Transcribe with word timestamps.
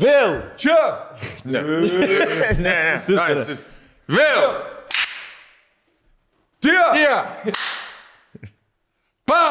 Vėl. 0.00 0.32
Čia. 0.58 0.78
Ne. 1.46 1.60
Ne, 1.62 1.78
ne. 2.58 2.76
Jis- 3.06 3.64
Vėl. 4.10 4.48
Tie. 6.64 6.80
Tie. 6.96 7.52
Pa. 9.28 9.44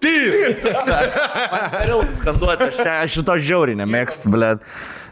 Tys. 0.00 0.62
Vėl 0.64 2.06
skanduoti, 2.16 2.70
aš, 2.70 2.78
aš 2.88 3.18
šito 3.18 3.34
žiauriai 3.36 3.76
nemėgstu, 3.82 4.30
blėt. 4.32 4.62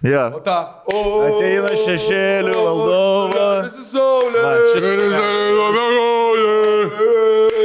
Jo. 0.06 0.28
O 0.38 0.40
ta. 0.46 0.56
O. 0.88 1.02
Ateina 1.26 1.74
šešėlių 1.76 2.54
valdovas. 2.56 3.74
Visi 3.74 3.98
saulė. 3.98 4.40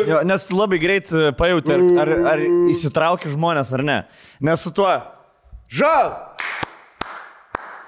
Jo, 0.07 0.19
nes 0.27 0.45
tu 0.49 0.57
labai 0.59 0.79
greit 0.81 1.11
e, 1.13 1.31
pajauti, 1.37 1.73
ar, 1.75 1.83
ar, 2.03 2.11
ar 2.33 2.43
įsitraukia 2.73 3.31
žmonės 3.33 3.73
ar 3.77 3.83
ne. 3.87 3.97
Nes 4.43 4.63
su 4.65 4.71
tuo 4.75 4.89
žal. 5.71 6.13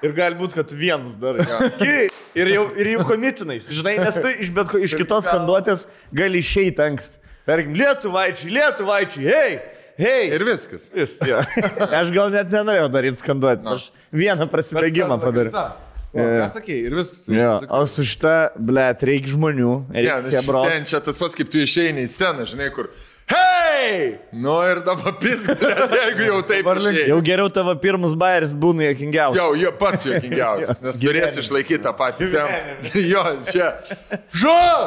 Ir 0.04 0.12
gali 0.14 0.36
būti, 0.38 0.58
kad 0.58 0.70
vienas 0.76 1.14
dar. 1.18 1.38
Ki- 1.80 2.08
Ir 2.36 2.50
jau, 2.52 2.66
ir 2.76 2.90
jau 2.92 3.04
komitinais. 3.08 3.64
Žinai, 3.72 3.94
nes 4.02 4.18
tu 4.20 4.28
iš, 4.44 4.50
bet, 4.52 4.68
iš 4.84 4.92
kitos 4.98 5.24
skanduotės 5.24 5.86
gali 6.12 6.42
išeiti 6.44 6.82
anksti. 6.84 7.16
Tarkim, 7.48 7.72
lietuvaičiai, 7.78 8.50
lietuvaičiai, 8.52 9.24
hei, 9.24 9.54
hei. 9.96 10.26
Ir 10.36 10.44
viskas. 10.44 10.90
Vis, 10.92 11.14
jo. 11.24 11.38
Aš 12.02 12.10
gal 12.12 12.28
net 12.34 12.52
nenorėjau 12.52 12.90
daryti 12.92 13.22
skanduotės. 13.22 13.70
Aš 13.72 13.86
vieną 14.12 14.50
prasibėgimą 14.52 15.16
padariau. 15.22 15.54
O, 16.16 16.28
ką 16.42 16.46
sakei? 16.56 16.78
Ir 16.88 16.96
viskas. 16.96 17.26
Jo, 17.32 17.50
o 17.68 17.82
su 17.90 18.06
šita, 18.08 18.34
ble, 18.56 18.86
reikia 19.10 19.34
žmonių. 19.34 19.74
Reikia 19.94 20.16
hebros. 20.38 20.64
šiandien 20.64 20.88
čia 20.88 21.02
tas 21.04 21.20
pats, 21.20 21.36
kaip 21.38 21.52
tu 21.52 21.60
išeini 21.62 22.06
į 22.06 22.10
sceną, 22.12 22.46
žinai, 22.48 22.70
kur. 22.74 22.88
Hei! 23.26 24.18
Nu 24.32 24.54
ir 24.62 24.80
dabar 24.86 25.16
pisk, 25.18 25.50
jeigu 26.00 26.28
jau 26.28 26.38
taip 26.46 26.68
išeini. 26.76 27.08
Jau 27.10 27.18
geriau 27.26 27.50
tavo 27.50 27.74
pirmas 27.82 28.14
bairis 28.18 28.52
būna 28.54 28.86
jokingiausias. 28.92 29.40
Jau, 29.40 29.48
jo 29.58 29.72
pats 29.80 30.06
juokingiausias, 30.08 30.82
nes 30.84 31.00
turės 31.02 31.34
išlaikyti 31.42 31.82
tą 31.86 31.92
patį 31.98 32.30
tempą. 32.36 32.62
Jo, 33.12 33.24
čia. 33.50 33.72
Žau! 34.30 34.78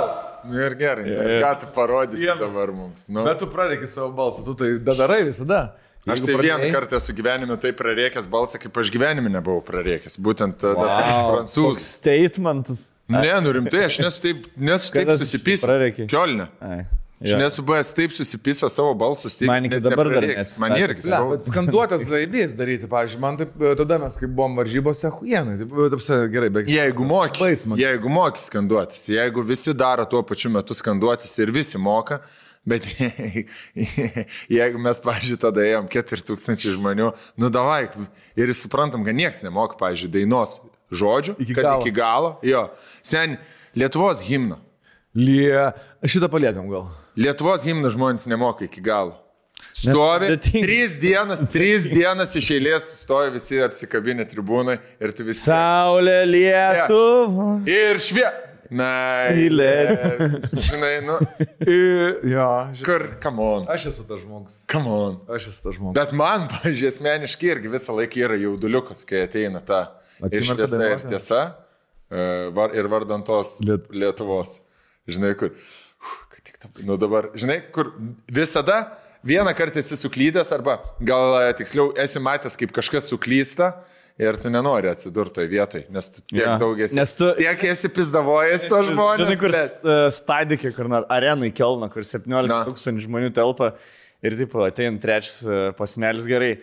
Nu 0.48 0.56
ir 0.64 0.74
gerai, 0.80 1.04
nu, 1.04 1.20
ir 1.20 1.44
ką 1.44 1.52
tu 1.60 1.68
parodysi 1.76 2.24
Vienas. 2.24 2.40
dabar 2.40 2.72
mums? 2.72 3.10
Nu. 3.12 3.26
Bet 3.28 3.42
tu 3.44 3.48
prareikai 3.52 3.90
savo 3.92 4.14
balsą, 4.16 4.46
tu 4.48 4.56
tai 4.56 4.78
darai 4.88 5.26
visada. 5.28 5.74
Aš 6.08 6.22
tai 6.24 6.36
vieną 6.36 6.60
pradėjai- 6.60 6.72
kartą 6.72 6.96
esu 6.96 7.14
gyvenime 7.14 7.58
taip 7.60 7.76
prarėkęs 7.82 8.30
balsą, 8.32 8.60
kaip 8.62 8.78
aš 8.80 8.92
gyvenime 8.94 9.30
nebuvau 9.34 9.60
prarėkęs. 9.66 10.16
Būtent 10.24 10.64
wow. 10.64 10.80
Toks 10.80 11.28
prancūzų. 11.34 11.84
Statementas. 11.84 12.86
Ne, 13.10 13.34
nu 13.42 13.52
rimtai, 13.52 13.84
aš 13.90 14.00
nesu 14.06 14.22
taip, 14.22 14.48
nesu 14.56 14.94
taip 14.94 15.10
susipysęs. 15.18 16.08
Kiolne. 16.08 16.48
Ai, 16.62 16.86
Aš 17.20 17.34
jo. 17.34 17.38
nesu 17.42 17.64
buvęs 17.68 17.90
taip 17.98 18.14
susipysęs 18.16 18.76
savo 18.80 18.94
balsą, 18.96 19.28
taip 19.36 19.50
Man 19.50 19.66
iki 19.68 19.76
net 19.76 19.84
dabar 19.84 20.08
dar 20.08 20.24
neatsistatęs. 20.24 20.60
Man 20.64 20.76
irgi. 20.80 21.04
Ne, 21.12 21.18
bet 21.34 21.50
skanduotės 21.52 22.06
laibės 22.08 22.54
daryti, 22.56 22.88
pavyzdžiui, 22.88 23.20
man 23.20 23.40
taip, 23.42 23.58
e, 23.60 23.74
tada 23.76 23.98
mes, 24.00 24.16
kai 24.16 24.30
buvom 24.32 24.56
varžybose, 24.56 25.12
huienai, 25.18 25.58
taip, 25.60 25.74
e, 25.76 25.90
taip, 25.92 26.06
gerai, 26.32 26.50
bet... 26.56 26.72
Jeigu 26.72 27.04
moki, 27.10 27.50
jeigu 27.82 28.14
moki 28.16 28.46
skanduotis, 28.46 29.04
jeigu 29.12 29.44
visi 29.44 29.76
daro 29.76 30.06
tuo 30.08 30.24
pačiu 30.24 30.54
metu 30.54 30.78
skanduotis 30.78 31.36
ir 31.44 31.52
visi 31.52 31.82
moka, 31.82 32.22
bet 32.70 32.88
jeigu 34.60 34.82
mes, 34.82 35.02
pažiūrėjau, 35.04 35.42
tada 35.48 35.66
ėjom 35.66 35.90
4000 35.92 36.76
žmonių, 36.78 37.12
nu 37.42 37.52
davai, 37.54 37.86
ir 38.40 38.54
suprantam, 38.58 39.06
kad 39.08 39.18
niekas 39.18 39.44
nemoka, 39.46 39.78
pažiūrėjau, 39.82 40.16
dainos 40.16 40.60
žodžių, 40.90 41.38
Iki 41.46 41.56
kad 41.58 41.68
galo. 41.68 41.84
iki 41.86 41.94
galo, 41.96 42.34
jo, 42.46 42.66
sen, 43.06 43.38
Lietuvos 43.78 44.24
himno. 44.26 44.58
Lie... 45.18 45.72
Šitą 46.06 46.30
paliekam 46.32 46.70
gal. 46.72 46.88
Lietuvos 47.20 47.66
himno 47.68 47.90
žmonės 47.94 48.26
nemoka 48.30 48.66
iki 48.66 48.82
galo. 48.86 49.18
Stovi, 49.76 50.30
trys 50.40 50.96
dienas, 51.02 51.42
trys 51.52 51.86
dienas 51.92 52.32
iš 52.40 52.48
eilės 52.56 52.86
stovi 53.02 53.34
visi 53.36 53.60
apsikabinę 53.64 54.26
tribūnai 54.30 54.78
ir 55.04 55.14
tu 55.16 55.26
visi. 55.28 55.44
Saulė 55.46 56.22
Lietuva. 56.30 57.50
Ir 57.70 58.00
švie. 58.04 58.28
Meilė. 58.70 59.70
Meilė. 59.90 60.40
Žinai, 60.68 60.92
nu, 61.06 61.16
Ir... 61.66 62.20
Jo, 62.30 62.48
ži... 62.78 62.84
kur, 62.86 63.06
come 63.24 63.42
on, 63.46 63.66
Aš 63.74 63.88
esu 63.92 64.06
tas 64.10 64.22
žmogus. 64.22 64.60
come 64.70 64.92
on. 64.94 65.18
Aš 65.36 65.48
esu 65.52 65.64
tas 65.66 65.78
žmogus. 65.80 65.96
Bet 65.98 66.14
man, 66.18 66.46
pažiūrėjau, 66.54 66.94
asmeniškai 66.94 67.52
irgi 67.56 67.72
visą 67.74 67.96
laiką 67.98 68.22
yra 68.28 68.38
jauduliukas, 68.44 69.02
kai 69.10 69.24
ateina 69.26 69.62
ta 69.66 69.82
ir 70.22 70.28
Akimirka 70.30 70.68
šviesa, 70.70 70.90
ir 70.94 71.04
tiesa, 71.10 71.42
e, 72.12 72.24
var- 72.54 72.74
ir 72.78 72.90
vardant 72.92 73.26
tos 73.26 73.56
Liet- 73.66 73.90
Lietuvos. 73.90 74.58
Žinai, 75.10 75.34
kur, 75.40 75.54
uf, 75.56 76.16
kad 76.30 76.44
tik 76.46 76.60
ta, 76.62 76.70
nu 76.86 76.98
dabar, 77.02 77.32
žinai, 77.40 77.62
kur 77.74 77.90
visada 78.30 78.84
vieną 79.26 79.52
kartą 79.58 79.82
esi 79.82 79.98
suklydęs, 80.00 80.52
arba 80.56 80.78
gal 81.02 81.34
tiksliau 81.58 81.90
esi 82.00 82.22
matęs, 82.22 82.56
kaip 82.60 82.72
kažkas 82.78 83.10
suklysta. 83.10 83.74
Ir 84.20 84.36
tu 84.36 84.50
nenori 84.52 84.90
atsidurti 84.92 85.38
toje 85.38 85.48
vietoje, 85.48 85.86
nes 85.96 86.10
tu 86.12 86.22
tiek 86.28 86.44
Jo. 86.44 86.58
daug 86.60 86.80
esi. 86.84 86.98
Nes 87.00 87.14
tu- 87.16 87.30
tiek 87.38 87.62
esi 87.70 87.88
pizdavojęs 87.96 88.66
to 88.68 88.82
žmonės. 88.90 89.30
Žinai, 89.30 89.38
kur 89.40 89.54
bet- 89.56 89.78
bet... 89.86 90.14
stadikė, 90.18 90.74
kur 90.76 90.90
arenai 91.08 91.54
kelna, 91.56 91.88
kur 91.94 92.04
17 92.04 92.52
Na. 92.52 92.66
tūkstančių 92.68 93.06
žmonių 93.08 93.30
telpa 93.38 93.70
ir 94.22 94.36
taip 94.42 94.58
ateina 94.66 95.00
trečias 95.00 95.38
e, 95.48 95.62
pasmelis 95.78 96.28
gerai. 96.28 96.58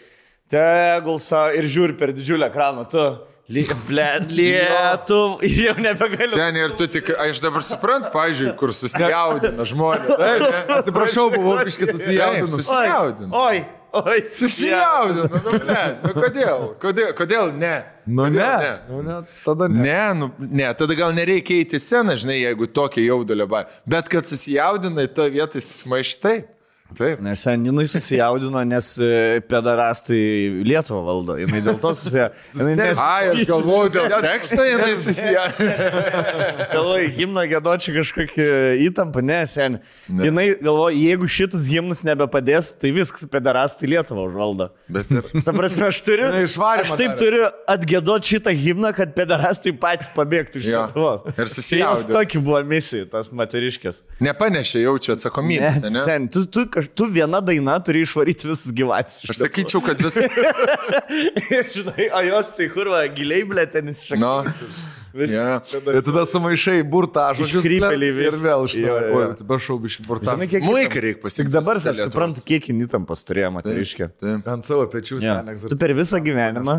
Tegul 0.53 1.17
savo 1.19 1.57
ir 1.57 1.65
žiūri 1.65 1.97
per 1.99 2.13
didžiulę 2.13 2.51
ekraną, 2.53 2.85
tu. 2.93 3.07
Bled, 3.49 4.27
lietu. 4.35 5.39
Ir 5.47 5.61
jau 5.69 5.75
nebegaliu. 5.79 6.33
Seniai, 6.35 6.65
ir 6.67 6.73
tu 6.75 6.89
tik, 6.91 7.13
aš 7.15 7.39
dabar 7.45 7.63
suprantu, 7.63 8.11
pažiūrėjau, 8.15 8.57
kur 8.59 8.73
susijaudina 8.75 9.67
žmonės. 9.71 10.19
Ne? 10.19 10.63
Atsiprašau, 10.81 11.29
buvau 11.37 11.61
biškis 11.63 11.93
Taip, 11.93 12.01
susijaudinus. 12.01 12.65
susijaudina. 12.67 13.31
Oi, 13.39 13.61
oi. 14.01 14.17
Susijaudina, 14.35 15.43
nu, 15.45 15.55
ne, 15.71 15.85
nu 16.03 16.15
kodėl? 16.19 16.67
Kodėl, 16.83 17.13
kodėl 17.23 17.55
ne? 17.55 17.75
Nu 18.07 18.27
Kodėl 18.27 18.67
ne. 18.67 18.75
Nu, 18.91 19.05
ne. 19.07 19.21
Tada 19.47 19.71
ne. 19.71 19.87
Ne, 19.87 20.03
nu, 20.25 20.31
ne, 20.43 20.67
tada 20.83 20.99
gal 20.99 21.15
nereikia 21.15 21.61
eiti 21.63 21.79
sceną, 21.83 22.19
žinai, 22.19 22.41
jeigu 22.43 22.67
tokia 22.67 23.07
jaudulio 23.07 23.47
ba. 23.51 23.63
Bet 23.87 24.11
kad 24.11 24.27
susijaudinai, 24.27 25.07
to 25.15 25.31
vietoj 25.39 25.63
susimaištai. 25.63 26.37
Taip. 26.95 27.19
Nes 27.21 27.41
sen 27.43 27.65
jinai 27.67 27.83
susijaudino, 27.91 28.61
nes 28.65 28.93
e, 29.03 29.41
pedarastai 29.51 30.63
Lietuvą 30.65 31.01
valdo. 31.05 31.35
Jinai 31.41 31.59
dėl 31.65 31.81
to 31.83 31.91
susijaudino. 31.99 32.87
Ai, 33.03 33.33
aš 33.33 33.43
galvoju, 33.49 33.91
dėl 33.97 34.15
teksto 34.23 34.63
jinai 34.65 34.93
susijaudina. 35.03 35.89
Galvoju, 36.77 37.09
himną 37.17 37.43
gėdočią 37.51 37.95
kažkokią 37.99 38.47
įtampą, 38.87 39.23
ne, 39.27 39.41
sen. 39.51 39.79
Ne. 40.09 40.29
Jinai 40.29 40.47
galvoja, 40.63 40.95
jeigu 40.97 41.29
šitas 41.31 41.67
himnas 41.71 42.05
nebepadės, 42.07 42.71
tai 42.81 42.93
viskas 42.97 43.27
pederastai 43.35 43.91
Lietuvą 43.91 44.29
užvaldo. 44.31 44.71
Bet 44.93 45.11
ir. 45.13 45.27
Ta 45.43 45.53
prasme, 45.57 45.89
aš 45.91 46.01
turiu. 46.07 46.31
Išvarymą 46.47 46.87
Aš 46.87 46.95
taip 46.95 47.13
darė. 47.13 47.19
turiu 47.25 47.51
atgėdoti 47.75 48.33
šitą 48.37 48.55
himną, 48.63 48.95
kad 48.97 49.13
pederastai 49.19 49.75
patys 49.83 50.13
pabėgtų 50.15 50.63
iš. 50.63 50.71
Lietuvos. 50.71 51.27
Ir 51.35 51.51
susijaudino. 51.53 52.15
tokia 52.15 52.45
buvo 52.47 52.63
misija, 52.69 53.11
tas 53.11 53.33
moteriškės. 53.35 54.01
Nepanešė 54.25 54.87
jaučiu 54.87 55.17
atsakomybės, 55.17 55.83
Ne, 55.85 55.93
ne? 55.99 56.03
sen, 56.07 56.29
tu, 56.33 56.47
tu, 56.47 56.67
kaž- 56.77 56.91
tu 56.95 57.09
viena 57.13 57.41
daina 57.45 57.79
turi 57.85 58.05
išvaryti 58.07 58.51
visus 58.53 58.73
gyvatis. 58.77 59.23
Aš 59.33 59.41
sakyčiau, 59.43 59.81
kad 59.85 60.01
vis... 60.05 60.21
Žinai, 61.77 62.11
o 62.13 62.21
jos, 62.29 62.53
tai 62.59 62.69
kurva, 62.73 63.01
giliai 63.17 63.47
blėtenis 63.49 64.05
šakas. 64.11 64.21
Nu, 64.23 64.93
Vis, 65.17 65.31
jo. 65.33 65.45
Ir 65.97 66.03
tada 66.05 66.27
sumaišai 66.29 66.83
burtą 66.93 67.23
žodžius. 67.39 67.65
Iškrypėliai 67.65 68.11
ble, 68.13 68.25
Ir 68.27 68.35
vis. 68.35 68.43
vėl 68.45 68.67
iš 68.69 68.75
to. 68.77 68.97
Oi, 69.17 69.23
atsiprašau, 69.31 69.79
biški 69.81 70.05
burtą. 70.05 70.35
Muikai 70.37 70.61
reikia 70.61 71.01
Tik 71.07 71.23
pasiekti. 71.23 71.53
dabar 71.55 71.81
aš 71.81 72.03
suprantu, 72.03 72.43
kiek 72.45 72.69
įtampas 72.75 73.25
turėjo 73.25 73.49
moteriškė. 73.57 74.11
Taip. 74.21 74.51
Ant 74.53 74.69
savo 74.69 74.85
pečių 74.93 75.23
Ja. 75.25 75.39
Tu 75.57 75.79
per 75.81 75.95
visą 75.97 76.21
gyvenimą 76.21 76.77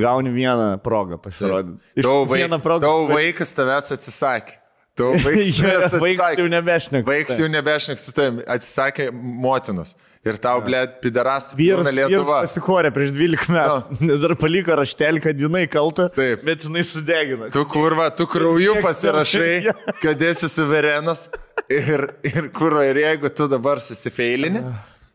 gauni 0.00 0.32
vieną 0.32 0.70
progą 0.80 1.20
pasirodyti. 1.20 2.00
Tau, 2.00 2.24
vaik, 2.24 2.48
progą. 2.64 2.88
tau 2.88 3.04
vaikas 3.12 3.52
tavęs 3.52 3.92
atsisakė. 3.98 4.56
Tavęs 4.94 5.94
Vaikas 6.04 6.36
jau 6.38 6.44
nebešnek. 6.46 7.02
Vaikas 7.06 7.38
jau 7.40 7.48
nebešnek 7.50 7.98
su 7.98 8.12
tavimi, 8.14 8.44
atsisakė 8.46 9.08
motinos. 9.14 9.96
Ir 10.24 10.38
tau, 10.40 10.60
blėt, 10.64 10.94
pidarastų 11.02 11.56
Vyras, 11.58 11.88
Lietuva. 11.92 12.38
pasikorė 12.46 12.92
prieš 12.94 13.10
12 13.16 13.50
metų. 13.52 14.14
Dar 14.22 14.34
paliko 14.40 14.76
raštelį, 14.78 15.20
kad 15.26 15.42
jinai 15.42 15.64
kalta, 15.68 16.06
Taip. 16.14 16.44
bet 16.46 16.62
jinai 16.64 16.84
sudegino. 16.86 17.50
Tu 17.52 17.64
kurva, 17.68 18.06
tu 18.14 18.24
krauju 18.30 18.76
pasirašai, 18.84 19.72
kad 20.00 20.22
esi 20.30 20.48
suverenas. 20.52 21.26
Ir, 21.72 22.06
ir 22.28 22.48
kurva, 22.54 22.84
ir 22.90 23.02
jeigu 23.02 23.30
tu 23.34 23.48
dabar 23.50 23.80
susifeilini, 23.82 24.62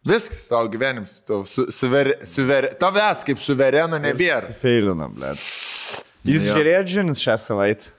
viskas 0.08 0.48
tavo 0.52 0.68
gyvenimas. 0.74 1.20
Tau 1.28 1.44
su, 1.48 1.68
suver, 1.74 2.18
suver, 2.28 2.72
tavęs 2.82 3.24
kaip 3.28 3.40
suvereno 3.44 4.00
nebėra. 4.02 4.52
Feilinam, 4.62 5.16
blėt. 5.16 5.40
Jūs 6.28 6.50
Jo. 6.50 6.58
žiūrėjot 6.60 6.92
žinis 6.98 7.24
šią 7.24 7.38
savaitę? 7.48 7.94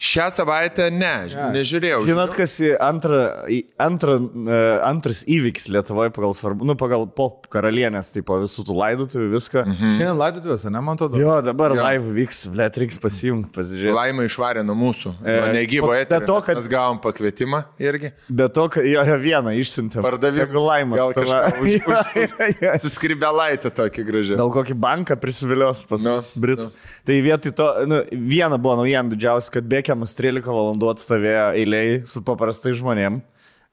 Šią 0.00 0.30
savaitę 0.32 0.86
ne, 0.90 1.26
nežiūrėjau. 1.52 1.98
Žinot, 2.08 2.32
kas 2.38 2.54
į 2.64 2.70
antrą, 2.80 4.14
e, 4.48 4.60
antras 4.88 5.18
įvykis 5.28 5.66
Lietuvoje 5.68 6.08
pagal 6.16 6.32
svarbu, 6.38 6.64
nu, 6.64 6.72
pagal 6.80 7.04
pop 7.12 7.44
karalienės, 7.52 8.08
tai 8.14 8.22
po 8.24 8.38
visų 8.40 8.64
tų 8.64 8.76
laidotuvių 8.78 9.26
viską. 9.34 9.64
Mhm. 9.68 9.90
Šiandien 9.98 10.16
laidotuvėse, 10.22 10.72
ne, 10.72 10.80
man 10.80 10.96
atrodo. 10.96 11.20
Jo, 11.20 11.34
dabar 11.44 11.74
Jo. 11.76 11.84
live 11.84 12.14
vyks, 12.16 12.38
blėt, 12.54 12.78
reiks 12.80 12.96
pasijungti, 13.02 13.52
pasižiūrėti. 13.52 13.92
Laimė 13.98 14.24
išvarė 14.30 14.64
nuo 14.64 14.76
mūsų. 14.86 15.12
E, 15.20 15.36
Negyvo 15.58 15.90
be 15.92 16.00
eterio. 16.00 16.26
to, 16.32 16.38
nes 16.40 16.46
kad- 16.48 16.56
Mes 16.62 16.68
gavom 16.72 17.02
pakvietimą 17.04 17.60
irgi. 17.78 18.12
Be 18.30 18.48
to, 18.48 18.68
kad 18.72 18.88
jo 18.88 19.04
jo 19.04 19.18
vieną 19.20 19.52
išsiuntėm. 19.60 20.00
Pardavimą. 20.00 20.46
Jeigu 20.46 20.64
laimė. 20.64 20.96
Gal 20.96 21.12
kažką 21.12 21.42
už- 21.60 21.84
už... 21.92 22.80
Suskribelaitę 22.88 23.68
tokį 23.74 24.04
gražią. 24.08 24.36
Gal 24.40 24.50
kokį 24.54 24.74
banką 24.80 25.16
prisivilios 25.20 25.84
pas 25.88 26.02
Nu, 26.04 26.16
mus, 26.18 26.32
Britų. 26.36 26.70
nu. 26.70 26.90
Tai 27.04 27.20
vietoj 27.20 27.52
to, 27.52 27.68
nu, 27.90 28.00
viena 28.12 28.56
buvo 28.56 28.78
naujiena 28.80 29.08
didžiausia, 29.12 29.52
kad 29.58 29.68
Bekiamas 29.74 30.14
13 30.18 30.46
valandų 30.54 30.90
atstovėjo 30.94 31.46
eiliai 31.58 32.00
su 32.08 32.22
paprastai 32.26 32.74
žmonėm, 32.78 33.18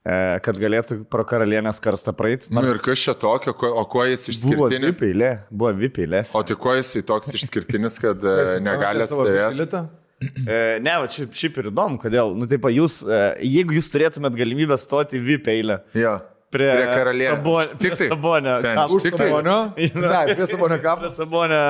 e, 0.02 0.18
kad 0.46 0.58
galėtų 0.62 1.02
pro 1.12 1.26
karalienės 1.30 1.82
karstą 1.84 2.14
praeiti. 2.18 2.50
Nu 2.56 2.64
ir 2.72 2.80
kas 2.84 3.04
čia 3.06 3.14
tokio, 3.22 3.54
o 3.70 3.84
kuo 3.92 4.06
jis 4.10 4.26
Buvo 4.44 4.66
išskirtinis? 4.68 5.02
vipėlė, 5.04 5.32
buvo 5.52 5.74
vipėlė. 5.84 6.24
O 6.38 6.42
tai 6.48 6.58
kuo 6.58 6.74
jis 6.80 6.96
toks 7.06 7.36
išskirtinis, 7.38 8.00
kad 8.02 8.24
e, 8.26 8.38
negali 8.66 9.06
atstovėti? 9.06 9.84
E, 10.22 10.58
ne, 10.86 10.92
va, 11.02 11.08
šiaip, 11.10 11.32
šiaip 11.34 11.56
ir 11.64 11.70
įdomu, 11.72 11.98
kodėl. 12.02 12.36
Nu, 12.38 12.46
taip, 12.50 12.68
jūs, 12.70 13.00
jeigu 13.42 13.74
jūs 13.80 13.88
turėtumėt 13.94 14.36
galimybę 14.38 14.78
stoti 14.78 15.18
į 15.18 15.24
vipėlę 15.32 15.80
Jo. 15.98 16.12
prie, 16.54 16.68
Prie 16.78 16.90
karalienės. 16.92 17.40
Sabonio, 17.40 17.80
Tik 17.82 17.96
tai. 17.98 18.10
Sabonio, 18.12 18.54
tai. 18.62 19.30
Sabonio? 19.32 19.56
Ne, 20.04 20.36
prie 20.36 20.46
Sabonio 20.52 20.78
kapo. 20.84 21.02
prie 21.06 21.14
Sabonio 21.16 21.64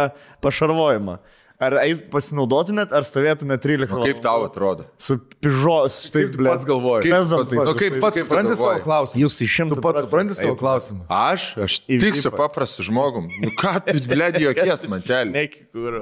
pašarvojimą. 0.44 1.16
Ar 1.62 1.76
pasinaudotumėt, 2.10 2.90
ar 2.96 3.06
stovėtumėt 3.06 3.62
13 3.62 3.92
O 3.92 4.00
valandų? 4.00 4.08
kaip 4.16 4.22
tau 4.24 4.46
atrodo? 4.48 4.86
Su 4.98 5.20
pižos, 5.44 5.98
tu 6.10 6.24
ble. 6.34 6.50
pats 6.50 6.66
galvoji? 6.66 7.04
Kaip 7.06 7.14
pats- 7.14 7.70
o 7.70 7.76
kaip 7.78 8.00
Pats 8.02 8.18
kaip 8.18 8.26
supranti 8.26 8.56
savo 8.58 8.80
klausimą. 8.82 9.22
Jūs 9.22 9.38
tai 9.38 9.48
šimtų 9.56 9.78
Tu 9.78 9.84
pats 9.86 10.02
supranti 10.08 10.38
savo 10.40 10.56
klausimą. 10.58 11.06
Aš, 11.10 11.46
aš 11.68 11.78
tik 11.86 12.18
su 12.18 12.32
paprastu 12.34 12.82
žmogum. 12.88 13.30
Nu 13.46 13.54
ką 13.54 13.76
tu, 13.86 14.00
blėdi, 14.10 14.48
jokies 14.48 14.88
mantelį. 14.90 15.32
Neki, 15.38 15.62
kur. 15.70 16.02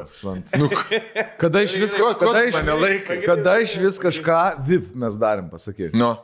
Nu, 0.55 0.69
Kada 1.43 1.65
iš 1.67 1.75
vis, 1.75 1.91
Ko- 1.99 2.13
ko 2.15 2.31
kada 2.31 2.45
iš, 2.47 2.55
kada 3.27 3.59
iš 3.59 3.75
vis 3.83 3.99
kažką 3.99 4.39
VIP 4.63 4.95
mes 4.95 5.19
darėm, 5.19 5.51
pasakyk. 5.51 5.91
nu. 5.93 6.15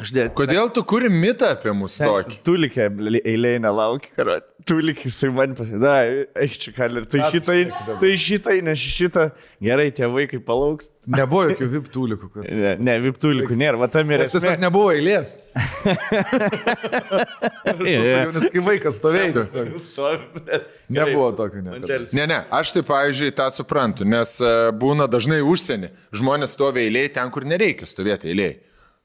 Aš 0.00 0.08
dėl... 0.16 0.30
Kodėl 0.32 0.70
tu 0.72 0.80
kuri 0.88 1.10
mitą 1.12 1.50
apie 1.52 1.68
mus 1.76 1.98
tokį? 2.00 2.38
Tu 2.48 2.54
likė 2.56 2.86
eilėje 3.28 3.58
nelauki, 3.60 4.08
karo. 4.16 4.38
Tu 4.64 4.78
likė, 4.80 5.10
jisai 5.10 5.28
man 5.34 5.52
pasakė, 5.58 5.90
eik 6.46 6.54
čia, 6.62 6.72
kalė. 6.72 7.02
Tai 7.12 7.26
šitai, 7.34 7.56
tai 8.00 8.12
šitai, 8.22 8.54
ne 8.64 8.72
šitą. 8.78 9.26
Gerai, 9.60 9.90
tie 9.92 10.08
vaikai 10.08 10.40
palauks. 10.46 10.88
Nebuvo 11.12 11.42
jokių 11.50 11.68
VIP 11.74 11.90
tūlikų. 11.92 12.30
kad- 12.32 12.48
Ne, 12.48 12.72
ne 12.88 12.94
viptulikų 13.04 13.58
nėra, 13.58 13.76
va 13.82 13.90
tam 13.92 14.08
ir 14.14 14.22
Nes 14.22 14.32
tiesiog 14.32 14.62
nebuvo 14.64 14.94
eilės. 14.96 15.34
Yeah. 17.82 18.30
Nes 18.32 18.48
kai 18.52 18.60
vaikas 18.64 18.96
stovėjo, 18.98 19.42
nebuvo 20.92 21.28
tokio. 21.36 21.62
Ne, 21.62 22.26
ne, 22.30 22.38
aš 22.54 22.72
tai, 22.76 22.82
pavyzdžiui, 22.86 23.32
tą 23.38 23.46
suprantu, 23.54 24.06
nes 24.08 24.34
e, 24.44 24.52
būna 24.78 25.06
dažnai 25.10 25.40
užsienį. 25.46 25.90
Žmonės 26.16 26.54
stovi 26.56 26.86
eiliai 26.86 27.10
ten, 27.14 27.30
kur 27.34 27.46
nereikia 27.48 27.88
stovėti 27.90 28.30
eiliai. 28.32 28.56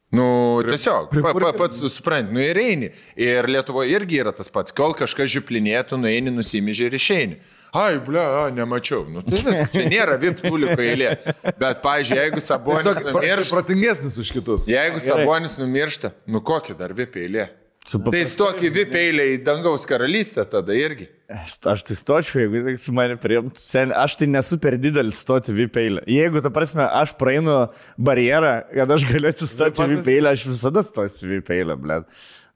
Nu, 0.09 0.63
tiesiog, 0.63 1.09
pa, 1.11 1.33
pa, 1.35 1.49
pats 1.51 1.81
supranti, 1.91 2.31
nu 2.31 2.39
ir 2.39 2.55
eini. 2.61 2.87
Ir 3.19 3.49
Lietuvoje 3.51 3.91
irgi 3.91 4.21
yra 4.21 4.31
tas 4.31 4.47
pats, 4.51 4.71
kol 4.71 4.95
kažkas 4.95 5.27
žiplinėtų, 5.33 5.99
nueini, 5.99 6.31
nusimyži 6.31 6.87
ir 6.87 6.95
išeini. 6.95 7.39
Ai, 7.75 7.97
ble, 7.99 8.21
a, 8.23 8.45
nemačiau. 8.55 9.03
Nu, 9.11 9.19
tai 9.25 9.41
viskas, 9.41 9.73
čia 9.73 9.83
nėra 9.91 10.15
VIP 10.21 10.39
tuliko 10.45 10.79
eilė. 10.79 11.11
Bet, 11.59 11.81
pavyzdžiui, 11.83 12.21
jeigu 12.21 12.43
Sabonis 12.45 13.03
numiršta, 13.03 13.51
protingesnis 13.51 14.15
už 14.23 14.31
kitus. 14.37 14.63
jeigu 14.71 15.03
Sabonis 15.03 15.59
numiršta, 15.59 16.13
nu 16.31 16.39
kokį 16.39 16.77
dar 16.79 16.95
VIP 16.95 17.19
eilė? 17.25 17.49
Tai 17.91 18.23
stokį 18.31 18.71
VIP 18.79 18.95
eilė 18.99 19.27
į 19.33 19.37
dangaus 19.43 19.83
karalystę 19.87 20.47
tada 20.47 20.75
irgi. 20.75 21.09
Aš 21.27 21.83
tai 21.83 21.95
stočiau, 21.99 22.39
jeigu 22.39 22.71
jis 22.71 22.85
su 22.87 22.93
mane 22.95 23.17
priimtų. 23.19 23.59
Sen, 23.59 23.91
aš 23.91 24.15
tai 24.15 24.29
nesu 24.31 24.55
per 24.63 24.77
didelis 24.79 25.19
stoti 25.25 25.51
vipeilę. 25.51 26.05
Jeigu, 26.07 26.39
ta 26.43 26.51
prasme, 26.55 26.85
aš 26.87 27.17
praeinu 27.19 27.65
barjerą, 27.99 28.53
kad 28.71 28.93
aš 28.95 29.03
galiu 29.09 29.27
atsistoti 29.33 29.89
vipeilę, 29.91 30.31
aš 30.31 30.45
visada 30.47 30.85
stosiu 30.87 31.27
vipeilę, 31.33 31.75
blė. 31.83 31.99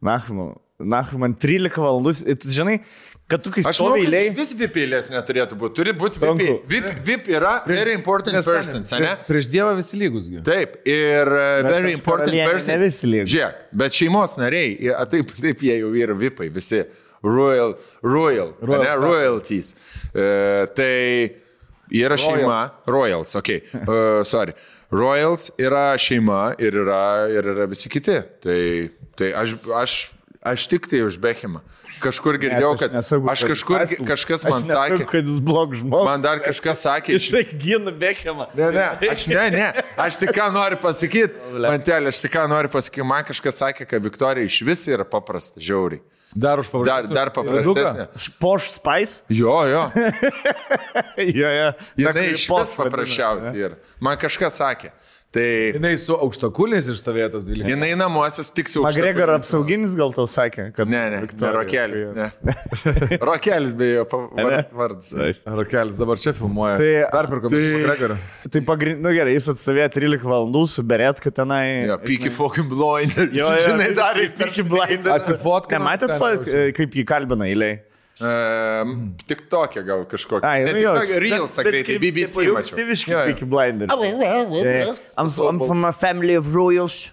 Nahu, 0.07 0.53
nahu, 0.79 1.19
man 1.19 1.35
13 1.35 1.83
valandų. 1.83 2.15
žinai, 2.47 2.77
kad 3.27 3.43
tu 3.43 3.51
kai 3.51 3.65
Aš 3.67 3.75
stovi 3.81 4.05
eiliai. 4.05 4.31
vis 4.39 4.55
VIP 4.55 4.79
eilės 4.85 5.11
neturėtų 5.11 5.59
būti. 5.59 5.75
Turi 5.81 5.93
būti. 5.97 6.23
VIP. 6.23 6.63
VIP, 6.71 6.89
VIP 7.09 7.29
yra 7.35 7.53
very 7.67 7.93
important 7.99 8.35
Nes, 8.39 8.47
person, 8.47 8.87
ne? 8.87 8.97
prieš, 9.03 9.27
prieš 9.27 9.51
Dievą 9.51 9.75
visi 9.77 9.99
lygusgi. 9.99 10.41
Taip, 10.47 10.79
ir 10.87 11.27
uh, 11.27 11.67
very 11.67 11.91
prieš 11.91 11.99
important 11.99 12.39
person. 12.39 12.71
ne 12.71 12.87
visi 12.87 13.11
lygus. 13.11 13.35
Žiūrėk, 13.35 13.61
bet 13.83 13.99
šeimos 13.99 14.39
nariai, 14.39 14.73
a, 14.95 15.05
taip, 15.11 15.31
taip 15.43 15.63
jie 15.67 15.79
jau 15.83 15.93
yra 15.95 16.15
VIPai, 16.23 16.49
visi 16.55 16.85
royal, 17.23 17.75
royal, 18.03 18.53
royal 18.61 18.83
ne, 18.83 18.95
royalties. 18.97 19.75
Uh, 20.13 20.67
tai 20.75 21.35
yra 21.91 22.17
šeima, 22.17 22.61
royals, 22.87 23.35
ok, 23.35 23.49
uh, 23.81 24.21
sorry. 24.25 24.55
Royals 24.91 25.51
yra 25.61 25.93
šeima 25.99 26.55
ir 26.59 26.75
yra, 26.81 27.03
ir 27.31 27.47
yra 27.53 27.67
visi 27.71 27.91
kiti. 27.91 28.17
Tai, 28.43 28.57
tai 29.15 29.31
aš, 29.39 29.55
aš, 29.71 29.99
aš 30.43 30.65
tik 30.67 30.89
tai 30.91 30.99
už 31.07 31.15
Behimą. 31.23 31.61
Kažkur 32.01 32.35
girdėjau, 32.41 32.71
kad 32.81 32.95
aš 32.97 33.43
kažkur, 33.51 33.83
kažkas 34.09 34.43
man 34.49 34.65
sakė, 34.65 35.05
kad 35.09 35.27
jis 35.29 35.37
blog 35.45 35.75
žmogus. 35.77 36.07
man 36.07 36.23
dar 36.23 36.41
kažkas 36.41 36.81
sakė, 36.87 37.15
Iš 37.19 37.27
tai 37.33 37.43
gina 37.61 37.93
Bekhamą. 37.93 38.47
Ne, 38.57 38.71
ne, 38.73 38.85
aš 39.11 39.27
ne, 39.29 39.43
ne, 39.53 39.67
aš 40.01 40.17
tik 40.23 40.33
ką 40.35 40.47
noriu 40.55 40.79
pasakyti, 40.81 41.37
mantelė, 41.61 42.09
aš 42.09 42.23
tik 42.25 42.33
ką 42.33 42.47
noriu 42.49 42.71
pasakyti, 42.73 43.05
man 43.07 43.27
kažkas 43.27 43.61
sakė, 43.61 43.85
kad 43.93 44.07
Viktorija 44.07 44.49
iš 44.49 44.61
vis 44.65 44.87
yra 44.89 45.05
paprasta, 45.07 45.61
žiauriai. 45.61 46.01
Dar 46.35 46.59
už 46.59 46.69
Dar, 46.71 46.71
pavardę. 46.71 47.13
dar 47.15 47.31
paprastesnė. 47.35 48.05
Poš 48.39 48.69
Spice? 48.77 49.23
Jo, 49.29 49.57
jo, 49.67 49.81
Jo, 51.41 51.49
jo. 51.51 51.71
jinai 51.99 52.27
iš 52.31 52.45
vis 52.49 52.75
paprasčiausiai 52.77 53.65
yra. 53.67 53.75
Man 53.99 54.17
kažkas 54.21 54.55
sakė. 54.61 54.93
Tai 55.31 55.43
Jinai 55.77 55.93
su 55.95 56.11
aukštakuliais 56.19 56.89
išstovėtas 56.91 57.45
12. 57.47 57.69
jinai 57.71 57.93
namuose 57.95 58.43
tik 58.51 58.67
su 58.67 58.81
Magregor 58.83 59.31
apsauginis 59.37 59.93
gal 59.95 60.11
tau 60.11 60.25
sakė, 60.27 60.65
kad... 60.75 60.89
Ne, 60.91 61.05
ne, 61.13 61.21
ne 61.23 61.51
Rokelis, 61.55 62.09
ne. 62.17 62.25
Rokelis 63.29 63.71
beje, 63.79 64.01
vard- 64.11 64.73
vardas. 64.75 65.13
Rokelis 65.47 65.95
dabar 65.99 66.19
čia 66.19 66.33
filmuoja. 66.35 66.73
Tai- 66.81 67.05
perpirkom 67.15 67.55
Tai- 67.55 67.61
tai... 67.63 67.83
Gregorą. 67.85 68.17
Tai 68.51 68.61
pagrind... 68.67 68.99
nu, 69.05 69.13
gerai, 69.15 69.37
jis 69.37 69.47
atstovėjo 69.53 69.85
13 69.95 70.27
valandų, 70.33 70.65
suberėt, 70.73 71.23
kad 71.23 71.37
tenai... 71.39 71.63
Jo, 71.87 71.95
Peaky 72.03 72.33
fucking 72.35 72.67
blinder. 72.73 73.31
Jo, 73.31 73.53
jo, 73.55 73.61
žinai, 73.69 73.87
dar 73.95 74.19
tai 74.19 74.27
į 74.27 74.33
Peaky 74.35 74.67
Blinders. 74.67 75.13
Atsifotkino, 75.15 75.79
Nematėt, 75.79 76.51
kaip 76.75 76.99
jį 76.99 77.07
kalbina 77.07 77.47
eiliai? 77.47 77.79
Um, 78.21 79.15
tik 79.25 79.47
tokia 79.49 79.81
gal 79.81 80.03
kažkokia. 80.05 80.45
Ai, 80.45 80.63
Ne, 80.67 80.73
nu 80.75 80.81
jo. 80.83 80.93
TikTok, 80.99 81.21
Reels, 81.23 81.55
greitai, 81.65 81.95
BBC 82.03 82.43
jo. 82.45 83.25
Peaky 83.25 83.45
Blinders. 83.49 83.93
I'm, 85.17 85.29
I'm 85.49 85.59
from 85.67 85.85
a 85.85 85.91
family 85.91 86.35
of 86.37 86.53
royals, 86.53 87.09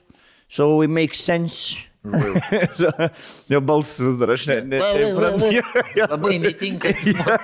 so 0.49 0.83
it 0.83 0.91
makes 0.91 1.19
sense. 1.21 1.79
jo 3.49 3.61
balsas 3.61 4.01
vis 4.07 4.19
dar, 4.21 4.31
aš 4.37 4.47
ne... 4.47 4.61
ne, 4.61 4.79
ne 4.79 5.09
Labai 6.09 6.39
netinka. 6.45 6.93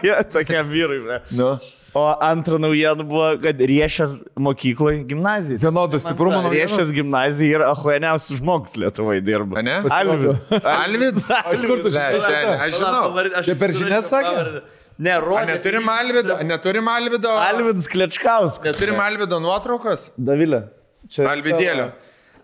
ja, 0.07 0.21
tokiam 0.23 0.69
vyrui, 0.71 1.01
ne. 1.09 1.19
Nu. 1.37 1.49
O 1.95 2.03
antra 2.21 2.59
naujiena 2.59 3.05
buvo, 3.07 3.27
kad 3.43 3.61
riešęs 3.61 4.13
mokykloje 4.37 5.05
gimnazijai. 5.11 5.59
Vienodo 5.63 5.99
stiprumo 6.03 6.41
naujienos? 6.43 6.73
Riešęs 6.75 6.91
gimnazijai 6.97 7.55
yra 7.59 7.69
ahueniausias 7.71 8.39
žmogus 8.41 8.75
Lietuvoje 8.83 9.21
dirba. 9.23 9.59
Ane? 9.63 9.77
Alvidas. 9.95 10.51
Alvids? 10.59 11.29
Iš 11.55 11.63
kur 11.69 11.79
tu 11.85 11.93
Ne, 11.95 11.95
žinai? 11.95 12.21
čia- 12.27 12.57
Aš 12.67 12.73
žinau. 12.81 13.05
Tai 13.47 13.55
per 13.63 13.71
žinias 13.79 14.11
sakė? 14.11 14.63
Ne, 14.99 15.15
rodė. 15.23 15.47
neturim 15.55 15.89
Alvido, 15.91 16.35
neturim 16.51 16.89
Alvido. 16.89 17.31
Alvidas 17.47 17.87
Klečkaus. 17.91 18.59
Neturim 18.65 18.99
Alvido 19.01 19.39
nuotraukos? 19.43 20.11
Davilė. 20.19 20.65
Čia 21.11 21.27
Alvidėlio. 21.31 21.89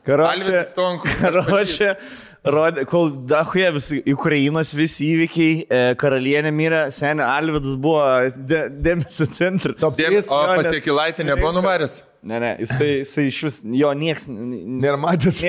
Karočią. 0.07 0.31
Alvidas 0.33 0.75
Tonkus. 0.75 1.11
Karočią. 1.21 1.95
Rodė, 2.41 2.87
kol 2.89 3.11
Dahuje 3.29 3.69
visi 3.77 3.99
Ukrainos 4.09 4.71
visi 4.73 5.11
įvykiai, 5.13 5.57
e, 5.69 5.81
karalienė 6.01 6.49
mirė, 6.57 6.79
seniai 6.95 7.27
Alvidas 7.37 7.75
buvo 7.77 8.01
de, 8.33 8.63
dėmesio 8.81 9.27
centras. 9.29 9.77
Top 9.83 9.99
Dėm, 9.99 10.17
3. 10.17 10.31
o 10.33 10.39
pasiekilaitė 10.57 11.27
nebuvo 11.29 11.53
nuvaręs. 11.59 11.99
Ne, 12.25 12.39
ne, 12.41 12.55
jisai, 12.61 12.89
jisai 13.03 13.27
iš 13.29 13.43
vis, 13.45 13.61
jo 13.83 13.93
nieks. 13.97 14.27
Nėra 14.33 14.97
Nėra 14.97 15.01
matęs. 15.01 15.43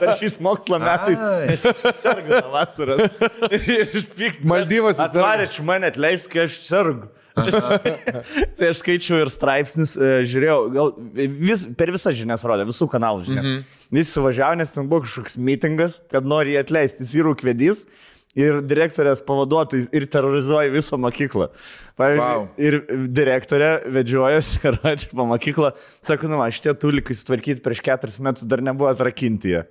per 0.00 0.14
šiais 0.20 0.36
mokslo 0.44 0.80
metais. 0.80 1.16
Ai. 1.16 1.50
Jis 1.52 1.64
serga 2.02 2.38
nuo 2.42 2.52
vasaros. 2.52 3.02
Ir 3.56 3.88
jis 3.92 4.06
piktas. 4.12 4.44
Maldyvose 4.48 5.00
serga. 5.00 5.10
Atvarė 5.10 5.48
čia 5.52 5.64
mane 5.68 5.92
atleisk, 5.92 6.32
kai 6.32 6.44
aš 6.44 6.60
sergu. 6.64 7.08
tai 8.56 8.70
aš 8.70 8.80
skaičiau 8.80 9.20
ir 9.24 9.30
straipsnius, 9.32 9.96
e, 9.98 10.10
žiūrėjau, 10.30 10.58
gal 10.74 10.92
vis, 11.14 11.66
per 11.78 11.92
visas 11.94 12.16
žinias 12.18 12.46
rodė, 12.46 12.66
visų 12.68 12.88
kanalų 12.92 13.26
žinias. 13.28 13.46
Mm 13.46 13.60
-hmm. 13.60 14.00
Jis 14.00 14.16
suvažiavo, 14.16 14.58
nes 14.58 14.74
ten 14.74 14.88
buvo 14.90 15.04
kažkoks 15.04 15.36
mitingas, 15.36 16.00
kad 16.10 16.26
nori 16.26 16.54
jį 16.54 16.60
atleisti, 16.64 17.06
jis 17.06 17.14
yra 17.22 17.34
ukvedys. 17.34 17.86
ir 18.34 18.56
direktorės 18.66 19.20
pavaduotojais 19.22 19.92
ir 19.94 20.08
terrorizuoja 20.10 20.72
visą 20.74 20.98
mokyklą. 20.98 21.48
Pavyzdžiui, 21.96 22.24
Vau. 22.24 22.48
ir 22.58 22.80
direktorė 23.14 23.68
vedžiojasi 23.94 24.58
ir 24.66 24.78
aš 24.82 25.04
po 25.12 25.26
mokyklą, 25.30 25.70
sako, 26.02 26.26
nu, 26.32 26.40
aš 26.42 26.58
tie 26.60 26.74
tulikai 26.74 27.14
sutvarkyti 27.14 27.62
prieš 27.62 27.80
keturis 27.86 28.18
metus 28.18 28.48
dar 28.50 28.62
nebuvo 28.62 28.90
atrakinti 28.90 29.54
jie. 29.54 29.62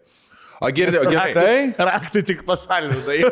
O 0.61 0.69
girdėjau, 0.73 1.07
gerai. 1.09 1.31
Tai? 1.33 1.87
Raktai 1.89 2.23
tik 2.27 2.43
pasalvinai. 2.47 3.23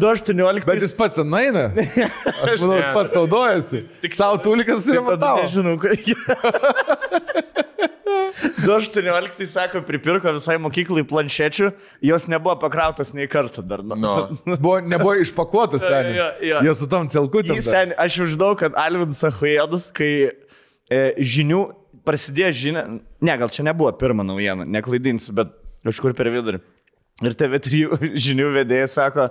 218. 0.00 0.66
Bet 0.70 0.82
jis 0.84 0.94
pats 0.96 1.18
ten 1.18 1.36
eina. 1.36 1.68
Aš 2.48 2.62
manau, 2.62 2.78
jis 2.78 2.90
pats 2.96 3.16
naudojasi. 3.16 3.82
Tik 4.04 4.16
savo 4.16 4.40
tulikas 4.44 4.88
ir 4.90 5.02
matau. 5.04 5.42
nežinau, 5.42 5.76
ką. 5.80 5.94
218 8.64 9.46
sako, 9.54 9.82
pripirko 9.86 10.32
visai 10.36 10.56
mokyklai 10.62 11.04
planšečių, 11.08 11.70
jos 12.04 12.26
nebuvo 12.30 12.56
pakrautos 12.62 13.12
nei 13.16 13.28
kartą 13.30 13.64
dar. 13.66 13.82
Nu. 13.84 14.14
Buvo, 14.56 14.78
nebuvo 14.84 15.14
išpakuotas, 15.22 15.84
seniai. 15.84 16.16
Jo, 16.16 16.28
jo. 16.50 16.62
Jie 16.66 16.74
su 16.78 16.88
tam 16.90 17.08
celkutėm. 17.12 17.58
Jis 17.60 17.70
sen, 17.70 17.94
aš 18.00 18.20
jau 18.20 18.28
žinau, 18.34 18.52
kad 18.60 18.76
Alvinas 18.80 19.22
Ahuėdas, 19.28 19.90
kai 19.96 20.12
e, 20.30 21.00
žinių 21.18 21.62
prasidėjo 22.06 22.52
žinia, 22.56 22.84
ne, 22.98 23.34
gal 23.40 23.52
čia 23.52 23.66
nebuvo 23.66 23.92
pirma 24.00 24.24
naujiena, 24.26 24.66
neklaidinsiu, 24.68 25.34
bet 25.36 25.52
kažkur 25.86 26.16
per 26.16 26.30
vidurį. 26.32 26.60
Ir 27.24 27.36
TV3 27.36 27.86
žinių 28.26 28.52
vedėjas 28.58 28.98
sako, 28.98 29.30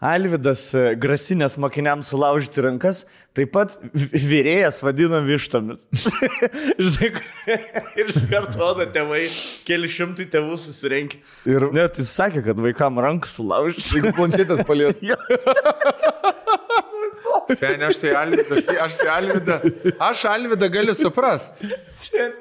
Alvidas 0.00 0.62
e, 0.72 0.94
grasinės 0.96 1.58
mokiniams 1.60 2.08
sulaužyti 2.08 2.62
rankas, 2.64 3.02
taip 3.36 3.50
pat 3.52 3.74
vyrėjas 3.92 4.78
vadino 4.80 5.18
vištomis. 5.26 5.84
Žinai, 6.80 7.10
ir 8.00 8.08
iš 8.08 8.22
karto 8.30 8.56
rodo 8.56 8.86
tėvai, 8.94 9.26
keli 9.68 9.90
šimtai 9.92 10.24
tėvų 10.32 10.56
susirenki. 10.62 11.20
Ir- 11.44 11.68
net 11.76 12.00
jis 12.00 12.14
sakė, 12.16 12.40
kad 12.48 12.64
vaikam 12.64 12.96
ranką 13.04 13.28
sulaužyti. 13.28 13.98
Jeigu 13.98 14.14
planšetės 14.16 14.64
palies. 14.64 15.04
Seniai, 17.58 17.88
aš 17.90 17.98
tai 18.02 18.12
Alvidą, 18.20 18.58
aš 18.84 18.96
tai 19.00 19.08
Alvidą, 19.16 19.56
aš 20.10 20.24
Alvidą 20.30 20.68
galiu 20.72 20.94
suprast. 20.98 21.58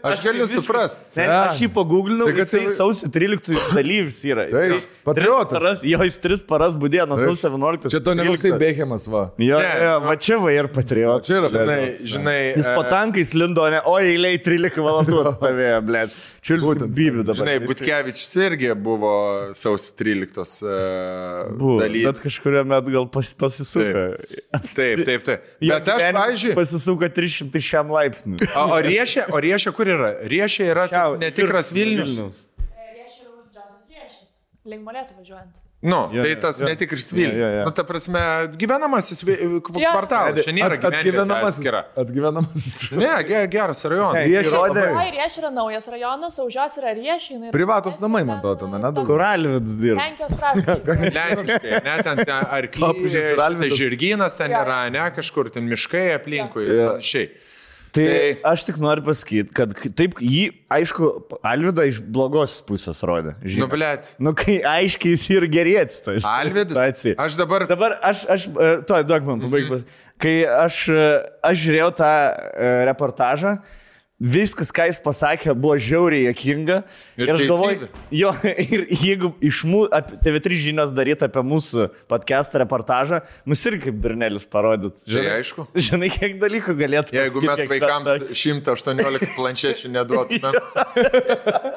Aš 0.04 0.22
galiu 0.24 0.48
suprast. 0.50 1.10
Sen, 1.14 1.30
aš 1.32 1.62
jį 1.64 1.70
paguglinau, 1.76 2.28
Tai 2.30 2.34
tai 2.34 2.40
kad 2.44 2.48
jisai 2.48 2.66
tai- 2.68 2.76
sausio 2.78 3.10
13 3.12 3.74
dalyvis 3.76 4.20
yra. 4.30 4.46
Jis 4.50 4.60
tris 4.60 4.88
patriotas. 5.08 5.58
Paras, 5.60 5.84
jo, 5.84 6.00
jis 6.08 6.18
tris 6.24 6.44
paras 6.48 6.78
būdėjo 6.80 7.08
nuo 7.10 7.18
sausio 7.20 7.50
11. 7.54 7.90
Čia 7.94 8.02
to 8.06 8.16
nebūsai 8.20 8.54
Bechemas, 8.62 9.08
va. 9.10 9.24
Jo, 9.40 9.60
Ne, 9.60 9.72
jo, 9.84 9.94
nu- 10.00 10.08
va 10.08 10.16
čia 10.16 10.38
va 10.44 10.52
ir 10.56 10.68
patriotas. 10.74 11.28
Čia 11.28 11.40
yra 11.42 11.50
Žinai, 11.54 11.80
žinai. 12.14 12.40
Jis 12.56 12.70
po 12.76 12.84
e, 12.86 12.90
tankais 12.90 13.34
lindo, 13.34 13.66
ne, 13.74 13.82
o 13.86 13.96
eiliai 14.00 14.38
13 14.44 14.80
valandų 14.86 15.22
atstovėjo, 15.26 15.80
blė. 15.88 16.04
Čiulbūt 16.50 16.86
bybių 16.96 17.24
dabar. 17.28 17.42
Žinai, 17.44 17.58
Butkevičius 17.68 18.36
irgi 18.46 18.70
buvo 18.80 19.10
sausio 19.60 19.92
13 20.00 20.64
uh, 20.64 21.50
Buvo, 21.60 21.80
bet 21.82 21.90
dalyvis. 21.92 22.22
kažkurio 22.24 22.64
metu 22.66 22.94
gal 22.96 23.08
pas, 23.12 23.34
pasisuko. 23.38 24.06
Taip, 24.54 24.70
taip, 24.76 24.99
taip. 25.08 25.30
Jo 25.62 25.78
Bet 25.78 25.92
aš, 25.96 26.04
pavyzdžiui, 26.18 26.54
Pasisuko 26.58 27.10
300 27.20 27.62
šiam 27.70 27.94
laipsniui. 27.94 28.40
o, 28.56 28.66
o 28.76 28.82
riešė, 28.86 29.28
o 29.32 29.42
riešė 29.46 29.74
kur 29.78 29.92
yra? 29.96 30.12
Riešė 30.36 30.70
yra 30.74 30.88
tas 30.92 31.16
netikras 31.22 31.72
Vilnius. 31.76 32.18
Riešė 32.20 33.24
yra 33.24 33.34
už 33.38 33.48
didžiausios 33.48 33.90
riešės. 33.94 34.38
Link 34.66 34.86
molėtų 34.88 35.20
važiuojant. 35.22 35.64
Nu, 35.82 36.10
Jo, 36.12 36.24
tai 36.28 36.36
tas 36.36 36.58
jo. 36.60 36.66
netikras 36.68 37.06
Jo, 37.12 37.16
Vilnius. 37.16 37.40
jo, 37.40 37.48
jo. 37.56 37.64
Nu, 37.66 37.72
ta 37.72 37.84
prasme, 37.88 38.20
gyvenamasis 38.60 39.22
kvartalas. 39.64 40.42
Čia 40.44 40.52
nėra 40.52 40.76
At- 40.76 40.82
gyvenamasis. 40.84 41.00
atgyvenamasis. 41.00 41.60
Atskira. 41.60 41.82
Atgyvenamasis. 41.96 42.92
Ne, 43.00 43.14
ge- 43.24 43.46
geras 43.54 43.84
rajonas. 43.88 44.28
Riešė 44.28 44.52
riešė 45.16 45.40
yra 45.44 45.52
naujas 45.56 45.88
rajonas, 45.88 46.36
o 46.40 46.48
už 46.50 46.58
jos 46.60 46.76
yra 46.82 46.92
riešė. 47.00 47.30
jinai 47.38 47.48
yra 47.48 47.56
Privatus 47.56 47.96
senesnė, 47.96 48.08
namai, 48.10 48.24
man 48.28 48.42
atrodo, 48.42 48.68
ten, 48.68 48.76
ne, 48.84 48.92
daug. 48.92 49.08
Kur 49.08 49.24
Alvidas 49.24 49.78
dirba? 49.80 50.04
Lenkijos 50.04 50.36
kraštas. 50.36 50.84
Lenkiškai, 51.20 51.72
net 51.88 52.04
ten 52.04 52.20
ir 52.28 52.34
arklys, 52.60 53.80
žirgynas 53.80 54.36
ten 54.38 54.52
yra, 54.52 54.82
ne 54.92 55.08
kažkur 55.16 55.48
ten 55.50 55.64
miškai 55.64 56.10
aplinkui. 56.20 56.68
Jo. 56.68 56.98
Tai, 57.96 58.06
tai 58.06 58.52
aš 58.52 58.64
tik 58.68 58.78
noriu 58.82 59.04
pasakyti, 59.06 59.54
kad 59.56 59.74
taip 59.98 60.20
jį, 60.22 60.44
aišku, 60.74 61.10
Alvidą 61.46 61.88
iš 61.90 62.02
blogos 62.06 62.60
pusės 62.68 63.02
rodė. 63.08 63.34
Nu, 63.40 63.54
žinai. 63.56 63.70
blėt. 63.72 64.12
Nu, 64.22 64.34
kai 64.38 64.60
aiškiai 64.76 65.16
jis 65.16 65.26
ir 65.34 65.48
gerėtis. 65.50 66.04
Tai 66.06 66.20
Alvidas. 66.30 66.78
Aš 67.18 67.40
dabar. 67.40 67.66
Dabar 67.70 67.98
aš, 68.06 68.26
aš 68.30 68.48
to, 68.90 69.02
duok 69.10 69.26
man 69.28 69.44
pabaigti. 69.46 69.82
Mhm. 69.82 70.06
Kai 70.20 70.36
aš, 70.52 70.82
e, 70.92 71.04
aš 71.48 71.62
žiūrėjau 71.64 71.92
tą 71.96 72.10
e, 72.12 72.72
reportažą, 72.90 73.56
viskas, 74.20 74.68
ką 74.76 74.90
jis 74.90 75.00
pasakė, 75.00 75.54
buvo 75.56 75.78
žiauriai 75.80 76.26
jokinga. 76.28 76.82
Ir 77.20 77.30
aš 77.34 77.44
galvoju, 77.48 77.88
jo, 78.12 78.32
ir 78.76 78.82
jeigu 78.92 79.30
iš 79.48 79.62
mūsų, 79.64 80.02
TV3 80.26 80.58
žinios 80.66 80.92
daryti 80.96 81.24
apie 81.28 81.44
mūsų 81.48 81.86
podcastą 82.12 82.60
reportažą, 82.64 83.22
mus 83.48 83.64
irgi 83.70 83.86
kaip 83.88 84.02
Birnelis 84.04 84.44
parodyt. 84.52 84.98
Tai 85.08 85.24
aišku. 85.38 85.68
Žinai, 85.88 86.10
kiek 86.12 86.36
dalykų 86.42 86.76
galėtų. 86.82 87.16
Jeigu 87.16 87.44
mes 87.48 87.64
vaikams 87.72 88.10
mes- 88.10 88.44
118 88.44 89.32
planšečių 89.38 89.92
neduotume, 89.96 90.52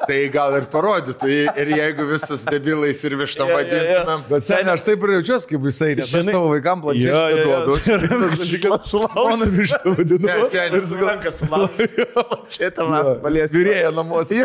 tai 0.07 0.19
gal 0.33 0.57
ir 0.59 0.67
parodytų. 0.73 1.31
Ir 1.63 1.73
jeigu 1.77 2.07
visus 2.11 2.43
debilais 2.49 2.99
ir 3.07 3.15
vištom 3.23 3.51
vadintumėm. 3.55 4.27
Bet 4.29 4.43
seniai, 4.47 4.75
aš 4.75 4.83
taip 4.89 5.03
ir 5.07 5.15
jaučiuosi, 5.17 5.47
kaip 5.53 5.67
jisai, 5.69 5.91
nes 5.95 6.07
aš 6.11 6.13
Žinai- 6.19 6.35
savo 6.35 6.51
vaikam 6.51 6.83
planšetę 6.83 7.47
duodu. 7.47 7.79
Mano 9.15 9.45
vištą 9.47 9.95
vadinu. 9.97 10.27
Ne, 10.27 10.37
seniai. 10.51 10.81
Ir 10.81 10.87
su 10.91 10.99
ranka 10.99 11.31
sulaukiu. 11.31 12.07
Čia 12.53 12.71
tam 12.75 12.93
palies. 13.23 13.53
Vyrėja 13.53 13.91
namuose. 13.95 14.43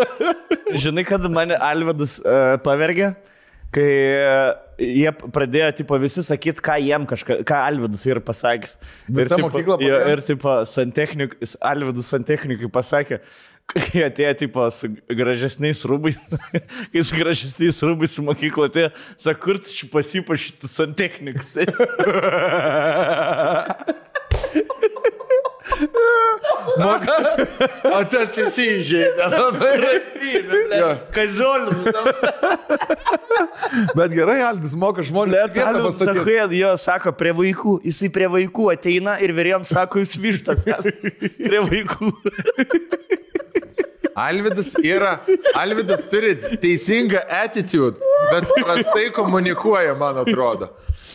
Žinai, 0.82 1.06
kad 1.08 1.26
mane 1.32 1.58
Alvedas 1.58 2.18
uh, 2.22 2.56
pavergė, 2.64 3.12
kai 3.74 3.90
uh, 4.22 4.50
jie 4.80 5.12
pradėjo, 5.12 5.70
tipo, 5.80 5.98
visi 6.00 6.24
sakyti, 6.24 6.62
ką 6.64 6.76
jiem 6.82 7.06
kažką, 7.10 7.40
ką 7.46 7.60
Alvedas 7.68 8.04
yra 8.08 8.22
pasakęs. 8.24 8.76
Visa 9.08 9.36
tipo, 9.36 9.48
mokykla 9.48 9.78
jo, 9.84 10.00
ir, 10.12 10.24
tipo, 10.26 10.56
santechnikas, 10.68 11.56
Alvedas 11.72 12.10
santechnikai 12.14 12.70
pasakė, 12.72 13.20
kai 13.70 14.04
atėjo, 14.08 14.34
tipo, 14.44 14.60
su 14.74 14.86
gražesniais 15.20 15.80
rūbais, 15.88 16.20
kai 16.92 17.06
su 17.06 17.20
gražesniais 17.20 17.82
rūbais 17.86 18.18
į 18.18 18.20
mokyklą 18.28 18.70
atėjo, 18.70 18.92
sako, 19.16 19.40
kur 19.46 19.56
tu 19.62 19.68
čia 19.76 19.86
pasipašytų 19.92 20.66
santechnikas. 20.76 21.48
O 27.90 28.00
tas 28.10 28.36
įsižeidė. 28.38 29.28
Kaziolių. 31.14 31.74
Bet 33.96 34.14
gerai, 34.14 34.38
Aldis 34.48 34.74
moka 34.78 35.04
žmonės. 35.06 35.34
vietą 35.54 35.84
pastatyti. 35.86 36.24
Sako, 36.24 36.54
jo, 36.60 36.72
sako, 36.80 37.14
prie 37.20 37.32
vaikų, 37.40 37.76
jisai 37.86 38.10
prie 38.14 38.28
vaikų 38.36 38.70
ateina 38.74 39.16
ir 39.22 39.34
vyriems 39.36 39.72
sako, 39.72 40.02
jūs 40.04 40.16
vištas, 40.20 40.66
prie 41.48 41.60
vaikų. 41.66 42.12
Alvidas 44.16 44.74
yra, 44.82 45.18
Alvidas 45.56 46.06
turi 46.10 46.34
teisingą 46.62 47.20
attitude, 47.42 47.96
bet 48.32 48.48
prastai 48.64 49.10
komunikuoja, 49.14 49.94
man 49.98 50.18
atrodo. 50.24 50.70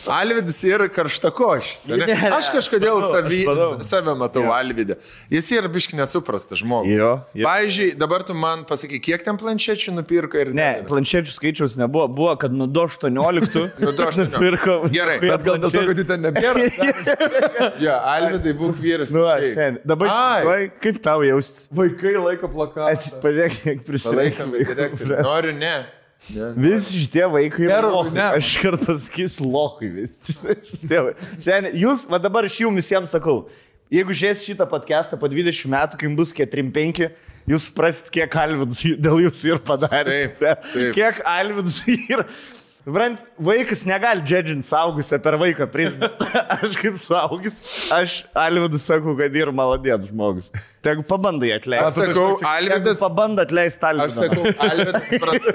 Alvidas 0.06 0.60
yra 0.64 0.86
karštakošis. 0.92 1.86
ne? 1.90 1.96
Ne, 2.04 2.06
ne, 2.14 2.30
Aš 2.36 2.50
kažkodėl 2.54 3.00
manau. 3.02 3.82
save 3.82 4.12
matau 4.18 4.44
Alvidę. 4.54 4.94
Jis 5.32 5.48
yra 5.56 5.66
biški 5.72 5.96
nesuprastas 5.98 6.60
žmogus. 6.60 6.92
Jo, 6.94 7.08
jo. 7.34 7.46
Pavyzdžiui, 7.46 7.88
dabar 7.98 8.22
tu 8.26 8.34
man 8.38 8.62
pasaky, 8.68 9.00
kiek 9.02 9.24
ten 9.26 9.38
planšečių 9.40 9.96
nupirko 9.98 10.38
ir 10.38 10.52
Ne, 10.54 10.60
nedavė? 10.62 10.86
planšečių 10.92 11.34
skaičiaus 11.34 11.74
nebuvo, 11.80 12.06
buvo, 12.08 12.36
kad 12.38 12.54
nuo 12.54 12.68
18 12.70 13.10
Nuo 13.82 13.92
do 13.92 14.06
18. 14.06 14.30
nupirko. 14.30 14.76
Gerai. 14.94 15.18
Bet 15.24 15.42
gal 15.46 15.58
dėl 15.64 15.74
to, 15.74 15.82
kad 15.90 16.02
jų 16.02 16.06
ten 16.12 16.22
nebėra. 16.28 16.66
Ja, 17.82 17.98
Alvidai, 18.14 18.52
būk 18.56 18.78
vyras. 18.80 19.10
Nu, 19.14 19.24
aš 19.28 19.50
ten. 19.56 19.78
Dabar 19.86 20.08
Ai. 20.12 20.40
štai, 20.44 20.60
kaip 20.82 21.00
tau 21.04 21.20
jaustis? 21.26 21.66
Vaikai 21.76 22.14
laiko 22.16 22.48
plakatą. 22.52 22.85
Pažiūrėk, 23.22 23.60
kiek 23.64 23.84
prisimenu. 23.86 24.58
direktorių. 24.72 25.20
Noriu, 25.26 25.54
ne. 25.56 25.74
ne. 26.34 26.48
Visi 26.64 27.02
šitie 27.04 27.24
vaikai 27.32 27.66
yra 27.68 27.80
ne. 28.14 28.26
Aš 28.40 28.50
kart 28.62 28.84
pasakysiu 28.88 29.48
lohai 29.52 29.90
visi. 30.00 30.36
Šitie 30.72 31.00
vai- 31.08 31.14
Seni, 31.44 31.72
jūs, 31.82 32.06
va 32.10 32.20
dabar 32.22 32.48
aš 32.48 32.60
jums 32.64 32.80
visiems 32.80 33.12
sakau, 33.12 33.42
jeigu 33.92 34.16
žiūrės 34.16 34.44
šitą 34.46 34.66
podcastą 34.70 35.18
po 35.20 35.28
20 35.30 35.68
metų, 35.76 35.98
kai 36.00 36.08
jums 36.08 36.18
bus 36.22 36.34
4-5, 36.36 37.04
jūs 37.52 37.68
prasit, 37.76 38.08
kiek 38.14 38.38
Alvidas 38.42 38.80
dėl 38.98 39.26
jūsų 39.28 39.52
ir 39.54 39.60
padarė. 39.66 40.16
Taip, 40.36 40.46
taip. 40.72 40.94
Kiek 40.96 41.20
Alvidas 41.36 41.82
yra. 41.92 42.24
Brant, 42.86 43.18
vaikas 43.42 43.80
negali 43.82 44.22
džedžinti 44.22 44.62
saugusią 44.62 45.18
per 45.18 45.34
vaiką 45.40 45.66
prizmę. 45.66 46.06
Aš 46.54 46.76
kaip 46.78 46.94
saugus, 47.02 47.56
aš 47.90 48.20
Alvidus 48.38 48.84
sakau, 48.86 49.16
kad 49.18 49.34
yra 49.34 49.50
maladėt 49.50 50.04
žmogus. 50.06 50.52
Tegu 50.86 51.02
pabandai 51.08 51.50
Aš 51.50 51.64
atleisti. 51.64 52.04
sakau, 52.04 52.28
Alvidas. 52.46 53.00
Pabandai 53.02 53.46
atleisti 53.48 53.88
Alvidą. 53.88 54.06
Aš 54.06 54.20
sakau, 54.20 54.44
Alvidas, 54.68 55.10
pras, 55.24 55.48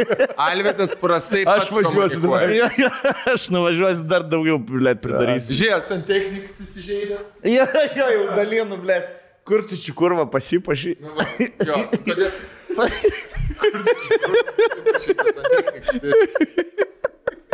Alvidas 0.47 0.95
prastai 0.99 1.45
Aš 1.53 1.71
važiuosiu 1.77 2.35
jo, 2.81 2.91
aš 3.37 3.47
nuvažiuosiu 3.55 4.09
dar 4.11 4.27
daugiau, 4.27 4.59
blėt, 4.59 4.99
pridarysiu. 5.05 5.55
Žiūrėk, 5.61 5.89
ant 5.95 6.07
technikas 6.11 6.61
įsižeidęs. 6.67 7.31
Jo, 7.55 7.63
jo, 7.95 8.11
jau 8.17 8.27
dalinu, 8.35 8.81
blėt. 8.83 9.07
Kur 9.47 9.63
tu 9.71 9.79
čia 9.79 9.95
kurva 9.95 10.27
pasipašy? 10.27 10.97
Nu, 10.99 11.15
va, 11.15 11.29
Jo, 11.39 11.85
kodėl? 11.95 12.27
Kur 12.75 13.83
tu 13.87 13.99
čia 14.03 14.19
kur 14.19 14.35
tu 14.35 14.59
pasipašytas 14.59 15.45
ant 15.45 15.53
technikas? 15.55 16.89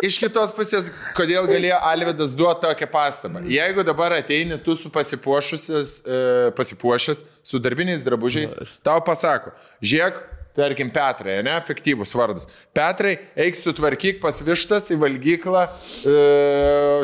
Iš 0.06 0.20
kitos 0.22 0.54
pusės, 0.56 0.89
kodėl 1.18 1.48
galėjo 1.50 1.77
Alvidas 1.89 2.36
duoti 2.38 2.66
tokią 2.66 2.88
pastabą. 2.92 3.44
Jeigu 3.50 3.86
dabar 3.88 4.18
ateini 4.18 4.60
tu 4.63 4.75
su 4.77 4.92
e, 6.06 6.20
pasipuošęs, 6.58 7.24
su 7.44 7.62
darbiniais 7.63 8.06
drabužiais, 8.06 8.54
tau 8.86 9.00
pasako, 9.06 9.56
žiūrėk, 9.82 10.22
tarkim, 10.58 10.90
Petrai, 10.94 11.38
ne, 11.46 11.54
efektyvus 11.58 12.14
vardas. 12.18 12.48
Petrai, 12.76 13.14
eik 13.38 13.58
sutvarkyk 13.60 14.20
pas 14.24 14.42
vištas 14.44 14.90
į 14.94 14.98
valgyklą, 15.04 15.64
e, 16.10 16.16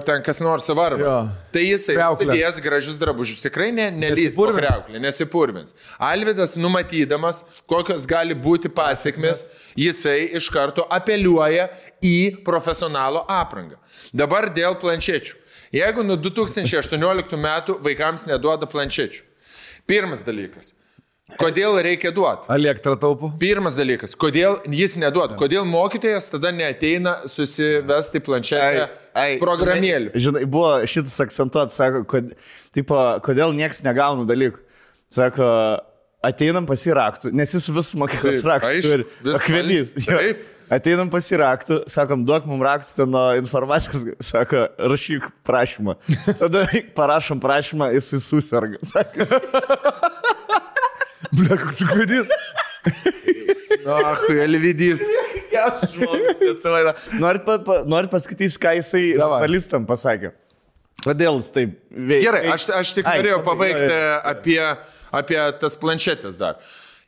ten 0.08 0.26
kas 0.26 0.42
nors 0.44 0.70
varva. 0.74 1.04
Jo. 1.04 1.18
Tai 1.54 1.64
jisai 1.66 1.98
įdės 2.26 2.60
gražius 2.66 2.98
drabužius, 3.02 3.44
tikrai 3.46 3.70
ne, 3.76 3.90
nelys 3.94 4.38
kriauklę, 4.38 5.02
nesipurvins. 5.04 5.78
Alvidas, 6.02 6.58
numatydamas, 6.58 7.44
kokios 7.70 8.08
gali 8.10 8.36
būti 8.36 8.72
pasiekmes, 8.74 9.48
jisai 9.80 10.32
iš 10.40 10.50
karto 10.54 10.88
apeliuoja 10.90 11.70
į 12.04 12.44
profesionalo 12.46 13.24
aprangą. 13.30 13.78
Dabar 14.14 14.50
dėl 14.54 14.80
planšečių. 14.82 15.40
Jeigu 15.74 16.04
nuo 16.06 16.18
2018 16.22 17.38
metų 17.42 17.80
vaikams 17.86 18.28
neduoda 18.30 18.68
planšečių. 18.70 19.24
Pirmas 19.90 20.22
dalykas. 20.26 20.76
Kodėl 21.40 21.78
reikia 21.86 22.12
duoti? 22.14 22.50
Elektrą 22.52 22.98
taupo. 23.00 23.30
Pirmas 23.40 23.78
dalykas, 23.80 24.12
kodėl 24.20 24.58
jis 24.68 24.98
neduoda, 25.00 25.38
kodėl 25.40 25.64
mokytojas 25.66 26.28
tada 26.34 26.52
neteina 26.54 27.16
susivesti 27.32 28.20
planšetę 28.24 28.90
programėlių. 29.42 30.12
Žinai, 30.20 30.44
buvo 30.52 30.76
šitas 30.90 31.16
akcentuotas, 31.24 31.80
sako, 31.80 32.04
kod, 32.12 32.34
tipo, 32.76 33.00
kodėl 33.24 33.56
niekas 33.56 33.82
negauna 33.88 34.28
dalykų. 34.30 34.60
Sako, 35.14 35.48
ateinam 36.28 36.68
pasiraktų, 36.68 37.32
nes 37.36 37.56
jis 37.56 37.70
vis 37.72 37.94
mokyklos 38.04 38.44
raktų 38.48 39.04
vis 39.24 39.38
Akvedys. 39.40 39.96
Taip. 40.04 40.50
Ateinam 40.74 41.10
pasiraktų, 41.12 41.84
sakom, 41.92 42.24
duok 42.26 42.46
mums 42.50 42.64
raktus 42.66 42.96
ten 42.98 43.12
nuo 43.14 43.26
informacijos, 43.38 44.06
sako, 44.32 44.66
rašyk 44.92 45.28
prašymą. 45.46 45.98
Tada 46.42 46.66
parašom 46.98 47.42
prašymą, 47.44 47.92
jisai 47.94 48.22
susirga. 48.24 48.80
Sako, 48.88 49.28
Ble, 51.38 51.58
koks 51.58 51.82
sukvedys. 51.84 52.30
Na, 53.86 53.98
Elvidys. 54.44 55.02
Norit, 57.20 57.44
pa, 57.46 57.58
pa, 57.64 57.82
norit 57.90 58.12
paskaityti, 58.14 58.56
ką 58.62 58.72
jisai 58.80 59.04
žurnalistam 59.18 59.86
pasakė? 59.90 60.34
Kodėl 61.04 61.40
jis 61.42 61.50
taip 61.56 61.74
veikia? 61.92 62.24
Gerai, 62.30 62.42
aš, 62.54 62.68
aš 62.80 62.94
tik 62.98 63.08
norėjau 63.10 63.42
pabaig- 63.44 63.76
pabaigti 63.76 64.00
apie, 64.32 64.60
apie 65.20 65.40
tas 65.62 65.76
planšetės 65.82 66.38
dar. 66.40 66.60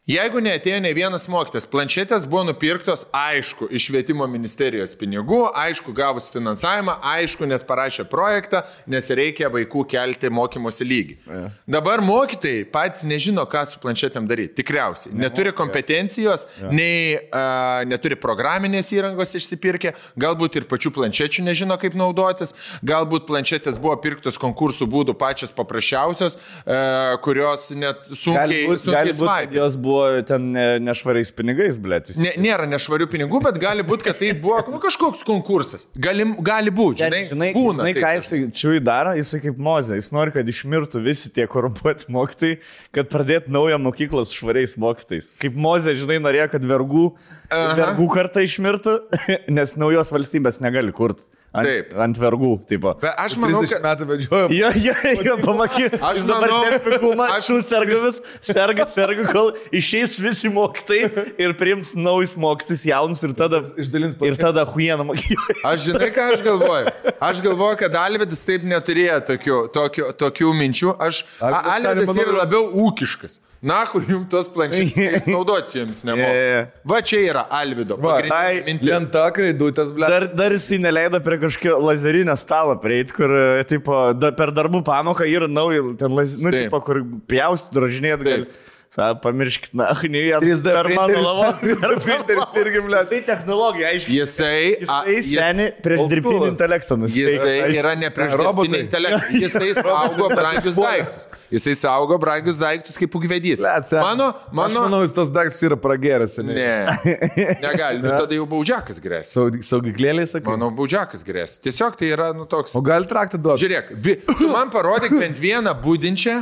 Jeigu 0.05 0.37
neatėjo 0.37 0.77
ne 0.85 0.91
vienas 0.93 1.23
mokytas, 1.33 1.65
planšetės 1.65 2.27
buvo 2.29 2.43
nupirktos, 2.45 3.07
aišku, 3.09 3.65
iš 3.73 3.87
švietimo 3.87 4.27
ministerijos 4.29 4.91
pinigų, 4.99 5.39
aišku, 5.57 5.95
gavus 5.97 6.27
finansavimą, 6.29 6.93
aišku, 7.09 7.47
nes 7.49 7.65
parašė 7.65 8.05
projektą, 8.11 8.61
nes 8.85 9.09
reikia 9.17 9.49
vaikų 9.49 9.81
kelti 9.89 10.29
mokymosi 10.29 10.85
lygį. 10.85 11.15
Ja. 11.25 11.39
Dabar 11.77 12.03
mokytojai 12.05 12.67
patys 12.69 13.07
nežino, 13.09 13.47
ką 13.49 13.63
su 13.71 13.81
planšetėm 13.81 14.27
daryti. 14.29 14.53
Tikriausiai. 14.59 15.15
Neturi 15.23 15.55
kompetencijos, 15.57 16.45
ja. 16.61 16.69
nei 16.69 17.17
uh, 17.17 17.81
neturi 17.89 18.19
programinės 18.21 18.93
įrangos 18.93 19.33
išsipirkę, 19.41 19.95
galbūt 20.21 20.59
ir 20.61 20.69
pačių 20.69 20.93
planšečių 20.99 21.47
nežino, 21.49 21.79
kaip 21.81 21.97
naudotis, 21.97 22.53
galbūt 22.85 23.25
planšetės 23.31 23.81
buvo 23.81 23.97
pirktos 24.05 24.37
konkursų 24.37 24.85
būdų 24.85 25.17
pačios 25.17 25.49
paprasčiausios, 25.57 26.37
uh, 26.37 27.17
kurios 27.25 27.71
net 27.73 28.05
Gali 28.05 28.21
sunkiai, 28.21 28.63
būt, 28.69 28.85
sunkiai 28.85 29.01
gali 29.01 29.19
būt, 29.23 29.59
jos 29.63 29.81
buvo 29.81 29.94
ten 30.27 30.47
ne, 30.55 30.65
nešvariais 30.83 31.31
pinigais, 31.35 31.77
blėt. 31.81 32.11
Ne, 32.21 32.33
nėra 32.41 32.67
nešvarių 32.69 33.07
pinigų, 33.11 33.41
bet 33.45 33.59
gali 33.61 33.85
būti, 33.87 34.07
kad 34.07 34.19
tai 34.21 34.31
buvo 34.39 34.61
nu, 34.71 34.79
kažkoks 34.83 35.23
konkursas. 35.27 35.85
Galim, 36.01 36.35
gali 36.45 36.73
būti, 36.75 37.03
žinai, 37.03 37.21
žinai, 37.31 37.51
būna. 37.55 37.85
žinai 37.85 37.93
ką 37.97 38.11
jisai 38.17 38.41
čiui 38.55 38.81
daro, 38.83 39.15
jisai 39.17 39.41
kaip 39.45 39.61
mozė, 39.67 39.99
jis 39.99 40.11
nori, 40.15 40.33
kad 40.35 40.51
išmirtų 40.51 41.03
visi 41.05 41.31
tie 41.35 41.47
korumpuoti 41.51 42.11
mokytojai, 42.15 42.59
kad 42.95 43.09
pradėtų 43.13 43.53
naują 43.55 43.79
mokyklą 43.85 44.25
su 44.27 44.41
švariais 44.41 44.77
mokytojais. 44.81 45.31
Kaip 45.41 45.57
mozė, 45.67 45.95
žinai, 45.99 46.19
norėjo, 46.23 46.49
kad 46.55 46.67
vergų, 46.73 47.07
vergų 47.51 48.11
kartą 48.13 48.45
išmirtų, 48.45 48.99
nes 49.57 49.75
naujos 49.79 50.13
valstybės 50.15 50.61
negali 50.65 50.95
kurti 50.95 51.29
ant, 51.53 51.67
Taip. 51.67 51.91
ant 52.05 52.17
vergų, 52.19 52.51
tipo. 52.69 52.93
Bet 53.01 53.19
aš 53.21 53.35
manau, 53.41 53.61
30 53.63 53.75
kad... 53.75 53.85
metų 53.85 54.07
vedžioju. 54.09 54.49
Jo, 54.55 54.71
jo, 54.87 54.95
jo, 55.27 55.35
pamatyk. 55.43 55.97
Aš 56.09 56.23
dabar 56.27 56.53
nepikūna, 56.71 57.27
aš- 57.35 57.49
susirga 57.51 57.99
vis, 58.05 58.19
serga, 58.45 58.87
serga, 58.91 59.27
kol 59.31 59.53
išeis 59.75 60.17
visi 60.23 60.51
mokytojai 60.53 61.25
ir 61.45 61.55
priims 61.59 61.95
naujus 61.97 62.35
mokytis 62.39 62.85
jaunus 62.89 63.23
ir 63.27 63.35
tada... 63.37 63.61
Išdalins 63.79 64.17
Ir 64.25 64.37
tada 64.41 64.65
huieną 64.67 65.07
mokyklą. 65.11 65.57
Aš 65.71 65.89
žinai, 65.89 66.11
ką 66.15 66.29
aš 66.33 66.45
galvoju. 66.45 66.93
Aš 67.29 67.41
galvoju, 67.45 67.79
kad 67.83 67.97
Alvidas 67.99 68.45
taip 68.47 68.65
neturėjo 68.67 69.21
tokių, 69.31 69.59
tokių, 69.75 70.11
tokių 70.21 70.53
minčių. 70.61 70.95
Aš, 71.07 71.23
a, 71.39 71.51
Alvydas 71.75 71.91
Alvidas 71.95 72.11
manau, 72.13 72.27
yra 72.27 72.39
labiau 72.43 72.69
ūkiškas. 72.85 73.39
Na, 73.65 73.79
kur 73.89 74.03
jums 74.05 74.27
tos 74.29 74.49
planšetės 74.53 75.25
naudoti 75.29 75.79
jums 75.79 76.03
nemoka. 76.05 76.27
jo. 76.29 76.59
Va 76.91 76.99
čia 77.05 77.21
yra 77.23 77.45
Alvido. 77.59 77.97
Va, 77.97 78.19
pagrindinė 78.19 78.37
ai, 78.37 78.59
mintis. 78.67 78.91
Lenta, 78.91 79.23
kraidutės, 79.33 79.89
ble. 79.95 80.09
Dar, 80.11 80.27
dar 80.37 80.53
jisai 80.53 80.77
neleido 80.83 81.21
prie 81.25 81.39
kažkokio 81.41 81.79
lazerinio 81.81 82.35
stalo 82.37 82.77
prieiti, 82.81 83.15
kur 83.17 83.33
tipo, 83.69 83.97
da, 84.13 84.29
per 84.37 84.53
darbų 84.53 84.83
pamoką 84.85 85.25
yra 85.29 85.49
nauja, 85.49 85.81
ten, 85.97 86.13
laz, 86.13 86.37
nu, 86.37 86.53
Taip. 86.53 86.67
tipo, 86.67 86.81
kur 86.85 87.01
pjaustų, 87.31 87.73
drožinėt 87.79 88.25
gali. 88.25 88.47
Taip. 88.49 88.71
Sa, 88.95 89.09
pamirškit, 89.19 89.73
na, 89.75 89.89
ne 90.13 90.21
vien 90.23 90.39
3D 90.39 90.63
per 90.71 90.87
mano 90.95 91.07
printeris- 91.11 91.25
lavą. 91.25 91.47
3D 91.61 91.97
printeris 92.05 92.53
irgi, 92.61 92.81
ble. 92.85 93.01
Jisai 93.03 93.21
technologija, 93.27 93.89
aiškiai. 93.91 94.17
Jisai, 94.21 94.59
a, 94.87 94.99
Jisai 95.03 95.15
jis- 95.17 95.31
seniai 95.35 95.71
prieš 95.83 96.05
dirbtinį 96.13 96.47
intelektą 96.53 96.97
nusiteikęs. 97.01 97.43
Jisai 97.43 97.79
yra 97.81 97.91
ne 97.99 98.11
prieš 98.15 98.37
dirbtinį 98.39 98.79
intelektą. 98.85 99.41
Jisai 99.43 99.73
saugo 99.81 100.29
brangius 100.31 100.79
daiktus. 100.79 101.27
Jisai 101.55 101.75
saugo 101.77 102.17
brangius 102.23 102.57
daiktus 102.63 102.95
kaip 102.97 103.19
ugvedys. 103.19 103.59
Sen. 103.85 103.99
Mano, 104.01 104.29
Aš 104.31 104.55
mano. 104.61 104.85
manau, 104.87 105.01
jis 105.03 105.13
tas 105.19 105.29
daiktas 105.29 105.59
yra 105.67 105.75
prageras. 105.77 106.37
seniai. 106.39 106.55
Ne, 106.55 107.19
negali. 107.67 107.99
Nu, 108.01 108.15
tada 108.15 108.33
jau 108.39 108.47
baudžiakas 108.55 109.03
grės. 109.03 109.35
Saug- 109.35 109.59
Saugiklėliai, 109.67 110.25
sakai. 110.31 110.47
Manau, 110.55 110.71
baudžiakas 110.79 111.21
grės. 111.27 111.59
Tiesiog 111.67 111.99
tai 111.99 112.09
yra, 112.15 112.31
nu, 112.37 112.47
toks. 112.49 112.73
O 112.79 112.81
gali 112.85 113.11
traktą 113.11 113.37
duoti? 113.43 113.67
Žiūrėk, 113.67 113.91
vi, 114.07 114.17
tu 114.31 114.49
man 114.55 114.71
parodyk 114.73 115.13
bent 115.19 115.37
vieną 115.43 115.75
būdinčią, 115.83 116.39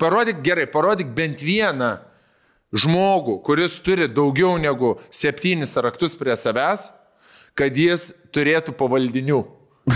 parodyk 0.00 0.42
gerai, 0.44 0.66
parodyk 0.70 1.10
bent 1.16 1.42
vieną 1.44 1.96
žmogų, 2.76 3.38
kuris 3.44 3.78
turi 3.84 4.08
daugiau 4.12 4.58
negu 4.60 4.96
septynis 5.14 5.76
raktus 5.80 6.16
prie 6.18 6.36
savęs, 6.36 6.90
kad 7.58 7.76
jis 7.76 8.10
turėtų 8.34 8.74
pavaldinių. 8.78 9.40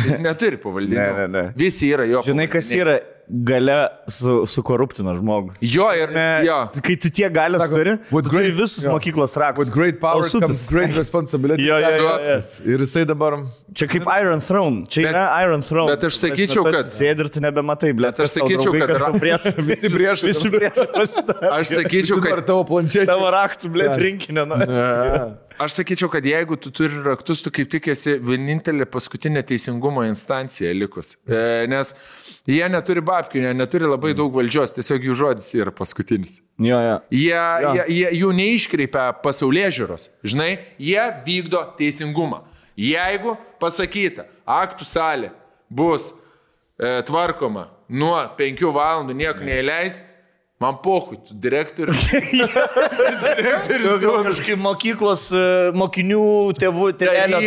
Jis 0.06 0.22
neturi 0.24 0.56
pavaldinių. 0.60 0.96
Ne, 0.96 1.12
ne, 1.18 1.26
ne. 1.28 1.44
Visi 1.58 1.90
yra 1.92 2.06
jo. 2.08 2.22
Žinai, 2.24 2.48
kas 2.48 2.70
pavaldiniai. 2.70 2.80
yra 2.80 3.21
gale 3.28 3.76
su, 4.10 4.42
sukoruptina 4.50 5.14
žmogų. 5.16 5.54
Jo 5.64 5.86
ir 5.96 6.10
Ne, 6.12 6.26
jo. 6.46 6.56
Kai 6.84 6.96
tu 7.00 7.08
tiek 7.14 7.32
galės 7.32 7.62
Sako, 7.64 7.78
turi, 7.78 7.94
tu 8.02 8.22
turi 8.22 8.30
great- 8.32 8.56
visus 8.58 8.84
jo. 8.84 8.90
mokyklos 8.92 9.36
raktus. 9.40 9.66
With 9.68 9.74
great 9.74 10.00
power 10.00 10.22
comes 10.28 10.64
great 10.70 10.96
responsibility. 11.02 11.62
Jo, 11.64 11.78
jo, 11.80 11.92
jo, 11.96 12.16
jo. 12.26 12.38
Ir 12.74 12.84
jisai 12.84 13.04
dabar... 13.08 13.38
Čia 13.74 13.88
kaip 13.88 14.08
Iron 14.20 14.40
Throne. 14.44 14.82
Čia 14.90 15.06
Bet- 15.06 15.12
yra 15.14 15.24
Iron 15.46 15.62
Throne. 15.62 15.92
bet 15.94 16.04
aš 16.10 16.18
sakyčiau, 16.20 16.64
tu 16.66 16.74
kad- 16.76 16.92
Sėdi 16.92 17.24
ir 17.24 17.30
tu 17.32 17.40
nebematai, 17.40 17.92
blė. 17.96 18.10
Bet 18.12 18.20
aš 18.26 18.34
sakyčiau, 18.36 18.74
kad 18.76 18.96
ra- 19.00 19.38
Visi 19.70 19.88
priešai. 19.92 20.28
Visi 20.32 20.52
priešai. 20.52 20.88
Aš 21.52 21.72
sakyčiau, 21.78 22.20
kad, 22.24 22.42
tavo 22.46 22.66
planšetė. 22.68 23.06
Tavo 23.08 23.30
raktų, 23.32 23.70
blė, 23.72 23.88
rinkinio. 24.02 24.44
nu. 24.50 24.58
aš 25.62 25.76
sakyčiau, 25.78 26.08
kad 26.12 26.24
jeigu 26.26 26.56
tu 26.60 26.70
turi 26.74 27.00
raktus, 27.04 27.42
tu 27.44 27.50
kaip 27.54 27.70
tik 27.70 27.88
esi 27.92 28.16
vienintelė 28.24 28.86
paskutinė 28.90 29.42
teisingumo 29.46 30.02
instancija 30.08 30.72
likus. 30.74 31.14
E, 31.28 31.66
nes 31.70 31.94
jie 32.48 32.62
neturi 32.70 33.02
babkių, 33.04 33.42
jie 33.44 33.52
neturi 33.56 33.88
labai 33.90 34.12
daug 34.18 34.32
valdžios, 34.34 34.74
tiesiog 34.76 35.06
jų 35.08 35.18
žodis 35.18 35.50
yra 35.56 35.74
paskutinis. 35.74 36.40
Jo, 36.58 36.78
jo. 36.82 36.96
Jie, 37.14 37.42
jie, 37.62 37.84
jie 37.96 38.14
jų 38.22 38.32
neiškreipia 38.38 39.08
pasaulyje 39.24 39.70
žiūros. 39.78 40.08
Žinai, 40.26 40.56
jie 40.82 41.04
vykdo 41.26 41.62
teisingumą. 41.78 42.42
Jeigu 42.78 43.36
pasakyta, 43.60 44.26
aktų 44.48 44.88
salė 44.88 45.32
bus 45.70 46.10
e, 46.12 47.02
tvarkoma 47.06 47.68
nuo 47.92 48.16
5 48.38 48.64
valandų 48.72 49.16
nieko 49.18 49.44
neįleist, 49.44 50.08
man 50.62 50.76
pohui, 50.82 51.18
tu 51.26 51.34
direktorius. 51.34 52.02
Gal 54.02 54.22
kažkaip 54.28 54.60
mokyklos 54.62 55.24
e, 55.34 55.42
mokinių 55.78 56.22
tėvų, 56.60 56.90
blė, 57.00 57.40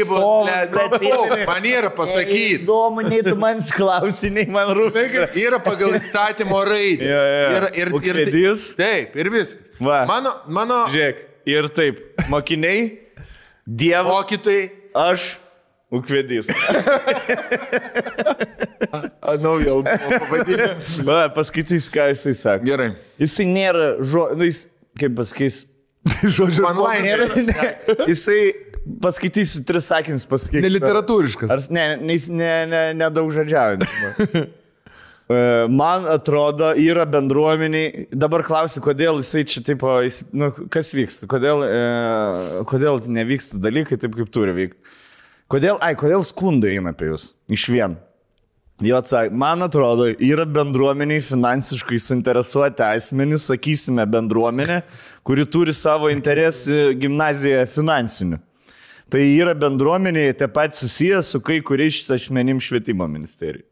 pohui, 0.97 1.39
man 1.47 1.67
yra 1.69 1.91
pasakyti. 1.95 2.59
Įdomu, 2.59 3.05
nei 3.07 3.21
tu 3.25 3.35
man 3.39 3.61
klausiniai, 3.75 4.49
man 4.51 4.73
rūpi. 4.75 5.05
Yra 5.45 5.61
pagal 5.63 5.95
įstatymo 5.99 6.59
raidę. 6.67 7.07
Jo, 7.07 7.23
jo. 7.31 7.45
Ir, 7.45 7.55
ir, 7.55 7.69
ir, 7.79 7.95
Ūkvedys. 8.01 8.67
taip, 8.79 9.15
ir 9.19 9.31
viskas. 9.33 9.71
Va. 9.79 10.03
Mano, 10.09 10.35
mano 10.51 10.83
Žiūrėk, 10.91 11.23
ir 11.51 11.71
taip, 11.75 12.03
mokiniai, 12.31 12.85
dievas, 13.65 14.11
mokytojai, 14.11 14.67
aš, 15.05 15.35
ūkvedys. 15.93 16.49
a, 19.21 19.35
naujo 19.41 19.81
pavadinimas. 19.85 20.95
Va, 21.07 21.25
paskaitys, 21.35 21.91
ką 21.93 22.09
jisai 22.13 22.35
sako. 22.37 22.67
Gerai. 22.67 22.91
Jisai 23.21 23.47
nėra, 23.51 23.95
žo, 24.01 24.29
nu, 24.37 24.47
jis, 24.49 24.65
kaip 24.99 25.17
pasakys, 25.19 25.63
Žodžiu, 26.35 26.65
Man 26.65 27.01
nėra, 27.01 27.29
ne, 27.33 27.69
jisai 28.11 28.39
paskaitysiu 29.01 29.63
tris 29.65 29.87
sakinius 29.89 30.27
pasakyti. 30.29 30.61
Neliteratūriškas. 30.65 31.53
Ar 31.53 31.63
ne, 31.73 31.87
ne, 31.97 32.19
ne, 32.37 32.51
ne, 32.69 32.83
nedaug 32.99 33.31
žodžiaujantis. 33.33 34.43
E, 35.25 35.39
Man 35.73 36.05
atrodo, 36.05 36.69
yra 36.77 37.07
bendruomeniai, 37.09 38.05
dabar 38.13 38.43
klausiu, 38.45 38.83
kodėl 38.85 39.23
jisai 39.23 39.41
čia 39.49 39.63
taip, 39.65 39.81
nu, 40.37 40.51
kas 40.69 40.93
vyksta, 40.93 41.25
kodėl, 41.31 41.65
e, 41.65 41.79
kodėl 42.69 43.01
nevyksta 43.09 43.57
dalykai 43.63 43.97
taip, 44.01 44.13
kaip 44.19 44.29
turi 44.29 44.53
vykti. 44.53 45.01
Kodėl, 45.51 45.77
ai, 45.85 45.93
kodėl 45.97 46.23
skundai 46.25 46.73
eina 46.75 46.93
apie 46.95 47.11
jūs? 47.11 47.29
Iš 47.53 47.67
vien. 47.69 47.99
Jo 48.83 48.97
atsakė, 48.99 49.31
man 49.31 49.63
atrodo, 49.63 50.09
yra 50.19 50.43
bendruomeniai 50.49 51.21
finansiškai 51.23 51.99
suinteresuoti 52.01 52.83
asmenys, 52.83 53.45
sakysime, 53.47 54.03
bendruomenė, 54.11 54.81
kuri 55.23 55.45
turi 55.47 55.71
savo 55.75 56.09
interesų 56.11 56.89
gimnazijoje 56.99 57.69
finansinių. 57.71 58.41
Tai 59.13 59.21
yra 59.21 59.53
bendruomenėje 59.55 60.33
taip 60.41 60.55
pat 60.57 60.75
susijęs 60.75 61.29
su 61.35 61.39
kai 61.45 61.61
kuriais 61.63 62.01
asmenim 62.11 62.59
švietimo 62.59 63.07
ministerijai. 63.07 63.63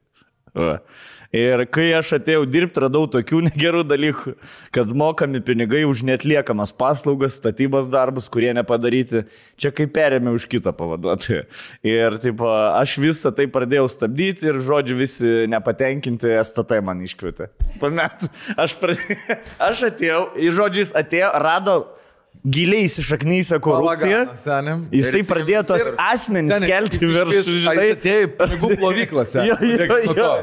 Ir 1.34 1.64
kai 1.74 1.88
aš 1.98 2.12
atėjau 2.20 2.44
dirbti, 2.46 2.84
radau 2.84 3.08
tokių 3.10 3.40
negerų 3.50 3.82
dalykų, 3.90 4.36
kad 4.76 4.92
mokami 4.94 5.42
pinigai 5.42 5.82
už 5.90 6.04
netliekamas 6.06 6.76
paslaugas, 6.78 7.40
statybos 7.42 7.90
darbus, 7.90 8.30
kurie 8.30 8.52
nepadaryti, 8.54 9.24
čia 9.58 9.74
kaip 9.74 9.96
perėmė 9.96 10.36
už 10.38 10.46
kitą 10.52 10.76
pavaduotoją. 10.78 11.48
Ir 11.90 12.20
taip, 12.22 12.46
aš 12.46 12.96
visą 13.02 13.34
tai 13.34 13.48
pradėjau 13.50 13.88
stabdyti 13.90 14.52
ir, 14.52 14.62
žodžiu, 14.62 15.00
visi 15.02 15.34
nepatenkinti 15.50 16.38
STT 16.44 16.84
man 16.86 17.02
iškvietė. 17.08 17.50
Pamet, 17.82 18.30
aš, 18.54 18.78
pradėjau, 18.78 19.42
aš 19.72 19.86
atėjau, 19.90 20.24
į 20.38 20.54
žodžiais 20.54 20.94
atėjo, 21.02 21.34
rado 21.42 21.78
giliai 22.44 22.88
įsišaknysią 22.90 23.60
korupciją. 23.64 24.24
Senim. 24.44 24.84
Jisai 24.92 25.24
pradėjo 25.28 25.64
tos 25.72 25.88
asmenys 25.98 26.68
kelti 26.68 27.00
virš, 27.04 27.38
Jis 27.40 27.70
atėjo 27.72 28.28
į 28.28 28.32
pinigų 28.42 28.74
plovyklą, 28.82 29.26
jo. 29.40 30.34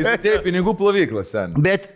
Jis 0.00 0.10
atėjo 0.14 0.40
į 0.40 0.44
pinigų 0.48 0.76
plovyklą, 0.80 1.24
senim. 1.26 1.60
Bet 1.62 1.90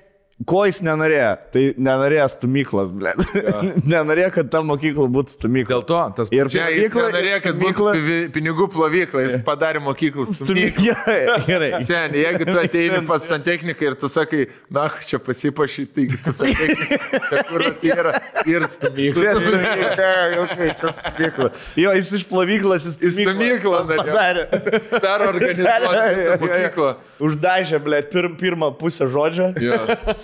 ko 0.49 0.63
jis 0.65 0.79
nenorėjo? 0.87 1.31
Tai 1.53 1.63
nenorėjo 1.77 2.27
stumyklas, 2.33 2.89
ble. 2.97 3.11
nenorėjo, 3.93 4.31
kad 4.39 4.49
ta 4.53 4.63
mokykla 4.65 5.05
būtų 5.13 5.35
stumykla. 5.37 5.71
Dėl 5.75 5.83
to 5.89 5.99
tas 6.17 6.31
Ir 6.33 6.49
Čia 6.53 6.69
jis 6.73 6.89
plovykla- 6.95 7.11
nenorėjo, 7.11 7.41
kad 7.45 7.59
būtų 7.61 7.77
plovykla- 7.81 7.95
pivi- 7.99 8.29
pinigų 8.37 8.69
plovykla, 8.73 9.25
jis 9.27 9.37
padarė 9.47 9.83
mokyklą 9.85 10.25
su 10.31 10.35
Stumykla. 10.47 10.95
Gerai. 11.49 11.71
Sen, 11.91 12.09
jeigu 12.17 12.47
tu 12.49 12.57
ateini 12.63 13.03
pas 13.09 13.27
santechniką 13.29 13.83
ir 13.91 13.95
tu 14.01 14.09
sakai, 14.11 14.47
na, 14.73 14.87
čia 15.05 15.19
pasipašy, 15.23 15.85
taigi 15.95 16.17
tu 16.25 16.33
sakai, 16.33 16.69
kur 17.51 17.61
tai 17.83 17.93
yra 17.95 18.13
ir 18.49 18.65
stumykla. 18.71 19.31
Jo, 21.81 21.93
jis 21.97 22.11
iš 22.21 22.25
plovyklas, 22.29 22.87
jis 23.01 23.17
norėjo. 23.27 23.73
padarė. 24.01 24.43
Perorganizuoti 25.01 26.15
visą 26.17 26.37
mokyklą. 26.43 26.91
Uždažė, 27.29 27.79
ble, 27.85 28.01
pir, 28.11 28.29
pirmą 28.41 28.69
pusę 28.81 29.07
žodžio. 29.11 29.51
Jo. 29.61 29.79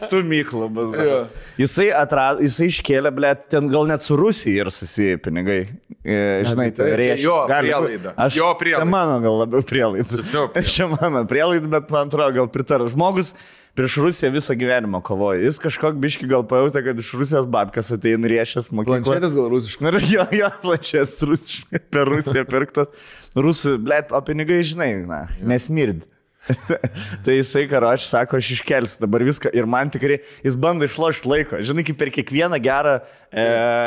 Stumykla 0.07 0.69
bus. 0.73 0.95
Jo. 0.97 1.19
Jisai 1.61 1.89
atrado, 1.97 2.41
jisai 2.47 2.69
iškėlė, 2.73 3.13
ble, 3.17 3.35
ten 3.53 3.69
gal 3.73 3.87
net 3.91 4.03
su 4.07 4.17
Rusija 4.19 4.65
ir 4.67 4.73
susiję 4.75 5.19
pinigai. 5.25 5.61
E, 6.07 6.17
Žinai, 6.47 6.71
tai 6.77 6.87
čia 6.93 6.97
reiškia. 7.01 7.23
jo 7.27 7.37
gali 7.51 7.71
prielaida. 7.75 8.15
Aš, 8.17 8.37
Jo 8.39 8.51
prielaida. 8.61 8.85
Čia 8.87 8.91
mano 8.95 9.21
gal 9.25 9.39
labiau 9.43 9.63
prielaida. 9.67 10.25
Čia 10.63 10.87
mano 10.93 11.25
prielaida, 11.27 11.67
bet 11.77 11.91
man 11.91 12.07
atrodo, 12.11 12.33
gal 12.37 12.51
pritar. 12.55 12.85
Žmogus 12.93 13.35
prieš 13.77 13.99
Rusiją 14.01 14.31
visą 14.33 14.55
gyvenimą 14.57 15.03
kovoja. 15.05 15.43
Jis 15.45 15.59
kažkok 15.61 15.99
biški 16.01 16.29
gal 16.31 16.47
pajutė, 16.49 16.81
kad 16.87 16.97
iš 17.03 17.11
Rusijos 17.19 17.49
babkas 17.53 17.91
ateina 17.93 18.31
riešęs 18.31 18.71
mokyklą. 18.73 19.03
planšetės 19.05 19.35
gal 19.37 19.51
rusiškas. 19.53 19.83
Na, 19.85 19.93
ir 19.99 20.07
jo, 20.15 20.25
jo, 20.39 20.49
planšetės 20.63 21.19
rusiškai 21.29 21.83
per 21.93 22.09
Rusiją 22.09 22.47
pirktas. 22.49 23.11
Rusų, 23.37 23.75
blėt, 23.85 24.15
o 24.17 24.23
pinigai, 24.25 24.63
žinai, 24.65 24.93
na, 25.11 25.25
nesmird. 25.45 26.07
tai 27.25 27.39
jisai, 27.41 27.65
karo, 27.71 27.91
aš 27.91 28.07
sako, 28.09 28.39
aš 28.41 28.53
iškelsiu 28.57 29.03
dabar 29.05 29.25
viską 29.27 29.51
ir 29.57 29.67
man 29.71 29.91
tikrai, 29.93 30.21
jis 30.45 30.57
bando 30.61 30.87
išlošti 30.87 31.31
laiko. 31.31 31.61
Žinai, 31.67 31.85
kaip 31.87 31.99
per 32.01 32.13
kiekvieną 32.15 32.61
gerą... 32.63 32.97
E, 33.31 33.47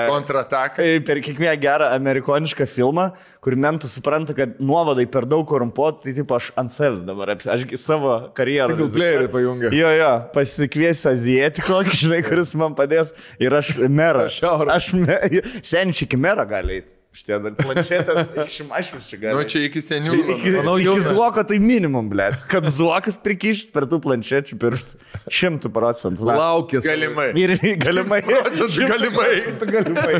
Kontrataką. 0.09 0.83
e, 0.83 0.99
Per 1.05 1.21
kiekvieną 1.25 1.55
gerą 1.61 1.89
amerikonišką 1.95 2.67
filmą, 2.69 3.09
kur 3.43 3.55
mentas 3.55 3.95
supranta, 3.95 4.35
kad 4.37 4.59
nuovadai 4.59 5.07
per 5.09 5.27
daug 5.29 5.47
korumpuoti, 5.49 6.09
tai 6.09 6.17
taip 6.19 6.35
aš 6.37 6.51
ant 6.59 6.75
savęs 6.75 7.03
dabar, 7.07 7.33
aš 7.37 7.65
savo 7.79 8.17
karjerą. 8.37 8.75
Single 8.75 8.91
playerį 8.97 9.31
pajungia. 9.33 9.73
Jo, 9.79 9.95
jo, 9.95 10.11
pasikviesiu 10.35 11.13
azijietį 11.13 11.65
kokį, 11.69 11.97
žinai, 12.03 12.21
kuris 12.27 12.53
man 12.59 12.77
padės 12.77 13.15
ir 13.41 13.55
aš 13.55 13.77
merą. 13.87 14.27
Aš 14.75 14.93
me, 14.99 15.19
senčiai 15.63 16.09
iki 16.09 16.19
merą 16.19 16.47
gali 16.49 16.81
eiti. 16.81 16.98
Šitie 17.19 17.35
dar 17.43 17.51
planšetės 17.59 18.29
išimašys 18.47 19.07
čia 19.09 19.17
gali. 19.19 19.33
Nu, 19.35 19.41
eit. 19.43 19.49
čia 19.51 19.59
iki 19.67 19.81
senių. 19.83 20.13
Iki, 20.37 20.51
Manau, 20.55 20.77
iki 20.79 20.85
jau- 20.87 21.01
zuoko 21.09 21.43
tai 21.49 21.57
minimum, 21.59 22.07
ble. 22.13 22.29
Kad 22.51 22.67
zuokas 22.71 23.17
prikišt 23.19 23.73
per 23.75 23.83
tų 23.91 23.99
planšečių 24.05 24.55
pirštų. 24.61 24.99
Šimtų 25.39 25.71
procentų. 25.75 26.29
Na. 26.29 26.37
Laukis. 26.39 26.85
Galimai. 26.87 27.27
Ir 27.43 27.57
galimai. 27.83 28.21
Procentų 28.29 28.87
galimai. 28.93 29.27
galimai. 29.73 30.13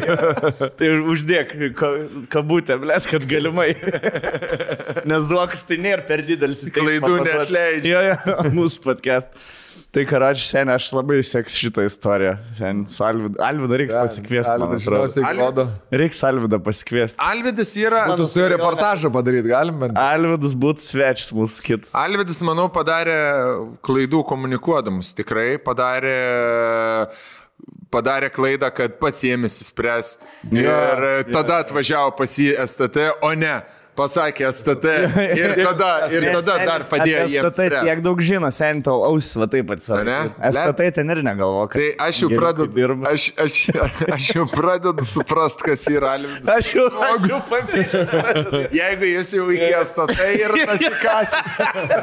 Tai 0.82 0.92
uždėk 1.16 1.56
ka- 1.80 1.94
kabutę, 2.36 2.76
ble, 2.84 3.00
kad 3.08 3.30
galimai. 3.32 3.70
Nes 5.10 5.24
zuokas 5.32 5.64
tai 5.70 5.80
nėra 5.80 6.04
per 6.10 6.26
didelis. 6.28 6.66
teismą 6.68 6.84
Klaidų 6.84 7.16
neatleidžia. 7.30 7.96
Jo, 7.96 8.04
jo, 8.12 8.38
mūsų 8.60 8.84
podcast. 8.90 9.32
Tai 9.90 10.04
karačiui 10.06 10.46
seniai, 10.46 10.76
aš 10.78 10.92
labai 10.94 11.18
seks 11.26 11.56
šitą 11.58 11.82
istoriją. 11.88 12.36
Alvidu. 13.08 13.40
Alvidu 13.42 13.80
reiks 13.82 13.96
pasikviesti. 13.98 14.52
man 14.62 14.76
Alvidas 14.76 15.18
atrodo. 15.18 15.40
rodo. 15.40 15.66
Reiks 16.02 16.20
Alvidą 16.30 16.60
pasikviesti. 16.62 17.18
Alvidas 17.26 17.72
yra. 17.82 18.04
Tu 18.20 18.28
su 18.30 18.44
juo 18.44 18.52
reportažą 18.54 19.10
padaryti 19.14 19.50
galim, 19.50 19.80
bet... 19.82 19.98
Alvidas 19.98 20.54
būtų 20.54 20.86
svečias 20.86 21.34
mūsų 21.34 21.66
kitas. 21.66 21.96
Alvidas, 21.98 22.44
manau, 22.46 22.68
padarė 22.74 23.18
klaidų 23.86 24.22
komunikuodamas. 24.30 25.10
Tikrai 25.18 25.56
padarė, 25.66 26.16
padarė 27.90 28.30
klaidą, 28.38 28.70
kad 28.70 29.02
pats 29.02 29.26
ėmėsi 29.26 29.72
spręsti. 29.72 30.30
Ir 30.54 31.06
tada 31.34 31.64
atvažiavo 31.66 32.14
pas 32.22 32.38
jį 32.38 32.54
STT, 32.62 33.10
o 33.26 33.34
ne. 33.34 33.58
Pasakė 34.00 34.48
STT 34.54 34.94
ir 35.42 35.54
tada, 35.60 35.90
ir 36.14 36.28
tada 36.32 36.56
dar 36.64 36.86
padėjo. 36.88 37.26
Tai 37.44 37.52
spręst. 37.52 37.76
tiek 37.90 38.02
daug 38.06 38.22
žino, 38.24 38.52
sen 38.56 38.80
tau 38.86 39.04
ausis, 39.10 39.36
va 39.42 39.48
taip 39.52 39.68
pat 39.70 39.84
savo. 39.84 40.00
Ane? 40.06 40.32
STT 40.54 40.90
ten 41.00 41.12
ir 41.16 41.22
negalvo, 41.26 41.66
kad... 41.72 41.82
Tai 41.82 42.08
aš 42.08 42.22
jau 42.24 42.30
pradedu, 42.34 42.98
aš, 43.12 43.28
aš, 43.46 43.60
aš 44.18 44.30
jau 44.38 44.46
pradedu 44.54 45.06
suprast, 45.08 45.62
kas 45.66 45.84
yra 45.92 46.16
Alvidas. 46.18 46.48
Aš 46.56 46.72
jau, 46.78 46.88
aš 47.10 47.28
jau 47.34 47.42
pamiršau. 47.52 48.64
Jeigu 48.80 49.12
jis 49.12 49.36
jau 49.38 49.50
iki 49.58 49.70
STT 49.92 50.32
ir 50.40 50.58
nasikasi. 50.72 51.46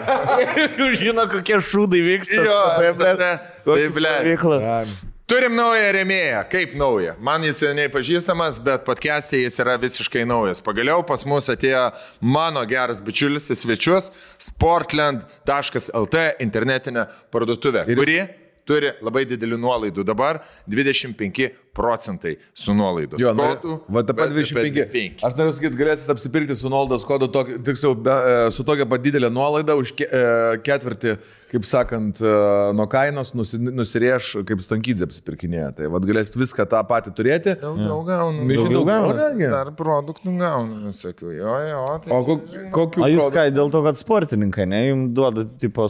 Jau 0.76 0.88
žino, 0.96 1.24
kokie 1.30 1.58
šūdai 1.64 2.00
vyksta. 2.04 2.44
Jo, 2.46 2.62
Taip, 2.76 2.96
bet- 3.00 3.20
STT. 3.66 5.15
Turim 5.26 5.56
naują 5.56 5.92
remėją. 5.92 6.44
Kaip 6.50 6.74
naują? 6.78 7.14
Man 7.18 7.42
jis 7.42 7.58
seniai 7.58 7.90
pažįstamas, 7.90 8.60
bet 8.62 8.84
podcast'e 8.86 9.40
jis 9.40 9.58
yra 9.58 9.74
visiškai 9.82 10.22
naujas. 10.22 10.60
Pagaliau 10.62 11.02
pas 11.02 11.24
mus 11.26 11.50
atėjo 11.50 11.80
mano 12.22 12.62
geras 12.70 13.00
bičiulis 13.02 13.50
į 13.50 13.56
svečius 13.58 14.12
sportland.lt 14.38 16.22
internetinė 16.46 17.08
parduotuvė, 17.34 17.82
kuri 17.98 18.20
turi 18.66 18.92
labai 19.04 19.24
didelių 19.30 19.58
nuolaidų. 19.62 20.04
Dabar 20.08 20.42
25 20.68 21.50
procentai 21.76 22.36
su 22.56 22.72
nuolaidos. 22.74 23.20
Jo, 23.20 23.34
kodu 23.36 23.74
va 23.92 24.00
pat 24.00 24.30
BTP 24.32 24.54
25. 24.56 25.24
Aš 25.28 25.34
noriu 25.36 25.52
sakyti, 25.52 25.76
galėsit 25.76 26.12
apsipirkti 26.14 26.56
su 26.56 26.70
nuolaidos 26.72 27.04
kodu, 27.04 27.28
tokį- 27.28 27.58
tiksliau, 27.66 27.92
e, 28.00 28.50
su 28.56 28.64
tokia 28.64 28.86
pat 28.88 29.02
didelė 29.04 29.28
nuolaida 29.32 29.76
už 29.76 29.92
ke, 29.98 30.08
e, 30.08 30.22
ketvirtį, 30.64 31.18
kaip 31.52 31.68
sakant, 31.68 32.22
e, 32.24 32.32
nuo 32.78 32.86
kainos 32.88 33.34
nusi, 33.36 33.60
nusirieš, 33.60 34.30
kaip 34.48 34.64
Stankydė 34.64 35.04
apsipirkinėja. 35.04 35.68
Tai 35.76 35.90
vad 35.92 36.08
galėsit 36.08 36.38
viską 36.40 36.64
tą 36.72 36.80
patį 36.88 37.12
turėti. 37.18 37.54
Daugiau 37.60 38.00
gaunu. 38.08 38.48
Mišri 38.48 38.72
Daugiau 38.72 38.88
gauna? 38.88 39.28
Dar 39.52 39.70
produktų 39.76 40.32
gaunu, 40.40 40.92
sakiau. 40.96 41.28
Jo, 41.36 41.58
jo. 41.68 41.84
Tai 42.06 42.16
O 42.16 42.24
kok, 42.24 42.48
kokiu 42.72 43.04
O 43.04 43.12
jūs 43.12 43.28
ką, 43.36 43.44
dėl 43.52 43.70
to, 43.70 43.84
kad 43.84 44.00
sportininkai, 44.00 44.66
ne, 44.66 44.80
jums 44.88 45.12
duoda, 45.12 45.44
tipo, 45.60 45.84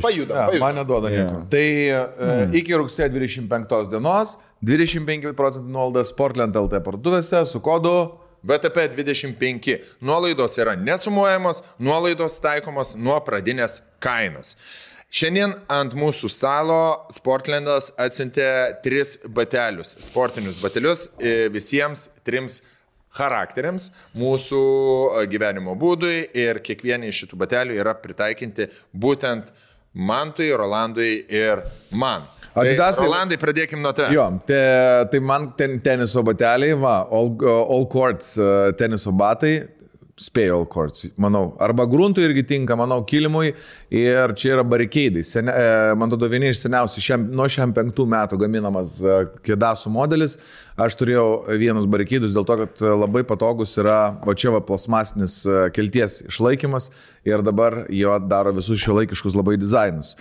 pajuda. 0.00 0.48
man 0.64 0.74
neduoda 0.80 1.12
nieko. 1.12 1.44
Tai 1.52 1.67
mm. 1.92 2.54
iki 2.60 2.76
rugsėjo 2.78 3.10
25 3.16 3.92
dienos 3.92 4.36
25 4.66 5.34
procentų 5.38 5.70
nuolaida 5.70 6.06
Sportland 6.08 6.56
LT 6.58 6.82
parduotuvėse 6.86 7.44
su 7.46 7.60
kodu 7.64 7.94
VTP 8.48 8.88
25. 8.94 9.78
Nuolaidos 10.00 10.58
yra 10.58 10.76
nesumuojamos, 10.78 11.62
nuolaidos 11.78 12.38
taikomos 12.42 12.94
nuo 12.96 13.18
pradinės 13.26 13.80
kainos. 14.02 14.54
Šiandien 15.08 15.54
ant 15.72 15.94
mūsų 15.96 16.28
stalo 16.28 16.80
Sportlandas 17.14 17.88
atsintė 17.96 18.48
tris 18.84 19.16
batelius, 19.24 19.94
sportinius 20.04 20.58
batelius 20.60 21.06
e, 21.16 21.48
visiems 21.48 22.10
trims 22.28 22.60
charakteriams, 23.16 23.88
mūsų 24.12 24.60
e, 24.60 25.24
gyvenimo 25.32 25.72
būdui 25.80 26.28
ir 26.36 26.60
kiekvieni 26.60 27.08
iš 27.08 27.24
šitų 27.24 27.40
batelių 27.40 27.78
yra 27.80 27.96
pritaikinti 27.96 28.68
būtent 28.92 29.48
Mantui, 29.94 30.50
Rolandui 30.56 31.24
ir 31.28 31.62
man. 31.90 32.26
Adidasai. 32.58 33.06
Rolandai, 33.06 33.38
pradėkim 33.40 33.80
nuo 33.82 33.92
to. 33.94 34.08
Jo, 34.12 34.26
te, 34.46 34.58
tai 35.12 35.20
man 35.22 35.52
ten, 35.58 35.78
teniso 35.84 36.24
bateliai, 36.26 36.74
va, 36.78 37.00
all, 37.14 37.32
all 37.46 37.86
courts 37.90 38.34
uh, 38.40 38.70
teniso 38.78 39.12
batai, 39.14 39.54
spėjo 40.22 40.60
all 40.60 40.66
courts, 40.70 41.06
manau. 41.20 41.52
Arba 41.62 41.86
gruntui 41.90 42.24
irgi 42.26 42.44
tinka, 42.52 42.76
manau, 42.78 43.00
kilimui. 43.06 43.52
Ir 43.94 44.34
čia 44.38 44.56
yra 44.56 44.64
barikeidai. 44.66 45.22
Sene, 45.26 45.52
e, 45.54 45.92
man 45.98 46.10
atrodo, 46.10 46.28
vieni 46.32 46.50
iš 46.52 46.64
seniausių, 46.64 47.04
šiam, 47.04 47.26
nuo 47.38 47.48
šiam 47.50 47.74
penktų 47.76 48.06
metų 48.10 48.40
gaminamas 48.42 48.96
e, 49.02 49.18
kėdasų 49.46 49.92
modelis. 49.94 50.38
Aš 50.78 50.98
turėjau 51.00 51.28
vienus 51.58 51.88
barikeidus 51.90 52.36
dėl 52.36 52.46
to, 52.46 52.58
kad 52.62 52.84
labai 53.04 53.24
patogus 53.26 53.76
yra, 53.80 54.00
va 54.24 54.34
čia 54.38 54.52
va 54.54 54.62
plasmasinis 54.64 55.40
e, 55.46 55.62
kelties 55.74 56.22
išlaikymas 56.28 56.90
ir 57.28 57.42
dabar 57.46 57.84
jo 57.92 58.14
daro 58.24 58.54
visus 58.56 58.80
šio 58.82 59.00
laikiškus 59.00 59.36
labai 59.38 59.58
dizainus 59.60 60.14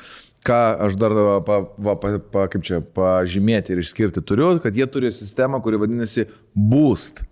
ką 0.47 0.59
aš 0.87 0.95
dar 0.99 1.15
pa, 1.47 1.59
va, 1.87 1.95
pa, 1.99 2.13
pa, 2.33 2.45
kaip 2.51 2.63
čia 2.67 2.79
pažymėti 2.81 3.75
ir 3.75 3.81
išskirti 3.83 4.23
turiu, 4.25 4.53
kad 4.63 4.75
jie 4.77 4.87
turi 4.91 5.11
sistemą, 5.13 5.59
kuri 5.63 5.79
vadinasi 5.81 6.27
Boost. 6.55 7.23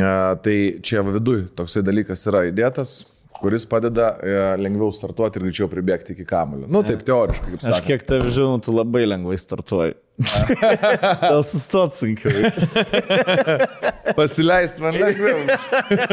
A, 0.00 0.36
tai 0.42 0.56
čia 0.84 1.04
viduj 1.06 1.46
toksai 1.58 1.84
dalykas 1.86 2.24
yra 2.30 2.46
įdėtas, 2.50 2.98
kuris 3.40 3.66
padeda 3.68 4.16
e, 4.20 4.34
lengviau 4.60 4.92
startuoti 4.94 5.40
ir 5.40 5.46
greičiau 5.48 5.68
pribėgti 5.72 6.16
iki 6.16 6.26
kamulio. 6.28 6.68
Nu, 6.70 6.82
taip 6.86 7.04
teoriškai, 7.06 7.52
kaip 7.52 7.62
Aš 7.62 7.68
sakoma. 7.68 7.86
kiek 7.90 8.08
tave 8.08 8.34
žinau, 8.34 8.58
tu 8.62 8.74
labai 8.74 9.04
lengvai 9.08 9.38
startuoji. 9.40 9.96
Gal 11.20 11.42
sustot 11.44 11.92
sunkiau. 11.92 12.48
Pasileist 14.16 14.78
man 14.80 14.96
lengviau. 14.96 15.44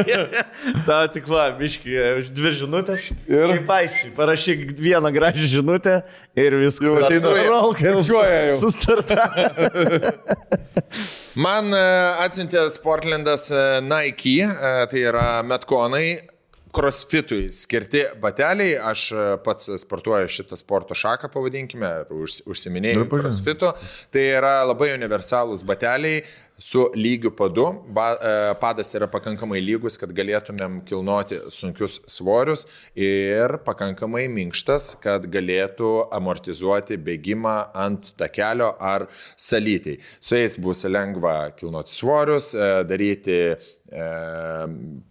Tau 0.88 1.08
tik 1.14 1.30
va, 1.32 1.46
biški, 1.56 1.94
už 2.20 2.34
dvi 2.36 2.52
žinutės. 2.60 3.14
Ir? 3.32 3.54
Kaip 3.54 3.72
aiškiai, 3.78 4.12
parašyk 4.18 4.66
vieną 4.76 5.14
gražią 5.16 5.48
žinutę 5.56 6.02
ir 6.36 6.58
viskas. 6.60 6.90
Jau 6.90 7.00
ateina. 7.00 7.32
Rolka. 7.48 7.96
Sustartavo. 8.60 9.48
Man 11.40 11.72
e, 11.74 11.82
atsintė 12.22 12.68
Sportlandas 12.70 13.48
e, 13.50 13.64
Nike, 13.82 14.38
e, 14.44 14.76
tai 14.92 15.08
yra 15.08 15.26
Metkonai. 15.48 16.33
Crossfitui 16.74 17.52
skirti 17.54 18.02
bateliai, 18.22 18.78
aš 18.92 19.04
e, 19.14 19.26
pats 19.46 19.70
sportuoju 19.84 20.32
šitą 20.34 20.58
sporto 20.58 20.98
šaką, 20.98 21.30
pavadinkime, 21.34 21.92
užsiminėjau 22.50 23.06
crossfitu. 23.12 23.70
Tai 24.14 24.24
yra 24.40 24.56
labai 24.66 24.90
universalūs 24.96 25.62
bateliai 25.70 26.24
su 26.58 26.92
lygiu 26.96 27.32
padu. 27.36 27.66
Ba, 27.88 28.08
e, 28.14 28.54
padas 28.62 28.94
yra 28.96 29.08
pakankamai 29.12 29.62
lygus, 29.62 29.98
kad 30.00 30.14
galėtumėm 30.16 30.80
kilnoti 30.88 31.42
sunkius 31.54 32.00
svorius 32.10 32.66
ir 32.96 33.58
pakankamai 33.66 34.26
minkštas, 34.32 34.94
kad 35.04 35.26
galėtų 35.34 35.92
amortizuoti 36.16 36.98
bėgimą 36.98 37.58
ant 37.86 38.14
takelio 38.20 38.74
ar 38.80 39.08
salytei. 39.36 40.00
Su 40.22 40.40
jais 40.40 40.58
bus 40.62 40.86
lengva 40.90 41.54
kilnoti 41.58 41.94
svorius, 41.94 42.54
e, 42.54 42.74
daryti 42.90 43.40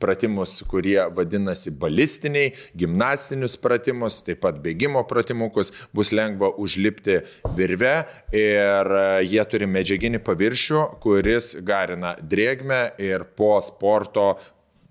pratimus, 0.02 0.56
kurie 0.68 0.98
vadinasi 1.14 1.72
balistiniai, 1.78 2.52
gimnastinius 2.78 3.56
pratimus, 3.62 4.20
taip 4.26 4.42
pat 4.42 4.58
bėgimo 4.62 5.04
pratimukus, 5.08 5.72
bus 5.94 6.12
lengva 6.14 6.52
užlipti 6.58 7.20
virve 7.56 7.94
ir 8.34 8.94
e, 8.98 9.04
jie 9.28 9.44
turi 9.50 9.68
medžiaginį 9.70 10.22
paviršių, 10.26 10.82
kuris 11.02 11.54
garina 11.66 12.16
drėgmę 12.18 12.82
ir 13.02 13.26
po 13.38 13.54
sporto 13.64 14.32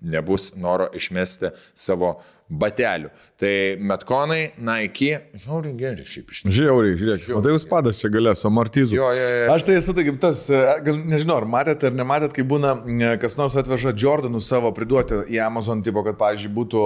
nebus 0.02 0.52
noro 0.58 0.90
išmesti 0.96 1.52
savo 1.74 2.16
batelių. 2.52 3.08
Tai 3.40 3.52
Metkonai, 3.88 4.40
Nike, 4.62 5.16
žiauriai 5.42 5.72
geri 5.78 6.04
šiaip 6.06 6.32
iš 6.32 6.42
tikrųjų. 6.42 6.56
Žiauriai, 6.58 6.96
žiūrėk. 7.00 7.24
O 7.38 7.42
tai 7.44 7.54
jūs 7.54 7.64
padas 7.68 8.00
čia 8.02 8.10
galės, 8.12 8.42
su 8.42 8.48
amortizu. 8.48 8.96
Jo, 8.96 9.08
jo, 9.16 9.28
jo. 9.32 9.46
Aš 9.54 9.64
tai 9.68 9.76
esu 9.78 9.94
tai 9.96 10.04
kaip 10.06 10.18
tas, 10.22 10.44
e, 10.52 10.60
gal 10.86 10.98
nežinau, 11.08 11.38
ar 11.40 11.46
matėte 11.48 11.88
ar 11.88 11.96
nematėte, 11.96 12.36
kai 12.36 12.46
būna, 12.48 12.74
e, 12.84 13.12
kas 13.22 13.38
nors 13.40 13.56
atveža 13.58 13.94
Jordanų 13.98 14.42
savo 14.44 14.72
priduoti 14.76 15.22
į 15.32 15.40
Amazon, 15.46 15.84
tipo, 15.86 16.04
kad, 16.06 16.18
pavyzdžiui, 16.20 16.52
būtų 16.58 16.82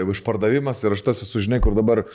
e, 0.00 0.08
išpardavimas 0.16 0.82
ir 0.84 0.96
aš 0.96 1.04
tas 1.06 1.22
esu, 1.26 1.44
žinai, 1.46 1.60
kur 1.62 1.76
dabar 1.78 2.02
e, 2.04 2.08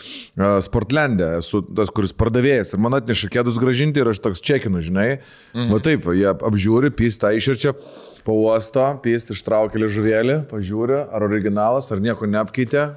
Sportlandė, 0.66 1.38
esu 1.40 1.64
tas, 1.70 1.94
kuris 1.96 2.16
pardavėjas 2.18 2.76
ir 2.76 2.84
man 2.84 3.00
atneša 3.00 3.32
kėdus 3.38 3.62
gražinti 3.62 4.04
ir 4.04 4.12
aš 4.12 4.20
toks 4.26 4.44
čekinu, 4.46 4.84
žinai. 4.84 5.22
Mhm. 5.56 5.72
Va 5.72 5.82
taip, 5.86 6.12
jie 6.18 6.28
apžiūri, 6.36 6.92
pystą 6.96 7.32
iširčia. 7.38 7.78
Pauosto, 8.26 8.84
pyst 9.04 9.30
ištraukia 9.36 9.84
liežuvėlį, 9.84 10.40
pažiūri, 10.50 10.98
ar 11.14 11.26
originalas, 11.28 11.92
ar 11.94 12.02
nieko 12.02 12.26
neapkeitė, 12.26 12.88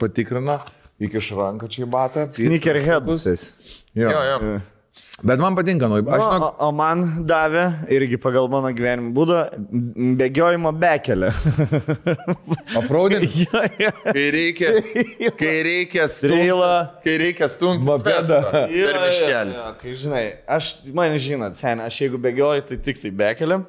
patikrina, 0.00 0.60
įkiš 1.00 1.32
ranką 1.38 1.68
čia 1.72 1.86
į 1.86 1.90
batą. 1.94 2.26
Sneakerheads. 2.36 3.46
Jo. 3.96 4.10
Jo, 4.12 4.24
jo. 4.28 4.56
Bet 5.24 5.40
man 5.40 5.54
patinka, 5.56 5.88
nu, 5.88 5.96
aš 5.96 6.20
O, 6.20 6.24
žinau, 6.28 6.48
o, 6.50 6.66
o 6.66 6.72
man 6.76 7.04
davė, 7.24 7.62
irgi 7.96 8.18
pagal 8.20 8.50
mano 8.52 8.68
gyvenimo 8.76 9.14
būdą, 9.16 9.38
bėgiojimo 10.20 10.74
bekelę. 10.76 11.30
Afraudin. 12.76 13.24
jo, 13.46 13.62
jo. 13.80 13.92
Kai 14.04 14.26
reikia, 14.34 14.74
kai 15.40 15.54
reikia 15.64 16.04
Streilą. 16.12 16.68
stumtis, 16.82 17.00
kai 17.06 17.16
reikia 17.24 17.48
stumtis 17.48 17.88
Mopedą. 17.88 18.42
jo, 18.82 18.92
miškelį. 19.06 19.56
Kai 19.80 19.96
žinai, 20.02 20.22
aš, 20.58 20.74
man 20.92 21.16
žinot, 21.16 21.56
sen, 21.56 21.80
aš 21.88 22.02
jeigu 22.04 22.20
bėgioju, 22.20 22.68
tai 22.68 22.80
tik 22.84 23.00
tai 23.00 23.14
bekeliam. 23.24 23.64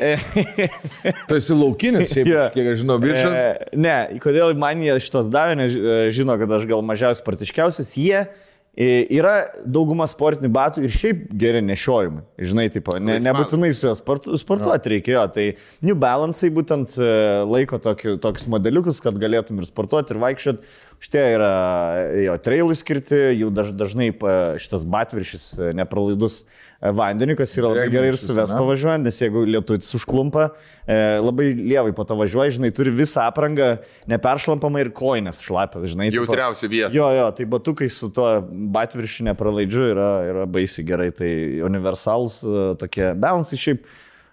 Tu 1.28 1.36
esi 1.38 1.54
laukinis, 1.56 2.12
šiaip, 2.12 2.30
Jo. 2.30 2.46
kiek 2.54 2.72
aš 2.74 2.80
žinau, 2.84 2.98
bičias. 3.02 3.36
E, 3.36 3.76
ne, 3.78 3.96
kodėl 4.22 4.54
man 4.58 4.80
jie 4.84 4.96
šitos 5.02 5.28
davė, 5.32 5.58
nes 5.62 5.74
e, 5.76 5.98
žino, 6.14 6.36
kad 6.40 6.50
aš 6.58 6.66
gal 6.70 6.82
mažiausiai 6.86 7.20
sportiškiausias, 7.22 7.92
jie 8.00 8.22
e, 8.22 8.86
yra 9.18 9.34
dauguma 9.68 10.06
sportinių 10.10 10.50
batų 10.54 10.86
ir 10.86 10.94
šiaip 10.96 11.26
geri 11.38 11.60
nešiojimai. 11.66 12.24
Žinai, 12.40 12.66
tipo, 12.74 12.96
ne, 13.02 13.18
nebūtinai 13.22 13.70
su 13.76 13.88
juo 13.90 13.94
sport, 13.98 14.30
sportuoti 14.40 14.94
reikėjo. 14.96 15.26
Tai 15.36 15.46
New 15.86 15.98
Balance 16.02 16.50
būtent 16.56 16.96
e, 16.98 17.10
laiko 17.52 17.78
tokį, 17.84 18.16
tokius 18.24 18.48
modeliukus, 18.52 19.02
kad 19.04 19.18
galėtum 19.22 19.60
ir 19.62 19.68
sportuoti, 19.68 20.16
ir 20.16 20.22
vaikščioti. 20.24 20.74
Šitie 21.02 21.22
yra 21.34 21.52
jo 22.22 22.34
trailai 22.46 22.76
skirti, 22.78 23.16
jų 23.42 23.48
daž, 23.54 23.72
dažnai 23.74 24.12
pa- 24.14 24.54
šitas 24.62 24.84
batviršis 24.86 25.48
nepralaidus 25.74 26.44
e, 26.82 26.92
vandeniu, 26.98 27.36
kas 27.38 27.54
yra 27.56 27.70
labai 27.70 27.86
gerai 27.92 28.10
ir 28.10 28.18
su 28.18 28.32
Drėgniausias, 28.32 28.50
Vespa 28.50 28.58
ane? 28.58 28.68
važiuojant, 28.72 29.06
nes 29.06 29.20
jeigu 29.22 29.44
lietutis 29.46 29.94
užklumpa, 29.98 30.48
e, 30.82 30.98
labai 31.22 31.48
lievai 31.54 31.94
po 31.96 32.04
to 32.08 32.18
važiuoja, 32.18 32.56
žinai, 32.58 32.72
turi 32.74 32.92
visą 32.98 33.28
aprangą, 33.30 33.70
neperšlampamą 34.10 34.84
ir 34.84 34.92
koinės 34.96 35.42
šlapę, 35.46 35.82
žinai. 35.88 36.10
Jautriausia 36.14 36.70
vieta. 36.72 36.92
Jo, 36.96 37.08
jo, 37.16 37.26
tai 37.38 37.48
batukai 37.56 37.90
su 37.92 38.10
tuo 38.14 38.28
batviršiu 38.76 39.30
nepralaidžiu 39.30 39.90
yra, 39.92 40.12
yra 40.32 40.46
baisiai 40.50 40.86
gerai, 40.88 41.10
tai 41.14 41.32
universalus 41.64 42.42
e, 42.42 42.72
tokie 42.82 43.12
balansai 43.14 43.60
šiaip 43.60 43.86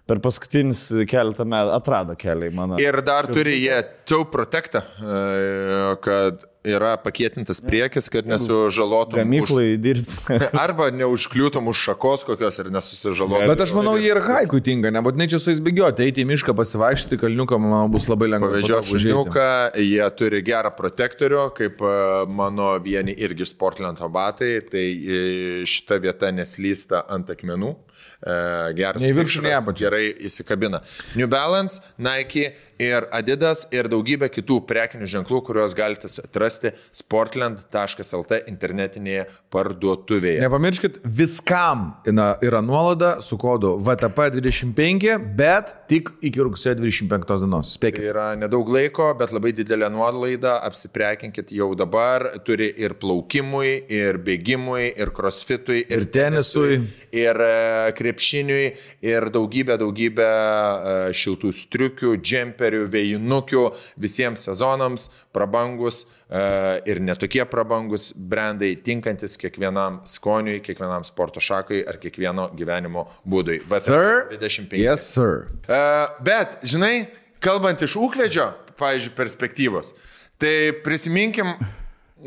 per 0.09 0.21
paskutinius 0.25 0.87
keletą 1.09 1.45
metų 1.49 1.75
atrado 1.77 2.17
kelią 2.19 2.49
į 2.51 2.55
mano. 2.57 2.81
Ir 2.81 2.99
dar 3.05 3.29
turi 3.31 3.59
jie 3.61 3.81
toe 4.09 4.25
protectą, 4.33 4.81
e, 4.99 5.97
kad 6.03 6.45
yra 6.69 6.89
pakėtintas 6.99 7.61
priekis, 7.63 8.09
kad 8.11 8.27
nesužalotum. 8.27 9.15
už- 9.15 9.21
Gamyklai 9.21 9.77
dirbti. 9.79 10.35
Arba 10.65 10.89
neužkliūtum 10.91 11.69
už 11.71 11.83
šakos 11.87 12.25
kokios 12.27 12.59
ir 12.59 12.67
nesusižalotum. 12.75 13.47
Bet 13.47 13.63
aš 13.63 13.71
manau, 13.77 13.93
jie 13.97 14.09
ir 14.11 14.19
haikui 14.25 14.59
tinka, 14.65 14.91
nebūtinai 14.91 15.29
čia 15.31 15.39
su 15.39 15.53
jais 15.53 15.61
bėgioti, 15.63 16.03
eiti 16.09 16.25
į 16.25 16.27
mišką, 16.33 16.53
pasivaikščioti, 16.59 17.19
kalniuką, 17.21 17.61
manau, 17.63 17.85
bus 17.93 18.09
labai 18.11 18.27
lengva. 18.33 18.51
Pavežio 18.51 18.81
patogu 18.81 18.97
užeiti. 18.99 19.15
šuniuką, 19.15 19.47
jie 19.87 20.09
turi 20.19 20.43
gerą 20.51 20.73
protektorių, 20.75 21.45
kaip 21.61 21.79
e, 21.79 21.95
mano 22.41 22.73
vieni 22.83 23.15
irgi 23.15 23.47
iš 23.47 23.55
Sportlando 23.55 24.11
batai, 24.11 24.57
tai 24.69 24.85
e, 24.99 25.21
šita 25.69 26.01
vieta 26.03 26.33
neslysta 26.35 27.05
ant 27.07 27.31
akmenų. 27.33 27.71
E, 28.19 28.73
Geras 28.77 29.01
Nei 29.03 29.13
viršų, 29.15 29.41
nei 29.45 29.53
apačią. 29.57 29.85
gerai 29.85 30.03
įsikabina. 30.29 30.81
New 31.15 31.27
Balance, 31.27 31.81
Nike 31.97 32.53
ir 32.79 33.05
Adidas 33.15 33.65
ir 33.75 33.89
daugybė 33.91 34.29
kitų 34.31 34.61
prekinių 34.69 35.07
ženklų, 35.11 35.41
kuriuos 35.49 35.73
galite 35.77 36.07
atrasti 36.23 36.71
sportland.lt 36.95 38.39
internetinėje 38.49 39.25
parduotuvėje. 39.53 40.39
Nepamirškit, 40.43 40.99
viskam 41.03 41.89
yra, 42.07 42.61
nuolaida 42.63 43.15
su 43.25 43.37
kodu 43.41 43.75
VTP25, 43.85 45.17
bet 45.37 45.73
tik 45.89 46.11
iki 46.25 46.43
rugsėjo 46.45 46.77
25 46.79 47.39
dienos. 47.43 47.73
Tai 47.73 47.77
Spėkit. 47.79 48.05
yra 48.11 48.29
nedaug 48.39 48.69
laiko, 48.71 49.09
bet 49.19 49.33
labai 49.35 49.51
didelė 49.57 49.89
nuolaida. 49.93 50.57
Apsiprekinkit 50.69 51.51
jau 51.55 51.71
dabar. 51.77 52.27
Turi 52.45 52.69
ir 52.77 52.93
plaukimui, 53.01 53.71
ir 53.91 54.19
bėgimui, 54.25 54.91
ir 54.99 55.11
crossfitui, 55.15 55.81
ir, 55.87 55.99
Ir 55.99 56.05
tenisui. 56.15 56.79
ir 57.11 57.35
e, 57.43 57.91
krepšiniui, 57.97 58.65
ir 59.05 59.25
daugybė, 59.33 59.75
daugybė 59.81 60.27
e, 60.29 60.93
šiltų 61.17 61.51
striukių, 61.55 62.13
džemperių, 62.21 62.68
vėjinukių 62.91 63.63
visiems 63.99 64.45
sezonams, 64.47 65.07
prabangus 65.35 66.03
e, 66.05 66.41
ir 66.89 67.01
netokie 67.03 67.43
prabangus 67.49 68.11
brandai, 68.13 68.75
tinkantis 68.85 69.37
kiekvienam 69.41 70.01
skoniui, 70.09 70.59
kiekvienam 70.65 71.05
sporto 71.07 71.43
šakai 71.43 71.81
ar 71.89 71.99
kiekvieno 72.01 72.49
gyvenimo 72.57 73.07
būdui. 73.27 73.61
Sir? 73.79 74.29
25. 74.35 74.77
Yes, 74.79 75.09
sir. 75.15 75.49
E, 75.67 75.81
Bet, 76.25 76.59
žinai, 76.67 77.09
kalbant 77.43 77.81
iš 77.85 77.97
ūkvedžio, 77.99 78.51
pavyzdžiui, 78.79 79.15
perspektyvos, 79.17 79.93
tai 80.39 80.71
prisiminkim 80.85 81.55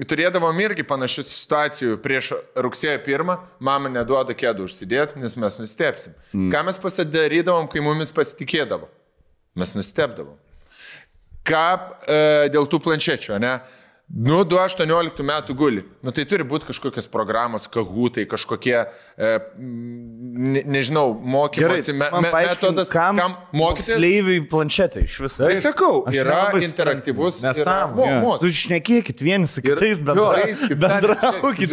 turėdavom 0.08 0.56
irgi 0.64 0.84
panašių 0.88 1.24
situacijų 1.28 1.98
prieš 2.02 2.32
rugsėjo 2.64 2.96
pirmą, 3.04 3.38
mama 3.60 3.92
neduoda 3.92 4.34
kėdų 4.36 4.66
užsidėti, 4.68 5.20
nes 5.20 5.36
mes 5.36 5.58
nustepsim. 5.60 6.16
Mm. 6.32 6.50
Ką 6.54 6.64
mes 6.68 6.80
pasidarydavom, 6.80 7.68
kai 7.72 7.84
mumis 7.84 8.12
pasitikėdavo? 8.14 8.88
Mes 9.58 9.74
nustepdavom. 9.76 10.38
Ką 11.46 11.62
e, 12.06 12.18
dėl 12.54 12.68
tų 12.70 12.78
planšečių, 12.84 13.36
ne? 13.42 13.56
Nu, 14.12 14.42
2-18 14.44 15.22
metų 15.24 15.54
guli. 15.56 15.82
Nu, 16.04 16.12
tai 16.12 16.26
turi 16.28 16.44
būti 16.44 16.66
kažkokios 16.68 17.06
programos, 17.08 17.64
kahutai, 17.72 18.26
kažkokie, 18.28 18.74
e, 19.16 19.28
ne, 19.56 20.60
nežinau, 20.68 21.14
mokymosi 21.16 21.94
me, 21.96 22.10
me, 22.20 22.28
metodas, 22.34 22.90
kam, 22.92 23.16
kam 23.16 23.36
mokytis. 23.56 23.94
Sleiviai 23.96 24.42
planšetai 24.52 25.06
iš 25.06 25.16
viso. 25.24 25.46
Tai 25.48 25.56
sakau, 25.64 26.02
Aš 26.10 26.18
yra 26.20 26.40
interaktyvus. 26.60 27.38
Nesąmonė. 27.46 27.96
mo- 27.96 28.08
Ja. 28.10 28.18
mo- 28.20 28.34
Tu 28.42 28.50
šnekėkit 28.52 29.22
vieni 29.24 29.48
su 29.48 29.62
kitais, 29.64 29.96
bendraukit. 30.04 30.76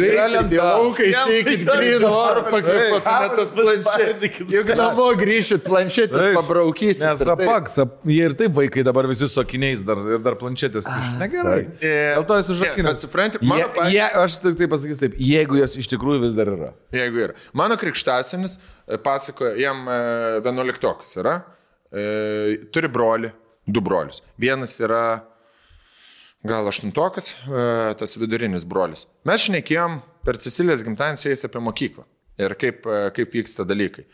Į 0.00 0.56
lauką 0.56 1.04
išeikit 1.10 1.66
grįžti, 1.68 2.08
ar 2.08 2.40
pakvėpuotumėt 2.48 3.36
tas. 3.36 3.52
Spardykit. 3.52 4.48
Juk 4.56 4.72
namo 4.80 5.10
grįšit, 5.20 5.60
planšetės 5.68 6.24
Taip. 6.24 6.40
pabraukysit. 6.40 7.04
Nes 7.04 7.20
apaks, 7.36 7.78
ap, 7.84 7.98
jie 8.06 8.24
ir 8.24 8.32
taip 8.32 8.52
vaikai 8.56 8.82
dabar 8.88 9.04
visi 9.12 9.28
su 9.28 9.40
akiniais 9.44 9.84
dar, 9.84 10.00
ir 10.16 10.18
dar 10.24 10.36
planšetės. 10.40 10.88
kiša. 10.88 11.18
Negerai. 11.20 11.68
E, 12.38 12.42
ne, 12.52 12.58
žakinęs. 12.60 12.90
Bet 12.94 13.02
supranti, 13.04 13.38
mano 13.42 13.60
Jie, 13.62 13.68
pavyzdžiui- 13.74 13.94
jie, 13.96 14.04
aš 14.22 14.36
tik 14.44 14.58
tai 14.60 14.68
pasakysiu 14.72 15.00
taip, 15.04 15.16
jeigu 15.18 15.58
jos 15.60 15.76
iš 15.80 15.88
tikrųjų 15.92 16.20
vis 16.24 16.36
dar 16.38 16.46
yra. 16.52 16.70
Jeigu 16.94 17.24
yra. 17.26 17.34
Mano 17.52 17.76
krikštasinis 17.80 18.58
e, 18.86 18.98
pasakoja, 18.98 19.56
jam 19.60 19.82
e, 19.88 19.98
vienuoliktokas 20.46 21.16
yra, 21.22 21.34
e, 21.92 22.58
turi 22.72 22.88
broli, 22.92 23.32
du 23.66 23.80
brolius. 23.84 24.22
Vienas 24.40 24.76
yra 24.80 25.02
gal 26.46 26.68
aštuntokas, 26.70 27.34
e, 27.44 27.94
tas 28.00 28.16
vidurinis 28.16 28.64
brolis. 28.68 29.06
Mes 29.28 29.42
šnekėjom 29.44 29.98
per 30.24 30.38
Cecilijos 30.40 30.84
gimtadienį 30.86 31.20
su 31.20 31.28
jais 31.28 31.44
apie 31.48 31.60
mokyklą 31.60 32.06
ir 32.40 32.54
kaip, 32.56 32.86
e, 32.88 33.10
kaip 33.16 33.34
vyksta 33.36 33.66
dalykai. 33.68 34.06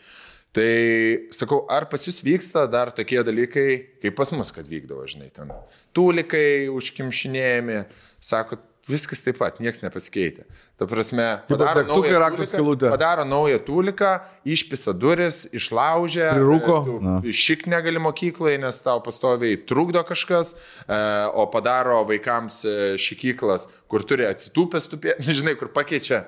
Tai 0.57 1.29
sakau, 1.37 1.65
ar 1.69 1.85
pas 1.91 2.07
jūs 2.09 2.23
vyksta 2.25 2.63
dar 2.73 2.89
tokie 2.97 3.19
dalykai, 3.27 3.69
kaip 4.01 4.15
pas 4.17 4.31
mus, 4.33 4.53
kad 4.57 4.69
vykdavo, 4.71 5.05
žinai, 5.11 5.29
ten 5.35 5.53
tūlikai 5.97 6.71
užkimšinėjami, 6.73 7.83
sako, 8.25 8.57
viskas 8.89 9.21
taip 9.27 9.37
pat, 9.41 9.59
niekas 9.61 9.83
nepasikeitė. 9.85 10.47
Ta 10.79 10.87
prasme, 10.89 11.27
padaro 11.49 11.83
naują 11.89 12.21
tūliką, 12.31 12.93
padaro 12.93 13.27
naują 13.29 13.59
tūliką, 13.67 14.13
išpisa 14.49 14.95
duris, 14.97 15.43
išlaužia, 15.57 16.31
Prirūko. 16.39 16.79
e, 17.21 17.35
šik 17.37 17.67
negali 17.73 18.01
mokyklai, 18.03 18.57
nes 18.63 18.81
tau 18.85 19.03
pastoviai 19.05 19.59
trukdo 19.69 20.01
kažkas, 20.07 20.55
e, 20.87 21.01
o 21.37 21.45
padaro 21.53 22.01
vaikams 22.09 22.63
e, 22.65 22.79
šikyklas, 23.03 23.69
kur 23.91 24.07
turi 24.09 24.29
atsitūpęs 24.31 24.89
žinai, 25.41 25.59
kur 25.59 25.73
pakeičia 25.75 26.25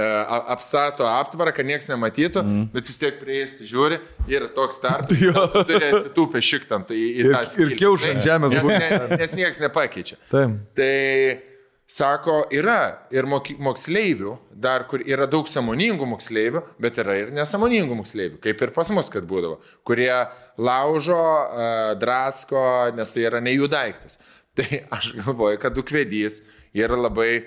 e, 0.00 0.06
a- 0.08 0.40
apstato 0.54 1.04
aptvarą, 1.08 1.52
kad 1.56 1.68
niekas 1.68 1.90
nematytų, 1.92 2.42
mm. 2.42 2.64
bet 2.72 2.88
vis 2.90 2.98
tiek 3.02 3.20
prieis, 3.20 3.58
žiūri 3.68 4.00
ir 4.32 4.48
toks 4.56 4.80
tarpas, 4.82 5.20
kad 5.20 5.54
tu 5.54 5.64
turi 5.68 5.92
atsitūpę 5.92 6.42
šiktam. 6.44 6.88
Tai 6.88 6.96
į 6.96 7.12
Ir- 7.20 7.30
tą 7.36 7.44
ir 7.44 7.52
skiltį, 7.52 7.78
kiaušą 7.84 8.16
ant 8.16 8.26
žemės 8.26 8.56
Nes, 8.56 8.66
guli. 8.66 8.80
ne, 8.80 9.20
nes 9.20 9.36
niekas 9.38 9.62
nepakeičia. 9.66 10.18
Taip. 10.32 10.58
Tai 10.80 10.90
sako, 11.90 12.36
yra 12.54 12.78
ir 13.10 13.26
moksleivių, 13.26 14.36
dar 14.62 14.84
kur 14.90 15.02
yra 15.02 15.26
daug 15.30 15.48
samoningų 15.50 16.06
moksleivių, 16.12 16.62
bet 16.82 17.00
yra 17.02 17.16
ir 17.24 17.32
nesamoningų 17.34 17.96
moksleivių, 17.98 18.38
kaip 18.44 18.62
ir 18.62 18.70
pas 18.76 18.90
mus, 18.94 19.10
kad 19.10 19.26
būdavo, 19.26 19.58
kurie 19.88 20.12
laužo, 20.60 21.18
e, 21.18 21.70
drasko, 22.02 22.62
nes 22.94 23.10
tai 23.16 23.26
yra 23.26 23.42
ne 23.42 23.56
jų 23.56 23.70
daiktas. 23.72 24.20
Tai 24.54 24.66
aš 24.96 25.12
galvoju, 25.18 25.58
kad 25.62 25.74
dukvedys 25.76 26.40
yra 26.74 26.98
labai 26.98 27.46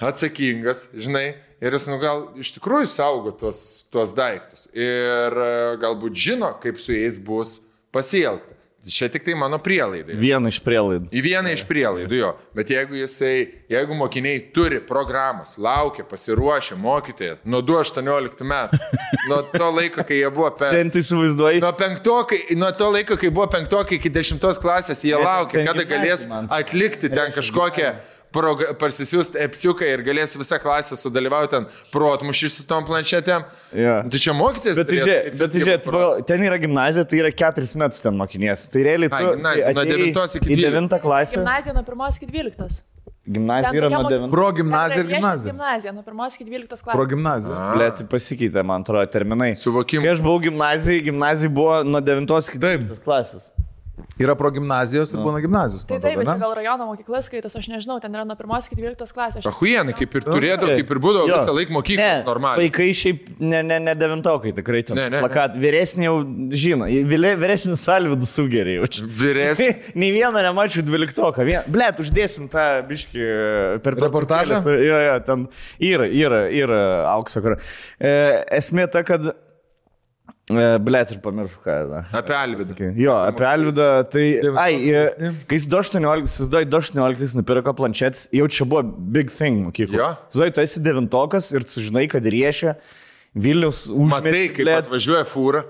atsakingas, 0.00 0.88
žinai, 0.96 1.34
ir 1.60 1.76
jis, 1.76 1.88
nu 1.90 1.98
gal 2.02 2.28
iš 2.40 2.54
tikrųjų 2.56 2.88
saugo 2.90 3.34
tuos, 3.36 3.86
tuos 3.92 4.14
daiktus 4.16 4.68
ir 4.74 5.36
e, 5.44 5.50
galbūt 5.82 6.16
žino, 6.16 6.54
kaip 6.62 6.80
su 6.80 6.96
jais 6.96 7.20
bus 7.20 7.58
pasielgta. 7.94 8.56
Čia 8.80 9.10
tik 9.12 9.26
tai 9.26 9.34
mano 9.36 9.58
prielaidai. 9.60 10.14
Vieną 10.16 10.48
iš 10.48 10.56
prielaidų. 10.64 11.10
Į 11.12 11.20
vieną 11.20 11.50
iš 11.52 11.66
prielaidų 11.68 12.16
jo. 12.16 12.30
Bet 12.56 12.70
jeigu 12.72 12.96
jisai, 12.96 13.34
jeigu 13.68 13.96
mokiniai 13.98 14.38
turi 14.56 14.78
programas, 14.80 15.58
laukia, 15.60 16.06
pasiruošę 16.08 16.78
mokytoją 16.80 17.34
nuo 17.44 17.60
2-18 17.60 18.46
metų, 18.48 18.80
nuo 19.28 19.42
to 19.52 19.68
laiko, 19.76 20.06
kai 20.08 20.22
jie 20.22 20.30
buvo 20.32 20.48
pe... 20.56 20.70
Sen 20.72 20.92
tai 20.94 21.02
įsivaizduoji. 21.04 21.60
Nuo, 21.60 21.74
penktokai, 21.76 22.40
nuo 22.56 22.70
to 22.72 22.88
laiko, 22.94 23.20
kai 23.20 23.28
buvo 23.28 23.50
penktokai 23.52 23.98
iki 24.00 24.14
dešimtos 24.16 24.62
klasės, 24.64 25.04
jie 25.04 25.18
laukia, 25.20 25.66
kada 25.68 25.84
galės 25.84 26.24
atlikti 26.48 27.12
ten 27.12 27.36
kažkokią 27.36 27.92
parsisiųsti 28.32 29.40
epsiuką 29.44 29.86
ir 29.94 30.02
galės 30.06 30.36
visą 30.38 30.58
klasę 30.62 30.96
sudalyvauti 30.98 31.50
ten 31.56 31.66
protmušį 31.94 32.50
su 32.54 32.66
tom 32.70 32.84
planšetėm. 32.88 33.44
Jo. 33.74 33.96
Tai 34.10 34.20
čia 34.26 34.34
mokytis. 34.36 34.76
Bet 34.78 34.88
tai 34.90 35.00
žiūrėk, 35.00 35.30
bet 35.38 35.50
tai 35.54 35.62
žiūrėk, 35.64 35.84
pagal- 35.88 36.22
ten 36.30 36.44
yra 36.46 36.58
gimnazija, 36.62 37.04
tai 37.10 37.18
yra 37.24 37.32
keturis 37.34 37.74
metus 37.74 38.00
ten 38.04 38.14
mokinės. 38.20 38.68
Tai 38.72 38.84
realiai 38.86 39.10
Ai, 39.10 39.24
tu 39.24 39.34
gimnazija, 39.36 39.74
nuo 39.74 39.82
atėjai 39.82 39.96
devintos 39.98 40.36
iki 40.38 40.44
į 40.44 40.48
dvyliktos. 40.54 40.70
devintą 40.70 41.00
klasę. 41.02 41.36
Gimnazija 41.40 41.74
nuo 41.74 41.84
1 41.84 42.16
iki 42.20 42.26
12. 42.30 42.82
Gimnazija 43.30 43.72
yra 43.76 43.88
nuo 43.92 44.02
devintos. 44.08 44.30
Pro 44.32 44.46
gimnaziją 44.56 45.02
ir 45.04 45.08
gimnaziją. 45.14 45.52
Gimnazija 45.52 45.92
nuo 45.94 46.02
1 46.02 46.36
iki 46.40 46.44
12 46.50 46.82
klasės. 46.84 46.96
Pro 46.96 47.06
gimnaziją. 47.06 47.58
Blet, 47.76 48.04
pasikeitė, 48.10 48.64
man 48.64 48.82
atrodo, 48.82 49.06
terminai. 49.12 49.52
Suvokimai. 49.60 50.06
Kai 50.06 50.14
aš 50.16 50.22
buvau 50.24 50.40
gimnazijai, 50.46 51.02
gimnazija 51.10 51.50
buvo 51.52 51.82
nuo 51.84 52.00
devintos 52.00 52.48
iki 52.48 52.58
devintos 52.58 52.98
klasės. 53.04 53.50
Yra 54.20 54.34
pro 54.38 54.50
gimnazijos 54.54 55.14
ir 55.14 55.22
būna 55.24 55.40
gimnazijos. 55.42 55.84
Tai 55.88 55.98
taip, 56.02 56.18
bet 56.20 56.28
čia 56.28 56.36
gal 56.40 56.54
rajono 56.56 56.88
mokyklas 56.90 57.28
skaitos, 57.28 57.56
aš 57.56 57.68
nežinau, 57.72 57.98
ten 58.02 58.14
yra 58.14 58.24
nuo 58.28 58.36
1 58.36 58.68
iki 58.68 58.78
12 58.78 59.16
klasės. 59.16 59.48
Ahuienai, 59.50 59.94
kaip 59.96 60.16
ir 60.18 60.26
turėdavo, 60.26 60.76
kaip 60.80 60.94
ir 60.94 61.02
būdavo 61.02 61.28
visą 61.30 61.54
laiką 61.56 61.76
mokyklos 61.76 62.24
normaliai. 62.28 62.66
Vaikai 62.66 62.88
šiaip 63.00 63.28
ne, 63.40 63.62
ne, 63.66 63.80
ne 63.86 63.96
devintokai 63.98 64.54
tikrai 64.56 64.82
ten. 64.86 64.98
Ne, 64.98 65.08
ne. 65.12 65.22
Plakat, 65.24 65.58
vyresnį 65.60 66.08
jau 66.08 66.16
žino, 66.64 66.88
vyresnis 67.10 67.84
salvidų 67.86 68.28
sugerė 68.28 68.78
jaučiu. 68.80 69.08
Vyresnis. 69.20 69.92
Nei 69.98 70.12
vieną 70.14 70.44
nemačiau 70.48 70.84
dvyliktoką. 70.86 71.46
Vien... 71.48 71.68
Blet, 71.70 72.00
uždėsim 72.02 72.48
tą 72.52 72.66
biškį 72.88 73.28
per 73.84 73.98
Reportažą? 74.00 74.62
Jo, 74.80 74.98
jo, 75.06 75.14
ten 75.26 75.46
yra, 75.92 76.08
yra, 76.08 76.42
yra 76.52 76.80
aukso. 77.14 77.42
Kur... 77.44 77.60
E, 77.98 78.16
esmė 78.60 78.90
ta, 78.92 79.04
kad... 79.06 79.32
E, 80.50 80.66
blet, 80.82 81.12
ir 81.14 81.20
pamiršau, 81.22 81.62
ką. 81.64 81.76
Na. 81.90 82.00
Apie 82.18 82.34
Alvidą. 82.34 82.74
Jo, 82.98 83.14
apie 83.28 83.46
Alvidą, 83.46 83.88
tai... 84.10 84.24
Ai, 84.58 84.72
e, 84.90 85.32
kai 85.46 85.58
jis 85.60 85.68
2.18, 85.70 86.26
jis 86.26 86.50
2.18 86.50 87.36
nupirko 87.38 87.74
planšetis, 87.78 88.26
jau 88.34 88.48
čia 88.50 88.66
buvo 88.66 88.82
big 89.16 89.30
thing 89.34 89.62
mokykloje. 89.68 90.00
Jo. 90.00 90.10
Zai, 90.34 90.50
tu 90.54 90.64
esi 90.64 90.82
devintokas 90.82 91.52
ir 91.54 91.66
tu 91.68 91.84
žinai, 91.84 92.08
kad 92.10 92.26
riešia 92.26 92.74
Vilnius 93.30 93.84
Matai, 94.10 94.48
kaip 94.50 94.66
atvažiuoja 94.74 95.22
fūra. 95.28 95.60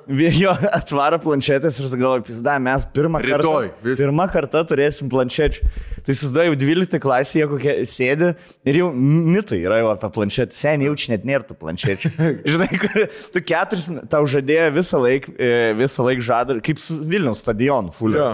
Jo, 0.40 0.54
atvaro 0.72 1.18
planšetės 1.20 1.76
ir 1.82 1.88
galvoju, 1.92 2.22
pizda, 2.30 2.54
mes 2.62 2.86
pirmą 2.94 3.20
Rytoj, 3.20 3.66
kartą, 3.68 3.84
vis. 3.84 3.98
pirmą 4.00 4.24
kartą 4.32 4.62
turėsim 4.70 5.10
planšečių. 5.12 5.72
Tai 6.00 6.14
įsivaizduoju, 6.14 6.54
jau 6.54 6.60
12 6.62 7.02
klasėje 7.04 7.48
kokie 7.50 7.74
sėdi 7.90 8.30
ir 8.64 8.78
jau 8.80 8.88
mitai 8.96 9.60
yra 9.60 9.82
jau 9.82 9.90
apie 9.92 10.08
planšetę. 10.14 10.56
Seniai 10.56 10.88
jau 10.88 10.96
čia 11.02 11.12
net 11.12 11.28
nėra 11.28 11.44
tų 11.50 11.58
planšečių. 11.60 12.14
Žinai, 12.54 12.70
kur 12.80 13.04
tu 13.36 13.44
keturis, 13.44 13.90
tau 14.08 14.22
žadėjo 14.36 14.70
visą 14.78 15.02
laiką, 15.04 15.36
visą 15.82 16.08
laiką 16.08 16.26
žada, 16.30 16.56
kaip 16.64 16.80
Vilnius 17.12 17.44
stadionu, 17.44 17.92
fuliu. 17.92 18.24
Jo. 18.24 18.32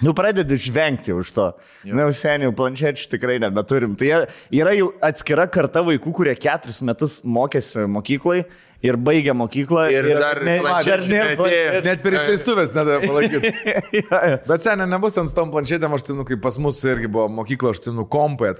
Nu, 0.00 0.14
pradedi 0.14 0.54
žvengti 0.56 1.12
už 1.12 1.30
to. 1.34 1.44
Na, 1.84 2.06
jau 2.06 2.12
seniai, 2.14 2.52
planšečių 2.56 3.08
tikrai 3.10 3.40
nebeturim. 3.42 3.96
Tai 3.98 4.06
jie- 4.06 4.26
yra 4.62 4.72
jau 4.78 4.92
atskira 5.04 5.44
karta 5.50 5.82
vaikų, 5.84 6.12
kurie 6.14 6.34
keturis 6.38 6.78
metus 6.86 7.18
mokėsi 7.26 7.84
mokyklai 7.90 8.44
ir 8.86 8.96
baigė 8.96 9.34
mokyklą. 9.36 9.88
Ir 9.92 10.08
dar 10.16 10.40
ne, 10.46 10.54
planšečių 10.62 10.88
dar 10.94 11.02
nėra 11.10 11.34
planšečių. 11.36 11.82
Net 11.90 12.02
per 12.06 12.16
išleistuvės 12.16 12.72
nedavė 12.72 13.10
palaikyti. 13.10 13.52
Jo, 14.00 14.20
jo. 14.30 14.38
Bet 14.46 14.62
seniai 14.64 14.86
nebus 14.88 15.12
ten 15.18 15.26
su 15.28 15.34
tom 15.36 15.50
planšetėm, 15.52 15.92
aš 15.98 16.06
atsimenu, 16.06 16.24
kai 16.30 16.38
pas 16.40 16.56
mus 16.62 16.78
irgi 16.86 17.10
buvo 17.10 17.26
mokykla, 17.42 17.74
aš 17.74 17.82
atsimenu, 17.82 18.06
kompai, 18.08 18.54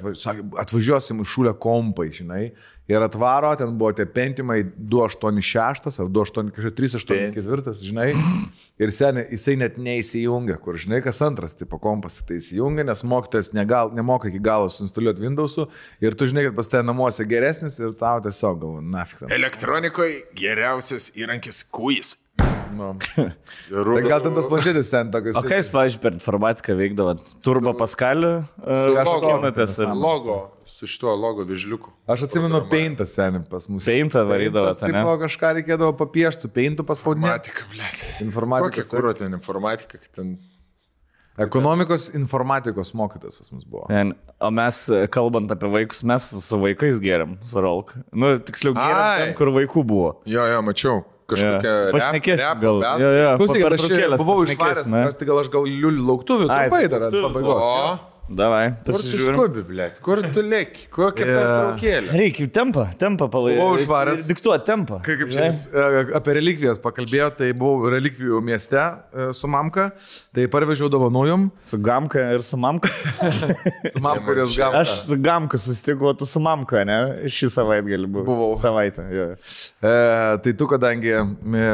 atvažiuosim 0.66 1.22
iš 1.24 1.36
šūlę 1.38 1.54
kompai, 1.62 2.10
žinai. 2.12 2.50
Ir 2.90 3.04
atvaro, 3.04 3.52
ten 3.58 3.76
buvo 3.78 3.92
tie 3.94 4.06
pentimai 4.08 4.62
286 4.64 6.00
ar 6.02 6.10
28384, 6.10 7.76
žinai. 7.86 8.08
Ir 8.80 8.92
seniai, 8.94 9.26
jisai 9.34 9.58
net 9.60 9.76
neįsijungia, 9.82 10.56
kur, 10.62 10.78
žinai, 10.80 11.02
kas 11.04 11.20
antras 11.22 11.52
tipo 11.58 11.78
kompas 11.82 12.16
tai 12.24 12.38
įsijungia, 12.40 12.86
nes 12.88 13.04
mokytojas 13.04 13.52
negal, 13.54 13.92
nemoka 13.94 14.30
iki 14.30 14.40
galo 14.42 14.70
suinstaliuoti 14.72 15.22
Windows'ų 15.26 15.66
ir 16.00 16.16
tu 16.16 16.30
žinai, 16.30 16.46
kad 16.48 16.56
pas 16.56 16.70
tave 16.72 16.86
namuose 16.88 17.26
geresnis 17.28 17.76
ir 17.82 17.92
tau 18.00 18.22
tiesiog 18.24 18.60
galvo, 18.62 18.80
nafik. 18.80 19.22
ten. 19.22 19.34
Elektronikoje 19.36 20.24
geriausias 20.38 21.10
įrankis 21.18 21.62
kuis. 21.70 22.16
Nu. 22.72 22.94
Tai 23.70 24.02
gal 24.06 24.22
ten 24.24 24.36
tos 24.36 24.46
planšetės 24.48 24.90
sen 24.92 25.10
tokios. 25.12 25.36
O 25.36 25.42
kai 25.44 25.58
jūs, 25.60 25.70
pavyzdžiui, 25.72 26.02
per 26.04 26.16
informatiką 26.16 26.76
veikdavo? 26.78 27.16
Turbo 27.44 27.74
Pascaliu? 27.76 28.40
Logo, 28.64 29.18
Kinatės 29.26 29.80
ar 29.84 29.92
logo, 29.98 30.38
su 30.80 30.88
šituo 30.88 31.12
logo 31.20 31.44
vižliuku. 31.44 31.90
Aš 32.08 32.22
atsimenu 32.28 32.62
peintą 32.72 33.04
senim 33.08 33.44
pas 33.50 33.68
mus. 33.68 33.84
Peintą 33.84 34.22
varydavo, 34.28 34.72
Tai 34.80 34.88
ne? 34.94 35.02
buvo 35.04 35.18
kažką 35.20 35.50
reikėdavo 35.60 35.92
papiešti, 36.00 36.48
su 36.48 36.52
peintų 36.54 36.86
paspaudinėti. 36.88 37.52
Informatika, 37.52 37.66
blėt. 37.74 38.00
Informatika. 38.24 38.70
Kokia 38.80 38.88
kūro 38.88 39.12
ten 39.18 39.36
informatika, 39.36 40.00
kad 40.00 40.08
ten 40.16 40.38
Ekonomikos 41.40 42.10
informatikos 42.18 42.90
mokytas 42.98 43.36
pas 43.38 43.52
mus 43.52 43.64
buvo. 43.64 43.86
Ten, 43.88 44.12
O 44.40 44.50
mes, 44.50 44.80
kalbant 45.12 45.52
apie 45.52 45.68
vaikus, 45.70 46.02
mes 46.08 46.26
su 46.44 46.58
vaikais 46.60 46.98
geriam, 47.00 47.36
su 47.48 47.60
Rolk. 47.60 47.94
Nu, 48.12 48.34
tiksliau, 48.40 48.74
geriam 48.76 49.20
ten, 49.20 49.34
kur 49.38 49.52
vaikų 49.54 49.84
buvo. 49.86 50.10
Jo, 50.28 50.44
jo, 50.50 50.60
mačiau. 50.66 51.02
Kažkokia 51.30 51.70
Jo. 51.70 51.90
Pašnekėsim 51.94 52.46
rap- 52.48 52.60
gal. 52.64 52.80
Jo, 52.82 53.10
jo, 53.14 53.32
Klausyk, 53.38 53.62
po 53.62 54.14
aš 54.16 54.22
buvau 54.24 54.38
išvaręs, 54.48 54.88
ne? 54.90 55.02
tai 55.14 55.28
gal 55.28 55.38
aš 55.44 55.50
gal 55.52 55.68
liuliu 55.68 56.02
lauktuvių, 56.08 56.48
Ai, 56.50 56.64
trumpai 56.66 56.88
dar 56.90 57.04
ant 57.06 57.14
pabaigos. 57.14 57.62
O, 57.62 58.09
Davai, 58.30 58.76
kur 58.86 58.94
tu 58.94 59.18
skubi, 59.18 59.62
blėt? 59.66 59.96
Kur 60.06 60.20
tu 60.30 60.42
lėki? 60.46 60.84
Kokia 60.94 61.24
Yeah. 61.26 61.38
pertraukėlė? 61.40 62.12
Reikia 62.14 62.44
tempą, 62.54 62.84
tempą 62.94 63.26
palaikyti. 63.32 63.58
Buvau 63.58 63.78
išvaręs. 63.80 64.26
Diktuoti 64.28 64.66
tempą. 64.68 64.98
Kai 65.02 65.16
kaip 65.18 65.32
čia 65.34 65.48
jis, 65.48 65.64
e, 65.74 66.04
apie 66.14 66.34
relikvijas 66.38 66.78
pakalbėjo, 66.78 67.26
tai 67.40 67.48
buvau 67.58 67.90
relikvijų 67.90 68.38
mieste 68.46 68.78
e, 68.78 69.26
su 69.34 69.50
mamka, 69.50 69.88
tai 70.32 70.44
parvežiau 70.46 70.86
dovanojom, 70.94 71.48
Su 71.66 71.78
gamka 71.82 72.22
ir 72.36 72.44
su 72.46 72.56
mamka. 72.56 72.88
su 73.92 73.98
mamka, 74.00 74.22
kurios 74.28 74.54
gavo. 74.56 74.78
Aš 74.78 74.94
su 75.08 75.18
gamka 75.18 75.58
susitikau, 75.58 76.14
tu 76.14 76.24
su 76.30 76.38
mamka, 76.38 76.84
ne? 76.86 77.00
Šį 77.26 77.50
savaitgalį 77.56 78.06
buvau. 78.14 78.28
Buvau. 78.30 78.54
Savaitę, 78.62 79.08
jo. 79.10 79.26
E, 79.82 79.96
tai 80.46 80.54
tu, 80.54 80.70
kadangi 80.70 81.16
e, 81.18 81.66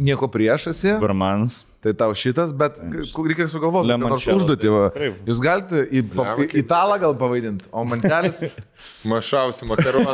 nieko 0.00 0.30
prieš 0.32 0.70
esi, 0.72 0.96
Gurmanas. 1.04 1.66
Tai 1.82 1.92
tau 1.98 2.14
šitas, 2.14 2.52
bet 2.54 2.76
reikia 2.78 3.48
sugalvoti, 3.50 3.90
kokią 3.90 4.10
nors 4.12 4.26
užduotį. 4.30 4.68
va. 4.70 4.84
Jūs 5.26 5.40
galite 5.42 5.82
į, 5.90 6.04
pa, 6.12 6.36
į 6.38 6.62
italą 6.62 6.98
gal 7.02 7.16
pavadinti, 7.18 7.66
o 7.74 7.82
mantelis, 7.88 8.44
Mašausi 9.10 9.66
makaroną. 9.66 10.12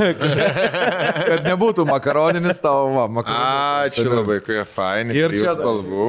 kad 1.29 1.45
nebūtų 1.45 1.85
makaroninis 1.89 2.61
tavo, 2.63 2.89
va, 2.97 3.05
makaroninis. 3.19 3.99
Ačiū 3.99 4.13
labai, 4.13 4.39
kokie 4.45 4.65
faini. 4.69 5.17
Ir 5.17 5.35
čia 5.37 5.53
spalvų. 5.57 6.07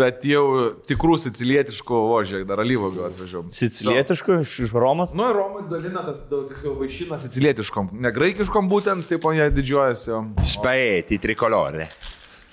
Bet 0.00 0.24
jau 0.26 0.46
tikrų 0.88 1.18
sicilietiškų 1.26 2.00
ožė, 2.16 2.42
dar 2.48 2.62
alyvogių 2.64 3.04
atvežiau. 3.10 3.44
Sicilietiškų 3.54 4.40
iš, 4.42 4.56
iš 4.66 4.72
Romos. 4.76 5.12
Nu, 5.18 5.28
Romai 5.36 5.66
dalina 5.70 6.04
tas, 6.08 6.24
tiksliau, 6.30 6.74
vaišina 6.80 7.20
sicilietiškom, 7.22 7.92
ne 8.02 8.12
graikiškom 8.16 8.72
būtent, 8.72 9.06
taip 9.12 9.28
o 9.28 9.36
jie 9.36 9.52
didžiuojasi. 9.52 10.16
o. 10.16 10.24
Spaėti 10.56 11.20
trikolorė. 11.22 11.88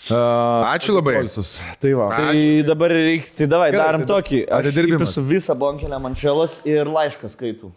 Uh, 0.08 0.64
Ačiū 0.72 0.94
labai. 0.96 1.18
Polsus. 1.20 1.50
Tai 1.84 1.90
va. 2.00 2.06
Ačiū. 2.16 2.30
Tai 2.32 2.68
dabar 2.70 2.94
reikia, 2.96 3.34
tai 3.36 3.48
davai, 3.52 3.66
Gerai, 3.74 3.82
darom 3.84 4.06
tai 4.08 4.14
tokį. 4.14 4.38
Aš 4.48 4.70
atidirbimas. 4.70 5.12
su 5.12 5.24
visą 5.28 5.56
bonkelę 5.60 6.00
mančelos 6.00 6.56
ir 6.64 6.88
laišką 6.88 7.28
skaitų. 7.34 7.68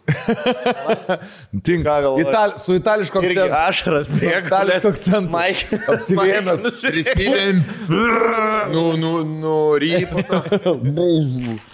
Tink, 1.67 1.83
ką 1.83 1.97
galvoji? 2.05 2.23
Ital, 2.23 2.55
su 2.63 2.77
itališkom 2.79 3.27
Irgi 3.27 3.43
akcentu. 3.43 3.59
ašaras 3.59 4.13
bėga. 4.15 4.47
Itališko 4.47 4.93
akcentu. 4.95 5.35
Mike. 5.35 5.81
Apsivėmęs. 5.97 6.65
Prisimėm. 6.87 7.61
Nu, 8.73 8.95
nu, 8.97 9.11
nu, 9.27 9.55
rypoto. 9.83 10.39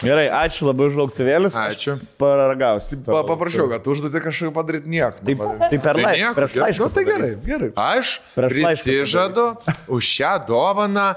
Gerai, 0.00 0.26
ačiū 0.32 0.64
labai 0.70 0.88
už 0.88 0.96
lauktuvėlis. 0.96 1.56
Ačiū. 1.60 1.98
Paragausi. 2.20 3.02
Pa, 3.04 3.20
paprašiau, 3.28 3.68
kad 3.72 3.84
užduotį 3.84 4.22
kažkaip 4.24 4.54
padaryti 4.56 4.88
nieko. 4.88 5.20
Taip, 5.26 5.44
tai 5.66 5.80
per 5.84 6.00
nieko, 6.00 6.32
Prieš 6.38 6.56
laišką. 6.62 6.86
Nu, 6.88 6.94
tai 6.96 7.04
gerai, 7.08 7.30
gerai. 7.44 7.70
Aš 7.76 8.14
prisižadu 8.32 9.46
už 9.92 10.08
šią 10.14 10.32
dovaną 10.48 11.10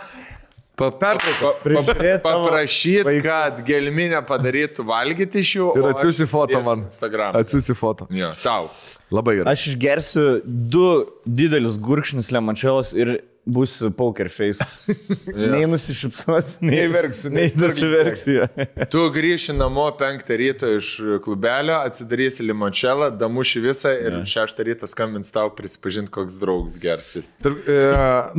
pa, 0.76 0.90
pa, 0.92 1.14
pa, 1.16 1.34
pa, 1.40 1.54
Prižiūrėt 1.64 2.24
tavo 2.26 2.48
paprašyti, 2.50 3.06
vaikus. 3.08 3.26
kad 3.28 3.64
gelminę 3.68 4.20
padarytų 4.28 4.86
valgyti 4.90 5.44
iš 5.46 5.56
jų. 5.60 5.68
Ir 5.80 5.90
atsiųsi 5.94 6.28
foto 6.28 6.64
man. 6.66 6.88
Instagram. 6.90 7.38
Atsiųsi 7.40 7.76
foto. 7.78 8.10
Jo, 8.12 8.34
tau. 8.44 8.68
Labai 9.14 9.40
gerai. 9.40 9.54
Aš 9.54 9.68
išgersiu 9.72 10.26
du 10.44 10.88
didelius 11.24 11.78
gurkšnis 11.80 12.34
lemančelos 12.36 12.96
ir 12.98 13.22
bus 13.46 13.84
poker 13.98 14.30
face. 14.30 14.66
Nei 15.52 15.66
nusišypsos, 15.68 16.58
nei 16.64 16.88
verksiu, 16.92 17.32
nei 17.34 17.50
nusiverksiu. 17.58 18.46
Tu 18.92 19.04
grįši 19.16 19.56
namo 19.58 19.86
penktą 20.00 20.38
ryto 20.40 20.70
iš 20.78 20.94
klubelio, 21.26 21.76
atsidarysi 21.84 22.46
limončelą, 22.48 23.10
damuši 23.20 23.64
visą 23.64 23.92
ir 24.00 24.18
šeštą 24.30 24.68
ryto 24.70 24.88
skambins 24.90 25.34
tau 25.36 25.52
prisipažinti, 25.56 26.12
koks 26.14 26.40
draugas 26.42 26.80
gersis. 26.82 27.34
Tarp, 27.44 27.68
e, 27.68 27.78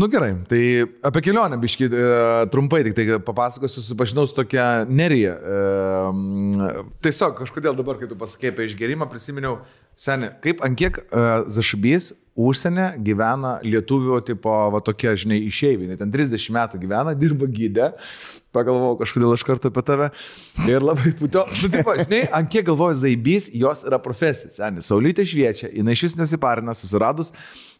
nu 0.00 0.08
gerai, 0.12 0.32
tai 0.48 0.62
apie 1.04 1.24
kelionę 1.28 1.60
biškai 1.60 1.90
e, 1.90 2.08
trumpai 2.54 2.82
tik 2.88 2.96
tai 2.98 3.20
papasakosiu, 3.28 3.82
susipažinau 3.82 4.26
su 4.30 4.38
tokia 4.40 4.68
nerija. 4.88 5.36
E, 5.36 6.74
tiesiog 7.04 7.36
kažkodėl 7.42 7.76
dabar, 7.76 8.00
kai 8.00 8.08
tu 8.08 8.18
pasakėjai 8.20 8.56
apie 8.56 8.68
išgerimą, 8.70 9.08
prisiminiau, 9.12 9.60
seniai, 9.98 10.32
kaip 10.44 10.64
ant 10.64 10.80
kiek 10.80 11.04
e, 11.04 11.24
zašbys 11.52 12.14
užsienė 12.34 12.94
gyvena 13.04 13.58
lietuvių 13.62 14.20
tipo, 14.26 14.52
va 14.74 14.80
tokie, 14.84 15.12
žinai, 15.18 15.38
išeiviai, 15.48 15.98
ten 16.00 16.12
30 16.14 16.54
metų 16.56 16.80
gyvena, 16.82 17.14
dirba 17.22 17.46
gydę, 17.50 17.92
pagalvojau 18.54 18.98
kažkodėl 19.02 19.34
iš 19.36 19.44
karto 19.46 19.70
apie 19.70 19.84
tave. 19.86 20.08
Ir 20.70 20.84
labai 20.84 21.14
putio, 21.18 21.44
nu 21.62 21.70
taip, 21.70 21.92
žinai, 22.02 22.24
ant 22.34 22.50
kiek 22.50 22.66
galvoju, 22.66 22.98
zaibys, 23.04 23.50
jos 23.54 23.84
yra 23.86 24.00
profesija, 24.02 24.52
seniai, 24.54 24.84
saulytė 24.84 25.26
šviečia, 25.28 25.70
jinai 25.74 25.94
iš 25.94 26.08
vis 26.08 26.18
nesiparina, 26.18 26.74
susiradus 26.76 27.32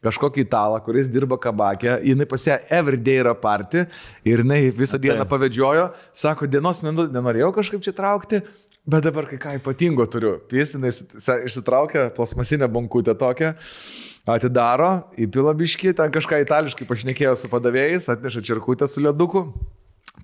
kažkokį 0.05 0.45
italą, 0.45 0.81
kuris 0.85 1.09
dirba 1.13 1.39
kabakė, 1.41 1.97
jinai 2.05 2.27
pas 2.29 2.43
ją 2.45 2.59
everyday 2.73 3.23
yra 3.23 3.33
party 3.39 3.87
ir 4.29 4.43
jinai 4.45 4.61
visą 4.75 5.01
dieną 5.01 5.25
pavedžiojo, 5.31 5.89
sako, 6.13 6.49
dienos 6.51 6.83
nenorėjau 6.85 7.51
kažkaip 7.57 7.85
čia 7.87 7.95
traukti, 7.97 8.43
bet 8.87 9.05
dabar 9.05 9.29
kai 9.29 9.39
ką 9.41 9.55
ypatingo 9.59 10.07
turiu. 10.11 10.37
Pistinai 10.51 10.93
išsitraukia 10.93 12.11
plasmasinę 12.17 12.69
bankutę 12.69 13.15
tokią, 13.19 13.55
atidaro, 14.29 14.91
įpila 15.21 15.55
biškį, 15.57 15.95
ten 15.99 16.13
kažką 16.13 16.43
itališkai 16.45 16.89
pašnekėjo 16.89 17.35
su 17.39 17.51
padavėjais, 17.53 18.11
atneša 18.13 18.45
čirkutę 18.45 18.89
su 18.91 19.05
leduku. 19.05 19.47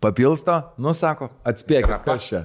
Papilsto, 0.01 0.55
nu 0.81 0.95
sako, 0.97 1.29
atspėkit, 1.45 1.99
kas 2.07 2.29
čia. 2.29 2.45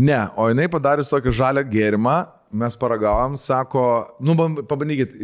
Ne, 0.00 0.18
o 0.36 0.48
jinai 0.50 0.66
padarius 0.72 1.08
tokį 1.12 1.32
žalią 1.36 1.62
gėrimą, 1.70 2.16
mes 2.60 2.76
paragavom, 2.76 3.36
sako, 3.38 3.84
nu 4.24 4.34
pabandykit 4.68 5.14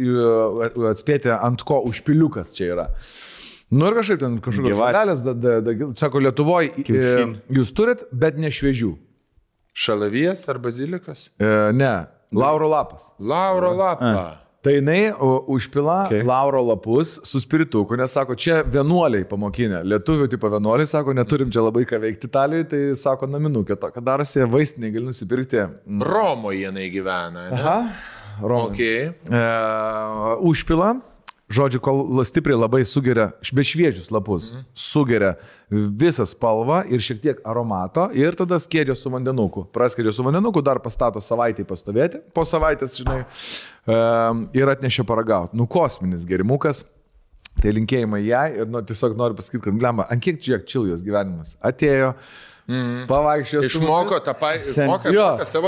atspėti, 0.93 1.33
ant 1.33 1.65
ko 1.67 1.81
užpiliukas 1.89 2.55
čia 2.55 2.71
yra. 2.71 2.87
Nu 3.67 3.89
ir 3.89 3.97
kažkaip 3.97 4.21
ten 4.21 4.37
kažkokios 4.39 5.25
da, 5.25 5.75
sako, 5.99 6.21
Lietuvoje 6.23 6.85
jūs 7.51 7.73
turit, 7.75 8.05
bet 8.15 8.39
ne 8.39 8.51
šviežių. 8.53 8.93
Šalavijas 9.77 10.47
ar 10.49 10.57
bazilikas? 10.57 11.27
E, 11.37 11.45
ne, 11.77 11.93
lauro 12.33 12.67
lapas. 12.71 13.11
Lauro 13.19 13.75
lapą. 13.77 14.27
Tai 14.65 14.73
jinai 14.73 15.11
užpila 15.53 16.07
Okay. 16.09 16.23
lauro 16.25 16.63
lapus 16.65 17.19
su 17.23 17.39
spirituku, 17.39 17.95
nes 17.95 18.11
sako, 18.11 18.35
čia 18.35 18.63
vienuoliai 18.65 19.23
pamokinė. 19.29 19.83
Lietuvių 19.85 20.25
tipo 20.33 20.49
vienuoliai 20.49 20.89
sako, 20.89 21.13
neturim 21.15 21.51
čia 21.53 21.61
labai 21.61 21.85
ką 21.87 21.99
veikti 22.03 22.25
Italijoje, 22.27 22.65
tai 22.73 22.79
sako, 22.97 23.29
naminukė 23.31 23.77
tokia 23.79 24.01
darosi, 24.03 24.41
vaistiniai 24.49 24.91
gali 24.95 25.05
nusipirkti. 25.11 25.61
Romoje 26.09 26.65
jinai 26.65 26.89
gyvena. 26.91 27.45
ne? 27.51 27.61
Aha, 27.61 27.77
Romai. 28.41 28.73
Okay. 28.73 29.13
E, 29.29 29.43
užpila, 30.51 30.95
žodžiu, 31.49 31.79
kol 31.83 32.23
stipriai 32.27 32.59
labai 32.59 32.83
sugeria, 32.85 33.29
be 33.53 33.63
šviežius 33.65 34.09
lapus, 34.11 34.51
mhm. 34.53 34.65
sugeria 34.73 35.35
visą 35.69 36.27
spalvą 36.27 36.81
ir 36.91 37.03
šiek 37.03 37.21
tiek 37.23 37.39
aromato 37.47 38.07
ir 38.15 38.35
tada 38.37 38.59
skėdžia 38.61 38.95
su 38.97 39.11
vandenuku. 39.13 39.67
Praskėdžia 39.75 40.15
su 40.15 40.27
vandenuku, 40.27 40.63
dar 40.65 40.81
pastato 40.83 41.23
savaitę 41.23 41.65
pastovėti, 41.67 42.21
po 42.35 42.45
savaitės, 42.47 42.99
žinai, 42.99 43.23
e, 43.23 44.01
ir 44.59 44.73
atnešė 44.75 45.07
paragauti. 45.07 45.57
Nu, 45.57 45.69
kosminis 45.71 46.27
gerimukas. 46.27 46.85
Tai 47.57 47.71
linkėjimai 47.73 48.19
jai 48.21 48.51
ir 48.61 48.67
nu, 48.69 48.83
tiesiog 48.85 49.15
noriu 49.17 49.33
pasakyti, 49.39 49.63
kad, 49.65 49.77
blemba, 49.81 50.05
ant 50.13 50.21
kiek 50.21 50.37
čia 50.45 50.59
čilijos 50.61 51.01
gyvenimas 51.01 51.55
atėjo, 51.65 52.11
mm. 52.67 53.05
pavaikščiojo. 53.09 53.63
su 53.69 53.81
Išmoko 53.81 54.19
tą 54.23 54.33
patį. 54.37 54.73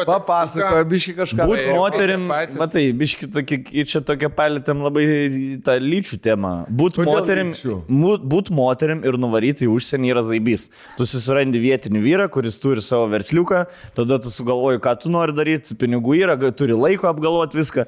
Papasakojo, 0.08 0.86
biški 0.92 1.16
kažką. 1.18 1.48
Būt 1.50 1.70
moterim, 1.76 2.26
matai, 2.30 2.86
biški 3.00 3.30
tokia, 3.34 3.86
čia 3.90 4.04
tokia 4.06 4.32
palėtėm 4.34 4.84
labai 4.86 5.06
tą 5.66 5.78
lyčių 5.84 6.20
temą. 6.26 6.54
Būt 6.82 7.02
moterim, 7.08 7.54
būt, 7.88 8.52
moterim 8.56 9.04
ir 9.08 9.20
nuvaryti 9.22 9.68
į 9.68 9.74
užsienį 9.76 10.14
yra 10.14 10.26
zaibys. 10.26 10.70
Tu 10.98 11.10
susirandi 11.10 11.62
vietinį 11.64 12.04
vyrą, 12.06 12.30
kuris 12.34 12.60
turi 12.62 12.84
savo 12.86 13.10
versliuką, 13.14 13.66
tada 13.98 14.20
tu 14.24 14.34
sugalvoji, 14.34 14.84
ką 14.84 14.96
tu 15.04 15.14
nori 15.14 15.36
daryti, 15.36 15.78
pinigų 15.80 16.20
yra, 16.24 16.38
turi 16.52 16.78
laiko 16.78 17.10
apgalvoti 17.12 17.60
viską. 17.60 17.88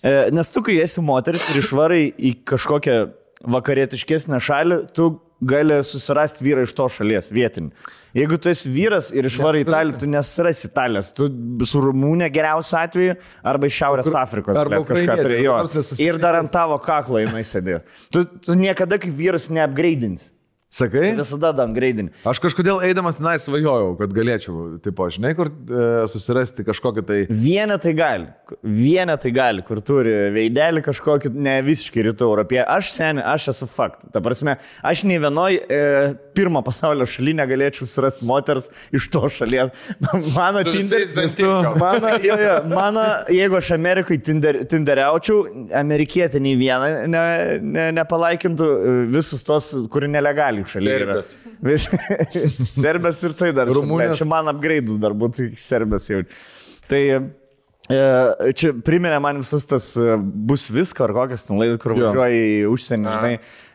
E, 0.00 0.12
Nes 0.32 0.48
tu, 0.48 0.62
kai 0.64 0.78
esi 0.80 1.02
moteris 1.04 1.44
ir 1.52 1.60
išvarai 1.60 2.06
į 2.16 2.38
kažkokią 2.48 3.00
vakarietiškesnę 3.48 4.40
šalį, 4.42 4.78
tu 4.96 5.10
gali 5.40 5.78
susirasti 5.86 6.44
vyrą 6.44 6.66
iš 6.66 6.74
to 6.76 6.86
šalies, 6.92 7.30
vietinį. 7.32 7.70
Jeigu 8.18 8.36
tu 8.42 8.50
esi 8.50 8.68
vyras 8.72 9.08
ir 9.14 9.24
išvarai 9.28 9.62
į 9.62 9.64
Italiją, 9.68 10.00
tu 10.02 10.08
nesirasi 10.10 10.66
Italijos, 10.68 11.12
tu 11.16 11.28
su 11.68 11.80
Rumūnė 11.84 12.28
geriausiu 12.34 12.76
atveju 12.80 13.14
arba 13.52 13.70
iš 13.70 13.78
Šiaurės 13.80 14.10
Afrikos. 14.20 14.58
arba 14.58 14.82
kažką 14.84 15.16
turėjo. 15.22 15.54
Ir 16.02 16.18
dar 16.20 16.40
ant 16.42 16.52
tavo 16.52 16.76
kaklo 16.82 17.22
jinai 17.22 17.44
sėdėjo. 17.46 17.80
Tu, 18.12 18.24
tu 18.44 18.58
niekada 18.58 18.98
kaip 19.00 19.14
vyras 19.16 19.48
neapgraidins. 19.54 20.32
Sakai? 20.70 21.08
Visada 21.18 21.50
downgraidini. 21.50 22.12
Aš 22.30 22.38
kažkodėl 22.38 22.78
eidamas 22.86 23.16
tenai 23.18 23.34
svajojau, 23.42 23.96
kad 23.98 24.12
galėčiau, 24.14 24.76
tipo, 24.84 25.08
žinai, 25.10 25.32
kur 25.34 25.48
e, 25.50 25.86
susirasti 26.06 26.62
kažkokią 26.68 27.02
tai... 27.08 27.16
Vienetai 27.26 27.90
gali. 27.98 28.28
Vienetai 28.62 29.32
gali, 29.34 29.64
kur 29.66 29.80
turi 29.82 30.12
veidelį 30.30 30.84
kažkokį 30.86 31.32
ne 31.34 31.56
visiškai 31.66 32.04
rytų 32.06 32.28
europėje. 32.28 32.62
Aš 32.70 32.92
seniai, 32.94 33.24
aš 33.32 33.48
esu 33.50 33.66
fakt. 33.70 34.06
Ta 34.14 34.22
prasme, 34.22 34.60
aš 34.86 35.02
nei 35.10 35.18
vienoj 35.18 35.58
e, 35.58 35.80
pirmo 36.38 36.62
pasaulio 36.62 37.08
šaly 37.10 37.34
negalėčiau 37.40 37.90
surasti 37.90 38.30
moters 38.30 38.70
iš 38.94 39.10
to 39.10 39.24
šalies. 39.26 39.74
Mano 40.36 40.62
Su 40.62 40.76
Tinder, 40.76 41.02
visais 41.02 41.16
dantim 41.18 41.50
gal. 41.50 41.80
mano, 41.82 42.14
jo, 42.22 42.38
jo, 42.38 42.54
mano, 42.70 43.08
jeigu 43.34 43.58
aš 43.58 43.72
Amerikai 43.74 44.20
tinder, 44.22 44.62
tinderiaučiau, 44.70 45.42
amerikietė 45.82 46.38
nei 46.42 46.54
vieną 46.62 46.94
ne, 47.10 47.26
ne, 47.58 47.90
nepalaikintų 47.98 48.70
visus 49.10 49.42
tos, 49.46 49.72
kuri 49.90 50.06
nelegaliai 50.14 50.59
šalia 50.68 50.96
yra. 51.00 51.18
Serbės. 51.22 51.36
Vis- 51.62 52.74
Serbės 52.84 53.22
ir 53.28 53.36
tai 53.38 53.52
dar. 53.56 53.68
Rumunijos. 53.72 54.18
Čia 54.20 54.26
man 54.30 54.50
apgraidus 54.52 54.98
dar 55.02 55.12
būtų 55.16 55.50
serbės 55.60 56.08
jau. 56.10 56.22
Tai 56.90 57.00
e, 57.90 58.52
čia 58.58 58.72
priminė 58.86 59.18
man 59.22 59.40
visas 59.42 59.64
tas 59.70 59.90
e, 59.98 60.16
bus 60.20 60.68
visko, 60.72 61.04
ar 61.08 61.14
kokias 61.16 61.46
ten 61.48 61.58
laidas, 61.60 61.80
kur 61.82 61.94
Jo. 61.98 62.10
važiuoja 62.10 62.42
į 62.46 62.60
užsienį, 62.70 63.14
žinai, 63.16 63.32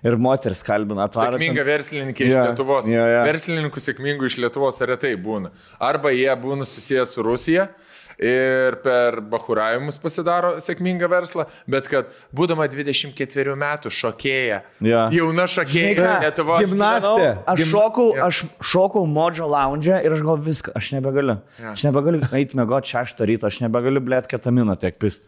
ir 0.08 0.18
moteris 0.22 0.64
kalbina. 0.68 1.08
atvaro 1.10 1.36
ten- 1.36 1.42
Sėkminga 1.42 1.66
verslininkė 1.68 2.28
iš 2.28 2.34
Jo, 2.34 2.44
Lietuvos. 2.50 2.88
jo, 2.92 3.06
jo. 3.16 3.24
Verslininkų 3.32 3.84
sėkmingų 3.88 4.30
iš 4.32 4.38
Lietuvos 4.44 4.80
retai 4.88 5.16
būna. 5.20 5.52
Arba 5.80 6.12
jie 6.16 6.32
būna 6.44 6.68
susijęs 6.68 7.16
su 7.18 7.24
Rusija 7.26 7.70
ir 8.22 8.78
per 8.84 9.20
bahuravimus 9.22 9.98
pasidaro 10.02 10.56
sėkmingą 10.64 11.10
verslą, 11.12 11.46
bet 11.68 11.90
kad 11.92 12.12
būdama 12.36 12.68
24 12.72 13.56
metų 13.60 13.92
šokėja, 13.92 14.62
Jo. 14.86 15.06
jauna 15.14 15.48
šokėja 15.52 15.96
ką? 16.00 16.12
Lietuvos. 16.26 16.64
Gimnastė. 16.66 17.30
Aš 17.52 17.64
šokau, 17.72 18.08
aš 18.28 18.44
šokau 18.64 19.06
modžio 19.10 19.48
lounge 19.52 20.00
ir 20.00 20.16
aš 20.16 20.24
galvoju 20.24 20.46
viską, 20.48 20.76
aš 20.80 20.92
nebegaliu. 20.96 21.38
Aš 21.74 21.86
nebegaliu 21.88 22.22
eiti 22.36 22.58
mėgoti 22.60 22.94
šeštą 22.96 23.28
ryto, 23.30 23.50
aš 23.52 23.60
nebegaliu 23.66 24.04
blėt 24.06 24.30
ketamino 24.32 24.76
tiek 24.80 24.98
pist. 25.02 25.26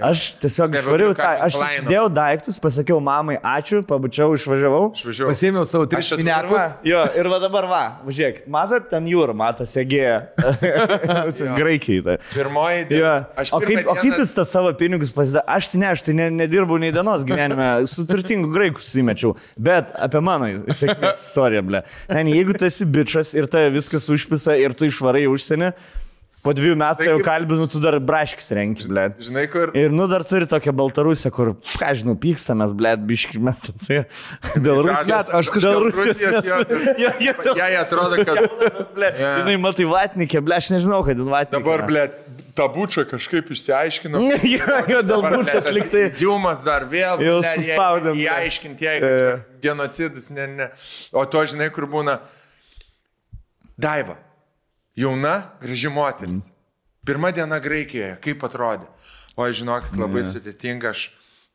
Aš 0.00 0.30
tiesiog 0.40 0.72
išvariau 0.80 1.12
Calvin 1.18 1.44
aš 1.44 1.58
susidėjau 1.60 2.06
daiktus, 2.16 2.56
pasakiau 2.62 3.00
mamai 3.04 3.36
ačiū, 3.36 3.82
pabučiau, 3.84 4.32
išvažiavau. 4.38 4.86
Išvažiavau. 4.96 5.34
Pasėmiau 5.34 5.66
savo 5.68 5.88
tris 5.90 6.08
atvažiavau. 6.16 6.62
Jo, 6.88 7.02
ir 7.20 7.28
va 7.28 7.38
dabar 7.42 7.68
va, 7.68 7.82
važiuok, 8.06 8.42
matot, 8.48 8.86
ten 8.88 9.08
jūra, 9.10 9.34
matos, 9.36 9.74
Egėja. 9.80 10.22
Graikijai. 11.60 12.00
Tai. 12.06 12.16
Pirmoji 12.34 12.84
diena. 12.88 13.00
Jo. 13.00 13.12
Aš 13.42 13.52
O 13.52 13.60
kaip, 13.60 13.86
o 13.86 13.94
kaip 13.94 14.04
dieną- 14.04 14.18
jis 14.22 14.34
tą 14.36 14.44
savo 14.46 14.72
pinigus 14.78 15.10
pasidaro? 15.14 15.44
Aš 15.50 15.68
tai 15.72 15.78
ne, 15.82 15.86
aš 15.90 16.02
tai 16.06 16.14
ne, 16.14 16.28
nedirbau 16.30 16.78
nei 16.78 16.92
dienos 16.94 17.24
gyvenime, 17.26 17.86
su 17.90 18.04
turtingu 18.06 18.50
graiku 18.54 18.78
susimečiau, 18.82 19.34
bet 19.58 19.90
apie 19.98 20.20
mano 20.22 20.46
sėkmės 20.70 21.18
istoriją, 21.26 21.62
ble. 21.66 21.82
Ne, 22.08 22.24
jeigu 22.30 22.54
tu 22.58 22.64
esi 22.68 22.86
bičias 22.86 23.34
ir 23.34 23.46
tai 23.50 23.66
viskas 23.74 24.06
užpisa 24.12 24.54
ir 24.60 24.74
tu 24.78 24.86
išvarai 24.86 25.26
užsienį, 25.30 25.72
po 26.44 26.54
dviejų 26.56 26.76
metų 26.80 27.04
Tai 27.04 27.08
jau 27.10 27.18
kalbinu, 27.24 27.66
tu 27.70 27.80
dar 27.82 27.96
braškis 28.00 28.50
renki, 28.56 28.86
ble. 28.88 29.06
Žinai, 29.20 29.44
kur. 29.52 29.72
Ir 29.76 29.92
nu 29.92 30.06
dar 30.10 30.24
turi 30.24 30.48
tokią 30.48 30.72
Baltarusią, 30.78 31.30
kur, 31.36 31.52
ką 31.76 31.90
žinau, 32.00 32.14
pykstamės, 32.20 32.72
ble, 32.76 32.94
biški 33.10 33.40
mes 33.44 33.60
atsai. 33.72 34.00
Dėl 34.64 34.80
Rusijos. 34.88 35.30
aš 35.36 35.52
kažkaip 35.52 35.66
dėl 35.66 35.86
Rusijos, 35.90 36.48
jo, 36.48 36.58
Jo, 37.04 37.12
jo, 37.28 37.34
dėl- 37.44 37.60
Jai 37.60 37.70
atrodo, 37.82 38.20
kad 38.24 38.40
Ble, 38.96 39.12
jinai 39.20 39.56
matai 39.60 39.86
vatnikė, 39.90 40.40
ble, 40.44 40.56
aš 40.60 40.72
nežinau, 40.76 41.02
kad 41.06 41.20
jin 41.20 41.28
vatnikė. 41.30 41.60
dabar, 41.60 41.84
ble, 41.88 42.06
tą 42.56 42.66
bučią 42.74 43.04
kažkaip 43.12 43.52
išsiaiškino. 43.54 44.20
jo, 44.54 44.64
jo, 44.90 45.02
dėl 45.04 45.04
Dabar, 45.12 45.36
būčios 45.38 45.52
ble, 45.52 45.60
tas 45.60 45.76
liktai. 45.76 46.06
Ziumas 46.16 46.64
dar 46.66 46.88
vėl. 46.90 47.20
Jau 47.24 47.36
suspaudėm, 47.46 48.16
ble. 48.16 48.24
Įaiškinti, 48.26 48.88
jei 48.88 49.12
genocidas, 49.64 50.32
ne, 50.34 50.48
ne. 50.56 50.66
O 51.12 51.24
to 51.30 51.44
žinai, 51.52 51.68
kur 51.74 51.86
būna 51.92 52.18
Daiva. 53.80 54.16
Jauna, 54.96 55.42
graži 55.62 55.88
moteris. 55.88 56.46
Mhm. 56.46 56.56
Pirma 57.06 57.30
diena 57.32 57.58
Graikijoje, 57.58 58.18
kaip 58.20 58.42
atrodė. 58.44 58.86
O 59.36 59.46
žinokit, 59.48 59.94
labai 59.96 60.20
sudėtinga. 60.26 60.90
Aš 60.92 61.06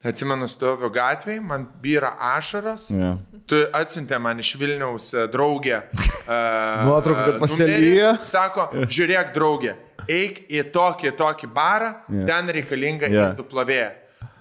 atsimenu, 0.05 0.47
stoviu 0.49 0.89
gatvėje, 0.93 1.41
man 1.45 1.67
byra 1.81 2.15
ašaros. 2.36 2.88
Jo. 2.93 3.11
Tu 3.49 3.59
atsintė 3.77 4.17
man 4.21 4.41
iš 4.41 4.55
Vilniaus 4.61 5.11
e, 5.13 5.27
draugę. 5.31 5.83
Uh, 6.25 6.31
Nuotrauką, 6.88 7.25
kad 7.27 7.36
pasilyja. 7.43 8.07
Sako, 8.25 8.63
žiūrėk, 8.89 9.27
draugė, 9.36 9.75
eik 10.09 10.39
į 10.49 10.63
tokį, 10.73 11.11
tokį 11.19 11.49
barą, 11.53 11.91
Jo. 12.09 12.23
ten 12.25 12.49
reikalinga 12.49 13.05
Jo. 13.13 13.27
indų 13.27 13.45
plovėja. 13.51 13.91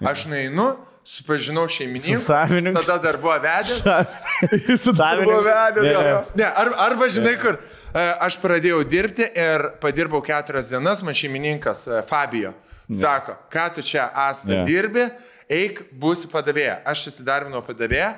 Aš 0.01 0.23
nueinu, 0.31 0.65
supažinau 1.05 1.67
šeimininką. 1.69 2.17
Su 2.17 2.25
savininku. 2.25 2.81
Tada 2.81 2.97
dar 3.03 3.19
buvo 3.21 3.37
vedęs. 3.37 3.85
Savininkas. 4.81 5.45
Jo, 5.77 6.01
jo. 6.09 6.23
Ne, 6.41 6.49
ar, 6.49 6.73
arba 6.87 7.11
žinai, 7.13 7.35
kur 7.37 7.59
e, 7.61 7.84
aš 7.95 8.35
pradėjau 8.43 8.81
dirbti 8.91 9.23
ir 9.39 9.69
padirbau 9.79 10.19
keturias 10.25 10.67
dienas, 10.73 10.99
man 11.05 11.15
šeimininkas 11.15 11.85
e, 11.87 12.01
Fabio 12.09 12.51
sako, 12.91 13.37
ką 13.49 13.69
tu 13.77 13.81
čia 13.81 14.09
asta 14.13 14.51
Ne. 14.51 14.63
dirbi, 14.67 15.05
eik, 15.49 15.79
būsi 15.95 16.27
padavėja. 16.29 16.81
Aš 16.85 17.07
įsidarbinau 17.13 17.63
padavėją 17.65 18.09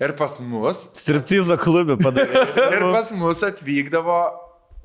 ir 0.00 0.14
pas 0.16 0.38
mus, 0.40 0.86
Striptizo 0.96 1.58
klubė 1.60 1.98
padarė. 2.00 2.46
ir 2.78 2.86
pas 2.90 3.12
mus 3.12 3.44
atvykdavo, 3.44 4.16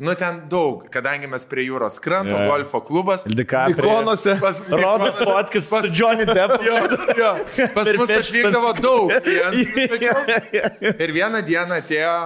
nu 0.03 0.11
ten 0.19 0.41
daug, 0.51 0.83
kadangi 0.91 1.29
mes 1.31 1.47
prie 1.47 1.69
jūros 1.69 1.95
kranto, 2.03 2.35
Jo. 2.35 2.45
golfo 2.51 2.81
klubas. 2.83 3.23
Dikapri. 3.23 3.79
Ikonose. 3.79 4.35
Pas, 4.43 4.59
Rodo 4.69 5.13
fotkis 5.23 5.69
su 5.71 5.87
Johnny 5.95 6.27
Depp. 6.27 6.59
Jo, 6.67 6.81
jo. 7.15 7.33
Pas 7.73 7.87
mus 7.95 8.11
atvykdavo 8.19 8.73
daug. 8.83 9.13
klientų, 9.23 9.85
sakiau. 9.95 10.25
Ir 11.07 11.15
vieną 11.15 11.39
dieną 11.47 11.79
atėjo. 11.79 12.17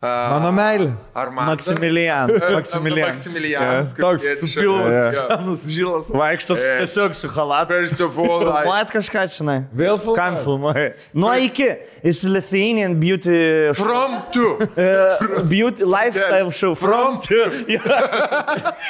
Uh, 0.00 0.08
Mano 0.32 0.48
meilė. 0.56 0.94
Ar 1.12 1.28
man? 1.28 1.44
Maksimilian. 1.50 2.30
Maksimilian. 2.56 3.10
Maksimilianas. 3.10 3.90
Jo, 3.92 4.00
toks 4.06 4.22
su 4.40 4.46
pilvas. 4.54 4.94
Senas 5.18 5.64
žilas. 5.68 6.06
Vaikštas 6.16 6.62
E. 6.64 6.78
tiesiog 6.80 7.12
su 7.18 7.28
halatu. 7.34 7.68
First 7.74 8.00
of 8.00 8.16
all, 8.16 8.48
I, 8.48 8.62
Mat 8.64 8.88
kažką, 8.94 9.26
žinai. 9.34 9.58
Vėl 9.76 10.00
Kam 10.16 10.38
filmuoji? 10.40 10.46
filmuoji? 10.46 10.86
Nuo 11.20 11.34
iki. 11.44 11.68
It's 12.00 12.24
Lithuanian 12.24 12.96
beauty, 12.96 13.74
from 13.76 14.22
to. 14.32 14.56
uh, 14.64 15.44
beauty 15.44 15.84
lifestyle 15.84 16.48
show. 16.50 16.72
From 16.74 17.20
From 17.20 17.28
to. 17.28 17.68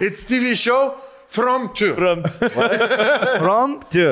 It's 0.00 0.24
TV 0.28 0.56
show 0.58 0.94
from 1.36 1.62
to. 1.78 1.88
From, 2.00 2.18
from 3.44 3.68
to. 3.94 4.04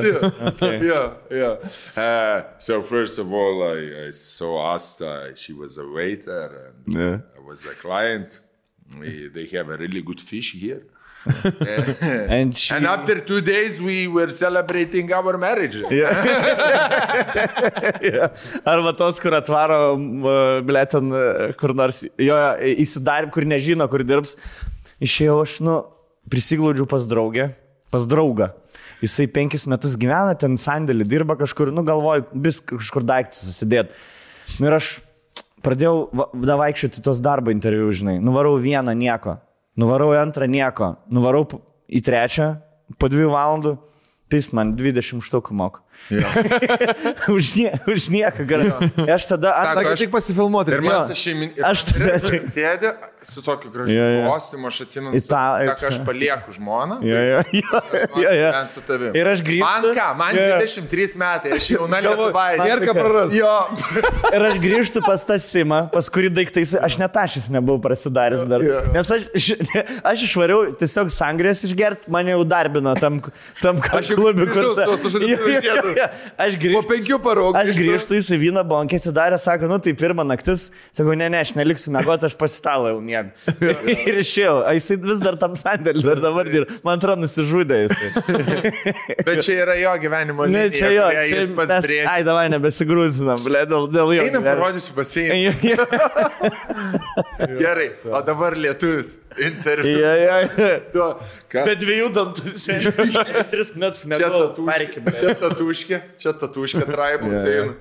Yeah, 0.91 1.07
yeah. 1.41 2.03
Uh, 2.05 2.39
so 2.67 2.75
first 2.95 3.17
of 3.23 3.27
all, 3.39 3.57
I, 3.75 3.81
I 4.07 4.11
saw 4.11 4.53
Asta. 4.75 5.11
She 5.43 5.53
was 5.63 5.73
a 5.85 5.87
waiter, 5.99 6.47
and 6.67 6.77
Yeah. 6.99 7.17
I 7.39 7.41
was 7.51 7.61
a 7.75 7.75
client. 7.85 8.29
We, 9.01 9.29
they 9.37 9.47
have 9.57 9.69
a 9.75 9.77
really 9.85 10.03
good 10.11 10.21
fish 10.31 10.51
here. 10.65 10.83
And 12.37 12.55
she, 12.55 12.75
And 12.75 12.85
after 12.87 13.15
two 13.31 13.41
days, 13.41 13.81
we 13.81 13.99
were 14.17 14.29
celebrating 14.45 15.07
our 15.19 15.35
marriage. 15.47 15.77
Arba 18.67 18.93
tos, 18.99 19.19
kur 19.23 19.33
atvaro, 19.41 19.79
blėten, 20.69 21.11
kur 21.61 21.73
nors, 21.81 22.03
jo 22.21 22.37
įsidarb, 22.85 23.33
kur 23.35 23.47
nežino, 23.49 23.89
kur 23.93 24.05
dirbs. 24.05 24.37
Išėjau 25.05 25.39
aš, 25.47 25.57
nu, 25.65 25.79
prisiglaudžiu 26.31 26.87
pas 26.91 27.07
draugę, 27.11 27.51
pas 27.93 28.07
draugą. 28.09 28.51
Jisai 29.05 29.27
penkis 29.29 29.67
metus 29.69 29.97
gyvena, 30.01 30.33
ten 30.39 30.57
sandėlį 30.61 31.05
dirba 31.09 31.37
kažkur, 31.37 31.71
nu, 31.75 31.85
galvoju, 31.85 32.25
vis 32.45 32.61
kažkur 32.65 33.05
daiktus 33.05 33.43
susidėt. 33.45 33.93
Nu, 34.59 34.69
ir 34.71 34.77
aš 34.79 34.89
pradėjau 35.65 36.09
va- 36.17 36.31
davaikščioti 36.33 37.03
tos 37.05 37.21
darbo 37.25 37.53
interviu, 37.53 37.91
žinai. 37.93 38.17
Nuvarau 38.25 38.57
vieną 38.61 38.95
nieko, 38.97 39.39
nuvarau 39.77 40.13
antrą 40.17 40.49
nieko, 40.49 40.95
nuvarau 41.13 41.45
į 41.89 42.01
trečią 42.05 42.49
po 42.99 43.11
dviejų 43.13 43.33
valandų. 43.35 43.77
Pist 44.33 44.55
man 44.57 44.73
20 44.75 45.21
štukų 45.23 45.53
moku. 45.53 45.84
už, 47.37 47.55
nie, 47.57 47.71
už 47.89 48.09
nieką 48.13 48.45
gerai. 48.45 48.71
Aš 49.09 49.27
tada... 49.31 49.53
Sako, 49.55 49.71
antrą- 49.81 49.91
Sakė, 49.95 49.99
tik 50.05 50.11
pasifilmuoti. 50.13 50.75
Ir 50.77 50.83
man 50.85 50.93
Jo. 50.95 51.01
tas 51.09 51.19
šeimininkas. 51.21 51.65
Aš 51.65 51.85
tada- 51.89 52.41
sėdė 52.55 52.91
su 53.25 53.41
tokiu 53.41 53.71
gražiu 53.73 53.95
Jo, 53.97 54.07
jo. 54.13 54.25
kostiumu, 54.29 54.69
aš 54.69 54.81
atsimenu, 54.85 55.21
tą- 55.25 55.45
sako, 55.71 55.87
aš 55.89 55.97
palieku 56.05 56.53
žmoną. 56.53 56.99
Jo, 57.09 57.21
jo, 57.25 57.39
jo, 57.57 57.81
jo, 58.21 58.33
jo. 58.37 58.51
Ten 58.59 58.69
su 58.69 58.83
tavimi. 58.85 59.13
Ir 59.17 59.31
aš 59.33 59.41
grįžtu. 59.47 59.65
Man 59.65 59.87
ką, 59.97 60.09
man 60.21 60.37
Jo. 60.37 60.59
23 60.61 61.17
metai, 61.23 61.55
aš 61.57 61.71
jauna 61.73 62.01
lietuvaitė. 62.05 62.67
Nėra 62.69 62.85
ką 62.91 62.97
praras. 62.99 63.33
Jo. 63.39 63.55
Ir 64.35 64.47
aš 64.51 64.59
grįžtu 64.61 65.05
pas 65.07 65.25
tą 65.25 65.39
simą, 65.41 65.81
pas 65.95 66.11
kurį 66.13 66.29
daiktais, 66.37 66.75
aš 66.77 66.99
netašęs 67.01 67.49
nebuvau 67.55 67.81
prasidaręs 67.85 68.45
dar. 68.51 68.61
Nes 68.93 69.09
aš, 69.17 69.25
aš 70.05 70.27
išvariau 70.29 70.69
tiesiog 70.77 71.09
sangrės 71.15 71.65
išgert, 71.65 72.05
mane 72.13 72.35
jau 72.37 72.45
darbino 72.45 72.93
tam, 73.01 73.23
tam 73.63 73.81
Aš 73.95 74.13
jau 74.13 74.19
klubui, 74.21 74.47
kur... 74.53 74.69
grįžau 74.75 74.99
su 75.01 75.11
Aš 76.41 76.57
grįžtu. 76.63 76.81
Po 76.81 76.83
penkių 76.91 77.19
parų 77.25 77.45
Aš 77.57 77.71
grįžtu. 77.71 77.85
grįžtu, 77.91 78.17
jis 78.19 78.31
vyną 78.43 78.63
bonkė 78.69 78.99
atidarė, 79.03 79.39
sako, 79.43 79.69
nu 79.71 79.79
tai 79.85 79.93
pirmą 79.99 80.25
naktis, 80.27 80.67
sakau, 80.95 81.15
ne, 81.19 81.29
ne, 81.33 81.41
aš 81.45 81.55
neliksiu 81.59 81.93
mėgoti, 81.95 82.29
aš 82.31 82.37
pasitalą 82.41 82.95
jau 82.95 83.01
miegu. 83.05 83.33
Ir 84.09 84.21
išėjau, 84.23 84.57
jisai 84.79 84.99
vis 85.05 85.23
dar 85.25 85.39
tam 85.41 85.57
sandėlį, 85.61 86.05
dar 86.07 86.23
dabar 86.25 86.49
dirba. 86.51 86.79
Man 86.87 86.99
atrodo, 87.01 87.25
nusižudė 87.27 87.81
jisai. 87.85 88.13
Bet 89.27 89.43
čia 89.47 89.59
yra 89.65 89.77
jo 89.81 89.95
gyvenimo 90.03 90.47
Ne, 90.49 90.67
linija, 90.67 90.75
čia 90.79 90.93
jo, 90.95 91.07
čia 91.15 91.25
jis 91.31 91.53
mes, 91.53 91.57
paspriežė. 91.61 92.09
ai, 92.11 92.21
davai, 92.27 92.47
nebesigrūzinam, 92.55 93.43
ble, 93.47 93.65
dėl, 93.71 93.89
dėl 93.95 94.15
jo. 94.19 94.27
Einam 94.29 94.45
parodysiu 94.47 94.97
baseiną. 94.97 95.53
Gerai, 97.59 97.91
o 98.11 98.21
dabar 98.27 98.57
lietuvis. 98.59 99.17
Interviu. 99.39 99.97
jo, 99.99 100.13
jo, 100.21 100.37
jo. 100.45 100.77
Tuo, 100.93 101.09
ką? 101.51 101.65
Bet 101.67 101.81
dviejų 101.83 102.11
dantų 102.15 102.53
sėdžiu. 102.61 102.93
Tris 103.53 103.75
metus 103.79 104.05
Čia 104.05 104.31
tatuškė, 104.31 105.03
čia 105.19 105.35
tatuškė, 105.43 106.01
čia 106.23 106.35
tatuškė, 106.45 106.85
traibas 106.91 107.45
eina. 107.51 107.75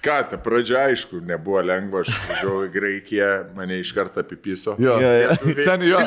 Ką, 0.00 0.14
ta 0.30 0.38
pradžia, 0.40 0.86
aišku, 0.88 1.18
nebuvo 1.28 1.60
lengva, 1.60 2.00
aš 2.00 2.08
važiavau 2.30 2.62
į 2.64 2.70
Graikiją, 2.72 3.26
mane 3.52 3.82
iš 3.82 3.90
karto 3.92 4.22
apipiso. 4.22 4.72
Jo, 4.80 4.94
Jo, 4.96 5.10
jo. 5.26 5.34
Sen 5.60 5.84
jo. 5.84 6.00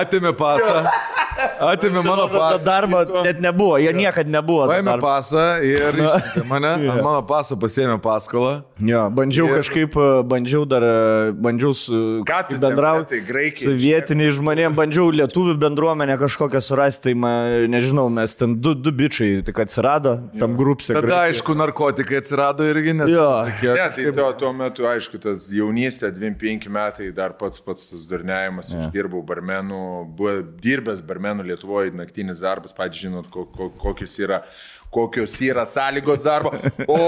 Atėmė 0.00 0.32
pasą. 0.36 0.86
Atėmė 1.36 2.02
mano 2.04 2.26
pasą. 2.32 2.60
darbo 2.64 3.00
net 3.24 3.40
nebuvo, 3.42 3.76
jie 3.80 3.92
niekada 3.96 4.30
nebuvo. 4.30 4.66
Paėmė 4.70 4.94
pasą 5.02 5.44
ir 5.64 5.98
mane. 6.48 6.70
Ant 6.92 7.02
mano 7.04 7.22
paso 7.28 7.56
pasėmė 7.60 7.98
paskolą. 8.02 8.62
Jo, 8.80 9.06
bandžiau 9.12 9.48
Ir- 9.50 9.58
kažkaip, 9.60 9.96
e, 9.96 10.06
bandžiau 10.28 10.64
dar, 10.68 10.84
e, 10.84 11.32
bandžiau 11.32 11.74
su 11.76 12.00
Ką 12.28 12.40
tu 12.50 12.58
bendrauti 12.62 13.16
metai 13.18 13.20
Graikijai? 13.28 13.66
su 13.68 13.74
vietiniais 13.76 14.36
žmonėmis, 14.38 14.76
bandžiau 14.78 15.10
lietuvių 15.12 15.56
bendruomenę 15.60 16.16
kažkokią 16.20 16.60
surasti, 16.64 17.02
tai 17.10 17.14
man, 17.14 17.66
nežinau, 17.72 18.08
mes 18.12 18.36
ten 18.36 18.54
du, 18.60 18.74
du 18.74 18.92
bičiai 18.92 19.42
tik 19.46 19.58
atsirado 19.64 20.16
tam 20.40 20.56
grupse. 20.56 20.94
Tada, 20.96 21.26
aišku, 21.28 21.56
narkotikai 21.56 22.20
atsirado 22.22 22.64
irgi, 22.68 22.94
nes... 22.96 23.10
Jo. 23.12 23.28
tokie- 23.50 23.74
Ne, 23.76 23.88
tai 23.96 24.06
tuo, 24.16 24.30
tuo 24.40 24.52
metu, 24.56 24.86
aišku, 24.88 25.18
tas 25.20 25.50
jaunystė, 25.52 26.10
25 26.16 26.68
metai, 26.72 27.10
dar 27.16 27.34
pats 27.36 27.60
pats 27.60 27.90
tas 27.90 28.06
durniavimas, 28.08 28.70
yeah. 28.72 28.86
aš 28.86 28.92
dirbau 28.94 29.20
barmenų, 29.26 29.80
buvo 30.16 30.36
dirbęs 30.64 31.02
barmenų 31.04 31.24
Lietuvoje, 31.46 31.90
naktinis 31.96 32.40
darbas, 32.44 32.74
patys 32.76 33.06
žinot, 33.06 33.30
ko, 33.32 33.46
ko, 33.50 33.70
kokios 33.80 34.14
yra 34.22 34.42
kokios 34.90 35.34
yra 35.44 35.66
sąlygos 35.66 36.22
darbo. 36.24 36.52
O 36.88 36.98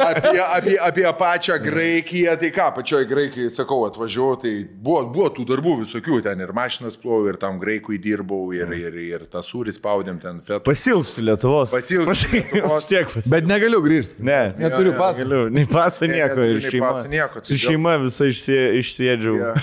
apie, 0.00 0.40
apie, 0.42 0.76
apie 0.80 1.06
pačią 1.18 1.58
Graikiją, 1.62 2.36
tai 2.40 2.50
ką, 2.52 2.68
pačioj 2.76 3.06
Graikijai, 3.08 3.50
sakau, 3.50 3.84
atvažiavau, 3.88 4.36
tai 4.42 4.52
buvo, 4.68 5.02
buvo 5.12 5.28
tų 5.36 5.46
darbų 5.48 5.76
visokių, 5.82 6.20
ten 6.26 6.42
ir 6.44 6.52
mašinas 6.56 6.98
plovau, 7.00 7.28
ir 7.30 7.38
tam 7.40 7.60
Graikui 7.62 7.98
dirbau, 8.02 8.50
ir, 8.56 8.72
ir, 8.76 8.98
ir 9.06 9.24
tą 9.32 9.42
sūrį 9.46 9.74
spaudėm 9.76 10.20
ten 10.22 10.40
fetų. 10.44 10.64
Pasilstų 10.66 11.24
Lietuvos. 11.30 11.72
Pasilgstu 11.74 12.32
Lietuvos. 12.36 12.88
Tiek 12.90 13.06
pasilgstu. 13.06 13.32
Bet 13.32 13.48
negaliu 13.48 13.80
grįžti. 13.84 14.20
Ne, 14.26 14.40
Neturiu 14.60 14.92
jo, 14.92 14.98
pasą. 15.00 15.24
Galiu, 15.24 15.42
nei 15.52 15.66
pasą 15.70 16.06
Ne, 16.06 16.14
nieko. 16.18 16.28
neturiu 16.36 16.50
ir 16.56 16.60
nei 16.60 16.70
šeima. 16.70 16.90
paso, 16.92 17.08
nieko, 17.10 17.42
Su 17.46 17.58
šeima 17.60 17.96
visą 18.02 18.28
išsie, 18.30 18.60
išsėdžiau. 18.80 19.34
Ja. 19.40 19.54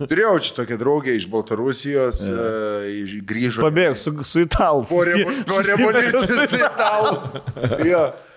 Turėjau 0.00 0.34
čia 0.46 0.54
tokią 0.62 0.78
draugę 0.80 1.14
iš 1.18 1.28
Baltarusijos, 1.32 2.22
ja. 2.28 2.48
iš 2.90 3.18
grįžo. 3.28 3.62
Pabėg 3.66 3.96
su, 4.00 4.14
su 4.26 4.44
italais. 4.46 4.90
Po, 4.90 5.04
revo, 5.08 5.34
po 5.48 5.60
revoliucijos 5.66 6.54
į 6.78 7.88
italus. 7.90 8.27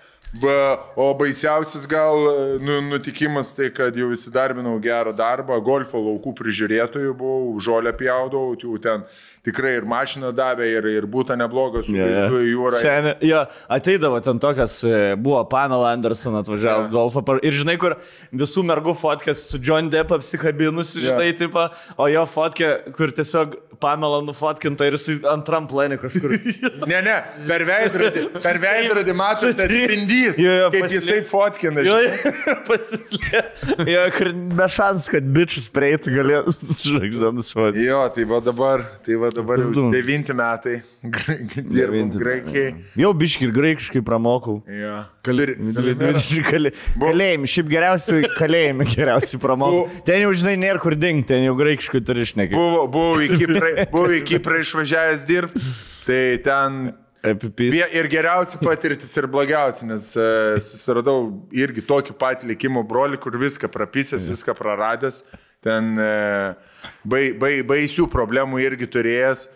O 0.96 1.12
baisiausias 1.14 1.84
gal 1.86 2.16
nu, 2.60 2.80
nutikimas 2.88 3.52
tai, 3.52 3.68
kad 3.74 3.92
jau 3.96 4.08
įsidarbinau 4.14 4.78
gerą 4.80 5.12
darbą, 5.16 5.58
golfo 5.64 6.00
laukų 6.00 6.32
prižiūrėtojų 6.38 7.12
buvau, 7.20 7.58
žolę 7.60 7.92
pjaudavau, 7.98 8.54
jau 8.56 8.78
ten 8.80 9.04
tikrai 9.44 9.74
ir 9.76 9.84
mašiną 9.84 10.30
davė, 10.32 10.70
ir, 10.78 10.86
ir 10.88 11.06
būtų 11.10 11.36
neblogas 11.36 11.84
su 11.90 11.92
Yeah, 11.98 12.30
vaizdu 12.30 12.40
į 12.46 12.50
jūrą. 12.54 12.80
Seni, 12.80 13.12
jo, 13.28 13.42
ateidavo 13.76 14.20
ten 14.24 14.38
tokias, 14.40 14.78
e, 14.88 15.00
buvo 15.20 15.42
Pamela 15.50 15.90
Anderson 15.92 16.38
atvažiavęs 16.40 16.88
Jo. 16.88 16.94
golfą. 16.96 17.24
par- 17.26 17.40
Ir 17.42 17.52
žinai, 17.52 17.76
kur 17.78 17.96
visų 18.32 18.64
mergų 18.64 18.96
fotkės 18.96 19.42
su 19.50 19.58
John 19.60 19.90
Depp 19.90 20.12
apsikabinusi, 20.16 21.02
Jo. 21.02 21.12
žinai, 21.12 21.36
tipo, 21.36 21.68
o 21.98 22.06
jo 22.08 22.24
fotkė, 22.24 22.92
kur 22.96 23.08
tiesiog 23.12 23.56
Pamela 23.82 24.20
nufotkinta 24.22 24.86
ir 24.86 24.92
jis 24.94 25.24
antram 25.26 25.66
planė 25.68 25.98
kažkur. 25.98 26.30
Ne, 26.86 27.00
ne, 27.02 27.16
per 27.48 27.64
veidrodį, 27.66 28.22
per 28.42 28.58
veidrodį 28.62 29.14
matote 29.16 29.66
atspindys, 30.30 30.42
Jo, 30.46 30.52
jo, 30.60 30.68
kaip 30.74 30.84
paslė- 30.86 31.00
jisai 31.00 31.18
fotkina. 31.28 31.84
Jo, 31.86 31.98
jo, 32.04 32.32
pasislė. 32.68 33.42
Jo, 33.90 34.04
kur 34.16 34.30
be 34.60 34.68
šans, 34.76 35.08
kad 35.12 35.26
bičius 35.36 35.66
prieitų 35.74 36.14
galėtų 36.16 36.54
žvaigždėnus 36.86 37.52
fotkį. 37.56 37.86
Jo, 37.88 38.00
tai 38.14 38.26
va 38.30 38.40
dabar, 38.46 38.84
tai 39.06 39.18
va 39.22 39.30
dabar 39.34 39.62
jau 39.64 39.88
devinti 39.94 40.36
metai 40.38 40.78
dirbam 41.02 41.72
Devinti 41.74 42.20
Graikijai. 42.22 42.74
Jau 43.02 43.10
biški 43.18 43.48
ir 43.48 43.54
graikiškai 43.56 44.02
pramokau. 44.06 44.60
Jo. 44.70 45.00
Kalė- 45.26 45.56
Kalė- 46.48 46.72
Kalėjimai, 46.98 47.50
šiaip 47.50 47.68
geriausiai 47.70 48.30
kalėjimai 48.38 48.86
geriausiai 48.90 49.40
pramokau. 49.42 49.84
Ten 50.06 50.22
jau 50.24 50.32
žinai, 50.34 50.56
nėra 50.62 50.80
kur 50.82 50.94
dingti, 50.98 51.28
ten 51.32 51.44
jau 51.46 51.54
graikiškai 51.58 52.00
turi 52.06 52.24
išnekėti. 52.26 52.58
Buvau 52.58 52.86
buvau 52.90 54.10
į 54.14 54.22
Kiprą 54.28 54.60
išvažiavęs 54.62 55.26
dirbti, 55.28 55.62
tai 56.06 56.22
ten 56.44 56.80
Vie- 57.76 57.86
ir 58.00 58.08
geriausia 58.10 58.58
patirtis 58.58 59.12
ir 59.16 59.28
blogiausia, 59.30 59.86
nes 59.86 60.08
e, 60.18 60.26
susiradau 60.64 61.28
irgi 61.54 61.84
tokį 61.86 62.16
patį 62.18 62.48
likimo 62.50 62.82
brolį, 62.82 63.20
kur 63.22 63.36
viską 63.38 63.70
prapisęs, 63.70 64.26
viską 64.32 64.56
praradęs, 64.58 65.22
ten 65.62 65.92
e, 66.02 66.54
bai, 67.06 67.28
bai, 67.38 67.52
baisių 67.62 68.08
problemų 68.10 68.62
irgi 68.66 68.90
turėjęs. 68.96 69.48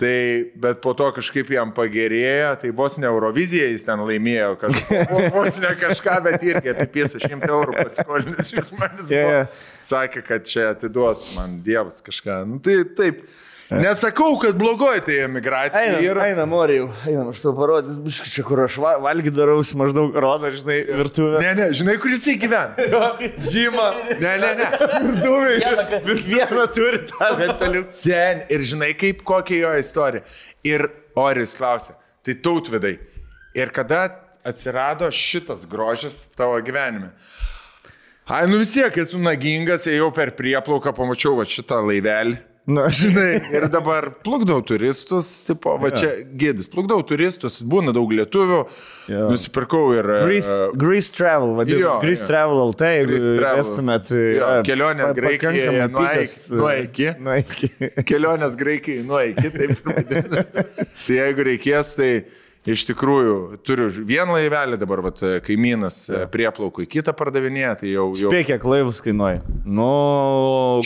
Tai, 0.00 0.12
bet 0.56 0.78
po 0.80 0.94
to 0.96 1.10
kažkaip 1.12 1.50
jam 1.52 1.74
pagerėjo, 1.76 2.54
tai 2.62 2.70
vos 2.72 2.94
ne 2.96 3.04
Eurovizija 3.04 3.66
jis 3.68 3.82
ten 3.84 4.00
laimėjo, 4.00 4.54
kad 4.62 4.72
vo- 5.10 5.26
vos 5.34 5.58
ne 5.60 5.74
kažką, 5.76 6.14
bet 6.24 6.46
irgi 6.48 6.72
apipėsė 6.72 7.20
100 7.20 7.44
eurų 7.52 7.74
paskolinęs 7.82 8.48
iš 8.54 8.70
manęs. 8.80 9.10
Buvo. 9.10 9.42
Sakė, 9.90 10.22
kad 10.24 10.48
čia 10.48 10.70
atiduos 10.72 11.26
man 11.36 11.58
Dievas 11.66 12.00
kažką. 12.06 12.38
Nu, 12.48 12.56
tai 12.64 12.78
taip. 12.96 13.20
Nesakau, 13.70 14.34
kad 14.42 14.56
blogoji 14.58 15.00
tai 15.06 15.16
emigracija 15.24 15.82
Einam, 15.84 16.00
yra. 16.02 16.24
einam, 16.26 16.48
Morijau, 16.50 16.88
einam, 17.06 17.28
aš 17.30 17.42
tau 17.44 17.52
parodys, 17.54 17.94
biškai 18.02 18.30
čia, 18.34 18.42
kur 18.48 18.64
aš 18.64 18.78
va- 18.82 18.96
valgy 19.04 19.30
darausi, 19.30 19.76
maždaug 19.78 20.16
rodo, 20.24 20.50
žinai, 20.50 20.78
virtuvę. 20.98 21.38
Ne, 21.44 21.52
ne, 21.54 21.68
žinai, 21.78 21.94
kur 22.02 22.10
jisai 22.10 22.34
gyvena. 22.42 22.74
Žyma. 23.54 23.86
Ne, 24.18 24.32
ne, 24.42 24.50
ne. 24.58 24.70
Virtuvė. 25.06 26.16
Vieną 26.26 26.66
turi 26.74 27.02
tą 27.12 27.30
metalių. 27.38 27.84
Sen. 27.94 28.42
Ir 28.50 28.66
žinai, 28.72 28.90
kaip 28.98 29.22
kokia 29.28 29.60
jo 29.62 29.76
istorija. 29.84 30.26
Ir 30.66 30.88
Oris 31.20 31.54
klausė, 31.58 31.94
tai 32.26 32.34
tautvidai. 32.42 32.96
Ir 33.54 33.70
kada 33.74 34.08
atsirado 34.46 35.06
šitas 35.14 35.62
grožis 35.70 36.24
tavo 36.34 36.58
gyvenime? 36.64 37.12
Ai, 38.30 38.44
nu 38.50 38.60
vis 38.60 38.70
tiek 38.74 38.94
esu 39.02 39.18
nagingas, 39.18 39.86
ėjau 39.90 40.10
per 40.14 40.30
prieplauką, 40.38 40.92
pamačiau 40.94 41.38
va 41.38 41.46
šitą 41.50 41.80
laivelį. 41.86 42.36
Na, 42.68 42.84
Žinai, 42.92 43.40
ir 43.56 43.64
dabar 43.72 44.10
plukdau 44.22 44.60
turistus, 44.62 45.40
tipo, 45.46 45.72
va 45.80 45.88
čia 45.90 46.10
gėdis, 46.38 46.68
plukdau 46.70 47.00
turistus, 47.08 47.56
būna 47.66 47.90
daug 47.96 48.12
lietuvių, 48.14 48.58
Jo. 49.10 49.22
nusipirkau 49.32 49.80
ir... 49.96 50.06
E, 50.28 50.58
Grease 50.78 51.14
Travel, 51.16 51.54
vadinasi. 51.56 51.82
Jo, 51.82 51.94
Grease 52.04 52.22
jo. 52.22 52.28
Travel 52.28 52.60
LT, 52.68 52.90
jeigu 52.98 53.22
estumėt. 53.64 54.12
Yra 54.36 54.52
kelionė 54.68 55.08
pakankamai 55.16 55.88
nuo 55.96 56.70
iki- 56.84 57.10
nuo 57.24 57.38
iki. 57.40 57.72
Kelionės 58.12 58.54
Graikijai 58.60 59.06
nuo 59.08 59.22
iki, 59.32 59.50
taip 59.56 59.82
vadinasi. 59.88 60.66
Tai 61.06 61.18
jeigu 61.18 61.48
reikės, 61.50 61.94
tai 61.98 62.12
iš 62.68 62.84
tikrųjų 62.90 63.36
turiu 63.64 63.88
vieną 64.04 64.34
laivelį 64.36 64.78
dabar, 64.80 65.00
vat, 65.06 65.20
kaimynas 65.46 66.02
ja. 66.10 66.24
prieplaukui 66.30 66.84
kitą 66.90 67.14
pardavinėja, 67.16 67.74
tai 67.80 67.92
jau, 67.94 68.10
jau 68.18 68.28
Spėk, 68.32 68.50
kiek 68.50 68.66
laivus 68.68 69.00
kainuoja. 69.04 69.40
Nu, 69.64 69.86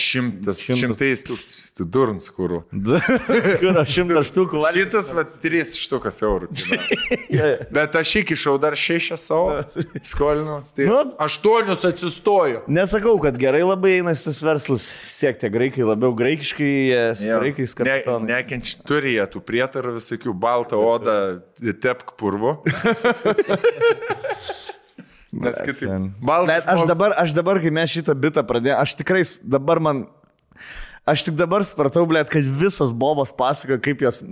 šimtas, 0.01 0.61
Šimtas. 0.63 0.81
šimtais 0.85 1.25
tūkstančių, 1.29 1.75
tu 1.81 1.87
durns 1.97 2.29
kurų. 2.35 2.61
kur 3.63 3.81
šimtas 3.91 4.31
štukų 4.31 4.63
valyti. 4.63 4.85
Šitas, 4.85 5.11
va, 5.17 5.25
trys 5.43 5.75
štukas 5.81 6.19
eurų. 6.27 6.51
kainuoja. 6.53 7.67
Bet 7.77 7.95
aš 7.99 8.13
įkišau 8.23 8.57
dar 8.63 8.77
šešias 8.79 9.25
savo 9.31 9.63
skolinos, 10.13 10.73
tai 10.77 10.87
Nu. 10.91 11.01
aštuonius 11.25 11.85
atsistojo. 11.89 12.63
Nesakau, 12.71 13.17
kad 13.23 13.39
gerai 13.41 13.63
labai 13.65 13.97
einasi 14.01 14.29
tas 14.29 14.39
verslas. 14.45 14.91
Vis 15.09 15.19
tiek 15.23 15.39
tie 15.41 15.51
graikai 15.55 15.87
labiau 15.89 16.15
graikiškai, 16.17 16.73
Jo. 17.25 17.41
graikais 17.43 17.75
Ne, 17.81 17.99
nekenčia, 18.29 18.79
turi 18.87 19.17
jie 19.17 19.27
tų 19.35 19.43
prietarų 19.49 19.97
visokių, 19.99 20.35
baltą 20.45 20.79
odą, 20.85 21.17
tepk 21.73 22.13
purvu. 22.21 22.59
Nes 25.35 25.57
kitaip. 25.67 26.13
Bet 26.47 26.69
aš 26.71 26.85
dabar, 26.87 27.15
aš 27.19 27.33
dabar, 27.35 27.59
kai 27.63 27.73
mes 27.75 27.91
šitą 27.91 28.15
bitą 28.19 28.45
pradėjome, 28.47 28.81
aš 28.85 28.93
tikrai 29.01 29.25
dabar 29.43 29.81
man... 29.83 30.05
Aš 31.05 31.21
tik 31.27 31.35
dabar 31.37 31.61
supratau, 31.69 32.07
blėt, 32.09 32.31
kad 32.33 32.47
visas 32.57 32.89
bobas 32.97 33.29
pasako, 33.37 33.77
kaip 33.85 34.01
jos 34.07 34.23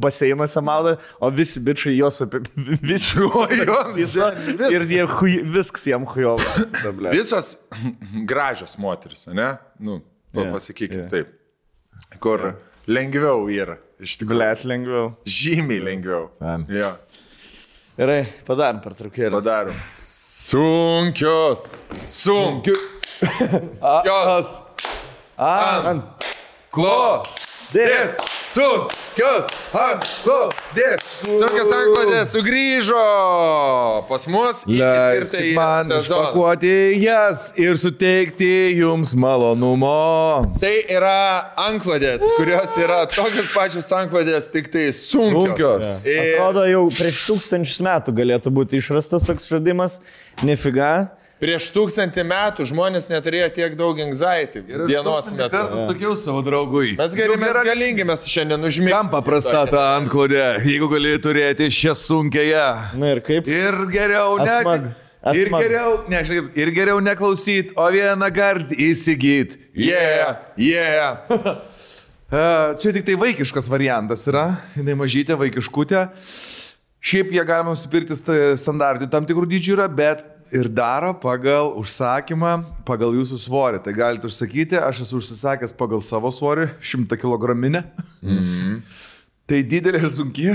baseinuose 0.00 0.62
maudo, 0.64 0.94
o 1.20 1.28
visi 1.28 1.60
bičiai 1.60 1.98
jos 1.98 2.22
apie... 2.24 2.40
Visi. 2.88 3.18
O, 3.20 3.42
jo, 3.52 3.76
Viso- 3.98 4.30
vis- 4.46 4.72
Ir 4.72 4.86
jie 4.88 5.02
hui, 5.18 5.34
viskas 5.58 5.84
jam 5.90 6.06
hujovas. 6.08 6.72
Visos 7.12 7.50
gražios 8.30 8.78
moteris, 8.80 9.26
ne? 9.36 9.50
Nu, 9.76 9.98
Jo, 10.32 10.46
yeah, 10.48 10.56
yeah. 10.80 11.10
taip. 11.12 11.28
Kur 12.20 12.54
lengviau 12.90 13.46
yra. 13.50 13.78
Iš 14.02 14.18
tikrųjų. 14.20 14.38
Blėt, 14.38 14.64
lengviau. 14.68 15.10
Žymiai 15.24 15.80
lengviau. 15.82 16.28
Ten. 16.38 16.66
Jo. 16.70 16.92
Gerai, 17.96 18.20
padarom 18.44 18.82
per 18.84 18.92
trukėlį. 18.98 19.32
Padarom. 19.38 19.78
Sunkios. 19.96 21.70
Sunkios. 22.12 22.82
Jos. 24.04 24.52
Ant. 25.40 26.28
Klo. 26.76 27.22
Dės. 27.74 28.14
Sunkios 28.54 29.48
antklodės. 29.74 31.06
Sunkias 31.18 31.72
anklodės 31.74 32.30
sugrįžo 32.30 33.00
pas 34.06 34.26
mus 34.30 34.60
ketvirtąjį 34.68 35.50
man 35.56 35.90
išpakuoti 35.98 36.70
jas 37.02 37.48
ir 37.58 37.74
suteikti 37.80 38.52
jums 38.78 39.16
malonumo. 39.18 40.46
Tai 40.62 40.72
yra 40.94 41.16
anklodės, 41.66 42.22
kurios 42.38 42.78
yra 42.78 43.02
tokios 43.10 43.50
pačios 43.50 43.90
anklodės, 43.98 44.46
tik 44.54 44.70
tai 44.70 44.88
sunkios. 44.94 45.50
Sunkios. 45.50 45.92
Ir 46.06 46.38
Atrodo, 46.38 46.68
jau 46.70 46.86
prieš 46.94 47.26
tūkstančius 47.32 47.82
metų 47.82 48.14
galėtų 48.22 48.54
būti 48.60 48.78
išrastas 48.78 49.26
toks 49.26 49.50
žaidimas. 49.50 49.98
Nefiga. 50.46 51.08
Prieš 51.42 51.68
tūkstantį 51.74 52.22
metų 52.26 52.64
žmonės 52.70 53.08
neturėjo 53.12 53.48
tiek 53.56 53.74
daug 53.76 53.98
anxiety 54.00 54.62
dienos 54.88 55.28
metu. 55.36 55.52
Kartą 55.52 55.86
sakiau 55.90 56.14
savo 56.16 56.40
draugui. 56.46 56.94
Mes 56.98 57.14
geri, 57.18 57.34
Nu, 57.34 57.40
mes 57.42 57.50
gera- 57.52 57.64
galingi, 57.68 58.04
mes 58.08 58.24
šiandien 58.30 58.64
užmigome. 58.70 58.94
Kam 58.96 59.10
paprasta 59.12 59.66
ta 59.70 59.82
antklodė, 59.98 60.44
jeigu 60.64 60.88
gali 60.92 61.16
turėti 61.20 61.68
šią 61.72 61.94
sunkiąją? 62.02 62.68
Na 62.96 63.12
ir 63.16 63.20
kaip? 63.26 63.46
Ir 63.48 63.82
geriau 63.92 64.38
ne. 64.40 64.50
Asmag. 64.60 64.88
Ir 65.26 65.46
Asmag. 65.48 65.62
geriau, 65.64 65.94
ne, 66.08 66.20
žinai, 66.24 66.50
ir 66.54 66.70
geriau 66.70 67.00
neklausyt, 67.02 67.72
o 67.76 67.88
vieną 67.90 68.28
kartą 68.32 68.76
įsigyt. 68.78 69.56
Yeah, 69.74 70.36
yeah. 70.56 71.18
Čia 72.80 72.92
tik 72.94 73.04
tai 73.06 73.14
vaikiškas 73.18 73.68
variantas 73.70 74.24
yra, 74.26 74.56
jinai 74.76 74.94
mažytė, 74.98 75.36
vaikiškutė. 75.38 76.06
Šiaip 77.06 77.30
jie 77.34 77.42
galima 77.46 77.70
nusipirkti 77.74 78.16
sta- 78.18 78.54
standartinių 78.58 79.10
tam 79.12 79.26
tikrų 79.28 79.46
dydžių 79.52 79.76
yra, 79.76 79.86
bet 79.86 80.24
ir 80.52 80.68
daro 80.68 81.12
pagal 81.20 81.72
užsakymą, 81.80 82.52
pagal 82.86 83.14
jūsų 83.18 83.38
svorį. 83.40 83.82
Tai 83.84 83.94
galite 83.96 84.28
užsakyti, 84.28 84.78
aš 84.78 85.04
esu 85.06 85.20
užsisakęs 85.20 85.74
pagal 85.76 86.02
savo 86.04 86.30
svorį, 86.34 86.70
100 86.80 87.18
kg. 87.20 87.56
Mm 87.56 87.82
-hmm. 88.22 88.80
Tai 89.46 89.60
didelė 89.62 90.00
ir 90.02 90.08
sunki. 90.10 90.48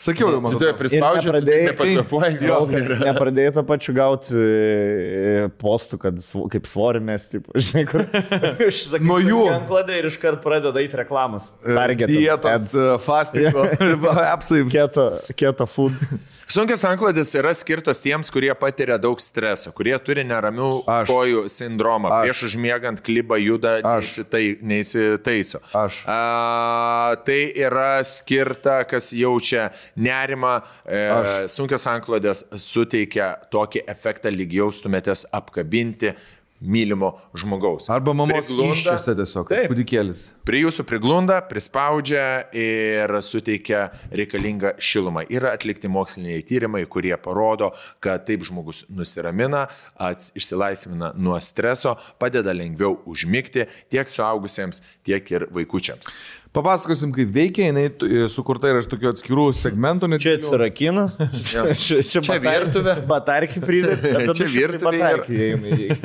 Sakiau 0.00 0.30
jau, 0.32 0.38
man 0.40 0.54
Tu 0.56 0.68
prispaudžiai, 0.78 1.34
nepradėjai- 1.34 1.64
nepakvepuoji. 1.66 2.38
Gal 2.40 2.68
nepradėjai 3.02 3.50
tą 3.58 3.64
pačią 3.68 3.92
gauti 3.98 4.38
e, 4.40 5.50
postų, 5.60 5.98
kad 6.00 6.22
sv- 6.24 6.46
kaip 6.54 6.64
svorį 6.70 7.02
mes, 7.10 7.26
taip, 7.34 7.50
žinai, 7.60 7.82
kur. 7.90 8.06
Išsakai, 8.70 9.04
Nuo 9.04 9.18
jų. 9.20 9.42
Kladai 9.68 9.98
ir 10.00 10.08
iškart 10.08 10.40
pradeda 10.46 10.80
eiti 10.80 10.96
reklamas. 11.02 11.50
Target. 11.66 12.08
Dietos, 12.08 12.72
e, 12.72 12.88
fastingo, 13.04 13.66
apsai. 14.32 14.62
Keto, 14.72 15.10
keto 15.36 15.68
food. 15.68 16.00
Sunkias 16.48 16.80
anklodės 16.88 17.34
yra 17.36 17.50
skirtos 17.52 17.98
tiems, 18.00 18.30
kurie 18.32 18.48
patiria 18.56 18.96
daug 18.96 19.20
streso, 19.20 19.68
kurie 19.76 19.92
turi 20.00 20.22
neramių 20.24 20.70
Aš. 20.88 21.10
kojų 21.12 21.42
sindromą. 21.52 22.08
Aš. 22.08 22.22
Prieš 22.24 22.40
užmiegant 22.48 23.02
klibą 23.04 23.36
juda, 23.36 23.74
Aš. 23.84 24.06
neįsitai, 24.14 24.44
neįsitaiso. 24.64 25.60
Aš. 25.76 25.98
A, 26.08 27.18
tai 27.28 27.42
yra 27.52 27.98
skirta, 28.38 28.84
kas 28.84 29.12
jaučia 29.12 29.70
nerimą. 29.96 30.60
E, 30.86 30.98
Aš. 31.10 31.52
sunkios 31.52 31.86
anklodės 31.86 32.44
suteikia 32.56 33.36
tokį 33.52 33.86
efektą, 33.88 34.30
lyg 34.30 34.52
jaustumėtės 34.52 35.26
apkabinti 35.32 36.14
mylimo 36.60 37.12
žmogaus. 37.38 37.86
Arba 37.90 38.12
mamos 38.12 38.48
iščiose 38.50 39.14
tiesiog, 39.14 39.46
Taip. 39.52 39.68
kūdikėlis. 39.70 40.24
Prie 40.46 40.64
jūsų 40.64 40.84
priglunda, 40.90 41.36
prispaudžia 41.46 42.48
ir 42.50 43.14
suteikia 43.22 43.84
reikalingą 44.10 44.74
šilumą. 44.82 45.22
Yra 45.30 45.52
atlikti 45.54 45.90
moksliniai 45.92 46.42
tyrimai, 46.48 46.82
kurie 46.90 47.14
parodo, 47.22 47.70
kad 48.02 48.26
taip 48.26 48.42
žmogus 48.48 48.84
nusiramina, 48.90 49.68
ats, 49.94 50.32
išsilaisvina 50.38 51.12
nuo 51.14 51.38
streso, 51.38 51.94
padeda 52.18 52.56
lengviau 52.56 52.96
užmigti 53.06 53.68
tiek 53.92 54.10
suaugusiems, 54.10 54.82
tiek 55.06 55.30
ir 55.30 55.46
vaikučiams. 55.54 56.10
Papasakosim, 56.58 57.12
kaip 57.14 57.30
veikia, 57.34 57.68
jinai 57.70 57.86
e, 57.88 58.24
sukurta 58.32 58.70
yra 58.72 58.80
iš 58.82 58.88
tokių 58.90 59.12
atskirų 59.12 59.44
segmentų. 59.54 60.08
net- 60.10 60.24
Čia 60.24 60.36
atsirakina. 60.40 61.04
Čia, 61.48 61.66
čia, 61.78 62.00
čia, 62.02 62.22
Čia 62.26 62.38
virtuvė. 62.42 62.96
Batarkį 63.10 63.62
pridėti. 63.62 64.14
Čia 64.40 64.48
virtuvė 64.54 64.64
ir- 64.64 64.78
Batarkį, 64.88 65.42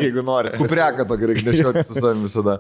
jeigu 0.06 0.26
nori. 0.28 0.54
Kupreką 0.62 1.08
tokį 1.10 1.32
reikia 1.34 1.48
nešioti 1.52 1.86
su 1.90 1.98
savimi 1.98 2.28
visada. 2.30 2.60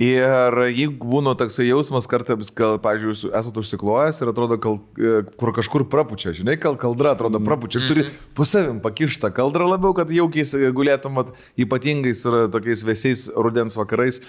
Ir 0.00 0.54
jeigu 0.72 1.04
būna 1.12 1.34
toksai 1.36 1.66
jausmas, 1.68 2.06
kartais, 2.08 2.48
gal, 2.56 2.78
pavyzdžiui, 2.80 3.32
esate 3.36 3.60
užsiklojęs 3.60 4.22
ir 4.24 4.30
atrodo, 4.32 4.56
kal, 4.56 4.78
e, 4.96 5.18
kur 5.36 5.50
kažkur 5.52 5.84
prapučia, 5.92 6.32
žinai, 6.32 6.54
kal 6.56 6.78
kaldra 6.80 7.12
atrodo 7.12 7.36
prapučia, 7.44 7.82
ir 7.82 7.88
turi 7.90 8.04
po 8.38 8.46
savim 8.48 8.78
pakištą 8.80 9.28
kaldrą 9.36 9.66
labiau, 9.68 9.92
kad 9.98 10.08
jaukiai 10.08 10.46
s- 10.48 10.56
gulėtum, 10.72 11.18
vat, 11.20 11.34
ypatingai 11.60 12.14
su 12.16 12.32
ra- 12.32 12.48
tokiais 12.48 12.80
vėsiais 12.88 13.26
rudens 13.36 13.76
vakarais, 13.76 14.22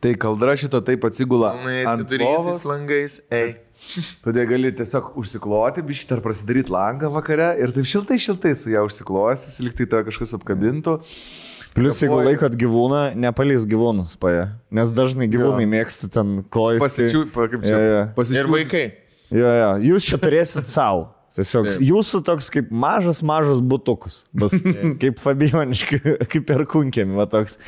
tai 0.00 0.14
kaldra 0.14 0.54
šito 0.54 0.78
taip 0.86 1.02
atsigula 1.10 1.56
ant 1.90 2.06
lovos. 2.22 2.62
langais, 2.70 3.18
ei. 3.34 3.56
Todėl 4.24 4.46
gali 4.48 4.70
tiesiog 4.78 5.10
užsikloti, 5.18 5.82
biškit 5.84 6.12
ar 6.14 6.22
prasidaryti 6.22 6.70
langą 6.70 7.10
vakare 7.12 7.50
ir 7.58 7.74
taip 7.74 7.84
šiltai, 7.84 8.16
šiltai 8.22 8.54
su 8.54 8.70
ją 8.70 8.86
užsiklojęs, 8.86 9.58
liktai 9.66 9.90
tave 9.90 10.06
kažkas 10.06 10.38
apkabintų. 10.38 11.00
Plus, 11.76 11.98
jeigu 12.00 12.16
laikot 12.24 12.54
gyvūną, 12.56 13.00
nepalys 13.20 13.66
gyvūnus 13.68 14.14
paja. 14.20 14.46
Nes 14.72 14.88
dažnai 14.96 15.26
gyvūnai 15.28 15.66
mėgsta 15.68 16.08
ten 16.10 16.38
kojas. 16.48 16.80
Pasičiū, 16.80 17.26
pa- 17.34 17.48
kaip 17.52 17.62
čia. 17.66 17.76
Jo, 17.76 17.90
jo. 17.92 18.00
pasičiū- 18.16 18.40
Ir 18.40 18.46
vaikai. 18.54 18.84
Jo, 19.30 19.50
jo. 19.60 19.68
Jūs 19.92 20.08
čia 20.08 20.16
turėsit 20.22 20.70
savo. 20.72 21.10
Tiesiog 21.36 21.68
Taip. 21.68 21.82
jūsų 21.84 22.22
toks 22.24 22.48
kaip 22.52 22.70
mažas, 22.72 23.20
mažas 23.26 23.58
butukus. 23.60 24.22
Bus 24.36 24.54
kaip 25.02 25.18
Fabioniški, 25.20 26.00
kaip 26.32 26.52
ir 26.54 26.64
kunkėmi, 26.70 27.16
va 27.18 27.28
toks. 27.30 27.58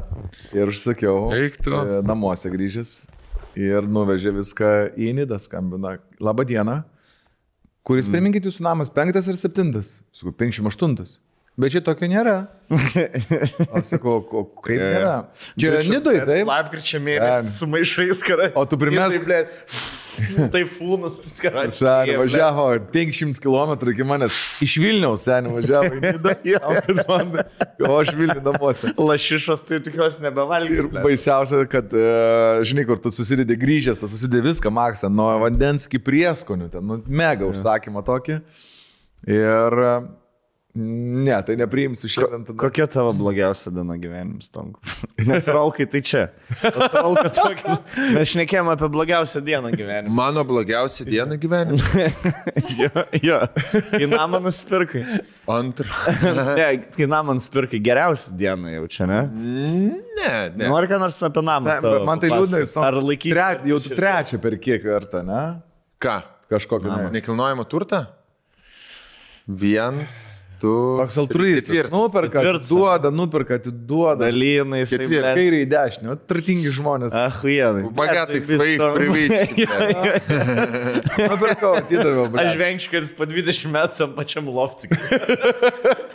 ir 0.56 0.70
užsakiau. 0.72 1.26
Eik 1.36 1.58
tu. 1.60 1.74
e, 1.76 1.98
Namuose 2.06 2.48
grįžęs. 2.52 2.92
Ir 3.56 3.88
nuvežė 3.88 4.32
viską 4.36 4.70
į 5.00 5.10
nidą, 5.22 5.38
skambina. 5.40 5.96
Labą 6.20 6.44
dieną. 6.48 6.82
Kuris, 7.86 8.08
priminkit, 8.10 8.46
jūsų 8.48 8.64
namas 8.66 8.90
penktas 8.90 9.28
ar 9.30 9.36
septintas? 9.38 10.00
Sakau, 10.16 10.32
58. 10.34 11.16
Bet 11.56 11.72
čia 11.72 11.80
tokio 11.86 12.08
nėra. 12.10 12.34
Aš 13.78 13.92
sakau, 13.94 14.18
ko, 14.28 14.42
kaip 14.64 14.80
nėra? 14.82 15.12
Čia 15.56 15.78
nidai, 15.88 16.16
taip. 16.28 16.50
Lapkričio 16.50 16.98
mėnesį 17.00 17.52
su 17.54 17.68
maišais 17.70 18.20
karai. 18.26 18.50
O 18.58 18.66
tu 18.68 18.76
primesk- 18.80 19.22
Tai 19.24 19.46
fūnas, 20.76 21.16
karai. 21.40 21.66
Seniai 21.74 22.16
važiavo 22.20 22.66
500 22.92 23.42
km 23.42 23.92
iki 23.92 24.06
manęs. 24.06 24.36
Iš 24.64 24.76
Vilniaus 24.82 25.24
seniai 25.26 25.54
važiavo 25.58 25.92
į 25.96 26.02
Nidą. 26.04 26.36
O 27.86 27.98
aš 28.00 28.12
Vilnių 28.16 28.40
namuose. 28.44 28.92
Lašišas 28.96 29.62
tai 29.68 29.80
tikiuosi 29.84 30.24
nebevalgy. 30.24 30.78
Ir 30.80 30.88
baisiausia, 31.04 31.62
kad, 31.70 31.92
e, 31.92 32.64
žinai, 32.66 32.86
kur 32.88 33.00
tu 33.02 33.12
susidedi 33.14 33.56
grįžęs, 33.60 34.00
tu 34.00 34.08
susidedi 34.10 34.44
viską, 34.48 34.72
Maksą, 34.72 35.10
nuo 35.12 35.28
vandens 35.42 35.88
iki 35.88 36.00
prieskonių, 36.02 36.70
ten, 36.72 36.86
nu, 36.88 37.00
mega 37.06 37.48
užsakymą 37.48 38.04
tokį. 38.06 38.40
Ir 39.36 39.78
ne, 40.76 41.36
tai 41.46 41.56
nepriimsiu 41.56 42.10
šiandien 42.10 42.44
tada. 42.46 42.56
Kokia 42.60 42.86
tavo 42.90 43.12
blogiausia 43.16 43.72
diena 43.74 43.96
gyvenimas, 44.00 44.50
Tonku? 44.52 44.80
Nes 45.26 45.48
Rolkai 45.50 45.86
tai 45.90 46.02
čia. 46.06 46.22
Rolką 46.62 47.30
tokius. 47.36 47.80
Mes 48.14 48.32
šnekėjome 48.32 48.74
apie 48.76 48.90
blogiausią 48.92 49.42
dieną 49.46 49.72
gyvenime. 49.74 50.12
Mano 50.14 50.44
blogiausia 50.46 51.06
diena 51.08 51.38
gyvenime. 51.40 52.10
jo, 52.80 52.90
jo. 53.22 53.40
Kai 53.90 54.10
namą 54.10 54.42
nusipirkai. 54.44 55.04
Antra. 55.50 55.88
Ne, 56.58 56.68
kai 56.94 57.08
namą 57.10 57.38
nusipirkai 57.40 57.80
geriausią 57.82 58.36
dieną 58.38 58.76
jau 58.76 58.86
čia, 58.92 59.08
ne? 59.10 59.20
Ne, 59.32 60.32
ne. 60.54 60.68
Nori 60.68 60.90
ką 60.90 61.00
nors 61.02 61.18
apie 61.26 61.44
namą? 61.46 61.78
Ne, 61.82 61.96
Man 62.06 62.22
tai 62.22 62.30
liūdna, 62.34 62.62
jis 62.62 62.76
Ar 62.82 63.00
laikyti? 63.00 63.34
Tre, 63.34 63.72
jau 63.72 63.80
trečią 63.86 64.40
per 64.42 64.58
kiek 64.62 64.84
kartą, 64.84 65.24
ne? 65.26 65.42
Ką? 66.02 66.20
Kažkokį. 66.52 66.90
Ne. 66.92 67.10
Nekilnojamo 67.18 67.64
turtą? 67.66 68.04
Vienas, 69.46 70.45
Tu. 70.60 70.96
Toks 70.98 71.18
altruistas. 71.18 71.90
Nuperka, 71.90 72.40
ketvirtas. 72.40 72.68
duoda, 72.68 73.10
nuperka, 73.10 73.58
duoda. 73.66 74.24
Dalinai, 74.24 74.86
ketvirtas. 74.88 75.34
Kairiai, 75.36 75.66
dešinė. 75.68 76.16
Turtingi 76.30 76.72
žmonės. 76.72 77.12
Ah, 77.16 77.36
vienai. 77.44 77.84
Bagatai, 77.96 78.40
svaik, 78.40 78.80
privyčiai. 78.96 79.66
Nuperka, 81.28 81.74
atidavė. 81.82 82.24
Aš 82.40 82.56
vengškaris 82.62 83.12
po 83.18 83.28
20 83.28 83.74
metų 83.74 84.00
tam 84.00 84.16
pačiam 84.16 84.48
loftikui. 84.48 84.96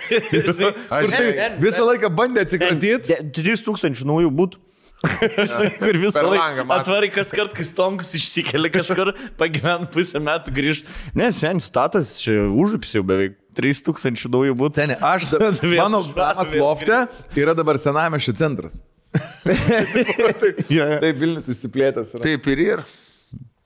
Tai 0.01 0.73
Aš 0.97 1.13
tai 1.13 1.47
visą 1.61 1.85
laiką 1.85 2.09
bandė 2.13 2.45
atsikratyti. 2.47 3.21
3000 3.37 4.05
naujų 4.09 4.33
būtų. 4.41 4.61
Kur 5.81 5.97
visą 5.97 6.21
laiką 6.25 6.65
atvarai 6.75 7.09
kas 7.13 7.31
kart, 7.33 7.53
kai 7.57 7.65
stonkus 7.65 8.11
išsikeli 8.17 8.69
kažkur, 8.73 9.13
pagyvent 9.39 9.89
pusę 9.93 10.21
metų 10.21 10.53
grįžt. 10.53 10.89
Ne, 11.17 11.31
sen 11.33 11.61
statas, 11.63 12.15
čia 12.21 12.43
užupis 12.49 12.93
jau 12.97 13.05
beveik 13.05 13.40
3000 13.57 14.31
naujų 14.31 14.55
būtų. 14.59 14.79
Seniai, 14.81 14.99
aš, 15.01 15.29
mano 15.81 16.03
namas 16.15 16.55
lofte 16.55 17.03
yra 17.37 17.55
dabar 17.57 17.79
senamešio 17.81 18.35
centras. 18.39 18.81
Jo. 20.71 20.87
Taip, 21.01 21.17
Vilnius 21.19 21.49
išsiplėtęs 21.51 22.13
yra. 22.15 22.25
Taip 22.25 22.51
ir 22.53 22.61
ir. 22.63 22.83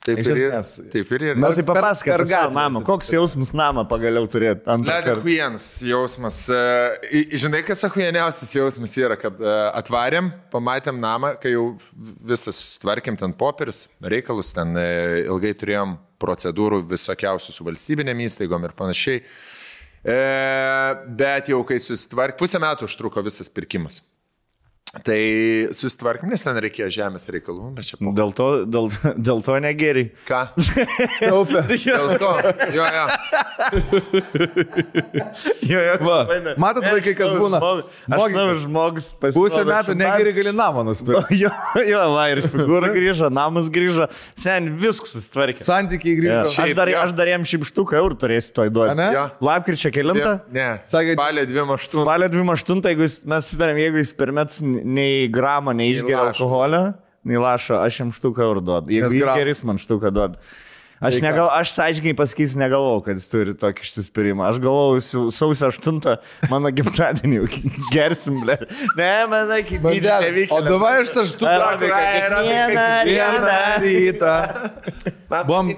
Taip 0.06 0.20
ir 0.22 0.32
esmės. 0.36 0.72
Taip 0.94 1.12
ir 1.16 1.24
ir. 1.32 1.40
Na 1.42 1.50
tai 1.56 1.64
papasakok 1.66 2.12
savo 2.12 2.28
gatvę 2.30 2.58
namą. 2.58 2.82
Koks 2.86 3.10
jausmas 3.16 3.52
namą 3.58 3.86
pagaliau 3.90 4.28
turėti 4.30 4.62
antrą 4.70 4.94
Leda 4.94 5.08
kartą? 5.08 5.24
Hujens 5.26 5.66
jausmas. 5.86 6.40
E, 6.54 7.24
Žinai, 7.42 7.64
kas 7.66 7.82
ahujeniausias 7.88 8.54
jausmas 8.54 8.94
yra, 9.02 9.18
kad 9.22 9.42
e, 9.42 9.56
atvarėm, 9.82 10.30
pamatėm 10.54 11.02
namą, 11.02 11.34
kai 11.42 11.56
jau 11.56 11.72
visas 12.30 12.60
tvarkėm 12.84 13.18
ten 13.22 13.34
popierius, 13.38 13.86
reikalus, 14.06 14.54
ten 14.56 14.78
e, 14.78 14.88
ilgai 15.26 15.56
turėjom 15.58 15.98
procedūrų 16.22 16.84
visokiausių 16.94 17.58
su 17.58 17.66
valstybinėm 17.66 18.26
įstaigom 18.28 18.70
ir 18.70 18.78
panašiai. 18.78 19.24
E, 20.06 20.18
bet 21.18 21.50
jau 21.50 21.64
kai 21.66 21.80
susitvarkė, 21.82 22.38
pusę 22.38 22.62
metų 22.62 22.86
užtruko 22.86 23.24
visas 23.26 23.50
pirkimas. 23.50 24.04
Tai 25.04 25.18
susitvarkėm, 25.76 26.30
nes 26.32 26.44
ten 26.46 26.56
reikėjo 26.64 26.88
žemės 26.96 27.28
reikalų, 27.34 27.72
bet 27.76 27.90
čia. 27.90 27.98
Dėl 28.16 28.32
to, 28.38 28.46
dėl, 28.70 28.88
dėl 29.20 29.42
to 29.44 29.58
negeri. 29.60 30.06
Ką? 30.30 30.40
Taupė. 31.20 31.66
Dėl 31.86 32.14
to. 32.22 32.32
Jo, 32.76 32.86
jo. 32.96 33.06
Jo, 35.66 35.80
jo, 35.82 35.96
Va, 36.06 36.18
matot, 36.62 36.86
vaikai, 36.88 37.14
kas 37.18 37.32
Aš 37.34 37.38
būna? 37.42 37.60
Aš 38.16 38.24
žinau, 38.32 38.46
žmogus 38.62 39.08
pasirodė. 39.20 39.38
Pusę 39.40 39.64
metų 39.68 39.94
šimtas- 39.94 40.00
negeri 40.02 40.34
gali 40.38 40.54
namą 40.56 40.84
nusipirkti. 40.88 41.38
Jo, 41.46 41.50
jo, 41.84 42.02
va, 42.16 42.26
ir 42.32 42.42
figūra 42.46 42.90
grįžo, 42.94 43.28
namas 43.34 43.68
grįžo, 43.74 44.08
sen 44.40 44.72
viskas 44.80 45.16
susitvarkė. 45.18 45.66
Santykiai 45.66 46.16
Ja. 46.16 46.20
grįžo. 46.22 46.40
Aš, 46.46 46.56
Šiaip, 46.60 46.76
dar, 46.80 46.92
jo. 46.94 47.02
aš 47.04 47.14
dar 47.18 47.32
jam 47.34 47.44
šimštuką 47.48 47.98
eurų 48.00 48.18
turėsiu 48.22 48.54
toj 48.60 48.72
duoti. 48.76 49.08
Jo. 49.16 49.26
Lapkričio 49.44 49.92
kelintą? 49.96 50.36
Ne. 50.56 50.68
Sakė- 50.88 51.16
Spalio 51.18 51.46
28. 51.50 52.02
Spalio 52.06 52.30
28, 52.34 52.86
jeigu 52.94 53.06
jis, 53.08 53.18
mes 53.30 53.50
sutarėm, 53.52 53.82
jeigu 53.84 54.02
jis 54.04 54.14
per 54.22 54.32
metus 54.36 54.62
nei 54.86 55.26
gramą 55.34 55.74
neišgeria 55.78 56.22
alkoholio, 56.30 56.84
nei 57.26 57.42
lašo, 57.42 57.80
aš 57.82 58.00
jam 58.04 58.14
štuką 58.14 58.46
eurų 58.46 58.62
duodu. 58.68 58.94
Jeigu 58.94 59.18
gram- 59.24 59.40
geris 59.42 59.64
man 59.66 59.82
štuką 59.82 60.14
duodu. 60.14 60.38
Aš, 61.06 61.18
Tai 61.18 61.26
negal, 61.26 61.50
aš 61.52 61.74
sąžininkai 61.76 62.14
pasakysiu, 62.16 62.56
negalvojau, 62.62 63.02
kad 63.04 63.18
jis 63.20 63.26
turi 63.28 63.52
tokį 63.60 63.84
išsispyrimą. 63.84 64.46
Aš 64.48 64.62
galvojau, 64.64 65.02
sau- 65.04 65.32
sausio 65.36 65.68
8 65.68 65.98
mano 66.50 66.72
gimtadienį 66.72 67.42
gersim, 67.96 68.38
ble. 68.46 68.56
Ne, 68.96 69.10
man 69.30 69.52
iki 69.58 69.76
dydžio 69.84 70.14
Bandelė. 70.16 70.46
O 70.56 70.62
davai 70.64 70.94
aš 71.02 71.12
tą 71.18 71.26
štuką. 71.28 71.58
Kiekvieną 71.84 72.40
dieną. 73.12 73.58
rytą. 73.84 74.34
Buvom 75.50 75.74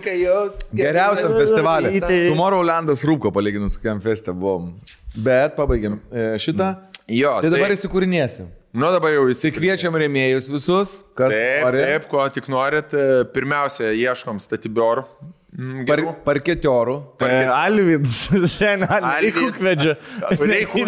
geriausiam 0.78 1.34
festivaliui. 1.34 2.00
Daryti. 2.06 2.30
Tomorrowlandas 2.36 3.02
rūko 3.10 3.34
palyginus 3.34 3.80
kokiam 3.82 4.00
feste 4.06 4.32
buvom. 4.38 4.76
Bet 5.18 5.58
pabaigiam 5.58 5.98
e, 6.14 6.36
šitą. 6.38 6.76
Jo, 7.10 7.40
Tai 7.42 7.50
dabar 7.54 7.72
taip. 7.72 7.80
įsikūrinėsim. 7.80 8.54
Nu 8.78 8.92
dabar 8.94 9.10
jau 9.10 9.24
visi 9.26 9.50
Kviečiam 9.50 9.96
rėmėjus 9.98 10.46
visus, 10.54 10.92
kas 11.18 11.32
Taip, 11.34 11.64
nori. 11.66 11.80
taip, 11.82 12.04
ko 12.12 12.22
tik 12.30 12.46
norit. 12.54 12.92
Pirmiausia, 13.34 13.90
ieškom 13.98 14.38
statybiorų. 14.44 15.02
Mm, 15.58 15.88
Par, 15.90 16.02
parketiorų. 16.22 16.96
E, 17.26 17.28
Alvids, 17.50 18.12
sen, 18.54 18.84
Alvids. 18.86 19.08
Alvids. 19.10 19.38
Kukvedžia. 19.42 19.96
Reikų. 20.38 20.84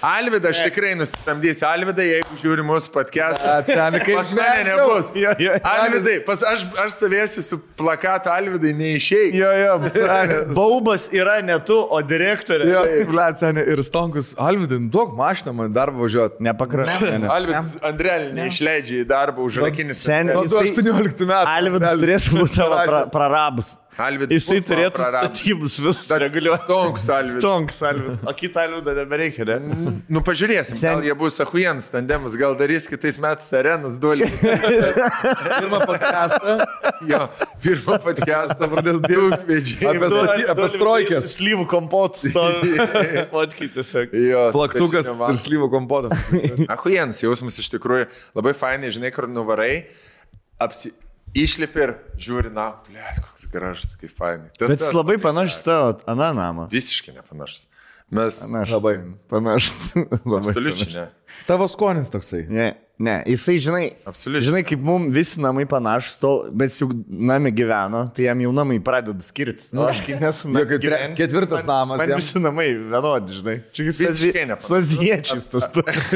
Alvidą 0.00 0.48
aš 0.54 0.62
tikrai 0.64 0.94
nusisamdysiu. 0.96 1.66
Alvidą, 1.68 2.06
jeigu 2.08 2.38
žiūri 2.40 2.64
mūsų 2.64 2.88
podcast. 2.94 3.42
Atseni, 3.44 4.00
kaip 4.00 4.16
Pas 4.16 4.32
mane 4.38 4.62
nebus. 4.64 5.10
Jo, 5.12 5.34
jo. 5.44 5.58
Alvidai, 5.68 6.14
pas 6.24 6.44
aš, 6.54 6.64
aš 6.86 6.94
stovėsiu 6.96 7.44
su 7.44 7.58
plakatu 7.76 8.32
Alvidai, 8.32 8.72
neišėjai. 8.78 9.28
Jo, 9.36 9.52
jo. 9.60 9.74
Baubas 10.56 11.10
yra 11.12 11.36
ne 11.44 11.58
tu, 11.60 11.76
o 11.76 12.00
direktorė. 12.00 12.70
Jo, 12.72 12.86
blet, 13.12 13.38
seniai, 13.42 13.66
ir 13.76 13.84
stonkus. 13.84 14.32
Alvidin, 14.40 14.88
duok 14.92 15.12
mašiną 15.20 15.52
man 15.60 15.76
darbą 15.76 16.06
važiuoti. 16.06 16.40
Nepakrašė. 16.48 17.12
Alvidas 17.28 17.74
Andrelį 17.84 18.32
neišleidžia 18.40 19.04
į 19.04 19.06
darbą 19.12 19.44
už 19.50 19.60
rakinis. 19.66 20.00
Sen, 20.08 20.32
Nuo 20.32 20.48
jisai, 20.48 20.64
18 20.72 21.28
metų. 21.28 21.44
Alvidas 21.58 22.00
turėtų 22.00 22.40
būti 22.40 22.56
tavo 22.56 22.80
pra, 22.88 23.04
Prarabas. 23.50 23.78
Alvidas 24.00 24.32
Jisai 24.32 24.60
turėtų 24.64 25.02
statybus 25.02 25.74
visus 25.82 26.06
reguliuoti. 26.22 26.62
Stonks 26.64 27.04
Alvidas. 27.12 27.40
Stonks, 27.42 27.80
Alvidas. 27.84 28.20
O 28.24 28.32
kitą 28.38 28.62
Alvidą 28.62 28.94
nebereikia, 28.96 29.44
ne? 29.44 29.56
Nu, 30.08 30.22
pažiūrėsim, 30.24 30.78
Sen- 30.78 30.94
gal 30.94 31.02
jie 31.04 31.16
bus 31.18 31.36
ahuienas 31.42 31.90
tandemas, 31.92 32.36
gal 32.38 32.54
darys 32.56 32.86
kitais 32.88 33.18
metais 33.20 33.50
arenas 33.58 33.98
duolį. 34.00 34.30
Pirmą 35.60 35.82
podcastą. 35.90 36.54
jo, 37.10 37.20
pirmą 37.66 37.98
podcastą, 38.06 38.68
pradės 38.72 39.02
daugvedžiai. 39.04 39.90
Apie 39.92 40.10
staty- 40.14 40.48
apie 40.54 40.70
strojkes. 40.76 41.28
Slyvų 41.36 41.66
tiesiog. 43.76 44.16
Jo, 44.30 44.46
Plaktukas 44.56 45.12
ir 45.12 45.36
slyvo 45.44 45.68
kompotas. 45.74 46.16
Ahujens 46.72 47.20
jausmas 47.26 47.60
iš 47.60 47.68
tikrųjų 47.76 48.08
labai 48.38 48.56
fainai, 48.56 48.94
žinai, 48.96 49.12
kur 49.12 49.28
nuvarai, 49.28 49.74
apsi... 50.62 50.94
išlipi 51.36 51.84
ir 51.84 51.94
žiūri, 52.20 52.52
na, 52.54 52.70
blėt, 52.86 53.20
koks 53.24 53.46
gražus, 53.52 53.94
kaip 54.00 54.14
fainai. 54.16 54.50
Bet 54.58 54.78
tas 54.78 54.88
jis 54.88 54.96
labai 54.96 55.18
panašus 55.22 55.62
tavo, 55.66 55.96
Ana 56.10 56.32
namą. 56.36 56.68
Visiškai 56.72 57.14
nepanašus. 57.18 57.66
Mes... 58.10 58.40
Panašus. 58.42 58.74
Labai. 58.74 58.94
Panašus. 59.30 59.76
Labai 60.32 60.50
Absoliučiai 60.50 60.94
ne. 60.96 61.06
Tavo 61.46 61.68
skonis 61.70 62.10
toksai. 62.10 62.42
Ne, 62.50 62.72
ne, 63.00 63.14
jisai, 63.26 63.54
žinai, 63.64 63.84
Absoliučiai. 64.06 64.46
žinai, 64.50 64.60
kaip 64.68 64.82
mums 64.84 65.08
visi 65.14 65.40
namai 65.40 65.64
panašus, 65.68 66.18
to, 66.20 66.30
bet 66.52 66.74
jau 66.76 66.90
nami 67.08 67.48
gyveno, 67.56 68.02
tai 68.16 68.26
jam 68.28 68.42
jau 68.44 68.52
namai 68.52 68.76
pradeda 68.84 69.24
skirtis. 69.24 69.70
O 69.72 69.86
aš 69.88 70.02
kaip 70.04 70.20
nesu 70.20 70.52
Jo, 70.52 70.66
kaip 70.68 70.84
tre- 70.84 71.00
ketvirtas 71.18 71.64
namas 71.68 72.02
Man 72.02 72.12
jam. 72.12 72.20
visi 72.20 72.42
namai 72.44 72.68
vienodi, 72.92 73.38
žinai. 73.40 73.56
Čia 73.72 73.88
jis 73.88 74.02
Visiškai 74.04 74.44
nepanašus. 74.52 74.68
su 74.68 74.76
aziečiais 74.82 75.48
tas 75.54 75.66
pats. 75.72 76.12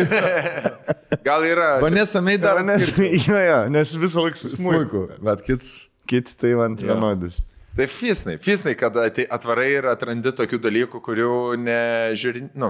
Gal 1.24 1.46
yra... 1.48 1.70
Vanesa 1.80 2.20
May 2.20 2.36
dar 2.38 2.60
atskirti. 2.60 3.10
Jo, 3.30 3.38
jo, 3.40 3.58
nes 3.72 3.96
visą 3.96 4.24
laiką 4.28 4.36
su. 4.44 4.52
Smuiku. 4.58 5.06
Bet 5.24 5.42
kits. 5.46 5.74
Kiti 6.06 6.34
tai 6.36 6.52
man 6.58 6.74
vienodus. 6.76 7.38
Tai 7.74 7.86
fisnai, 7.90 8.36
fisnai, 8.38 8.76
kad 8.78 8.94
atvarai 9.00 9.70
ir 9.80 9.86
atrandi 9.90 10.30
tokių 10.36 10.58
dalykų, 10.62 11.00
kurių 11.02 11.30
nežiūri, 11.58 12.42
nu, 12.60 12.68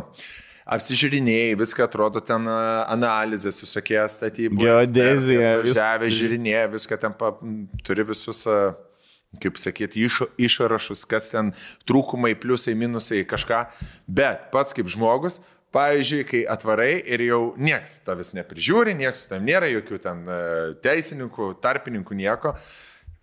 apsižiūrinėjai, 0.67 1.55
viską 1.61 1.85
atrodo 1.87 2.23
ten 2.25 2.47
analizės, 2.49 3.61
visokie 3.65 4.01
statybų. 4.09 4.63
Geodezija, 4.65 5.51
Žemė, 5.67 6.07
vis- 6.09 6.19
žiūrinėja, 6.19 6.67
viską 6.73 6.99
ten 7.01 7.13
pa, 7.21 7.33
turi 7.85 8.05
visus, 8.09 8.45
kaip 9.43 9.59
sakyti, 9.59 10.05
iš, 10.07 10.23
išrašus, 10.39 11.05
kas 11.11 11.31
ten 11.35 11.53
trūkumai, 11.89 12.35
pliusai, 12.39 12.77
minusai, 12.79 13.25
kažką. 13.29 13.65
Bet 14.07 14.49
pats 14.55 14.73
kaip 14.77 14.87
žmogus, 14.89 15.41
pavyzdžiui, 15.75 16.25
kai 16.31 16.43
atvarai 16.47 17.03
ir 17.03 17.25
jau 17.27 17.43
nieks 17.59 17.99
tavęs 18.07 18.33
neprižiūri, 18.39 18.95
nieks 18.95 19.27
tam 19.27 19.45
nėra, 19.45 19.67
jokių 19.75 19.99
ten 20.05 20.25
teisininkų, 20.87 21.55
tarpininkų, 21.65 22.15
nieko. 22.21 22.55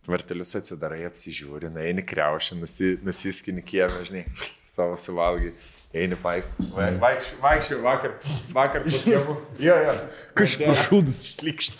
Vartelius 0.10 0.56
atsidarai, 0.58 1.04
apsižiūri, 1.08 1.70
eini 1.78 2.02
kreušį, 2.04 2.56
nusi, 2.58 2.88
nusiskini 3.06 3.62
kiemę, 3.62 4.02
žinai, 4.08 4.24
savo 4.66 4.96
suvalgai, 4.98 5.52
eini 5.94 6.18
paik. 6.24 6.48
Vaikščiau, 6.76 7.42
vaikščiau 7.44 7.82
vakar, 7.86 8.16
vakar 8.56 8.86
po 8.88 9.04
kiemų. 9.06 9.38
Jo, 9.68 9.78
jo. 9.88 9.96
Kažkas 10.42 10.86
šūdas. 10.88 11.22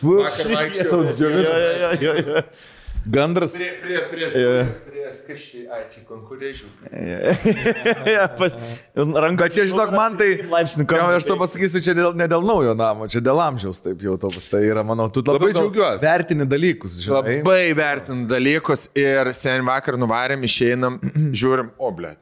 Vakar 0.04 0.54
vaikščiau. 0.58 1.04
Jo, 1.18 1.34
jo, 1.38 1.58
jo, 1.82 1.92
jo, 2.06 2.16
jo. 2.22 2.46
Gandras. 3.12 3.56
Prie, 3.58 3.72
prie, 3.82 4.02
prie, 4.12 4.28
prie, 4.30 4.66
prie 4.92 5.02
kas 5.32 5.44
čia, 5.48 5.62
ai, 5.74 5.84
čia 5.90 6.02
pas- 8.38 8.56
Ranka 8.96 9.48
čia, 9.50 9.66
žinok, 9.70 9.94
man 9.96 10.18
tai... 10.20 10.30
Jo, 10.44 10.86
kampu. 10.86 11.16
aš 11.18 11.28
to 11.28 11.38
pasakysiu, 11.40 11.82
čia 11.84 11.96
dėl, 11.98 12.16
ne 12.18 12.28
dėl 12.32 12.44
naujo 12.46 12.74
namo, 12.78 13.08
čia 13.12 13.24
dėl 13.24 13.40
amžiaus 13.44 13.82
taip 13.84 14.02
jau 14.06 14.18
to 14.22 14.32
tai 14.52 14.64
yra, 14.68 14.84
manau, 14.88 15.10
tu 15.14 15.24
labai, 15.26 15.52
Labai 15.52 15.54
džiaugiuosi. 15.58 16.04
Vertini 16.06 16.48
dalykus, 16.50 17.00
žinai. 17.04 17.38
Labai 17.42 17.62
vertinu 17.78 18.28
dalykus 18.32 18.88
ir 18.98 19.32
sen 19.38 19.66
vakar 19.68 19.98
nuvarėm, 20.02 20.44
išeinam, 20.48 21.00
žiūrim, 21.34 21.74
o, 21.80 21.94
ble, 21.96 22.16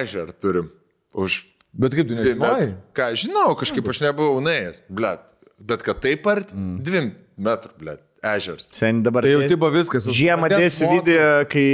ežer 0.00 0.34
turim. 0.38 0.70
Už 1.14 1.42
Bet 1.72 1.94
kaip 1.94 2.08
tu 2.10 2.16
nežinai? 2.18 2.72
Ką, 2.96 3.12
žinau, 3.14 3.54
kažkaip 3.58 3.86
aš 3.92 4.00
nebuvau 4.02 4.40
nuėjęs, 4.42 4.82
ble. 4.90 5.12
Bet 5.60 5.84
kad 5.86 6.00
taip 6.02 6.26
art, 6.30 6.50
dvim 6.50 7.12
metrų, 7.38 7.70
ble, 7.78 7.94
ežeras. 8.26 8.70
Sen 8.74 9.02
dabar. 9.06 9.22
Tai 9.26 9.34
jau 9.36 9.44
tipo 9.52 9.68
viskas. 9.70 10.08
už 10.08 10.16
Žiemą 10.18 10.48
dėsi 10.50 10.88
video, 10.90 11.28
kai 11.50 11.66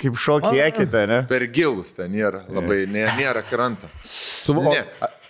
kaip 0.00 0.18
šokį 0.18 0.62
ekite, 0.66 1.04
ne? 1.10 1.20
Per 1.30 1.46
gilus 1.54 1.94
ten 1.94 2.10
nėra, 2.16 2.42
labai 2.50 2.82
nė, 2.90 3.06
nėra 3.20 3.44
krantą. 3.46 3.90
Su, 4.02 4.56
Ne. 4.58 4.82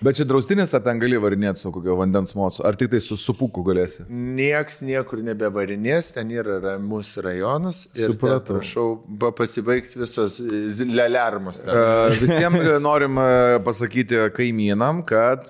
Bet 0.04 0.18
čia 0.20 0.26
draustinis, 0.28 0.72
ar 0.76 0.82
ten 0.84 1.00
gali 1.02 1.16
varinėti 1.20 1.62
su 1.64 1.72
kokio 1.74 1.96
vandens 1.98 2.34
mocu, 2.36 2.60
ar 2.68 2.76
tik 2.78 2.90
tai 2.92 3.00
su 3.04 3.16
supuku 3.20 3.64
galėsi? 3.66 4.04
Nieks 4.08 4.82
niekur 4.84 5.22
nebevarinės, 5.24 6.12
ten 6.16 6.30
yra 6.34 6.58
ramus 6.62 7.14
rajonas 7.24 7.84
ir 7.96 8.12
ten, 8.20 8.38
prašau, 8.50 8.86
ba- 9.08 9.32
pasibaigs 9.32 9.96
visos 9.98 10.38
lelermos. 10.84 11.64
ten. 11.64 11.74
Uh, 11.74 12.14
Visiems 12.20 12.60
norim 12.84 13.18
e, 13.18 13.58
pasakyti 13.64 14.20
kaimynam, 14.36 15.02
kad 15.08 15.48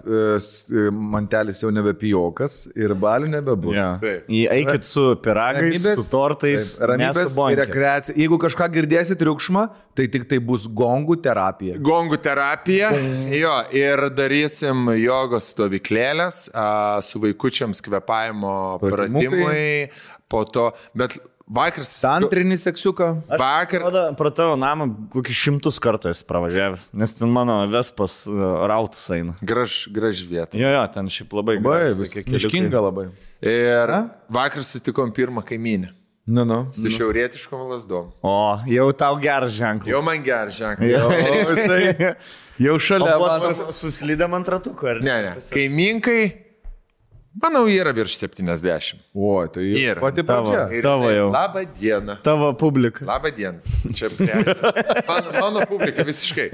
mantelis 0.93 1.61
jau 1.63 1.71
nebe 1.75 1.95
pijokas 1.99 2.65
ir 2.77 2.95
balių 2.99 3.31
nebebus. 3.37 3.77
Ja. 3.77 3.89
Taip. 4.03 4.29
Į- 4.31 4.47
Eikit 4.55 4.87
su 4.89 5.05
piragais, 5.25 5.83
su 5.99 6.05
tortais, 6.11 6.75
taip, 6.79 6.89
ramybės 6.93 7.35
rekreacija. 7.61 8.17
Jeigu 8.19 8.39
kažką 8.43 8.69
girdėsit 8.75 9.19
triukšmą, 9.21 9.67
tai 9.95 10.07
tik 10.11 10.27
tai 10.31 10.39
bus 10.43 10.67
gongų 10.67 11.17
terapija. 11.23 11.77
Gongų 11.79 12.19
terapija. 12.23 12.91
Jo, 13.35 13.55
ir 13.75 14.09
darysim 14.45 14.89
jogos 15.01 15.53
stovyklėlės 15.55 16.49
a, 16.53 17.01
su 17.05 17.21
vaikučiams 17.23 17.81
kvepavimo 17.85 18.79
pratimui. 18.83 19.89
Po 20.29 20.45
to, 20.45 20.71
bet 20.97 21.17
vakar... 21.49 21.85
Tantrinį 21.85 22.59
seksiuką. 22.61 23.09
Vakar. 23.41 23.87
Pro 24.19 24.33
tavo 24.35 24.57
namą 24.61 24.89
kokį 25.13 25.37
šimtus 25.39 25.81
kartų 25.83 26.13
esi 26.13 26.27
pravažiavęs, 26.29 26.91
nes 26.99 27.17
ten 27.17 27.33
mano 27.33 27.63
vespas 27.73 28.23
uh, 28.29 28.65
rautas 28.69 29.05
eina. 29.15 29.37
Graž, 29.45 29.85
graž 29.95 30.25
vieta. 30.29 30.59
Jo, 30.59 30.73
jo, 30.77 30.85
ten 30.95 31.09
šiaip 31.13 31.33
labai 31.41 31.59
Labai, 31.61 31.81
gražūs 31.89 32.01
vis 32.05 32.13
tokie 32.13 32.25
keliukai. 32.25 32.41
miškinga 32.41 32.85
labai. 32.89 33.09
Ir 33.45 33.95
vakar 34.33 34.65
sutikom 34.67 35.13
pirmą 35.17 35.45
kaimynę. 35.47 35.93
Nu, 36.27 36.45
nu. 36.45 36.71
Su 36.73 36.89
šiaurietiškom 36.91 37.67
lasdom. 37.69 38.07
O, 38.25 38.59
jau 38.67 38.87
tau 38.97 39.19
geras 39.21 39.53
ženklas. 39.53 39.91
Jau 39.93 40.01
man 40.03 40.23
geras 40.25 40.57
ženklas. 40.57 40.89
Jo, 40.89 41.09
O, 41.09 41.35
jisai 41.37 42.15
jau 42.67 42.79
šalia. 42.81 43.19
O 43.19 43.27
man- 43.27 43.43
pas 43.45 43.77
suslydam 43.77 44.33
ant 44.39 44.49
ratuko, 44.49 44.89
ar 44.89 45.03
Ne, 45.05 45.19
ne. 45.27 45.33
Kaimynkai, 45.53 46.23
manau, 47.43 47.67
yra 47.69 47.93
virš 47.93 48.17
70. 48.23 49.03
O, 49.13 49.35
tai 49.53 49.67
Yra. 49.77 50.01
pati 50.01 50.25
Tavo. 50.25 50.49
pradžia. 50.49 50.65
Ir 50.79 50.83
Tavo 50.87 51.11
jinai, 51.11 51.19
jau. 51.19 51.29
Labą 51.35 51.65
dieną. 51.77 52.17
Tavo 52.25 52.53
publika. 52.57 53.05
Labą 53.05 53.29
dieną. 53.37 53.61
Čia 53.93 54.09
prie... 54.17 54.55
mano, 55.09 55.35
mano 55.41 55.67
publika 55.69 56.07
visiškai. 56.09 56.49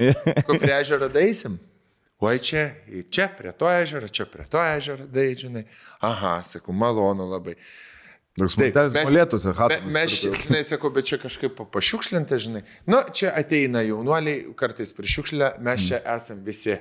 Ko 0.47 0.59
prie 0.59 0.75
ežero 0.81 1.07
daisim? 1.07 1.55
Oi 2.21 2.35
čia, 2.43 2.67
čia 3.09 3.29
prie 3.33 3.49
to 3.57 3.65
ežero, 3.71 4.05
čia 4.11 4.27
prie 4.29 4.43
to 4.51 4.59
ežero, 4.61 5.07
dai, 5.09 5.31
žinai. 5.33 5.63
Aha, 6.05 6.41
sakau, 6.45 6.75
malonu 6.75 7.25
labai. 7.31 7.55
Mes- 8.39 8.55
molėtųsi, 9.09 9.47
Me, 9.49 9.53
hatas. 9.57 9.91
mes, 9.93 10.13
čia, 10.21 10.31
žinai, 10.31 10.61
sakau, 10.63 10.89
bet 10.95 11.05
čia 11.09 11.17
kažkaip 11.19 11.55
pa- 11.57 11.65
pašiukšlinta, 11.65 12.37
žinai. 12.39 12.61
Nu, 12.87 13.01
čia 13.11 13.33
ateina 13.35 13.81
jaunuoliai, 13.83 14.45
kartais 14.55 14.93
prišiukšlė, 14.95 15.59
mes 15.59 15.83
čia 15.89 15.99
esam 16.15 16.39
visi 16.45 16.77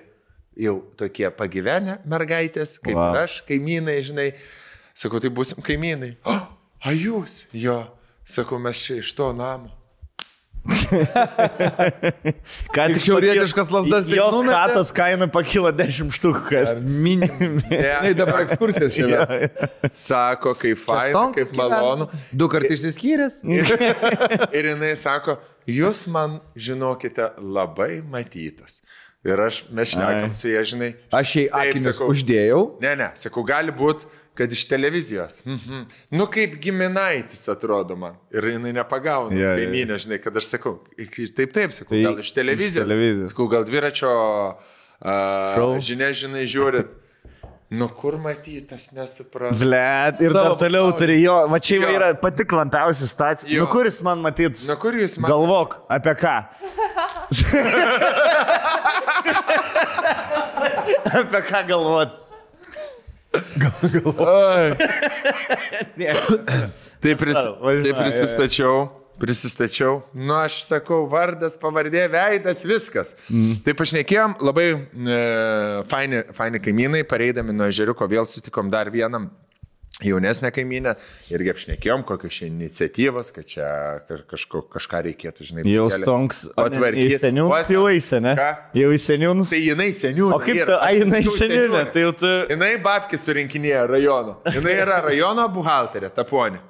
jau 0.57 0.77
tokie 0.97 1.27
pagyvenę 1.35 1.99
mergaitės, 2.07 2.79
kaip 2.79 2.95
Wow. 2.95 3.15
wow. 3.15 3.25
aš, 3.25 3.41
kaimynai, 3.49 3.99
žinai. 4.07 4.29
Sakau, 4.95 5.19
tai 5.21 5.31
busim 5.31 5.59
kaimynai. 5.63 6.17
O, 6.25 6.37
a 6.87 6.95
jūs? 6.95 7.47
Jo. 7.53 7.89
Sakau, 8.25 8.61
mes 8.63 8.79
čia 8.79 9.01
iš 9.03 9.11
to 9.19 9.33
namo. 9.35 9.71
Ką 12.75 12.87
Tik 12.93 13.01
šiaurietiškas 13.05 13.71
lazdas 13.73 14.07
tik 14.09 14.17
Jos 14.19 14.37
katas 14.49 14.91
kaina 14.97 15.27
pakilo 15.33 15.73
10 15.73 16.13
štukų. 16.15 16.43
kad- 16.51 16.83
Minim. 16.85 17.63
Ne, 17.71 18.13
dabar 18.15 18.43
ekskursijas 18.45 18.99
mes. 18.99 19.29
Sako, 19.97 20.55
kaip 20.59 20.79
faina, 20.79 21.31
kaip 21.35 21.53
malonu. 21.57 22.09
Du 22.33 22.49
kartus 22.53 22.77
išsiskyręs. 22.81 23.41
Ir 24.57 24.65
jinai 24.75 24.93
sako, 25.01 25.39
jūs 25.69 26.07
man, 26.13 26.41
žinokite, 26.57 27.31
labai 27.41 28.03
matytas. 28.03 28.81
Ir 29.25 29.37
aš, 29.45 29.65
mes 29.77 29.91
šnekam 29.93 30.33
su 30.33 30.49
jie, 30.49 30.61
žinai. 30.65 30.95
Aš 31.13 31.35
jai 31.37 31.43
akinius 31.53 31.91
sakau. 31.99 32.07
uždėjau. 32.15 32.61
Ne, 32.81 32.95
ne, 32.97 33.11
sakau, 33.21 33.43
gali 33.45 33.75
būti, 33.77 34.09
kad 34.39 34.53
iš 34.57 34.63
televizijos. 34.71 35.43
Mhm. 35.45 35.83
Nu, 36.17 36.25
kaip 36.33 36.55
giminaitis 36.63 37.43
atrodo 37.53 37.99
man. 38.01 38.17
Ir 38.33 38.49
jinai 38.55 38.73
nepagauna. 38.79 39.37
Jo. 39.37 39.51
Kaimynė, 39.61 39.99
žinai, 40.01 40.21
kad 40.25 40.39
aš 40.41 40.49
sakau, 40.55 40.79
taip, 40.97 41.53
taip, 41.53 41.75
sakau, 41.77 41.93
Tai 41.93 42.01
gal 42.07 42.23
iš 42.25 42.33
televizijos. 42.33 42.87
iš 42.87 42.89
televizijos. 42.89 43.35
Sakau, 43.35 43.49
gal 43.53 43.69
dviračio 43.69 44.15
uh, 45.05 45.77
žinia, 45.85 46.13
žinai, 46.17 46.47
žiūrit. 46.49 46.97
Nu, 47.71 47.87
kur 47.89 48.17
matytas, 48.19 48.89
nesuprantu. 48.93 49.59
Blet, 49.63 50.19
ir 50.27 50.33
Savo 50.35 50.43
dar 50.49 50.57
toliau 50.59 50.89
pasauly. 50.89 50.99
turi 50.99 51.21
jo, 51.23 51.37
va 51.53 51.59
čia 51.63 51.77
Jo. 51.79 51.89
yra 51.95 52.09
pati 52.19 52.43
klampiausia 52.45 53.07
stacija. 53.07 53.47
Jo. 53.55 53.61
Nu, 53.63 53.69
kuris 53.71 54.01
man 54.03 54.19
matyt? 54.25 54.59
Na, 54.67 54.75
kur 54.75 54.91
jūs 54.99 55.15
man... 55.23 55.31
Galvok, 55.31 55.77
apie 55.89 56.15
ką? 56.19 56.35
apie 61.21 61.41
ką 61.47 61.61
galvot? 61.71 62.11
Tai, 67.01 67.15
pris, 67.17 67.37
Važiuoja, 67.37 67.61
tai 67.63 67.89
jo, 67.89 67.95
jo. 67.95 67.97
prisistačiau, 67.97 68.75
prisistačiau. 69.21 70.01
Nu, 70.17 70.35
aš 70.41 70.63
sakau, 70.67 71.05
vardas, 71.11 71.59
pavardė, 71.61 72.07
veidas, 72.13 72.65
viskas. 72.69 73.15
Mm. 73.29 73.61
Tai 73.67 73.77
pašnekėjom, 73.83 74.39
labai 74.49 74.67
e, 74.73 75.21
faini, 75.91 76.25
faini 76.37 76.63
kaimynai, 76.65 77.05
pareidami 77.09 77.55
nuo 77.57 77.71
žeriuko 77.75 78.09
vėl 78.11 78.29
sutikom 78.31 78.73
dar 78.73 78.91
vienam. 78.95 79.31
Jaunesnė 80.01 80.49
kaimynė 80.55 80.95
irgi 81.29 81.51
apšnekėjom, 81.53 82.05
kokios 82.09 82.39
čia 82.39 82.47
iniciatyvos, 82.49 83.31
kad 83.37 83.49
čia 83.51 83.67
kaž- 84.09 84.23
kažko, 84.31 84.63
kažką 84.73 85.03
reikėtų, 85.11 85.45
žinai, 85.51 85.65
Jau 85.69 85.91
stonks. 85.93 86.47
Į 86.57 87.19
seniūnus 87.21 87.53
Vos- 87.53 87.73
jau 87.75 87.85
ne? 88.25 88.33
Ką? 88.39 88.49
Jau 88.81 88.91
į 88.97 89.01
seniūnus. 89.05 89.53
Tai 89.53 89.61
jinai 89.61 89.91
seniūnė. 89.93 90.33
O 90.33 90.41
kaip 90.41 90.63
tu, 90.65 90.79
ai, 90.81 90.95
jinai 91.03 91.21
seniūnė, 91.27 91.85
tai 91.93 92.07
jau 92.07 92.15
tu... 92.17 92.33
Jinai 92.55 92.73
babkį 92.81 93.21
surinkinėja 93.21 93.85
rajono. 93.91 94.39
Jinai 94.49 94.79
yra 94.87 95.03
rajono 95.05 95.45
buhalterė, 95.53 96.09
taponė. 96.17 96.63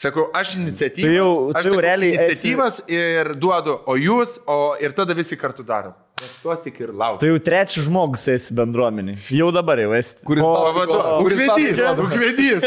Sakau, 0.00 0.30
aš 0.40 0.54
iniciatyvas. 0.56 1.04
Tai 1.04 1.16
jau- 1.18 1.48
aš 1.50 1.52
tai 1.52 1.62
jau 1.62 1.74
sakau, 1.74 1.80
realiai 1.84 2.12
esi- 2.16 2.24
iniciatyvas 2.30 2.76
ir 2.88 3.34
duodu, 3.42 3.74
o 3.86 3.96
jūs, 4.00 4.38
o 4.48 4.58
ir 4.80 4.94
tada 4.96 5.12
visi 5.18 5.36
kartu 5.36 5.62
darom. 5.62 5.92
Nes 6.20 6.34
to 6.42 6.54
tik 6.64 6.80
ir 6.84 6.90
laukiu. 6.92 7.20
Tai 7.22 7.28
jau 7.30 7.40
trečias 7.40 7.86
žmogus 7.86 8.26
esi 8.28 8.54
bendruomenį. 8.56 9.14
Jau 9.32 9.48
dabar 9.54 9.80
jau 9.80 9.92
esi. 9.96 10.20
Kuris 10.28 10.44
pavaduoja. 10.44 11.14
Ukvedys, 11.24 11.80
ukvedys. 12.04 12.66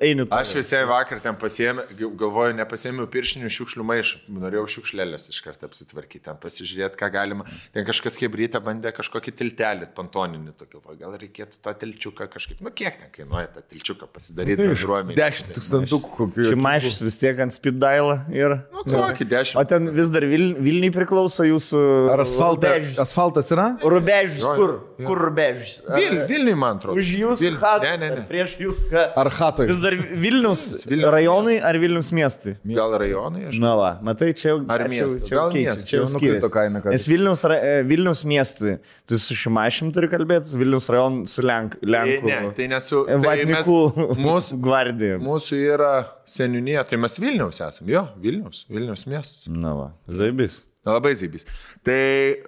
eini. 0.00 0.24
tu. 0.24 0.32
Aš 0.36 0.54
visai 0.58 0.80
vakar 0.88 1.20
ten 1.24 1.36
pasiėmė, 1.40 1.84
galvoju, 2.20 2.56
nepasiėmiau 2.60 3.08
piršinių 3.12 3.50
šiukšlių 3.52 3.86
maišą. 3.90 4.22
Norėjau 4.40 4.64
šiukšlelės 4.76 5.28
iš 5.32 5.40
karto 5.44 5.68
apsitvarkyti, 5.68 6.22
ten 6.28 6.40
pasižiūrėti, 6.40 6.98
ką 7.00 7.10
galima. 7.12 7.46
Ten 7.74 7.84
kažkas 7.88 8.16
hebrytą 8.22 8.62
bandė 8.64 8.94
kažkokį 8.96 9.34
tiltelį, 9.42 9.90
pantoninį, 9.96 10.54
tokį, 10.62 10.78
galvoju, 10.78 11.00
gal 11.02 11.18
reikėtų 11.20 11.60
tą 11.64 11.76
tilčiuką 11.82 12.28
kažkaip, 12.32 12.64
nu 12.64 12.72
kiek 12.72 12.96
ten 13.02 13.12
kainuoja 13.14 13.52
tą 13.52 13.64
tilčiuką 13.74 14.08
pasidaryti 14.14 14.70
bendruomenį. 14.70 15.18
10 15.20 15.54
tūkstantukų 15.58 16.12
kokių. 16.18 16.48
Šimašys 16.54 17.02
vis 17.04 17.20
tiek 17.20 17.44
ant 17.44 17.54
speed 17.54 17.78
dialą 17.82 18.18
ir... 18.32 18.58
Nu, 18.74 18.86
kokį 18.88 19.26
O 19.26 19.30
dešimt. 19.34 19.70
ten 19.70 19.90
vis 19.94 20.12
dar 20.14 20.26
Vil, 20.28 20.52
Vilniui 20.60 20.92
priklauso 20.94 21.46
jūsų... 21.46 21.80
Ar 22.14 22.22
asfaltas, 22.22 22.70
Rubežius. 22.78 22.98
asfaltas 23.04 23.50
yra? 23.54 23.66
Rubežius, 23.82 24.44
kur? 24.56 24.72
jo. 24.98 25.06
Kur 25.08 25.18
rubežius? 25.26 25.80
Ar- 25.88 25.98
Vil, 25.98 26.16
Vilniui, 26.30 26.54
man 26.62 26.78
atrodo. 26.78 26.96
Už 27.02 27.10
jūsų 27.20 27.42
Vil- 27.48 27.58
hatus, 27.60 27.84
Ne, 27.88 27.96
ne, 28.02 28.08
ne. 28.14 28.24
Prieš 28.30 28.54
jūsų 28.62 28.88
ką? 28.92 29.02
Ar 29.22 29.30
hatoj? 29.38 29.66
Vis 29.72 29.80
dar 29.82 29.96
Vilnius, 30.24 30.62
Vilniaus 30.86 31.12
rajonai 31.16 31.56
ar 31.70 31.74
Vilnius 31.82 32.10
miestai? 32.14 32.54
Gal 32.64 32.94
rajonai, 33.02 33.48
aš 33.50 33.58
Na, 33.64 33.74
va, 33.76 33.90
matai, 34.02 34.30
čia 34.32 34.48
jau, 34.54 34.58
Ar 34.70 34.86
miestas? 34.88 35.26
čia 35.28 35.34
jau 35.36 35.46
keičiasi, 35.50 35.88
čia 35.90 35.96
jau 35.98 36.06
nukrito 36.14 36.48
skiriasi. 36.48 36.52
kaina, 36.54 36.82
kad- 36.82 36.92
Nes 36.92 37.06
Vilnius, 37.10 37.44
ra- 37.50 37.60
e, 37.60 37.82
Vilnius 37.82 38.24
miestai, 38.24 38.78
tu 39.06 39.18
su 39.18 39.34
Šimašim 39.34 39.92
turi 39.92 40.08
kalbėti, 40.08 40.54
Vilnius 40.56 40.88
rajon 40.88 41.26
su 41.26 41.42
Lenk, 41.42 41.80
Tai 41.80 41.88
Lenkų. 41.90 42.24
ne, 42.24 42.50
tai 42.56 42.68
nesu. 42.68 43.04
Tai 43.06 43.18
mes, 43.44 43.66
mūsų, 43.68 44.60
gvardija. 44.64 45.18
mūsų 45.18 45.54
yra 45.74 46.06
seniūnė, 46.26 46.86
tai 46.88 46.96
mes 46.96 47.18
Vilniaus 47.18 47.58
esame, 47.60 47.88
jo, 47.88 48.08
Vilnius, 48.20 48.64
Vilnius 48.70 49.04
miestas. 49.06 49.48
Na, 49.48 49.74
va, 49.74 49.90
zaibis. 50.08 50.62
Labai 50.84 51.14
zaibys. 51.16 51.46
Tai 51.86 52.00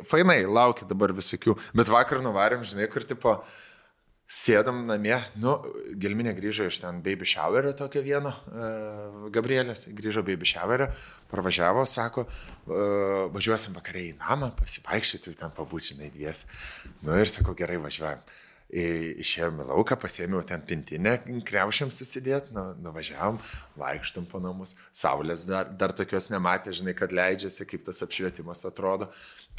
fainai, 0.09 0.43
laukia 0.45 0.89
dabar 0.89 1.15
visokių, 1.17 1.57
bet 1.77 1.93
vakar 1.93 2.21
nuvarėm, 2.25 2.67
žinai, 2.69 2.91
kur 2.93 3.07
tipo, 3.09 3.39
Sėdam 4.27 4.81
namie, 4.89 5.15
nu, 5.39 5.53
Gelminė 6.03 6.33
grįžo 6.35 6.65
iš 6.67 6.81
ten 6.83 6.97
baby 6.99 7.23
showerio 7.31 7.71
tokio 7.79 8.01
vieno, 8.03 8.33
uh, 8.51 9.29
Gabrielės 9.31 9.87
grįžo 9.95 10.25
baby 10.27 10.49
showerio, 10.51 10.89
pravažiavo, 11.31 11.85
sako, 11.87 12.25
uh, 12.27 13.29
važiuosim 13.31 13.77
vakariai 13.79 14.11
į 14.11 14.17
namą, 14.19 14.49
pasivaikščioti, 14.59 15.37
ten 15.39 15.55
pabūčinai 15.55 16.11
dvies. 16.11 16.43
Nu 17.07 17.15
ir 17.23 17.31
sako, 17.31 17.55
gerai 17.55 17.79
važiuojam. 17.85 18.27
Išėjom 18.67 19.61
į 19.63 19.69
lauką, 19.69 19.95
pasėmiau 20.03 20.41
ten 20.47 20.65
pintinę, 20.67 21.21
kreušiam 21.47 21.93
susidėti, 21.95 22.51
nu, 22.57 22.73
nuvažiavom, 22.83 23.39
vaikštam 23.79 24.27
po 24.27 24.41
namus, 24.43 24.75
saulės 24.91 25.45
dar, 25.47 25.71
dar 25.71 25.95
tokios 25.95 26.27
nematė, 26.33 26.75
žinai, 26.75 26.97
kad 26.99 27.15
leidžiasi, 27.15 27.63
kaip 27.71 27.87
tas 27.87 28.03
apšvietimas 28.03 28.67
atrodo. 28.67 29.07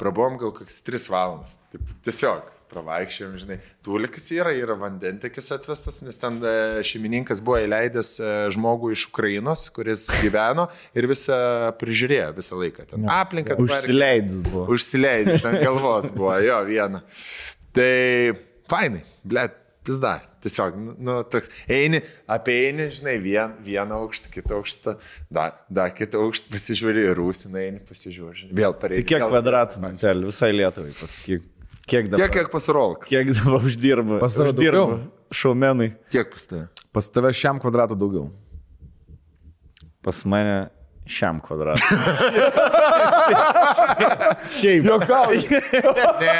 Prabuvom 0.00 0.36
gal 0.42 0.52
kokias 0.58 0.82
3 0.84 1.08
valandas. 1.14 1.56
Taip, 1.72 1.96
tiesiog 2.04 2.52
pravaikščiam, 2.68 3.32
žinai, 3.40 3.58
tulikas 3.84 4.26
yra, 4.34 4.52
yra 4.56 4.76
vandentekis 4.78 5.48
atvestas, 5.56 6.02
nes 6.04 6.20
ten 6.20 6.36
e, 6.44 6.52
šeimininkas 6.86 7.40
buvo 7.44 7.62
įleidęs 7.64 8.10
e, 8.20 8.32
žmogų 8.54 8.92
iš 8.92 9.06
Ukrainos, 9.08 9.66
kuris 9.74 10.08
gyveno 10.20 10.68
ir 10.92 11.08
visą 11.08 11.38
prižiūrėjo 11.80 12.28
visą 12.36 12.58
laiką. 12.60 12.84
Ten 12.92 13.08
aplinką. 13.12 13.56
Užsileidęs 13.64 14.42
buvo. 14.50 14.66
Užsileidęs 14.76 15.48
ant 15.48 15.64
galvos 15.64 16.12
buvo, 16.12 16.34
jo, 16.44 16.60
viena. 16.68 17.00
Tai 17.76 17.88
fainai, 18.70 19.02
blėt, 19.26 19.56
pizda. 19.86 20.18
Tiesiog, 20.44 20.76
nu, 20.78 20.92
nu, 21.02 21.14
toks, 21.26 21.50
eini, 21.66 21.98
apeini, 22.30 22.86
žinai, 22.94 23.16
vien, 23.18 23.56
vieną 23.66 23.96
aukštą, 24.04 24.30
kitą 24.30 24.60
aukštą, 24.60 24.94
dar 25.34 25.56
da, 25.66 25.88
kitą 25.90 26.20
aukštą 26.22 26.52
pasižiūri 26.52 27.08
ir 27.08 27.18
rūsina, 27.18 27.58
eini, 27.64 27.80
pasižiūri. 27.88 28.44
žinai. 28.44 28.58
Vėl 28.60 28.76
pareigai. 28.78 29.02
Tai 29.02 29.08
kiek 29.10 29.24
kvadratų, 29.24 29.82
mantel, 29.82 30.22
visai 30.28 30.52
Lietuvai 30.54 30.94
pasakyk. 30.94 31.48
Kiek 31.88 32.10
dabar? 32.12 32.22
Tiek, 32.22 32.34
kiek 32.36 32.50
pasirolk. 32.52 33.06
Kiek 33.08 33.32
dabar 33.32 33.64
uždirba? 33.64 34.20
Pas 34.22 34.36
tave 34.36 34.52
uždirba 34.52 34.76
daugiau? 34.76 35.06
šaumenai. 35.40 35.92
Kiek 36.12 36.30
pas 36.34 36.46
tave? 36.50 36.66
Pas 36.92 37.10
tave 37.12 37.32
šiam 37.36 37.60
kvadratui 37.62 37.98
daugiau. 37.98 38.28
Pas 40.04 40.20
mane 40.28 40.68
šiam 41.08 41.40
kvadratui. 41.44 41.98
Šiaip. 44.58 44.84
Jokauju. 44.86 45.42
Ne, 45.50 45.60
ne, 46.22 46.34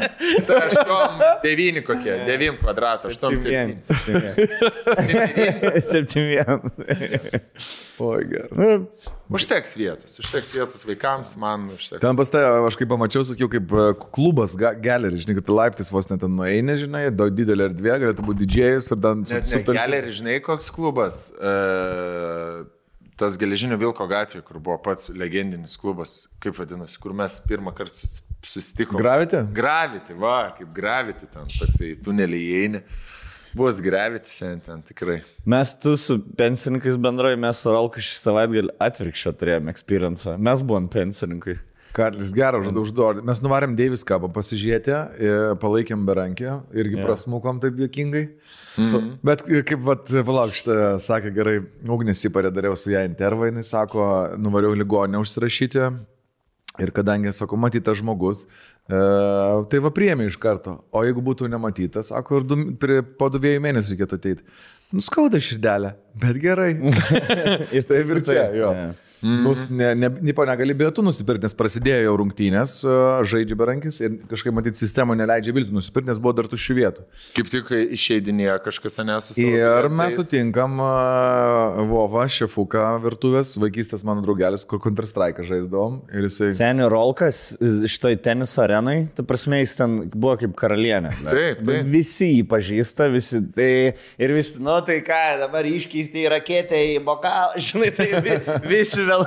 ne. 0.00 0.08
Tai 0.46 0.56
Aštuom, 0.66 1.12
devyni 1.44 1.82
kokie, 1.84 2.14
devym 2.28 2.54
kvadratų, 2.60 3.04
aštuom 3.12 3.32
septyni. 3.40 3.74
Septymien. 5.90 6.58
Oi, 8.00 8.22
geras. 8.30 8.56
Užteks 9.30 9.70
vietos, 9.78 10.12
užteks 10.22 10.48
vietos 10.56 10.82
vaikams, 10.88 11.30
man 11.40 11.58
užteks. 11.70 12.00
Ten 12.02 12.14
pas 12.18 12.28
tave, 12.32 12.48
aš 12.66 12.74
kaip 12.80 12.88
pamačiau, 12.90 13.22
sakiau, 13.28 13.48
kaip 13.52 13.66
e, 13.70 13.72
klubas, 14.16 14.50
ga- 14.58 14.74
galerį, 14.74 15.16
žinai, 15.22 15.36
kad 15.38 15.52
laiptis 15.54 15.88
vos 15.94 16.06
net 16.10 16.18
ten 16.24 16.32
nueini, 16.34 16.74
žinai, 16.80 17.04
daug 17.14 17.30
didelė 17.38 17.62
erdvė, 17.70 17.92
galėtų 18.06 18.22
būti 18.26 18.42
didžėjus 18.46 18.86
ir 18.96 19.00
ten 19.04 19.16
Net 19.30 19.44
ne 19.54 19.60
galerį, 19.78 20.10
žinai, 20.18 20.36
koks 20.42 20.66
klubas. 20.74 21.16
E, 21.38 21.40
tas 23.20 23.36
geležinio 23.40 23.76
Vilko 23.80 24.06
gatvė, 24.08 24.40
kur 24.46 24.58
buvo 24.58 24.78
pats 24.82 25.10
legendinis 25.12 25.76
klubas, 25.80 26.22
kaip 26.40 26.56
vadinasi, 26.58 26.96
kur 27.02 27.12
mes 27.16 27.36
pirmą 27.46 27.74
kartą 27.76 28.00
sus- 28.02 28.22
susitikome. 28.48 29.00
Gravity? 29.02 29.42
Gravity, 29.54 30.16
va, 30.16 30.38
kaip 30.56 30.72
gravity 30.76 31.28
ten, 31.28 31.48
toksai 31.60 31.94
tuneliai 32.04 32.46
įeini. 32.56 32.82
Bus 33.50 33.80
gravity 33.82 34.30
sen 34.30 34.60
ten 34.62 34.78
tikrai. 34.86 35.16
Mes 35.44 35.72
tu 35.82 35.96
su 35.98 36.20
pensininkais 36.38 36.94
bendrai, 37.02 37.32
mes 37.36 37.58
su 37.64 37.72
Alku 37.74 37.98
šį 37.98 38.14
savaitgalį 38.20 38.76
atvirkščio 38.86 39.32
turėjome 39.40 39.72
experience. 39.74 40.36
Mes 40.38 40.62
buvom 40.62 40.86
pensininkai. 40.92 41.56
Karlis 41.92 42.30
gerą 42.34 42.60
užduodą 42.62 42.84
užduodą. 42.84 43.24
Mes 43.26 43.40
nuvarėm 43.42 43.74
Deivis 43.78 44.04
kapą 44.06 44.30
pasižiūrėti, 44.34 44.92
e, 44.94 45.32
palaikėm 45.62 46.04
berankį, 46.06 46.48
irgi 46.76 46.98
yeah. 46.98 47.06
prasmukom 47.06 47.58
taip 47.62 47.80
juokingai. 47.82 48.24
Mm 48.78 48.86
-hmm. 48.86 49.10
Bet 49.26 49.42
e, 49.48 49.62
kaip, 49.66 49.82
vat, 49.84 50.12
palauk, 50.26 50.54
šitą 50.54 50.98
sakė 51.02 51.34
gerai, 51.34 51.56
ugnis 51.88 52.22
įparė 52.24 52.54
dariau 52.54 52.76
su 52.76 52.90
ją 52.94 53.04
intervą, 53.08 53.50
jinai 53.50 53.66
sako, 53.66 54.06
nuvariau 54.38 54.74
ligonę 54.74 55.18
užsirašyti. 55.18 55.90
Ir 56.78 56.90
kadangi, 56.94 57.32
sako, 57.32 57.56
matytas 57.56 57.98
žmogus, 57.98 58.46
e, 58.88 58.98
tai 59.70 59.78
va 59.82 59.90
priemi 59.90 60.26
iš 60.26 60.38
karto. 60.38 60.84
O 60.92 61.02
jeigu 61.04 61.20
būtų 61.20 61.48
nematytas, 61.50 62.06
sako, 62.14 62.36
ir 62.36 62.44
du, 62.44 62.56
prie, 62.78 63.02
po 63.02 63.28
dviejų 63.28 63.60
mėnesių 63.60 63.96
reikėtų 63.96 64.14
ateiti. 64.14 64.42
Nuskauda 64.90 65.38
širdelę, 65.38 65.94
bet 66.18 66.40
gerai. 66.42 66.72
Ir 67.76 67.86
Taip 67.86 68.10
ir 68.10 68.24
čia, 68.26 68.48
jo. 68.58 68.72
Ne. 68.74 68.90
Mm. 69.22 69.42
Nus, 69.44 69.66
ne, 69.70 69.90
ne, 69.94 70.08
nipo 70.24 70.44
negali 70.48 70.72
bilietų 70.76 71.02
nusipirkti, 71.04 71.44
nes 71.44 71.54
prasidėjo 71.56 72.06
jau 72.06 72.12
rungtynės, 72.22 72.76
a, 72.88 72.94
žaidžia 73.28 73.56
berankis 73.60 73.98
ir 74.00 74.14
kažkaip 74.30 74.54
matyti 74.56 74.80
sistema 74.80 75.12
neleidžia 75.18 75.52
bilietų 75.52 75.76
nusipirkti, 75.76 76.08
nes 76.08 76.20
buvo 76.22 76.32
dar 76.38 76.48
tuščių 76.48 76.76
vietų. 76.78 77.04
Kaip 77.36 77.50
tik 77.52 77.72
išeidinėjo 77.98 78.54
kažkas 78.64 78.96
nesusitikė. 79.04 79.58
Ir 79.60 79.90
mes 79.92 80.16
sutinkam 80.16 80.80
a, 80.80 80.94
Vovą, 81.90 82.24
šefuką 82.32 82.86
virtuvės, 83.04 83.52
vaikystės 83.60 84.06
mano 84.08 84.24
draugelis, 84.24 84.64
kur 84.68 84.80
Counter-Strike 84.86 85.44
žaisdavom. 85.48 86.00
Ir 86.16 86.24
jisai... 86.30 86.50
Senių 86.56 86.88
Rolkas 86.92 87.42
šitoj 87.60 88.16
teniso 88.24 88.64
arenai, 88.64 89.02
ta 89.16 89.26
prasme, 89.26 89.60
jis 89.60 89.76
ten 89.82 90.00
buvo 90.14 90.38
kaip 90.40 90.56
karalienė. 90.56 91.12
Taip, 91.26 91.60
taip. 91.60 91.92
Visi 91.92 92.32
jį 92.38 92.48
pažįsta, 92.48 93.10
visi. 93.12 93.44
Tai, 93.52 93.70
ir 94.16 94.36
visi, 94.36 94.64
nu 94.64 94.72
tai 94.86 94.98
ką, 95.06 95.20
dabar 95.42 95.66
iškeisti 95.68 96.24
į 96.24 96.30
raketę, 96.34 96.80
į 96.94 96.96
bokalą, 97.06 97.60
žinai, 97.68 97.90
tai 97.96 98.08
vi, 98.24 98.38
visi 98.70 99.04
vėl, 99.06 99.26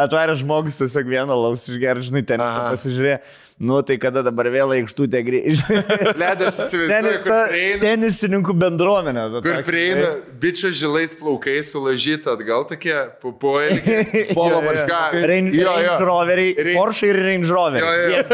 atvarė 0.00 0.36
žmogus 0.40 0.80
tiesiog 0.82 1.10
vieną 1.12 1.38
laus 1.44 1.68
išgerti, 1.70 2.10
žinai, 2.10 2.24
ten 2.28 2.42
pasižiūrėjo. 2.42 3.22
Nu 3.62 3.78
tai 3.86 3.94
kada 4.02 4.24
dabar 4.26 4.48
vėl 4.50 4.72
aikštutė 4.74 5.20
grįžta. 5.22 5.76
Ledas, 6.20 6.56
aš 6.58 6.72
įsivaizduoju, 6.72 7.20
kur 7.22 7.36
prieina. 7.52 7.78
tenisininkų 7.84 8.56
bendruomenė. 8.58 9.26
ta 9.36 9.42
Kur 9.44 9.60
prieina 9.68 10.08
bičias 10.42 10.74
žilais 10.80 11.14
plaukais, 11.14 11.70
sulažyta 11.70 12.34
atgal 12.34 12.66
tokie 12.66 12.96
pupuojai. 13.22 13.78
Polo 14.38 14.58
kažką. 14.66 15.00
Range, 15.30 15.64
Roveriai, 16.02 16.74
Porsche 16.74 17.12
ir 17.12 17.22
Range 17.22 17.54
Roveriai. 17.54 18.26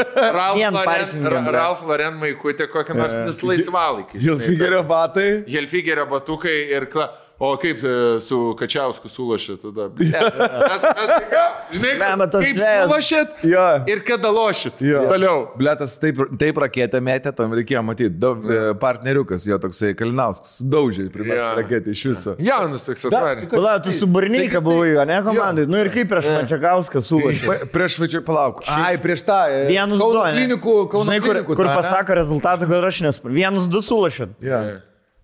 Ralph 1.59 1.85
Lauren, 1.85 2.16
maikutė 2.24 2.70
kokią 2.72 2.97
nors 2.97 3.45
laisvalaikį. 3.45 4.16
žinai, 4.16 4.41
Hilfigerio 4.41 4.85
batai. 4.89 5.31
Helfigerio 5.45 6.09
batukai 6.09 6.57
ir 6.72 6.89
kla... 6.89 7.11
O 7.39 7.53
kaip 7.55 7.78
e, 7.86 7.91
su 8.18 8.36
Kačiausku 8.59 9.07
sulašė 9.07 9.55
tada? 9.62 9.84
Ne, 9.99 10.22
Mes, 10.66 10.82
mes 10.82 11.11
tai 11.12 11.26
ką, 11.30 11.43
žinai, 11.70 11.93
Ne, 12.01 12.09
bet 12.18 12.32
tas 12.34 12.43
kaip 12.43 12.57
dvejas- 12.59 12.89
sulašėt 12.89 13.45
Jo. 13.47 13.66
ir 13.93 14.01
kada 14.09 14.32
lošit. 14.34 14.80
Jo. 14.82 15.05
Toliau. 15.12 15.36
Bletas 15.61 15.95
taip, 16.03 16.18
taip 16.41 16.59
raketę 16.64 16.99
metė, 16.99 17.30
tam 17.39 17.55
reikėjo 17.55 17.82
matyti. 17.86 18.11
Daug 18.18 18.43
e, 18.51 18.59
partneriukas, 18.82 19.47
jo 19.47 19.59
toksai 19.62 19.93
Kalinauskas, 19.95 20.57
sudaužė 20.59 21.07
Jo. 21.14 21.47
raketę 21.61 21.95
iš 21.95 22.03
viso. 22.11 22.34
Jaunas 22.43 22.89
toks 22.89 23.07
atvarė. 23.07 23.47
Pala, 23.55 23.76
tu 23.86 23.95
su 23.95 24.11
Burnyka 24.11 24.59
buvai, 24.64 24.91
ne 25.07 25.20
komandai. 25.28 25.68
Nu 25.70 25.78
ir 25.78 25.93
kaip 25.95 26.11
prieš 26.11 26.32
Mačiakauską 26.34 27.05
sulašė. 27.07 27.61
Prieš 27.70 28.01
vačiai 28.03 28.24
palauk. 28.26 28.64
Ai, 28.66 28.97
prieš 28.99 29.22
tą. 29.30 29.39
e, 29.47 29.62
Vienus 29.70 30.03
du. 30.03 30.11
klinikų, 30.26 30.76
Kauno 30.91 31.07
Žinai, 31.07 31.22
kur, 31.22 31.36
klinikų. 31.39 31.55
kur 31.62 31.70
pasako 31.70 32.18
rezultatą, 32.18 32.66
kad 32.66 32.91
aš 32.91 33.01
nes. 33.07 33.22
Vienus 33.30 33.70
du 33.70 33.78
sulašėt. 33.78 34.34
Jo. 34.43 34.62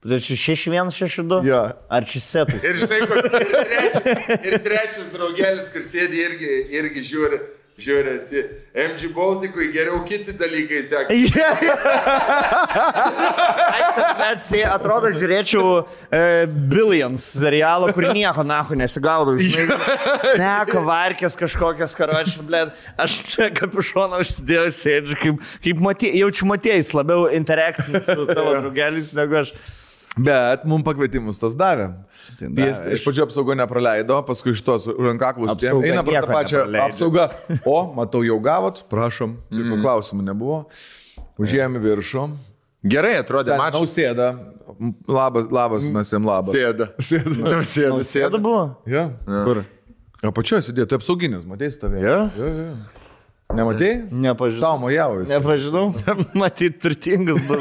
Tai 0.05 0.19
čia 0.21 0.37
6-1, 0.37 0.91
6-2. 0.93 1.39
Jo. 1.49 1.63
Ar 1.89 2.05
čia 2.05 2.21
setas? 2.21 2.61
Ir 2.69 2.77
žinai, 2.83 2.99
koks- 3.09 3.41
ir, 3.41 3.53
trečias, 3.65 4.05
ir 4.45 4.59
trečias 4.67 5.07
draugelis, 5.15 5.71
kur 5.73 5.81
sėdi 5.87 6.21
irgi, 6.21 6.51
irgi 6.77 7.01
žiūri, 7.09 7.39
atsi. 8.21 8.43
MG 8.79 9.09
Baltikui 9.17 9.71
geriau 9.75 10.03
kiti 10.07 10.31
dalykai 10.39 10.83
seka. 10.85 11.09
Bet 14.21 14.45
sė- 14.47 14.63
atrodo, 14.69 15.09
žiūrėčiau 15.15 15.65
e, 16.15 16.21
Billions 16.71 17.25
serialą, 17.41 17.91
kur 17.97 18.07
nieko 18.15 18.45
nahu 18.47 18.77
nesigaudau. 18.79 19.35
Žinai, 19.41 19.79
Teko 20.39 20.85
varkės 20.87 21.35
kažkokias 21.41 21.97
karočias, 21.99 22.43
blėt. 22.47 22.75
Aš 23.01 23.17
čia 23.33 23.49
kapišoną 23.57 24.21
užsidėjau, 24.25 24.69
sėdžiu, 24.83 25.17
kaip, 25.25 25.43
kaip 25.65 25.83
matė, 25.89 26.13
jaučiu 26.21 26.45
matėjus 26.51 26.93
labiau 26.97 27.27
interaktyviai 27.35 28.05
su 28.07 28.29
tavo 28.31 28.51
draugelis 28.61 29.11
negu 29.17 29.41
aš. 29.43 29.51
Bet 30.15 30.63
mums 30.71 30.85
pakvietimus 30.87 31.41
tos 31.43 31.57
davė. 31.59 31.89
Tai 32.39 32.47
davė, 32.55 32.69
Jis 32.69 32.79
iš 32.99 33.03
pradžių 33.03 33.25
apsaugą 33.27 33.57
nepraleido, 33.59 34.21
paskui 34.29 34.53
iš 34.55 34.63
tos 34.63 34.87
rankaklus 34.87 35.51
Apsauga 35.57 35.89
eina 35.91 36.05
pro 36.07 36.15
tą 36.15 36.29
pačią 36.31 36.63
apsaugą. 36.85 37.29
O, 37.71 37.79
matau, 37.97 38.23
jau 38.27 38.37
gavot, 38.43 38.85
prašom, 38.93 39.35
jokių 39.51 39.81
klausimų 39.83 40.27
nebuvo. 40.31 40.61
Užėjome 41.43 41.81
į 41.81 41.85
viršų. 41.89 42.27
Gerai 42.95 43.15
atrodė, 43.23 43.57
mačiau. 43.59 43.83
Nausėda. 43.83 44.29
Labas, 45.09 45.47
labas, 45.51 45.87
mes 45.91 46.11
jam 46.15 46.27
labas. 46.29 46.55
Sėda. 46.55 46.91
Sėda. 47.11 47.35
Nu, 47.35 47.63
Sėda, 47.67 47.95
Kada 47.99 48.11
sėda. 48.15 48.43
buvo? 48.45 48.65
Ja. 48.91 49.09
Kur? 49.27 49.65
O 50.25 50.31
pačioje 50.37 50.69
sėdėjo, 50.69 50.87
tu 50.93 50.99
apsauginis, 51.01 51.43
matei 51.49 51.73
stovėjo. 51.75 52.05
Jo? 52.07 52.21
Jo, 52.39 52.53
jo. 52.61 52.75
Nematei? 53.55 53.91
Nepažinau. 54.11 54.63
Tau 54.65 54.79
mojavo 54.83 55.19
jis. 55.21 55.29
Nepažinau. 55.31 55.85
Matyt, 56.41 56.79
turtingas 56.83 57.43
bus. 57.45 57.61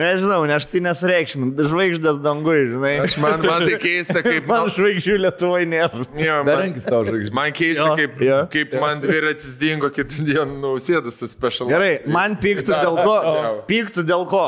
Nežinau, 0.00 0.38
nes 0.48 0.64
tai 0.70 0.80
nesureikšmin. 0.86 1.50
Žvaigždės 1.68 2.20
dangui, 2.24 2.56
žinai. 2.70 2.92
Aš 3.04 3.18
man, 3.20 3.42
man 3.44 3.66
tai 3.68 3.76
keista, 3.82 4.22
kaip 4.24 4.46
Man 4.50 4.70
žvaigždžių 4.72 5.16
Lietuvoje 5.26 5.68
nėra. 5.68 6.00
jo, 6.24 6.36
man, 6.40 6.48
Berankis 6.48 6.86
tau 6.88 7.02
žvaigždė. 7.04 7.34
man 7.36 7.52
keista, 7.58 7.86
Jo, 7.90 7.98
kaip, 8.00 8.16
jo. 8.24 8.38
kaip 8.54 8.74
man 8.80 9.02
dviratis 9.04 9.52
dingo 9.60 9.90
kitą 9.92 10.24
dieną 10.24 10.58
nausėdas 10.64 11.20
su 11.20 11.28
special. 11.30 11.68
Gerai, 11.70 11.92
man 12.08 12.38
pyktų 12.40 12.72
dėl 12.80 13.00
ko? 13.04 13.16
Jo. 13.28 13.52
Pyktų 13.68 14.06
dėl 14.08 14.24
ko? 14.30 14.44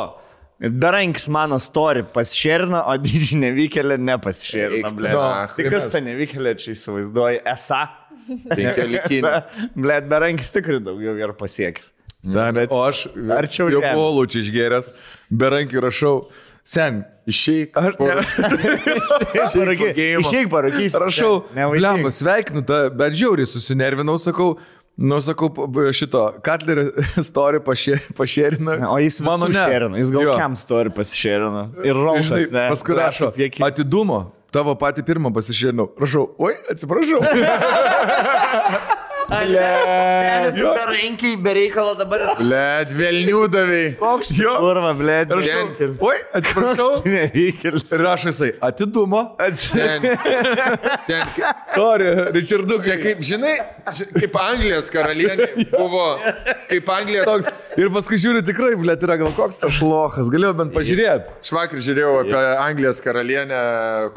Berankis 0.63 1.25
mano 1.35 1.57
story 1.59 2.05
pasišerino, 2.15 2.85
o 2.87 2.93
didžiai 3.03 3.41
nevykėlė 3.49 3.97
nepasišerino. 3.99 4.93
Nach. 5.11 5.57
Tai 5.59 5.65
kas 5.75 5.89
ta 5.91 5.99
nevykėlė 6.07 6.53
čia 6.63 6.77
įsivaizduoja? 6.77 7.41
Esą. 7.51 7.81
Penkiolikinių. 8.53 9.33
Blet, 9.83 10.07
berankis 10.11 10.53
tikrai 10.55 10.79
daugiau 10.85 11.17
ir 11.19 11.33
pasiekęs. 11.39 11.91
Bet 12.23 12.71
O 12.71 12.83
aš 12.87 13.09
Arčiau 13.35 13.71
jau 13.73 13.83
buvau 13.83 14.21
lūčiai 14.21 14.45
išgeręs, 14.47 14.93
berankį 15.35 15.83
rašau. 15.83 16.17
Sen, 16.63 17.03
Išeik. 17.27 17.75
Paraky, 19.55 19.93
geimo. 19.95 20.21
išeik 20.27 20.51
parakysi. 20.51 20.99
rašau, 20.99 21.45
lemba, 21.55 22.11
sveikinu, 22.11 22.65
bet 22.99 23.15
žiauriai 23.15 23.47
susinervinau, 23.47 24.19
sakau, 24.19 24.57
nu 24.99 25.21
sakau, 25.23 25.53
šito, 25.95 26.25
Katlerio 26.43 26.91
story 27.29 27.63
pašė, 27.63 28.01
pašėrina. 28.19 28.91
O 28.91 28.99
jis 29.03 29.21
mano 29.23 29.47
ne. 29.47 29.55
nešerino, 29.55 30.01
jis 30.03 30.11
gal 30.15 30.33
kiam 30.35 30.59
story 30.59 30.91
pasišerino. 30.95 31.65
Ir 31.87 31.95
Rolfas, 31.99 32.51
ne? 32.51 32.67
Paskui 32.75 32.99
rašo, 32.99 33.31
atidumo, 33.69 34.25
tavo 34.55 34.75
patį 34.79 35.07
pirmą 35.07 35.31
pasišėrinau. 35.39 35.93
Rašau, 36.03 36.27
oi, 36.43 36.59
atsiprašau. 36.75 37.23
Berankiai, 40.53 41.37
bereikalo 41.45 41.95
dabar. 41.99 42.21
Blet, 42.39 42.91
velnių 42.97 43.41
davai. 43.53 43.83
Koks 44.01 44.33
jo? 44.39 44.53
Kurva, 44.61 44.93
ble. 44.99 45.17
Šiandien- 45.47 45.95
Oi, 46.05 46.19
atsiprašau. 46.39 46.91
Nevykėlis. 47.07 47.93
Rašo 48.03 48.29
jisai, 48.33 48.51
atidumo. 48.69 49.23
Sen, 49.57 50.05
Sorry, 51.73 52.09
Richardu, 52.37 52.79
čia 52.85 52.97
kaip, 53.01 53.23
žinai, 53.25 53.55
ži- 53.97 54.11
kaip 54.19 54.37
Anglijos 54.43 54.91
karalienė 54.93 55.49
buvo, 55.73 56.07
kaip 56.69 56.93
Anglijos... 56.93 57.27
Toks. 57.29 57.47
Ir 57.81 57.89
paskui 57.95 58.19
žiūri 58.21 58.43
tikrai, 58.45 58.75
blėt, 58.77 59.01
yra 59.07 59.17
gal 59.23 59.33
koks 59.37 59.63
aš 59.65 59.79
lochas, 59.87 60.29
galėjau 60.33 60.53
bent 60.59 60.75
pažiūrėti. 60.77 61.25
Švakar 61.49 61.81
žiūrėjau 61.81 62.13
apie 62.27 62.43
Anglijos 62.67 63.01
karalienę 63.05 63.63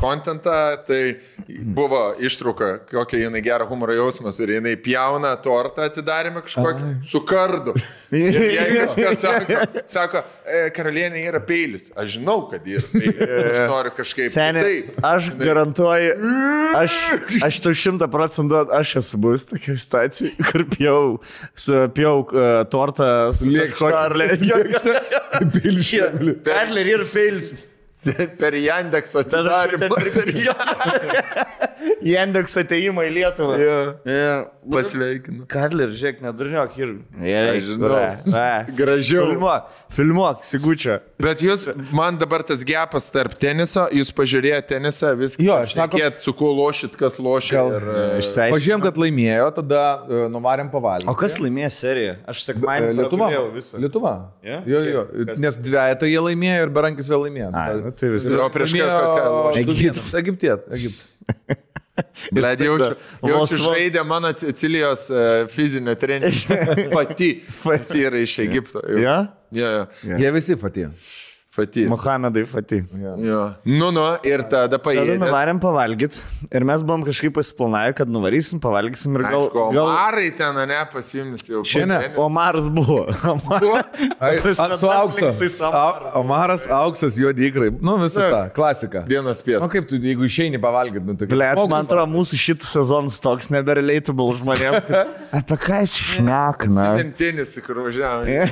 kontentą, 0.01 0.57
tai 0.87 1.01
buvo 1.47 2.09
ištrauka, 2.19 2.73
kokią 2.91 3.17
jinai 3.25 3.41
gerą 3.45 3.65
humoro 3.71 3.95
jausmą 3.95 4.33
turi. 4.35 4.57
Jinai 4.59 4.75
pjauna 4.75 5.04
tortą 5.43 5.85
atidarymą 5.89 6.41
kažkokį 6.45 6.89
su 7.05 7.21
kardu. 7.27 7.73
Ir 8.15 8.37
jai 8.55 8.67
kažkas 8.79 9.21
sako, 9.21 9.59
sako 9.91 10.21
e, 10.45 10.61
karalienė 10.75 11.23
yra 11.29 11.41
peilis. 11.45 11.89
Aš 11.95 12.15
žinau, 12.17 12.37
kad 12.51 12.65
yra 12.67 12.83
peilis. 12.93 13.19
Aš 13.51 13.59
noriu 13.71 13.93
kažkaip. 13.97 14.29
Seniai, 14.33 14.63
Taip. 14.65 14.97
aš 15.05 15.29
garantuoju, 15.39 16.15
aš, 16.83 16.97
aš 17.49 17.61
tau 17.65 17.75
šimtą 17.85 18.09
procentų, 18.13 18.63
aš 18.79 18.95
esu 19.01 19.21
buvęs 19.21 19.47
tokia 19.51 19.77
situacija, 19.81 20.33
kur 20.49 20.65
pjau, 20.73 21.03
pjau 21.95 22.17
uh, 22.25 22.63
tortą 22.71 23.11
su 23.35 23.51
Lėkštą. 23.53 23.93
lėkštą. 24.23 24.97
Perler 26.45 26.93
ir 26.95 27.07
peilis. 27.11 27.74
Per 28.41 28.53
Jandeksą 28.59 29.23
atidarymą. 29.25 29.89
Jendeks 32.05 32.57
ateimą 32.63 33.05
į 33.07 33.13
Lietuvą. 33.19 33.57
Yeah. 34.05 34.45
Pasveikinu. 34.65 35.45
Karler, 35.49 35.91
žiūrėk, 35.93 36.21
nedurniok 36.25 36.77
ir. 36.79 36.93
Gerai, 37.21 37.59
žinau. 37.65 37.91
va. 38.33 38.47
Gražiau. 38.77 39.27
Filmuok, 39.29 39.67
filmuok, 39.93 40.45
sigučia. 40.47 40.99
Bet 41.21 41.43
jūs, 41.45 41.67
man 41.95 42.17
dabar 42.17 42.41
tas 42.47 42.63
gepas 42.65 43.07
tarp 43.13 43.35
teniso, 43.41 43.85
jūs 43.93 44.09
pažiūrėjote 44.17 44.71
tenisą, 44.73 45.11
viską. 45.19 45.45
Jo, 45.45 45.59
aš 45.67 45.75
Sakėt, 45.77 46.17
su 46.23 46.33
kuo 46.37 46.49
lošit, 46.57 46.95
kas 46.97 47.19
lošia. 47.21 47.61
Ir, 47.77 47.85
e, 47.85 48.05
Išsiaiškinau. 48.23 48.55
Pažiūrėjom, 48.57 48.85
kad 48.87 48.99
laimėjo, 49.03 49.47
tada 49.59 49.83
uh, 50.01 50.25
nuvarėm 50.33 50.71
pavalgyti. 50.73 51.09
O 51.13 51.17
kas 51.19 51.37
laimės 51.41 51.77
seriją? 51.83 52.17
Aš 52.33 52.41
sekmadienį 52.49 52.95
E, 52.95 52.97
Lietuva. 53.03 53.29
Lietuva. 53.85 54.13
Jo? 54.45 54.59
Jo, 54.69 54.81
jo. 54.89 55.05
Nes 55.41 55.57
dviejata 55.61 56.09
jie 56.09 56.19
laimėjo 56.25 56.65
ir 56.65 56.73
Berankis 56.75 57.09
vėl 57.11 57.27
laimėjo. 57.27 57.51
Ai, 57.53 57.93
nu 57.95 57.99
tai 57.99 58.11
visi. 58.13 58.33
O 58.35 58.47
prieš 58.51 58.75
ką-? 58.75 59.59
Egiptas. 59.63 60.11
Egiptiet. 60.19 60.67
Egipt. 60.75 61.05
Bled, 62.35 62.59
jaučiu, 62.59 62.95
jaučiu 63.23 63.59
žaidė 63.63 64.03
mano 64.03 64.33
Sicilijos 64.35 65.07
e, 65.09 65.21
fizinio 65.51 65.95
trenerio. 65.95 66.89
Pati. 66.91 67.29
Jis 67.71 67.93
yra 68.01 68.19
iš 68.19 68.39
Egipto. 68.43 68.83
jau. 68.83 68.99
Ja? 68.99 69.17
Jo, 69.55 69.69
jo. 70.03 70.17
Jie 70.19 70.33
visi 70.35 70.57
fatė. 70.59 70.89
Pati. 71.55 71.85
Mohamedai 71.87 72.43
Fatih. 72.49 72.83
Jo. 73.23 73.41
Nu, 73.63 73.87
nu, 73.95 74.03
ir 74.27 74.41
tada 74.43 74.65
Tada 74.75 74.79
paėdė. 74.83 75.13
nuvarėm 75.21 75.59
pavalgyti 75.63 76.19
ir 76.51 76.65
mes 76.67 76.81
buvom 76.83 77.05
kažkaip 77.07 77.31
pasiplanavę, 77.37 77.93
kad 77.95 78.09
nuvarysim, 78.11 78.59
pavalgysim 78.59 79.15
ir 79.15 79.23
gal... 79.23 79.45
Aišku, 79.47 79.63
gal... 79.75 79.87
Marai 79.93 80.25
ten, 80.35 80.57
ne, 80.67 80.79
pasijumis 80.91 81.47
jau. 81.47 81.61
Šiandien. 81.63 82.17
O 82.19 82.25
Maras 82.33 82.67
buvo. 82.73 83.05
Ai, 84.25 84.33
a, 84.35 84.67
su 84.75 84.89
auksu. 84.91 85.23
Netflixai 85.25 85.49
su 85.53 85.69
Au- 85.69 86.11
Omaras, 86.21 86.65
auksas, 86.71 87.15
jo 87.21 87.31
dykrai. 87.35 87.71
Nu, 87.79 87.95
visą 88.03 88.27
tą 88.31 88.41
klasiką. 88.55 89.05
Dienos 89.07 89.39
O 89.43 89.47
pietų. 89.47 89.69
kaip 89.71 89.87
tu, 89.89 89.99
jeigu 90.01 90.27
išeini 90.27 90.59
pavalgyti, 90.61 91.05
nu 91.07 91.15
tai 91.19 91.29
Blet, 91.31 91.59
man 91.71 91.85
atrodo, 91.87 92.05
mūsų 92.11 92.39
šitas 92.41 92.73
sezonas 92.75 93.21
toks 93.23 93.47
neberelatable 93.53 94.35
žmonėm. 94.41 94.77
Apie 95.39 95.59
ką 95.63 95.81
šnekna? 95.95 96.89
Simintinis, 96.91 97.55
kur 97.65 97.79
važiavome. 97.87 98.43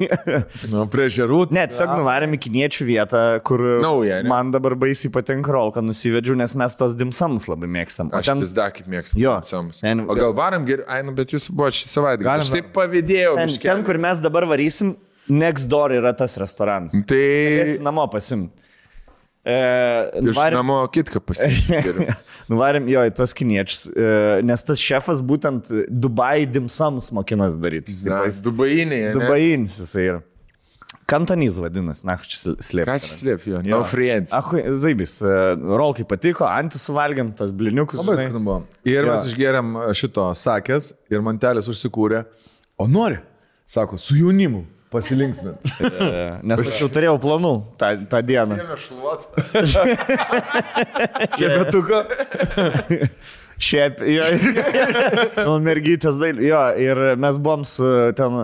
Nu, 0.70 0.84
prie 0.90 1.08
žerų. 1.12 1.44
Ne, 1.54 1.64
tiesiog 1.70 1.90
nuvarėm 1.98 2.29
į 2.36 2.40
kiniečių 2.46 2.86
vietą, 2.88 3.20
kur 3.46 3.62
Naują, 3.82 4.22
ne? 4.24 4.28
man 4.30 4.50
dabar 4.54 4.74
baisiai 4.78 5.10
patinka 5.14 5.52
rolką 5.54 5.82
nusivedžiau, 5.84 6.36
nes 6.38 6.54
mes 6.58 6.76
tos 6.78 6.94
dimsamus 6.98 7.48
labai 7.50 7.68
mėgstam. 7.78 8.10
O 8.12 8.18
Aš 8.20 8.30
ten, 8.32 8.40
vis 8.44 8.52
dar 8.56 8.70
kaip 8.76 8.86
mėgstu. 8.90 9.18
Jo. 9.22 9.36
Samus. 9.46 9.80
Ten- 9.84 10.06
O 10.08 10.14
gal 10.18 10.32
varam 10.38 10.64
geriau, 10.68 10.86
ai, 10.88 11.02
nu, 11.06 11.12
bet 11.16 11.34
jūs 11.36 11.50
buvo 11.50 11.68
šį 11.74 11.90
savaitgalį. 11.96 12.46
Aš 12.46 12.54
taip 12.56 12.72
pavydėjau. 12.76 13.36
ten, 13.40 13.48
biškelį. 13.52 13.70
ten, 13.72 13.84
kur 13.90 13.98
mes 14.06 14.20
dabar 14.24 14.46
varysim, 14.50 14.96
next 15.28 15.68
door 15.70 15.90
yra 15.94 16.12
tas 16.16 16.36
restoranas. 16.40 16.92
Tai 17.06 17.20
Esi 17.66 17.82
namo 17.86 18.06
pasim. 18.10 18.48
E, 19.40 19.54
nuvarėm- 20.20 20.58
namo 20.58 20.82
kitką 20.92 21.20
pasižiūrėjau. 21.24 22.14
Nuvarėm 22.52 22.88
jo 22.92 23.04
į 23.08 23.12
tos 23.16 23.32
kiniečius, 23.38 23.86
e, 23.88 24.42
nes 24.44 24.62
tas 24.66 24.76
šefas 24.82 25.22
būtent 25.24 25.70
Dubai 25.88 26.42
dimsams 26.44 27.08
mokinas 27.16 27.56
daryti. 27.56 27.94
Dubainėje. 28.44 29.14
Dubai. 29.14 29.22
Dubainis 29.30 29.78
jisai 29.80 30.04
yra. 30.10 30.20
Kantonys 31.10 31.56
vadinasi, 31.58 32.04
na, 32.06 32.14
čia 32.22 32.54
slėpė. 32.62 32.86
Ką 32.86 32.96
čia 33.02 33.10
slėpė 33.10 33.50
jo? 33.50 33.60
No 33.66 33.80
friends. 33.88 34.34
Ahui, 34.36 34.62
Zaibis, 34.82 35.16
e, 35.26 35.36
rolkai 35.80 36.06
patiko, 36.08 36.46
antis 36.46 36.84
suvalgiam, 36.86 37.32
tos 37.36 37.50
bliniukus. 37.56 37.98
Labai 38.04 38.28
buvo. 38.36 38.60
Ir 38.86 39.02
Jo. 39.02 39.08
mes 39.10 39.26
išgeriam 39.30 39.74
šito 39.98 40.28
sakės 40.38 40.92
ir 41.10 41.24
mantelis 41.26 41.66
užsikūrė. 41.70 42.24
O 42.80 42.86
nori? 42.88 43.18
Sako, 43.66 43.98
su 43.98 44.14
jaunimu 44.18 44.64
pasilinksmint. 44.90 45.66
E, 46.00 46.22
Nes 46.46 46.60
aš 46.62 46.80
jau 46.82 46.88
turėjau 46.92 47.18
planų 47.22 47.52
tą, 47.78 47.90
tą 48.10 48.20
dieną. 48.26 48.56
Šepetuką. 51.38 52.00
Šiaip, 53.66 54.00
jo, 54.08 55.56
mergytės 55.60 56.16
dailė. 56.20 56.46
Jo, 56.48 56.60
ir 56.80 57.00
mes 57.20 57.38
buvom 57.42 57.64
ten 58.16 58.38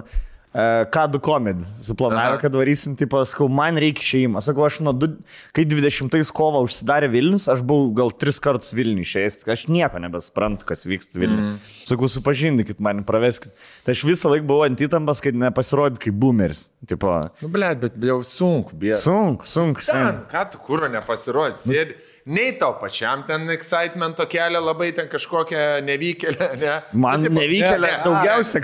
Kadu 0.92 1.20
komedį. 1.20 1.64
Suplanavę, 1.84 2.38
kad 2.40 2.54
varysim, 2.56 2.94
tipo, 2.96 3.20
sakau, 3.28 3.48
man 3.52 3.76
reikia 3.80 4.00
išėjimo. 4.04 4.40
Sakau, 4.44 4.64
aš 4.64 4.78
nuo, 4.84 4.94
du, 4.96 5.10
kai 5.56 5.66
20 5.68 6.32
kovo 6.36 6.62
užsidarė 6.64 7.10
Vilnius, 7.12 7.44
aš 7.52 7.60
buvau 7.66 7.90
gal 7.96 8.12
tris 8.16 8.40
kartus 8.40 8.72
Vilniui 8.76 9.04
išėjęs, 9.04 9.42
aš 9.52 9.66
nieko 9.68 10.00
nebesuprantu, 10.00 10.64
kas 10.70 10.86
vyksta 10.88 11.20
Vilniui. 11.20 11.50
Mm. 11.52 11.58
Sakau, 11.90 12.08
supažindykit 12.12 12.80
mane, 12.84 13.04
praveskit. 13.06 13.52
Tai 13.84 13.92
aš 13.96 14.06
visą 14.08 14.32
laiką 14.32 14.48
buvau 14.48 14.64
ant 14.70 14.80
įtampos, 14.80 15.20
kad 15.24 15.36
nepasirodyt 15.36 16.00
kaip 16.06 16.16
boomeris. 16.24 16.70
Tipo, 16.88 17.18
Nu, 17.42 17.50
blėt, 17.52 17.80
bet 17.82 17.96
jau 18.08 18.20
sunku, 18.24 18.76
bėda. 18.80 18.96
sunku, 19.00 19.46
sunku, 19.50 19.84
sen. 19.84 20.22
ką 20.30 20.44
tu 20.52 20.60
kūro 20.64 20.88
nepasirodė, 20.92 21.58
sėdi. 21.60 21.98
Nei 22.26 22.56
tau 22.58 22.72
pačiam 22.80 23.22
ten 23.28 23.44
excitemento 23.54 24.24
kelia 24.26 24.58
labai 24.58 24.88
ten 24.96 25.06
kažkokia 25.10 25.82
nevykėlė, 25.86 26.48
ne? 26.58 26.72
Man 26.96 27.20
Nu, 27.22 27.28
tipo, 27.28 27.38
nevykėlė, 27.38 27.86
ne, 27.86 27.92
ne, 27.92 28.02
daugiausia 28.02 28.62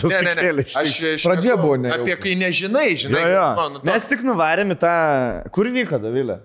sukėlė 0.00 0.64
iš 0.64 0.76
Aš 0.80 1.23
Pradžia 1.28 1.56
buvo 1.60 1.76
ne- 1.80 1.92
Apie 1.94 2.16
kai 2.20 2.34
nežinai, 2.38 2.90
žinai. 3.00 3.22
Jo, 3.22 3.28
jo. 3.36 3.46
nu, 3.56 3.68
nu, 3.76 3.78
to- 3.84 3.90
Mes 3.90 4.08
tik 4.10 4.20
nuvarėm 4.26 4.74
į 4.74 4.78
tą. 4.82 4.94
Kur 5.54 5.70
vyko, 5.74 5.98
Davilė? 6.02 6.40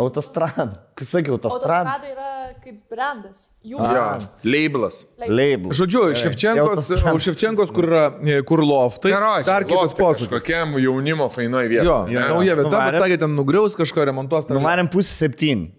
Autostrada. 0.00 0.82
Kas 0.96 1.08
sakė, 1.12 1.32
autostrada? 1.32 1.94
Autostrada 1.94 2.08
yra 2.12 2.30
kaip 2.62 2.78
brandas. 2.92 3.38
Jų 3.64 3.78
Jo, 3.80 4.04
labelas. 4.44 4.96
Label. 5.24 5.72
Žodžiu, 5.76 6.02
Ševčenkos, 6.22 6.90
už 7.12 7.26
Ševčenkos, 7.28 7.72
kur, 7.72 7.88
yra, 7.88 8.02
e, 8.24 8.42
kur 8.48 8.60
loftai. 8.64 9.12
Gerai, 9.14 9.42
dar 9.48 9.64
kitas 9.68 9.94
posūkis. 9.96 10.32
Kokiam 10.32 10.76
jaunimo 10.80 11.28
fainoj 11.32 11.68
vietoje. 11.72 11.88
Jo, 11.88 11.98
ne? 12.08 12.26
nauja 12.34 12.56
vieta, 12.60 12.82
bet 12.90 13.00
sakė, 13.00 13.18
ten 13.24 13.36
nugriaus 13.36 13.76
kažką 13.78 14.08
remontuos. 14.10 14.48
Nuvarėm 14.52 14.90
pusę 14.92 15.12
septynių. 15.24 15.70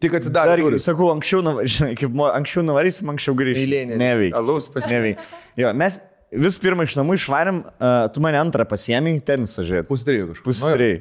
Tik 0.00 0.14
atsidarė. 0.16 0.56
Dar, 0.56 0.60
durys. 0.64 0.84
sakau, 0.88 1.10
anksčiau, 1.12 1.42
žinai, 1.68 1.92
kaip 2.00 2.14
anksčiau 2.32 2.62
nuvarysim, 2.64 3.08
anksčiau 3.12 3.34
ne- 3.36 3.98
Neveikia. 4.00 4.36
Alaus 4.36 4.68
pasi- 4.72 4.88
Neveikia. 4.94 5.20
Jo, 5.60 5.72
mes 5.76 6.00
vis 6.32 6.58
pirmą 6.62 6.86
iš 6.86 6.96
namų 6.98 7.16
išvarėm, 7.18 7.62
uh, 7.66 8.02
tu 8.14 8.22
mane 8.24 8.38
antrą 8.40 8.66
pasiemi, 8.68 9.18
tenisą 9.24 9.64
žiūrėt. 9.66 9.88
Pustarėjų 9.90 10.30
kažkur. 10.32 10.46
Pusitariai. 10.50 11.00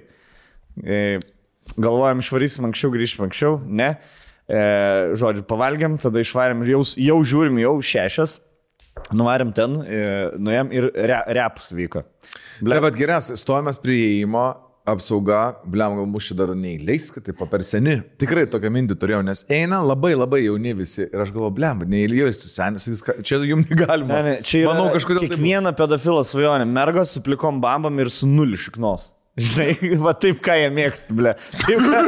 E, 0.80 1.20
galvojam, 1.78 2.22
išvarysim 2.24 2.68
anksčiau, 2.70 2.92
grįžim 2.94 3.26
anksčiau, 3.28 3.58
ne. 3.66 3.90
E, 4.50 4.62
žodžiu, 5.20 5.44
pavalgiam, 5.50 5.98
tada 6.02 6.24
išvarėm, 6.24 6.64
jau, 6.70 6.84
jau 6.98 7.18
žiūrim, 7.34 7.60
jau 7.62 7.76
šešias. 7.86 8.40
Nuvarėm 9.16 9.52
ten, 9.56 9.78
e, 9.86 10.00
nuėjom 10.40 10.72
ir 10.76 10.90
re, 10.94 11.20
repus 11.38 11.70
vyko. 11.76 12.04
Ble, 12.60 12.80
bet 12.84 12.98
geriausia, 13.00 13.38
stojamės 13.40 13.80
prie 13.82 13.96
įėjimo, 13.96 14.48
apsauga, 14.92 15.40
blem, 15.66 15.96
gal 16.00 16.08
mūsų 16.10 16.36
dar 16.40 16.54
neįleis, 16.58 17.10
kad 17.14 17.24
taip 17.28 17.40
per 17.52 17.64
seni. 17.66 17.98
Tikrai 18.22 18.46
tokią 18.52 18.72
mintį 18.76 18.98
turėjau, 19.02 19.22
nes 19.26 19.46
eina 19.50 19.82
labai 19.86 20.16
labai 20.18 20.42
jauni 20.46 20.74
visi. 20.78 21.06
Ir 21.08 21.24
aš 21.26 21.32
galvoju, 21.36 21.54
blem, 21.60 21.86
neįleis, 21.90 22.42
tu 22.42 22.50
senis, 22.52 22.88
jis 22.90 23.04
ką- 23.06 23.20
čia 23.24 23.40
jums 23.50 23.70
negalima. 23.70 24.08
Ne, 24.20 24.24
ne, 24.24 24.36
čia 24.42 24.64
yra 24.66 24.74
Manau, 24.74 24.90
kažkodėl 24.96 25.26
taip- 25.28 25.36
kiekvieno 25.38 25.74
pedofilo 25.78 26.24
svajonė. 26.26 26.68
Mergos 26.68 27.12
su 27.16 27.22
plikom 27.26 27.62
bambam 27.62 28.00
ir 28.00 28.10
su 28.10 28.28
nuliu 28.28 28.58
šiknos. 28.58 29.12
Žinai, 29.40 29.96
va 30.06 30.12
taip, 30.20 30.40
ką 30.44 30.56
jie 30.60 30.70
mėgsta, 30.76 31.16
ble. 31.16 31.32
Taip, 31.64 31.80
ką, 31.80 32.02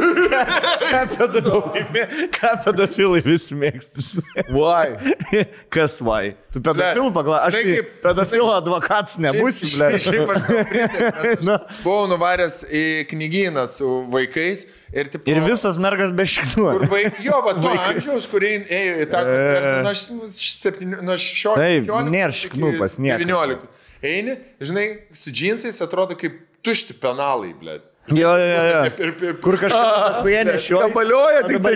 ką, 0.92 1.00
pedofilai, 1.16 2.04
ką 2.34 2.50
pedofilai 2.66 3.22
visi 3.24 3.56
mėgsta. 3.58 4.02
žinai. 4.04 4.44
Why? 4.52 5.14
Kas 5.74 5.98
vai? 6.04 6.34
Tu 6.52 6.60
pedofilų 6.60 7.12
paklausai, 7.16 7.48
aš 7.48 7.56
tai 7.56 7.62
kaip- 7.68 7.92
pedofilo 8.04 8.50
advokatas 8.58 9.16
nebūsiu, 9.24 9.70
ble. 9.78 9.88
Šiaip 10.04 10.32
aš 10.34 10.42
aš 10.42 11.44
Nu. 11.48 11.56
Buvau 11.82 12.04
nuvaręs 12.10 12.58
į 12.68 12.82
knygyną 13.10 13.64
su 13.72 13.88
vaikais 14.12 14.66
ir, 14.92 15.08
tipo, 15.14 15.24
Ir 15.32 15.40
visas 15.46 15.78
mergas 15.80 16.12
be 16.14 16.26
šiknų. 16.28 16.66
Kur 16.76 16.86
vaik, 16.92 17.22
jo, 17.24 17.38
va, 17.46 17.54
tuo 17.56 17.72
amžiaus, 17.88 18.28
kurie 18.30 18.58
ėjo 18.66 18.98
į 19.06 19.08
tą 19.14 19.24
koncertą 19.30 19.74
nuo 19.86 19.94
septynių- 20.36 21.00
nuo 21.08 21.16
16. 21.16 21.56
Taip, 21.56 21.88
15 21.88 22.12
nėr 22.12 22.28
iki 22.34 22.42
šiknų 22.44 22.74
pas 22.82 22.98
nieką. 23.00 23.24
19. 23.24 23.72
Eini, 24.02 24.34
žinai, 24.60 24.86
su 25.14 25.30
džinsais 25.30 25.76
atrodo 25.84 26.16
kaip 26.18 26.40
tušti 26.64 26.96
penalai, 27.02 27.52
blė. 27.58 27.80
Jo, 28.10 28.32
jo, 28.34 28.62
jo. 28.66 29.34
Kur 29.44 29.58
kažkas 29.60 30.26
jie 30.32 30.40
nešioja. 30.48 30.88
Kabalioja, 30.90 31.42
tik 31.46 31.60
tai 31.62 31.74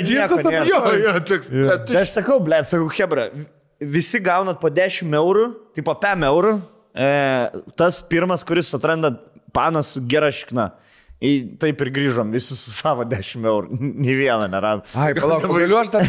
toks, 1.29 1.51
blė, 1.53 1.77
Tai 1.87 2.01
aš 2.01 2.15
sakau, 2.17 2.41
ble, 2.43 2.59
sakau, 2.67 2.89
Hebra, 2.91 3.29
visi 3.79 4.21
gaunat 4.25 4.59
po 4.63 4.71
10 4.73 5.15
eurų, 5.21 5.47
tai 5.77 5.85
po 5.87 5.95
5 6.03 6.27
eurų, 6.31 6.57
e, 6.97 7.11
tas 7.79 8.01
pirmas, 8.11 8.43
kuris 8.47 8.73
atranda 8.75 9.15
panas 9.55 9.95
su 9.95 10.03
gera 10.11 10.33
šikna. 10.35 10.73
Į, 11.17 11.31
taip 11.57 11.81
ir 11.81 11.89
grįžom, 11.97 12.29
visi 12.29 12.53
su 12.53 12.73
savo 12.75 13.05
10 13.09 13.47
eurų, 13.49 13.79
nei 13.81 14.13
vieną 14.19 14.51
neradom. 14.53 14.83
Ai, 15.01 15.15
palauk, 15.17 15.47
galiu 15.49 15.79
aš 15.81 15.89
dar. 15.95 16.05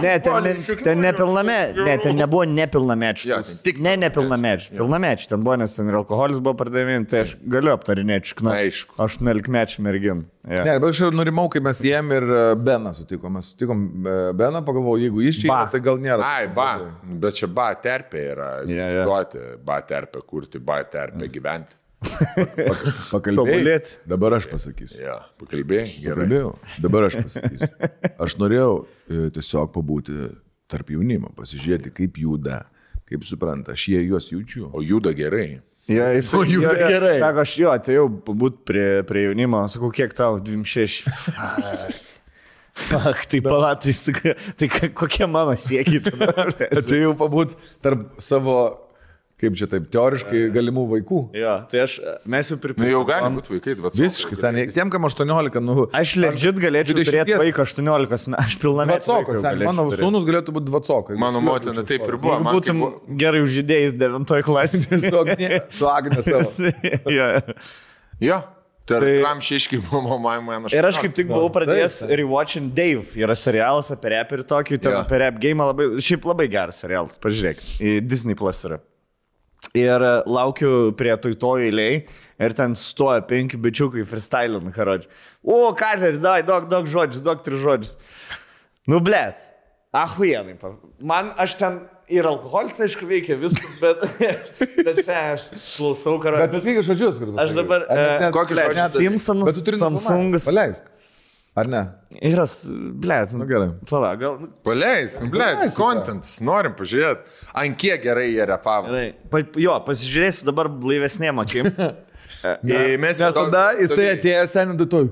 Ne 0.00 0.14
ten, 0.24 0.46
ne, 0.46 0.54
ten 0.80 1.02
nepilname, 1.04 1.56
ne, 1.76 1.96
ten 2.00 2.16
nebuvo 2.16 2.46
nepilnamečių. 2.48 3.28
Ten 3.28 3.58
tik 3.66 3.82
ne, 3.84 3.98
nepilnamečių. 4.06 4.72
Pilnamečių 4.78 5.28
ten 5.34 5.44
buvo, 5.44 5.58
nes 5.60 5.76
ten 5.76 5.92
ir 5.92 5.98
alkoholis 6.00 6.40
buvo 6.40 6.56
pardavėjami, 6.62 7.10
tai 7.12 7.26
aš 7.26 7.34
galiu 7.44 7.74
aptarinėti 7.74 8.32
šikną. 8.32 8.54
Aišku. 8.62 8.96
18 9.04 9.52
mečių 9.52 9.84
mergin. 9.84 10.22
Ja. 10.48 10.62
Ne, 10.64 10.78
bet 10.80 10.88
aš 10.94 11.02
jau 11.04 11.10
nurimau, 11.12 11.50
kai 11.52 11.60
mes 11.60 11.82
jiem 11.84 12.14
ir 12.16 12.24
e, 12.24 12.38
Beną 12.56 12.94
sutikom. 12.96 13.36
Mes 13.36 13.50
sutikom 13.52 13.82
e, 14.00 14.14
Beną, 14.40 14.62
pagalvojau, 14.64 15.02
jeigu 15.04 15.26
iš 15.28 15.42
čia, 15.42 15.50
yra, 15.50 15.66
tai 15.74 15.82
gal 15.84 16.00
nėra. 16.00 16.24
Ai, 16.24 16.48
ba, 16.56 16.70
bet 17.04 17.36
čia 17.36 17.50
ba 17.52 17.68
terpė 17.76 18.24
yra. 18.32 18.48
Jo, 18.64 18.88
jo. 18.96 19.04
Duoti, 19.10 19.44
ba 19.68 19.82
terpė 19.84 20.24
kurti, 20.24 20.62
ba 20.64 20.80
terpė 20.88 21.28
gyventi. 21.36 21.76
Pakalbėjai. 23.10 23.80
Dabar 24.08 24.38
aš 24.38 24.48
pasakysiu. 24.50 25.00
Ja, 25.04 25.18
pakalbėjai, 25.40 25.88
gerai. 26.00 26.24
Kalbėjau. 26.24 26.52
Dabar 26.80 27.08
aš 27.10 27.18
pasakysiu. 27.20 27.70
Aš 28.24 28.36
norėjau 28.40 28.74
e, 28.80 29.24
tiesiog 29.36 29.72
pabūti 29.74 30.30
tarp 30.70 30.92
jaunimo, 30.94 31.32
pasižiūrėti, 31.36 31.92
kaip 31.94 32.20
juda, 32.22 32.62
kaip 33.10 33.26
supranta. 33.26 33.74
Aš 33.76 33.88
jie 33.92 34.04
juos 34.06 34.30
jaučiu. 34.32 34.70
O 34.72 34.84
juda 34.84 35.12
gerai. 35.16 35.60
Ja, 35.90 36.10
jis 36.14 36.30
O, 36.34 36.44
juda 36.46 36.74
gerai. 36.78 37.16
Sako, 37.18 37.42
aš 37.42 37.56
jo, 37.58 37.72
atėjau 37.74 38.06
būt 38.28 38.60
prie, 38.68 38.86
prie 39.08 39.26
jaunimo, 39.26 39.64
sakau, 39.72 39.90
kiek 39.94 40.14
tau, 40.16 40.38
26. 40.44 41.08
Ak, 42.94 43.24
tai 43.30 43.40
palatai, 43.44 43.94
tai 44.60 44.68
kokie 44.94 45.26
mano 45.28 45.56
siekiai 45.58 46.02
tada? 46.06 46.46
Atėjau 46.70 47.16
pabūti 47.18 47.58
tarp 47.82 48.06
savo, 48.22 48.54
kaip 49.40 49.56
čia 49.56 49.66
taip, 49.72 49.86
teoriškai 49.92 50.42
galimų 50.54 50.84
vaikų. 50.90 51.20
Jo, 51.40 51.54
tai 51.70 51.80
aš, 51.86 51.94
mes 52.28 52.50
jau 52.52 52.56
Nu, 52.58 52.62
pripažinome. 52.66 52.90
jau 52.92 53.00
gali 53.08 53.30
būti 53.38 53.52
vaikai, 53.54 53.74
20. 53.80 54.02
Visiškai 54.04 54.36
seniai. 54.40 54.66
Tiem, 54.76 54.90
kam 54.92 55.08
18, 55.08 55.60
nu. 55.64 55.88
Aš 55.96 56.14
legit 56.20 56.60
galėčiau 56.60 56.98
20 57.00 57.10
turėti 57.10 57.38
vaiką 57.40 57.64
18 57.64 58.28
metų, 58.34 58.38
aš 58.44 58.58
pilname. 58.62 58.98
Dvacokas, 59.00 59.42
mano 59.64 59.88
sūnus 59.96 60.28
galėtų 60.28 60.54
būti 60.58 60.68
dvacokas. 60.70 61.18
Mano 61.18 61.40
motina 61.40 61.82
taip 61.82 62.04
ir 62.06 62.16
buvo. 62.20 62.38
Man 62.40 62.54
būtum 62.54 62.80
kaip 62.84 62.86
buvo- 62.86 63.18
gerai 63.24 63.42
užžydėjęs 63.48 63.98
9 63.98 64.42
klasėje. 64.46 65.00
Su 65.08 65.16
Agne, 65.24 65.60
su 65.70 65.88
Agne 65.88 66.22
savo. 66.22 66.72
jo. 67.18 67.28
Jo, 68.20 68.38
tai 68.84 68.98
Tai- 69.00 69.22
ramšiškai 69.22 69.78
buvo 69.86 70.18
mano 70.18 70.42
mano 70.42 70.68
Ir 70.74 70.84
aš 70.84 70.98
kaip 71.00 71.14
tik 71.14 71.28
buvau 71.30 71.48
pradėjęs. 71.54 72.02
Rewatching 72.10 72.72
Dave. 72.74 73.06
Yra 73.16 73.36
serialas 73.38 73.88
apie 73.94 74.10
reperį 74.16 74.44
tokį, 74.50 74.80
ten 74.82 74.92
Jo. 74.92 75.02
apie 75.04 75.18
rap 75.22 75.38
game 75.40 75.62
labai, 75.64 75.86
šiaip 76.02 76.26
labai 76.28 76.48
geras 76.50 76.80
serialas, 76.82 77.16
pažiūrėk. 77.22 77.62
Disney 78.06 78.34
Plus 78.34 78.64
yra. 78.66 78.80
Ir 79.76 80.02
e, 80.02 80.14
laukiu 80.26 80.90
prie 80.98 81.14
toj 81.20 81.36
to 81.38 81.52
eiliai 81.60 82.02
ir 82.40 82.54
ten 82.56 82.74
stoja 82.78 83.20
penki 83.28 83.60
bičiukai 83.60 84.06
freestylin, 84.08 84.72
karodži. 84.74 85.10
O, 85.44 85.68
Karleris, 85.76 86.22
dai, 86.24 86.40
daug, 86.46 86.66
daug 86.70 86.88
žodžius, 86.90 87.22
daug 87.24 87.42
tris 87.44 87.62
žodžius. 87.62 87.96
Nu, 88.90 89.02
blėt. 89.04 89.46
Ahuienai. 89.94 90.54
Man, 91.02 91.32
aš 91.38 91.56
ten 91.58 91.80
ir 92.10 92.26
alkoholis, 92.30 92.78
aišku, 92.82 93.06
veikia 93.10 93.36
viskas, 93.38 93.74
bet, 93.82 94.04
bet 94.86 95.02
ne, 95.06 95.18
aš 95.34 95.50
klausau, 95.76 96.16
Bet 96.18 96.24
karodži. 96.26 96.52
pasakyk 96.56 96.86
žodžius, 96.86 97.20
kur. 97.20 97.34
Aš 97.42 97.54
dabar... 97.58 97.86
e, 97.90 98.30
Kokius 98.34 98.62
žodžius? 98.64 99.28
Bet 99.44 99.58
tu 99.58 99.66
turi 99.66 99.82
Samsungas. 99.82 100.48
Paleisk. 100.50 100.90
Ar 101.60 101.68
ne? 101.68 101.80
Yra, 102.26 102.44
blėt. 103.02 103.32
Nu, 103.38 103.46
gerai. 103.48 103.70
Pala, 103.88 104.12
gal. 104.18 104.38
nu, 104.42 104.50
Paleis, 104.66 105.16
nu, 105.20 105.28
ble, 105.32 105.46
kontentas, 105.76 106.38
norim 106.44 106.74
pažiūrėti, 106.78 107.34
ant 107.62 107.78
kiek 107.80 108.02
gerai 108.04 108.28
jie 108.30 108.46
repavo. 108.48 108.90
Gerai. 108.90 109.10
Pa, 109.32 109.42
jo, 109.60 109.74
pasižiūrėsiu 109.86 110.48
dabar 110.48 110.70
blaivesnėm 110.82 111.42
akim. 111.44 111.70
Ir 112.64 112.96
Mes 113.02 113.20
jau 113.20 113.28
tada 113.36 113.66
jisai 113.76 114.14
atėjo 114.14 114.44
seniai 114.48 114.78
datoj. 114.80 115.10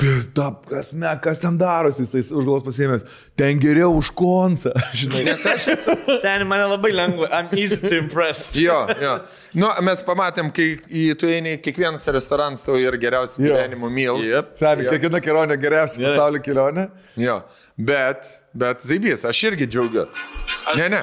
Pizda, 0.00 0.48
kas, 0.68 0.92
me, 0.96 1.10
kas 1.22 1.38
ten 1.42 1.58
darosi, 1.60 2.06
jisai 2.06 2.22
už 2.24 2.46
galvos 2.46 2.64
pasėmęs. 2.64 3.04
Ten 3.38 3.60
geriau 3.60 3.92
už 3.98 4.08
konsą. 4.16 4.72
Žinai. 5.00 5.24
Nes 5.28 5.44
aš 5.46 5.66
esu. 5.74 5.96
Seniai 6.22 6.46
mane 6.48 6.66
labai 6.70 6.92
lengva, 6.96 7.28
I'm 7.36 7.52
easy 7.58 7.76
to 7.82 7.92
impress. 7.98 8.50
Jo, 8.60 8.82
jo. 9.00 9.14
Nu, 9.56 9.68
mes 9.84 10.02
pamatėm, 10.06 10.50
kai 10.54 10.66
į 10.88 11.04
tu 11.20 11.28
eini, 11.30 11.56
kiekvienas 11.64 12.04
restoranas 12.14 12.64
tau 12.66 12.76
yra 12.80 12.98
geriausias 13.00 13.40
gyvenimo 13.40 13.90
meals. 13.92 14.26
Yep. 14.28 14.52
Seniai, 14.60 14.88
kiekviena 14.94 15.22
kelionė 15.24 15.60
geriausia 15.60 16.00
Gerai. 16.02 16.12
pasaulio 16.16 16.42
kelionė. 16.44 16.88
Jo, 17.20 17.40
bet, 17.76 18.28
bet 18.56 18.84
Zaibys, 18.86 19.24
aš 19.28 19.44
irgi 19.50 19.68
džiaugiuosi. 19.70 20.28
Ne, 20.78 20.86
ne, 20.92 21.00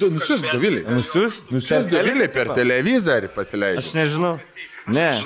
nusiųsk 0.00 0.46
Dovilį. 0.52 0.84
Nusius? 0.88 1.42
Nusiųsk 1.52 1.90
Dovilį 1.92 2.30
per 2.32 2.54
televizorių 2.56 3.30
pasileidžiu. 3.34 3.82
Aš 3.82 3.92
nežinau. 3.96 4.36
Ne. 4.86 5.22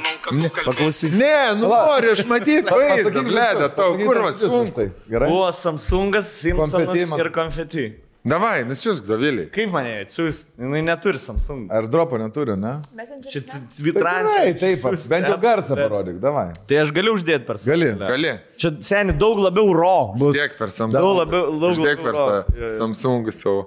Paklausyk. 0.65 1.13
Ne, 1.13 1.55
nu 1.57 1.69
noriu 1.69 2.13
aš 2.13 2.25
matyti 2.29 2.71
vaizdą, 2.71 3.23
žodžius, 3.29 3.75
tau 3.77 3.93
kurvas 4.01 4.41
tai. 4.75 4.89
Gerai. 5.09 5.29
Buvo 5.31 5.53
Samsungas, 5.53 6.31
Simpsonas 6.41 6.87
Konfeti 6.87 7.21
ir 7.21 7.31
konfeti. 7.35 7.85
Davai, 8.25 8.63
nusiųsk 8.65 9.05
Dovilį. 9.05 9.51
Kaip 9.53 9.69
mane 9.69 9.99
atsiųsti? 10.01 10.55
Jis 10.57 10.85
neturi 10.87 11.19
Samsung. 11.21 11.67
Ar 11.77 11.85
dropo 11.93 12.17
neturi, 12.17 12.55
ne? 12.57 12.79
Messenger. 12.97 13.29
Čia 13.29 13.43
ne? 13.45 13.59
Twitrans. 13.77 14.31
Taip, 14.33 14.63
taip, 14.63 14.87
bent 15.13 15.29
jau 15.29 15.37
garsą 15.43 15.77
parodyk, 15.77 16.17
davai. 16.23 16.47
Tai 16.71 16.79
aš 16.87 16.93
galiu 16.97 17.13
uždėti 17.19 17.45
per 17.45 17.61
Gali. 17.61 17.91
save. 17.93 18.09
Gali. 18.15 18.33
Čia 18.57 18.71
seniai 18.81 19.19
daug 19.21 19.43
labiau 19.45 19.75
ro 19.77 20.15
bus. 20.17 20.39
Tiek 20.39 20.57
per 20.57 20.73
Daug 20.73 20.79
Samsung. 20.79 21.11
labiau, 21.21 21.53
daug 21.67 21.77
Tiek 21.85 22.01
per 22.01 22.17
labiau. 22.17 22.49
tą. 22.49 22.71
Samsung 22.79 23.29
savo. 23.37 23.67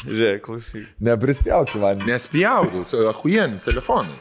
Žiūrėk, 0.00 0.42
klausyk. 0.44 0.86
Neprispjauk, 1.06 1.74
Ivan. 1.78 2.04
Nespjaudų, 2.08 2.84
ahujienį 3.12 3.60
telefonai. 3.66 4.16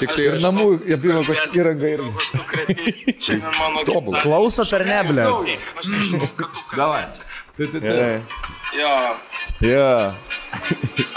Tik 0.00 0.14
tai 0.14 0.26
Ir 0.28 0.38
namų 0.44 0.66
apyvokos 0.96 1.56
įranga 1.58 1.90
Tobulas. 3.88 4.24
Klausot 4.24 4.72
ar 4.78 4.86
ne, 4.88 5.00
ble? 5.10 5.28
Kalbėsi. 6.74 7.26
Tai, 7.56 7.66
tai, 7.66 7.80
tai. 7.84 8.58
Jo, 8.78 9.16
Jo. 9.60 10.14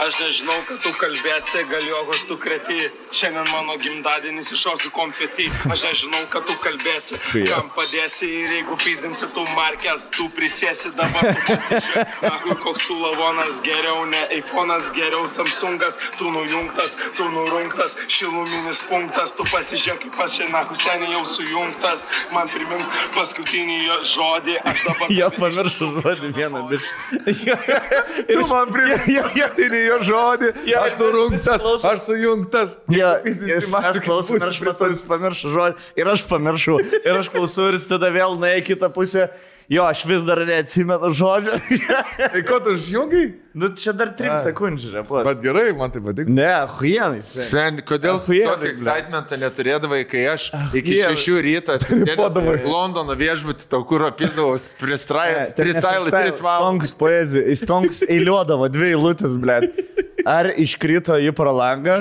aš 0.04 0.18
nežinau, 0.20 0.56
kad 0.68 0.80
tu 0.84 0.92
kalbėsi, 1.00 1.62
gal 1.70 1.84
jogos 1.88 2.24
tu 2.28 2.36
kreti. 2.38 2.90
Šiandien 3.14 3.46
mano 3.54 3.76
gimtadienis 3.80 4.50
iššausiu 4.56 4.90
konfeti. 4.92 5.46
Aš 5.72 5.84
nežinau, 5.88 6.24
kad 6.34 6.48
tu 6.50 6.56
kalbėsi, 6.64 7.20
Jo. 7.38 7.46
kam 7.50 7.70
padėsi 7.76 8.28
ir 8.28 8.52
jeigu 8.58 8.78
pizdinsi 8.82 9.30
tu 9.36 9.46
markės, 9.54 10.10
tu 10.16 10.28
prisėsi 10.36 10.92
dabar. 10.98 11.30
Ach, 12.32 12.48
koks 12.66 12.88
tu 12.88 12.98
lavonas 13.00 13.62
geriau, 13.66 14.04
ne 14.10 14.24
iPhone'as 14.40 14.90
geriau, 14.98 15.28
Samsungas, 15.30 15.96
tu 16.18 16.32
nujungtas, 16.34 16.98
tu 17.18 17.30
nurungtas, 17.32 17.96
šiluminis 18.12 18.82
punktas, 18.90 19.32
tu 19.38 19.46
pasižiūrėk, 19.54 20.08
kaip 20.10 20.20
aš 20.26 20.40
šiandien 20.42 20.76
seniai 20.84 21.14
jau 21.16 21.24
sujungtas. 21.38 22.04
Man 22.34 22.50
primink 22.52 23.00
paskutinį 23.16 23.80
žodį, 24.16 24.60
aš 24.66 24.86
dabar... 24.90 25.14
Jo 25.22 25.32
pamiršau 25.38 25.94
žodį 26.02 26.34
vieną, 26.36 26.66
bet... 26.74 27.43
Tu 28.30 28.44
man 28.50 28.72
primink. 28.74 29.08
Jo, 29.10 29.98
žodį, 30.08 30.52
Jo, 30.70 30.84
aš 30.84 30.94
mes 30.94 31.00
nurungtas, 31.02 31.62
klausom. 31.64 31.90
aš 31.92 32.06
sujungtas. 32.08 32.76
Jo, 32.94 33.14
Jis 33.28 33.72
klausau 34.06 34.38
bus 34.38 34.42
ir 34.42 34.50
aš 34.50 34.60
matau, 34.66 34.90
jis 34.94 35.04
pamiršo 35.10 35.54
žodį 35.54 35.90
ir 36.02 36.12
aš 36.14 36.26
pamiršau. 36.30 36.78
Ir 37.04 37.20
aš 37.20 37.32
klausau 37.34 37.70
ir 37.72 37.78
jis 37.80 37.88
tada 37.92 38.12
vėl 38.14 38.38
nuėjo 38.40 38.62
į 38.64 38.68
kitą 38.72 38.92
pusę. 38.96 39.30
Jo, 39.72 39.86
aš 39.88 40.04
vis 40.10 40.26
dar 40.28 40.42
neatsimenu 40.48 41.14
žodžio. 41.16 41.56
Tai 42.20 42.42
ko 42.48 42.60
tu 42.66 42.76
išjungai? 42.78 43.26
Nu, 43.54 43.70
čia 43.78 43.94
dar 43.96 44.10
trim 44.18 44.34
sekundžių, 44.44 44.90
repos. 44.98 45.24
Bet 45.28 45.42
gerai, 45.44 45.68
man 45.78 45.92
tai 45.94 46.02
patinka. 46.04 46.34
Ne, 46.34 46.52
huijanai. 46.80 47.22
Sen, 47.24 47.82
kodėl 47.86 48.20
tu 48.26 48.34
blet. 48.34 48.66
excitementą 48.72 49.38
neturėdavai, 49.42 50.02
kai 50.10 50.24
aš 50.34 50.48
iki 50.74 50.98
Achujienai. 50.98 51.14
šešių 51.14 51.36
ryto 51.48 51.78
atsisėdęs 51.78 52.10
Tripuodavai. 52.10 52.58
Londono 52.66 53.14
viešbutį 53.20 53.70
tau 53.72 53.84
kur 53.88 54.08
apizdavau, 54.10 54.58
freestyle, 54.80 55.46
freestyle 55.58 56.10
3 56.10 56.42
valandas. 56.42 56.42
Stonks 56.42 56.92
poezija, 56.98 57.46
jis 57.54 57.64
Stonks 57.66 58.04
eiliuodavo 58.10 58.70
dvi 58.74 58.94
eilutės, 58.96 59.38
ble. 59.42 59.60
Ar 60.30 60.48
iškrito 60.56 61.18
jį 61.20 61.34
pro 61.36 61.52
langą, 61.52 61.98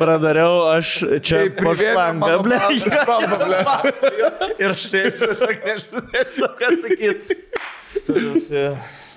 pradariau 0.00 0.70
aš 0.72 0.94
čia 1.20 1.42
pro 1.56 1.74
langą, 1.76 2.38
ble. 2.44 2.56
Ir 4.56 4.72
aš 4.72 4.86
sėdžiu, 4.88 5.28
tiesiog 5.28 5.56
nežinau, 5.68 6.02
nežinau, 6.14 6.52
ką 6.56 6.66
sakyti. 6.86 7.36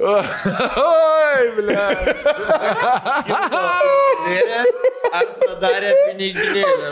Oi, 0.04 1.46
ble. 1.58 1.78
Ar 5.14 5.28
padarė 5.38 5.92
piniginėlį? 6.08 6.86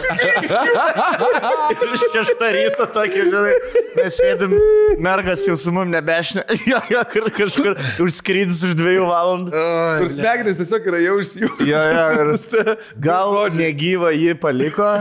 Šeštą 2.14 2.50
ryto 2.56 2.86
tokį, 2.94 3.24
žinai, 3.32 3.54
mes 3.98 4.18
sėdim, 4.20 4.54
mergas 5.02 5.44
jau 5.48 5.56
su 5.60 5.74
mum 5.74 5.90
nebešne, 5.92 6.44
jo, 6.70 6.80
jo, 6.92 7.02
kur 7.12 7.30
kažkur 7.36 7.80
užskrydis 8.06 8.62
už 8.68 8.76
dviejų 8.80 9.08
valandų. 9.10 9.64
Kur 10.04 10.12
smegenys 10.12 10.60
tiesiog 10.62 10.90
yra 10.92 11.02
jau 11.02 11.16
išsijungę. 11.24 11.68
Jo, 11.72 11.82
jo, 11.98 12.06
ir 12.22 12.72
gal 13.08 13.36
negyva 13.58 14.14
jį 14.14 14.36
paliko, 14.44 14.92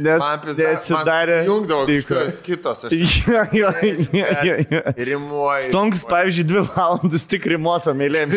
nes 0.00 0.24
atsidarė. 0.24 1.42
Jungdavo 1.50 1.86
kažkas 1.90 2.40
kitas. 2.46 2.86
Jo, 2.92 3.44
jo, 3.52 3.70
jo, 4.16 4.80
rimuoju. 4.96 5.68
Stonks, 5.68 6.02
pavyzdžiui, 6.08 6.48
dvi 6.48 6.64
valandas 6.72 7.28
tik 7.28 7.46
rimuotą 7.52 7.94
mėlėm. 7.98 8.32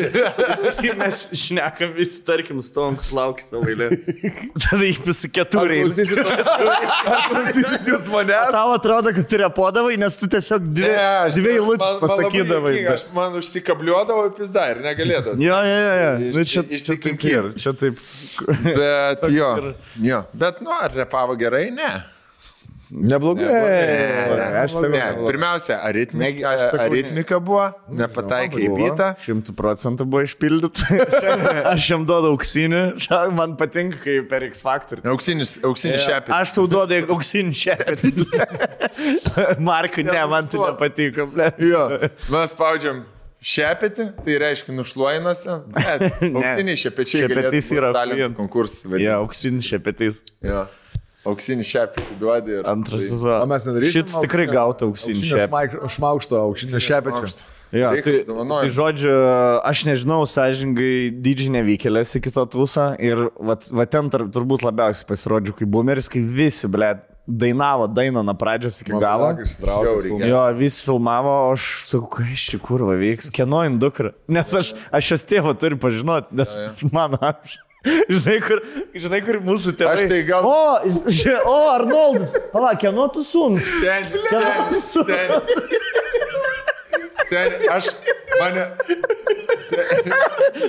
Mes 1.02 1.22
šnekam 1.42 1.94
visi, 1.98 2.22
tarkim, 2.28 2.62
Stonks 2.66 3.12
laukia 3.16 3.46
savo 3.50 3.66
eilę. 3.72 3.90
Tada 4.66 4.86
įpisi 4.90 5.30
keturiai. 5.36 5.86
Klausysit 7.30 7.90
jūs 7.90 8.08
mane? 8.12 8.38
Tau 8.54 8.74
atrodo, 8.76 9.12
kad 9.16 9.28
tu 9.30 9.40
repodavai, 9.42 9.96
nes 10.02 10.18
tu 10.20 10.30
tiesiog 10.32 10.66
dvi, 10.72 10.88
Ne, 10.90 11.10
dvi 11.36 11.54
eilutės 11.56 11.86
man- 11.86 12.00
man 12.00 12.10
pasakydavai. 12.14 12.74
juokinga, 12.76 12.96
Aš 12.96 13.06
man 13.16 13.38
užsikabliuodavau 13.42 14.28
į 14.30 14.34
pizdą 14.40 14.66
ir 14.74 14.82
negalėdavau. 14.86 15.38
Jo, 15.42 15.60
jo, 15.68 15.78
jo, 15.86 15.94
jo. 16.02 16.12
Nu, 16.36 16.46
čia, 16.48 16.64
Išsi- 16.66 17.00
čia 17.62 17.74
taip 17.74 18.00
ir. 18.00 18.66
Bet 18.66 19.26
jo, 19.32 19.52
ir- 19.62 19.74
jo. 20.10 20.24
Bet, 20.34 20.62
nu, 20.66 20.72
ar 20.76 20.92
repavo 20.96 21.36
gerai? 21.40 21.70
Ne. 21.76 21.92
Neblogai. 22.92 23.48
Aš 24.62 24.76
sakau, 24.78 24.92
Ne. 24.94 25.06
Pirmiausia, 25.26 25.80
aritmika, 25.84 26.52
ne. 26.56 26.68
aritmika 26.86 27.40
buvo, 27.44 27.66
nepataikė 27.90 28.62
į 28.62 28.70
bitą. 28.76 29.08
Šimtų 29.24 29.56
procentų 29.58 30.06
buvo 30.10 30.26
išpildyta. 30.28 31.00
Aš 31.74 31.90
jam 31.90 32.06
duodu 32.08 32.34
auksinį. 32.36 32.84
Man 33.36 33.56
patinka, 33.60 34.00
kai 34.04 34.20
per 34.30 34.46
X 34.50 34.62
Factor. 34.66 35.02
Auksinis, 35.16 35.58
auksinis 35.66 36.06
šepė. 36.06 36.36
Aš 36.38 36.54
tau 36.60 36.68
duodu 36.70 37.02
auksinį 37.16 37.58
šepetį. 37.64 38.14
Markui, 39.70 40.06
ne, 40.06 40.22
man 40.30 40.48
tai 40.52 40.62
nepatiko. 40.62 41.28
Jo, 41.62 41.84
mes 42.32 42.54
spaudžiam 42.54 43.04
šepetį, 43.46 44.08
tai 44.26 44.40
reiškia 44.42 44.74
nušluojinuose. 44.76 45.60
Bet 45.76 46.08
auksiniai 46.40 46.80
šepečiai 46.80 47.26
Šepetys 47.28 47.70
yra 47.76 47.92
konkursas. 48.38 48.88
Ja, 49.02 49.20
auksinis 49.22 49.68
šepetys. 49.70 50.24
Jo. 50.46 50.66
Auksinį 51.26 51.66
šepetį 51.66 52.18
duodi 52.22 52.60
ir... 52.60 52.64
Antras 52.70 53.02
tai- 53.02 53.10
sezonas. 53.10 53.42
O 53.42 53.50
mes 53.50 53.68
nedarysim. 53.70 53.98
Šits 54.00 54.20
tikrai 54.22 54.46
gautų 54.52 54.92
auksinį 54.92 55.30
šepetį. 55.32 55.82
Šmaukšto, 55.96 56.42
aukštinio 56.46 56.82
šepečio. 56.86 57.36
Jo, 57.76 57.90
Reikia 57.92 58.22
tai, 58.24 58.36
tai 58.52 58.70
žodžiu, 58.72 59.12
aš 59.66 59.82
nežinau, 59.88 60.22
sąžingai 60.30 61.10
didžiai 61.26 61.52
nevykėlės 61.58 62.14
į 62.20 62.22
kitą 62.28 62.46
tūsą 62.54 62.86
ir 63.04 63.26
va, 63.36 63.58
va 63.58 63.86
ten 63.90 64.12
tar, 64.14 64.28
turbūt 64.32 64.64
labiausiai 64.64 65.10
pasirodžiu 65.10 65.56
kaip 65.58 65.72
boomeris, 65.74 66.08
kai 66.12 66.22
visi, 66.22 66.70
ble, 66.72 66.94
dainavo 67.28 67.88
dainą 67.90 68.22
nuo 68.24 68.36
pradžios 68.38 68.80
iki 68.84 68.94
galo. 69.02 69.34
Jo, 70.22 70.46
vis 70.56 70.78
filmavo, 70.86 71.36
aš 71.56 71.68
sakau, 71.90 72.10
kas 72.20 72.48
čia 72.52 72.62
kur 72.62 72.86
va 72.86 72.96
veiks, 73.02 73.32
kieno 73.34 73.64
indukra. 73.66 74.14
Nes 74.30 74.54
aš, 74.56 74.76
aš 74.94 75.12
jos 75.16 75.28
tėvą 75.34 75.56
turiu 75.60 75.82
pažinoti, 75.82 76.38
nes 76.38 76.56
mano 76.96 77.20
amžius. 77.20 77.65
Žinai, 77.86 78.38
kur, 78.42 78.62
žinai, 78.98 79.20
kur 79.26 79.38
mūsų 79.46 79.74
tėvai. 79.78 79.94
Aš 79.98 80.08
tai 80.10 80.22
gal- 80.28 80.46
O, 80.50 80.80
čia- 81.14 81.42
o 81.46 81.56
Arnoldas, 81.70 82.32
palauk, 82.54 82.80
kieno 82.82 83.06
tu 83.14 83.22
sūnus? 83.26 83.68
Ten, 83.84 84.10
sūnus? 84.82 85.06
ten, 85.06 85.28
ten, 87.30 87.70
aš, 87.76 87.92
mane, 88.40 88.66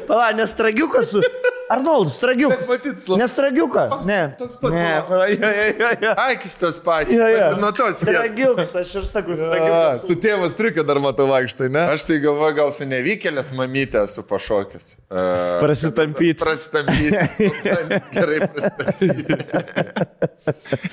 Palauk, 0.07 0.37
nestragiukas 0.39 1.11
su... 1.15 1.23
Arnoldas, 1.69 2.13
stragiukas. 2.15 2.67
matyt, 2.69 2.99
slap- 3.03 3.19
Nestragiuką. 3.19 3.85
Ne. 4.07 4.21
toks 4.39 4.55
pat 4.61 4.71
Ne, 4.73 5.03
jo, 5.35 5.49
jo, 5.81 5.89
jo. 6.05 6.13
aikis 6.29 6.55
tas 6.61 6.77
pačias. 6.79 7.17
Jo, 7.19 7.27
jo. 7.27 7.49
Nuo 7.59 7.73
tos. 7.75 7.97
Stragiukas, 8.05 8.75
aš 8.79 8.93
ir 9.01 9.07
sakau, 9.11 9.35
stragiukas. 9.35 10.05
Su 10.07 10.15
tėvas 10.23 10.55
triukė 10.59 10.85
dar 10.87 11.01
matau 11.03 11.27
vaikštai, 11.33 11.67
ne? 11.75 11.83
Aš 11.91 12.05
tai 12.07 12.21
galvoju, 12.23 12.55
gal 12.61 12.71
su 12.77 12.87
nevykėlės 12.87 13.51
mamytė 13.59 14.05
esu 14.07 14.23
pašokęs. 14.29 14.93
Uh, 15.11 15.59
Prasitampyti. 15.63 16.37
Prasitampyti. 16.39 17.51
Gerai 18.15 18.39
prasitampyti. 18.47 19.37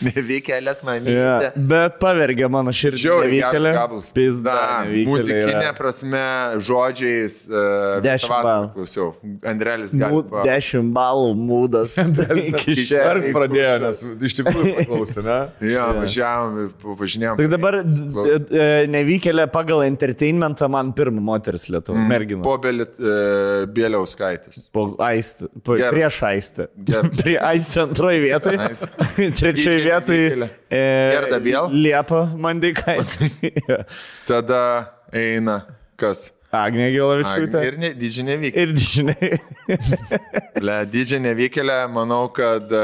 nevykėlės 0.10 0.84
mamytė. 0.88 1.16
Ja, 1.20 1.52
bet 1.70 2.00
pavergė 2.02 2.50
mano 2.50 2.74
širdį. 2.74 3.02
Žiauriai 3.04 3.62
gabalas. 3.78 4.10
Pizda. 4.16 4.58
Muzikinė 5.06 5.70
prasme, 5.78 6.26
žodžiais. 6.66 7.38
Uh, 7.52 8.02
Dešimt 8.06 8.34
balų. 8.42 8.74
Klausiau. 8.80 9.12
Andrelis 9.54 9.94
gali. 9.98 10.24
Mū- 10.64 10.70
Dešimt 10.74 10.94
balų 10.96 11.32
mūdas. 11.36 11.94
Iki 12.48 12.72
Iš- 12.74 12.84
šiol. 12.90 13.08
Ar 13.10 13.20
pradėjo, 13.36 13.74
nes 13.84 14.00
iš 14.30 14.36
tikrųjų 14.40 14.74
paklausė, 14.80 15.24
ne? 15.26 15.38
Jo, 15.74 15.88
važiavom, 15.98 16.60
važinėjom. 17.02 17.38
Tai 17.42 17.48
dabar 17.52 17.78
d- 17.84 18.88
nevykėlė 18.94 19.46
pagal 19.54 19.84
entertainmentą 19.88 20.70
man 20.72 20.94
pirmą 20.96 21.22
moteris 21.24 21.68
Lietuva. 21.72 21.98
Mm. 22.00 22.08
Mergina. 22.14 22.44
Po 22.46 22.56
Belit, 22.64 22.96
uh, 23.02 23.66
Bieliauskaitis. 23.74 24.68
Po 24.74 24.88
aistę. 25.04 25.50
Po, 25.64 25.76
Gerai. 25.80 25.92
prieš 25.98 26.22
aistę. 26.30 26.68
Prie 27.22 27.38
aistę 27.44 27.84
antroji 27.88 28.24
vietoje. 28.28 28.60
Aistė. 28.70 29.10
Trečioji 29.42 29.84
vietoje. 29.90 30.30
nevykėlė. 30.30 30.50
Gerda 30.74 31.40
Biel? 31.44 31.68
Liepa 31.84 32.24
Mandikaitė. 32.40 33.32
Tada 34.28 34.62
eina 35.14 35.60
kas? 36.00 36.30
Agnė 36.54 36.92
Gilavičiūtė. 36.94 37.62
Ir 37.66 37.76
ne, 37.82 37.90
didžiai 37.98 38.26
nevykėlė. 38.28 38.64
Ir 38.64 38.74
žinai. 38.78 39.30
Le, 40.68 40.76
didžiai 40.94 41.20
nevykėlė, 41.24 41.78
manau, 41.90 42.28
kad 42.36 42.70
e, 42.78 42.82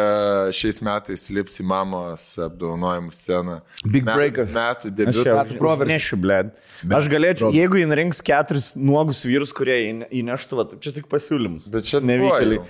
šiais 0.57 0.81
metais 0.85 1.27
lips 1.35 1.59
į 1.61 1.67
mamos 1.69 2.25
apdovanojimų 2.47 3.13
sceną. 3.13 3.59
Big 3.85 4.07
metų, 4.07 4.17
breakas. 4.17 4.55
Metų 4.55 4.89
Aš 4.89 4.95
debiutą. 5.03 5.27
jau 5.29 5.59
proveržis. 5.61 5.93
nešiu, 5.93 6.19
bled. 6.25 6.49
Aš 6.97 7.11
galėčiau, 7.13 7.51
jeigu 7.53 7.81
jin 7.83 7.93
rinks 8.01 8.23
keturis 8.25 8.71
nuogus 8.79 9.21
vyrus, 9.27 9.53
kurie 9.53 9.77
įne- 9.91 10.09
įneštų, 10.23 10.59
va, 10.63 10.67
čia 10.81 10.95
tik 10.97 11.05
pasiūlymus. 11.11 11.69
Bet 11.73 11.85
čia 11.85 12.01
nevykėlė. 12.01 12.63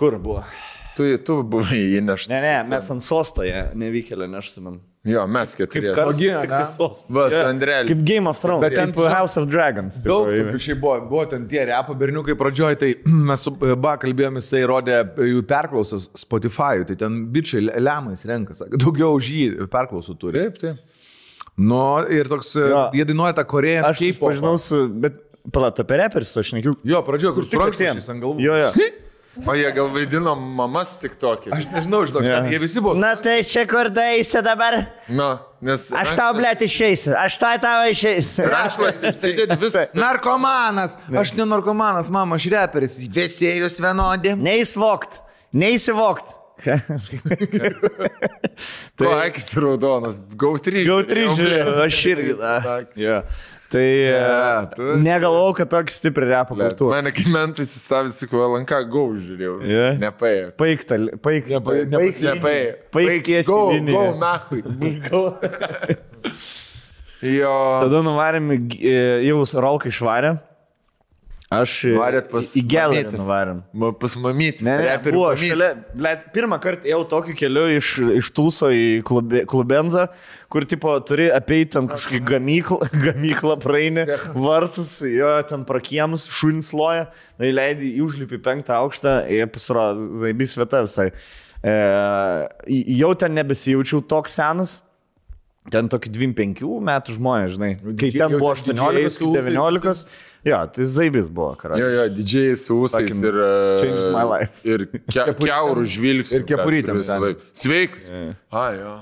Kur 0.00 0.18
buvo? 0.18 0.42
Tu, 0.98 1.06
tu 1.24 1.38
buvai 1.46 1.84
įneštas. 2.00 2.32
Ne, 2.34 2.40
ne, 2.42 2.54
mes 2.74 2.90
ant 2.92 3.04
sostoje 3.04 3.68
nevykėlė 3.78 4.26
neštumėm. 4.34 4.80
Jo, 5.08 5.22
mes 5.32 5.54
keturi. 5.56 5.88
Ogi, 5.96 6.26
tik 6.28 6.50
ne? 6.52 6.64
sostas. 6.68 7.06
Va, 7.08 7.22
su 7.32 7.38
Jo, 7.38 7.44
Andreliu. 7.48 7.88
Kaip 7.88 8.00
Game 8.04 8.28
of 8.28 8.36
Thrones. 8.42 8.60
Bet 8.66 8.74
ten 8.76 8.90
kaip 8.92 9.06
House 9.08 9.40
of 9.40 9.46
Dragons. 9.48 9.96
Daug 10.04 10.28
šiaip 10.60 10.80
buvo, 10.82 10.98
buvo 11.08 11.22
ten 11.30 11.46
tie 11.48 11.62
repo 11.70 11.94
berniukai 11.96 12.36
pradžioj, 12.36 12.76
tai 12.82 12.90
mes 13.30 13.46
su 13.46 13.54
Ba 13.80 13.94
kalbėjome, 14.02 14.42
jisai 14.44 14.60
rodė 14.68 14.98
jų 15.24 15.40
perklausas 15.48 16.10
Spotify, 16.20 16.84
tai 16.84 16.98
ten 17.00 17.16
bičiai 17.32 17.64
le- 17.70 17.80
lemais 17.80 18.26
renkas, 18.28 18.60
daugiau 18.76 19.16
už 19.16 19.30
jį 19.38 19.48
perklausų 19.72 20.18
turi. 20.20 20.44
Taip, 20.44 20.60
taip. 20.60 21.00
Nu, 21.60 21.80
ir 22.12 22.28
toks, 22.28 22.52
Jo. 22.60 22.86
jie 22.96 23.04
dainuoja 23.08 23.34
tą 23.40 23.44
koreją. 23.48 23.86
Aš 23.88 24.04
susipažinau 24.04 24.54
su, 24.60 24.84
bet 25.00 25.16
palat 25.52 25.80
apie 25.80 25.96
reperius, 26.04 26.36
aš 26.40 26.52
nekiu. 26.58 26.76
Jo, 26.84 27.00
pradžioje, 27.08 27.34
kur 27.40 27.48
su 27.48 27.56
rankšluosčiais 27.60 28.12
ant 28.12 28.20
galvų. 28.22 28.44
Jo, 28.44 28.60
jo. 28.66 28.70
O 29.46 29.54
jie 29.54 29.68
gal 29.72 29.86
vaidino 29.94 30.32
mamas 30.34 30.96
tik 30.98 31.14
tokį. 31.20 31.52
Aš 31.54 31.68
nežinau, 31.76 32.00
žinok, 32.08 32.24
Jo. 32.26 32.38
jie 32.50 32.58
visi 32.58 32.80
buvo. 32.82 32.96
Na 32.98 33.12
tai 33.14 33.36
čia 33.46 33.62
kur 33.70 33.86
daisi 33.94 34.42
dabar? 34.42 34.74
Na, 35.06 35.28
nes... 35.62 35.84
Aš 35.94 36.16
tau, 36.18 36.32
blėt, 36.34 36.64
išeisiu. 36.66 37.14
Aš 37.14 37.38
tau 37.38 37.54
tau 37.62 37.84
išeisiu. 37.92 38.48
Rašlas, 38.50 38.98
įsidėdi 39.12 39.56
viskas. 39.62 39.94
Narkomanas! 39.94 40.98
Aš 41.14 41.32
ne 41.38 41.46
narkomanas, 41.46 42.10
mama, 42.10 42.40
aš 42.40 42.48
reperis. 42.56 42.98
Visi 43.06 43.46
jūs 43.62 43.78
vienodi. 43.80 44.34
Neįsivokt. 44.34 45.22
Neįsivokt. 45.54 46.34
Tu 48.98 49.08
akis 49.24 49.46
raudonas, 49.56 50.18
gautry. 50.36 50.82
Gautry 50.88 51.24
žiūrėjau, 51.30 51.78
aš 51.86 52.00
irgi. 52.10 52.34
Sakė. 52.42 53.14
Tai 53.70 53.78
Ne, 53.86 54.70
tu 54.74 54.82
esi- 54.82 55.02
negalvojau, 55.04 55.52
kad 55.60 55.68
tokia 55.70 55.94
stipri 55.94 56.26
repo 56.26 56.56
kultūra. 56.58 56.96
Mane 56.96 57.12
kai 57.14 57.22
mentai 57.30 57.62
sustavė, 57.70 58.10
sakau, 58.16 58.42
lanka 58.56 58.80
gau 58.90 59.12
žiūrėjau. 59.14 59.52
Jo. 59.70 59.84
Nepaėjo. 60.02 60.48
Paik, 60.58 60.82
tal, 60.90 61.06
paik, 61.22 61.46
paik, 61.46 61.86
Nepaėjo. 62.26 62.74
paik 62.90 63.22
tiesiai 63.28 63.46
Gau, 63.46 63.70
liniją. 63.70 63.94
gau, 63.94 64.18
nahui. 64.18 64.60
Jo. 67.20 67.52
Tada 67.84 67.98
nuvarėm, 68.00 68.46
e, 68.80 68.92
jau 69.28 69.42
Rolką 69.60 69.90
išvarė. 69.92 70.30
Aš 71.50 71.72
Varėt 71.98 72.28
pas 72.30 72.46
į 72.54 72.60
mamytes. 72.62 73.14
nuvarėm. 73.18 73.62
Pas 73.98 74.12
mamytį. 74.22 74.62
Ne, 74.68 74.74
ne, 74.86 74.92
buvo 75.02 75.32
šalia, 75.34 75.70
blėt, 75.98 76.28
pirmą 76.30 76.60
kartą 76.62 76.86
ėjau 76.86 77.00
tokiu 77.10 77.34
keliu 77.34 77.64
iš, 77.74 77.88
iš 78.20 78.28
Tūso 78.36 78.68
į 78.70 78.84
klube, 79.02 79.40
Klubenzą, 79.50 80.04
kur, 80.46 80.62
tipo, 80.70 80.92
turi 81.02 81.26
apeiti 81.34 81.72
ten 81.74 81.88
kažkokį 81.90 82.20
gamyklą, 82.28 82.78
gamyklą 83.08 83.56
praeini, 83.64 84.04
vartus, 84.38 85.00
jo, 85.02 85.32
ten 85.50 85.66
prakiemus, 85.66 86.28
šunis 86.30 86.70
loja, 86.70 87.08
na, 87.34 87.48
įleidai, 87.50 87.96
užlipi 88.06 88.38
penktą 88.46 88.78
aukštą 88.84 89.16
ir 89.34 89.50
pasirodo, 89.50 90.06
zaibys 90.22 90.54
vieta 90.60 90.84
visai. 90.86 91.08
E, 91.66 91.74
jau 92.94 93.10
ten 93.18 93.34
nebesijaučiau 93.40 94.06
toks 94.06 94.38
senas. 94.38 94.76
Ten 95.70 95.88
tokį 95.92 96.10
25 96.16 96.64
metų 96.88 97.14
žmonės, 97.18 97.54
žinai. 97.56 97.70
Kai 98.00 98.10
ten 98.14 98.34
buvo 98.36 98.50
ten 98.58 98.74
didžiai 98.74 99.04
18, 99.06 99.14
su 99.16 99.28
ūsais. 99.28 99.44
19, 99.50 100.16
jo, 100.50 100.58
tai 100.74 100.86
zaibis 100.96 101.28
buvo, 101.30 101.52
Jo, 101.54 101.60
karai. 101.62 101.78
jo, 101.82 102.06
didžiai 102.16 102.56
Fucking 102.56 103.22
ir... 103.28 103.38
e, 103.44 103.52
changed 103.82 104.10
my 104.14 104.24
life. 104.26 104.64
Ir 104.70 104.86
ke, 105.06 105.28
keurų 105.44 105.86
žvilgsnių. 105.94 106.40
ir 106.40 106.48
kepurytėm 106.48 106.98
blet, 106.98 107.04
visą 107.04 107.20
laiką. 107.22 107.48
Sveikas. 107.62 108.10
A, 108.50 108.66
jo. 108.76 108.96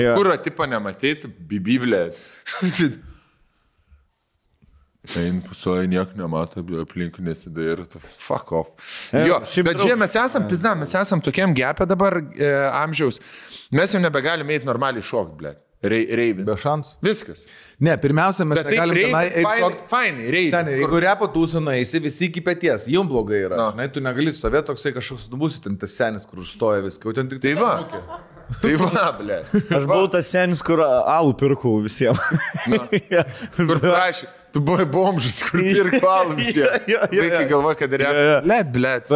Jo. 0.00 0.16
Kur 0.16 0.30
atipą 0.32 0.66
nematyti, 0.70 1.28
biblė. 1.50 2.06
Einu 5.16 5.40
pasuoja, 5.42 5.86
nieko 5.88 6.12
nemato, 6.18 6.60
aplinkų 6.82 7.22
nesidairo, 7.24 7.86
toks 7.88 8.18
fuck 8.20 8.50
off. 8.52 8.90
Jo, 9.16 9.38
bet 9.64 9.80
žiūrėjau, 9.80 9.96
mes 9.98 10.14
esam, 10.20 10.44
pizda, 10.50 10.74
mes 10.76 10.92
esam 11.00 11.22
tokiam 11.24 11.54
gepė 11.56 11.86
dabar 11.88 12.18
e, 12.20 12.50
amžiaus, 12.82 13.16
mes 13.72 13.94
jau 13.96 14.00
nebegalime 14.04 14.52
eiti 14.58 14.68
normaliai 14.68 15.02
šokti, 15.02 15.38
ble. 15.40 15.54
Rei, 15.80 16.02
reivin. 16.12 16.44
Be 16.44 16.52
šansų. 16.60 16.98
Viskas. 17.04 17.46
Ne, 17.80 17.94
pirmiausia, 17.96 18.44
mes 18.44 18.58
tai 18.60 18.74
negalim 18.74 18.98
tenai 19.06 19.22
eiti 19.30 19.44
fainai, 19.46 19.60
šokt. 19.62 19.84
fainai, 19.88 20.24
reivin. 20.34 20.52
Seniai, 20.52 20.80
jeigu 20.82 20.98
repo 21.00 21.28
tūsų 21.32 21.62
nueisi, 21.64 22.02
visi 22.04 22.26
iki 22.28 22.42
pėties, 22.44 22.84
jums 22.92 23.08
blogai 23.08 23.38
yra. 23.46 23.56
Na. 23.56 23.68
Na, 23.78 23.86
tu 23.88 24.02
negali 24.04 24.34
stovėti 24.36 24.68
toksai 24.68 24.92
kažkoks, 24.98 25.30
nu 25.32 25.40
būsi 25.40 25.62
ten 25.64 25.78
tas 25.80 25.94
senis, 25.96 26.26
kur 26.28 26.42
užstoja 26.44 26.82
viską, 26.84 27.08
jau 27.08 27.16
ten 27.16 27.30
tik 27.32 27.40
Tai 27.40 27.54
va. 27.56 27.72
Tai 28.60 28.74
va, 28.82 29.06
ble. 29.16 29.38
Aš 29.78 29.86
buvau 29.88 30.10
tas 30.12 30.28
senis, 30.28 30.60
kur 30.66 30.82
alų 30.84 31.32
pirkau 31.40 31.78
visiems. 31.86 32.20
Ja. 33.14 33.24
Kur 33.56 33.78
prašy, 33.80 34.26
tu 34.52 34.60
buvai 34.60 34.84
bomžas, 34.90 35.40
kur 35.48 35.62
pirko 35.64 36.10
alų 36.12 36.36
visi. 36.42 36.58
Jo, 36.60 36.74
jo, 36.90 36.98
jo, 37.08 37.22
Vaikai 37.24 37.46
galvoja, 37.48 37.78
kad 37.80 37.94
yra. 37.96 38.10
Jo, 38.12 38.26
jo. 38.28 38.40
Blet, 38.44 38.74
blet. 38.74 39.08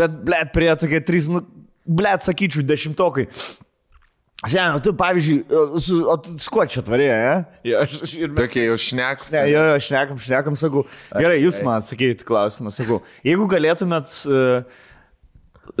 Bet, 0.00 0.16
blėt, 0.26 0.50
prie 0.56 0.72
tokie 0.80 1.00
trys, 1.06 1.30
nu, 1.30 1.44
blėt, 1.86 2.26
sakyčiau, 2.26 2.64
dešimtokai. 2.66 3.28
Seniai, 4.44 4.80
tu, 4.84 4.92
pavyzdžiui, 4.98 5.38
su, 5.80 6.00
o 6.10 6.16
tu 6.20 6.34
su 6.42 6.52
kuo 6.52 6.64
čia 6.68 6.82
atvarėjai, 6.82 7.20
ne? 7.24 7.60
Ja, 7.70 7.84
aš, 7.86 8.16
ir... 8.18 8.32
Tokie 8.36 8.66
jau 8.66 8.76
šnekus. 8.80 9.32
Ne, 9.32 9.44
jo, 9.52 9.62
jo, 9.70 9.78
šnekam, 9.86 10.18
šnekam, 10.20 10.58
sakau. 10.60 10.84
Gerai, 11.14 11.38
jūs 11.40 11.62
man 11.64 11.80
atsakykite 11.80 12.26
klausimą, 12.28 12.72
sakau. 12.74 13.00
Jeigu 13.24 13.46
galėtumėt 13.50 14.18
uh, 14.28 14.82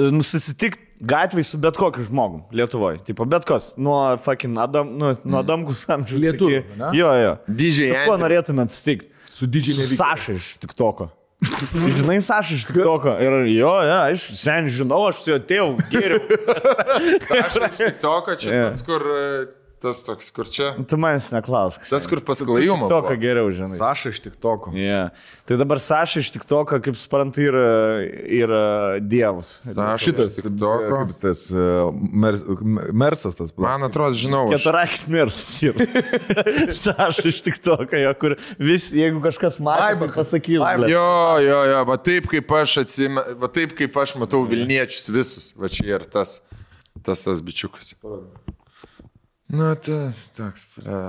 nusitikti 0.00 0.80
gatvėje 1.04 1.50
su 1.50 1.60
bet 1.60 1.76
kokiu 1.76 2.04
žmogum 2.06 2.44
Lietuvoje, 2.54 3.02
tipo 3.04 3.26
bet 3.28 3.44
kas, 3.48 3.72
nuo 3.76 3.98
fucking 4.24 4.56
Adam, 4.62 4.94
nu, 4.96 5.12
nuo 5.24 5.42
Adamkus 5.42 5.84
amžiaus. 5.90 6.24
Ne? 6.78 6.92
Jo, 6.96 7.10
jo. 7.20 7.34
Didžiai 7.48 7.90
Su 7.90 8.06
kuo 8.06 8.16
norėtumėt 8.22 8.72
susitikti? 8.72 9.10
Su 9.34 9.50
didžiai 9.50 9.76
Su 9.76 9.84
nevyk. 9.84 10.00
Saša 10.00 10.38
iš 10.38 10.50
TikToko. 10.62 11.10
Žinai, 11.98 12.20
Saša 12.22 12.54
iš 12.54 12.64
TikToko. 12.70 13.16
Ir 13.20 13.36
jo, 13.52 13.72
jo, 13.84 13.98
aš 14.10 14.28
sen 14.40 14.68
žinau, 14.72 15.02
aš 15.10 15.22
su 15.24 15.30
juo 15.32 15.38
atėjau, 15.40 15.68
geriau. 15.90 16.22
Aš 17.44 17.58
iš 17.60 17.76
tik 17.80 18.00
toko, 18.02 18.34
čia 18.38 18.54
Jo. 18.54 18.64
tas, 18.70 18.82
kur. 18.86 19.04
Tas 19.84 19.98
toks, 20.00 20.30
kur 20.32 20.48
čia. 20.48 20.70
Tu 20.88 20.96
manęs 20.96 21.26
neklausk. 21.34 21.82
Tas, 21.90 22.06
kur 22.08 22.22
pasklajumą. 22.24 22.86
TikToką 22.86 23.16
geriau, 23.20 23.50
žinai. 23.52 23.76
Saša 23.76 24.14
iš 24.14 24.20
tik 24.24 24.38
toko. 24.40 24.70
Yeah. 24.72 25.10
Tai 25.44 25.58
dabar 25.60 25.76
Saša 25.82 26.22
iš 26.22 26.30
TikToko, 26.32 26.78
kaip 26.86 26.96
suprantu, 26.96 27.42
yra, 27.44 27.66
yra 28.24 28.62
dievas. 29.04 29.58
Šitas, 30.00 30.38
TikToko. 30.38 30.88
kaip 30.88 31.12
tas 31.20 31.42
e, 31.52 31.66
mers, 32.24 32.46
mersas 32.96 33.36
tas. 33.36 33.52
Man 33.60 33.84
atrodo, 33.84 34.16
žinau. 34.16 34.46
Ketarakis 34.54 35.04
mirs. 35.12 35.42
Saša 36.84 37.28
iš 37.28 37.42
TikToko, 37.44 38.00
jo, 38.06 38.16
kur 38.24 38.38
vis, 38.56 38.88
jeigu 38.96 39.20
kažkas 39.28 39.60
matė, 39.60 40.00
tai 40.00 40.10
pasakys. 40.16 40.64
blet. 40.64 40.94
Jo, 40.96 41.06
jo, 41.44 41.60
jo, 41.74 41.84
va 41.92 42.00
taip 42.08 42.32
kaip 42.32 42.56
aš 42.62 42.80
atsimenu, 42.86 43.36
va 43.44 43.52
taip 43.52 43.76
kaip 43.76 44.00
aš 44.00 44.16
matau 44.24 44.46
Vilniečius 44.48 45.12
visus, 45.12 45.52
va 45.60 45.68
čia 45.68 45.98
ir 45.98 46.08
tas, 46.08 46.38
tas, 47.04 47.28
tas 47.28 47.44
bičiukas. 47.44 47.92
Nu, 49.52 49.74
tas, 49.76 50.28
toks, 50.36 50.66
ble. 50.78 51.02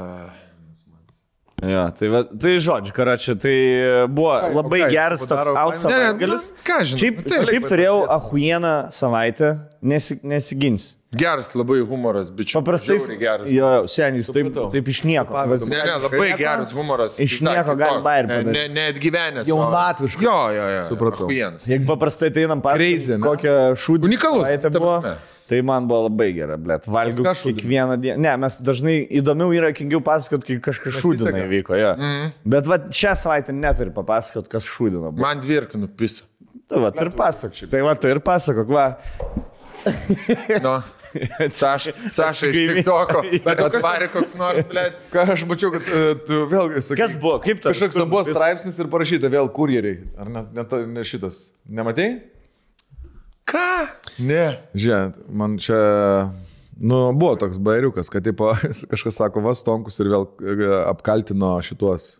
Jo, 1.65 1.85
tai, 1.95 2.09
va, 2.11 2.19
tai 2.27 2.57
žodžiu, 2.59 2.91
karačia, 2.93 3.33
tai 3.39 3.53
buvo 4.11 4.33
labai 4.57 4.81
ką 4.83 4.89
jis 4.89 4.91
geras 4.97 5.21
toks 5.23 5.31
padaro 5.31 5.55
out 5.61 5.77
fainai? 5.79 5.87
Ne, 5.87 5.95
ne, 5.95 6.09
savaitgalis. 6.11 6.49
nu, 6.51 6.63
ką 6.67 6.79
žinau, 6.83 6.99
Šiaip, 7.01 7.21
nu, 7.21 7.31
taip. 7.31 7.47
šiaip 7.49 7.67
turėjau 7.71 7.95
ahujieną 8.17 8.73
savaitę, 8.91 9.51
nesi, 9.81 10.17
nesiginsiu. 10.27 10.97
Geras 11.15 11.53
labai 11.55 11.77
humoras, 11.87 12.27
bičiukas. 12.35 12.59
Paprastai, 12.59 13.15
geras. 13.21 13.47
jo, 13.47 13.69
jo, 13.71 13.85
seniai, 13.87 14.25
taip, 14.35 14.49
taip 14.73 14.89
iš 14.91 14.99
nieko. 15.07 15.31
Pavyzdžiui, 15.31 15.71
Ne, 15.71 15.83
ne, 15.87 15.93
labai 16.03 16.27
geras 16.41 16.73
humoras. 16.75 17.15
Iš 17.23 17.37
nieko 17.47 17.75
gali 17.79 18.01
bairį 18.03 18.27
Ne, 18.27 18.39
padaryt. 18.41 18.57
ne, 18.57 18.65
Neatgyvenęs. 18.75 19.47
Jaunatviškas. 19.47 20.25
Jo, 20.27 20.35
jo, 20.51 20.65
jo. 20.75 20.81
Supratau. 20.91 21.29
Ahujienas. 21.29 21.69
Jeigu 21.71 21.87
paprastai 21.87 22.33
tai 22.35 22.43
einam 22.49 22.59
ne? 23.15 23.23
kokią 23.23 23.55
šūdį 23.79 24.09
Unikalus, 24.11 24.43
savaitę 24.43 24.73
ta 24.75 24.83
buvo, 24.83 24.97
prasme. 24.99 25.15
Tai 25.49 25.61
man 25.65 25.87
buvo 25.89 26.05
labai 26.07 26.29
gera, 26.35 26.57
blėt. 26.61 26.87
Valgiau 26.91 27.33
kiekvieną 27.41 27.97
dieną. 28.01 28.21
Ne, 28.25 28.35
mes 28.41 28.57
dažnai 28.65 28.97
įdomiau 29.19 29.53
yra, 29.55 29.71
kingiau 29.77 30.01
pasakot, 30.05 30.45
kai 30.47 30.57
kažkas 30.63 30.99
šūdina 31.03 31.45
įvyko. 31.45 31.77
Ja. 31.79 31.93
Mhm. 31.97 32.23
Mm. 32.25 32.53
Bet 32.55 32.69
va, 32.71 32.79
šią 33.01 33.15
savaitę 33.25 33.55
neturi 33.55 33.93
papasakot, 33.95 34.49
kas 34.51 34.67
šūdina. 34.69 35.11
buvo. 35.11 35.25
Man 35.25 35.43
dvirka 35.43 35.81
nupisa. 35.81 36.25
Tai 36.69 36.81
va, 36.81 36.91
tu 36.91 37.05
ir 37.05 37.13
pasakok. 37.13 37.69
Tai 37.69 37.85
va, 37.85 37.95
tu 37.99 38.09
ir 38.09 38.21
pasakok, 38.25 38.73
va. 38.73 38.87
Nu. 40.65 40.79
Saša, 41.49 41.91
Saša 42.09 42.47
iš 42.47 42.57
TikToko. 42.57 43.21
Bet 43.45 43.61
atvarė 43.63 44.09
koks 44.11 44.35
nors, 44.39 44.65
ble. 44.69 44.85
Ką 45.13 45.25
aš 45.31 45.45
mačiau, 45.47 45.71
kad 45.75 45.87
uh, 45.87 46.07
tu 46.27 46.41
vėlgi 46.51 46.83
sakai. 46.83 46.99
Kas 47.03 47.15
buvo? 47.21 47.37
Kaip 47.43 47.61
tas? 47.63 47.75
Kažkoks 47.75 48.09
buvo 48.11 48.23
straipsnis 48.27 48.79
ir 48.81 48.89
parašyta 48.91 49.31
vėl 49.31 49.47
kurjeriai. 49.55 50.01
Ar 50.19 50.31
ne, 50.31 50.43
ne, 50.57 50.65
ne 50.97 51.05
šitas? 51.07 51.45
Nematei? 51.69 52.17
Ką? 53.49 53.67
Ne. 54.25 54.45
Žiūrėk, 54.73 55.19
man 55.29 55.59
čia, 55.61 55.77
nu, 56.79 56.99
buvo 57.13 57.35
toks 57.41 57.59
bairiukas, 57.61 58.09
kad 58.13 58.25
tipo, 58.25 58.49
kažkas 58.91 59.21
sako, 59.21 59.43
vas 59.45 59.61
tonkus 59.65 59.99
ir 60.01 60.09
vėl 60.13 60.27
e, 60.41 60.71
apkaltino 60.85 61.53
šituos 61.65 62.15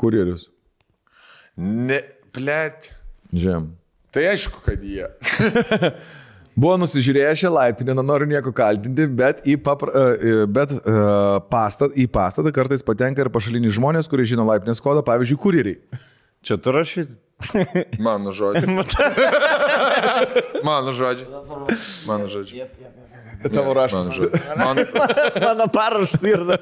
kurjerius. 0.00 0.48
Ne, 1.60 2.02
blėt. 2.34 2.90
Žiūrėk. 3.30 3.70
Tai 4.14 4.22
aišku, 4.30 4.60
kad 4.62 4.82
jie. 4.86 5.08
Buvo 6.54 6.76
nusižiūrėję 6.78 7.32
šią 7.40 7.50
laiptinę, 7.50 7.96
nenoriu 7.98 8.28
nieko 8.30 8.52
kaltinti, 8.54 9.08
bet 9.10 9.40
į, 9.50 9.56
papra, 9.66 9.90
e, 10.14 10.34
bet, 10.46 10.70
uh, 10.76 11.40
pastat, 11.50 11.96
į 11.98 12.06
pastatą 12.14 12.52
kartais 12.54 12.84
patenka 12.86 13.24
ir 13.24 13.30
pašaliniai 13.34 13.74
žmonės, 13.74 14.06
kurie 14.10 14.26
žino 14.30 14.46
laiptinės 14.46 14.78
kodą, 14.82 15.02
pavyzdžiui, 15.06 15.40
kurjeriai. 15.42 16.02
Čia 16.46 16.60
tu 16.62 16.74
rašyt? 16.76 17.16
Mano 17.98 18.32
žodžiai. 18.32 18.66
Mano 20.64 20.92
žodžiai. 20.94 21.28
Mano 22.06 22.26
žodžiai. 22.30 22.68
Tavo 23.44 23.74
raštas. 23.76 24.16
Mano. 24.56 24.56
Mano, 24.56 24.80
Mano 25.42 25.66
parašas 25.68 26.22
yra. 26.24 26.56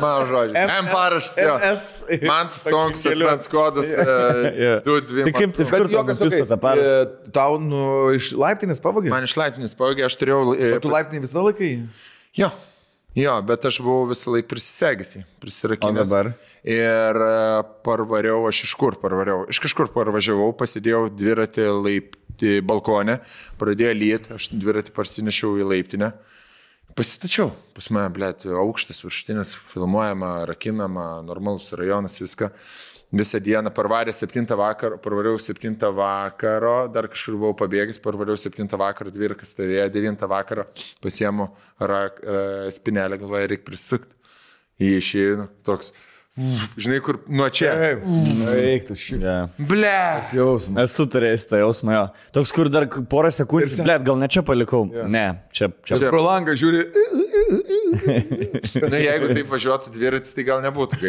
mano 0.00 0.24
žodžiai. 0.30 0.64
M 0.80 0.86
parašas. 0.88 1.34
MS. 1.36 1.82
Man 2.24 2.48
tas 2.48 2.64
tonks 2.64 3.04
asmens 3.10 3.50
kodas 3.52 3.90
Jo. 3.92 4.80
2-2. 4.86 5.26
Tai 5.28 5.34
kaip 5.36 5.52
tai 5.58 5.66
Bet 5.68 5.92
jokas, 5.92 6.22
parašą? 6.62 6.80
e, 6.80 7.30
tau 7.34 7.58
nu, 7.60 7.82
iš 8.16 8.32
laiptinės 8.40 8.80
pavogė? 8.80 9.12
Man 9.12 9.28
iš 9.28 9.36
laiptinės 9.36 9.76
pavogė, 9.76 10.06
aš 10.08 10.16
turėjau... 10.22 10.56
Tu 10.80 10.94
laiptinį 10.94 11.20
visą 11.26 11.44
laiką? 11.44 11.70
Jo. 12.40 12.48
Jo, 13.18 13.34
bet 13.42 13.64
aš 13.66 13.80
buvau 13.82 14.06
visą 14.06 14.30
laiką 14.30 14.46
prisisegęs, 14.52 15.16
prisirakinęs. 15.42 16.06
O 16.06 16.06
dabar? 16.06 16.30
Ir 16.62 17.18
e, 17.24 17.30
parvariau, 17.86 18.44
aš 18.46 18.62
iš 18.68 18.74
kur 18.78 18.94
parvariau? 19.02 19.42
Iš 19.50 19.58
kažkur 19.64 19.90
parvažiavau, 19.94 20.52
pasidėjau 20.58 21.08
dviratį 21.18 21.66
laipti 21.74 22.58
balkonę, 22.62 23.18
pradėjo 23.58 23.94
lyt, 23.98 24.28
aš 24.36 24.50
dviratį 24.54 24.94
parsinešiau 24.94 25.56
į 25.58 25.66
laiptinę. 25.72 26.12
Pasitačiau, 26.98 27.50
pas 27.74 27.90
mane, 27.94 28.10
blėt, 28.14 28.46
aukštas 28.46 29.02
viršutinis, 29.04 29.56
filmuojama, 29.72 30.32
rakinama, 30.50 31.08
normalus 31.26 31.72
rajonas, 31.78 32.20
viską. 32.22 32.52
Visą 33.08 33.38
dieną 33.40 33.70
parvarė 33.72 34.12
7 34.12 34.44
vakaro, 34.60 34.98
parvariau 35.00 35.38
7 35.40 35.78
vakaro, 35.96 36.74
dar 36.92 37.06
kažkur 37.08 37.38
buvau 37.40 37.54
pabėgęs, 37.56 37.96
parvariau 38.04 38.36
7 38.36 38.68
vakaro, 38.76 39.08
dvirkas 39.14 39.54
stovėjo 39.54 39.86
9 39.94 40.26
vakaro, 40.28 40.66
pasiemu 41.00 41.46
rak, 41.80 42.20
ra, 42.20 42.42
spinelę, 42.68 43.16
galvoju, 43.22 43.48
reikia 43.54 43.64
prisukti. 43.64 44.12
Į 44.78 44.90
išėjimą 45.00 45.48
toks 45.66 45.88
žinai, 46.78 47.00
kur 47.04 47.18
nuo 47.28 47.48
čia. 47.52 47.72
Eiktų 48.58 48.96
šį. 48.98 49.18
Yeah. 49.22 49.48
Ble. 49.70 49.94
Jausmas. 50.36 50.90
Esu 50.90 51.06
turėjęs 51.10 51.46
tą 51.50 51.60
jausmą, 51.62 51.94
jo. 51.96 52.04
Toks, 52.38 52.52
kur 52.56 52.70
dar 52.72 52.86
porą 53.10 53.30
sekundžių, 53.34 53.82
blėt, 53.86 54.04
gal 54.06 54.18
ne 54.20 54.28
čia 54.30 54.42
palikau. 54.46 54.84
Ne, 55.10 55.26
čia, 55.52 55.70
čia. 55.84 55.98
Čia. 55.98 56.10
Pro 56.12 56.22
langą 56.24 56.54
žiūri. 56.58 56.84
Na, 58.92 58.98
jeigu 59.00 59.30
taip 59.34 59.48
važiuotų 59.50 59.90
dviratis, 59.94 60.34
tai 60.36 60.44
gal 60.46 60.60
nebūtų 60.64 60.98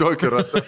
tokiu 0.00 0.30
ratu. 0.34 0.60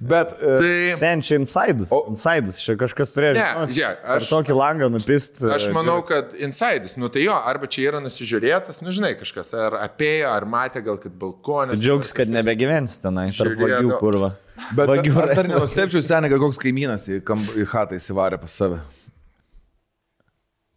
Bet 0.00 0.32
e, 0.42 0.58
Tai 0.58 0.94
Sen, 0.98 1.22
čia 1.24 1.38
insidas. 1.40 1.90
O- 1.94 2.06
Insidas, 2.12 2.60
čia 2.62 2.76
kažkas 2.80 3.12
turėjo. 3.14 3.34
Ne, 3.38 3.46
žinot, 3.74 4.00
per 4.04 4.20
aš- 4.22 4.30
tokį 4.32 4.56
langą 4.58 4.88
nupist. 4.92 5.42
aš 5.44 5.68
manau, 5.74 5.98
kad 6.08 6.32
insidas, 6.42 6.96
nu 7.00 7.10
tai 7.12 7.24
jo, 7.26 7.34
arba 7.36 7.66
čia 7.70 7.88
yra 7.92 8.00
nusižiūrėtas, 8.04 8.80
nu 8.84 8.88
žinai, 8.94 9.14
kažkas, 9.20 9.52
ar 9.58 9.72
apėjo, 9.84 10.28
ar 10.32 10.46
matė, 10.48 10.82
gal 10.86 10.98
kad 11.02 11.12
balkonė. 11.18 11.76
Džiaugs, 11.98 12.14
kad 12.16 12.30
nebegyvens 12.30 12.98
tenai, 13.02 13.30
tarp 13.36 13.58
vagių 13.58 13.88
nu. 13.90 13.98
kurva. 14.00 14.30
Bet 14.74 14.90
Vagių 14.90 15.14
aš 15.22 15.34
dar 15.38 15.50
nenustepčiau 15.50 16.02
seniai, 16.02 16.30
kad 16.32 16.42
koks 16.42 16.60
kaimynas 16.62 17.08
į, 17.10 17.20
kamp, 17.26 17.50
į 17.58 17.66
chatą 17.70 17.98
įsivarė 17.98 18.38
pas 18.42 18.54
save. 18.54 18.80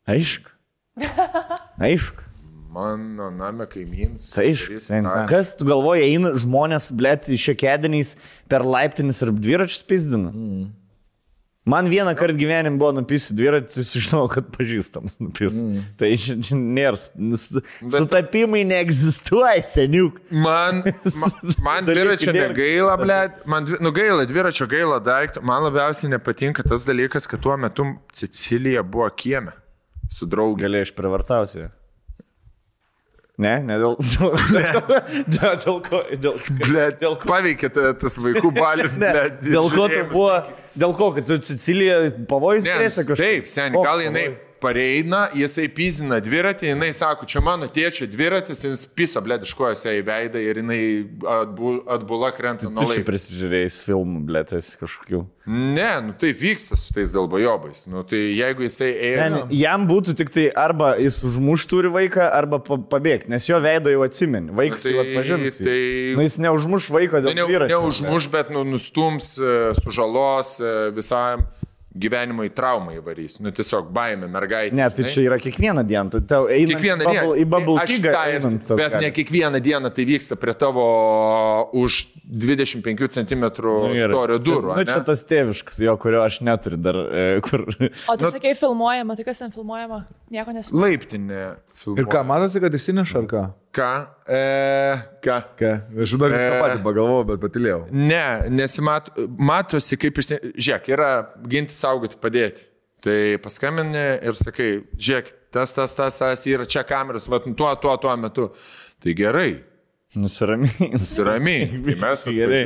Aišku. 0.09 0.51
Aišku. 1.87 2.27
Mano 2.71 3.29
name 3.35 3.65
kaimynas. 3.67 4.29
Tai 4.31 4.45
aišku. 4.47 4.77
Kas 5.27 5.55
tu 5.59 5.67
galvoji, 5.67 6.05
eina 6.07 6.31
žmonės, 6.39 6.91
blėt, 6.95 7.27
šiokediniais 7.35 8.13
per 8.51 8.63
laiptinis 8.63 9.19
ir 9.25 9.33
dviračius 9.35 9.83
pizdina? 9.87 10.31
Mm. 10.31 10.69
Man 11.65 11.89
vieną 11.89 12.15
kartą 12.17 12.37
gyvenim 12.39 12.77
buvo 12.81 12.89
nupisi 12.97 13.35
dviratis, 13.37 13.91
žinau, 13.93 14.23
kad 14.33 14.47
pažįstams 14.55 15.19
nupis. 15.21 15.59
Mm. 15.61 15.83
Tai 15.99 16.07
čia 16.17 16.35
čia 16.41 16.55
nėra. 16.57 16.97
Sutapimai 16.97 18.63
neegzistuoja, 18.65 19.61
seniuk. 19.69 20.17
Man, 20.33 20.81
man, 21.21 21.53
man 21.61 21.85
dviračio 21.85 22.33
negaila, 22.33 22.95
blėt. 22.97 23.43
Man, 23.45 23.67
dvi- 23.69 23.77
nu 23.85 23.91
gaila, 23.93 24.25
dviračio 24.29 24.65
gaila 24.71 24.97
daiktų. 25.05 25.43
Man 25.45 25.61
labiausiai 25.67 26.09
nepatinka 26.15 26.65
tas 26.65 26.87
dalykas, 26.89 27.29
kad 27.29 27.43
tuo 27.45 27.53
metu 27.61 27.85
Sicilija 28.17 28.81
buvo 28.81 29.11
kieme 29.13 29.53
su 30.11 30.25
draugė. 30.25 30.65
Galėjai 30.65 30.89
išprivartauti. 30.89 31.67
Ne, 33.41 33.55
ne 33.65 33.77
dėl 33.81 33.95
to. 33.97 34.29
Dėl, 35.33 35.55
dėl 35.65 35.77
ko? 35.87 36.01
Dėl, 36.13 36.35
Blet, 36.61 36.99
dėl 37.01 37.15
ko 37.17 37.31
paveikė 37.31 37.71
ta- 37.73 37.93
tas 37.97 38.19
vaikų 38.21 38.51
balis, 38.53 38.97
ne, 39.01 39.09
blet. 39.15 39.39
dėl 39.47 39.69
ko 39.73 39.87
tai 39.89 40.03
buvo? 40.11 40.35
Dėl 40.77 40.93
ko, 40.95 41.09
kad 41.17 41.25
tu 41.27 41.39
Sicilija 41.43 41.97
pavojus 42.29 42.67
Ne, 42.69 42.77
grėsia 42.79 43.03
kažkaip? 43.09 43.41
Taip, 43.41 43.49
seniai, 43.51 43.81
gal 43.87 44.03
jinai 44.05 44.25
pareina, 44.61 45.25
jisai 45.35 45.67
pizina 45.73 46.19
dviratį, 46.23 46.69
jinai 46.71 46.91
sako, 46.95 47.25
čia 47.29 47.41
mano 47.43 47.65
tėčio 47.71 48.05
dviratis, 48.11 48.61
jis 48.67 48.85
piso, 48.95 49.21
ją 49.87 49.93
į 49.99 50.03
veidą 50.07 50.41
ir 50.43 50.59
jinai 50.61 50.79
atbu, 51.41 51.71
atbula 51.97 52.29
krenta 52.35 52.69
nuo 52.69 52.85
laiko. 52.85 53.07
prisižiūrėjai 53.09 53.71
filmų, 53.87 54.21
blėtas 54.29 54.75
kažkokių. 54.81 55.23
Ne, 55.51 55.87
nu 56.05 56.13
tai 56.21 56.29
vyksta 56.37 56.77
su 56.77 56.93
tais 56.93 57.09
dalbajobais. 57.15 57.87
Nu 57.89 58.03
tai 58.07 58.19
jeigu 58.37 58.61
jisai 58.67 58.91
ėjo... 58.93 59.17
Ten, 59.23 59.37
jam 59.57 59.87
būtų 59.89 60.13
tik 60.19 60.29
tai 60.31 60.45
arba 60.53 60.93
jis 61.01 61.17
užmuš 61.25 61.65
turi 61.71 61.89
vaiką, 61.91 62.27
arba 62.37 62.59
pa- 62.61 62.77
pabėgti, 62.93 63.31
nes 63.33 63.49
jo 63.49 63.57
veido 63.63 63.89
jau 63.89 64.05
atsimeni. 64.05 64.53
Vaikas 64.53 64.85
Tai- 64.85 64.93
jau 64.93 65.01
atpažins. 65.07 65.57
tai- 65.65 66.13
Nu, 66.15 66.21
jis 66.27 66.37
neužmuš 66.45 66.91
vaiko 66.93 67.17
Nu, 67.19 67.25
dėl 67.31 67.35
ne, 67.41 67.47
dviračio. 67.49 67.73
neužmuš, 67.81 68.29
bet 68.37 68.53
nu, 68.53 68.61
nustums, 68.63 69.33
e, 69.41 69.73
sužalos 69.81 70.59
e, 70.61 70.91
visam 71.91 71.99
gyvenimui 71.99 72.49
traumą 72.55 72.93
įvarys. 72.95 73.39
Nu 73.43 73.51
tiesiog 73.51 73.89
baimė, 73.91 74.27
mergaitė. 74.31 74.75
Ne, 74.75 74.87
tai 74.89 75.03
žinai. 75.03 75.11
čia 75.13 75.21
yra 75.27 75.37
kiekvieną 75.41 75.83
dieną. 75.87 76.09
Tai 76.11 76.21
tau 76.27 76.47
eina 76.47 76.75
Kiekvieną 76.75 77.05
dieną. 77.11 77.33
į 77.35 77.45
bubble 77.51 77.75
tas 77.81 78.77
Bet 78.79 78.91
gali. 78.91 79.05
ne 79.05 79.11
kiekvieną 79.11 79.59
dieną 79.61 79.91
tai 79.91 80.05
vyksta 80.07 80.35
prie 80.39 80.53
tavo 80.53 80.85
už 81.73 82.07
25 82.23 83.07
cm 83.11 83.43
gerai. 83.51 84.07
storio 84.07 84.39
durų. 84.39 84.75
Nu, 84.77 84.85
čia 84.87 84.99
tas 85.03 85.25
tėviškas, 85.27 85.81
jo, 85.83 85.97
kurio 85.97 86.23
aš 86.23 86.39
neturiu 86.41 86.77
dar, 86.79 86.95
e, 86.95 87.41
kur... 87.43 87.65
O 88.07 88.15
tu 88.17 88.31
sakei 88.31 88.55
filmuojama, 88.55 89.15
tai 89.15 89.27
kas 89.27 89.43
ten 89.43 89.51
filmuojama? 89.51 90.05
Nieko 90.31 90.55
nesu. 90.55 90.77
Laiptinė 90.79 91.57
filmuoja. 91.81 92.03
Ir 92.03 92.09
ką, 92.11 92.21
matosi, 92.29 92.61
kad 92.63 92.77
įsineša 92.77 93.17
ar 93.21 93.27
ką? 93.31 93.43
Ką? 93.77 93.89
E, 94.27 94.41
ką? 95.25 95.37
Ką? 95.59 95.71
Aš 96.05 96.15
dar 96.21 96.35
E. 96.35 96.41
tą 96.41 96.59
patį 96.65 96.83
pagalvojau, 96.85 97.25
bet 97.31 97.41
patilėjau. 97.43 97.79
Ne, 97.95 98.23
nesimato, 98.53 99.27
matosi, 99.37 99.97
kaip 100.01 100.21
išsi... 100.21 100.39
Žiūrėk, 100.55 100.91
yra 100.95 101.09
ginti, 101.51 101.75
saugoti, 101.77 102.19
padėti. 102.21 102.67
Tai 103.01 103.17
paskambini 103.41 104.05
ir 104.21 104.37
sakai, 104.37 104.69
žiūrėk, 104.93 105.33
tas, 105.55 105.73
tas, 105.73 105.97
tas, 105.97 106.21
tas 106.21 106.45
yra 106.49 106.67
čia 106.69 106.85
kameros, 106.85 107.25
va, 107.31 107.41
tuo, 107.41 107.73
tuo, 107.81 107.97
tuo 107.97 108.15
metu. 108.21 108.51
Tai 109.01 109.17
gerai, 109.17 109.49
Nusiramins. 110.15 111.19
ramiai. 111.23 111.67
Tai 111.87 111.95
mes 112.03 112.25
Gerai. 112.27 112.63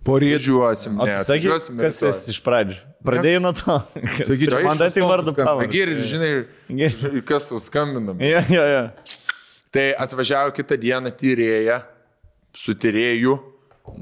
Atvažiuosim. 0.00 0.96
Porėdžiuosim. 0.96 1.00
O 1.00 1.06
tu 1.06 1.24
sakai, 1.24 1.50
kas 1.50 1.68
rytoj. 2.00 2.08
esi 2.08 2.32
iš 2.32 2.40
pradžių? 2.44 2.78
Pradėjai 3.04 3.40
nuo 3.42 3.52
to. 3.56 3.76
Sakyčiau, 4.28 4.62
man 4.64 4.80
tai 4.80 5.04
vardu 5.04 5.34
pavardę. 5.36 5.68
Geri, 5.72 5.96
žinai, 6.04 6.30
kas 7.28 7.48
tau 7.50 7.60
skambinam. 7.60 8.20
Jo, 8.20 8.40
jo, 8.48 8.64
jo. 8.64 8.82
Tai 9.70 9.86
atvažiavo 10.06 10.54
kitą 10.56 10.78
dieną 10.80 11.12
tyrėja 11.14 11.82
su 12.56 12.74
tyrėju. 12.74 13.36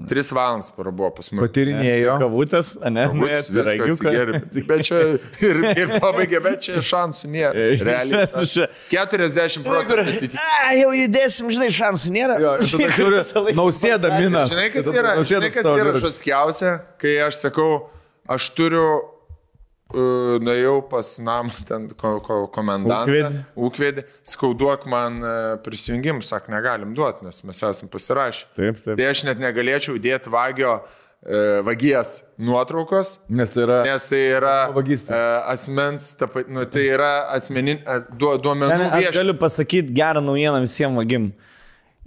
Tris 0.08 0.30
valandas 0.32 0.70
prabuvo 0.74 1.10
pas 1.16 1.28
mus. 1.32 1.42
Patyrinėjo. 1.42 2.14
Kavutės, 2.22 2.70
ne? 2.88 3.04
Viską 3.12 3.88
atsigėrė. 3.88 4.40
Bet 4.68 4.84
čia 4.88 5.00
ir, 5.44 5.60
ir 5.72 5.92
pabaigė, 6.02 6.40
bet 6.44 6.62
čia 6.64 6.82
šansų 6.84 7.30
nėra. 7.32 7.66
Realiai. 7.82 8.28
Čia- 8.52 8.68
40 8.92 9.64
procentų. 9.66 10.30
A, 10.64 10.72
jau 10.78 10.92
judėsim, 10.96 11.50
žinai, 11.54 11.68
šansų 11.74 12.14
nėra. 12.14 12.38
Jo, 12.42 12.54
ir 12.62 12.72
tada 12.72 12.90
žiūri, 12.98 13.54
nausėda 13.58 14.14
minas. 14.18 14.54
Žinai, 14.54 14.68
kas 14.74 14.90
yra, 14.94 15.14
žinai, 15.26 15.52
kas 15.54 15.70
yra 15.74 15.94
žaskiausia, 16.02 16.74
kai 17.02 17.16
aš 17.28 17.42
sakau, 17.46 17.70
aš 18.28 18.50
turiu, 18.56 18.86
nuėjau 19.96 20.82
pas 20.90 21.14
namą, 21.24 21.54
ten 21.68 21.88
ko, 21.96 22.18
ko, 22.20 22.38
komendantą. 22.52 23.30
Ūkvedį. 23.56 24.04
Skauduok 24.28 24.84
man 24.90 25.20
uh, 25.24 25.36
prisijungimą, 25.64 26.20
sak, 26.26 26.50
negalim 26.52 26.92
duoti, 26.96 27.24
nes 27.24 27.40
mes 27.48 27.62
esame 27.70 27.88
pasirašę. 27.92 28.46
Taip, 28.58 28.82
taip. 28.84 28.96
Tai 29.00 29.06
aš 29.08 29.24
net 29.30 29.40
negalėčiau 29.40 29.96
įdėti 29.96 30.28
vagio 30.34 30.74
uh, 30.84 31.64
vagies 31.64 32.18
nuotraukos, 32.36 33.16
Nes 33.32 33.50
tai 33.54 33.64
yra... 33.64 33.80
Nes 33.88 34.08
tai 34.12 34.22
yra 34.36 34.54
Vagystė. 34.76 35.16
uh, 35.16 35.48
asmens, 35.54 36.12
tapa, 36.20 36.44
nu, 36.52 36.68
tai 36.68 36.84
yra 36.92 37.12
asmenin, 37.32 37.80
as, 37.88 38.04
duo, 38.12 38.36
duomenų 38.36 38.76
aš 38.76 38.92
viešinimas. 38.92 39.20
galiu 39.22 39.38
pasakyti 39.40 39.96
gerą 39.96 40.24
naujieną 40.28 40.60
visiems 40.66 41.00
vagim. 41.00 41.32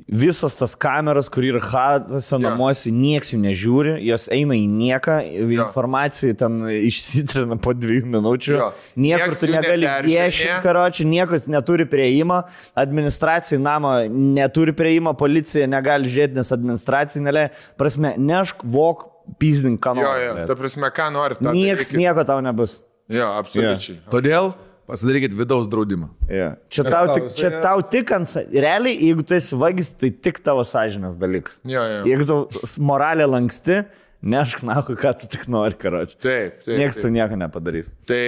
Visas 0.07 0.55
tas 0.57 0.73
kameras, 0.75 1.29
kur 1.31 1.43
yra 1.45 1.59
hatose, 1.61 2.37
namuose, 2.41 2.89
nieks 2.91 3.29
jų 3.33 3.37
nežiūri, 3.43 3.91
jos 4.07 4.25
eina 4.33 4.55
į 4.57 4.63
nieką, 4.67 5.17
informacija 5.55 6.33
ten 6.39 6.57
išsitrina 6.89 7.55
po 7.61 7.73
dviejų 7.77 8.09
minučių. 8.15 8.55
Jo. 8.57 8.71
Niekur 8.99 9.35
tu 9.37 9.49
negali 9.51 9.87
viešinti, 10.07 10.57
karoči, 10.65 11.05
niekas 11.07 11.45
neturi 11.51 11.85
prieimo, 11.89 12.41
administracija 12.75 13.59
namo 13.61 13.93
neturi 14.09 14.73
prieimo, 14.75 15.13
policija 15.19 15.67
negali 15.71 16.09
žiūrėti, 16.11 16.39
nes 16.41 16.51
administracija 16.55 17.23
neleikia. 17.23 17.55
Prasme, 17.79 18.15
nešk, 18.17 18.65
vok, 18.67 19.05
pizdink, 19.39 19.79
ką 19.85 19.95
Jo, 19.95 20.01
nori. 20.03 20.25
jo, 20.25 20.33
blet. 20.39 20.47
ta 20.51 20.55
prasme, 20.59 20.91
ką 20.97 21.07
nori. 21.13 21.39
Niekas 21.45 21.87
darykit. 21.91 22.01
nieko 22.01 22.25
tau 22.27 22.41
nebus. 22.43 22.81
Jo, 23.11 23.29
absoliučiai. 23.39 23.99
Todėl 24.11 24.53
pasidarykit 24.91 25.33
vidaus 25.39 25.69
draudimą. 25.71 26.11
Yeah. 26.27 26.59
Čia, 26.71 26.85
tau 26.91 27.07
tik, 27.15 27.31
čia 27.37 27.47
yra- 27.49 27.63
tau 27.63 27.81
tik 27.95 28.11
ant... 28.17 28.35
Realiai, 28.51 28.97
jeigu 29.07 29.25
tu 29.27 29.37
esi 29.37 29.57
vagis, 29.59 29.93
tai 29.97 30.11
tik 30.11 30.43
tavo 30.43 30.65
sąžinės 30.67 31.17
dalykas. 31.21 31.61
Jo, 31.67 31.87
jo. 31.87 32.05
Jeigu 32.11 32.27
tu 32.29 32.69
moralė 32.83 33.29
lanksti, 33.31 33.81
nešk 34.21 34.63
naku, 34.67 34.95
ką 34.99 35.15
tu 35.17 35.31
tik 35.31 35.47
nori, 35.51 35.77
karoči. 35.81 36.17
Taip, 36.21 36.61
taip. 36.65 36.77
Niekas 36.77 37.01
tu 37.01 37.09
nieko 37.13 37.39
nepadarys. 37.39 37.89
Tai, 38.05 38.21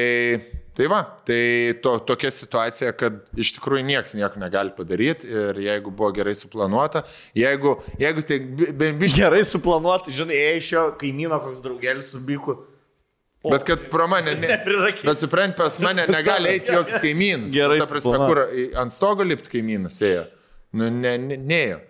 tai 0.73 0.89
va, 0.89 1.03
tai 1.27 1.41
to, 1.85 1.95
tokia 2.07 2.31
situacija, 2.33 2.95
kad 2.97 3.19
iš 3.37 3.53
tikrųjų 3.59 3.85
niekas 3.91 4.15
nieko 4.17 4.41
negali 4.41 4.73
padaryti 4.73 5.29
ir 5.29 5.59
jeigu 5.67 5.93
buvo 5.93 6.09
gerai 6.15 6.33
suplanuota, 6.39 7.03
jeigu, 7.37 7.75
jeigu 8.01 8.25
tai 8.25 8.39
bent 8.73 8.97
biškai, 9.03 9.21
Gerai 9.27 9.43
suplanuoti, 9.45 10.15
žinai, 10.17 10.39
ėjo 10.49 10.61
iš 10.63 10.71
jo 10.73 10.85
kaimyno 11.03 11.37
koks 11.43 11.61
draugelis 11.65 12.09
su 12.15 12.23
biku. 12.25 12.57
Bet 13.51 13.65
kad 13.67 13.87
pro 13.91 14.07
mane, 14.07 14.35
ne, 14.39 14.59
bet 15.03 15.19
suprant, 15.19 15.55
pas 15.57 15.79
mane 15.83 16.05
negali 16.07 16.53
eiti 16.55 16.71
joks 16.71 16.99
kaimynas. 17.03 17.51
Gerai 17.51 17.81
Ta 17.83 17.89
prasme, 17.89 18.19
kur 18.29 18.43
ant 18.79 18.95
stogo 18.95 19.25
lipt 19.27 19.49
kaimynas 19.51 19.99
ėjo. 20.05 20.27
Nu, 20.73 20.87
ne, 20.89 21.17
ne, 21.21 21.37
neėjo. 21.37 21.81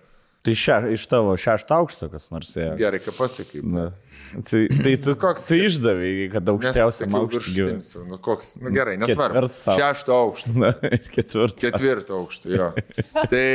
Tai 0.43 0.53
šia, 0.59 0.77
iš 0.91 1.05
tavo 1.07 1.37
šešto 1.39 1.75
aukšto 1.77 2.09
kas 2.11 2.25
nors 2.33 2.49
ėjo. 2.59 2.73
Gerai, 2.81 2.99
ką 2.99 3.13
pasakai. 3.15 3.61
Na. 3.63 3.85
Tai, 4.49 4.63
tai 4.67 4.95
tu, 4.99 5.13
Koks- 5.19 5.45
tu 5.47 5.55
išdavai, 5.69 6.09
kad 6.33 6.49
aukščiausiam 6.51 7.15
aukštui 7.15 7.67
Nu, 8.09 8.17
koks, 8.19 8.57
nu, 8.59 8.73
gerai, 8.75 8.97
nesvarbu. 8.99 9.45
Šešto 9.53 10.17
aukšto. 10.17 10.55
Na, 10.65 10.73
ketvirtas. 11.15 11.61
Ketvirto 11.61 12.17
aukšto, 12.19 12.51
jo. 12.51 12.71
Tai 13.31 13.45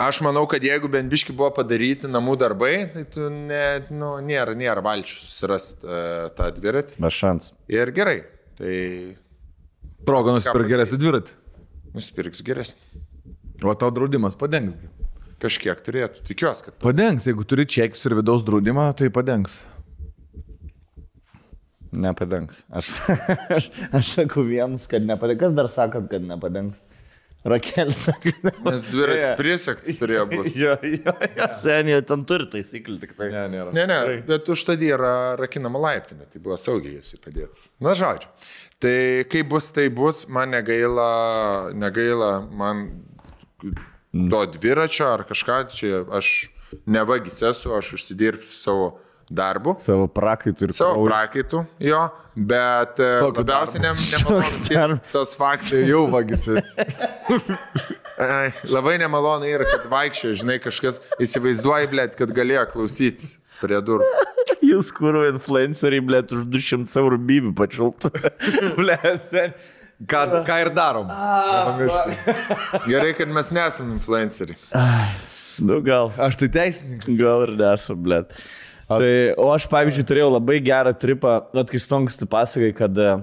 aš 0.00 0.20
manau, 0.26 0.44
kad 0.50 0.64
jeigu 0.64 0.88
bent 0.90 1.10
biški 1.12 1.34
buvo 1.36 1.50
padaryti 1.56 2.08
namų 2.10 2.36
darbai, 2.40 2.72
tai 2.94 3.04
tu 3.10 3.28
ne, 3.30 3.64
nu, 3.94 4.14
nėra, 4.24 4.54
nėra 4.58 4.82
valčių 4.84 5.20
susirasti 5.22 5.86
uh, 5.86 6.30
tą 6.36 6.50
dviratį. 6.56 6.98
Be 7.02 7.10
šans. 7.14 7.52
Ir 7.70 7.92
gerai, 7.96 8.18
tai 8.58 8.74
Proga 10.04 10.34
nusipirkti 10.36 10.74
geresnį 10.74 10.98
dviratį. 11.00 11.36
nusipirks 11.94 12.42
geresnį. 12.44 13.04
O 13.64 13.72
tau 13.78 13.88
draudimas 13.94 14.34
padengs. 14.36 14.74
kažkiek 15.40 15.78
turėtų. 15.84 16.24
Tikiuosi, 16.26 16.64
kad 16.66 16.74
Padengs, 16.82 17.24
jeigu 17.28 17.44
turi 17.48 17.64
čekius 17.68 18.04
ir 18.08 18.14
vidaus 18.18 18.44
draudimą, 18.44 18.90
tai 18.96 19.08
padengs. 19.12 19.60
Nepadengs. 21.94 22.64
Aš, 22.74 22.98
aš, 23.56 23.68
aš 23.94 24.08
sakau 24.16 24.42
vienas, 24.46 24.86
kad 24.90 25.04
nepadengs. 25.06 25.40
Kas 25.44 25.54
dar 25.56 25.68
sakot, 25.70 26.08
kad 26.10 26.24
nepadengs? 26.26 26.80
Rakelis. 27.44 28.06
Nes 28.64 28.86
dviratis 28.88 29.34
prisiektas 29.36 29.98
turėjo 30.00 30.24
būti. 30.30 30.54
Jo, 30.62 30.76
jo, 30.80 31.12
jo. 31.12 31.48
Seniai, 31.60 32.00
ten 32.08 32.24
turi 32.28 32.48
taisyklių 32.54 32.96
tik 33.02 33.12
tai. 33.18 33.28
Ne, 33.34 33.44
nėra. 33.52 33.74
Ne, 33.76 33.84
ne, 33.90 33.98
bet 34.24 34.48
už 34.48 34.64
tai 34.70 34.78
yra 34.88 35.12
rakinama 35.40 35.82
laiptinė, 35.82 36.24
tai 36.32 36.40
buvo 36.40 36.56
saugiai 36.60 36.96
jis 36.96 37.18
įpadėtas. 37.18 37.68
Na, 37.84 37.92
žodžiu. 37.98 38.32
Tai 38.80 38.96
kaip 39.32 39.52
bus, 39.52 39.68
tai 39.76 39.90
bus, 39.92 40.24
man 40.32 40.56
negaila, 40.56 41.10
negaila, 41.76 42.32
man 42.48 42.86
to 44.14 44.42
dviračio 44.56 45.12
ar 45.12 45.24
kažką, 45.28 45.60
čia 45.74 46.02
aš 46.16 46.34
nevagis 46.88 47.42
esu, 47.44 47.74
aš 47.76 47.94
užsidirbsiu 47.98 48.56
savo 48.56 48.88
darbu. 49.30 49.76
Savo 49.82 50.06
prakaitų 50.10 50.68
ir 50.68 50.72
Savo 50.76 50.94
krauju. 50.98 51.08
prakaitų, 51.10 51.60
jo, 51.88 52.00
bet 52.36 53.00
e, 53.00 53.08
Tokiu 53.24 53.40
labiausiai 53.44 53.82
ne, 53.84 53.92
nemalonu 54.12 54.64
darbu. 54.68 54.98
tas 55.12 55.34
faktas. 55.38 55.74
Jau 55.88 56.04
vagisis. 56.12 56.74
Ai, 58.24 58.52
Labai 58.70 58.96
nemalonu 59.02 59.48
yra, 59.50 59.66
kad 59.66 59.88
vaikščioja, 59.90 60.36
žinai, 60.44 60.58
kažkas 60.62 61.00
įsivaizduoja, 61.24 61.88
blėt, 61.90 62.14
kad 62.18 62.30
galėjo 62.36 62.66
klausytis 62.74 63.36
prie 63.62 63.80
durų. 63.82 64.06
Jūs 64.70 64.90
kūro 64.96 65.24
influenceriai, 65.32 66.02
blėt, 66.04 66.32
už 66.36 66.44
200 66.52 67.00
eurų 67.02 67.18
bybį 67.30 67.54
pačiltų. 67.58 68.10
blėt, 68.78 69.30
sen. 69.32 69.56
Ką, 70.10 70.20
ką 70.44 70.56
ir 70.64 70.70
darom? 70.74 71.06
Gerai, 72.86 73.12
kad 73.16 73.30
mes 73.30 73.50
nesam 73.54 73.92
influenceriai. 73.94 74.58
Nu, 75.64 75.78
gal. 75.86 76.10
Aš 76.18 76.38
tai 76.42 76.48
teisininkas. 76.56 77.14
Gal 77.18 77.44
ir 77.46 77.52
nesu, 77.60 77.94
blėt. 77.96 78.34
Tai, 78.88 79.12
o 79.40 79.48
aš, 79.54 79.68
pavyzdžiui, 79.72 80.04
turėjau 80.08 80.32
labai 80.34 80.58
gerą 80.64 80.92
tripą, 80.96 81.38
net 81.56 81.70
kai 81.72 81.80
stonks 81.80 82.18
tu 82.20 82.28
pasakai, 82.28 82.68
kad 82.76 82.98
e, 83.00 83.14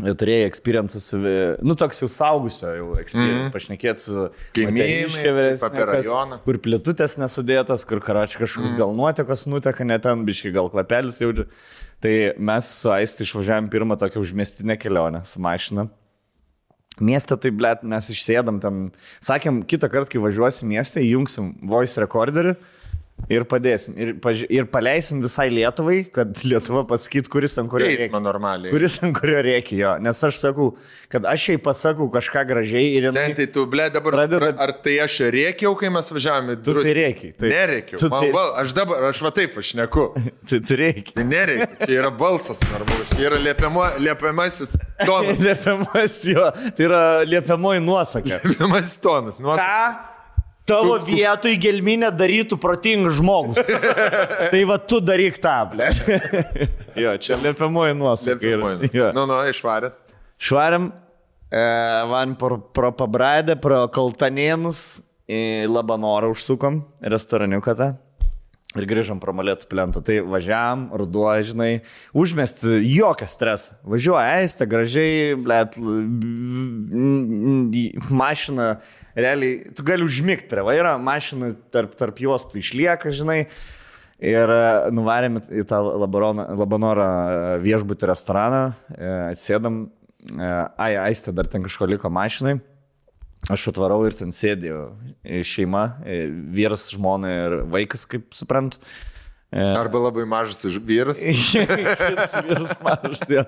turėjai 0.00 0.48
experience 0.48 0.98
su, 1.04 1.20
nu, 1.62 1.76
toks 1.78 2.02
jau 2.02 2.08
saugusio, 2.10 2.72
jau 2.78 2.88
experience, 2.98 3.44
mm. 3.44 3.52
pašnekėti 3.54 4.04
su 4.06 4.26
Kaimynais, 4.56 5.14
vyresne, 5.14 5.68
apie 5.68 5.86
rajoną. 5.92 6.40
Kur 6.46 6.58
plėtutės 6.66 7.14
nesudėtos, 7.22 7.86
kur 7.86 8.02
karačiai 8.02 8.42
kažkoks 8.42 8.72
mm. 8.72 8.80
gal 8.82 8.96
nuotekos 8.98 9.46
nuteka, 9.52 9.86
net 9.86 10.02
ten 10.08 10.26
biškai 10.26 10.54
gal 10.56 10.72
kvapelis 10.72 11.22
jaučia. 11.22 11.46
Tai 12.02 12.14
mes 12.42 12.74
su 12.80 12.90
Aisti 12.90 13.22
išvažiavam 13.22 13.70
pirmą 13.70 13.94
tokią 14.00 14.24
užmestinę 14.24 14.74
kelionę 14.82 15.22
su 15.28 15.38
mašina. 15.42 15.86
Mieste 17.00 17.38
tai, 17.40 17.52
blėt, 17.54 17.86
mes 17.88 18.10
išsėdam 18.12 18.58
ten. 18.60 18.80
Sakėm, 19.22 19.62
kitą 19.68 19.88
kartą, 19.92 20.10
kai 20.12 20.20
važiuosim 20.26 20.68
miestą, 20.74 21.00
įjungsim 21.00 21.54
voice 21.70 22.02
recorderį 22.02 22.56
ir 23.30 23.44
padėsim. 23.48 23.94
Ir, 23.98 24.14
paži- 24.22 24.46
ir 24.50 24.64
paleisim 24.72 25.20
visai 25.22 25.48
Lietuvai, 25.52 26.00
kad 26.12 26.32
Lietuva 26.44 26.82
pasakyt, 26.88 27.28
kuris 27.32 27.54
ant 27.58 27.70
kurio 27.70 27.86
rėkia. 27.86 28.20
normaliai. 28.22 28.70
Kuris 28.72 28.98
ant 29.02 29.14
kurio 29.18 29.42
rėkia 29.46 29.76
jo. 29.78 29.92
Nes 30.02 30.22
aš 30.24 30.38
sakau, 30.40 30.72
kad 31.12 31.24
aš 31.28 31.48
jai 31.52 31.56
pasakau 31.62 32.08
kažką 32.12 32.44
gražiai 32.48 32.94
ir 32.96 33.08
jinai... 33.10 33.26
Sentai, 33.30 33.46
tu, 33.52 33.66
ble, 33.66 33.86
dabar, 33.94 34.12
Pradeda- 34.18 34.52
ar 34.58 34.72
tai 34.84 34.98
aš 35.04 35.18
rėkiau, 35.32 35.74
kai 35.78 35.90
mes 35.94 36.10
važiavome? 36.12 36.58
Tu 36.64 36.74
tai 36.80 36.94
rėki, 36.98 37.32
taip. 37.38 37.48
Nerėkiau. 37.52 37.98
Tu 38.02 38.08
Man, 38.12 38.26
tai- 38.26 38.32
bal, 38.36 38.54
aš 38.64 38.72
dabar, 38.76 39.08
aš 39.12 39.22
va 39.22 39.30
taip, 39.38 39.56
aš 39.62 39.74
neku. 39.78 40.08
Tai 40.52 40.58
tu 40.66 40.76
reikia. 40.76 41.14
Tai 41.16 41.24
nereikia, 41.24 41.86
čia 41.86 41.98
yra 42.02 42.10
balsas 42.10 42.60
normalus, 42.68 43.12
čia 43.14 43.28
yra 43.30 43.38
liepiamo, 43.40 43.84
liepiamasis 44.02 44.74
tonas. 45.06 45.38
Liepiamas 45.46 46.16
jo. 46.28 46.48
Tai 46.76 46.84
yra 46.88 47.02
liepiamoji 47.24 47.80
nuosaka. 47.84 48.40
Liepiamasis 48.44 48.98
tonas. 49.04 49.38
Nuos... 49.40 49.60
Tavo 50.68 50.94
vietoj 51.02 51.56
gelminė 51.58 52.12
darytų 52.14 52.58
protingas 52.62 53.16
žmogus? 53.18 53.58
tai 54.52 54.62
va 54.68 54.78
tu 54.78 55.00
daryk 55.02 55.40
tą, 55.42 55.56
ble. 55.72 55.88
jo, 57.02 57.14
čia 57.18 57.38
liepiamoji 57.42 57.96
nuosaka. 57.98 58.36
Liepiamoji. 58.36 58.92
Nu, 59.16 59.26
nu, 59.26 59.40
išvarėt. 59.50 59.98
Švariam, 60.42 60.92
e, 61.50 61.64
van 62.10 62.36
pro, 62.38 62.60
pro 62.74 62.92
pabradę, 62.94 63.58
pro 63.58 63.84
kaltanėnus, 63.94 65.02
į 65.30 65.66
Labanorą 65.70 66.32
užsukom, 66.34 66.82
restoraniuką 67.02 67.76
tą. 67.78 67.92
Ir 68.72 68.86
grįžom 68.88 69.18
pro 69.20 69.34
malėtų 69.36 69.68
plentą. 69.68 70.00
Tai 70.04 70.22
važiavam, 70.32 70.86
ruduo, 70.96 71.28
žinai, 71.44 71.82
užmest 72.16 72.64
jokio 72.80 73.28
streso. 73.28 73.74
Važiuoja 73.84 74.40
eistė, 74.40 74.68
gražiai, 74.70 75.34
blėt, 75.36 75.76
mašina, 78.22 78.70
realiai, 79.18 79.74
tu 79.76 79.84
gali 79.84 80.08
užmigti 80.08 80.48
prie 80.48 80.64
vairo, 80.64 80.96
mašina 81.04 81.52
tarp, 81.74 81.94
tarp 82.00 82.24
juostų 82.24 82.62
išlieka, 82.62 83.12
žinai. 83.12 83.42
Ir 84.22 84.52
e, 84.54 84.66
nuvarėm 84.94 85.40
į 85.50 85.64
tą 85.66 85.80
Labanorą 85.98 87.06
e, 87.08 87.38
viešbutį 87.64 88.06
restoraną, 88.12 88.60
e, 88.94 89.08
atsėdam, 89.32 89.88
ai, 90.38 90.92
aistė 91.08 91.34
dar 91.34 91.48
ten 91.50 91.64
kažko 91.66 91.88
liko 91.90 92.10
mašinai. 92.12 92.60
Aš 93.50 93.72
atvarau 93.72 94.04
ir 94.06 94.14
ten 94.14 94.30
sėdėjau 94.30 94.84
šeima, 95.42 95.86
e, 96.06 96.28
vyras, 96.54 96.84
žmona 96.94 97.32
ir 97.32 97.56
vaikas, 97.72 98.04
kaip 98.06 98.28
suprantu. 98.38 98.78
Arba 99.52 99.98
labai 100.06 100.22
mažas 100.24 100.62
vyras. 100.90 101.18
Vyras 101.20 102.76
mažas, 102.84 103.24
jo. 103.28 103.42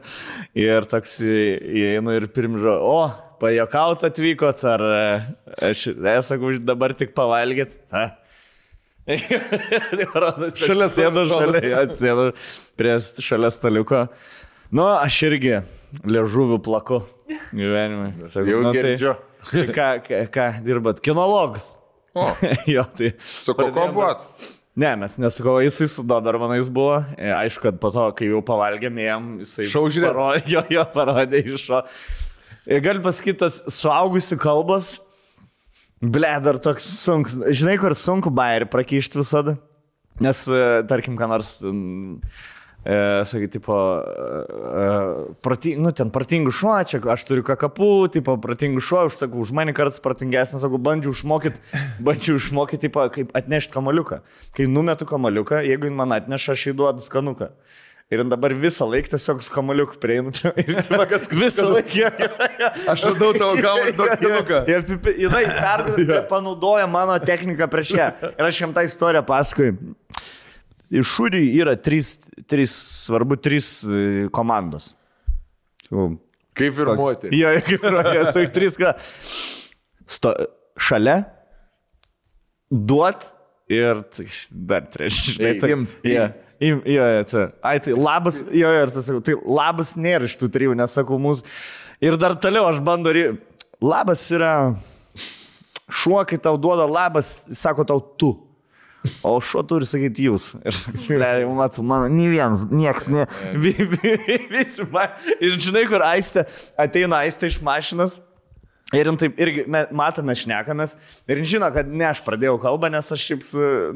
Ir 0.59 0.89
toks 0.91 1.15
įeinu 1.23 2.17
ir 2.19 2.27
pirmžo, 2.35 2.75
o, 2.83 2.99
pajokaut 3.41 4.03
atvykot, 4.11 4.67
ar 4.69 4.85
e, 4.89 5.07
aš, 5.71 5.87
esakau, 5.95 6.53
dabar 6.59 6.97
tik 6.99 7.15
pavalgėt. 7.17 7.79
Ha? 7.95 8.09
šalia 10.65 10.89
sėdo, 10.89 11.27
šalia, 11.29 11.63
atsėdo 11.85 12.31
prie 12.79 12.99
šalia 12.99 13.51
staliuko. 13.53 14.07
Nu, 14.75 14.87
aš 14.97 15.23
irgi 15.29 15.59
liežuvių 16.09 16.59
plaku 16.65 17.03
gyvenime. 17.55 18.11
Sakau, 18.29 18.51
Jau 18.51 18.61
nu, 18.67 18.75
girdžiu. 18.75 19.15
Tai, 19.45 19.65
ką, 19.77 19.89
ką, 20.07 20.21
ką 20.35 20.45
dirbat? 20.65 21.01
Kinologas. 21.05 21.73
O, 22.17 22.27
jo, 22.75 22.85
tai. 22.97 23.13
su 23.27 23.55
pradėjom- 23.59 23.95
buvot? 23.97 24.27
Ne, 24.75 24.91
mes 24.99 25.15
nesakau, 25.23 25.61
jisai 25.63 25.87
su 25.91 26.03
Dobermanais 26.07 26.67
buvo. 26.73 26.97
E, 27.15 27.29
Aišku, 27.31 27.63
kad 27.69 27.77
po 27.83 27.93
to, 27.95 28.09
kai 28.19 28.27
jau 28.33 28.41
pavalgėm, 28.47 28.97
jam 29.05 29.29
jisai... 29.43 29.69
Šou 29.71 29.85
žiūrėt. 29.87 30.09
parodė, 30.11 30.43
jo, 30.57 30.63
jo, 30.75 30.85
parodė 30.95 31.43
iš 31.47 31.67
šo. 31.69 31.83
Gali 32.83 33.03
pasakyti, 33.05 33.39
tas 33.45 33.61
suaugusi 33.71 34.39
kalbas, 34.41 34.95
ble, 36.03 36.33
dar 36.43 36.59
toks 36.65 36.87
sunkus. 37.05 37.37
Žinai, 37.55 37.77
kur 37.83 37.95
sunku 37.99 38.33
bairį 38.35 38.67
prakišti 38.73 39.21
visada? 39.21 39.55
Nes, 40.25 40.43
e, 40.51 40.65
tarkim, 40.91 41.15
ką 41.21 41.31
nors... 41.31 41.55
E, 42.85 43.25
sakai, 43.25 43.49
tipo, 43.49 43.73
e, 43.73 45.35
prati, 45.41 45.71
nu, 45.81 45.89
ten 45.97 46.11
pratingų 46.13 46.53
šuo, 46.53 46.75
čia 46.85 46.99
aš 47.15 47.23
turiu 47.25 47.45
kakapų, 47.47 47.89
tipo, 48.13 48.35
pratingų 48.41 48.83
šuo, 48.85 49.07
aš 49.09 49.17
sakau, 49.23 49.41
už 49.41 49.55
mane 49.57 49.73
kartais 49.77 50.03
pratingesnis, 50.05 50.61
sakau, 50.61 50.77
bandžiau 50.85 51.15
išmokyti, 51.17 51.63
bandžiau 52.05 52.37
išmokyti, 52.37 52.83
tipo, 52.89 53.07
kaip 53.15 53.33
atnešti 53.41 53.73
kamaliuką. 53.73 54.21
Kai 54.57 54.67
numetu 54.69 55.09
kamaliuką, 55.09 55.63
jeigu 55.65 55.89
jin 55.89 55.97
man 55.97 56.13
atneša, 56.19 56.53
aš 56.59 56.67
įduodu 56.75 57.05
skanuką. 57.07 57.49
Ir 58.13 58.21
dabar 58.29 58.53
visą 58.53 58.85
laiką 58.85 59.15
tiesiog 59.15 59.41
su 59.43 59.49
kamaliuku 59.55 59.97
prieinu. 59.99 60.29
Ir 60.61 60.75
tipo, 60.85 61.01
kad 61.09 61.25
visą 61.33 61.65
laiką. 61.73 62.11
Aš 62.93 63.07
radau 63.09 63.33
tavo 63.33 63.57
duok 63.57 64.13
skanuką. 64.21 64.59
Ir 64.69 64.85
pipi- 64.93 65.15
jinai 65.25 65.47
perdavė, 65.49 66.21
panaudoja 66.29 66.85
mano 66.87 67.17
techniką 67.19 67.65
prieš 67.73 67.95
ją. 67.97 68.11
Ir 68.37 68.45
aš 68.53 68.61
jam 68.61 68.77
tą 68.77 68.85
istoriją 68.85 69.25
pasakoju. 69.25 69.95
Šūdį 71.03 71.41
yra 71.59 71.75
trys, 71.81 72.13
trys, 72.51 72.75
svarbu, 73.07 73.39
trys 73.43 73.69
e, 73.89 74.03
komandos. 74.35 74.93
Kaip 76.55 76.79
ir 76.79 76.91
moterį. 76.99 77.39
Jo, 77.41 77.53
kaip 77.67 77.87
ir 77.89 77.97
sakai, 78.29 78.47
trys, 78.55 78.77
ką. 78.79 78.93
Sto, 80.07 80.35
šalia, 80.79 81.17
duot 82.71 83.27
ir 83.73 84.03
tai 84.15 84.27
dar 84.71 84.87
trečia. 84.93 85.35
Žinai, 85.35 85.53
tai, 85.63 85.71
Imt. 85.75 85.95
Jo, 86.07 86.27
im, 86.65 86.83
jo, 86.87 87.07
jo, 87.17 87.25
tai, 87.31 87.45
ai, 87.73 87.75
tai 87.85 87.97
labas, 87.97 88.43
jo, 88.55 88.71
ir 88.85 88.93
tas 88.95 89.09
sakau, 89.09 89.23
tai 89.25 89.35
labas 89.43 89.95
nėra 89.99 90.29
iš 90.29 90.37
tų 90.41 90.51
trijų, 90.55 90.77
nesakau 90.79 91.19
mūsų. 91.23 91.47
Ir 92.05 92.19
dar 92.21 92.37
toliau 92.41 92.69
aš 92.69 92.83
bandu, 92.85 93.13
ry- 93.17 93.33
labas 93.83 94.23
yra 94.35 94.53
šuo, 95.89 96.21
kai 96.29 96.39
tau 96.43 96.59
duoda 96.61 96.87
labas, 96.89 97.35
sako 97.57 97.87
tau 97.89 98.03
tu. 98.21 98.35
O 99.25 99.35
šuo 99.41 99.63
turi 99.69 99.85
sakyti 99.89 100.25
jūs. 100.31 100.53
Ir 100.65 100.73
sakai, 100.73 101.45
matau, 101.57 101.85
mano, 101.85 102.09
nei 102.09 102.29
vienas, 102.33 102.63
nieks, 102.71 103.09
ne. 103.13 103.27
vi- 103.53 103.75
vi- 103.77 104.39
Visi 104.53 104.87
man. 104.93 105.13
Ir 105.41 105.59
žinai, 105.61 105.85
kur 105.91 106.01
aistė, 106.07 106.47
ateina 106.81 107.23
aistė 107.25 107.51
iš 107.53 107.59
mašinas. 107.65 108.21
Ir 108.97 109.09
jin 109.11 109.19
taip 109.21 109.39
irgi 109.43 109.65
me- 109.71 109.87
matome, 109.97 110.35
šnekamės. 110.39 110.97
Ir 111.29 111.41
jin 111.41 111.49
žino, 111.55 111.69
kad 111.75 111.89
ne 111.91 112.07
aš 112.09 112.21
pradėjau 112.27 112.57
kalbą, 112.63 112.91
nes 112.93 113.11
aš 113.15 113.25
šiaip, 113.31 113.45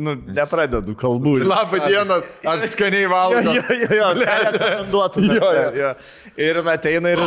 nu, 0.02 0.14
nepradedu 0.36 0.94
kalbų. 0.98 1.36
Labą 1.52 1.80
dieną, 1.84 2.20
aš 2.54 2.66
skaniai 2.74 3.08
valgau. 3.10 3.54
jo, 3.58 3.64
jo, 3.82 3.90
jo, 3.98 4.08
rekomenduotume. 4.22 5.38
Jo, 5.38 5.50
jo. 5.58 5.68
jo. 5.82 5.92
Ir 6.38 6.60
ateina 6.74 7.12
ir, 7.14 7.22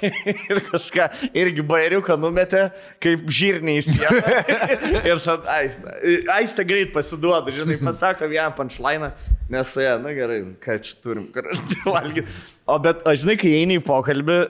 ir 0.50 0.62
kažką, 0.72 1.08
irgi 1.38 1.64
bairiuką 1.66 2.16
numetė, 2.20 2.66
kaip 3.02 3.26
žirniais. 3.30 3.92
ir 3.96 5.22
tada 5.24 5.58
aista. 5.60 5.96
Aista 6.36 6.66
greit 6.66 6.92
pasiduoda, 6.94 7.54
žinai, 7.54 7.78
pasako 7.82 8.28
jam 8.32 8.54
punchline, 8.56 9.12
nes, 9.52 9.74
ja, 9.80 9.96
na 10.02 10.14
gerai, 10.16 10.40
ką 10.62 10.78
čia 10.82 10.96
turim, 11.04 11.28
ką 11.34 11.44
valgyti. 11.86 12.26
O 12.66 12.78
bet, 12.82 13.04
aš 13.06 13.22
žinai, 13.22 13.36
kai 13.40 13.52
eini 13.60 13.78
į 13.80 13.84
pokalbį, 13.86 14.40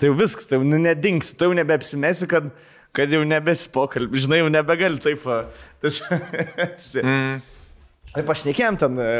tai 0.00 0.10
jau 0.10 0.18
viskas, 0.18 0.48
tai 0.50 0.58
jau 0.60 0.66
nu, 0.66 0.80
nedings, 0.82 1.32
tai 1.38 1.48
jau 1.50 1.56
nebeapsimesi, 1.56 2.28
kad, 2.30 2.50
kad 2.96 3.12
jau 3.12 3.24
nebesi 3.26 3.70
pokalbį, 3.74 4.26
žinai, 4.26 4.42
jau 4.42 4.52
nebegali 4.52 5.02
taip. 5.02 5.26
Tas, 5.82 6.00
mm. 6.98 7.42
Taip 8.12 8.28
aš 8.28 8.42
nekėjom 8.44 8.76
ten, 8.76 8.98
e, 9.00 9.12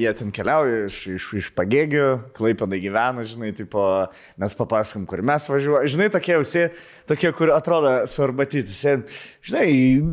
jie 0.00 0.10
ten 0.18 0.32
keliauja 0.34 0.88
iš, 0.88 0.96
iš, 1.12 1.26
iš 1.38 1.50
pagėgių, 1.54 2.06
klaipėdai 2.34 2.80
gyvena, 2.82 3.22
žinai, 3.28 3.52
tipo, 3.54 3.84
mes 4.42 4.56
papasakom, 4.58 5.04
kur 5.06 5.22
mes 5.22 5.46
važiuojame. 5.46 5.90
Žinai, 5.92 6.08
tokie 6.10 6.40
visi, 6.40 6.64
tokie, 7.06 7.30
kur 7.38 7.52
atrodo 7.54 7.92
svarbatytis. 8.10 8.80
Žinai, 9.46 9.68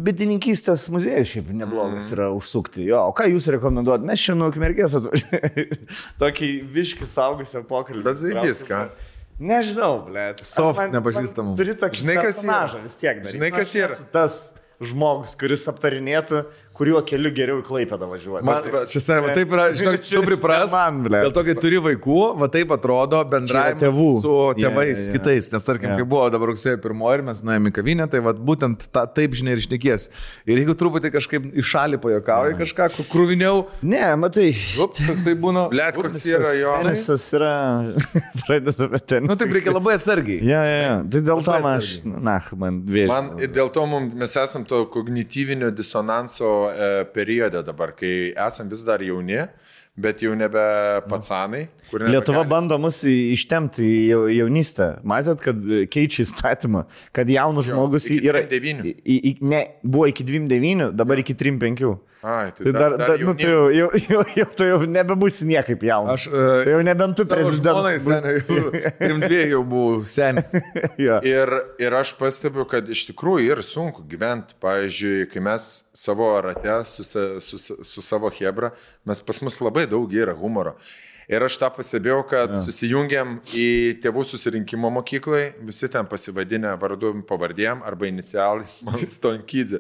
bitininkystės 0.06 0.86
muziejus 0.94 1.34
šiaip 1.34 1.50
neblogas 1.58 2.12
yra 2.14 2.30
užsukti. 2.36 2.86
Jo, 2.92 3.08
o 3.10 3.16
ką 3.18 3.26
jūs 3.32 3.50
rekomenduojat? 3.58 4.06
Mes 4.06 4.22
šiandien 4.22 4.52
Ukmergės 4.52 5.00
atvažiavome. 5.02 5.66
Tokį 6.22 6.52
viškį 6.78 7.10
saugusią 7.10 7.66
pokalbį. 7.72 8.06
Bet 8.12 8.22
zaibys, 8.22 8.62
ką? 8.70 8.86
Nežinau, 9.40 10.02
ble. 10.04 10.24
Soft 10.44 10.82
nepažįstamų. 10.92 11.56
Turi 11.60 11.76
tokį 11.80 12.02
Žinai, 12.02 12.16
kas 12.20 12.42
yra? 12.44 12.82
vis 12.84 12.98
tiek 13.00 13.22
dar. 13.24 13.32
Žinai, 13.32 13.52
kas 13.56 13.76
yra? 13.80 14.00
Tas 14.12 14.40
žmogus, 14.84 15.36
kuris 15.40 15.64
aptarinėtų, 15.72 16.44
kuriuo 16.80 17.02
keliu 17.08 17.32
geriau 17.36 17.60
į 17.60 17.66
Klaipėdą 17.68 18.08
važiuoti. 18.10 18.46
Man, 18.48 18.68
va, 18.74 18.82
čia 18.90 19.02
seniai, 19.04 19.26
va 19.28 19.34
taip 19.36 19.52
yra, 19.56 19.66
žinok, 19.80 20.00
tu 20.08 20.22
pripras. 20.26 20.72
Man, 20.74 21.02
ble. 21.06 21.22
Dėl 21.26 21.34
to, 21.36 21.44
kai 21.48 21.56
turi 21.60 21.82
vaikų, 21.84 22.20
va 22.40 22.48
taip 22.54 22.72
atrodo 22.76 23.20
bendravimas 23.30 23.82
tėvų. 23.84 24.08
su 24.24 24.36
tėvais 24.60 25.04
jo, 25.04 25.06
jo. 25.10 25.16
kitais. 25.18 25.50
Nes 25.54 25.68
tarkim, 25.68 25.92
Jo. 25.92 25.98
kai 26.00 26.08
buvo 26.16 26.26
dabar 26.32 26.52
rugsėjo 26.54 26.80
pirmoji 26.84 27.20
ir 27.20 27.24
mes 27.30 27.42
nuėjome 27.44 27.72
į 27.72 27.76
kavinę, 27.80 28.08
tai 28.12 28.22
va 28.24 28.34
būtent 28.34 28.88
ta, 28.96 29.04
taip, 29.12 29.36
žinai, 29.38 29.58
ir 29.58 29.64
išnekės. 29.64 30.08
Ir 30.48 30.62
jeigu 30.62 30.76
truputį 30.80 31.12
kažkaip 31.18 31.48
į 31.60 31.66
šalį 31.66 32.00
pajokauji 32.04 32.58
kažką, 32.64 32.90
kur 32.96 33.10
krūviniau, 33.14 33.66
Ne, 33.84 34.04
matai. 34.20 34.50
up, 34.82 34.94
toksai 34.96 35.34
būna. 35.40 35.68
Blet, 35.74 35.98
koks 36.00 36.24
yra 36.30 36.54
jo. 36.58 36.74
Tenisas 36.84 37.26
yra. 37.36 37.54
Pradeda 38.46 38.88
apie 38.88 39.02
tenisą. 39.04 39.28
Nu 39.30 39.38
taip 39.40 39.54
reikia 39.56 39.74
labai 39.76 39.98
atsargiai. 40.00 40.40
Ja, 40.46 40.62
ja, 40.68 40.78
ja. 40.86 40.96
Tai 41.12 41.22
dėl 41.28 41.44
to 41.46 41.56
aš, 41.74 41.92
na, 42.08 42.38
man 42.60 42.82
vėžiu. 42.88 43.10
Man 43.12 43.32
dėl 43.60 43.72
to 43.76 43.86
mum, 43.90 44.10
mes 44.20 44.36
esam 44.40 44.64
to 44.70 44.84
kognityvinio 44.94 45.72
disonanso 45.76 46.69
periode 47.14 47.64
dabar, 47.66 47.92
kai 47.96 48.34
esam 48.48 48.70
vis 48.70 48.84
dar 48.88 49.00
jauni, 49.04 49.48
bet 50.00 50.22
jau 50.24 50.34
nebe 50.36 50.62
patsanai. 51.10 51.68
kur 51.92 52.00
Lietuva 52.00 52.44
nebegali- 52.44 52.50
bando 52.50 52.78
mus 52.80 53.02
ištemti 53.04 53.84
į 53.84 54.08
jau- 54.12 54.28
jaunystę. 54.32 54.88
Matėt, 55.04 55.42
kad 55.44 55.58
keičia 55.92 56.24
įstatymą, 56.24 56.86
kad 57.14 57.28
jaunas 57.30 57.66
žmogus 57.68 58.08
iki 58.10 58.28
yra... 58.30 58.42
29. 58.48 58.96
į- 59.06 59.22
į- 59.32 59.38
Ne, 59.42 59.62
buvo 59.84 60.08
iki 60.08 60.24
29, 60.24 60.92
dabar 60.96 61.18
iki 61.20 61.34
35. 61.34 61.98
Ai, 62.22 62.52
tai 62.52 62.66
Tai 62.66 62.72
dar, 62.76 62.96
dar, 63.00 63.14
nu, 63.24 63.34
tai 63.34 63.46
jau, 63.48 63.70
jau, 63.72 63.88
jau, 64.10 64.24
jau, 64.36 64.46
tu 64.58 64.66
jau 64.68 64.80
nebebusi 64.84 65.46
niekaip 65.48 65.84
jaunas. 65.88 66.18
Aš, 66.18 66.26
e, 66.28 66.48
tai 66.66 66.74
jau 66.74 66.82
nebent 66.84 67.16
tu 67.16 67.24
prezidentas. 67.30 68.08
dviejų 69.24 69.48
jau 69.56 69.62
buvau 69.64 70.02
senis. 70.04 70.52
ja. 71.08 71.22
Ir, 71.24 71.54
ir 71.80 71.96
aš 71.96 72.12
pastebiu, 72.20 72.66
kad 72.68 72.92
iš 72.92 73.06
tikrųjų 73.14 73.54
yra 73.56 73.64
sunku 73.64 74.04
gyventi. 74.12 74.58
Pavyzdžiui, 74.60 75.30
kai 75.32 75.46
mes 75.48 75.70
savo 75.96 76.28
rate 76.44 76.82
su, 76.92 77.08
su, 77.08 77.56
sa- 77.56 77.80
su 77.88 78.04
savo 78.04 78.32
Hebra, 78.36 78.74
mes 79.08 79.24
pas 79.24 79.40
mus 79.46 79.62
labai 79.64 79.88
daug 79.88 80.12
yra 80.12 80.36
humoro. 80.36 80.76
Ir 81.30 81.44
aš 81.46 81.60
tą 81.62 81.68
pastebėjau, 81.76 82.24
kad 82.26 82.56
ja. 82.56 82.60
susijungiam 82.64 83.36
į 83.54 83.66
tėvų 84.02 84.24
susirinkimo 84.26 84.90
mokyklai, 84.96 85.52
visi 85.68 85.86
ten 85.94 86.08
pasivadinę 86.10 86.72
vardu 86.82 87.12
pavardėm 87.30 87.84
arba 87.86 88.08
inicialais, 88.10 88.80
man 88.88 88.98
stonkydė. 88.98 89.78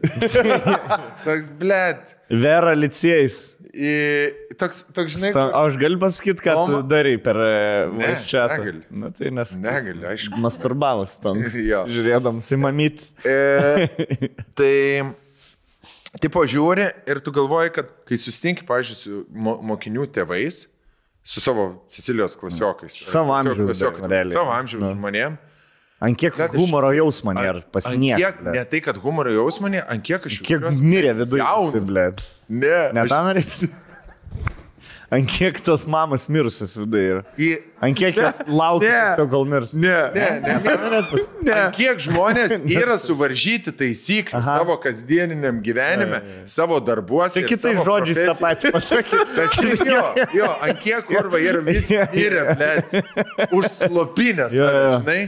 Toks, 1.25 1.49
blėt. 1.57 2.13
Vera 2.29 2.75
licėjais. 2.77 3.39
Į, 3.69 3.89
toks, 4.61 4.83
toks, 4.93 5.13
žinai, 5.17 5.29
Ta- 5.33 5.47
O 5.57 5.65
aš 5.69 5.75
galiu 5.81 5.97
pasakyti, 6.01 6.41
ką 6.45 6.53
O 6.57 6.63
tu 6.69 6.79
darai 6.89 7.17
per 7.21 7.37
Ne, 7.97 8.13
čia. 8.29 8.45
negali. 8.49 8.81
Na 8.89 9.09
tai 9.13 9.29
nes. 9.33 9.51
negali, 9.61 10.05
aišku. 10.09 10.37
Masturbavas 10.41 11.17
tam. 11.21 11.41
Jo. 11.69 11.83
Žiūrėdamas 11.89 12.49
į 12.53 12.61
mamyt. 12.61 13.03
E, 13.25 13.89
tai, 14.57 14.73
tipo, 16.21 16.45
žiūri 16.49 16.91
ir 17.09 17.21
tu 17.25 17.33
galvoji, 17.35 17.73
kad 17.77 17.89
kai 18.09 18.17
susitinki, 18.21 18.65
pažiūrėjau, 18.69 19.01
su 19.01 19.23
mo 19.33 19.57
mokinių 19.73 20.05
tėvais, 20.17 20.67
su 21.29 21.41
savo 21.43 21.67
Sicilijos 21.87 22.35
klasiokais. 22.39 22.95
Savo 23.05 23.33
amžiaus 23.37 23.57
beveik, 23.69 24.01
realiai. 24.09 24.33
Savo 24.33 24.51
amžiaus 24.55 24.83
žmonėm. 24.95 25.37
Ant 26.01 26.15
kiek 26.17 26.31
Blet, 26.37 26.49
aš- 26.53 26.55
humoro 26.61 26.89
jausmo 26.95 27.33
nėra 27.35 27.59
kiek, 28.23 28.37
ne 28.55 28.63
tai, 28.71 28.79
kad 28.85 28.97
humoro 29.03 29.31
jausmonė, 29.35 29.81
ant 29.91 30.01
kiek 30.07 30.25
aš 30.29 30.39
Kiek 30.39 30.61
jaučiuos 30.61 30.79
mirė 30.81 31.11
viduje. 31.19 31.43
Ne, 32.47 32.77
Ne 32.95 33.01
aš- 33.03 33.11
tą 33.11 33.19
norėsi. 33.27 33.69
Ant 35.09 35.25
kiek 35.25 35.57
tos 35.65 35.87
mamos 35.89 36.27
mirusios 36.29 36.75
viduje 36.77 37.07
yra. 37.15 37.21
į... 37.41 37.47
Ant 37.81 37.95
kiek 37.97 38.17
jos 38.19 38.41
laukia, 38.45 38.89
Ne. 38.91 38.99
tiesiog 39.09 39.29
kol 39.31 39.45
mirs. 39.49 39.71
Ne, 39.73 39.95
Ne, 40.13 40.25
ne, 40.43 40.57
ne. 40.61 40.75
ne. 41.47 41.53
Ant 41.55 41.73
kiek 41.77 41.97
žmonės 42.05 42.53
yra 42.69 42.97
suvaržyti 43.01 43.73
taisyklių 43.79 44.43
savo 44.45 44.75
kasdieniniam 44.83 45.63
gyvenime, 45.65 46.21
savo 46.45 46.77
darbuose. 46.83 47.39
Tai 47.39 47.45
ir 47.45 47.49
kitais 47.55 47.81
žodžiais 47.87 48.21
tą 48.29 48.35
patį 48.37 48.73
pasakyti. 48.75 49.89
jo, 49.95 50.05
jo, 50.37 50.51
ant 50.67 50.83
kiek 50.85 51.09
kurva 51.09 51.41
yra 51.41 51.63
visi 51.65 51.97
mirę, 52.13 52.45
ble, 52.53 53.03
užslopinę 53.57 54.49
save, 54.53 54.99
žinai. 54.99 55.21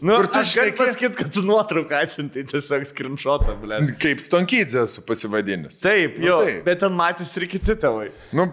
Nu, 0.00 0.12
Kur 0.18 0.26
tu 0.28 0.38
aš 0.42 0.50
galiu 0.58 0.74
pasakyti, 0.76 1.14
kad 1.16 1.30
tu 1.32 1.40
nuotrauką 1.46 1.96
atsintai 2.04 2.42
tiesiog 2.44 2.82
skrinšotą, 2.90 3.54
ble. 3.62 3.78
Kaip 4.02 4.20
Stonkydzė 4.20 4.82
esu 4.84 5.00
pasivadinęs. 5.08 5.78
Taip, 5.80 6.18
Nu, 6.20 6.26
jo, 6.28 6.34
taip. 6.44 6.58
bet 6.66 6.82
ten 6.82 6.92
matys 6.92 7.32
ir 7.40 7.46
kiti 7.48 7.72
tėvai. 7.80 8.10
Nu, 8.36 8.44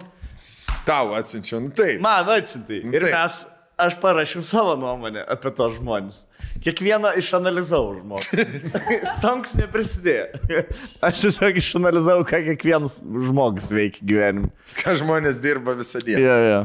tau 0.88 1.14
atsiunčiau, 1.18 1.62
nu 1.64 1.74
taip. 1.76 2.00
Man 2.04 2.30
atsintai. 2.34 2.82
Nu, 2.86 2.94
Ir 2.96 3.06
taip. 3.08 3.14
mes, 3.16 3.38
aš 3.84 3.96
parašiau 4.04 4.44
savo 4.46 4.76
nuomonę 4.80 5.24
apie 5.34 5.52
tos 5.58 5.78
žmonės. 5.80 6.22
Kiekvieną 6.64 7.14
išanalizavau 7.20 7.96
žmogų. 7.98 8.46
Stonks 9.18 9.56
neprisidėjo. 9.60 10.64
Aš 11.04 11.24
tiesiog 11.26 11.58
išanalizavau, 11.60 12.26
ką 12.30 12.44
kiekvienas 12.52 13.00
žmogus 13.04 13.72
veikia 13.74 14.06
gyvenime. 14.08 14.52
Ką 14.84 14.94
žmonės 15.02 15.42
dirba 15.44 15.74
visą 15.80 16.04
dieną. 16.06 16.22
Jo, 16.24 16.38
jo. 16.52 16.60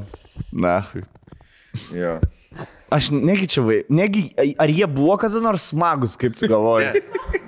Na. 0.64 0.76
Jo. 1.94 2.18
Aš 2.90 3.10
negi 3.12 3.46
čia 3.52 3.60
vai. 3.66 3.82
Negi, 3.92 4.22
ar 4.56 4.70
jie 4.72 4.86
buvo 4.88 5.16
kada 5.20 5.42
nors 5.44 5.66
smagus, 5.74 6.14
kaip 6.16 6.38
tu 6.40 6.48
galvoji? 6.48 6.86
Ne. 6.88 7.02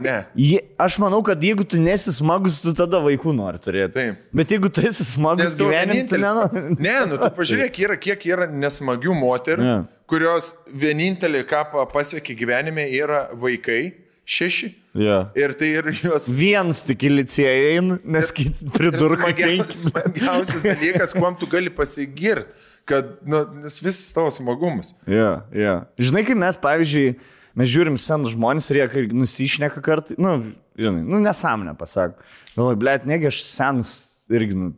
ne. 0.04 0.16
Jie, 0.36 0.58
aš 0.80 0.98
manau, 1.00 1.22
kad 1.24 1.40
jeigu 1.40 1.64
tu 1.64 1.80
nesi 1.80 2.12
smagus, 2.12 2.58
tu 2.60 2.74
tada 2.76 3.00
vaikų 3.00 3.32
nori 3.38 3.60
turėti. 3.64 3.94
Taip. 3.96 4.18
Bet 4.36 4.52
jeigu 4.52 4.68
tu 4.68 4.84
esi 4.84 5.06
smagus 5.08 5.56
tu 5.56 5.70
vienintelis. 5.70 6.20
nenori. 6.26 6.76
Ne, 6.84 6.98
nu 7.08 7.16
tu 7.22 7.30
pažiūrėk, 7.38 7.80
yra, 7.86 7.96
kiek 7.96 8.26
yra 8.28 8.50
nesmagių 8.52 9.16
moterų, 9.16 9.64
Ne. 9.64 9.78
kurios 10.10 10.52
vienintelį, 10.76 11.42
ką 11.48 11.64
pa- 11.72 11.86
pasiekė 11.88 12.36
gyvenime, 12.36 12.84
yra 13.00 13.28
vaikai. 13.32 13.82
Šeši. 14.30 14.68
Ja. 14.94 15.24
Ir 15.34 15.54
tai 15.58 15.68
ir 15.80 15.88
jos. 16.04 16.28
Vienas 16.36 16.84
tik 16.86 17.02
į 17.08 17.10
licėją 17.16 17.54
eina, 17.72 17.96
nes 18.04 18.28
kiti 18.34 18.68
smagiausias, 18.68 19.34
penkis. 19.40 19.80
smagiausias 19.88 20.62
dalykas, 20.68 21.14
kuom 21.16 21.34
tu 21.40 21.48
gali 21.50 21.70
pasigirti, 21.74 22.46
kad, 22.90 23.12
nu, 23.26 23.44
nes 23.62 23.78
visas 23.82 24.10
tavo 24.16 24.30
smagumas. 24.34 24.94
Ja, 25.10 25.44
ja. 25.54 25.76
Žinai, 26.00 26.24
kai 26.26 26.36
mes, 26.38 26.58
pavyzdžiui, 26.60 27.14
mes 27.58 27.70
žiūrim 27.70 27.98
senus 28.00 28.34
žmonės 28.34 28.70
ir 28.72 28.82
jie 28.82 29.06
nusišneka 29.14 29.82
kartą, 29.84 30.18
nu, 30.20 30.36
žinai, 30.78 31.04
nu, 31.06 31.22
nesąmonę 31.24 31.76
pasako. 31.78 32.20
Galvoju, 32.56 32.80
blėt, 32.82 33.06
negi 33.08 33.30
aš 33.30 33.44
senas 33.46 33.94
irgi, 34.32 34.58
nu, 34.58 34.74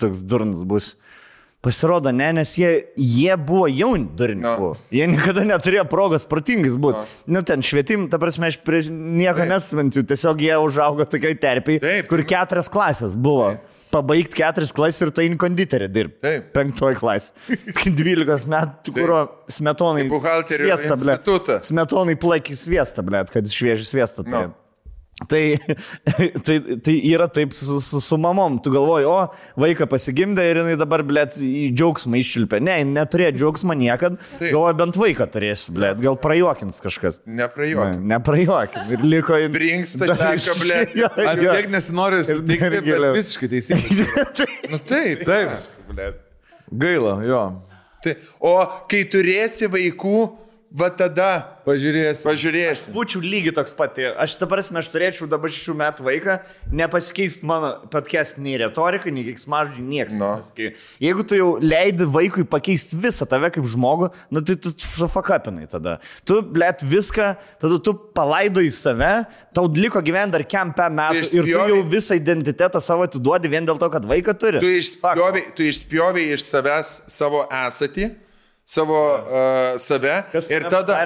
toks 0.00 0.22
durnas 0.24 0.64
bus. 0.68 0.94
Pasirodo, 1.64 2.10
ne, 2.12 2.26
nes 2.36 2.50
jie, 2.60 2.70
jie 3.00 3.36
buvo 3.40 3.64
jauni 3.72 4.04
durni. 4.18 4.42
No. 4.44 4.74
Jie 4.92 5.06
niekada 5.08 5.46
neturėjo 5.48 5.86
progos 5.88 6.26
protingais 6.28 6.76
būti. 6.76 7.00
No. 7.00 7.38
Nu, 7.38 7.42
ten 7.48 7.64
švietim, 7.64 8.04
ta 8.12 8.20
prasme, 8.20 8.50
aš 8.52 8.58
prieš 8.66 8.90
nieko 8.92 9.46
nesventiu, 9.48 10.04
tiesiog 10.04 10.44
jie 10.44 10.58
užaugo 10.60 11.06
tokiai 11.08 11.38
terpiai, 11.40 11.80
Taip, 11.80 12.10
kur 12.10 12.20
keturias 12.28 12.68
klasės 12.68 13.16
buvo. 13.16 13.54
Pabaigti 13.94 14.40
keturias 14.40 14.72
klasės 14.74 15.04
ir 15.06 15.12
tai 15.14 15.28
in 15.30 15.36
konditorė 15.38 15.86
dirbti. 15.94 16.18
Taip. 16.24 16.48
Penktoji 16.56 16.98
klasė. 16.98 17.30
12 18.00 18.48
metų, 18.50 18.94
kurio 18.96 19.20
smetonai. 19.54 20.08
Buhalterio 20.10 20.66
sviestą, 20.74 20.98
institutą. 20.98 21.60
Smetonai 21.70 22.16
plaikį 22.18 22.58
sviestą, 22.58 23.06
ble, 23.06 23.22
kad 23.30 23.46
šviežį 23.54 23.86
sviestą 23.92 24.24
No. 24.26 24.30
turėtų. 24.32 24.60
Tai, 25.30 25.42
tai, 26.46 26.56
tai 26.82 26.94
yra 27.06 27.28
taip 27.30 27.52
su, 27.54 27.78
su, 27.80 28.00
su 28.02 28.16
mamom. 28.18 28.56
Tu 28.64 28.72
galvoji, 28.74 29.06
o 29.06 29.60
vaiką 29.62 29.86
pasigimdė 29.90 30.46
ir 30.50 30.58
jinai 30.62 30.74
dabar, 30.80 31.04
blėt, 31.06 31.38
į 31.38 31.68
džiaugsmą 31.76 32.18
iššilpė. 32.18 32.58
Ne, 32.64 32.80
neturėjo 32.90 33.36
džiaugsmą 33.38 33.76
niekad. 33.78 34.18
Galvoju, 34.40 34.78
bent 34.80 34.98
vaiką 34.98 35.28
turėsiu, 35.30 35.76
blėt, 35.78 36.02
gal 36.02 36.18
prajuokins 36.20 36.82
kažkas. 36.84 37.20
Neprajuok. 37.30 37.94
Ne, 37.94 38.14
neprajuokin. 38.16 38.90
Ir 38.96 39.06
liko 39.06 39.38
jin. 39.38 39.54
Brinksta 39.54 40.10
šneka, 40.10 40.56
blėt. 40.64 40.98
Ar 41.14 41.44
tiek 41.44 41.70
nesinori 41.72 42.22
Ir 42.34 42.42
bet 42.50 42.82
giliau. 42.82 43.14
visiškai 43.14 43.52
teisingai. 43.54 44.08
Nu 44.74 44.80
taip. 44.82 45.22
Taip. 45.28 46.18
Gaila, 46.74 47.18
jo. 47.28 47.42
Tai, 48.04 48.14
o 48.44 48.54
kai 48.90 49.04
turėsi 49.08 49.68
vaikų, 49.70 50.18
va 50.74 50.88
tada 50.90 51.28
Pažiūrėsi. 51.64 52.24
pažiūrėsi. 52.26 52.92
Būčiau 52.92 53.22
lygiai 53.22 53.54
toks 53.54 53.72
pat. 53.78 53.96
Aš, 54.20 54.34
ta 54.40 54.48
prasme, 54.50 54.80
aš 54.82 54.90
turėčiau 54.92 55.28
dabar 55.30 55.52
šių 55.54 55.76
metų 55.78 56.04
vaiką, 56.04 56.34
nepasikeis 56.74 57.38
mano 57.46 57.70
podcast 57.92 58.40
nei 58.42 58.58
retorika, 58.60 59.12
nei 59.14 59.22
kiksmažodžiai, 59.28 59.84
niekas. 59.86 60.16
No. 60.18 60.34
nepasikeis. 60.34 60.88
Jeigu 61.00 61.24
tu 61.24 61.38
jau 61.38 61.48
leidi 61.62 62.08
vaikui 62.10 62.44
pakeisti 62.50 62.98
visą 63.00 63.28
tave 63.30 63.52
kaip 63.54 63.68
žmogų, 63.70 64.10
nu 64.34 64.42
tai 64.44 64.58
tu 64.60 64.74
sufakapinai 64.74 65.68
tada. 65.70 66.00
Tu, 66.26 66.40
blėt, 66.42 66.82
viską, 66.84 67.30
tada 67.62 67.78
tu 67.78 67.94
palaidoji 68.18 68.74
save, 68.74 69.12
tau 69.56 69.70
liko 69.78 70.02
gyventi 70.04 70.34
dar 70.34 70.44
kempę 70.48 70.90
metų 70.90 71.30
ir 71.38 71.48
tu 71.48 71.54
jau 71.54 71.80
visą 71.94 72.18
identitetą 72.18 72.82
savo 72.82 73.06
atiduodi 73.06 73.52
vien 73.52 73.64
dėl 73.64 73.78
to, 73.80 73.88
kad 73.94 74.04
vaiką 74.10 74.34
turi. 74.42 74.60
Tu 75.54 75.70
išspjoviai 75.70 76.34
iš 76.34 76.44
savęs 76.50 76.98
savo 77.14 77.46
esatį, 77.62 78.10
savo 78.66 79.14
uh, 79.14 79.78
save 79.78 80.22
Kas 80.32 80.50
ir 80.50 80.64
tada, 80.70 80.96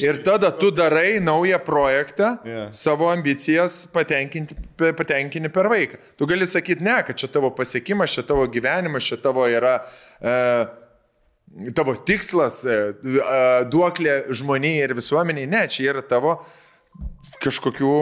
ir 0.00 0.20
tada 0.24 0.50
tu 0.58 0.70
darai 0.70 1.20
naują 1.20 1.58
projektą, 1.58 2.36
yeah. 2.44 2.68
savo 2.74 3.10
ambicijas 3.10 3.86
patenkini 3.92 5.50
per 5.50 5.68
vaiką. 5.68 5.98
Tu 6.16 6.26
gali 6.30 6.46
sakyti, 6.46 6.84
ne, 6.84 7.00
kad 7.06 7.18
čia 7.18 7.28
tavo 7.32 7.50
pasiekimas, 7.50 8.14
čia 8.14 8.22
tavo 8.22 8.46
gyvenimas, 8.46 9.08
čia 9.10 9.18
tavo 9.22 9.48
yra 9.50 9.80
uh, 9.82 10.70
tavo 11.74 11.96
tikslas, 12.06 12.62
uh, 12.70 12.94
duoklė 13.66 14.22
žmoniai 14.30 14.86
ir 14.86 14.94
visuomeniai. 14.94 15.50
Ne, 15.50 15.66
čia 15.66 15.90
yra 15.90 16.06
tavo 16.06 16.38
kažkokių, 17.42 17.96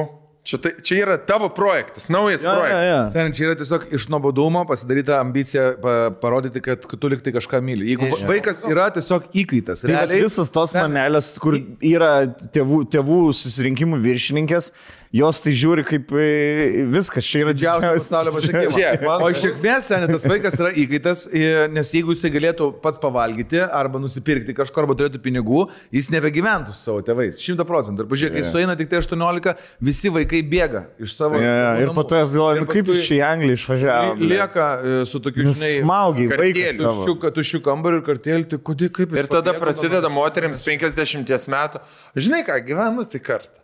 čia, 0.45 0.59
tai, 0.59 0.73
čia 0.83 0.97
yra 1.05 1.17
tavo 1.19 1.49
projektas, 1.53 2.09
naujas 2.13 2.45
Ja, 2.45 2.53
ja, 2.53 2.59
projektas. 2.59 2.87
ja. 2.91 3.01
Seniai, 3.15 3.35
čia 3.37 3.47
yra 3.51 3.57
tiesiog 3.61 3.85
iš 3.99 4.07
nuobodumo 4.13 4.63
pasidaryta 4.69 5.19
ambicija 5.21 5.75
pa, 5.83 5.95
parodyti, 6.23 6.63
kad 6.65 6.87
tu 6.87 7.09
liktai 7.13 7.33
kažką 7.37 7.61
myli. 7.65 7.91
Jeigu 7.93 8.09
va- 8.13 8.23
vaikas 8.33 8.65
yra 8.69 8.89
tiesiog 8.95 9.29
įkaitas, 9.35 9.85
Tai 9.85 9.93
realiai. 9.93 10.23
visas 10.25 10.51
tos 10.51 10.73
mamelės, 10.77 11.35
kur 11.43 11.59
yra 11.83 12.13
tėvų, 12.57 12.85
tėvų 12.95 13.21
susirinkimų 13.37 14.01
viršininkės, 14.07 14.73
jos 15.11 15.41
tai 15.43 15.51
žiūri 15.59 15.83
kaip 15.89 16.13
e, 16.15 16.85
viskas, 16.87 17.27
čia 17.27 17.41
yra 17.43 17.53
Didžiausias 17.57 18.05
pasaulio 18.07 18.31
pasiekimas. 18.37 18.77
Man- 19.09 19.25
O 19.25 19.31
iš 19.33 19.41
esmės, 19.49 19.89
seniai, 19.91 20.07
tas 20.13 20.27
vaikas 20.31 20.55
yra 20.61 20.71
įkaitas, 20.79 21.25
i- 21.35 21.67
nes 21.75 21.91
jeigu 21.97 22.15
jisai 22.15 22.31
galėtų 22.31 22.69
pats 22.85 23.01
pavalgyti 23.03 23.59
arba 23.67 23.99
nusipirkti 24.03 24.55
kažko 24.55 24.85
arba 24.85 24.95
turėtų 25.01 25.19
pinigų, 25.25 25.65
jis 25.95 26.11
nebegyventų 26.15 26.77
su 26.77 26.85
savo 26.87 27.03
tėvais. 27.07 27.41
Šimta 27.43 27.67
procentų. 27.67 28.07
Ir 28.07 28.11
pažiūrėk, 28.13 28.37
kai 28.39 28.45
sueina 28.53 28.77
tik 28.79 28.93
tai 28.93 29.01
18, 29.03 29.57
visi 29.91 30.13
vaikai 30.15 30.45
bėga 30.55 30.85
iš 31.03 31.17
savo. 31.19 31.43
Ja, 31.43 31.75
ir 31.83 31.91
po 31.97 32.07
to 32.07 32.21
jas 32.23 32.31
galvoja, 32.37 32.63
nu, 32.63 32.71
kaip 32.71 32.95
iš 32.95 33.11
į 33.19 33.21
Angliją 33.27 33.59
išvažiavo. 33.59 34.15
Lieka 34.31 34.69
e, 34.79 34.97
su 35.11 35.19
tokiu, 35.27 35.49
Nu, 35.51 35.57
žinai, 35.59 35.73
Smaugiai, 35.83 36.31
tuščiu, 36.79 37.17
tuščiu 37.41 37.61
kambariu 37.67 37.99
ir 37.99 38.07
kartėlį, 38.07 38.47
tai 38.55 38.63
kodėl 38.71 38.95
kaip 38.95 39.19
Ir 39.19 39.27
tada 39.31 39.57
prasideda 39.59 40.07
moteriams 40.13 40.63
50 40.63 41.51
metų. 41.51 41.83
Žinai 42.15 42.45
ką, 42.47 42.61
gyvenu 42.71 43.05
tik 43.11 43.27
kartą. 43.27 43.57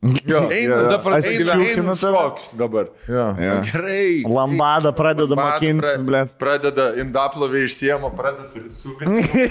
Jo, 0.00 0.44
Einu, 0.46 0.76
jo. 0.76 0.82
dabar 0.92 1.16
einu, 1.16 1.26
Atsičiūchina 1.26 1.64
einu 1.82 1.94
tave. 1.98 2.18
šokius 2.22 2.52
dabar. 2.54 2.84
Jo. 3.10 3.24
Jo. 3.42 3.54
Gerai. 3.66 4.22
Lambada 4.30 4.92
pradeda 4.94 5.34
Lambada 5.34 5.56
mokintis, 5.56 5.96
pra- 5.98 6.04
blėt. 6.06 6.28
Pradeda 6.38 6.84
indaplovė 7.02 7.64
iš 7.66 7.74
siemo, 7.80 8.12
pradeda 8.14 8.62
suvesti. 8.70 9.48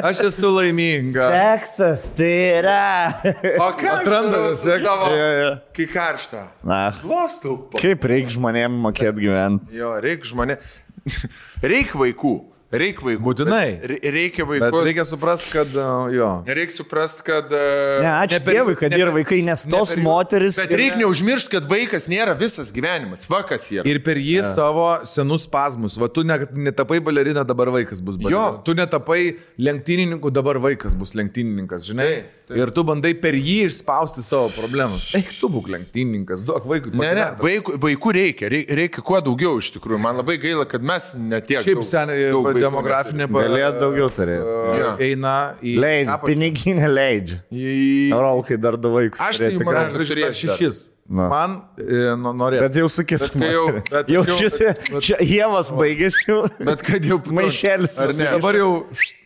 Aš 0.08 0.22
esu 0.30 0.48
laiminga. 0.54 1.26
Seksas 1.34 2.06
tai 2.16 2.32
yra. 2.62 3.20
O 3.60 3.68
ką 3.76 3.92
Atranda 3.98 4.40
savo, 4.56 5.10
Jo, 5.12 5.28
jo. 5.42 5.50
kai 5.76 5.86
karšta? 5.92 6.46
Na, 6.64 6.80
Glostau. 7.02 7.58
kaip 7.76 8.04
reikia 8.08 8.38
žmonėm 8.38 8.80
mokėti 8.86 9.20
gyventi. 9.26 9.76
Jo, 9.76 9.98
reikia 10.00 10.32
žmonė. 10.32 10.56
Reikia 11.70 11.96
vaikų. 11.96 12.32
Reikia 12.70 13.02
vaikų. 13.02 13.22
Būtinai. 13.26 13.64
Bet 13.80 13.86
re- 13.90 14.10
Reikia 14.14 14.44
Bet 14.46 14.60
vaikų. 14.62 14.80
reikia 14.86 15.04
suprasti, 15.08 15.48
kad 15.50 15.72
uh, 15.74 16.06
jo. 16.14 16.28
Reikia 16.46 16.74
suprasti, 16.76 17.24
kad... 17.26 17.50
Ne, 17.50 18.00
Ne, 18.04 18.10
ačiū 18.22 18.36
ne 18.38 18.40
per- 18.46 18.54
Dievui, 18.54 18.74
kad 18.78 18.92
ne 18.94 19.00
yra 19.02 19.10
vaikai, 19.14 19.40
nes 19.42 19.64
ne 19.66 19.72
tos 19.74 19.90
per 19.94 19.98
jų- 19.98 20.04
moteris. 20.06 20.58
Bet 20.62 20.70
reikia 20.78 21.00
neužmiršti, 21.02 21.50
kad 21.56 21.66
vaikas 21.70 22.06
nėra 22.12 22.36
visas 22.38 22.70
gyvenimas. 22.70 23.26
Vakas 23.30 23.66
yra. 23.74 23.82
Ir 23.90 23.98
per 24.06 24.20
jį 24.22 24.36
yeah. 24.38 24.46
savo 24.54 24.86
senus 25.02 25.48
spazmus. 25.48 25.98
Va, 25.98 26.06
tu 26.08 26.22
ne, 26.22 26.36
netapai 26.70 27.00
balerina, 27.02 27.42
dabar 27.42 27.72
vaikas 27.74 27.98
bus 28.06 28.14
balerina. 28.20 28.38
Jo. 28.38 28.62
Tu 28.66 28.76
netapai 28.78 29.20
lenktynininku, 29.58 30.30
dabar 30.30 30.60
vaikas 30.62 30.94
bus 30.94 31.16
lenktynininkas, 31.18 31.84
žinai. 31.90 32.06
Taip, 32.06 32.30
taip. 32.50 32.56
Ir 32.62 32.72
tu 32.74 32.86
bandai 32.86 33.12
per 33.18 33.34
jį 33.34 33.58
išspausti 33.66 34.22
savo 34.26 34.46
problemas. 34.54 35.10
Eik, 35.18 35.34
tu 35.42 35.50
būk 35.50 35.68
lenktynininkas, 35.74 36.46
duok 36.46 36.70
vaikui. 36.70 36.94
Ne, 36.98 37.10
ne, 37.18 37.26
vaikų, 37.42 37.76
vaikų 37.82 38.14
reikia, 38.16 38.50
reikia, 38.54 38.78
reikia 38.84 39.04
kuo 39.06 39.20
daugiau 39.26 39.58
iš 39.58 39.72
tikrųjų. 39.76 40.00
Man 40.06 40.18
labai 40.22 40.38
gaila, 40.42 40.66
kad 40.70 40.82
mes 40.86 41.12
netiek. 41.18 41.62
Šiaip 41.66 41.82
seniai 41.86 42.30
demografinė 42.64 43.26
neturim. 43.26 43.50
Galėt 43.50 43.80
daugiau 43.80 44.08
turėti. 44.14 44.54
Jo. 44.80 44.92
eina 45.08 45.34
į... 45.62 45.74
Leidžia, 45.84 46.16
piniginė 46.24 46.88
leidžia. 46.92 47.40
Į- 47.50 48.14
Rolkai 48.14 48.58
dar 48.60 48.76
du 48.80 48.92
vaikus. 48.94 49.20
Aš 49.20 49.42
tai 49.42 49.52
tikrai. 49.56 49.84
kad 49.90 50.00
dar. 50.00 50.34
Šešis. 50.40 50.88
Na. 51.10 51.24
Man 51.26 51.54
e, 51.74 52.12
nu, 52.14 52.30
norėtų. 52.38 52.66
Bet 52.68 52.76
jau 52.78 52.86
kitu. 53.02 53.30
kai 53.34 53.48
jau- 53.50 53.80
bet 53.90 54.10
jau 54.14 54.22
šitie. 54.38 54.74
Čia 55.02 55.16
Jėvas 55.26 55.72
baigėsi. 55.74 56.36
Bet 56.62 56.84
kad 56.86 57.08
jau... 57.08 57.18
Maišelis. 57.34 57.96
Ar 58.04 58.12
ne? 58.14 58.28
Dabar 58.36 58.58
jau 58.60 58.68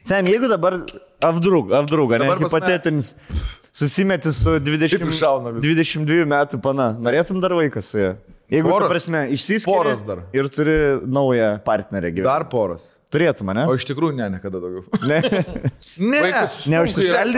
Sen, 0.05 0.27
jeigu 0.29 0.49
dabar 0.49 0.79
apdrug, 1.25 1.71
apdrug, 1.73 2.11
ne, 2.21 2.27
hipotetinis, 2.41 3.15
susimeti 3.73 4.33
su 4.37 4.59
20, 4.61 4.99
Taip 4.99 5.09
iššauna 5.09 5.53
viskas. 5.57 5.71
22 5.97 6.27
metų 6.29 6.61
pana, 6.65 6.91
norėtum 7.01 7.41
dar 7.41 7.55
vaikas 7.57 7.89
su 7.93 8.01
ja? 8.03 8.11
Jeigu, 8.53 8.69
Poros. 8.69 8.85
ta 8.85 8.93
prasme, 8.93 9.23
išsiskiria 9.33 9.73
Poros 9.79 10.03
dar. 10.05 10.21
ir 10.37 10.51
turi 10.53 10.75
naują 11.09 11.55
partnerę 11.65 12.11
gyvenime. 12.13 12.29
dar 12.29 12.45
poros. 12.53 12.91
Turėtum, 13.15 13.53
ne? 13.55 13.67
O 13.71 13.77
iš 13.79 13.87
tikrųjų 13.89 14.17
ne, 14.19 14.29
niekada 14.37 14.61
daugiau. 14.63 14.85
Ne, 15.09 15.21
Ne, 15.99 16.81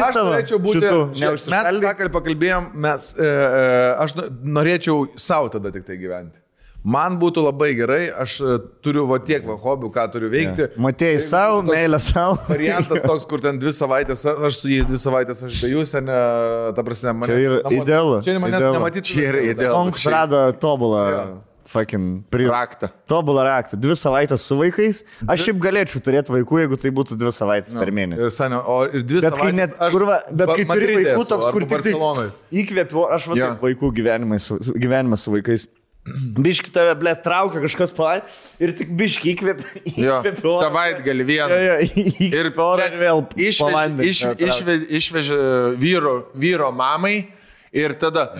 Aš 0.07 0.17
savo. 0.17 0.31
norėčiau 0.33 0.59
būti. 0.65 0.81
šitų, 0.81 1.01
Mes 1.53 1.69
ką 1.85 2.13
pakalbėjom, 2.15 2.69
mes, 2.87 3.11
e, 3.21 3.29
e, 3.29 3.95
aš 4.07 4.17
no- 4.17 4.29
norėčiau 4.59 5.07
savo 5.21 5.53
tada 5.53 5.73
tik 5.75 5.85
tai 5.89 5.99
gyventi. 6.01 6.41
Man 6.87 7.17
būtų 7.19 7.43
labai 7.43 7.73
gerai, 7.75 8.05
aš 8.15 8.37
e, 8.47 8.57
turiu 8.85 9.09
va 9.11 9.17
tiek 9.19 9.43
va 9.43 9.57
hobių, 9.59 9.89
ką 9.91 10.05
turiu 10.13 10.29
veikti. 10.31 10.69
Matėjai 10.79 11.19
savo, 11.25 11.57
meilę 11.67 11.99
savo. 11.99 12.37
Variantas 12.47 13.03
toks, 13.03 13.27
kur 13.27 13.43
ten 13.43 13.59
dvi 13.59 13.73
savaitės, 13.75 14.23
aš 14.23 14.61
su 14.61 14.71
jais 14.71 14.87
dvi 14.87 15.01
savaitės, 15.03 15.43
aš 15.49 15.59
be 15.65 15.73
jūs, 15.73 15.97
ne, 16.07 16.21
ta 16.79 16.85
prasme, 16.87 17.17
man. 17.19 17.27
Čia 17.33 17.41
yra 17.43 17.75
idealu, 17.81 18.21
Čia 18.23 18.39
manęs 18.45 18.69
nematyti. 18.71 19.09
Čia 19.11 19.27
yra 19.33 19.43
idealu. 19.51 19.75
Konks 19.81 20.07
rado 20.15 20.47
tobulą. 20.63 21.03
Fucking 21.67 22.25
pri... 22.31 22.47
Raktą. 22.51 22.89
Tobulą 23.11 23.43
raktą. 23.47 23.79
Dvi 23.81 23.97
savaitės 23.99 24.45
su 24.47 24.59
vaikais. 24.59 25.03
Aš 25.27 25.49
šiaip 25.49 25.59
galėčiau 25.65 26.03
turėti 26.05 26.35
vaikų, 26.35 26.61
jeigu 26.63 26.79
tai 26.79 26.93
būtų 26.95 27.19
dvi 27.19 27.33
savaitės 27.35 27.75
per 27.75 27.91
mėnesį. 27.95 28.23
Ir, 28.23 28.35
senio, 28.35 28.61
o 28.63 28.77
ir 28.87 29.03
dvi 29.03 29.23
Bet 29.25 29.39
kai, 29.41 29.49
net, 29.57 29.75
aš 29.83 29.97
kurva, 29.97 30.21
bet 30.31 30.53
kai 30.53 30.61
turi 30.61 30.69
Madride 30.71 31.01
vaikų 31.01 31.17
esu, 31.17 31.31
toks, 31.33 31.49
kur 31.57 31.67
tik 31.67 31.83
tai 31.89 32.29
įkvėpiu, 32.63 33.03
aš 33.17 33.27
vadinu 33.33 33.49
yeah. 33.49 33.59
vaikų 33.65 33.91
gyvenimą 33.99 34.39
su, 34.43 34.61
gyvenimą 34.79 35.19
su 35.19 35.35
vaikais. 35.35 35.67
Biški 36.47 36.71
tave, 36.71 36.93
ble, 37.01 37.17
traukia 37.19 37.63
kažkas 37.65 37.95
palai 37.97 38.21
ir 38.63 38.75
tik 38.79 38.93
biški 38.99 39.33
įkvėpiu. 39.35 39.83
Jo, 39.99 40.21
savaitgalį 40.63 41.27
vieną. 41.33 41.49
Jo, 41.51 41.79
jo, 41.83 42.29
ir 42.29 42.53
porą 42.59 42.87
vėl 43.01 43.25
išvežė, 43.49 44.07
iš, 44.07 44.23
išvežė, 44.39 44.79
išvežė 45.01 45.41
vyro, 45.83 46.15
vyro 46.39 46.71
mamai 46.75 47.17
ir 47.75 47.99
tada... 47.99 48.31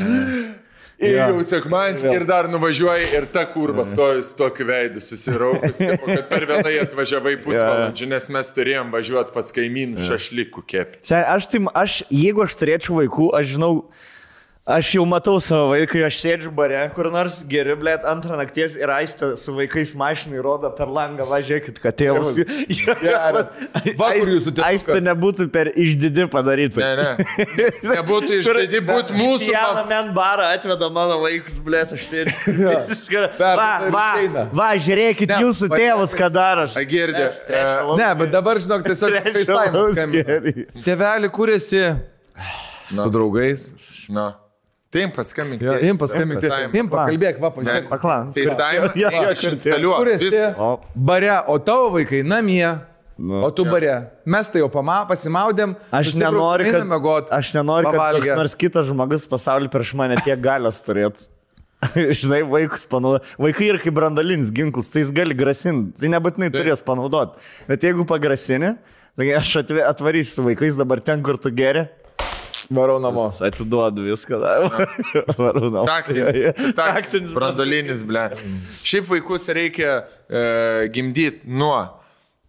Ir 0.97 1.13
Jo. 1.13 1.25
jau 1.29 1.43
sekmanis 1.45 2.01
ir 2.09 2.25
dar 2.25 2.47
nuvažiuoji 2.49 3.11
ir 3.19 3.27
ta 3.29 3.43
kurva 3.45 3.85
stovi 3.85 4.23
su 4.25 4.33
tokiu 4.39 4.65
veidu 4.71 5.01
susiraukus, 5.05 5.77
kad 5.77 6.23
per 6.31 6.47
vėlai 6.49 6.79
atvažiavai 6.87 7.35
pusvalandžių, 7.45 8.09
nes 8.15 8.29
mes 8.33 8.53
turėjom 8.57 8.95
važiuoti 8.95 9.35
pas 9.35 9.53
kaimynų 9.53 10.07
šašlikų 10.09 10.65
kepti. 10.73 11.13
Aš, 11.21 11.51
tai, 11.53 11.61
aš, 11.77 11.99
jeigu 12.09 12.47
aš 12.47 12.57
turėčiau 12.63 12.97
vaikų, 13.03 13.29
aš 13.37 13.53
žinau, 13.59 13.73
aš 14.67 14.89
jau 14.97 15.05
matau 15.07 15.37
savo 15.39 15.69
vaiką, 15.71 16.01
aš 16.09 16.17
sėdžiu 16.25 16.51
bare, 16.55 16.81
kur 16.95 17.07
nors 17.15 17.37
geri, 17.47 17.77
blėt, 17.79 18.03
antrą 18.09 18.35
nakties 18.41 18.75
ir 18.79 18.91
aistė 18.91 19.29
su 19.39 19.53
vaikais 19.55 19.93
mašinai 19.99 20.41
rodo 20.43 20.71
per 20.75 20.91
langą, 20.91 21.23
važiuokit, 21.31 21.77
kad 21.83 21.95
tėvas. 21.99 22.33
Va, 24.01 24.09
kur 24.19 24.31
jūsų 24.33 24.53
tėvukas. 24.57 24.67
Aistė 24.67 24.97
nebūtų 25.07 25.47
per 25.55 25.71
išdidi 25.71 26.27
padaryta. 26.33 26.83
Ne, 26.83 26.97
ne. 26.99 27.69
Nebūtų 27.97 28.41
išdidi 28.41 28.81
būti 28.89 29.15
mūsų. 29.17 29.53
Mam- 29.55 29.91
men 29.91 30.11
barą 30.17 30.49
atveda 30.57 30.89
mano 30.93 31.21
vaikus, 31.23 31.61
blėt, 31.63 31.93
aš 31.95 32.07
sėdžiu. 32.11 32.57
Va, 33.37 33.69
ir 33.87 33.93
va, 33.95 34.07
išeina. 34.17 34.43
va, 34.57 34.69
žiūrėkit, 34.83 35.31
Ne, 35.31 35.39
jūsų 35.45 35.69
va- 35.71 35.79
tėvas, 35.81 36.15
ką 36.19 36.29
daro. 36.35 36.65
Aš- 36.67 36.79
Girdė. 36.91 37.29
Ne, 38.01 38.09
bet 38.19 38.35
dabar, 38.35 38.59
žinok, 38.63 38.83
tiesiog. 38.87 39.15
Tėvelį 40.87 41.31
kūrėsi 41.39 41.85
su 42.91 43.09
draugais. 43.15 43.69
Na. 44.11 44.27
Taip, 44.97 45.15
paskambink. 45.17 45.63
Jo, 45.63 45.77
Im 45.85 46.01
paskambink. 46.01 46.45
Im 46.81 46.91
pakalbėk, 46.93 47.41
va, 47.43 47.53
pažiūrėk. 47.55 47.89
Paklan. 47.93 48.35
FaceTime. 48.37 48.91
Jo, 48.97 49.13
eik, 49.13 49.31
Aš 49.35 49.47
instaliuoju. 49.53 49.97
Kur 50.01 50.13
esi? 50.17 50.29
Viskas. 50.31 50.61
O. 50.63 50.71
Bare, 51.13 51.35
o 51.53 51.59
tavo 51.63 51.93
vaikai 51.99 52.23
namie. 52.27 52.67
O 53.17 53.49
tu 53.51 53.65
bare. 53.65 53.95
Mes 54.29 54.49
tai 54.53 54.61
jau 54.61 54.69
pama, 54.73 54.99
pasimaudėm. 55.09 55.73
Aš 55.95 56.13
nenoriu, 56.21 56.69
kad, 56.69 56.83
miegot, 56.89 57.31
aš 57.33 57.55
nenoriu, 57.57 57.89
kad 57.89 57.97
koks 57.97 58.03
pavalgę. 58.03 58.35
nors 58.37 58.57
kitas 58.61 58.91
žmogus 58.91 59.25
pasaulyje 59.31 59.73
prieš 59.73 59.95
mane 59.97 60.19
tiek 60.21 60.41
galios 60.45 60.83
turėtų. 60.85 61.25
Žinai, 62.21 62.43
vaikus 62.49 62.85
panaudoja. 62.93 63.23
Vaikai 63.41 63.71
yra 63.71 63.81
kaip 63.81 63.97
brandalinis 63.97 64.53
ginklas, 64.53 64.89
tai 64.93 65.03
jis 65.05 65.13
gali 65.17 65.37
grasinti, 65.37 65.95
tai 66.01 66.11
nebūtinai 66.13 66.51
turės 66.53 66.85
panaudoti. 66.85 67.41
Bet 67.69 67.85
jeigu 67.89 68.05
pagrasini, 68.09 68.75
tai 69.17 69.31
aš 69.39 69.55
atvarysiu 69.65 70.33
su 70.39 70.47
vaikais 70.51 70.77
dabar 70.81 71.01
ten, 71.05 71.25
kur 71.25 71.41
tu 71.41 71.53
geri, 71.57 71.87
Varau 72.71 72.99
namo. 73.03 73.29
atiduodu 73.49 74.07
viską. 74.07 74.41
Varau 75.43 75.71
namo. 75.71 75.85
Taktinis. 75.89 76.73
Taktinis. 76.77 77.35
Brandolinis, 77.37 78.03
ble. 78.07 78.29
Šiaip 78.87 79.09
vaikus 79.11 79.49
reikia 79.57 80.03
e, 80.29 80.89
gimdyti 80.95 81.47
nuo 81.47 81.79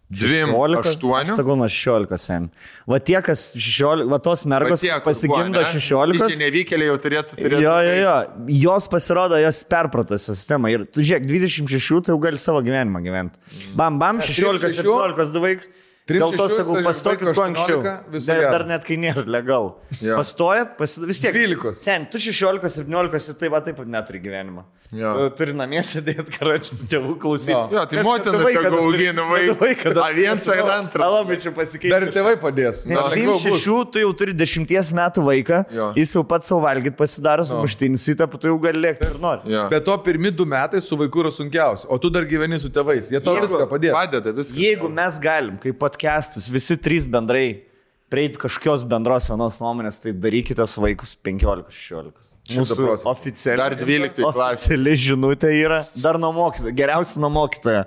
2-8. 0.08 1.34
Sakau, 1.36 1.56
nuo 1.56 1.68
16 1.68 2.16
sen. 2.16 2.46
Va 2.88 2.96
tie, 3.04 3.18
kas 3.24 3.50
16, 3.52 4.06
va 4.08 4.18
tos 4.24 4.46
mergos 4.48 4.80
pasigimdo 5.04 5.60
16. 5.68 6.38
Nevykėliai 6.40 6.88
jau 6.88 6.96
turėtų 7.04 7.36
turėti. 7.36 7.64
Jo, 7.66 7.74
jo, 7.84 7.96
jo. 8.00 8.14
Jos 8.62 8.88
pasirodo, 8.88 9.36
jos 9.42 9.60
perprato 9.68 10.16
sistemą. 10.20 10.72
Ir 10.72 10.86
tu 10.88 11.04
žiūrėk, 11.04 11.28
26 11.28 12.06
tai 12.06 12.14
jau 12.14 12.22
gali 12.22 12.40
savo 12.40 12.62
gyvenimą 12.64 13.04
gyventi. 13.04 13.60
Bam, 13.76 14.00
bam, 14.00 14.22
16, 14.24 14.80
17, 14.80 15.28
du 15.34 15.44
vaikus. 15.44 15.68
Dėl 16.08 16.32
to 16.32 16.46
36, 16.48 16.56
sakau, 16.56 16.78
pastokit 16.86 17.28
kuo 17.36 17.44
anksčiau. 17.44 17.82
18, 17.82 18.08
viso 18.14 18.32
Dar, 18.32 18.46
dar 18.56 18.64
net 18.70 18.84
kai 18.88 18.96
nėra 18.96 19.26
legal. 19.28 19.74
Jo. 20.00 20.16
Pastojat, 20.16 20.74
pasi... 20.80 21.04
vis 21.04 21.20
tiek. 21.20 21.36
12. 21.36 21.76
Sen, 21.84 22.08
tu 22.08 22.16
16, 22.18 22.64
17, 22.80 23.36
tai 23.38 23.52
va 23.52 23.60
taip 23.64 23.76
pat 23.82 23.86
neturi 23.92 24.22
gyvenimo. 24.24 24.64
Tu 24.88 25.24
Turi 25.36 25.52
namie 25.52 25.82
sėdėti, 25.84 26.32
karočiui, 26.38 26.86
tėvų 26.88 27.18
klausyti. 27.20 27.52
Jo. 27.52 27.66
Jo, 27.76 27.82
tai 27.90 28.00
motina 28.06 28.38
tegul 28.40 28.78
augina 28.86 29.26
vaiką. 29.28 29.92
A, 30.00 30.06
vienas 30.16 30.48
ar 30.48 30.62
antrą. 30.78 31.04
Alabičių 31.04 31.52
pasikeisti. 31.52 31.90
Dar 31.92 32.06
ir 32.06 32.12
tėvai 32.14 32.38
padės. 32.40 32.86
Lengviau 32.88 33.34
bus. 33.34 33.42
26 33.44 33.92
tu 33.92 34.00
jau 34.00 34.14
turi 34.16 34.32
10 34.32 34.94
metų 34.96 35.24
vaiką, 35.26 35.58
Jo. 35.76 35.90
jis 35.98 36.14
jau 36.16 36.22
pats 36.24 36.48
savo 36.48 36.62
valgyt 36.64 36.96
pasidaro 36.96 37.44
su 37.44 37.60
muštinis 37.60 38.06
įtapu, 38.14 38.40
tu 38.40 38.48
jau 38.48 38.56
gali 38.64 38.80
lėkti 38.86 39.10
ir 39.12 39.20
nori. 39.20 39.44
Jo. 39.52 39.66
Bet 39.68 39.84
to 39.84 39.98
pirmi 40.08 40.32
du 40.32 40.46
metai 40.48 40.80
su 40.80 40.96
vaiku 40.96 41.20
yra 41.26 41.34
sunkiausi, 41.36 41.84
o 41.92 42.00
tu 42.00 42.08
dar 42.08 42.24
gyveni 42.24 42.56
su 42.64 42.72
tėvais. 42.72 43.12
Jie 43.12 43.20
Jeigu- 43.20 43.44
viską 43.44 43.68
padės. 43.68 43.92
Padeda 43.92 44.32
viskas. 44.40 44.56
Jeigu 44.56 44.88
mes 44.88 45.20
galim, 45.20 45.60
kaip 45.60 45.76
podcastas, 45.98 46.48
visi 46.48 46.76
trys 46.78 47.06
bendrai 47.10 47.64
prieiti 48.08 48.38
kažkokios 48.38 48.84
bendros 48.88 49.26
vienos 49.28 49.58
nuomonės, 49.60 49.98
tai 49.98 50.12
darykite 50.14 50.62
vaikus 50.78 51.16
15-16. 51.26 52.28
Mūsų 52.48 52.76
100%. 52.78 53.08
oficiali, 53.10 53.58
Dar 53.60 53.74
12 53.76 54.22
klasė. 54.22 54.44
oficiali 54.46 54.94
žinutė 54.96 55.50
yra 55.52 55.82
dar 55.98 56.16
nuo 56.22 56.30
mokytojo, 56.32 56.72
geriausia 56.78 57.20
nuo 57.20 57.28
mokytojo. 57.34 57.82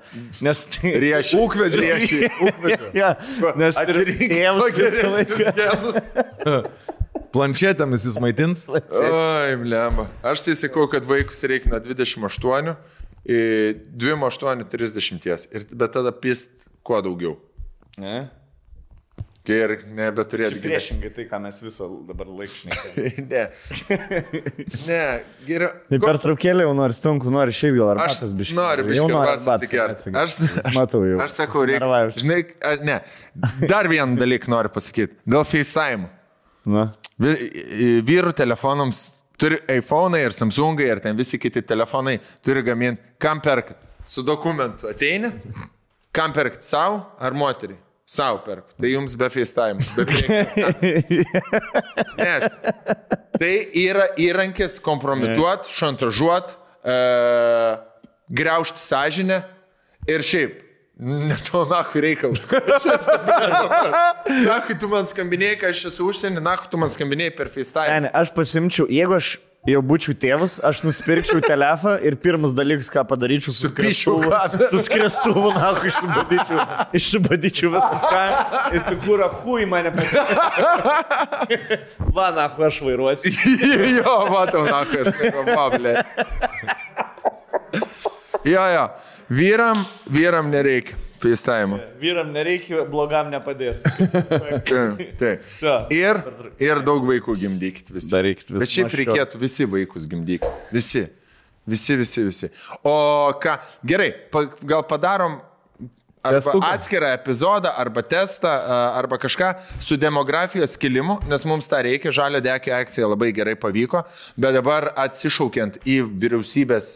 Nes 0.46 0.66
tai... 0.76 0.92
Riešiai. 1.02 1.40
Ūkvedžio. 1.42 1.82
Riešiai. 1.82 2.78
ja, 3.00 3.16
nes 3.58 3.80
laiką. 5.16 6.62
Planšetėmis 7.32 8.06
jis 8.06 8.20
maitins. 8.22 8.68
Oi, 8.70 9.56
blemba. 9.64 10.10
Aš 10.22 10.44
tai 10.46 10.58
sakau, 10.60 10.86
kad 10.92 11.08
vaikus 11.10 11.42
reikia 11.48 11.72
nuo 11.72 11.80
28, 11.82 12.76
į 13.26 13.40
28, 14.04 14.68
30. 14.76 15.48
Ir, 15.56 15.66
bet 15.72 15.96
tada 15.96 16.14
pist 16.14 16.68
kuo 16.86 17.02
daugiau. 17.02 17.40
Ne? 17.98 18.30
Kai 19.42 19.56
ir 19.58 19.72
nebeturėtų 19.98 20.60
gyventi. 20.60 20.68
Priešingai 20.70 21.10
tai, 21.16 21.24
ką 21.26 21.40
mes 21.42 21.56
visą 21.66 21.88
dabar 22.06 22.28
laikšnai. 22.30 23.06
ne. 23.32 23.42
Ne, 24.86 25.00
geriau. 25.48 25.72
Tai 25.90 26.00
per 26.04 26.20
traukėlį 26.22 26.68
jau 26.68 26.76
nori 26.78 26.94
stunku, 26.94 27.32
nori 27.34 27.56
šiaip 27.58 27.74
gal 27.80 27.90
Aš 27.96 28.04
arbatas 28.20 28.36
biškai. 28.38 28.58
noriu 28.60 28.86
Jau 28.94 29.08
biškai 29.10 29.34
atsikert. 29.56 29.96
atsikert. 29.98 30.62
Aš, 30.70 30.76
Matau 30.78 31.02
jau. 31.10 31.18
aš 31.26 31.34
sakau, 31.40 31.64
reikia. 31.66 32.04
Žinai, 32.22 32.40
a, 32.62 32.76
ne. 32.86 33.00
Dar 33.66 33.90
vieną 33.90 34.20
dalyką 34.22 34.54
noriu 34.54 34.70
pasakyti. 34.78 35.18
Dėl 35.26 35.48
FaceTime. 35.50 36.12
Na. 36.70 36.86
Vyrų 37.22 38.36
telefonams 38.38 39.02
turi 39.42 39.58
iPhone 39.74 40.22
ir 40.22 40.38
Samsungai 40.38 40.86
ir 40.94 41.02
ten 41.02 41.18
visi 41.18 41.42
kiti 41.42 41.66
telefonai 41.66 42.20
turi 42.46 42.62
gaminti. 42.66 43.02
Kam 43.22 43.42
perkat? 43.42 43.90
Su 44.06 44.22
dokumentu 44.26 44.86
ateini? 44.94 45.34
Kam 46.12 46.34
perkat? 46.34 46.64
Savo 46.64 47.06
ar 47.20 47.32
moteriai? 47.32 47.80
Savo 48.06 48.42
perkat. 48.44 48.76
Tai 48.76 48.90
jums 48.92 49.16
be 49.16 49.30
FaceTime. 49.32 49.80
Be. 49.96 50.04
Nes 52.20 52.58
tai 53.40 53.54
yra 53.80 54.10
įrankis 54.20 54.76
kompromituot, 54.84 55.70
šantažuot, 55.72 56.58
e, 56.84 56.98
greušti 58.42 58.84
sąžinę 58.84 59.40
ir 60.12 60.26
šiaip. 60.28 60.60
Ne 61.02 61.38
to 61.48 61.64
nahu 61.66 62.04
reikalas. 62.04 62.44
Nahu 64.46 64.76
tu 64.78 64.90
man 64.92 65.08
skambinėjai, 65.10 65.56
kai 65.64 65.72
aš 65.74 65.86
esu 65.90 66.12
užsienį, 66.12 66.44
nahu 66.46 66.68
tu 66.70 66.78
man 66.78 66.92
skambinėjai 66.94 67.34
per 67.40 67.50
FaceTime. 67.50 68.04
Ne, 68.06 68.12
aš 68.14 68.36
pasimčiau, 68.36 68.86
jeigu 68.92 69.16
aš 69.18 69.38
jau 69.70 69.82
būčiau 69.86 70.16
tėvas, 70.18 70.56
aš 70.66 70.82
nusipirkčiau 70.86 71.42
telefoną 71.46 72.00
ir 72.08 72.16
pirmas 72.22 72.54
dalykas, 72.58 72.90
ką 72.94 73.04
padaryčiau, 73.10 73.54
su 73.54 73.68
Supiščiau 73.68 74.18
skriestuvu. 74.18 74.32
kamerą. 74.32 74.70
Su 74.72 74.80
skriestuvu, 74.88 75.52
na, 75.58 75.70
išsibadyčiau, 75.92 76.58
išsibadyčiau 76.98 77.74
visas 77.76 78.08
ką. 78.10 78.24
Ir 78.78 78.82
tu 78.88 78.98
kur, 79.06 79.22
hui 79.44 79.68
mane 79.70 79.92
pasiekė. 79.94 81.80
Va, 82.10 82.32
na, 82.36 82.48
aš 82.50 82.82
vairuosiu. 82.88 83.32
jo, 84.00 84.16
matau, 84.34 84.66
nahu, 84.66 85.06
aš 85.06 85.10
pablė. 85.54 85.94
Jo, 88.42 88.64
jo. 88.74 88.86
Vyram, 89.30 89.84
vyram 90.10 90.48
nereikia 90.50 90.98
FaceTime. 91.22 91.80
Vyram 92.02 92.32
nereikia, 92.34 92.84
blogam 92.90 93.30
nepadės. 93.34 93.84
Taip, 93.86 95.02
taip. 95.20 95.46
Vsio. 95.46 95.76
Ir, 95.94 96.22
ir 96.62 96.82
daug 96.86 97.06
vaikų 97.08 97.38
gimdykit 97.44 97.94
visi. 97.94 98.12
Darykit 98.14 98.50
viską 98.50 98.64
Bet 98.64 98.74
šiaip 98.74 98.98
reikėtų 99.02 99.42
visi 99.42 99.68
vaikus 99.70 100.08
gimdyti. 100.10 100.50
Visi. 100.74 101.06
Visi, 101.70 101.96
visi, 101.96 102.24
visi. 102.26 102.50
O 102.90 102.96
ką, 103.42 103.56
gerai, 103.86 104.10
pa, 104.34 104.48
gal 104.66 104.82
padarom 104.90 105.38
arba 106.24 106.40
Testuką. 106.42 106.68
atskirą 106.68 107.08
epizodą, 107.08 107.70
arba 107.78 108.04
testą, 108.04 108.50
arba 108.94 109.18
kažką 109.18 109.54
su 109.80 109.98
demografijos 109.98 110.78
kilimu, 110.78 111.20
nes 111.28 111.46
mums 111.46 111.70
tą 111.70 111.82
reikia. 111.82 112.12
Žalio 112.12 112.42
dekio 112.42 112.76
akcija 112.76 113.08
labai 113.10 113.32
gerai 113.34 113.56
pavyko, 113.56 114.04
bet 114.38 114.54
dabar 114.54 114.92
atsišaukiant 115.02 115.80
į 115.86 115.98
vyriausybės 116.22 116.94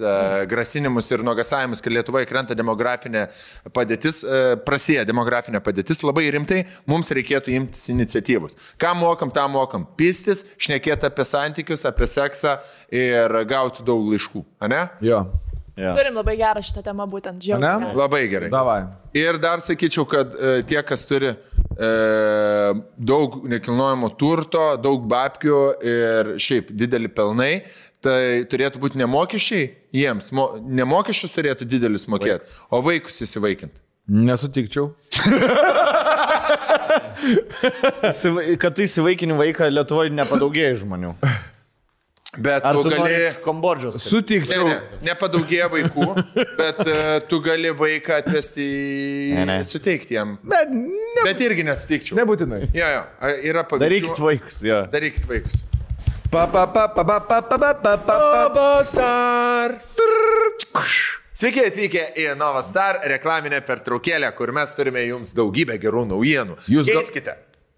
grasinimus 0.51 1.09
ir 1.11 1.23
nuogasavimus, 1.25 1.81
kad 1.81 1.95
Lietuvoje 1.95 2.29
krenta 2.29 2.57
demografinė 2.57 3.25
padėtis, 3.73 4.21
prasidėjo 4.67 5.07
demografinė 5.09 5.63
padėtis 5.65 6.03
labai 6.05 6.27
rimtai, 6.35 6.65
mums 6.85 7.09
reikėtų 7.15 7.55
imtis 7.57 7.89
iniciatyvos. 7.95 8.57
Ką 8.81 8.93
mokam, 8.99 9.33
tą 9.33 9.47
mokam. 9.49 9.87
Pistis, 9.97 10.45
šnekėti 10.61 11.09
apie 11.09 11.25
santykius, 11.25 11.85
apie 11.89 12.05
seksą 12.09 12.59
ir 12.93 13.41
gauti 13.49 13.85
daug 13.87 14.05
laiškų. 14.11 14.45
Ane? 14.65 14.85
Jo. 15.01 15.25
Turim 15.75 16.15
labai 16.15 16.37
gerą 16.39 16.61
šitą 16.63 16.81
temą 16.85 17.03
būtent, 17.11 17.41
Ne? 17.41 17.45
žiauriai. 17.49 17.95
Labai 17.99 18.21
gerai. 18.31 18.49
Davai. 18.53 18.77
Ir 19.15 19.37
dar 19.43 19.59
sakyčiau, 19.63 20.05
kad 20.07 20.31
e, 20.35 20.61
tie, 20.67 20.79
kas 20.87 21.03
turi 21.07 21.33
e, 21.35 21.89
daug 22.97 23.41
nekilnojamo 23.51 24.09
turto, 24.19 24.75
daug 24.79 25.03
babkių 25.11 25.57
ir 25.83 26.31
šiaip 26.39 26.71
didelį 26.71 27.11
pelnai, 27.15 27.51
tai 28.05 28.45
turėtų 28.51 28.79
būti 28.83 28.99
nemokesčiai 29.01 29.67
jiems, 29.95 30.31
mo, 30.37 30.51
nemokesčius 30.63 31.33
turėtų 31.35 31.65
didelis 31.67 32.07
mokėti, 32.11 32.45
o 32.71 32.79
vaikus 32.85 33.19
įsivaikinti. 33.25 33.81
Nesutikčiau. 34.05 34.91
Kad 38.61 38.75
tu 38.77 38.83
įsivaikini 38.85 39.33
vaiką, 39.37 39.69
Lietuvoje 39.73 40.11
nepadaugėja 40.13 40.75
žmonių. 40.83 41.15
Bet 42.37 42.65
Ar 42.67 42.75
tu 42.75 42.89
gali... 42.91 43.13
iš 43.29 43.37
Kambodžos? 43.43 43.95
Ne, 43.99 44.03
Sutikčiau. 44.03 44.67
ne, 44.67 44.79
nepadaugėja 45.07 45.69
vaikų, 45.71 46.07
bet 46.61 46.81
uh, 46.83 46.97
tu 47.29 47.39
gali 47.45 47.71
vaiką 47.75 48.17
atvesti 48.23 48.65
į... 48.65 49.29
Ne, 49.37 49.45
ne. 49.51 49.57
Suteikti 49.67 50.17
jam. 50.17 50.35
Bet 50.43 50.73
ne, 50.73 51.23
Bet 51.23 51.39
irgi 51.45 51.63
nesutikčiau. 51.67 52.17
nebūtinai. 52.19 52.65
Jo, 52.75 52.89
jo, 52.97 53.03
yra 53.51 53.63
pavyzdžių. 53.63 53.85
Darykit 53.85 54.21
vaikus, 54.25 54.59
jo. 54.67 54.81
Darykit 54.91 55.29
vaikus. 55.29 55.63
Pa, 56.31 56.47
pa, 56.51 56.65
pa, 56.67 56.87
pa, 56.91 57.03
pa, 57.07 57.19
pa, 57.23 57.41
pa, 57.47 57.73
pa, 57.79 57.95
pa, 58.03 58.45
pa, 58.51 58.67
star. 58.83 59.77
Sveiki 61.35 61.65
atvykę 61.67 62.03
į 62.19 62.29
Novastar 62.39 63.01
reklaminę 63.11 63.59
pertraukėlę, 63.67 64.29
kur 64.37 64.51
mes 64.55 64.71
turime 64.75 65.01
jums 65.03 65.33
daugybę 65.35 65.75
gerų 65.83 66.05
naujienų. 66.13 66.55
Jūs 66.71 66.87
gal- 66.87 67.01
keiskite 67.03 67.35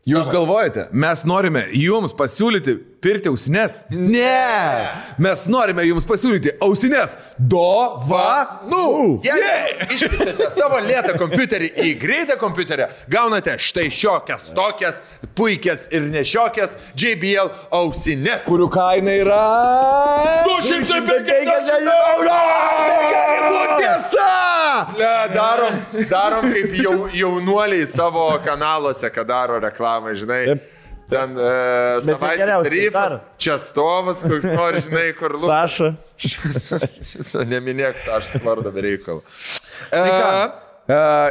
Jūs 0.07 0.29
galvojate, 0.31 0.85
mes 0.95 1.25
norime 1.27 1.65
jums 1.75 2.13
pasiūlyti 2.15 2.77
pirkti 3.03 3.27
ausines? 3.27 3.81
Ne! 3.91 4.87
Mes 5.19 5.41
norime 5.51 5.83
jums 5.83 6.05
pasiūlyti 6.07 6.53
ausines. 6.63 7.17
Do, 7.35 7.97
va, 8.07 8.61
nu. 8.71 9.17
Jei 9.25 9.75
iškreipėte 9.97 10.47
savo 10.55 10.79
lėtą 10.85 11.17
kompiuterį 11.19 11.73
į 11.83 11.91
greitą 11.99 12.37
kompiuterį, 12.39 12.87
gaunate 13.11 13.57
štai 13.59 13.89
šiokias, 13.91 14.47
tokias, 14.55 15.01
puikias 15.35 15.89
ir 15.91 16.07
nešiokias 16.07 16.77
JBL 16.95 17.51
ausines. 17.75 18.47
Kurių 18.47 18.69
kaina 18.71 19.19
yra... 19.25 19.43
250 20.47 21.91
eurų! 21.97 22.39
Tiesa! 23.77 24.31
Ne, 24.97 25.13
darom, 25.33 25.73
darom 26.09 26.47
kaip 26.53 26.73
jau, 26.77 26.95
jaunuoliai 27.13 27.85
savo 27.89 28.29
kanaluose, 28.45 29.09
kad 29.13 29.27
daro 29.29 29.59
reklamą, 29.61 29.96
žinai. 30.17 30.59
Ten 31.07 31.37
e, 31.39 31.51
savaitės 32.03 32.67
ryfas, 32.73 33.13
čia 33.39 33.55
stovas, 33.63 34.25
koks 34.27 34.43
nors, 34.43 34.89
žinai, 34.89 35.05
kur 35.15 35.31
lu- 35.37 35.45
Saša. 35.47 35.93
Neminėk, 37.51 38.01
aš 38.11 38.33
svardu 38.35 38.73
be 38.75 38.83
reikalo. 38.83 39.21
Tai 39.87 40.09
ką? 40.09 40.27
Uh, 40.27 40.66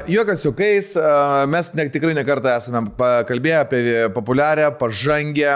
Jokas 0.07 0.43
juokais, 0.45 0.91
uh, 0.97 1.47
mes 1.49 1.71
ne, 1.73 1.87
tikrai 1.89 2.13
nekartą 2.13 2.51
esame 2.59 2.83
kalbėję 3.25 3.61
apie 3.63 3.83
populiarią, 4.13 4.67
pažangę 4.77 5.55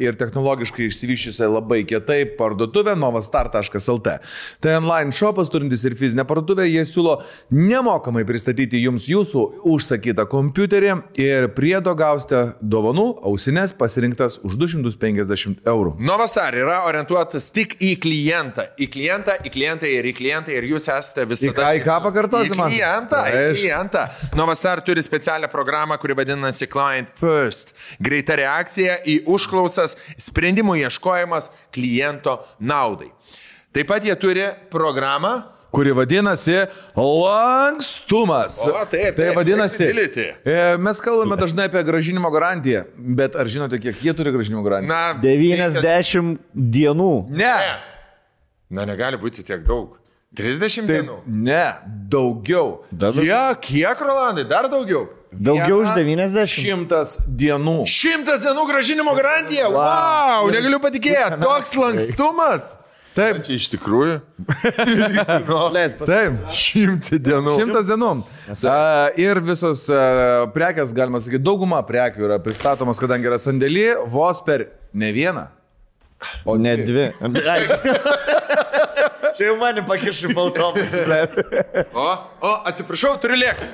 ir 0.00 0.16
technologiškai 0.16 0.86
išsivyščiusią 0.88 1.50
labai 1.52 1.82
kietai 1.84 2.22
parduotuvę 2.38 2.94
novastar.lt. 2.96 4.14
Tai 4.64 4.76
online 4.78 5.12
shopas 5.12 5.52
turintis 5.52 5.84
ir 5.84 5.92
fizinę 6.00 6.24
parduotuvę, 6.24 6.64
jie 6.64 6.86
siūlo 6.88 7.18
nemokamai 7.52 8.24
pristatyti 8.24 8.80
jums 8.86 9.10
jūsų 9.12 9.44
užsakytą 9.68 10.24
kompiuterį 10.32 10.94
ir 11.20 11.50
priedo 11.52 11.92
gausite 11.98 12.54
dovanų 12.64 13.04
ausines 13.28 13.76
pasirinktas 13.76 14.38
už 14.48 14.56
250 14.64 15.60
eurų. 15.68 15.98
Novastar 16.00 16.56
yra 16.56 16.86
orientuotas 16.88 17.50
tik 17.52 17.76
į 17.84 17.92
klientą. 18.00 18.70
Į 18.80 18.88
klientą, 18.96 19.36
į 19.44 19.52
klientą 19.52 19.92
ir 19.92 20.08
į 20.08 20.16
klientą 20.22 20.56
ir 20.56 20.70
jūs 20.72 20.88
esate 20.88 21.28
visada. 21.28 21.52
Į 21.52 21.60
ką- 21.60 21.76
į 21.76 21.84
ką 21.84 21.92
teisus. 21.92 22.08
pakartosi 22.08 22.56
Į 22.56 22.60
klientą, 22.62 23.22
į 23.28 23.41
Aišku. 23.48 23.62
klientą. 23.66 24.06
Novastar 24.38 24.80
turi 24.86 25.02
specialią 25.02 25.48
programą, 25.52 25.98
kuri 25.98 26.14
vadinasi 26.14 26.66
Client 26.70 27.08
First. 27.20 27.74
Greita 28.00 28.36
reakcija 28.38 29.00
į 29.06 29.22
užklausas, 29.26 29.96
sprendimų 30.18 30.78
ieškojimas 30.86 31.50
kliento 31.74 32.38
naudai. 32.60 33.10
Taip 33.72 33.88
pat 33.88 34.04
jie 34.04 34.14
turi 34.20 34.46
programą. 34.70 35.42
kuri 35.72 35.92
vadinasi 35.96 36.66
lankstumas. 37.32 38.58
O, 38.66 38.72
taip, 38.84 39.16
tai 39.16 39.28
taip, 39.30 39.36
vadinasi. 39.36 39.86
flexibility. 39.86 40.26
E, 40.44 40.76
Mes 40.76 41.00
kalbame 41.00 41.36
dažnai 41.40 41.64
apie 41.70 41.82
gražinimo 41.86 42.28
garantiją, 42.34 42.84
bet 43.16 43.36
ar 43.40 43.48
žinote, 43.48 43.78
kiek 43.80 43.96
jie 44.04 44.12
turi 44.18 44.32
gražinimo 44.34 44.60
garantiją? 44.66 44.92
Na, 44.92 45.14
90 45.22 46.38
dienų. 46.52 47.10
Ne. 47.32 47.56
Na, 48.72 48.84
negali 48.88 49.16
būti 49.20 49.44
tiek 49.44 49.64
daug. 49.64 49.96
30 50.38 50.86
dienų. 50.88 51.16
Ne, 51.28 51.64
daugiau. 52.08 52.82
Ja, 53.20 53.50
kiek, 53.60 54.00
Rolandai? 54.00 54.46
Dar 54.48 54.68
daugiau. 54.72 55.08
Daugiau 55.32 55.80
už 55.80 55.92
Vienas 55.96 56.32
90. 56.32 56.52
Šimtas 56.52 57.16
dienų. 57.26 57.82
Šimtas 57.88 58.40
dienų 58.44 58.64
gražinimo 58.68 59.12
garantija. 59.16 59.68
Wow, 59.72 60.48
negaliu 60.52 60.80
patikėti. 60.80 61.40
Toks 61.40 61.74
lankstumas. 61.80 62.72
Taip, 63.12 63.42
Čia 63.44 63.58
iš 63.58 63.66
tikrųjų. 63.74 64.20
taip. 66.08 66.38
Šimtai 66.56 67.18
dienų. 67.20 67.56
Šimtas 67.58 67.88
dienų. 67.90 68.12
A, 68.64 68.76
ir 69.20 69.40
visos 69.44 69.84
a, 69.92 70.46
prekes, 70.54 70.94
galima 70.96 71.20
sakyti, 71.20 71.44
dauguma 71.44 71.82
prekių 71.84 72.24
yra 72.30 72.40
pristatomas, 72.40 73.00
kadangi 73.00 73.28
yra 73.28 73.40
sandėly, 73.40 73.90
vos 74.08 74.40
per 74.46 74.70
ne 74.96 75.12
vieną. 75.12 75.50
O 76.48 76.56
ne 76.56 76.76
dvi. 76.80 77.10
Čia 79.36 79.46
jau 79.50 79.56
mane 79.60 79.82
pakišai 79.86 80.32
po 80.34 80.48
autobusą. 80.48 81.02
O, 81.94 82.06
o, 82.42 82.50
atsiprašau, 82.68 83.14
turiu 83.22 83.36
lėkti. 83.38 83.68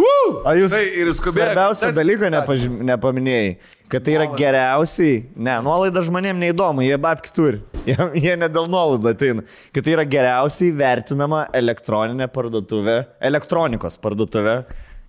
O 0.00 0.52
jūs 0.56 0.72
Tai 0.72 0.80
ir 1.02 1.10
skubėk. 1.12 1.50
svarbiausią 1.50 1.90
Tas- 1.90 1.96
dalyką 1.98 2.30
nepažym, 2.32 2.78
nepaminėjai, 2.88 3.50
kad 3.92 4.04
tai 4.06 4.14
yra 4.16 4.26
geriausiai, 4.38 5.18
ne, 5.36 5.56
nuolaida 5.66 6.00
žmonėms 6.06 6.40
neįdomu, 6.40 6.84
jie 6.86 6.96
babki 7.02 7.32
turi, 7.36 7.60
jie, 7.88 7.96
jie 8.22 8.36
ne 8.40 8.48
dėl 8.48 8.70
nuolaidų 8.72 9.10
ateina, 9.12 9.44
kad 9.74 9.84
tai 9.84 9.96
yra 9.98 10.06
geriausiai 10.08 10.72
vertinama 10.80 11.42
elektroninė 11.60 12.30
parduotuvė, 12.32 12.96
elektronikos 13.30 13.98
parduotuvė, 14.00 14.56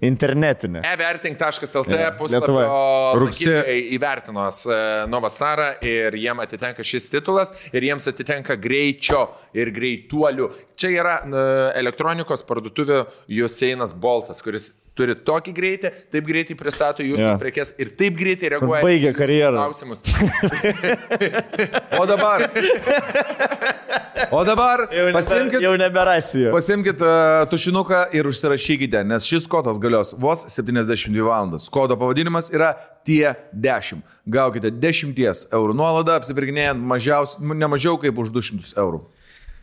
internetinė. 0.02 0.82
Everting.lt 0.88 1.98
puslapio 2.18 2.40
Lietuvoje. 2.42 2.68
Rugsė- 3.22 3.48
lankytojai 3.52 3.78
įvertinos 3.98 4.62
e, 4.66 4.80
Novastarą 5.12 5.70
ir 5.86 6.18
jiem 6.20 6.42
atitenka 6.44 6.86
šis 6.86 7.10
titulas 7.14 7.54
ir 7.72 7.86
jiems 7.86 8.08
atitenka 8.12 8.58
greičio 8.60 9.28
ir 9.58 9.72
greituolių. 9.76 10.50
Čia 10.80 10.94
yra 10.98 11.18
e, 11.22 11.46
elektronikos 11.82 12.46
parduotuvė 12.50 13.04
Juseinas 13.32 13.94
Boltas, 13.94 14.42
kuris 14.42 14.72
turi 14.98 15.16
tokį 15.28 15.54
greitį, 15.56 15.92
taip 16.12 16.28
greitai 16.28 16.56
pristato 16.60 17.06
jūsų 17.06 17.24
yeah. 17.24 17.40
prekes 17.40 17.74
ir 17.82 17.94
taip 17.98 18.18
greitai 18.20 18.52
reaguoja. 18.56 18.84
Baigė 18.86 19.14
į 19.14 19.18
karjerą. 19.18 19.56
Klausimus. 19.58 20.04
O 22.00 22.06
dabar. 22.10 22.48
O 24.32 24.44
dabar 24.48 24.86
pasimkite. 25.16 25.64
jau 25.64 25.74
neberasi. 25.80 26.46
Pasimkite 26.54 27.08
uh, 27.08 27.44
tušinuką 27.52 28.04
ir 28.16 28.28
užsirašykite, 28.30 29.02
nes 29.08 29.28
šis 29.28 29.48
kodas 29.52 29.80
galios 29.82 30.14
vos 30.20 30.46
72 30.52 31.26
valandas. 31.26 31.68
Kodo 31.72 31.98
pavadinimas 32.00 32.52
yra 32.54 32.74
tie 33.08 33.34
10. 33.52 34.04
Gaukite 34.32 34.72
10 34.72 35.16
eurų 35.52 35.76
nuolaidą, 35.76 36.20
apsipirkinėjant 36.22 36.80
mažiaus, 36.94 37.38
ne 37.40 37.68
mažiau 37.72 37.98
kaip 38.02 38.20
už 38.24 38.32
200 38.36 38.76
eurų. 38.80 39.04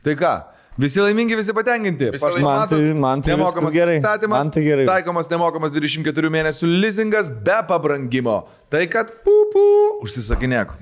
Tai 0.05 0.17
ką? 0.19 0.35
Visi 0.79 1.01
laimingi, 1.03 1.35
visi 1.35 1.51
patenkinti. 1.53 2.11
Visi. 2.15 2.25
Man 2.43 2.69
tai- 2.69 2.95
man 2.95 3.21
tai 3.23 3.33
nemokamas 3.35 3.73
gerai. 3.75 3.97
pristatymas, 3.99 4.39
Man 4.39 4.51
tai 4.55 4.63
gerai. 4.63 4.85
Taikomas 4.87 5.27
nemokamas 5.33 5.73
24 5.75 6.31
mėnesių 6.31 6.69
leasingas 6.83 7.31
be 7.47 7.57
pabrangimo. 7.67 8.37
Tai 8.71 8.85
kad 8.87 9.11
pupų 9.27 9.65
užsisakinėk. 10.07 10.77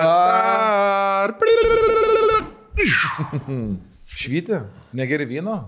Novastar. 0.00 1.36
Švyti? 4.20 4.56
Negeri 4.96 5.26
vyno? 5.28 5.58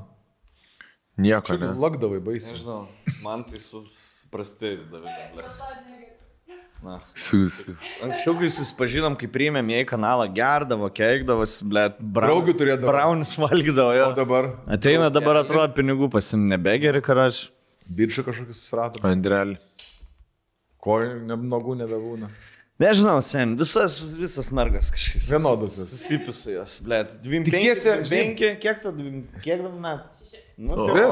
Nieko. 1.21 1.59
Lakdavai 1.77 2.21
baisiai. 2.25 2.57
Nežinau, 2.57 2.87
man 3.23 3.45
tai 3.45 3.61
su 3.61 3.83
prastais 4.33 4.87
davė. 4.89 5.13
Sus. 7.15 7.59
Anksčiau, 8.03 8.35
kai 8.41 8.49
susipažinom, 8.51 9.15
kai 9.19 9.29
priėmėm 9.31 9.69
į 9.71 9.83
kanalą, 9.93 10.27
gerdavo, 10.35 10.89
keikdavosi, 10.95 11.67
blėt, 11.71 11.99
Draugių 12.03 12.55
turėdavo. 12.59 12.91
Braunis 12.91 13.37
valgydavo 13.39 13.93
jo. 13.97 14.09
O 14.11 14.17
dabar? 14.19 14.49
Ateina 14.79 15.11
dabar 15.15 15.39
atrodo 15.45 15.69
pinigų 15.77 16.11
pasim 16.11 16.49
nebegeri, 16.51 17.03
karač. 17.05 17.45
Biržą 17.87 18.25
kažkokį 18.27 18.57
susirado. 18.57 19.03
Andrelį. 19.07 19.59
Kojų 20.83 21.21
ne, 21.29 21.37
nogų 21.53 21.77
nebebūna. 21.85 22.31
Nežinau, 22.83 23.21
sen, 23.23 23.53
visas, 23.61 24.01
visas 24.19 24.49
mergas 24.55 24.89
kažkaip. 24.91 25.23
Vienodas. 25.29 25.77
Susipisa 25.87 26.51
jos, 26.57 26.81
blėt. 26.83 27.13
Dvim 27.23 27.45
Tikiesi, 27.47 27.93
penki, 28.11 28.49
žinai- 28.49 28.59
kiek 28.65 28.81
tu, 28.83 28.91
dvim, 28.97 29.21
kiek 29.45 29.61
dabar 29.63 29.77
metų? 29.87 30.09
Nu, 30.63 30.77
na. 30.87 31.07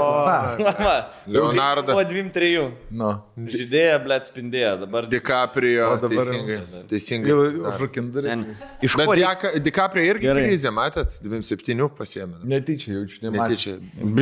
va. 0.78 0.96
Leonardo. 1.34 1.94
O 1.98 2.02
dvim 2.06 2.28
trijų. 2.30 2.68
Nu. 2.94 3.08
Žydėja, 3.50 3.96
blėt, 4.04 4.28
spindėja. 4.30 4.76
Dabar 4.84 5.08
DiCaprio. 5.10 5.88
O 5.90 5.96
dabar- 6.04 6.28
Teisingai. 6.30 6.58
Teisingai. 6.92 7.32
Jau 7.32 7.38
užrakindarės. 7.72 8.28
Sen, 8.30 8.44
iš 8.86 8.94
reikia? 9.00 9.16
Diaka- 9.22 9.52
DiCaprio 9.64 10.04
irgi 10.12 10.28
Gerai. 10.28 10.44
krizė, 10.46 10.70
matėt? 10.76 11.18
27 11.24 11.88
pasiemė. 11.98 12.38
Netyčia 12.54 12.94
jaučiu, 12.94 13.18
nematau. 13.26 13.50
Netyčia. 13.50 13.74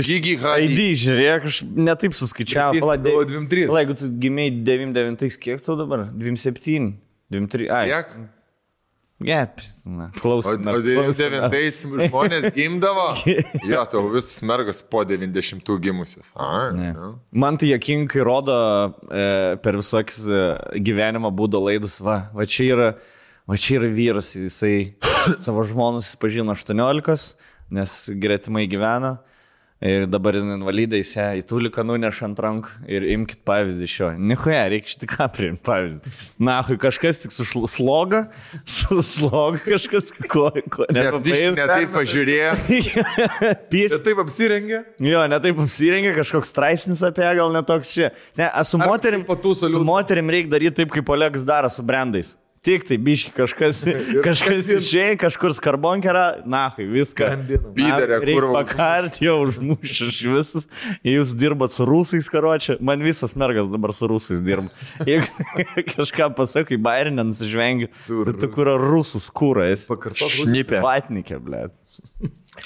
Žygiai 0.09 0.39
ID, 0.39 0.47
Hadi. 0.47 0.89
žiūrėk, 1.05 1.45
aš 1.53 1.61
netaip 1.77 2.17
suskaičiavau. 2.17 2.79
Jis 2.79 2.87
Pala, 2.87 2.97
buvo 3.05 3.25
de- 3.29 3.35
23. 3.37 3.67
Pala, 3.69 3.85
jeigu 3.85 3.99
tu 4.01 4.09
gimiai 4.25 4.51
99, 4.65 5.37
kiek 5.45 5.61
tau 5.61 5.77
dabar? 5.77 6.07
27. 6.17 6.95
23. 7.31 7.69
Ai. 7.69 7.85
Kiek? 7.93 8.17
Get, 9.21 9.59
na, 9.85 10.13
O, 10.15 10.21
klausome. 10.21 10.71
o 10.71 10.79
99 10.79 12.07
žmonės 12.07 12.45
gimdavo. 12.55 13.09
Jo, 13.67 13.81
tau 13.91 14.05
vis 14.13 14.29
mergas 14.47 14.79
po 14.87 15.03
90 15.03 15.67
gimusios. 15.83 16.29
Man 17.35 17.59
tai 17.59 17.73
jokingai 17.73 18.23
rodo 18.23 18.55
e, 19.11 19.57
per 19.65 19.75
visokius 19.81 20.23
e, 20.31 20.43
gyvenimo 20.87 21.33
būdo 21.35 21.59
laidus, 21.65 21.99
va, 21.99 22.29
va 22.31 22.47
čia 22.47 22.69
yra, 22.77 22.89
va 23.51 23.59
čia 23.59 23.81
yra 23.81 23.91
vyras, 23.91 24.37
jisai 24.39 24.95
savo 25.45 25.67
žmonų 25.67 26.05
susipažino 26.07 26.55
18, 26.55 27.35
nes 27.75 27.99
gretimai 28.23 28.69
gyveno. 28.71 29.17
Ir 29.79 30.09
dabar 30.11 30.35
invalidai 30.35 31.05
se 31.07 31.23
į 31.39 31.45
tuliką 31.47 31.85
nuneša 31.87 32.25
ant 32.27 32.41
rankų 32.43 32.89
ir 32.91 33.05
imkite 33.15 33.45
pavyzdį 33.47 33.85
iš 33.87 33.93
jo. 34.01 34.09
Nihuja, 34.19 34.65
reikia 34.73 34.91
šitą 34.91 35.07
ką 35.13 35.29
priimti 35.37 35.63
pavyzdį. 35.69 36.13
Na, 36.43 36.57
hui, 36.67 36.75
kažkas 36.83 37.23
tik 37.23 37.35
su 37.35 37.47
sloga, 37.71 38.25
su 38.79 38.99
sloga 39.07 39.61
kažkas, 39.63 40.11
ko, 40.27 40.49
ko 40.75 40.89
nepapaėjo. 40.91 41.53
netai 41.61 41.87
pažiūrėjo. 41.95 42.51
Pys, 43.71 43.95
Jis 43.95 44.03
taip 44.03 44.25
apsirengė. 44.25 44.83
Jo, 45.07 45.23
netaip 45.31 45.63
apsirengė, 45.63 46.11
kažkoks 46.19 46.51
straipsnis 46.57 47.05
apie 47.07 47.23
ją, 47.29 47.37
gal 47.45 47.55
netoks 47.55 47.95
čia. 47.95 48.11
Ne, 48.41 48.51
su 48.67 48.83
moterim, 48.83 49.23
su 49.63 49.85
moterim 49.87 50.35
reikia 50.35 50.57
daryti 50.59 50.81
taip, 50.83 50.91
kaip 50.99 51.15
Olegas 51.15 51.47
daro 51.47 51.71
su 51.71 51.87
brandais. 51.87 52.35
Tik 52.67 52.85
tai 52.89 52.97
biški 52.99 53.31
kažkas, 53.37 53.81
kažkas 54.27 54.69
išėjai, 54.79 55.17
kažkur 55.21 55.55
skarbonkerą, 55.57 56.25
na, 56.51 56.65
kai 56.75 56.87
viską. 56.91 57.29
Pyderė, 57.77 58.19
kur- 58.27 58.49
pakart, 58.57 59.21
jau 59.23 59.37
užmušęs 59.47 60.19
visus. 60.27 60.67
Jūs 61.07 61.37
dirbat 61.39 61.75
su 61.75 61.87
rusais, 61.89 62.29
karočią. 62.33 62.79
Man 62.85 63.05
visas 63.07 63.37
mergas 63.39 63.71
dabar 63.73 63.95
su 63.97 64.11
rusais 64.11 64.43
dirba. 64.45 64.73
Jeigu 65.09 65.87
kažką 65.95 66.33
pasakai, 66.39 66.81
bairinė 66.83 67.29
nusižvengi, 67.31 67.93
tai 68.09 68.35
tu 68.43 68.51
kur 68.55 68.75
rusus 68.83 69.31
kūras. 69.31 69.87
Pakartot 69.91 70.35
Šnipė. 70.35 70.83
Vatnikė, 70.85 71.39
ble. 71.43 71.69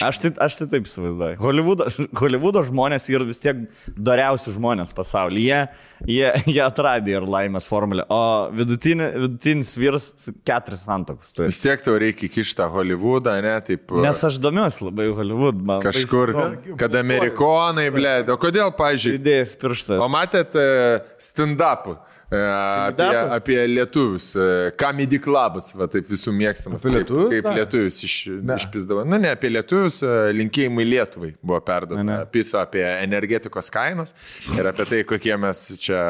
Aš 0.00 0.18
tai, 0.22 0.30
aš 0.40 0.56
tai 0.60 0.66
taip 0.72 0.86
įsivaizduoju. 0.88 1.36
Holivudo, 1.42 1.86
Holivudo 2.18 2.62
žmonės 2.64 3.08
yra 3.12 3.26
vis 3.28 3.40
tiek 3.42 3.64
dariausi 3.96 4.54
žmonės 4.54 4.94
pasaulyje. 4.96 5.42
Jie, 6.08 6.20
jie, 6.22 6.28
jie 6.54 6.62
atradė 6.64 7.16
ir 7.18 7.26
laimės 7.28 7.66
formulę. 7.68 8.06
O 8.12 8.20
vidutinį, 8.56 9.08
vidutinis 9.26 9.74
vyras 9.78 10.08
keturis 10.48 10.86
santokus 10.88 11.34
turi. 11.36 11.50
Vis 11.52 11.60
tiek 11.62 11.82
tau 11.84 11.98
reikia 12.00 12.30
kišti 12.32 12.58
tą 12.62 12.68
Hollywoodą, 12.72 13.36
ne, 13.44 13.56
taip. 13.66 13.92
Nes 14.02 14.22
aš 14.28 14.40
domiuosi 14.42 14.86
labai 14.88 15.10
Hollywood, 15.18 15.60
man. 15.60 15.84
tai 15.84 15.92
Kažkur, 15.92 16.34
įdomu. 16.34 16.78
kad 16.80 16.96
amerikonai, 17.02 17.90
ble, 17.94 18.16
o 18.32 18.38
kodėl, 18.40 18.72
pažiūrėjau, 18.78 19.20
Idėjas 19.22 19.54
pirštą. 19.60 20.00
o 20.02 20.08
matėt 20.12 20.56
e, 20.58 20.66
stand-up? 21.22 21.92
e, 21.92 22.11
Apie, 22.32 23.08
apie 23.36 23.58
lietuvius, 23.68 24.32
Comedy 24.80 25.18
Clubas, 25.20 25.72
va 25.76 25.88
taip 25.90 26.08
visų 26.08 26.32
mėgstamas. 26.36 26.84
Apie 26.84 26.94
lietuvius, 26.96 27.28
Kaip, 27.32 27.44
kaip 27.44 27.58
lietuvius 27.58 27.98
iš, 28.06 28.14
išpizdavo. 28.56 29.04
Nu, 29.08 29.18
ne 29.20 29.32
apie 29.34 29.50
lietuvius, 29.52 29.98
e, 30.06 30.32
linkėjimai 30.38 30.86
Lietuvai 30.86 31.32
buvo 31.42 31.58
perduota. 31.66 32.18
Pisa 32.32 32.62
apie 32.64 32.84
energetikos 32.86 33.68
kainas 33.72 34.14
ir 34.56 34.68
apie 34.70 34.86
tai, 34.88 35.02
kokie 35.08 35.34
mes 35.40 35.64
čia 35.82 36.00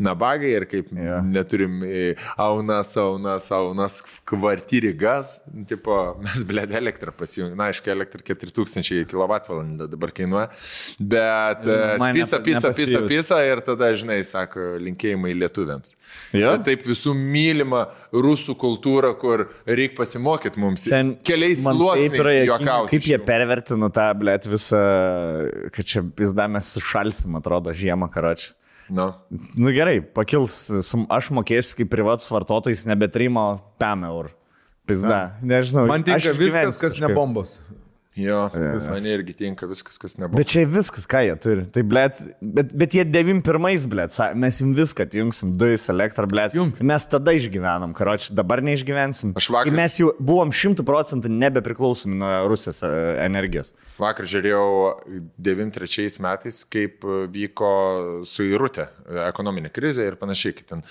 nabagai 0.00 0.52
ir 0.58 0.66
kaip 0.70 0.90
yeah. 0.92 1.24
neturim 1.24 1.80
e, 1.86 2.04
aunas, 2.40 2.94
aunas, 3.00 3.48
aunas, 3.54 4.00
kvartyrį 4.28 4.92
gas. 5.00 5.36
Tipo, 5.70 6.00
mes, 6.24 6.44
ble, 6.48 6.66
elektrą 6.80 7.14
pasijungėme. 7.16 7.58
Na, 7.60 7.70
aišku, 7.72 7.92
elektra 7.94 8.20
4000 8.34 9.04
kWh 9.10 9.88
dabar 9.88 10.12
kainuoja. 10.14 10.48
Bet 11.00 11.68
e, 11.68 11.80
pisa, 12.18 12.40
pisa, 12.44 12.74
pisa, 12.76 13.02
pisa 13.08 13.40
ir 13.46 13.64
tada, 13.64 13.92
žinai, 13.96 14.20
sako, 14.28 14.74
linkėjimai 14.82 15.34
lietuviams. 15.54 15.94
Jo? 16.34 16.54
Čia 16.54 16.64
taip 16.66 16.84
visų 16.86 17.14
mylima 17.14 17.86
rusų 18.12 18.56
kultūra, 18.58 19.14
kur 19.18 19.46
reikia 19.66 19.96
pasimokyti 20.00 20.60
mums. 20.60 20.88
Ten 20.90 21.14
Keliais 21.24 21.62
sluoksniais 21.62 22.46
juokauti. 22.48 22.92
Kaip 22.94 23.08
jie 23.08 23.18
pervertino 23.22 23.90
tą, 23.94 24.10
blėt, 24.18 24.48
visą, 24.50 24.82
kad 25.74 25.86
čia 25.86 26.04
pizda 26.16 26.48
mes 26.50 26.74
sušalsim, 26.76 27.36
atrodo, 27.38 27.74
žiemą 27.74 28.10
karočią. 28.12 28.54
Nu. 28.92 29.14
Nu 29.56 29.72
gerai, 29.72 30.02
pakils, 30.02 30.68
aš 31.08 31.30
mokėsiu 31.32 31.78
kaip 31.78 31.88
privatus 31.92 32.28
vartotojas 32.28 32.84
nebe 32.84 33.08
3 33.08 33.30
PM 33.80 34.04
eurų. 34.10 34.34
Pizda, 34.84 35.38
nežinau. 35.40 35.86
Man 35.88 36.02
tinka 36.04 36.34
viskas, 36.36 36.76
kas 36.76 36.98
ne 36.98 37.06
kažkaip. 37.06 37.14
bombos. 37.16 37.54
Jo, 38.14 38.44
vis 38.54 38.84
man 38.86 39.06
irgi 39.10 39.32
tinka 39.34 39.66
viskas, 39.66 39.96
kas 39.98 40.12
nebuvo. 40.20 40.38
Bet 40.38 40.46
čia 40.52 40.62
viskas, 40.70 41.02
ką 41.10 41.24
jie 41.26 41.32
turi. 41.42 41.64
Tai, 41.74 41.82
blėt, 41.90 42.20
bet, 42.38 42.70
bet 42.78 42.94
jie 42.94 43.02
91, 43.08 43.88
blėt, 43.90 44.14
mes 44.38 44.60
jums 44.62 44.76
viską 44.78 45.06
atjungsim, 45.08 45.50
dujas, 45.58 45.88
elektrą, 45.90 46.28
blėt. 46.30 46.54
Junk. 46.54 46.78
Mes 46.86 47.06
tada 47.10 47.34
išgyvenom, 47.34 47.90
karoči, 47.98 48.30
dabar 48.38 48.62
neišgyvensim. 48.62 49.32
Aš 49.40 49.48
vakar- 49.50 49.72
Ir 49.72 49.74
mes 49.80 49.96
jau 49.98 50.12
buvom 50.22 50.52
100 50.54 50.86
procentų 50.86 51.32
nebepriklausomi 51.34 52.14
nuo 52.20 52.30
Rusijos 52.52 52.84
e, 52.86 52.92
energijos. 53.26 53.72
Vakar 53.98 54.30
žiūrėjau 54.30 54.68
93 55.42 56.20
metais, 56.22 56.62
kaip 56.70 57.02
vyko 57.34 57.72
suirutė, 58.30 58.86
ekonominė 59.26 59.74
krizė 59.74 60.06
ir 60.12 60.20
panašiai, 60.22 60.54
kai 60.54 60.68
ten 60.70 60.86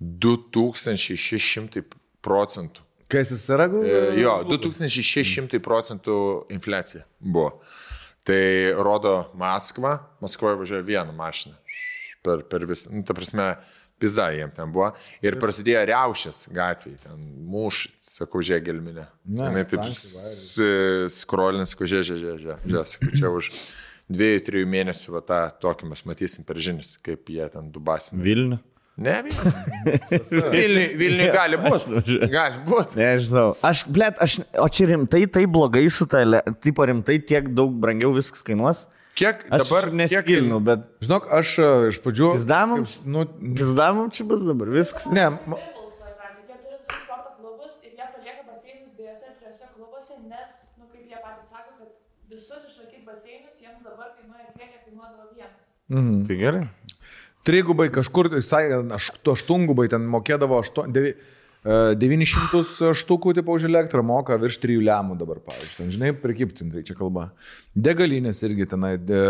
2600 0.00 1.84
procentų. 2.24 2.80
Kai 3.12 3.24
jis 3.26 3.46
yra, 3.52 3.68
E, 3.84 4.02
Jo, 4.22 4.38
2600 4.48 5.60
procentų 5.64 6.16
infliacija 6.54 7.04
buvo. 7.20 7.58
Tai 8.24 8.42
rodo 8.78 9.16
Maskva, 9.38 9.96
Maskvoje 10.22 10.60
važiuoja 10.60 10.84
vieną 10.86 11.14
mašiną 11.16 11.58
per, 12.22 12.44
per 12.46 12.66
visą, 12.70 12.92
nu, 12.94 13.02
ta 13.06 13.14
prasme, 13.16 13.48
pizda 14.02 14.28
jiem 14.34 14.50
ten 14.54 14.70
buvo. 14.74 14.92
Ir 15.24 15.36
prasidėjo 15.42 15.84
riaušės 15.90 16.44
gatvėje, 16.54 16.98
ten 17.04 17.22
mūš, 17.52 17.84
sakau, 18.02 18.42
žiūrėk 18.42 18.66
gelminė. 18.70 19.06
Na, 19.26 19.50
Jis 19.58 19.70
taip 19.72 19.84
skrolinis, 21.12 21.74
sakau, 21.74 21.88
žiūrėk, 21.90 22.08
žiūrėk, 22.10 22.42
žiūrėk, 22.42 22.66
žiūrėk, 22.66 22.92
sakau, 22.94 23.14
čia 23.18 23.32
už 23.38 23.50
dviejų, 24.12 24.42
trijų 24.48 24.68
mėnesių, 24.74 25.14
va 25.16 25.22
tą 25.26 25.40
tokį 25.62 25.90
mes 25.92 26.04
matysim 26.08 26.46
per 26.46 26.60
žinias, 26.62 26.96
kaip 27.02 27.30
jie 27.32 27.46
ten 27.52 27.70
dubasina. 27.74 28.22
Vilnių. 28.24 28.58
Ne, 29.02 29.16
Vilniui, 30.52 30.86
Vilniui 31.00 31.28
gali 31.34 31.58
būti. 31.60 32.18
Gali 32.32 32.62
būti. 32.68 33.00
Nežinau. 33.00 33.48
Aš, 33.66 33.84
blėt, 33.90 34.20
aš, 34.22 34.38
o 34.62 34.68
čia 34.72 34.88
rimtai, 34.92 35.24
tai 35.26 35.44
blogai 35.50 35.84
su 35.90 36.06
ta, 36.10 36.22
tipo 36.62 36.86
rimtai 36.88 37.18
tiek 37.18 37.50
daug 37.56 37.74
brangiau 37.82 38.14
viskas 38.16 38.44
kainuos. 38.46 38.86
Kiek 39.18 39.42
Aš 39.52 39.66
dabar 39.66 39.90
nesigilinu, 39.92 40.62
bet 40.64 40.86
Žinok, 41.04 41.26
aš 41.36 41.50
e, 41.60 41.66
iš 41.90 41.98
pradžių... 42.00 42.30
Pizdamam? 42.38 42.86
Nu, 43.12 43.26
pizdamam 43.58 44.08
čia 44.14 44.24
bus 44.24 44.46
dabar 44.46 44.70
viskas. 44.72 45.04
ne, 45.12 45.26
ma- 45.44 45.58
nes, 50.32 50.52
nu, 50.78 50.84
kaip 50.92 51.04
jie 51.08 51.18
patys 51.22 51.50
sako, 51.52 51.70
kad 51.78 51.90
visus 52.32 52.64
išlaikyti 52.68 53.04
baseinus 53.06 53.60
jiems 53.62 53.84
dabar 53.86 54.12
kainuoja 54.16 54.50
tiek, 54.56 54.70
kiek 54.72 54.82
kainuodavo 54.86 55.28
vienas. 55.36 55.68
Tai 56.28 56.36
gerai. 56.40 56.64
Trigubai 57.46 57.88
kažkur, 57.90 58.30
sakė, 58.38 58.82
aštu- 58.98 59.34
aštungubai 59.36 59.88
ten 59.90 60.06
mokėdavo 60.06 60.60
aštu, 60.62 60.86
devi, 60.92 61.14
e, 61.14 61.41
900 61.64 62.90
štukų 62.98 63.32
tipo 63.38 63.54
už 63.54 63.68
elektrą 63.68 64.02
moka 64.02 64.34
virš 64.40 64.56
3 64.64 64.80
lemų 64.82 65.14
dabar, 65.20 65.38
pavyzdžiui. 65.46 65.76
Ten, 65.78 65.90
žinai, 65.94 66.10
prekybcentrai 66.18 66.82
čia 66.86 66.96
kalba. 66.98 67.28
Degalinės 67.78 68.40
irgi 68.42 68.66
tenai 68.72 68.96
de, 68.98 69.20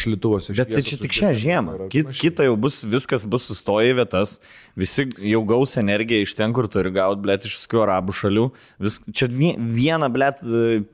šlituvose. 0.00 0.54
Bet 0.56 0.72
tai 0.72 0.80
čia 0.86 0.96
tik 1.02 1.12
šią 1.12 1.32
žiemą. 1.36 1.74
Kit, 1.92 2.08
kita 2.16 2.46
jau 2.48 2.54
bus, 2.56 2.80
viskas 2.88 3.26
bus 3.28 3.44
sustoję 3.50 3.92
vietas, 3.98 4.38
visi 4.78 5.04
jau 5.20 5.42
gaus 5.48 5.76
energiją 5.80 6.24
iš 6.24 6.32
ten, 6.38 6.54
kur 6.56 6.66
turi 6.72 6.94
gauti, 6.96 7.20
blėt, 7.26 7.44
iš 7.50 7.58
viskų 7.60 7.82
arabų 7.84 8.16
šalių. 8.22 8.46
Vis, 8.82 8.98
čia 9.12 9.28
vie- 9.28 9.54
vieną, 9.60 10.08
blėt, 10.16 10.40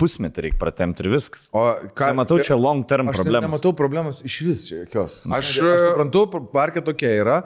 pusmetį 0.02 0.48
reikia 0.48 0.60
pratemti 0.64 1.06
ir 1.06 1.12
viskas. 1.14 1.46
O 1.54 1.64
ką 1.94 2.10
Matau 2.18 2.40
čia 2.42 2.58
long 2.58 2.82
term 2.90 3.06
Aš 3.08 3.20
net 3.20 3.22
problemų. 3.22 3.46
nematau 3.46 3.72
problemos 3.78 4.18
iš 4.26 4.40
vis 4.50 4.66
čia 4.66 4.82
jokios. 4.82 5.22
Aš- 5.30 5.54
aš 5.62 5.86
suprantu, 5.86 6.26
parkė 6.50 6.82
tokia 6.82 7.14
yra, 7.22 7.38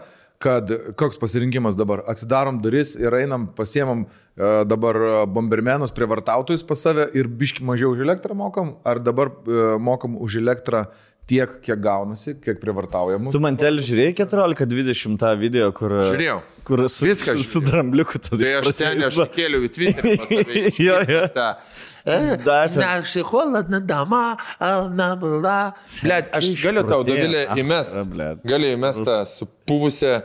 kad 0.43 0.73
koks 0.99 1.21
pasirinkimas 1.23 1.79
dabar. 1.79 2.03
Atsidarom 2.11 2.59
duris 2.63 2.97
ir 2.99 3.15
einam, 3.17 3.47
pasiemam 3.57 4.05
e, 4.05 4.51
dabar 4.69 4.99
e, 4.99 5.15
bombermenus 5.31 5.95
prie 5.95 6.09
vartautojus 6.11 6.67
pas 6.67 6.83
save 6.83 7.09
ir 7.19 7.31
biški 7.31 7.65
mažiau 7.67 7.95
už 7.95 8.03
elektrą 8.07 8.37
mokam, 8.39 8.77
ar 8.85 9.01
dabar 9.03 9.31
e, 9.31 9.65
mokam 9.79 10.19
už 10.21 10.41
elektrą 10.43 10.87
tiek, 11.31 11.55
kiek 11.63 11.79
gaunasi, 11.83 12.35
kiek 12.43 12.59
privartaujam. 12.63 13.31
Tu 13.33 13.41
man 13.43 13.57
tel 13.61 13.79
žiūrėjai 13.83 14.17
14-20 14.25 15.21
tą 15.23 15.33
video, 15.39 15.71
kur... 15.77 15.95
Žiūrėjau. 16.11 16.41
Kur 16.67 16.85
su, 16.87 17.07
Viską 17.09 17.37
su, 17.41 17.47
su 17.49 17.63
drambliuku 17.65 18.21
tada. 18.23 18.39
Tai 18.43 18.53
aš 18.61 18.77
ten 18.79 19.07
aš 19.09 19.17
kėliau 19.35 19.65
į 19.67 19.71
Twitter 19.75 20.13
pas 20.13 20.31
save. 20.31 20.67
Jo, 20.87 20.99
jo. 21.09 21.23
Э, 21.23 21.55
Neapsikolą, 22.07 23.63
nedama, 23.71 24.37
alnabla. 24.59 25.73
Bled, 26.03 26.31
aš 26.35 26.51
galiu 26.63 26.83
tau, 26.89 27.03
Davilė, 27.07 27.47
įmest. 27.63 27.99
Galiu 28.49 28.73
įmest 28.75 29.07
tą 29.07 29.23
supuvusią 29.31 30.21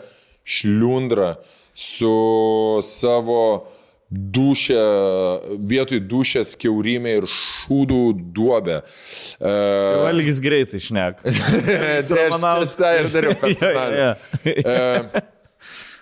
šliundrą 0.47 1.35
su 1.77 2.79
savo 2.81 3.41
dušę, 4.09 4.81
vietoj 5.69 6.01
dušės 6.09 6.55
keurimė 6.57 7.17
ir 7.19 7.29
šūdų 7.29 8.01
duobę. 8.33 8.79
Uh, 9.37 10.07
Valgys 10.07 10.39
greitai 10.41 10.79
išnek. 10.81 11.21
Aš 11.27 12.77
tą 12.79 12.93
ir 13.03 13.11
dariau 13.13 13.37
personaliai. 13.43 14.13
uh, 14.63 15.17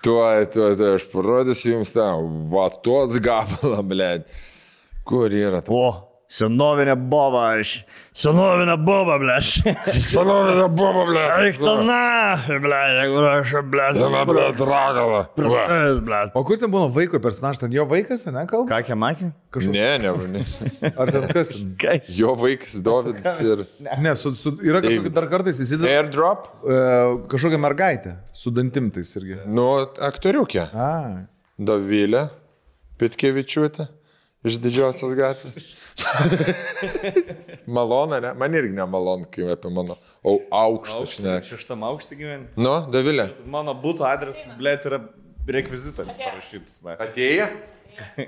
tuo, 0.05 0.21
tuo, 0.53 0.71
tuo, 0.77 0.91
aš 0.95 1.07
parodysiu 1.11 1.79
jums 1.79 1.95
tą 1.97 2.11
vatos 2.53 3.17
gabalą, 3.25 3.81
blėt. 3.89 4.29
Uh, 4.29 4.51
Kur 5.05 5.29
yra? 5.29 5.61
ta- 5.61 5.73
O, 5.73 6.15
Senovinė 6.25 6.95
boba, 6.97 7.41
aš. 7.59 7.83
Senovinė 8.17 8.73
boba, 8.81 9.19
ble. 9.21 9.35
Senovinė 10.09 10.63
boba, 10.73 11.03
ble. 11.05 11.25
Eik 11.45 11.59
tu 11.61 11.73
na, 11.85 12.33
ble, 12.49 12.79
jeigu 12.97 13.19
aš, 13.29 13.51
ble. 13.69 13.89
ble, 14.31 14.45
ragala. 14.65 15.19
ble. 15.37 16.21
O 16.33 16.41
kur 16.47 16.57
ten 16.57 16.71
buvo 16.73 16.87
vaiko 16.95 17.19
personažas, 17.21 17.61
ten 17.61 17.75
jo 17.77 17.85
vaikas, 17.91 18.25
ne, 18.33 18.41
kalba? 18.49 18.65
Ką, 18.73 18.79
kiekį? 18.89 19.29
Ne, 19.69 19.85
ne, 20.01 20.13
ne. 20.33 20.41
Ar 20.99 21.11
ten 21.13 21.27
kas? 21.29 21.51
Jo 22.09 22.33
vaikas 22.41 22.79
Dovydas 22.85 23.37
ir... 23.45 23.61
Ne, 24.01 24.15
su, 24.17 24.33
su, 24.39 24.55
yra 24.65 24.81
kažkokia 24.81 25.13
dar 25.19 25.29
kartais 25.29 25.61
įsideda 25.61 25.91
Airdrop? 25.99 26.49
e, 26.65 26.79
kažkokia 27.35 27.61
mergaitė 27.61 28.15
su 28.33 28.49
dantimtais 28.55 29.13
irgi. 29.21 29.43
Nu, 29.45 29.69
aktoriukė. 30.09 30.65
A, 30.73 30.89
Dovilė 31.61 32.25
Pitkevičiūtė 32.97 33.87
iš 34.45 34.59
didžiosios 34.63 35.15
gatvės. 35.17 35.59
Malona, 37.77 38.19
ne? 38.23 38.33
Man 38.37 38.57
irgi 38.57 38.75
nemalonu, 38.75 39.27
kai 39.31 39.51
apie 39.55 39.71
mano 39.73 39.97
au, 40.21 40.39
aukštą 40.53 41.03
šneką. 41.13 41.45
Šeštam 41.49 41.85
aukštį 41.87 42.19
gyveni. 42.19 42.49
Nu, 42.59 42.77
Dovilė. 42.91 43.29
Mano 43.49 43.75
būtų 43.79 44.07
adresas, 44.09 44.55
ble, 44.59 44.75
yra 44.89 45.01
rekvizitas 45.47 46.11
parašytas. 46.19 46.81
Na. 46.85 46.97
Atėjo? 47.07 47.47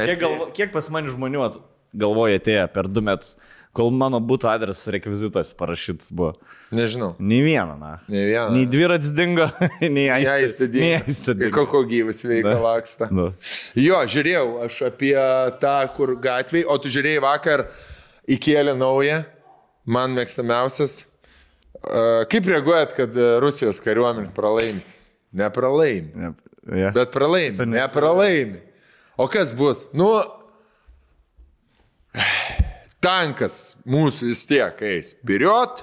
Kiek, 0.00 0.16
galvo, 0.20 0.46
kiek 0.56 0.70
pas 0.72 0.86
mane 0.92 1.12
žmonių 1.12 1.50
galvoja 1.96 2.38
atėjo 2.38 2.66
per 2.74 2.88
du 2.88 3.02
metus, 3.04 3.34
kol 3.76 3.92
mano 3.94 4.18
būtų 4.22 4.48
adresas 4.50 4.90
rekvizitas 4.92 5.52
parašytas 5.58 6.10
buvo. 6.14 6.34
Nežinau. 6.74 7.12
Nei 7.18 7.40
vieno, 7.44 7.76
na. 7.78 7.92
Ne 8.10 8.24
vieną. 8.28 8.54
Nei 8.54 8.66
dviratis 8.70 9.12
dingo, 9.14 9.46
nei 9.96 10.08
aistė. 10.10 10.32
Nei 10.34 10.46
įstadėjo. 10.48 11.02
aistė 11.04 11.34
dingo. 11.38 11.52
Koko 11.58 11.82
gyvas 11.90 12.22
veikia 12.26 12.56
laksta. 12.62 13.10
Nu. 13.14 13.30
Jo, 13.78 14.02
žiūrėjau 14.10 14.46
aš 14.66 14.80
apie 14.90 15.14
tą, 15.62 15.76
kur 15.96 16.16
gatvėje, 16.22 16.66
o 16.66 16.78
tu 16.82 16.92
žiūrėjai 16.92 17.22
vakar 17.24 17.66
įkėlė 18.30 18.74
naują, 18.78 19.22
man 19.90 20.18
mėgstamiausias. 20.18 21.04
Uh, 21.80 22.26
kaip 22.28 22.44
reaguojat, 22.50 22.90
kad 22.92 23.14
e, 23.16 23.28
Rusijos 23.40 23.78
kariuomenė 23.80 24.34
pralaimi? 24.36 24.82
Nepralaimi. 25.32 26.10
Ne, 26.12 26.32
ja. 26.76 26.90
Bet 26.92 27.14
pralaimi. 27.14 27.64
Nepralaimi. 27.72 28.60
O 29.16 29.24
kas 29.32 29.54
bus? 29.56 29.86
Nu, 29.96 30.10
tankas 33.00 33.54
mūsų 33.88 34.28
vis 34.28 34.42
tiek 34.48 34.82
eis. 34.84 35.12
Piriot. 35.26 35.82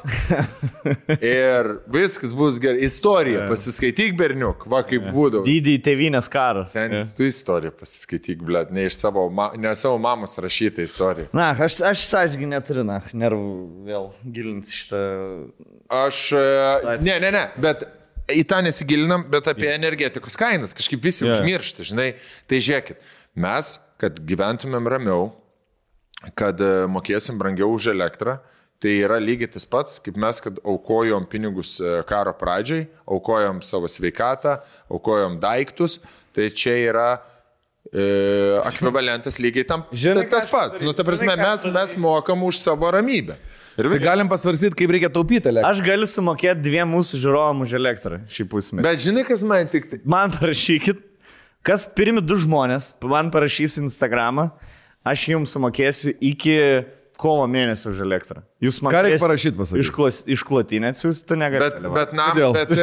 Ir 1.17 1.69
viskas 1.91 2.33
bus 2.37 2.59
gerai. 2.61 2.85
Istorija. 2.87 3.47
Pasiskaityk, 3.49 4.13
berniuk. 4.19 4.67
Va 4.69 4.83
kaip 4.87 5.09
būdavo. 5.13 5.43
Dydį 5.47 5.75
tėvynės 5.85 6.29
karas. 6.31 6.71
Sen, 6.75 6.95
tu 7.17 7.25
istoriją 7.27 7.73
pasiskaityk, 7.79 8.43
blėt, 8.45 8.71
ne 8.75 8.87
iš 8.89 8.99
savo, 9.01 9.27
ma 9.33 9.49
ne 9.57 9.73
savo 9.79 9.97
mamos 10.01 10.37
rašytą 10.43 10.85
istoriją. 10.85 11.31
Na, 11.37 11.51
aš, 11.53 11.79
aš 11.89 12.05
sąžininkai 12.11 12.51
neturiu, 12.53 12.85
na, 12.87 13.01
nervų 13.17 13.51
vėl 13.87 14.11
gilinti 14.23 14.77
šitą. 14.77 15.01
Aš, 16.05 16.21
e, 16.37 16.97
ne, 17.01 17.17
ne, 17.23 17.33
ne, 17.33 17.43
bet 17.63 17.87
į 18.29 18.43
tą 18.47 18.61
nesigilinam, 18.65 19.25
bet 19.31 19.49
apie 19.49 19.69
energetikos 19.71 20.37
kainas 20.39 20.75
kažkaip 20.77 21.01
visi 21.03 21.25
yeah. 21.25 21.33
užmiršta, 21.37 21.85
žinai. 21.87 22.11
Tai 22.49 22.61
žiūrėkit, 22.61 23.11
mes, 23.39 23.73
kad 24.01 24.21
gyventumėm 24.27 24.89
ramiau, 24.91 25.31
kad 26.37 26.61
e, 26.61 26.71
mokėsim 26.89 27.37
brangiau 27.39 27.73
už 27.75 27.91
elektrą, 27.93 28.37
tai 28.81 28.99
yra 29.05 29.17
lygiai 29.21 29.49
tas 29.53 29.65
pats, 29.69 29.97
kaip 30.03 30.17
mes, 30.21 30.41
kad 30.43 30.59
aukojom 30.61 31.25
pinigus 31.29 31.77
e, 31.81 31.97
karo 32.09 32.33
pradžiai, 32.37 32.87
aukojom 33.09 33.63
savo 33.65 33.89
sveikatą, 33.89 34.59
aukojom 34.93 35.39
daiktus, 35.41 35.99
tai 36.35 36.49
čia 36.53 36.75
yra 36.89 37.07
e, 37.89 38.05
ekvivalentas 38.61 39.39
lygiai 39.41 39.65
tam. 39.69 39.85
Žinai, 40.03 40.25
tai 40.25 40.37
tas 40.37 40.49
pats. 40.49 40.83
Nu, 40.85 40.93
ta 40.97 41.05
prasme, 41.07 41.37
mes, 41.39 41.65
mes 41.73 41.95
mokam 42.01 42.45
už 42.49 42.61
savo 42.61 42.91
ramybę. 42.93 43.37
Ir 43.77 43.85
tai 43.85 43.93
vis, 43.93 44.05
galim 44.05 44.29
pasvarstyti, 44.29 44.73
kaip 44.77 44.89
reikia 44.93 45.09
taupyti 45.13 45.51
elektrą. 45.51 45.69
Aš 45.69 45.83
galiu 45.85 46.07
sumokėti 46.09 46.65
dviem 46.65 46.89
mūsų 46.95 47.19
žiūrovam 47.21 47.61
už 47.61 47.75
elektrą 47.77 48.23
šį 48.33 48.47
pusmetį. 48.49 48.85
bet 48.87 49.03
žinai, 49.03 49.25
kas 49.27 49.43
man 49.45 49.69
tik 49.69 49.85
tai. 49.91 49.99
Man 50.01 50.33
parašykit, 50.33 51.03
kas 51.65 51.85
pirmi 51.97 52.23
du 52.25 52.39
žmonės, 52.41 52.95
man 53.05 53.29
parašys 53.33 53.77
Instagramą, 53.83 54.47
aš 55.05 55.27
jums 55.33 55.53
sumokėsiu 55.53 56.15
iki 56.17 56.57
kovo 57.17 57.47
mėnesio 57.49 57.91
už 57.91 58.03
elektrą. 58.05 58.43
Jūs 58.61 58.79
man 58.85 58.93
Ką 58.93 59.01
reikia 59.05 59.17
turėsit 59.17 59.25
parašyt, 59.25 59.57
pasakyk? 59.57 59.83
Iš, 59.83 59.89
klas, 59.95 60.19
iš 60.29 60.43
klotinę 60.45 60.91
atsiųsti, 60.93 61.25
tu 61.29 61.37
negali. 61.39 61.65
Bet, 61.65 61.89
bet, 61.95 62.13
na, 62.17 62.27
Kodėl? 62.31 62.53
bet. 62.53 62.73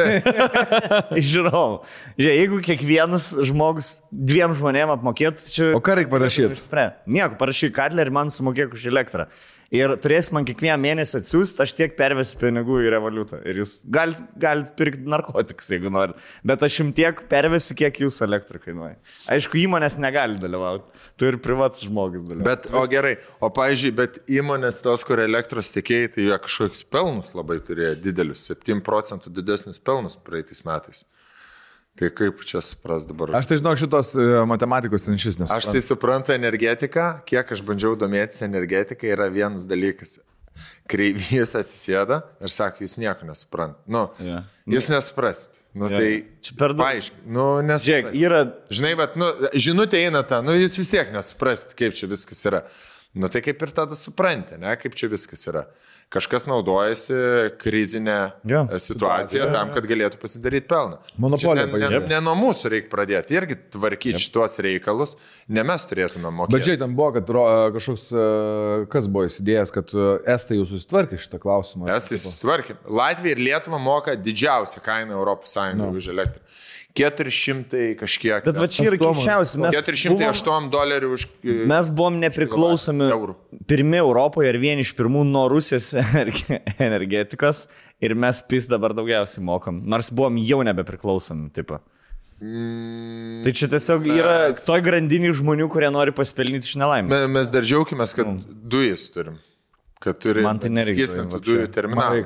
Žiūrėk, 1.31 1.89
Jeigu 2.19 2.59
kiekvienas 2.65 3.31
žmogus 3.47 3.91
dviem 4.11 4.55
žmonėm 4.57 4.91
apmokėtų, 4.97 5.45
tai 5.45 5.55
čia... 5.55 5.69
O 5.77 5.81
ką 5.83 5.97
reikia 6.01 6.11
parašyt? 6.11 6.55
Išspręs. 6.57 6.99
Nieko, 7.15 7.39
parašyk 7.39 7.75
Kadler 7.75 8.11
ir 8.11 8.15
man 8.15 8.31
sumokėk 8.33 8.75
už 8.75 8.89
elektrą. 8.91 9.29
Ir 9.75 9.93
turės 10.01 10.31
man 10.35 10.45
kiekvieną 10.47 10.77
mėnesį 10.81 11.19
atsiųsti, 11.19 11.61
aš 11.65 11.73
tiek 11.77 11.95
pervesiu 11.97 12.39
pinigų 12.41 12.79
į 12.85 12.91
revoliutą. 12.95 13.41
Ir 13.47 13.59
jūs 13.61 13.77
galite 13.91 14.23
galit 14.41 14.71
pirkti 14.77 15.05
narkotikus, 15.11 15.69
jeigu 15.73 15.91
norit. 15.93 16.21
Bet 16.47 16.63
aš 16.65 16.79
jums 16.81 16.95
tiek 16.97 17.21
pervesiu, 17.31 17.75
kiek 17.79 17.99
jūsų 18.05 18.25
elektrą 18.27 18.61
kainuoja. 18.63 18.95
Aišku, 19.35 19.59
įmonės 19.65 19.97
negali 20.03 20.39
dalyvauti. 20.41 21.03
Tu 21.19 21.29
ir 21.29 21.39
privatus 21.43 21.85
žmogus 21.87 22.23
dalyvauja. 22.27 22.47
bet, 22.47 22.69
o 22.73 22.85
gerai, 22.91 23.15
o 23.43 23.51
pavyzdžiui, 23.53 23.93
bet 23.99 24.21
įmonės 24.31 24.81
tos, 24.85 25.03
kur 25.07 25.23
elektros 25.23 25.73
tiekėjai, 25.75 26.13
tai 26.15 26.29
jie 26.29 26.39
kažkokius 26.45 26.85
pelnus 26.91 27.35
labai 27.37 27.59
turėjo 27.65 27.95
didelius, 28.07 28.47
7 28.51 28.83
procentų 28.85 29.33
didesnis 29.35 29.81
pelnas 29.81 30.17
praeitais 30.19 30.63
metais. 30.67 31.05
Tai 31.95 32.09
kaip 32.11 32.41
čia 32.43 32.59
supras 32.59 33.05
dabar? 33.07 33.31
Aš 33.39 33.47
tai 33.47 33.57
žinau 33.61 33.71
šitos 33.79 34.09
e, 34.19 34.23
matematikos 34.49 35.05
ten 35.07 35.15
šis 35.21 35.37
nes. 35.39 35.51
Aš 35.55 35.69
tai 35.71 35.79
suprantu 35.83 36.33
energetiką, 36.35 37.21
kiek 37.29 37.53
aš 37.55 37.61
bandžiau 37.63 37.95
domėtis 37.99 38.43
energetiką, 38.43 39.07
yra 39.15 39.29
vienas 39.31 39.63
dalykas. 39.69 40.17
Kreivys 40.91 41.55
atsisėda 41.59 42.21
ir 42.43 42.51
sako, 42.51 42.83
jūs 42.85 42.97
nieko 43.01 43.27
nesuprant. 43.27 43.77
Nu, 43.91 44.05
Jo. 44.23 44.41
jūs 44.75 44.89
nesuprast. 44.91 45.61
Nu, 45.75 45.89
Jo. 45.91 45.97
tai 45.99 46.09
Čia 46.43 46.57
per 46.59 46.75
daug. 46.75 46.83
Paaiškink, 46.83 47.23
nu, 47.27 47.47
Žiūrėk, 47.63 48.11
yra 48.15 48.43
Žinai, 48.71 48.93
bet, 48.99 49.15
nu, 49.19 49.31
žinutė 49.55 50.03
eina 50.05 50.21
ta, 50.27 50.39
nu, 50.45 50.55
jūs 50.55 50.77
vis 50.79 50.91
tiek 50.93 51.11
nesuprast, 51.15 51.75
kaip 51.79 51.95
čia 51.95 52.07
viskas 52.11 52.43
yra. 52.47 52.61
Nu, 53.15 53.27
tai 53.31 53.39
kaip 53.43 53.59
ir 53.63 53.71
tada 53.75 53.95
supranti, 53.95 54.59
ne, 54.59 54.75
kaip 54.79 54.95
čia 54.99 55.07
viskas 55.11 55.47
yra. 55.51 55.65
Kažkas 56.13 56.45
naudojasi 56.47 57.13
krizinę 57.59 58.31
Jo. 58.47 58.67
e, 58.71 58.79
situaciją 58.79 59.47
tam, 59.51 59.71
kad 59.75 59.87
galėtų 59.89 60.19
pasidaryti 60.21 60.67
pelną. 60.69 60.99
Monopoliją 61.17 61.65
Čia 61.65 61.79
Ne, 61.81 61.89
ne, 61.89 62.01
ne 62.11 62.19
nuo 62.23 62.35
mūsų 62.39 62.71
reikia 62.71 62.91
pradėti, 62.91 63.35
irgi 63.35 63.57
tvarkyti 63.73 64.21
šituos 64.21 64.59
reikalus, 64.63 65.15
ne 65.49 65.65
mes 65.65 65.87
turėtume 65.89 66.29
mokėti. 66.29 66.55
Bet 66.55 66.67
čia 66.67 66.77
ten 66.79 66.93
buvo, 66.95 67.09
kad 67.17 67.33
ro, 67.35 67.45
e, 67.49 67.73
kažkoks, 67.75 68.05
e, 68.13 68.85
kas 68.93 69.09
buvo 69.11 69.25
įsidėjęs, 69.31 69.73
kad 69.75 69.95
Estai 70.35 70.59
jau 70.59 70.69
susitvarkė 70.69 71.19
šitą 71.19 71.41
klausimą. 71.41 71.89
Estai 71.97 72.21
susitvarkė. 72.21 72.77
Latvija 72.85 73.35
ir 73.35 73.43
Lietuva 73.49 73.81
moka 73.81 74.15
didžiausią 74.15 74.85
kainą 74.85 75.19
Sąjungoje 75.45 75.91
no. 75.91 75.97
už 75.97 76.07
elektrą. 76.13 76.41
400 76.95 77.95
kažkiek. 77.99 78.45
Bet 78.45 78.55
va 78.61 78.67
čia 78.71 78.85
yra 78.89 78.97
buvom- 79.01 79.19
408 79.19 80.69
dolerių 80.71 81.09
už... 81.17 81.25
e, 81.43 81.55
mes 81.67 81.89
buvom 81.91 82.19
nepriklausomi 82.21 83.09
Eurų. 83.11 83.35
pirmi 83.67 83.97
Europoje 83.99 84.49
ir 84.53 84.57
vieni 84.61 84.85
iš 84.85 84.93
pirmų 84.95 85.25
nuo 85.27 85.47
Rusijos 85.51 85.91
energe- 86.05 86.61
energetikos 86.79 87.65
ir 87.99 88.15
mes 88.15 88.39
pis 88.47 88.69
dabar 88.71 88.93
daugiausiai 88.95 89.43
mokam. 89.43 89.81
Nors 89.83 90.09
buvom 90.11 90.37
jau 90.39 90.61
nebepriklausomi, 90.63 91.51
tipo. 91.55 91.81
Mm, 92.41 93.43
Tai 93.45 93.51
čia 93.55 93.67
tiesiog 93.71 94.07
yra 94.11 94.33
Mes- 94.51 94.63
toj 94.67 94.81
grandinį 94.83 95.29
žmonių, 95.39 95.69
kurie 95.71 95.87
nori 95.93 96.11
pasipelnyti 96.15 96.67
iš 96.67 96.75
nelaimės. 96.81 97.09
me- 97.11 97.27
mes 97.39 97.51
dar 97.51 97.63
džiaugiamės, 97.63 98.15
kad 98.15 98.27
dujas 98.71 99.05
turim. 99.13 99.37
Kad 100.03 100.19
turi 100.19 100.43
Man 100.43 100.59
tai 100.59 100.69
nereikia 100.69 101.07
skystintų 101.07 101.39
dujų, 101.43 101.67
terminalą. 101.73 102.25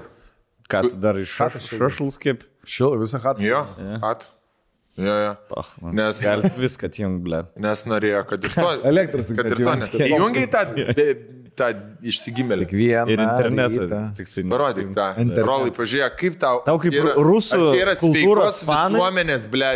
Ką 0.70 0.82
dar 1.02 1.18
iš 1.22 1.30
šašlus 1.38 2.18
kaip? 2.22 2.42
Šil, 2.66 2.98
visą 3.02 3.22
hatą. 3.22 3.42
Jo, 3.46 3.62
at. 4.04 4.28
Jo, 5.00 5.16
jo. 5.24 5.34
Oh, 5.56 5.68
Nes, 5.96 6.20
Gal 6.26 6.42
viską 6.60 6.90
atjung, 6.90 7.20
ble. 7.24 7.44
nes 7.64 7.84
norėjo, 7.88 8.24
kad 8.28 8.44
ir 8.48 8.56
to. 8.58 8.70
Elektros 8.90 9.30
kad 9.32 9.48
ir 9.48 9.62
to. 9.62 9.76
Įjungiai 10.10 10.50
tą, 10.52 10.64
tą 11.60 11.70
išsigimėlį. 12.12 12.68
Kiekvieną. 12.68 13.06
Ir 13.14 13.24
internetą. 13.24 14.00
tai 14.18 14.44
Parodyk 14.52 14.90
tą. 14.98 15.08
Rolai, 15.48 15.72
pažiūrėk, 15.76 16.18
kaip 16.20 16.36
tau. 16.42 16.60
Tau 16.68 16.82
kaip 16.84 16.98
yra, 17.00 17.14
rusų 17.30 17.60
čia 17.70 17.84
yra 17.86 17.96
sveikos 18.00 18.60
fanai? 18.68 18.98
visuomenės, 18.98 19.48
ble. 19.54 19.70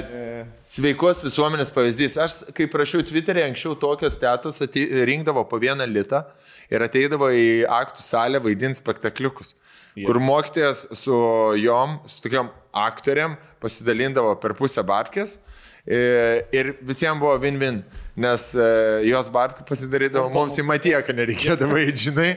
Sveikos 0.73 1.23
visuomenės 1.23 1.71
pavyzdys. 1.75 2.17
Aš, 2.23 2.35
kai 2.55 2.67
prašiau 2.71 3.05
Twitter'e, 3.07 3.45
anksčiau 3.47 3.77
tokios 3.79 4.19
tetos 4.19 4.59
atei, 4.63 4.85
rinkdavo 5.07 5.45
po 5.47 5.59
vieną 5.61 5.87
litą 5.91 6.23
ir 6.71 6.83
ateidavo 6.83 7.29
į 7.35 7.47
aktų 7.79 8.03
salę 8.03 8.43
vaidinti 8.43 8.79
spektakliukus. 8.81 9.55
Yeah. 9.93 10.07
Kur 10.09 10.19
mokytojas 10.23 10.87
su 10.97 11.15
jom, 11.61 11.99
su 12.09 12.23
tokiam 12.25 12.49
aktoriam 12.73 13.37
pasidalindavo 13.63 14.35
per 14.41 14.55
pusę 14.57 14.83
babkės. 14.85 15.39
e, 15.85 16.45
Ir 16.55 16.73
visiems 16.81 17.19
buvo 17.19 17.35
win-win, 17.43 17.81
nes 18.15 18.49
e, 18.55 18.67
jos 19.09 19.29
babkių 19.33 19.65
pasidarydavo 19.67 20.29
mums 20.33 20.55
į 20.57 20.65
matieką, 20.67 21.15
nereikėdavo 21.17 21.79
eiti, 21.81 22.09
žinai. 22.09 22.29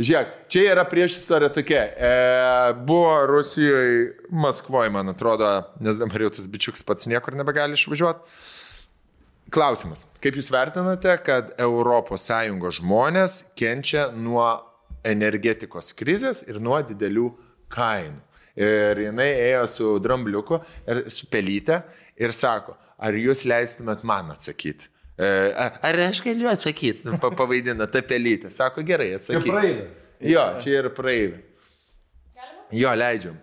Žiūrėk, 0.00 0.32
čia 0.48 0.62
yra 0.72 0.86
prieš 0.88 1.18
istorija 1.20 1.52
tokia. 1.52 1.82
E, 1.92 2.12
buvo 2.88 3.12
Rusijoje, 3.28 4.14
Maskvoje, 4.32 4.90
man 4.94 5.12
atrodo, 5.12 5.50
nes 5.84 6.00
dabar 6.00 6.24
jau 6.24 6.32
tas 6.32 6.48
bičiuks 6.48 6.84
pats 6.88 7.06
niekur 7.10 7.36
nebegali 7.36 7.76
išvažiuoti. 7.76 8.40
klausimas. 9.52 10.06
Kaip 10.24 10.38
Jūs 10.40 10.48
vertinate, 10.48 11.12
kad 11.26 11.52
ES 11.60 12.78
žmonės 12.78 13.38
kenčia 13.58 14.08
nuo 14.16 14.48
energetikos 15.04 15.92
krizės 15.92 16.40
ir 16.48 16.60
nuo 16.60 16.80
didelių 16.80 17.28
kainų? 17.68 18.31
Ir 18.56 18.98
jinai 19.06 19.30
ėjo 19.48 19.66
su 19.70 19.90
drambliuku 20.04 20.58
ir 20.92 21.02
su 21.10 21.26
pelyte 21.32 21.78
ir 22.20 22.34
sako, 22.36 22.74
ar 22.98 23.16
Jūs 23.16 23.46
leistumėt 23.48 24.02
man 24.04 24.30
atsakyti? 24.34 24.88
E, 25.18 25.28
Ar 25.56 25.98
aš 26.08 26.20
galiu 26.24 26.48
atsakyti? 26.50 27.04
Nu, 27.06 27.16
pa- 27.20 27.30
Pavaidina 27.36 27.86
tą 27.86 28.02
pelytę. 28.02 28.50
Sako, 28.52 28.82
gerai, 28.84 29.12
atsakyk. 29.16 29.48
praeivė. 29.52 29.86
Jo, 30.32 30.44
čia 30.62 30.78
ir 30.82 30.90
praeivė. 30.96 31.40
Jo, 32.72 32.92
leidžiam. 32.96 33.36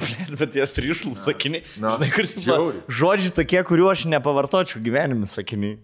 Jo. 0.00 0.36
Bet 0.40 0.56
jas 0.58 0.74
ryšlus 0.80 1.20
sakiniai. 1.28 1.62
Na, 1.82 1.94
Žinai, 1.98 2.10
kur 2.16 2.26
tipo, 2.30 2.44
žiauriai. 2.46 2.82
žodžiai 3.00 3.34
tokie, 3.40 3.60
kuriuo 3.68 3.90
aš 3.92 4.06
nepavartočiau 4.12 4.82
gyvenime 4.84 5.28
sakiniai. 5.30 5.78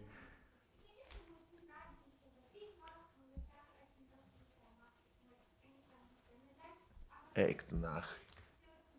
Eik, 7.37 7.65
na. 7.83 8.01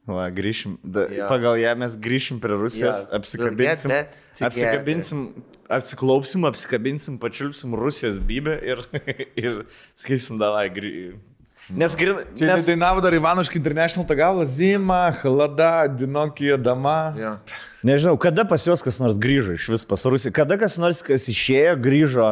Va, 0.07 0.27
grįšim. 0.31 0.77
Da, 0.87 1.07
Jo. 1.11 1.25
Pagal 1.27 1.57
ją 1.59 1.73
mes 1.81 1.95
grįšim 1.99 2.37
prie 2.43 2.55
Rusijos, 2.55 3.07
Jo. 3.07 3.15
apsikabinsim. 3.17 3.91
Apsikabinsim, 4.47 5.23
apsiklaupsim, 5.73 6.45
apsikabinsim, 6.47 7.17
pačiulpsim 7.19 7.73
Rusijos 7.75 8.21
bybę 8.23 8.55
ir, 8.63 8.83
ir 9.35 9.63
sakysim, 9.97 10.37
davai, 10.39 10.67
grį... 10.71 10.93
Nes, 11.69 11.95
grin, 11.99 12.21
Čia 12.39 12.53
nes, 12.53 12.65
dainavo 12.65 13.01
dar 13.03 13.11
Ivanoški 13.17 13.59
International 13.59 14.07
tagala, 14.07 14.45
zima, 14.47 15.09
halada, 15.19 15.87
dinokija, 15.91 16.55
dama. 16.57 17.13
Jo. 17.19 17.33
nežinau, 17.83 18.15
kada 18.19 18.45
pas 18.47 18.63
juos 18.63 18.83
kas 18.83 19.01
nors 19.03 19.17
grįžo 19.19 19.57
iš 19.57 19.65
vis 19.73 19.83
pas 19.87 20.05
Rusiją. 20.07 20.31
Kada 20.35 20.55
kas 20.59 20.77
nors, 20.79 21.01
kas 21.03 21.27
išėjo, 21.27 21.73
grįžo 21.83 22.29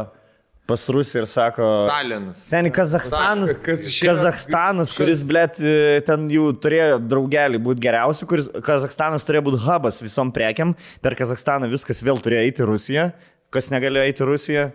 pas 0.65 0.87
Rusiją 0.89 1.25
ir 1.25 1.27
sako... 1.29 1.67
Stalinas. 1.89 2.45
Seniai 2.47 2.71
Kazakstanas, 2.73 3.57
išėjo- 3.59 4.13
Kazakstanas, 4.13 4.95
kuris, 4.95 5.21
blėt, 5.27 5.59
ten 6.07 6.25
jau 6.31 6.47
turėjo 6.55 6.97
draugelį 7.03 7.59
būti 7.67 7.83
geriausi, 7.83 8.25
kuris 8.31 8.47
Kazakstanas 8.65 9.27
turėjo 9.27 9.49
būti 9.51 9.61
hubas 9.67 9.99
visom 10.01 10.31
prekiam, 10.33 10.73
per 11.03 11.13
Kazakstaną 11.19 11.69
viskas 11.75 11.99
vėl 12.07 12.23
turėjo 12.23 12.47
eiti 12.47 12.63
į 12.65 12.71
Rusiją, 12.71 13.11
kas 13.53 13.69
negalėjo 13.75 14.07
eiti 14.07 14.23
į 14.25 14.31
Rusiją, 14.31 14.65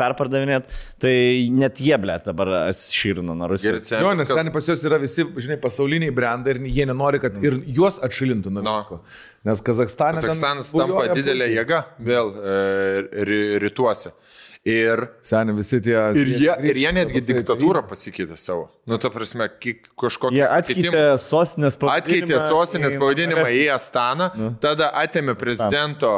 perpardavinėti, 0.00 0.78
tai 1.02 1.14
net 1.54 1.80
jie, 1.84 1.94
blėt, 2.00 2.26
dabar 2.30 2.50
atsišyrino 2.70 3.36
nuo 3.36 3.48
Rusijos. 3.52 3.92
Jo, 3.94 4.12
nes 4.18 4.28
ten 4.32 4.50
pas 4.54 4.68
juos 4.70 4.84
yra 4.88 4.98
visi, 5.02 5.24
žinai, 5.46 5.58
pasauliniai 5.62 6.14
brandai 6.14 6.56
ir 6.56 6.62
jie 6.66 6.86
nenori, 6.90 7.20
kad 7.22 7.36
ir 7.44 7.60
juos 7.76 8.00
atšilintų 8.04 8.52
nuo 8.54 8.64
No. 8.64 8.76
visko. 8.82 9.00
Nes 9.44 9.60
Kazakstanas. 9.60 10.22
Kazakstanas 10.24 10.72
tampa 10.74 11.08
didelė 11.14 11.50
jėga 11.54 11.82
vėl 12.00 12.32
e, 12.34 13.24
ry, 13.28 13.40
rytuose. 13.66 14.14
Ir, 14.64 15.02
Seniai 15.20 15.52
visi 15.58 15.76
tie. 15.84 15.92
ir, 16.16 16.28
jie, 16.40 16.52
ir 16.70 16.78
jie 16.80 16.90
netgi 16.96 17.20
pas 17.20 17.26
diktatūrą 17.28 17.82
pasikeitė 17.84 18.38
savo. 18.40 18.70
Nu, 18.88 18.96
ta 18.96 19.10
prasme, 19.12 19.44
kažkokį 20.00 20.38
Jie 20.38 20.46
atkeitė 20.48 21.02
sostinės 21.20 21.76
pavadinimą. 21.76 22.00
atkeitė 22.24 22.38
sostinės 22.46 22.96
į 22.96 23.00
pavadinimą 23.02 23.44
į. 23.52 23.66
Astaną, 23.74 24.30
tada 24.64 24.88
atėmė 25.02 25.34
prezidento 25.36 26.14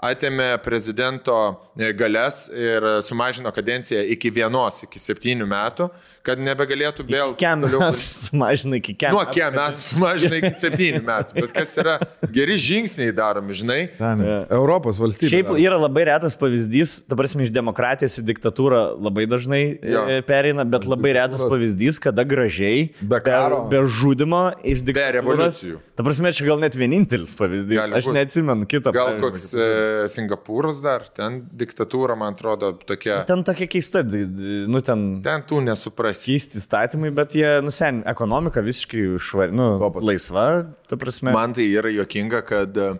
atėmė 0.00 0.54
prezidento 0.64 1.34
e, 1.76 1.90
galės 1.96 2.46
ir 2.56 2.84
sumažino 3.04 3.50
kadenciją 3.52 4.00
iki 4.14 4.30
vienos, 4.32 4.78
iki 4.86 5.00
septynių 5.02 5.44
metų, 5.50 5.90
kad 6.26 6.40
nebegalėtų 6.40 7.04
vėl... 7.08 7.34
Toliau- 7.40 7.82
metų 7.84 8.00
sumažina 8.00 8.78
iki 8.80 8.94
kiam. 8.96 9.12
Nuo 9.16 9.24
kiek 9.28 9.52
metų 9.56 9.82
sumažino 9.84 10.38
iki 10.40 10.52
septynių 10.64 11.02
metų. 11.04 11.36
Bet 11.44 11.52
kas 11.56 11.74
yra 11.80 11.98
geri 12.32 12.56
žingsniai 12.60 13.12
daromi, 13.16 13.56
žinai? 13.60 13.78
Seniai. 13.98 14.38
Europos 14.56 15.00
valstybė. 15.02 15.30
Šiaip 15.34 15.52
yra 15.60 15.76
labai 15.80 16.06
retas 16.08 16.36
pavyzdys, 16.40 16.96
dabar 17.10 17.28
mes 17.36 17.48
iš 17.48 17.52
demokratijos 17.54 18.16
į 18.22 18.26
diktatūrą 18.32 18.80
labai 19.04 19.26
dažnai 19.30 19.62
Jo. 19.84 20.06
e, 20.08 20.20
pereina, 20.26 20.64
bet 20.64 20.88
labai 20.88 21.12
retas 21.18 21.44
pavyzdys, 21.44 22.00
kada 22.02 22.24
gražiai, 22.24 22.88
Be 23.04 23.20
karo. 23.24 23.66
be, 23.68 23.76
be 23.76 23.84
žudimo 24.00 24.46
iš 24.64 24.80
diktatūros. 24.80 25.16
revoliucijų. 25.20 25.78
Ta 26.00 26.04
prasme, 26.06 26.32
čia 26.32 26.46
gal 26.48 26.60
net 26.64 26.76
vienintelis 26.80 27.36
pavyzdys. 27.36 27.76
Gali 27.76 27.96
Aš 28.00 28.08
būt. 28.08 28.16
neatsimenu 28.16 28.64
kito. 28.70 28.92
Gal 28.96 29.12
pavyzdžio. 29.18 29.28
koks 29.28 29.48
e, 29.54 29.68
Singapūras 30.10 30.80
dar, 30.84 31.04
ten 31.16 31.40
diktatūra, 31.60 32.16
man 32.18 32.34
atrodo, 32.36 32.72
tokia. 32.86 33.20
Ten 33.28 33.44
tokia 33.46 33.68
keista, 33.70 34.02
nu 34.04 34.80
ten 34.86 35.04
Ten 35.24 35.44
tu 35.48 35.60
nesuprasi. 35.64 36.32
keisti 36.32 36.62
statymai, 36.62 37.10
bet 37.14 37.34
jie, 37.38 37.48
nu 37.64 37.72
sen, 37.74 38.02
ekonomika 38.10 38.62
visiškai 38.64 39.04
švari, 39.20 39.54
nu, 39.56 39.72
Topas. 39.82 40.04
laisva, 40.06 40.46
ta 40.90 40.98
prasme. 41.00 41.32
Man 41.36 41.54
tai 41.56 41.66
yra 41.72 41.92
jokinga, 41.94 42.42
kad 42.46 42.76
e, 42.80 42.92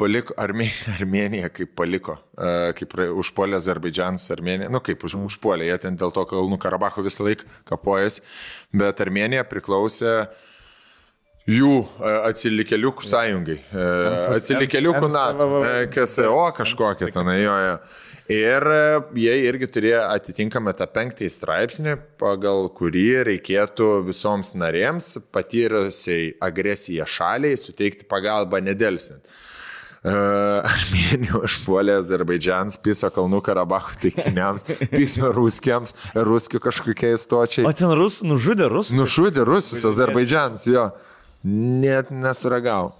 paliko 0.00 0.34
Armėniją, 0.44 0.94
Armėniją 0.98 1.50
kaip 1.54 1.74
paliko, 1.78 2.16
e, 2.38 2.72
kaip 2.78 2.94
užpuolė 3.22 3.58
Azerbaidžanas 3.60 4.28
Armėniją, 4.34 4.70
nu 4.72 4.80
kaip 4.84 5.04
už, 5.06 5.18
užpuolė, 5.30 5.68
jie 5.70 5.78
ten 5.84 5.98
dėl 6.00 6.14
to 6.14 6.24
Kalnų 6.30 6.58
Karabacho 6.62 7.04
visą 7.06 7.26
laiką 7.28 7.46
kapojas, 7.68 8.20
bet 8.72 9.02
Armėnija 9.04 9.44
priklausė 9.50 10.14
jų 11.48 11.74
e, 11.82 12.14
atsilikėliukų 12.30 13.06
sąjungai. 13.08 13.58
E, 13.58 13.86
Atsilikėliukų 14.36 15.10
NATO, 15.12 15.48
e, 15.66 15.86
KSO 15.92 16.46
kažkokia 16.58 17.10
ten, 17.14 17.30
jo, 17.40 17.58
jo. 17.66 17.76
Ir 18.32 18.64
jie 19.18 19.32
irgi 19.48 19.66
turėjo 19.74 20.04
atitinkamą 20.14 20.72
tą 20.78 20.86
penktąjį 20.88 21.30
straipsnį, 21.34 21.96
pagal 22.22 22.70
kurį 22.72 23.24
reikėtų 23.28 23.88
visoms 24.06 24.54
narėms 24.56 25.16
patyrusiai 25.34 26.30
agresiją 26.40 27.08
šaliai 27.10 27.58
suteikti 27.60 28.06
pagalbą 28.08 28.62
nedelsint. 28.62 29.26
Uh, 30.02 30.64
Armėnija 30.66 31.38
užpuolė 31.46 31.92
Azerbaidžianas, 32.00 32.74
piso 32.82 33.06
Kalnų 33.14 33.38
Karabacho 33.46 33.94
taikiniams, 34.02 34.64
piso 34.96 35.28
ruskiams, 35.30 35.94
ruskių 36.16 36.58
kažkokiai 36.64 37.20
stočiai. 37.22 37.62
O 37.68 37.70
ten 37.70 37.92
rusų 37.94 38.32
nužudė 38.32 38.66
rusų. 38.72 38.96
Nušūdė 38.98 39.46
rusus, 39.46 39.84
Azerbaidžianas, 39.92 40.66
jo. 40.66 40.88
Net 41.44 42.10
nesuragau. 42.14 42.92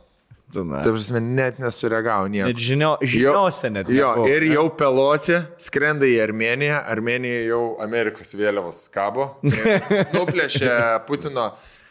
Na, 0.52 0.82
Tai 0.85 0.90
prasme, 0.93 1.20
net 1.24 1.56
nesuragau 1.62 2.27
nieko. 2.28 2.48
net 2.51 2.59
žinio, 2.60 2.90
žiniuose 3.01 3.70
net. 3.73 3.89
Jo, 3.89 4.10
nebuvo. 4.19 4.28
ir 4.28 4.44
jau 4.51 4.66
pelosi, 4.77 5.39
skrenda 5.62 6.05
į 6.05 6.19
Armeniją, 6.27 6.82
Armenija 6.93 7.39
jau 7.47 7.60
Amerikos 7.81 8.35
vėliavos 8.36 8.82
kabo, 8.93 9.31
nuplėšė 10.16 10.74
Putino 11.09 11.47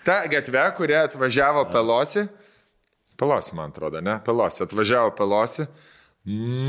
tą 0.06 0.20
gatvę, 0.30 0.68
kurią 0.78 1.08
atvažiavo 1.08 1.64
pelosi. 1.74 2.28
Pelosi, 3.18 3.56
man 3.58 3.74
atrodo, 3.74 3.98
ne? 4.02 4.20
Pelosi, 4.26 4.62
atvažiavo 4.68 5.16
pelosi, 5.18 5.66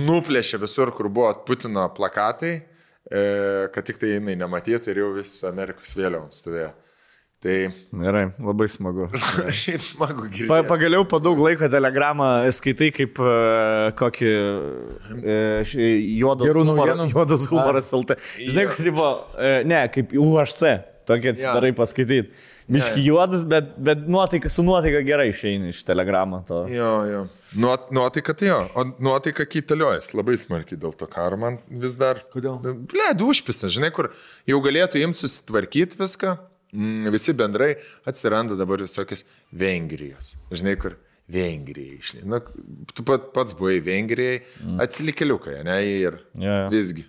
nuplėšė 0.09 0.63
visur, 0.65 0.95
kur 0.97 1.11
buvo 1.13 1.35
Putino 1.45 1.85
plakatai, 1.93 2.55
e, 3.05 3.23
kad 3.75 3.85
tik 3.85 4.01
tai 4.01 4.15
jinai 4.15 4.39
nematytų 4.41 4.95
ir 4.95 5.03
jau 5.05 5.11
vis 5.19 5.35
Amerikos 5.45 5.93
vėliavom 5.99 6.33
stovėjo. 6.33 6.73
Tai 7.43 7.55
Gerai, 8.05 8.28
labai 8.39 8.69
smagu. 8.70 9.09
šiaip 9.64 9.82
smagu 9.82 10.28
girdėti. 10.28 10.47
Pa, 10.51 10.60
pagaliau 10.69 11.02
po 11.10 11.19
daug 11.19 11.40
laiko 11.43 11.66
telegramą 11.73 12.28
skaitai 12.55 12.93
kaip 12.94 13.19
uh, 13.19 13.89
kokį 13.98 14.31
uh, 14.31 15.74
juodas, 15.74 16.47
Gerų 16.47 16.62
humor, 16.69 16.93
naujienų? 16.94 17.09
juodas 17.16 17.48
humoras 17.51 17.90
LT. 17.98 18.19
Žinai, 18.39 18.66
kad 18.70 18.86
tipo, 18.86 19.09
uh, 19.35 19.59
ne, 19.66 19.81
kaip 19.90 20.14
UHC, 20.23 20.77
tokį 21.10 21.32
atsidarai 21.32 21.73
Jo. 21.73 21.78
paskaityti. 21.81 22.48
Biški 22.73 23.02
juodas, 23.09 23.43
bet, 23.51 23.73
bet 23.82 24.05
nuotaika, 24.06 24.47
su 24.52 24.62
nuotaika 24.62 25.02
gerai 25.05 25.27
išeini 25.32 25.73
iš 25.74 25.82
telegramą. 25.89 26.44
To. 26.47 26.60
Jo, 26.70 26.93
jo. 27.10 27.24
Nuot, 27.59 27.90
nuotaika 27.93 28.36
tai 28.39 28.52
jo, 28.52 28.60
o 28.78 28.86
nuotaika 29.02 29.44
kaitaliojas 29.51 30.12
labai 30.14 30.39
smarkiai 30.40 30.78
dėl 30.81 30.94
to 30.97 31.10
karo 31.10 31.36
man 31.43 31.59
vis 31.82 31.98
dar. 32.01 32.23
Kodėl? 32.32 32.62
Ble, 32.62 33.10
dušpisa, 33.19 33.66
žinai, 33.74 33.90
kur 33.93 34.12
jau 34.48 34.62
galėtų 34.64 35.02
jiems 35.02 35.20
susitvarkyti 35.27 35.98
viską, 36.01 36.36
visi 37.12 37.35
bendrai 37.36 37.74
atsiranda 38.09 38.57
dabar 38.57 38.82
visokios 38.82 39.24
Vengrijos. 39.53 40.35
Žinai, 40.53 40.77
kur 40.81 40.97
Vengrija 41.32 41.99
išlė. 41.99 42.23
Nu, 42.28 42.40
tu 42.93 43.05
pat, 43.07 43.31
pats 43.35 43.55
buvai 43.57 43.78
Vengrijai, 43.85 44.40
mm. 44.62 44.81
atsilikėliukai, 44.85 45.61
ne, 45.66 45.77
ir 45.86 46.19
jo. 46.40 46.57
visgi. 46.73 47.07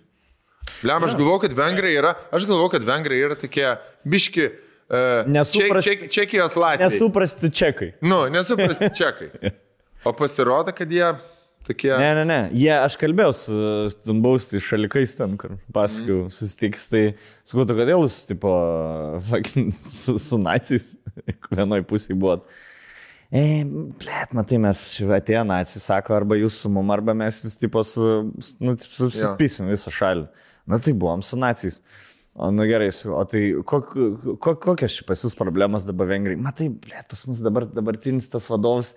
Bliam, 0.80 1.04
aš 1.04 1.16
galvoju, 1.18 1.42
kad 1.44 1.56
Vengrija 1.56 2.00
yra, 2.00 2.12
aš 2.32 2.46
galvoju, 2.48 2.70
kad 2.76 2.86
Vengrija 2.86 3.28
yra 3.28 3.36
tokie 3.40 3.66
biški. 4.08 4.46
Uh, 4.84 5.24
Nesupras- 5.32 5.84
ček, 5.86 6.00
ček, 6.04 6.10
Čekijos 6.12 6.56
Latvija. 6.60 6.88
Nesuprasti 6.88 7.50
čekai. 7.50 7.94
Nu, 8.04 8.26
nesuprasti 8.32 8.92
čekai. 8.96 9.30
O 10.04 10.12
pasirodo, 10.12 10.68
kad 10.76 10.90
jie 10.92 11.06
tokie... 11.66 11.90
Ne, 12.00 12.10
ne, 12.18 12.24
ne. 12.28 12.38
Jie, 12.56 12.72
aš 12.76 12.96
kalbėjau 13.00 13.32
su 13.38 13.56
Stumbaustai 13.94 14.60
šalikais 14.64 15.16
ten, 15.18 15.34
kur 15.40 15.56
pasakiau, 15.74 16.26
mm. 16.26 16.34
susitiks, 16.34 16.86
tai 16.92 17.02
sakau, 17.46 17.66
tu 17.68 17.76
kodėl 17.78 18.04
jūs, 18.04 18.20
tipo, 18.28 18.52
fucking, 19.30 19.74
su, 19.74 20.16
su 20.22 20.38
nacijais 20.40 20.94
vienoj 21.56 21.84
pusėje 21.90 22.18
buvot. 22.20 22.46
E, 23.34 23.64
blėt, 23.98 24.34
matai, 24.36 24.60
mes 24.62 24.80
atėjo 25.18 25.42
nacijai, 25.48 25.82
sako, 25.82 26.14
arba 26.18 26.38
jūs 26.38 26.60
su 26.62 26.70
mum, 26.70 26.92
arba 26.94 27.16
mes 27.18 27.42
tipo 27.58 27.82
su, 27.86 28.08
nu, 28.62 28.76
su, 28.78 29.08
Jo. 29.08 29.32
supysim 29.32 29.70
visą 29.72 29.92
šalį. 29.94 30.28
Na 30.70 30.78
tai 30.80 30.94
buvom 30.96 31.22
su 31.24 31.36
nacijais. 31.36 31.80
O 32.34 32.48
nu 32.50 32.64
gerai, 32.66 32.88
o 33.14 33.20
tai 33.30 33.42
kok, 33.62 33.92
kok, 34.42 34.58
kokios 34.64 34.96
čia 34.98 35.04
pas 35.06 35.20
jūs 35.22 35.36
problemas 35.38 35.84
dabar 35.86 36.08
vengrai? 36.10 36.34
Matai, 36.40 36.66
blėt, 36.82 37.06
pas 37.10 37.20
mus 37.28 37.42
dabar 37.44 37.68
dabartinis 37.70 38.26
tas 38.32 38.48
vadovas, 38.50 38.94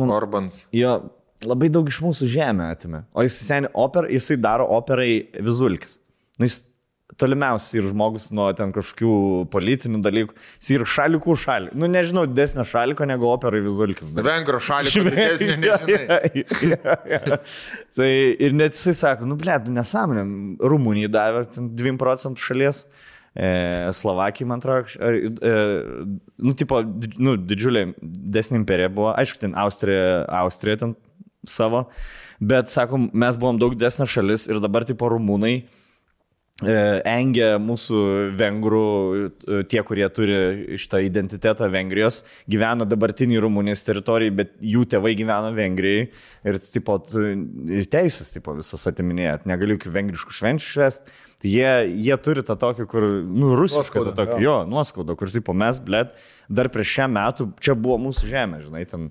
mums 0.00 0.14
Orbans. 0.16 0.62
Jo, 0.72 0.94
labai 1.44 1.70
daug 1.72 1.88
iš 1.90 2.00
mūsų 2.04 2.28
žemę 2.30 2.70
atimė. 2.74 3.04
O 3.14 3.24
jis 3.26 3.40
seniai 3.46 3.72
oper, 3.74 4.08
jisai 4.12 4.38
daro 4.40 4.68
operai 4.76 5.26
vizulkis. 5.34 5.98
Nu, 6.38 6.48
jis 6.48 6.62
tolimiausias 7.20 7.76
ir 7.78 7.86
žmogus 7.90 8.28
nuo 8.34 8.46
ten 8.56 8.72
kažkokių 8.74 9.14
politinių 9.52 10.00
dalykų. 10.04 10.36
Jis 10.58 10.70
ir 10.74 10.84
šalikų 10.94 11.36
šalį. 11.44 11.72
Nu, 11.78 11.88
nežinau, 11.90 12.24
didesnio 12.30 12.64
šaliko 12.68 13.06
negu 13.08 13.28
operai 13.30 13.62
vizulkis. 13.64 14.10
Vengro 14.16 14.60
šalį, 14.62 14.92
kur 14.94 15.10
didesnė, 15.12 15.56
nežinai. 15.62 17.40
tai 17.98 18.10
ir 18.34 18.56
net 18.56 18.78
jisai 18.78 18.96
sako, 19.04 19.28
nu, 19.30 19.38
blėt, 19.40 19.68
nesąmonė. 19.70 20.26
Rumunijai 20.64 21.12
davė 21.12 21.44
ten 21.54 21.70
2 21.78 21.96
procentų 22.00 22.48
šalies. 22.48 22.86
E, 23.34 23.46
Slovakija, 23.98 24.46
man 24.46 24.60
atrodo, 24.62 24.86
e, 24.94 25.54
nu, 26.38 26.52
tipo, 26.54 26.78
nu, 27.18 27.34
didžiulė, 27.34 27.88
desnė 27.98 28.60
imperija 28.60 28.92
buvo, 28.94 29.08
aišku, 29.10 29.40
ten 29.42 29.56
Austrija, 29.58 30.20
Austrija 30.38 30.78
ten 30.84 30.94
savo, 31.50 31.86
bet, 32.40 32.72
sakom, 32.72 33.08
mes 33.12 33.38
buvom 33.40 33.60
daug 33.60 33.76
desnė 33.78 34.08
šalis 34.10 34.48
ir 34.50 34.60
dabar, 34.62 34.86
tipo, 34.88 35.08
rumūnai 35.12 35.54
e, 36.62 36.76
engia 37.08 37.54
mūsų 37.62 38.00
vengrų, 38.38 38.86
e, 39.26 39.58
tie, 39.70 39.82
kurie 39.86 40.06
turi 40.14 40.78
šitą 40.80 41.02
identitetą 41.06 41.68
Vengrijos, 41.72 42.22
gyvena 42.50 42.86
dabartinį 42.88 43.42
Rumunijos 43.44 43.84
teritorijai, 43.86 44.34
bet 44.42 44.56
jų 44.62 44.86
tėvai 44.94 45.14
gyvena 45.18 45.52
Vengrijai 45.56 46.08
ir, 46.08 46.60
tipo, 46.66 46.98
ir 47.14 47.90
teisės, 47.92 48.34
tipo, 48.36 48.56
visas 48.58 48.88
atiminėjat, 48.90 49.48
negaliu 49.50 49.78
jokių 49.78 49.94
vengriškų 49.98 50.40
švenčių 50.40 50.74
švest. 50.74 51.14
Tai 51.44 51.50
jie, 51.52 51.72
jie 52.00 52.14
turi 52.24 52.40
tą 52.40 52.54
tokį, 52.56 52.84
kur, 52.88 53.04
nu, 53.28 53.50
rusišką, 53.58 54.06
tą 54.06 54.12
tokį, 54.16 54.38
jo, 54.46 54.54
nuoskaudą, 54.64 55.12
kur, 55.20 55.28
tipo, 55.28 55.52
mes, 55.52 55.76
blėt, 55.84 56.14
dar 56.48 56.70
prieš 56.72 56.94
šią 56.94 57.08
metų, 57.12 57.46
čia 57.60 57.74
buvo 57.76 57.98
mūsų 58.06 58.30
žemė, 58.30 58.62
žinai, 58.64 58.86
ten. 58.88 59.10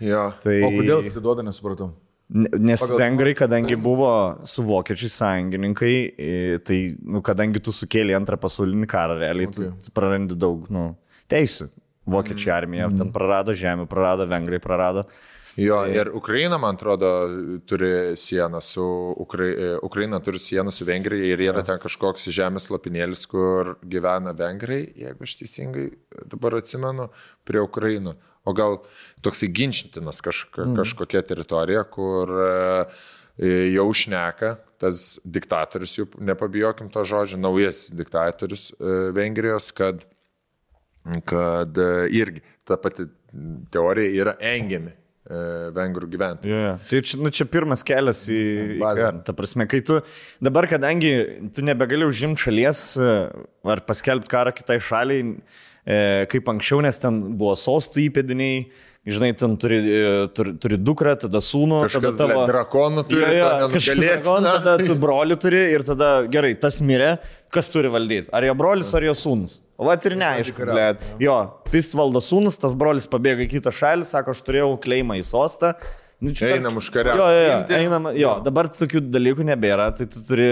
Jo. 0.00 0.30
Tai... 0.42 0.54
O 0.64 0.70
kodėl 0.78 1.02
atiduoda, 1.04 1.44
nesupratau. 1.46 1.90
Ne- 2.30 2.50
Nes 2.62 2.80
Pagal- 2.84 3.00
vengrai, 3.02 3.34
kadangi 3.34 3.74
buvo 3.76 4.10
su 4.46 4.62
vokiečiais 4.62 5.16
sąjungininkai, 5.18 5.94
e, 6.14 6.58
tai, 6.62 6.78
nu, 7.02 7.20
kadangi 7.26 7.58
tu 7.60 7.74
sukėlė 7.74 8.14
antrą 8.16 8.38
pasaulinį 8.38 8.86
karą, 8.90 9.18
realiai 9.18 9.48
Okay. 9.50 9.72
tu 9.82 9.90
prarandi 9.96 10.36
daug, 10.38 10.68
nu, 10.70 10.92
teisų. 11.28 11.68
Vokiečių 12.10 12.48
armija 12.54 12.88
ten 12.96 13.10
prarado 13.12 13.52
žemę, 13.54 13.84
prarado 13.86 14.24
vengrai, 14.26 14.58
prarado. 14.58 15.04
Jo, 15.58 15.82
ir 15.90 16.08
Ukraina, 16.14 16.56
man 16.58 16.74
atrodo, 16.78 17.10
turi 17.66 18.14
sieną 18.16 18.60
su 18.62 18.82
Ukra... 19.18 19.44
Ukraina 19.82 20.20
turi 20.20 20.38
sieną 20.38 20.70
su 20.72 20.84
Vengrija 20.86 21.34
ir 21.34 21.42
yra 21.50 21.62
ten 21.66 21.78
kažkoks 21.82 22.28
žemės 22.32 22.70
lapinėlis, 22.70 23.26
kur 23.28 23.76
gyvena 23.82 24.32
Vengrai, 24.38 24.80
jeigu 24.96 25.26
aš 25.26 25.36
teisingai 25.42 25.90
dabar 26.30 26.56
atsimenu, 26.62 27.10
prie 27.44 27.60
Ukrainų. 27.62 28.14
O 28.48 28.54
gal 28.56 28.78
toksai 29.24 29.50
ginčytinas 29.52 30.22
kažka, 30.24 30.64
kažkokia 30.78 31.20
teritorija, 31.28 31.82
kur 31.92 32.30
e, 32.40 33.50
jau 33.74 33.88
šneka 33.92 34.54
tas 34.80 35.18
diktatorius, 35.28 35.98
jau 35.98 36.06
nepabijokim 36.24 36.88
to 36.92 37.04
žodžio, 37.04 37.40
naujas 37.40 37.90
diktatorius 37.92 38.70
e, 38.72 38.94
Vengrijos, 39.16 39.68
kad 39.76 40.06
kad 41.28 41.78
e, 41.80 42.08
irgi 42.12 42.42
ta 42.68 42.76
pati 42.80 43.06
teorija 43.72 44.24
yra 44.24 44.34
engiami 44.54 44.96
vengrų 45.76 46.08
gyventojai. 46.10 46.50
Yeah. 46.50 46.78
Tai 46.90 46.98
čia, 47.06 47.18
nu, 47.22 47.30
čia 47.30 47.44
pirmas 47.46 47.84
kelias 47.86 48.24
į... 48.32 48.38
į 48.40 48.78
Bazė. 48.80 49.04
karą. 49.04 49.20
Ta 49.28 49.34
prasme, 49.36 49.66
kai 49.70 49.78
tu 49.86 50.00
dabar, 50.42 50.66
kadangi 50.66 51.12
tu 51.54 51.62
nebegali 51.62 52.08
užimti 52.08 52.48
šalies 52.48 52.80
ar 52.98 53.82
paskelbti 53.86 54.32
karą 54.32 54.50
kitai 54.56 54.80
šaliai, 54.82 55.36
kaip 56.30 56.48
anksčiau, 56.52 56.80
nes 56.84 57.00
ten 57.00 57.18
buvo 57.40 57.56
sostų 57.58 58.04
įpėdiniai, 58.08 58.64
žinai, 59.08 59.30
ten 59.38 59.56
turi, 59.60 59.78
e, 59.80 60.26
turi, 60.36 60.54
turi 60.60 60.78
dukrą, 60.80 61.14
tada 61.22 61.40
sūnų, 61.44 61.84
Kažkas 61.88 62.18
tada 62.18 62.34
tavo... 62.34 62.44
drakonų 62.50 63.06
turi, 63.08 63.24
Jo, 63.24 63.38
jo, 63.38 63.48
to 63.62 63.70
kažkas 63.76 64.02
drakoną, 64.02 64.52
tada 64.60 64.90
tu 64.90 64.96
broli 65.00 65.38
turi 65.40 65.62
ir 65.74 65.86
tada 65.86 66.10
gerai, 66.30 66.52
tas 66.60 66.80
mirė, 66.84 67.14
kas 67.52 67.72
turi 67.72 67.92
valdyti? 67.92 68.28
Ar 68.36 68.44
jo 68.46 68.56
brolis, 68.58 68.92
ar 68.96 69.08
jo 69.08 69.16
sūnus? 69.16 69.60
O 69.80 69.86
va 69.88 69.96
ir 69.96 70.18
neaišku, 70.20 70.66
blėt. 70.68 71.00
Jo, 71.22 71.38
pist 71.70 71.96
valdo 71.96 72.20
sūnus, 72.20 72.60
tas 72.60 72.76
brolis 72.76 73.08
pabėga 73.08 73.46
į 73.46 73.48
kitą 73.54 73.72
šalį, 73.72 74.04
sako, 74.04 74.36
aš 74.36 74.44
turėjau 74.44 74.74
kleimą 74.82 75.16
į 75.22 75.24
sostą. 75.24 75.72
Nu, 76.20 76.34
čia 76.36 76.50
Einam 76.58 76.76
užkariaut. 76.76 77.16
Jo, 77.16 77.28
jo, 77.32 77.44
jo, 77.46 77.52
Ginti. 77.62 77.76
einam, 77.78 78.10
jo, 78.12 78.34
dabar 78.44 78.68
tokių 78.68 79.00
dalykų 79.08 79.46
nebėra, 79.48 79.86
tai 79.96 80.04
tu 80.12 80.20
turi 80.28 80.50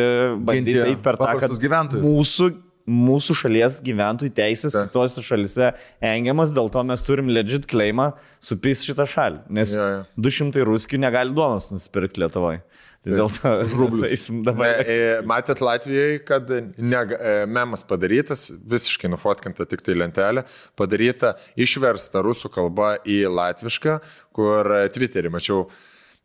bandyti 0.49 0.79
eiti 0.81 1.03
per 1.05 1.19
tą, 1.21 1.35
kad 1.43 1.53
mūsų, 2.01 2.49
mūsų 2.89 3.37
šalies 3.43 3.79
gyventojų 3.85 4.33
teisės 4.37 4.77
kitose 4.77 5.23
šalise 5.25 5.73
engiamas, 6.05 6.55
dėl 6.57 6.71
to 6.73 6.83
mes 6.89 7.05
turim 7.05 7.31
legit 7.33 7.69
kleimą 7.69 8.11
supys 8.41 8.85
šitą 8.89 9.07
šalį, 9.09 9.45
nes 9.53 9.75
Jo, 9.77 9.89
jo. 9.93 10.05
200 10.29 10.65
ruskių 10.67 11.01
negali 11.05 11.37
duonos 11.37 11.71
nusipirkti 11.75 12.25
Lietuvoje. 12.25 12.63
Tai 12.99 13.15
dėl 13.15 13.29
to 13.31 13.51
žrublius 13.71 14.25
dabar. 14.43 14.81
E, 14.83 14.95
e, 14.95 15.11
Matėt 15.29 15.61
Latvijoje, 15.63 16.17
kad 16.27 16.49
ne, 16.51 17.03
e, 17.15 17.35
memas 17.47 17.85
padarytas, 17.87 18.49
visiškai 18.69 19.11
nufotkinta 19.13 19.69
tik 19.71 19.85
tai 19.87 19.95
lentelė, 19.95 20.43
padaryta 20.79 21.37
išversta 21.55 22.25
rusų 22.27 22.51
kalba 22.57 22.97
į 23.07 23.21
latvišką, 23.31 24.01
kur 24.35 24.73
e, 24.75 24.83
Twitterį 24.95 25.31
mačiau 25.31 25.69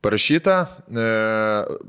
parašyta 0.04 0.56
e, 0.92 1.06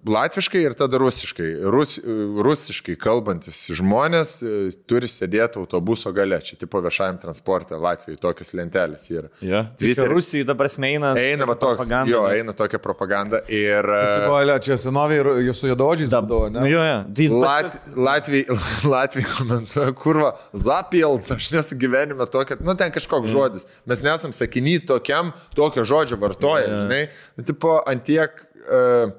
latviškai 0.06 0.62
ir 0.62 0.74
tada 0.78 0.98
rusiškai. 1.02 1.48
Rus, 1.74 1.96
e, 1.98 2.14
rusiškai 2.46 2.94
kalbantis 3.00 3.64
žmonės 3.74 4.34
e, 4.46 4.52
turi 4.88 5.08
sėdėti 5.10 5.58
autobuso 5.60 6.12
gale, 6.14 6.38
čia 6.44 6.58
tipo 6.60 6.80
viešajam 6.84 7.18
transporte 7.22 7.74
Latvijoje 7.80 8.20
tokios 8.22 8.54
lentelės 8.56 9.08
yra. 9.10 9.30
Ja. 9.42 9.64
Tai 9.74 9.82
Twitter- 9.82 10.06
čia 10.06 10.12
Rusijai 10.14 10.46
dabar 10.48 10.70
eina. 10.70 11.12
Eina 11.18 11.48
va 11.48 11.56
toks, 11.58 11.82
propaganda, 11.82 12.12
jo, 12.14 12.22
ne? 12.28 12.38
eina 12.38 12.54
tokia 12.56 12.78
propaganda 12.82 13.40
ir... 13.48 13.90
e, 13.98 14.28
Olia, 14.30 14.58
čia 14.62 14.78
senoviai 14.80 15.20
ir 15.22 15.30
jūs 15.48 15.64
su 15.64 15.70
juododžiais 15.72 16.14
būdavo, 16.14 16.52
Nu, 16.54 16.62
ne? 16.62 16.70
jo, 16.70 16.82
jo. 16.86 16.98
Tai 17.18 17.28
Lat, 17.44 17.78
Latvijai, 17.96 18.58
Latvijai 18.94 19.30
komentuoja, 19.34 19.94
kurva, 19.98 20.32
zapilts, 20.54 21.32
aš 21.34 21.50
nesu 21.56 21.78
gyvenime 21.80 22.26
tokia, 22.30 22.58
nu 22.62 22.76
ten 22.78 22.94
kažkoks 22.94 23.30
žodis. 23.32 23.66
Mes 23.90 24.02
nesam 24.06 24.32
sakiny 24.36 24.78
tokiam, 24.86 25.32
tokio 25.56 25.84
žodžio 25.88 26.18
vartoja, 26.22 26.68
žinai. 26.84 27.02
Nu, 27.38 27.44
tipo, 27.46 27.74
antiek, 28.04 28.42
uh, 28.68 29.12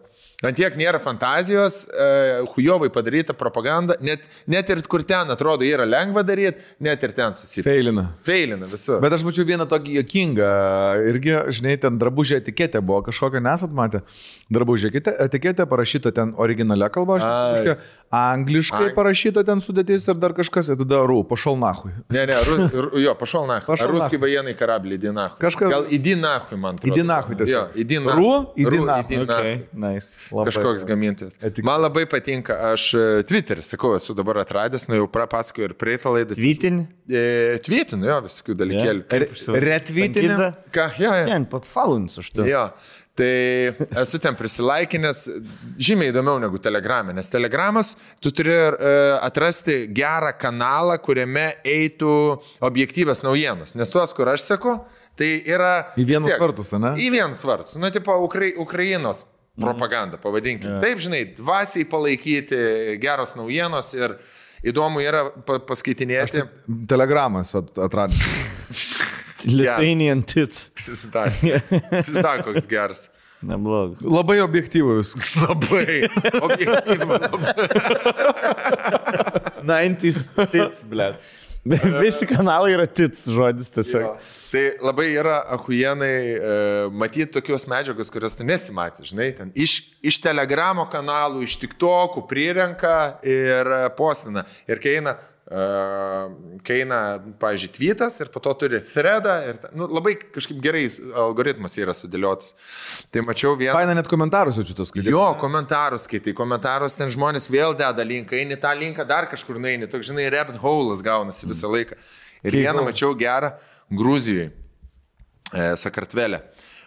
antiek 0.46 0.76
nėra 0.78 1.00
fantazijos, 1.02 1.88
uh, 1.90 2.46
hujovai 2.54 2.92
padaryta 2.94 3.34
propaganda, 3.34 3.96
net, 4.06 4.22
net 4.52 4.70
ir 4.70 4.82
kur 4.92 5.02
ten 5.08 5.32
atrodo 5.34 5.66
yra 5.66 5.88
lengva 5.90 6.22
daryti, 6.28 6.62
net 6.86 7.02
ir 7.08 7.16
ten 7.18 7.34
susipilti. 7.34 7.66
Feilina. 7.66 8.04
Feilina 8.28 8.70
visur. 8.70 9.00
Bet 9.02 9.16
aš 9.18 9.26
mačiau 9.26 9.48
vieną 9.48 9.66
tokį 9.72 9.98
jokingą, 10.00 10.52
irgi, 11.10 11.34
žinai, 11.58 11.76
ten 11.82 11.98
drabužė 12.02 12.40
etiketė 12.44 12.84
buvo 12.86 13.02
kažkokia, 13.10 13.42
nesat 13.42 13.74
matę. 13.74 14.04
Drabužė 14.54 14.94
etiketė- 14.94 15.66
parašyta 15.72 16.14
ten 16.14 16.36
originalia 16.38 16.92
kalba, 16.94 17.18
aš 17.18 17.26
Ai. 17.26 17.78
Angliškai 18.16 18.90
Ai. 18.90 18.94
parašyta 18.96 19.44
ten 19.48 19.62
sudėtis 19.64 20.06
ir 20.12 20.18
dar 20.22 20.34
kažkas, 20.38 20.70
ir 20.74 20.78
tada 20.80 21.00
rū, 21.10 21.18
pašal 21.28 21.58
nahui. 21.60 21.92
Ne, 22.14 22.26
ne, 22.30 22.38
ru, 22.48 22.56
ru, 22.86 23.00
jo, 23.04 23.14
pašal 23.20 23.48
nahui. 23.50 23.66
Pašal 23.68 23.88
Ar 23.90 23.94
ruski 23.96 24.18
nahui. 24.18 24.22
vajenai 24.26 24.54
karablį, 24.60 24.98
įdi 25.00 25.14
nahui. 25.16 25.38
Kažkas- 25.42 25.74
Gal 25.76 25.86
įdi 25.98 26.16
nahui, 26.20 26.58
man 26.62 26.76
atrodo. 26.80 26.94
Įdi 26.94 27.06
nahui 27.10 27.36
tiesiog. 27.42 27.54
Jo, 27.56 27.64
įdi 27.84 28.00
nahui. 28.06 28.24
Rū, 28.24 28.34
įdi 28.64 28.76
Rū, 28.76 28.86
nahui. 28.86 29.16
įdi 29.16 29.28
nahui. 29.28 29.54
Okay, 29.56 29.68
nice. 29.86 30.08
Labai. 30.32 30.46
Kažkoks 30.52 30.86
gamintojas. 30.90 31.38
Etik- 31.42 31.64
Man 31.66 31.82
labai 31.82 32.06
patinka, 32.06 32.58
aš 32.74 32.88
e, 32.96 33.06
Twitterį, 33.28 33.64
sakau, 33.66 33.96
esu 34.00 34.16
dabar 34.16 34.42
atradęs, 34.46 34.88
nu 34.90 34.96
jau 35.02 35.08
pasakoju 35.12 35.70
ir 35.72 35.74
praeitą 35.74 36.14
laidą. 36.16 36.36
Vytin? 36.40 36.88
E, 37.10 37.58
Tweetinu, 37.66 38.06
jo, 38.06 38.22
visokių 38.30 38.56
dalykėlių. 38.62 39.04
Re- 39.12 39.66
Retweetinė. 39.66 40.54
Ką, 40.74 40.90
jo, 41.00 41.12
jo. 41.12 41.26
Ten, 41.30 41.46
pakfalins 41.50 42.18
už 42.22 42.30
tai. 42.36 42.48
Jo, 42.50 42.70
tai 43.16 43.72
esu 44.02 44.20
ten 44.20 44.36
prisilaikinęs 44.36 45.22
žymiai 45.80 46.12
įdomiau 46.12 46.40
negu 46.44 46.60
Telegramė, 46.60 47.14
nes 47.16 47.30
Telegramas 47.32 47.94
tu 48.24 48.32
turi 48.36 48.52
e, 48.54 48.94
atrasti 49.24 49.86
gerą 49.96 50.34
kanalą, 50.42 50.98
kuriame 51.04 51.46
eitų 51.64 52.12
objektyvas 52.68 53.24
naujienos, 53.24 53.78
nes 53.80 53.94
tuos, 53.94 54.12
kur 54.18 54.34
aš 54.34 54.44
seku, 54.50 54.76
tai 55.16 55.30
yra... 55.48 55.72
Į 55.96 56.08
vienus 56.12 56.28
vis 56.28 56.36
tiek- 56.36 56.44
vartus, 56.44 56.74
ane? 56.76 56.92
Į 57.00 57.10
vienus 57.16 57.44
vartus, 57.48 57.78
nu, 57.80 57.92
tipo 57.96 58.18
Ukra 58.28 58.52
Ukrainos 58.60 59.26
propaganda, 59.56 60.20
pavadinkime. 60.20 60.82
Taip, 60.84 61.00
žinai, 61.00 61.22
dvasiai 61.38 61.86
palaikyti, 61.88 62.58
geros 63.00 63.38
naujienos 63.40 63.94
ir 63.96 64.18
įdomu 64.68 65.00
yra 65.06 65.30
pa 65.48 65.62
paskaitinėti. 65.64 66.44
Telegramas 66.92 67.56
at- 67.56 67.78
atradęs. 67.88 68.26
Lithuanian 69.44 70.22
tits. 70.24 70.72
Dar, 71.12 71.32
dar 72.22 72.44
koks 72.46 72.68
geras. 72.70 73.10
Neblogas. 73.46 74.02
Labai 74.02 74.40
objektyvus. 74.42 75.16
Labai. 75.44 76.08
Objektyvu, 76.42 77.20
labai. 77.20 77.54
90s 79.66 80.30
tits, 80.54 80.86
ble. 80.90 81.12
Visi 82.00 82.28
kanalai 82.30 82.74
yra 82.78 82.86
tits 82.88 83.26
žodis 83.34 83.72
tiesiog. 83.74 84.02
Jo. 84.06 84.16
Tai 84.52 84.64
labai 84.84 85.08
yra 85.18 85.40
ahujenai 85.56 86.18
e, 86.36 86.56
matyti 86.94 87.32
tokios 87.38 87.66
medžiagos, 87.70 88.12
kurias 88.14 88.38
tu 88.38 88.46
nesimatė, 88.46 89.06
žinai, 89.10 89.30
ten 89.38 89.54
iš, 89.58 89.80
iš 90.06 90.20
telegramo 90.24 90.86
kanalų, 90.92 91.44
iš 91.46 91.58
tiktokų 91.64 92.26
prirenka 92.30 92.96
ir 93.26 93.66
e, 93.66 93.80
postina. 93.98 94.46
Ir 94.70 94.82
kai 94.84 95.00
eina, 95.00 95.16
uh, 95.50 96.30
kai 96.66 96.80
eina, 96.84 97.00
pavyzdžiui, 97.42 97.72
tweetas 97.76 98.18
ir 98.22 98.32
po 98.34 98.42
to 98.44 98.54
turi 98.62 98.80
threadą 98.86 99.36
ir 99.50 99.60
nu, 99.78 99.90
labai 99.98 100.16
kažkaip 100.20 100.62
gerai 100.64 100.86
algoritmas 101.26 101.78
yra 101.82 101.94
sudėliotas. 101.98 102.56
Tai 103.14 103.26
mačiau 103.28 103.54
vieną. 103.60 103.76
Faina 103.78 103.98
net 103.98 104.10
komentarus 104.12 104.60
jaučiu 104.62 104.78
tos 104.78 104.94
skaityti. 104.94 105.14
Jo, 105.14 105.28
komentarus 105.42 106.08
skaitai, 106.10 106.36
komentarus 106.38 106.98
ten 107.00 107.14
žmonės 107.14 107.50
vėl 107.52 107.78
deda 107.78 108.06
linką, 108.06 108.38
eini 108.42 108.58
tą 108.62 108.74
linką, 108.78 109.08
dar 109.10 109.30
kažkur 109.32 109.62
nueini, 109.62 109.90
toks, 109.90 110.10
žinai, 110.12 110.30
rabbit 110.34 110.62
hole'as 110.62 111.06
gaunasi 111.06 111.50
visą 111.50 111.72
laiką. 111.74 111.98
Ir 112.46 112.62
vieną 112.62 112.84
mačiau 112.86 113.16
gerą 113.18 113.56
Gruzijoje, 113.94 114.52
Sakartvelė. 115.78 116.42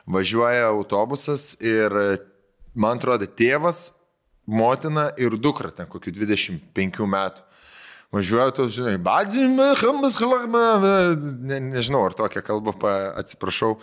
Važiuoja 0.09 0.70
autobusas 0.73 1.52
ir, 1.60 1.93
e, 1.93 2.18
man 2.75 2.97
atrodo, 2.97 3.28
tėvas, 3.28 3.93
motina 4.49 5.10
ir 5.20 5.36
dukra, 5.36 5.70
ten 5.70 5.86
kokių 5.91 6.15
25 6.17 7.05
metų. 7.05 7.44
Važiuoju, 8.09 8.52
tu 8.57 8.65
žinai, 8.73 8.94
badzim, 9.05 9.59
hambas, 9.83 10.15
halakma, 10.17 10.62
ne, 11.44 11.59
nežinau, 11.60 12.07
ar 12.09 12.15
tokią 12.17 12.41
kalbą, 12.47 12.73
pa, 12.81 12.93
atsiprašau. 13.20 13.75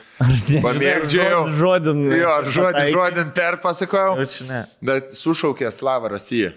Pamėgdžiau. 0.66 1.44
Žodin. 1.54 2.02
Jo, 2.10 2.40
žodin, 2.50 2.90
žodin 2.90 3.30
perpasakojau. 3.38 4.26
Bet 4.82 5.14
sušaukė 5.14 5.70
Slavą 5.70 6.10
Rasiją. 6.16 6.56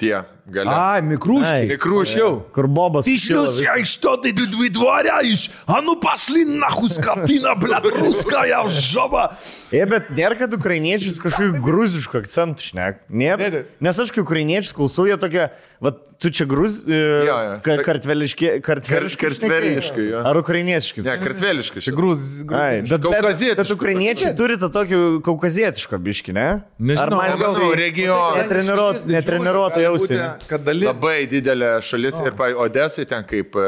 Tie, 0.00 0.14
Galiu. 0.50 0.72
A, 0.74 1.00
Mikruškiai. 1.04 1.68
Mikruškiau. 1.70 2.32
Kur 2.54 2.66
Bobas. 2.66 3.06
Išlius, 3.06 3.60
ja, 3.62 3.76
iš 3.78 3.94
to 4.02 4.16
tai 4.22 4.32
dvidvaria, 4.34 5.20
iš 5.26 5.46
Anu 5.70 5.94
paslin, 6.02 6.56
nahus 6.58 6.98
katina, 7.02 7.54
blėt, 7.58 7.86
ruska, 8.00 8.42
jau 8.50 8.64
žoba. 8.74 9.28
E, 9.70 9.84
bet 9.86 10.10
nėra, 10.16 10.38
kad 10.40 10.54
ukrainiečius 10.56 11.20
kažkokiu 11.22 11.62
gruzišku 11.62 12.18
akcentu 12.20 12.66
šnek. 12.66 13.04
Nėra. 13.06 13.62
Nes 13.82 14.00
aš, 14.02 14.10
kai 14.14 14.24
ukrainiečius 14.24 14.74
klausau, 14.74 15.06
jie 15.06 15.18
tokie, 15.22 15.46
va, 15.78 15.94
tu 15.94 16.32
čia 16.34 16.48
gruz... 16.50 16.80
E, 16.90 16.98
ja, 17.28 17.38
ja. 17.38 17.54
Ka, 17.62 17.78
kartveliški. 17.86 18.56
Kartveliški. 18.66 19.22
Kartveliški. 19.22 20.08
Ja. 20.10 20.24
Ar 20.32 20.40
ukrainiečiai? 20.42 21.06
Ne, 21.06 21.16
kartveliški. 21.22 21.84
Čia 21.86 21.94
gruz. 21.94 22.42
gruz. 22.42 22.90
Bet, 22.90 23.06
bet, 23.06 23.56
bet 23.62 23.74
ukrainiečiai 23.76 24.34
turi 24.38 24.58
tą 24.60 24.72
tokį 24.74 25.00
kaukazietišką 25.26 26.02
biškį, 26.10 26.34
ne? 26.34 26.48
Nežinau, 26.82 27.22
ar 27.22 27.36
man 27.36 27.42
gal 27.44 27.74
regionų. 27.78 29.06
Netreniruotą 29.14 29.86
jausmą 29.86 30.39
kad 30.48 30.62
dalis. 30.64 30.86
Labai 30.88 31.24
didelė 31.30 31.70
šalis 31.84 32.20
no. 32.20 32.28
ir, 32.28 32.36
pavyzdžiui, 32.38 32.64
Odesai 32.64 33.06
ten 33.10 33.26
kaip 33.28 33.58
e, 33.60 33.66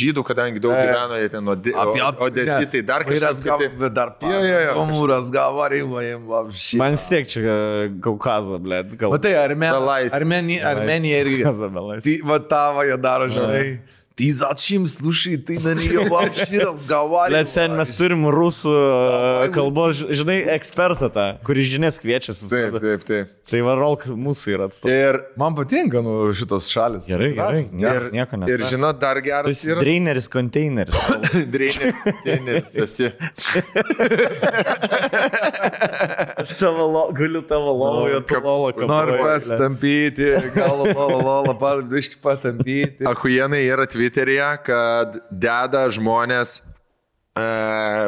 žydų, 0.00 0.24
kadangi 0.26 0.62
daug 0.62 0.74
e, 0.74 0.84
gyveno, 0.88 1.18
jie 1.20 1.32
ten 1.32 1.52
Ode, 1.54 1.74
apie, 1.84 2.02
apie, 2.06 2.24
Odesai, 2.28 2.60
ja. 2.64 2.70
tai 2.74 2.82
dar 2.92 3.06
kažkas. 3.08 3.42
Gav, 3.46 3.64
tai... 3.64 3.90
Dar 3.96 4.14
Pamūras 4.20 5.28
gavo 5.34 5.66
rimvojim. 5.72 6.30
Man 6.80 6.96
vis 6.96 7.08
tiek 7.10 7.28
čia 7.32 7.42
e, 7.42 7.90
Kaukazą, 8.04 8.60
blė. 8.62 8.84
Gal... 8.94 9.12
Va 9.12 9.20
tai 9.22 9.36
Armen... 9.40 9.76
Armeni... 10.20 10.62
Armenija 10.72 11.20
irgi. 11.24 11.42
Kazabelais. 11.46 12.06
Tai 12.06 12.16
va 12.30 12.40
tavo 12.54 12.86
jie 12.86 12.98
daro, 13.02 13.30
žinai. 13.32 13.62
Ja. 13.66 13.95
Ты 14.15 14.27
зачем, 14.33 14.85
слушай, 14.87 15.37
ты 15.37 15.57
на 15.57 15.73
нее 15.73 16.03
вообще 16.09 16.59
разговариваешь? 16.59 17.47
Bet 17.47 17.49
sen 17.49 17.71
mes 17.79 17.93
turim 17.95 18.25
rusų 18.27 18.73
e, 19.47 19.49
kalbos, 19.55 19.95
ž- 20.03 20.11
žinai, 20.19 20.35
ekspertą 20.57 21.07
tą, 21.15 21.25
kuris 21.47 21.69
žinias 21.71 21.95
kviečiasi 22.03 22.43
Taip, 22.51 22.75
visada. 22.75 22.81
taip, 22.83 23.05
taip. 23.07 23.31
Tai 23.51 23.61
varolk 23.65 24.03
mūsų 24.11 24.51
yra 24.53 24.67
atstovas. 24.67 24.91
Ir, 24.93 25.17
Man 25.39 25.55
patinka, 25.57 26.03
nu, 26.03 26.27
šitos 26.37 26.67
šalis. 26.71 27.07
Gerai, 27.09 27.31
gerai. 27.33 27.63
Gražūs, 27.63 27.73
Ne, 27.73 27.87
ir, 27.87 28.05
nieko 28.13 28.35
ir 28.35 28.43
nesako. 28.43 28.69
žinot, 28.75 28.99
dar 29.01 29.15
Tas 29.15 29.25
geras 29.25 29.63
yra. 29.71 29.79
draineris, 29.81 30.27
konteineris. 30.31 30.95
Drėnis, 31.55 32.05
drėnis, 32.27 32.75
esi. 32.83 33.09
Aš 36.41 36.53
tavo 36.59 36.85
lo, 36.87 37.03
galiu 37.15 37.41
tavo 37.47 37.73
lovoje, 37.73 38.21
tu 38.27 38.39
lovo, 38.43 38.71
kad 38.75 38.87
Noriu 38.87 39.17
pasitampyti, 39.23 40.29
gal 40.55 40.77
lolo, 40.83 41.17
lolo, 41.21 41.53
padaiškai 41.59 42.21
patampyti. 42.23 43.05
Ahujenai 43.07 43.63
yra 43.67 43.85
Twitter'e, 44.06 44.50
kad 44.62 45.18
deda 45.30 45.86
žmonės 45.90 46.60
e, 46.62 47.46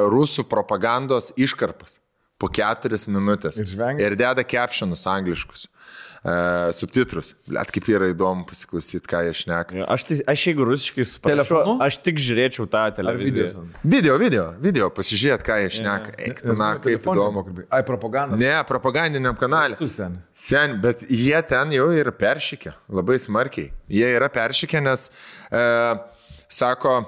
rusų 0.07 0.45
propagandos 0.47 1.33
iškarpas 1.35 1.99
po 2.39 2.47
keturias 2.55 3.09
minutės. 3.11 3.59
Ir 3.59 3.67
žvengia. 3.73 4.07
Ir 4.07 4.17
deda 4.19 4.45
captionus 4.47 5.03
angliškus. 5.11 5.67
E, 6.25 6.73
subtitrus. 6.75 7.33
Liet 7.51 7.71
kaip 7.75 7.89
yra 7.93 8.09
įdomu 8.11 8.43
pasiklausyti, 8.49 9.07
ką 9.09 9.21
jie 9.29 9.35
šneka. 9.39 9.85
Aš, 9.87 10.05
tai, 10.09 10.17
aš 10.33 10.47
jeigu 10.49 10.67
rusiškai 10.67 11.05
suprantu, 11.07 11.35
Telefonu? 11.37 11.75
aš 11.85 11.99
tik 12.03 12.19
žiūrėčiau 12.23 12.67
tą 12.71 12.83
televiziją. 12.97 13.63
Video, 13.85 14.17
video, 14.19 14.49
video, 14.63 14.89
pasižiūrėt, 14.95 15.45
ką 15.47 15.61
jie 15.63 15.71
šneka. 15.79 16.17
Eik, 16.19 16.43
tu, 16.43 16.57
na, 16.59 16.73
kaip 16.83 17.07
įdomu. 17.07 17.45
Ai, 17.71 17.85
propaganda. 17.87 18.39
Ne, 18.41 18.57
propagandiniam 18.67 19.39
kanalė. 19.39 19.79
Susen. 19.79 20.19
Sen, 20.35 20.75
bet 20.83 21.07
jie 21.07 21.39
ten 21.47 21.77
jau 21.77 21.87
yra 21.95 22.15
peršykę, 22.15 22.75
labai 22.99 23.21
smarkiai. 23.23 23.71
Jie 23.93 24.11
yra 24.19 24.31
peršykę, 24.33 24.83
nes 24.83 25.07
e, 25.55 25.63
sako, 26.51 26.99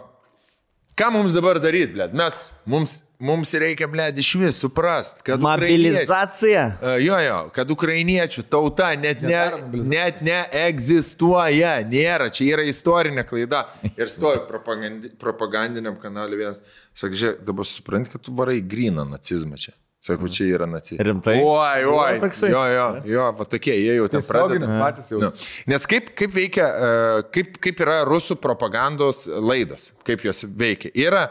ką 1.00 1.08
mums 1.14 1.32
dabar 1.36 1.56
daryti, 1.62 1.94
blėt, 1.94 2.12
mes, 2.16 2.38
mums, 2.68 2.98
mums 3.24 3.52
reikia, 3.62 3.88
blėt, 3.88 4.18
iš 4.20 4.34
vis 4.40 4.58
suprast, 4.60 5.22
kad... 5.24 5.40
Mobilizacija. 5.40 6.64
E, 6.76 6.94
Jo, 7.06 7.16
jo, 7.24 7.38
kad 7.56 7.72
ukrainiečių 7.72 8.44
tauta 8.52 8.90
net, 9.00 9.22
ne, 9.24 9.40
net 9.88 10.20
neegzistuoja, 10.26 11.78
nėra, 11.88 12.28
čia 12.34 12.50
yra 12.52 12.66
istorinė 12.68 13.24
klaida. 13.28 13.64
Ir 13.94 14.12
stovi 14.12 14.42
propagandi, 14.48 15.14
propagandiniam 15.20 15.96
kanalui 16.02 16.42
vienas, 16.42 16.60
sakai, 16.92 17.16
žiūrėk, 17.22 17.44
dabar 17.48 17.68
supranti, 17.68 18.12
kad 18.12 18.26
tu 18.26 18.36
varai 18.36 18.60
griną 18.60 19.08
nacizmą 19.08 19.60
čia. 19.60 19.72
Sakau, 20.00 20.30
čia 20.32 20.46
yra 20.48 20.64
nacistai. 20.64 21.04
Rimtai? 21.04 21.34
Oi, 21.44 21.84
oi. 21.84 22.12
Jo, 22.48 22.62
jo, 22.72 22.84
jo, 23.04 23.24
va 23.36 23.44
tokie, 23.44 23.74
jie 23.76 23.98
jau 23.98 24.06
ten 24.08 24.22
pradeda. 24.24 24.68
patys 24.80 25.10
jau. 25.12 25.20
Nu, 25.20 25.28
nes 25.68 25.84
kaip, 25.92 26.14
kaip 26.16 26.32
veikia, 26.32 26.68
e, 26.68 27.24
kaip, 27.36 27.58
kaip 27.60 27.82
yra 27.84 27.98
rusų 28.08 28.38
propagandos 28.40 29.26
laidos, 29.28 29.90
kaip 30.08 30.24
jos 30.24 30.46
veikia. 30.48 30.88
Yra 30.96 31.26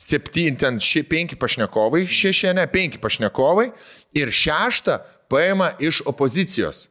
septyni, 0.00 0.56
ten 0.56 0.80
šie 0.80 1.02
penki 1.04 1.36
pašnekovai, 1.36 2.06
šeši, 2.08 2.54
ne, 2.56 2.64
penki 2.72 3.00
pašnekovai 3.02 3.68
ir 4.16 4.32
šeštą 4.32 5.02
paima 5.28 5.74
iš 5.76 6.00
opozicijos. 6.08 6.86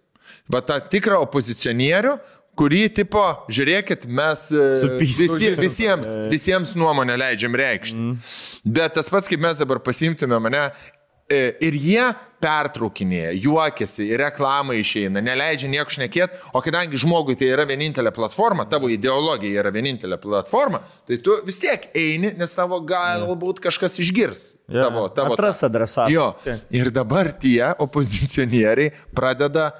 Va 0.53 0.61
tą 0.61 0.77
tikrą 0.91 1.17
opozicionierių, 1.25 2.13
kurį 2.57 2.83
tipo, 2.97 3.23
žiūrėkit, 3.53 4.05
mes 4.09 4.47
e, 4.53 4.67
visi, 5.01 5.27
visiems, 5.57 6.13
visiems 6.31 6.73
nuomonę 6.77 7.17
leidžiam 7.19 7.57
reikšti. 7.57 7.97
Mm. 7.97 8.29
Bet 8.77 8.95
tas 8.97 9.11
pats, 9.13 9.29
kaip 9.29 9.41
mes 9.43 9.61
dabar 9.61 9.81
pasimtume 9.85 10.39
mane, 10.41 10.63
e, 10.69 10.96
ir 11.29 11.75
jie 11.75 12.05
pertraukinėja, 12.37 13.31
juokiasi, 13.41 14.05
ir 14.11 14.21
reklamą 14.21 14.75
išeina, 14.77 15.21
neleidžia 15.25 15.69
nieko 15.71 15.93
šnekėti, 15.95 16.37
o 16.53 16.61
kadangi 16.61 16.99
žmogui 17.01 17.33
tai 17.39 17.49
yra 17.49 17.65
vienintelė 17.67 18.11
platforma, 18.13 18.67
tavo 18.69 18.91
ideologija 18.93 19.63
yra 19.63 19.71
vienintelė 19.73 20.19
platforma, 20.21 20.83
tai 21.09 21.17
tu 21.25 21.39
vis 21.47 21.57
tiek 21.63 21.89
eini, 21.97 22.35
nes 22.37 22.53
tavo 22.57 22.79
galbūt 22.85 23.61
kažkas 23.65 23.97
išgirs. 24.03 24.43
Jo. 24.69 24.85
Tavo, 24.85 25.07
tavo, 25.17 25.37
Atras 25.37 25.63
adresatą. 25.65 26.11
Jo. 26.13 26.29
Ir 26.69 26.91
dabar 26.93 27.31
tie 27.41 27.71
opozicionieriai 27.73 28.93
pradeda 29.17 29.71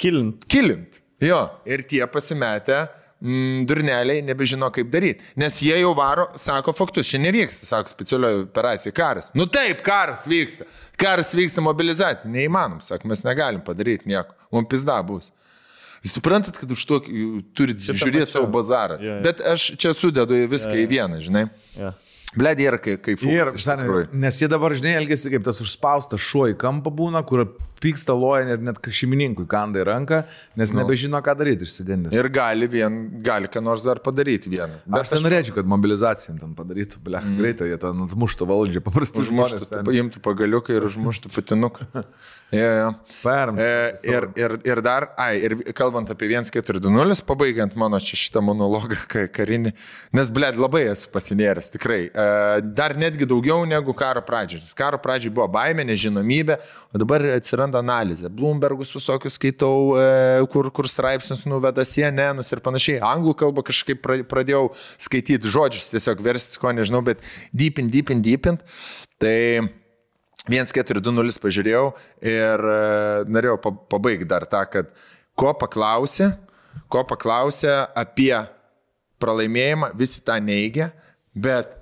Kilint. 0.00 0.48
kilint. 0.48 1.02
Jo, 1.20 1.46
ir 1.64 1.84
tie 1.88 2.04
pasimetę 2.12 2.86
mm, 3.20 3.64
durneliai 3.68 4.22
nebežino, 4.26 4.68
kaip 4.74 4.90
daryti. 4.92 5.24
Nes 5.40 5.60
jie 5.62 5.76
jau 5.80 5.92
varo, 5.96 6.28
sako 6.40 6.74
faktus, 6.76 7.08
čia 7.10 7.20
nevyksta, 7.22 7.68
sako 7.68 7.92
specialioji 7.92 8.44
operacija, 8.46 8.92
karas. 8.96 9.32
Nu 9.34 9.48
taip, 9.50 9.82
karas 9.86 10.26
vyksta. 10.30 10.68
Karas 11.00 11.34
vyksta 11.36 11.64
mobilizacija. 11.64 12.30
Neįmanom, 12.32 12.80
sako, 12.84 13.08
mes 13.12 13.24
negalim 13.26 13.62
padaryti 13.64 14.08
nieko. 14.10 14.36
Mums 14.54 14.70
pizda 14.72 15.00
bus. 15.06 15.32
Suprantat, 16.06 16.58
kad 16.60 16.70
už 16.70 16.82
to 16.86 17.00
turit 17.56 17.80
žiūrėti 17.82 18.28
mačiau. 18.28 18.34
savo 18.38 18.50
bazarą. 18.52 18.98
Jo, 19.02 19.16
jo. 19.16 19.22
Bet 19.24 19.40
aš 19.42 19.72
čia 19.80 19.94
sudedu 19.96 20.38
viską 20.46 20.76
į 20.78 20.84
vieną, 20.90 21.22
žinai. 21.24 21.48
Ja. 21.74 21.94
Bledė 22.36 22.66
yra 22.68 22.78
kaip 22.82 23.00
kaip 23.04 23.22
Ir, 23.24 23.52
žinai, 23.56 24.02
nes 24.12 24.38
jie 24.42 24.48
dabar, 24.50 24.74
žinai, 24.76 24.96
elgesi 25.00 25.32
kaip 25.32 25.44
tas 25.46 25.58
užspaustas 25.64 26.20
šuo 26.20 26.50
į 26.52 26.56
kampą 26.60 26.92
būna, 26.92 27.22
kur 27.26 27.46
pyksta 27.82 28.14
loja 28.16 28.46
net, 28.48 28.62
net 28.64 28.80
šeimininkui 28.86 29.46
kanda 29.50 29.82
į 29.82 29.86
ranką, 29.90 30.22
nes 30.56 30.72
Nu. 30.72 30.80
nebežino, 30.82 31.20
ką 31.24 31.34
daryti 31.38 31.66
išsigandęs. 31.66 32.14
Ir 32.16 32.28
gali, 32.32 32.68
vien, 32.70 32.98
gali 33.22 33.50
ką 33.52 33.62
nors 33.62 33.84
dar 33.84 34.00
padaryti 34.04 34.50
vieną. 34.52 34.80
Aš 35.00 35.12
tai 35.12 35.20
norėčiau, 35.24 35.56
kad 35.58 35.68
mobilizacija 35.68 36.36
ten 36.38 36.54
padarytų, 36.56 37.02
bleh, 37.04 37.24
mm. 37.26 37.36
greitai, 37.40 37.68
jie 37.72 37.78
ten 37.82 38.06
atmuštų 38.06 38.48
valdžią, 38.48 38.84
paprastai 38.86 39.26
žmonės. 39.26 39.68
paimtų 39.86 40.22
pagaliuką 40.22 40.76
ir 40.78 40.88
užmuštų 40.88 41.32
patinuką. 41.34 41.88
Ja, 42.54 42.66
ja. 42.78 42.90
Paėm. 43.24 43.56
E, 43.58 43.70
ir, 44.06 44.28
ir, 44.38 44.52
ir 44.62 44.80
dar, 44.86 45.08
ai, 45.18 45.40
ir 45.42 45.56
kalbant 45.74 46.06
apie 46.14 46.28
1420, 46.30 47.24
pabaigiant 47.26 47.72
mano 47.74 47.98
čia 47.98 48.14
šitą 48.14 48.38
monologą 48.46 49.00
ka- 49.10 49.24
karinį, 49.34 49.72
nes, 50.14 50.30
blėd, 50.30 50.54
labai 50.62 50.84
esu 50.92 51.10
pasinėręs, 51.10 51.72
tikrai. 51.74 52.04
E, 52.06 52.26
dar 52.62 52.94
netgi 52.94 53.26
daugiau 53.26 53.66
negu 53.66 53.90
karo 53.98 54.22
pradžioje. 54.22 54.70
Karo 54.78 55.00
pradžioje 55.02 55.34
buvo 55.34 55.48
baimė, 55.58 55.88
nežinomybė, 55.90 56.60
o 56.94 57.02
dabar 57.02 57.26
atsiranda 57.34 57.65
atsiranda 57.66 57.80
analizė. 57.82 58.28
Bloombergus 58.30 58.92
visokius 58.94 59.36
skaitau, 59.36 59.96
e, 59.98 60.46
kur, 60.50 60.70
kur 60.70 60.86
straipsnius 60.86 61.44
nuveda 61.46 61.84
sienenus 61.84 62.52
ir 62.52 62.60
panašiai. 62.60 63.00
Anglų 63.00 63.34
kalbą 63.36 63.62
kažkaip 63.64 64.02
pra- 64.02 64.24
pradėjau 64.24 64.70
skaityti 64.98 65.48
žodžius, 65.48 65.90
tiesiog 65.90 66.20
versti, 66.22 66.58
ko 66.58 66.70
nežinau, 66.72 67.02
bet 67.04 67.18
deepint, 67.52 67.90
deepint, 67.90 68.22
deepint. 68.22 68.60
Tai 69.18 69.68
1420 70.48 71.40
pažiūrėjau 71.42 71.94
ir 72.22 72.58
e, 72.60 73.24
norėjau 73.26 73.58
pa- 73.60 73.76
pabaigti 73.90 74.28
dar 74.28 74.46
tą, 74.46 74.64
kad 74.70 74.92
ko 75.36 75.52
paklausė, 75.54 76.36
ko 76.88 77.02
paklausė 77.04 77.88
apie 77.96 78.34
pralaimėjimą, 79.18 79.94
visi 79.96 80.22
tą 80.22 80.38
neigia, 80.40 80.92
bet 81.34 81.74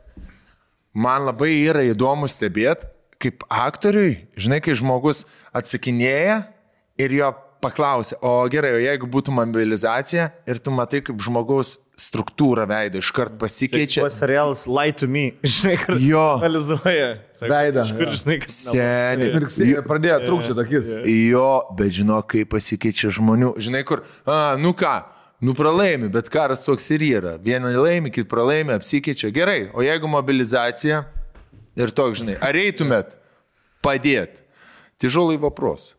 man 0.95 1.27
labai 1.27 1.53
yra 1.67 1.83
įdomu 1.83 2.29
stebėti, 2.31 2.87
kaip 3.25 3.45
aktoriui, 3.49 4.27
žinai, 4.37 4.61
kai 4.61 4.75
žmogus 4.77 5.25
atsakinėja 5.55 6.43
ir 7.01 7.15
jo 7.21 7.33
paklausė, 7.65 8.19
o 8.21 8.43
gerai, 8.53 8.75
o 8.77 8.81
jeigu 8.83 9.09
būtų 9.09 9.33
mobilizacija 9.33 10.27
ir 10.51 10.59
tu 10.61 10.73
matai, 10.75 11.01
kaip 11.07 11.17
žmogaus 11.25 11.79
struktūra 11.97 12.67
veido 12.69 13.01
iškart 13.01 13.39
pasikeičia. 13.41 14.03
Čia 14.03 14.11
serialas 14.13 14.67
Lie 14.69 14.93
to 14.93 15.09
Me. 15.09 15.23
Žinai, 15.55 15.79
kur 15.81 16.03
Jo. 16.03 16.25
analizuoja. 16.43 17.09
Veidą, 17.45 17.87
Iš 17.87 17.95
kur, 17.97 18.13
žinai, 18.19 18.37
kad... 18.43 18.53
Seniai. 18.53 19.31
Ir 19.71 19.81
pradėjo 19.89 20.19
trūkčioti 20.27 20.63
akis. 20.65 20.93
Jo, 21.09 21.49
bet 21.79 21.97
žinok, 21.97 22.29
kaip 22.35 22.53
pasikeičia 22.53 23.13
žmonių. 23.17 23.55
Žinai, 23.65 23.83
kur, 23.89 24.05
a, 24.29 24.39
nu 24.61 24.75
ką, 24.77 24.93
nu 25.45 25.57
pralaimi, 25.57 26.09
bet 26.13 26.29
karas 26.33 26.65
toks 26.69 26.89
ir 26.97 27.05
yra. 27.09 27.35
Vieni 27.41 27.73
laimi, 27.77 28.13
kiti 28.13 28.29
pralaimi, 28.29 28.77
apsikeičia. 28.77 29.33
Gerai, 29.35 29.59
o 29.73 29.85
jeigu 29.85 30.09
mobilizacija 30.13 31.03
ir 31.81 31.97
toks, 31.97 32.21
žinai, 32.21 32.37
ar 32.45 32.57
eitumėt 32.61 33.17
padėti? 33.85 34.44
Тяжелый 35.04 35.38
вопрос. 35.38 35.96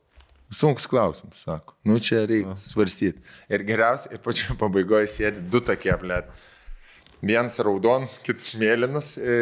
Sunkus 0.51 0.87
klausimas, 0.87 1.43
sako. 1.45 1.75
Nu 1.85 1.99
čia 2.03 2.25
reikia 2.27 2.57
svarstyti. 2.59 3.23
Ir 3.49 3.63
geriausia, 3.63 4.11
ir 4.17 4.23
pačiu 4.25 4.57
pabaigoje 4.59 5.07
sėdi 5.13 5.45
du 5.53 5.61
tokie, 5.63 5.93
blėt. 6.01 6.33
Vienas 7.21 7.59
raudonas, 7.63 8.17
kitas 8.25 8.55
mėlynas, 8.59 9.13
e, 9.21 9.37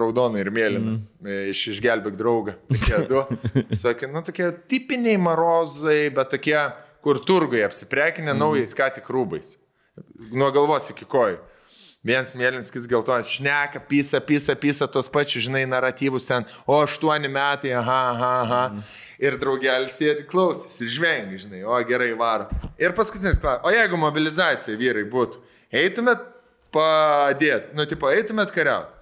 raudona 0.00 0.40
ir 0.40 0.48
mėlyna. 0.54 0.94
Mm. 0.96 1.34
Iš 1.52 1.62
išgelbėk 1.74 2.16
draugą. 2.16 2.54
Tokie 2.70 3.02
du. 3.10 3.24
Sakė, 3.82 4.08
nu 4.14 4.22
tokie 4.24 4.48
tipiniai 4.70 5.18
marozai, 5.20 6.06
bet 6.14 6.32
tokie, 6.32 6.56
kur 7.04 7.20
turgui 7.26 7.60
apsiprekinę 7.66 8.32
mm. 8.32 8.40
naujais 8.40 8.76
ką 8.78 8.88
tik 8.96 9.10
rūbais. 9.12 9.56
Nuo 10.32 10.48
galvos 10.54 10.88
iki 10.94 11.04
kojų. 11.04 11.42
Vienas 12.01 12.31
mėlynas, 12.33 12.71
kis 12.73 12.87
geltonas, 12.89 13.27
šneka, 13.29 13.77
pisa, 13.85 14.17
pisa, 14.25 14.55
pisa 14.57 14.87
tos 14.89 15.05
pačius, 15.13 15.43
žinai, 15.45 15.67
naratyvus 15.69 16.25
ten, 16.25 16.47
o 16.65 16.79
aštuoni 16.81 17.29
metai, 17.29 17.75
aha, 17.77 17.97
aha, 18.13 18.29
aha. 18.39 18.61
Mm. 18.71 18.87
Ir 19.21 19.37
draugelis 19.37 19.99
sėdi 19.99 20.25
klausys 20.25 20.81
ir 20.81 20.89
žvengia, 20.89 21.37
žinai, 21.43 21.61
o 21.61 21.77
gerai 21.85 22.09
varo. 22.17 22.47
Ir 22.81 22.95
paskutinis 22.97 23.37
klausimas, 23.37 23.67
o 23.69 23.75
jeigu 23.75 24.01
mobilizacija 24.01 24.79
vyrai 24.81 25.05
būtų, 25.13 25.43
eitumėt 25.83 26.25
padėti, 26.73 27.75
nu, 27.77 27.85
tipo, 27.85 28.09
eitumėt 28.09 28.55
kariauti. 28.55 28.97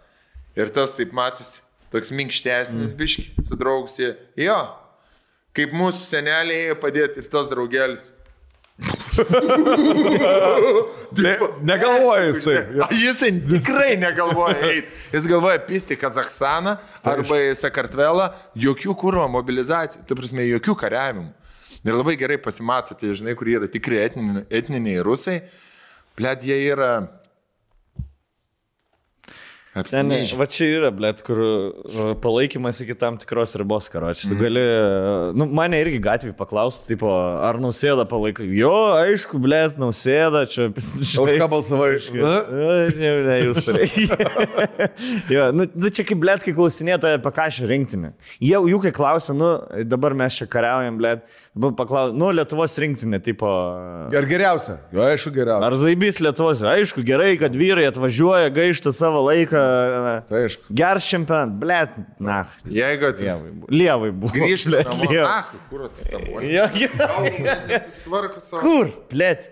Ir 0.59 0.75
tas 0.75 0.91
taip 0.97 1.15
matosi, 1.15 1.63
toks 1.95 2.11
minkštesnis 2.11 2.91
mm. 2.91 2.99
biški, 2.99 3.29
su 3.47 3.55
draugsė. 3.63 4.11
Jo, 4.43 4.59
kaip 5.55 5.71
mūsų 5.71 6.03
seneliai 6.03 6.75
padėti 6.83 7.23
ir 7.23 7.31
tas 7.31 7.47
draugelis. 7.47 8.09
Negalvoju 11.61 12.27
jis 12.27 12.41
taip. 12.43 12.71
A, 12.83 12.87
Jis 13.03 13.23
tikrai 13.49 13.97
negalvoja 13.99 14.57
eiti. 14.71 14.93
Jis 15.13 15.27
galvoja 15.29 15.59
pisti 15.65 15.97
Kazakstaną 15.99 16.77
arba 17.07 17.41
į 17.43 17.53
Sakartvelą, 17.59 18.29
jokių 18.59 18.95
kūro 18.99 19.25
mobilizacijų, 19.31 20.05
tai 20.07 20.19
prasme, 20.19 20.47
jokių 20.49 20.75
kariavimų. 20.83 21.29
Ir 21.79 21.95
labai 21.95 22.17
gerai 22.19 22.39
pasimato, 22.41 22.95
tie 22.97 23.13
žinai, 23.15 23.37
kur 23.39 23.47
yra 23.47 23.69
tikrai 23.71 24.01
etniniai, 24.09 24.43
etniniai 24.61 25.05
rusai, 25.05 25.39
blėt, 26.19 26.43
jie 26.47 26.59
yra... 26.73 26.91
Ten, 29.87 30.11
va 30.39 30.47
čia 30.49 30.67
yra, 30.79 30.89
blėt, 30.95 31.21
kur 31.25 31.39
palaikymas 32.21 32.81
iki 32.83 32.95
tam 32.99 33.17
tikros 33.21 33.55
ribos, 33.59 33.87
karoči. 33.91 34.27
Tu 34.29 34.37
gali, 34.39 34.61
uh, 34.61 35.29
nu, 35.37 35.47
mane 35.55 35.79
irgi 35.81 35.99
gatvį 36.03 36.33
paklausti, 36.37 36.91
tipo, 36.93 37.09
ar 37.09 37.59
nausėda 37.61 38.05
palaiko. 38.09 38.43
Jo, 38.43 38.73
aišku, 38.99 39.39
blėt, 39.41 39.79
nausėda, 39.81 40.45
čia... 40.51 40.69
Už 41.23 41.35
ką 41.39 41.49
balsavai? 41.51 41.91
Na, 42.19 42.35
Ne, 42.99 43.11
ne, 43.25 43.35
jūs 43.47 43.67
reikia. 43.75 44.17
jo, 45.31 45.45
nu, 45.55 45.65
nu, 45.73 45.91
čia 45.93 46.05
kaip, 46.07 46.19
blėt, 46.21 46.43
kai 46.45 46.53
klausinėta 46.55 47.15
apie 47.17 47.31
ką 47.35 47.47
šią 47.55 47.69
rinktinę. 47.69 48.11
Jie, 48.41 48.57
jų 48.57 48.81
kai 48.83 48.91
klausia, 48.95 49.35
nu, 49.37 49.51
dabar 49.87 50.15
mes 50.17 50.37
čia 50.39 50.47
kariaujam, 50.49 50.97
blėt, 50.99 51.23
dabar 51.55 51.75
paklausia, 51.79 52.17
nu, 52.19 52.31
Lietuvos 52.35 52.75
rinktinė, 52.81 53.21
tipo... 53.25 53.49
Ar 54.09 54.27
geriausia? 54.29 54.79
Jo, 54.95 55.05
aišku, 55.09 55.33
geriausia. 55.35 55.69
Ar 55.69 55.77
zaibys 55.79 56.21
Lietuvos? 56.23 56.63
Aišku, 56.73 57.03
gerai, 57.07 57.33
kad 57.41 57.55
vyrai 57.57 57.87
atvažiuoja, 57.89 58.51
gaišta 58.55 58.93
savo 58.95 59.23
laiką. 59.27 59.63
Tai 60.29 60.41
aišku. 60.45 60.69
Geras 60.81 61.07
čempionat, 61.09 61.51
blėt, 61.61 61.97
na. 62.19 62.39
Jeigu 62.65 63.09
at- 63.09 63.21
Lievai 63.21 64.11
buvo. 64.11 64.33
Lievai. 64.69 65.09
na, 65.23 65.41
kur 65.69 65.85
savo? 65.95 66.41
Jo, 66.45 66.65
jo. 66.75 66.89
Kur, 68.63 68.91
blėt, 69.11 69.49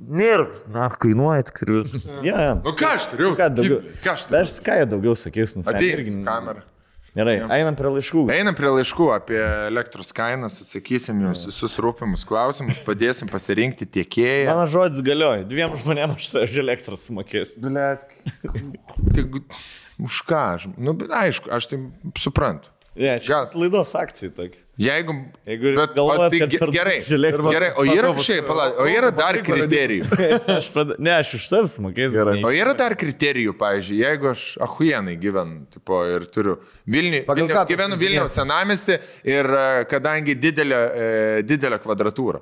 nėra. 0.00 0.46
Na, 0.72 0.88
kainuoja 1.02 1.46
tik 1.50 1.60
turiu. 1.62 1.82
Ja. 2.26 2.54
Nu 2.60 2.72
ką 2.76 2.94
aš 2.96 3.08
turiu? 3.12 3.32
Ką 3.38 3.48
daugiau? 3.56 3.80
Ką 4.04 4.14
aš 4.16 4.26
turiu? 4.28 4.40
Aš 4.42 4.56
ką 4.66 4.78
daugiau 4.90 5.16
sakys, 5.18 5.56
nu, 5.58 5.64
Ateik 5.66 6.06
su 6.08 6.20
kamera. 6.26 6.62
Gerai, 7.10 7.40
einam 7.50 7.74
prie 7.74 7.90
laiškų. 7.90 8.20
Einam 8.30 8.54
prie 8.54 8.70
laiškų 8.70 9.08
apie 9.16 9.38
elektros 9.66 10.12
kainas, 10.14 10.60
atsakysim 10.62 11.18
jums 11.24 11.42
visus 11.48 11.74
rūpimus 11.82 12.22
klausimus, 12.28 12.78
padėsim 12.86 13.30
pasirinkti 13.32 13.88
tiekėją. 13.98 14.46
Mano 14.52 14.68
žodis 14.70 15.02
galioja. 15.06 15.42
Dviem 15.50 15.74
žmonėms 15.80 16.28
aš 16.38 16.52
už 16.54 16.60
elektrą 16.62 16.98
sumokėsiu. 17.00 17.58
Blet. 17.66 18.06
Tik 19.16 19.40
už 19.98 20.20
ką? 20.28 20.44
Aš, 20.54 20.68
nu, 20.78 20.94
bet 21.02 21.10
aišku, 21.10 21.50
aš 21.50 21.72
tai 21.72 21.80
suprantu. 22.22 22.70
Ne, 22.94 23.16
čia 23.22 23.40
Gal- 23.40 23.58
laidos 23.64 23.90
akcija 23.98 24.30
tokia. 24.36 24.59
Jeigu... 24.80 25.14
Jeigu 25.44 25.72
bet, 25.76 25.90
o, 25.90 25.94
galvojat, 25.96 26.32
tai 26.32 26.38
kad 26.40 26.72
gerai, 26.72 26.94
elektrą- 27.02 27.50
gerai, 27.52 27.70
o 27.76 27.84
yra 27.84 28.12
šiaip, 28.16 28.46
pala, 28.48 28.68
o 28.80 28.86
yra 28.88 29.10
dar 29.12 29.36
kriterijų. 29.44 30.06
Aš 30.56 30.70
prad... 30.72 30.94
Ne, 31.02 31.16
aš 31.18 31.34
už 31.36 31.48
savęs 31.50 31.74
sumokėsiu. 31.76 32.14
Gerai. 32.16 32.36
O 32.46 32.52
yra 32.54 32.72
dar 32.78 32.94
kriterijų, 33.00 33.52
pavyzdžiui, 33.60 33.98
jeigu 34.00 34.30
aš 34.30 34.44
ahujenai 34.64 35.16
gyvenu, 35.20 35.66
tipo, 35.74 36.00
ir 36.08 36.24
turiu 36.32 36.56
Vilnių, 36.88 37.24
Vilnių, 37.28 37.66
gyvenu? 37.68 37.98
Vilniaus 38.00 38.38
senamesti 38.38 38.96
ir 39.28 39.50
e, 39.52 39.66
kadangi 39.90 40.38
didelė, 40.40 40.80
e, 40.80 41.10
didelė 41.44 41.80
kvadratūra 41.82 42.40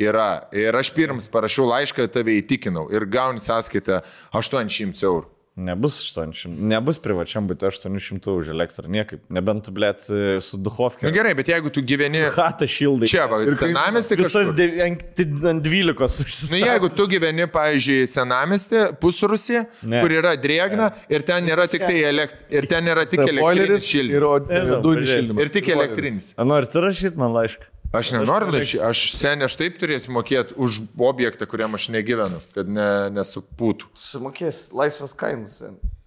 yra, 0.00 0.30
ir 0.56 0.76
aš 0.80 0.92
pirms 0.96 1.28
parašiau 1.32 1.68
laišką, 1.68 2.08
tave 2.14 2.38
įtikinau 2.40 2.88
ir 2.94 3.04
gauni 3.10 3.42
sąskaitą 3.42 4.00
800 4.32 5.04
eurų. 5.04 5.28
Nebus 5.56 5.96
800, 6.16 6.46
nebus 6.62 7.00
privačiam 7.02 7.44
būti 7.50 7.66
800 7.66 8.30
už 8.38 8.48
elektrą, 8.54 8.86
niekaip. 8.88 9.20
Nebent, 9.34 9.66
blėt, 9.74 10.00
su 10.06 10.56
Na 10.56 10.62
Duhovke. 10.62 11.02
nu, 11.04 11.10
gerai, 11.12 11.34
bet 11.34 11.50
jeigu 11.50 11.72
tu 11.74 11.82
gyveni 11.82 12.22
Hatą 12.32 12.68
šildai. 12.70 13.08
čia, 13.10 13.26
va, 13.26 13.40
senamesti 13.58 14.16
Visas 14.16 14.46
kažkur. 14.46 14.54
de- 14.56 14.82
ant 14.86 15.02
ant 15.50 15.62
12 15.66 16.22
užsistatęs. 16.24 16.52
Nu, 16.54 16.60
jeigu 16.64 16.88
tu 16.96 17.06
gyveni, 17.10 17.48
pavyzdžiui, 17.50 18.06
senamesti, 18.08 18.76
pusrusį, 19.02 19.66
Ne. 19.82 20.00
kur 20.00 20.10
yra 20.10 20.36
drėgna 20.38 20.92
ir 21.10 21.22
ten 21.26 21.44
nėra 21.44 21.66
tik 21.68 21.82
tai, 21.82 21.98
elekt... 22.08 22.36
ir 22.48 22.66
ten 22.70 22.86
yra 22.86 23.04
tik 23.04 23.18
elektrinis 23.26 23.82
ir 23.84 23.90
šildymas. 23.90 24.46
Dujų 24.46 24.80
pažiūrėsim. 24.86 25.26
šildymas. 25.34 25.42
Ir 25.44 25.48
tik 25.58 25.68
elektrinis. 25.68 26.34
Ar 26.38 26.44
norit 26.46 26.72
rašyti 26.72 27.16
man 27.16 27.32
laišką? 27.34 27.66
Aš 27.92 28.12
nenoriu 28.14 28.52
rašyti, 28.54 28.78
aš 28.86 29.00
seniai 29.18 29.48
aš 29.48 29.56
taip 29.58 29.78
turėsiu 29.82 30.12
mokėti 30.14 30.54
už 30.54 30.76
objektą, 31.10 31.48
kuriam 31.50 31.74
aš 31.74 31.88
negyvenu, 31.90 32.38
kad 32.54 32.70
ne, 32.70 32.90
nesupūtų. 33.16 33.90
Sumokės 33.98 34.68
laisvas 34.76 35.16
kainas. 35.18 35.56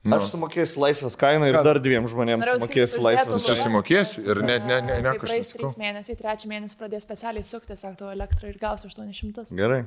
Aš 0.03 0.33
sumokėsiu 0.33 0.82
laisvas 0.83 1.15
kainą 1.15 1.48
ir 1.48 1.56
dar 1.64 1.77
dviem 1.80 2.03
žmonėms 2.11 2.43
Norėjau 2.43 2.59
sumokėsiu 2.59 2.91
sakyt, 2.91 3.06
laisvas 3.06 3.38
uždėtų 3.38 3.48
kainą. 3.48 3.59
Susimokėsiu 3.61 4.23
ir 4.33 4.41
ne- 4.43 4.57
ne- 4.59 4.80
ne- 4.83 4.98
ne 4.99 5.14
kažkas 5.15 5.30
praeis 5.30 5.51
sakau. 5.53 5.69
3 5.72 5.80
mėnesiai, 5.80 6.17
trečią 6.19 6.49
mėnesį 6.51 6.75
pradės 6.82 7.06
specialiai 7.07 7.43
sukti 7.48 7.72
tiesiog 7.72 7.93
tavo 8.01 8.11
elektrą 8.11 8.49
ir 8.51 8.57
gausi 8.59 8.90
800. 8.90 9.56
Gerai. 9.56 9.85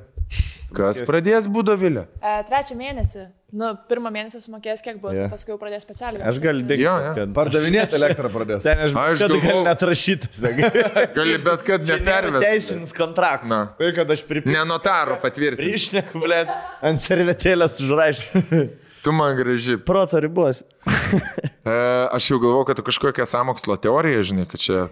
Kas 0.73 1.03
pradės 1.05 1.45
būdovilę? 1.53 2.07
E, 2.17 2.31
trečią 2.49 2.75
mėnesį, 2.75 3.27
nu, 3.61 3.69
pirmą 3.87 4.09
mėnesį 4.11 4.41
sumokės 4.47 4.81
kiek 4.83 4.97
bus, 4.99 5.13
yeah. 5.15 5.29
paskui 5.31 5.53
jau 5.53 5.59
pradės 5.61 5.85
specialiai. 5.85 6.25
Aš 6.27 6.41
galiu 6.43 6.65
dėkti. 6.65 6.81
Jo, 6.81 6.95
jo. 7.13 7.27
Pardavinėti 7.37 7.95
elektrą 7.95 8.33
pradės. 8.33 8.65
Ten 8.65 8.81
aš, 8.87 8.97
Aš 8.97 9.21
galiu 9.21 9.61
net 9.69 9.85
rašytas. 9.91 10.41
Gali 11.19 11.37
bet 11.45 11.63
kad 11.69 11.85
nepervesti. 11.87 12.41
Teisinis 12.41 12.91
kontraktas. 12.97 13.53
Na. 13.53 13.61
Tai 13.77 13.93
kad 13.95 14.11
aš 14.17 14.25
pripirkau. 14.27 14.57
Ne 14.57 14.65
notaro 14.67 15.21
patvirtinti. 15.21 15.77
Išneku, 15.77 16.19
blė, 16.25 16.41
ant 16.81 17.05
servetėlės 17.05 17.79
užrašyti. 17.85 18.65
Tu 19.03 19.11
man 19.15 19.35
graži. 19.37 19.77
Proto 19.77 20.19
ribos. 20.23 20.63
E, 21.67 21.71
aš 22.15 22.29
jau 22.31 22.37
galvoju, 22.39 22.63
kad 22.69 22.77
tu 22.79 22.83
kažkokią 22.87 23.25
samokslo 23.27 23.75
teoriją, 23.83 24.21
žinai, 24.29 24.45
kad 24.47 24.61
čia 24.63 24.85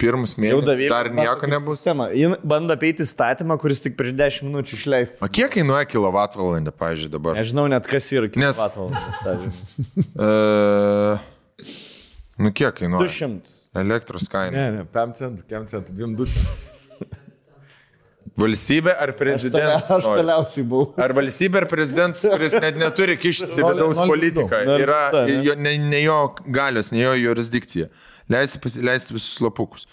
pirmus 0.00 0.32
mėnesius 0.40 0.88
dar 0.90 1.06
nieko 1.14 1.46
nebus. 1.46 1.78
Sistema. 1.78 2.08
Jin 2.10 2.34
bando 2.42 2.74
apeiti 2.74 3.06
statymą, 3.06 3.54
kuris 3.62 3.82
tik 3.84 3.94
prieš 3.98 4.14
10 4.18 4.48
minučių 4.48 4.74
išleistas. 4.78 5.22
O 5.22 5.28
kiek 5.30 5.52
kainuoja 5.54 5.86
kilovatvalandė, 5.86 6.74
pavyzdžiui, 6.74 7.12
dabar? 7.14 7.38
Nežinau 7.38 7.68
net 7.70 7.86
kas 7.86 8.10
yra 8.10 8.26
Nes- 8.26 8.58
kilovatvalandas. 8.58 9.20
pavyzdžiui. 9.26 10.06
E, 10.26 10.30
nu, 12.42 12.50
kiek 12.50 12.74
kainuoja? 12.82 13.06
200. 13.06 13.58
Elektros 13.86 14.26
kaina. 14.32 14.56
Ne, 14.56 14.66
ne, 14.80 14.86
5 14.98 15.20
centų, 15.22 15.46
5 15.54 15.76
centų, 15.76 15.94
2 16.02 16.30
centų. 16.34 16.75
Valstybė 18.36 18.92
ar 19.00 19.12
prezidentas? 19.16 19.90
Aš 19.94 20.04
nori? 20.04 20.20
toliausiai 20.20 20.64
buvau. 20.68 20.90
Ar 21.00 21.14
valstybė 21.16 21.62
ar 21.62 21.66
prezidentas, 21.70 22.24
kuris 22.28 22.56
net 22.60 22.78
neturi 22.80 23.14
kištis 23.20 23.54
į 23.60 23.66
vidaus 23.70 24.00
politiką, 24.02 24.62
yra 24.80 25.02
jo, 25.46 25.54
ne, 25.56 25.76
ne 25.78 26.00
jo 26.02 26.16
galios, 26.52 26.90
ne 26.92 27.04
jo 27.04 27.14
jurisdikcija. 27.16 27.86
Leisti 28.32 28.58
pasileisti 28.62 29.14
visus 29.14 29.38
lapukus. 29.44 29.86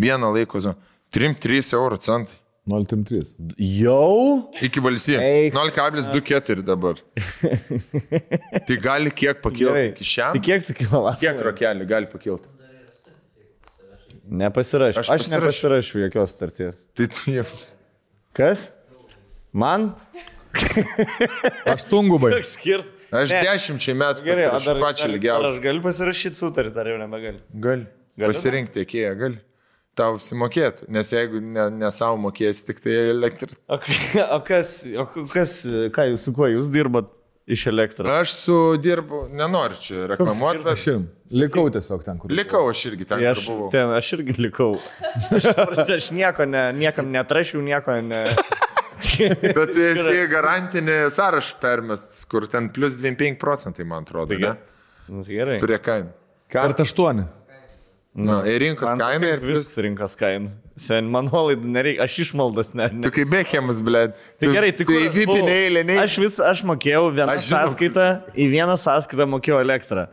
Vieną 0.00 0.30
laiko 0.36 0.62
zoną. 0.62 0.78
3-3 1.12 1.74
euro 1.74 1.98
centai. 1.98 2.36
0,3. 2.70 3.32
Jau? 3.58 4.52
Iki 4.62 4.82
valstybės. 4.84 5.24
Eik. 5.26 5.56
0,24 5.56 6.62
dabar. 6.62 7.00
tai 8.68 8.76
gali 8.78 9.10
kiek 9.10 9.40
pakilti 9.42 9.88
iki 9.90 10.04
Tai 10.04 10.08
šiandien? 10.12 10.44
kiek 10.46 10.66
tu 10.68 10.76
kilovatų? 10.78 11.20
Kiek 11.24 11.42
rokelį 11.48 11.88
gali 11.90 12.10
pakilti? 12.12 12.46
Nepasirašiau. 14.30 15.02
Aš 15.02 15.10
Aš, 15.10 15.24
aš 15.26 15.32
nepasirašiau 15.34 16.04
jokios 16.04 16.36
starties. 16.36 16.84
Tai 16.94 17.08
tu 17.10 17.34
jau. 17.40 17.46
Kas? 18.36 18.70
Man? 19.52 19.90
Aš 21.66 21.84
tungubai. 21.90 22.32
Skirt. 22.46 22.90
Aš 23.10 23.32
Ne. 23.34 23.40
dešimčiai 23.42 23.96
metų 23.98 24.22
Gerai, 24.22 24.44
pasirašiau 24.46 24.66
dar, 24.70 24.82
pačią 24.84 25.02
dar, 25.02 25.10
ar 25.10 25.14
lygiausią. 25.16 25.48
aš 25.50 25.56
galiu 25.64 25.82
pasirašyti 25.82 26.38
sutartį, 26.38 26.76
ar 26.78 26.90
jau 26.92 26.98
nebegali? 27.00 27.40
Gali. 27.64 27.86
Galiu? 28.20 28.30
Pasirinkti 28.34 28.76
tiekėją, 28.84 29.14
gali. 29.18 29.40
Tau 29.98 30.14
apsimokėtų, 30.14 30.86
nes 30.94 31.10
jeigu 31.10 31.40
ne, 31.42 31.64
ne 31.74 31.90
savo 31.90 32.20
mokėsi, 32.22 32.62
tik 32.68 32.78
tai 32.84 32.94
elektrą. 33.10 33.50
O, 33.66 33.80
o 34.36 34.38
kas, 34.46 34.70
o 34.94 35.06
kas, 35.32 35.56
ką 35.96 36.06
jūs, 36.12 36.28
su 36.28 36.32
kuo 36.36 36.46
jūs 36.52 36.70
dirbat 36.70 37.10
iš 37.50 37.66
elektros? 37.70 38.08
Aš 38.14 38.32
su 38.38 38.56
dirbu, 38.82 39.24
nenoriu 39.34 39.78
čia 39.82 40.06
reklamuoti, 40.12 40.62
Aš 40.70 40.86
likau 41.36 41.66
tiesiog 41.72 42.04
ten, 42.06 42.18
kur. 42.22 42.32
likau 42.34 42.62
aš 42.70 42.84
irgi 42.90 43.04
ten, 43.06 43.18
Tai 43.18 43.24
kur 43.24 43.30
aš, 43.32 43.46
buvau. 43.50 43.70
ten, 43.74 43.92
aš 43.96 44.12
irgi 44.18 44.36
likau. 44.38 44.72
Aš, 45.36 45.90
aš 45.96 46.10
nieko, 46.16 46.46
ne, 46.48 46.64
niekam 46.76 47.10
netrašiau, 47.14 47.62
nieko 47.64 47.98
ne. 48.06 48.22
Bet 49.40 49.76
esi 49.90 50.22
garantinį 50.30 50.96
sąrašą 51.14 51.58
permestas, 51.62 52.24
kur 52.28 52.46
ten 52.50 52.68
plus 52.74 52.96
25 53.00 53.38
procentai, 53.40 53.84
man 53.88 54.04
atrodo. 54.06 54.32
Taigi? 54.34 54.46
ne? 54.46 54.56
Nu, 55.10 55.24
gerai. 55.26 55.58
Prie 55.62 55.78
kainų. 55.82 56.12
Kartą 56.52 56.84
8. 56.86 57.22
Na, 58.20 58.40
ir 58.50 58.58
rinkos 58.58 58.90
kaina 58.98 59.28
ir 59.36 59.42
vis 59.44 59.68
rinkos 59.78 60.16
kaina. 60.18 60.50
Sen, 60.76 61.08
man 61.12 61.26
nuolaidų 61.28 61.68
nereikia, 61.68 62.04
aš 62.06 62.14
išmaldas 62.24 62.70
ne. 62.78 62.86
ne. 62.92 63.02
Tu 63.04 63.10
kaip 63.12 63.28
Bechemas, 63.32 63.80
blė. 63.84 64.12
Tai 64.40 64.48
gerai, 64.54 64.70
tai 64.72 64.86
tu 64.86 64.94
aš 64.96 65.08
buvau? 65.10 65.16
vipinę 65.18 65.56
eilę, 65.66 65.82
ne? 65.84 65.96
Aš 66.00 66.14
vis, 66.22 66.38
aš 66.40 66.62
mokėjau 66.68 67.10
vieną 67.12 67.34
Aš 67.36 67.48
žinau. 67.50 67.66
sąskaitą, 67.66 68.06
į 68.38 68.46
vieną 68.54 68.76
sąskaitą 68.80 69.26
mokėjau 69.34 69.58
elektrą. 69.60 70.06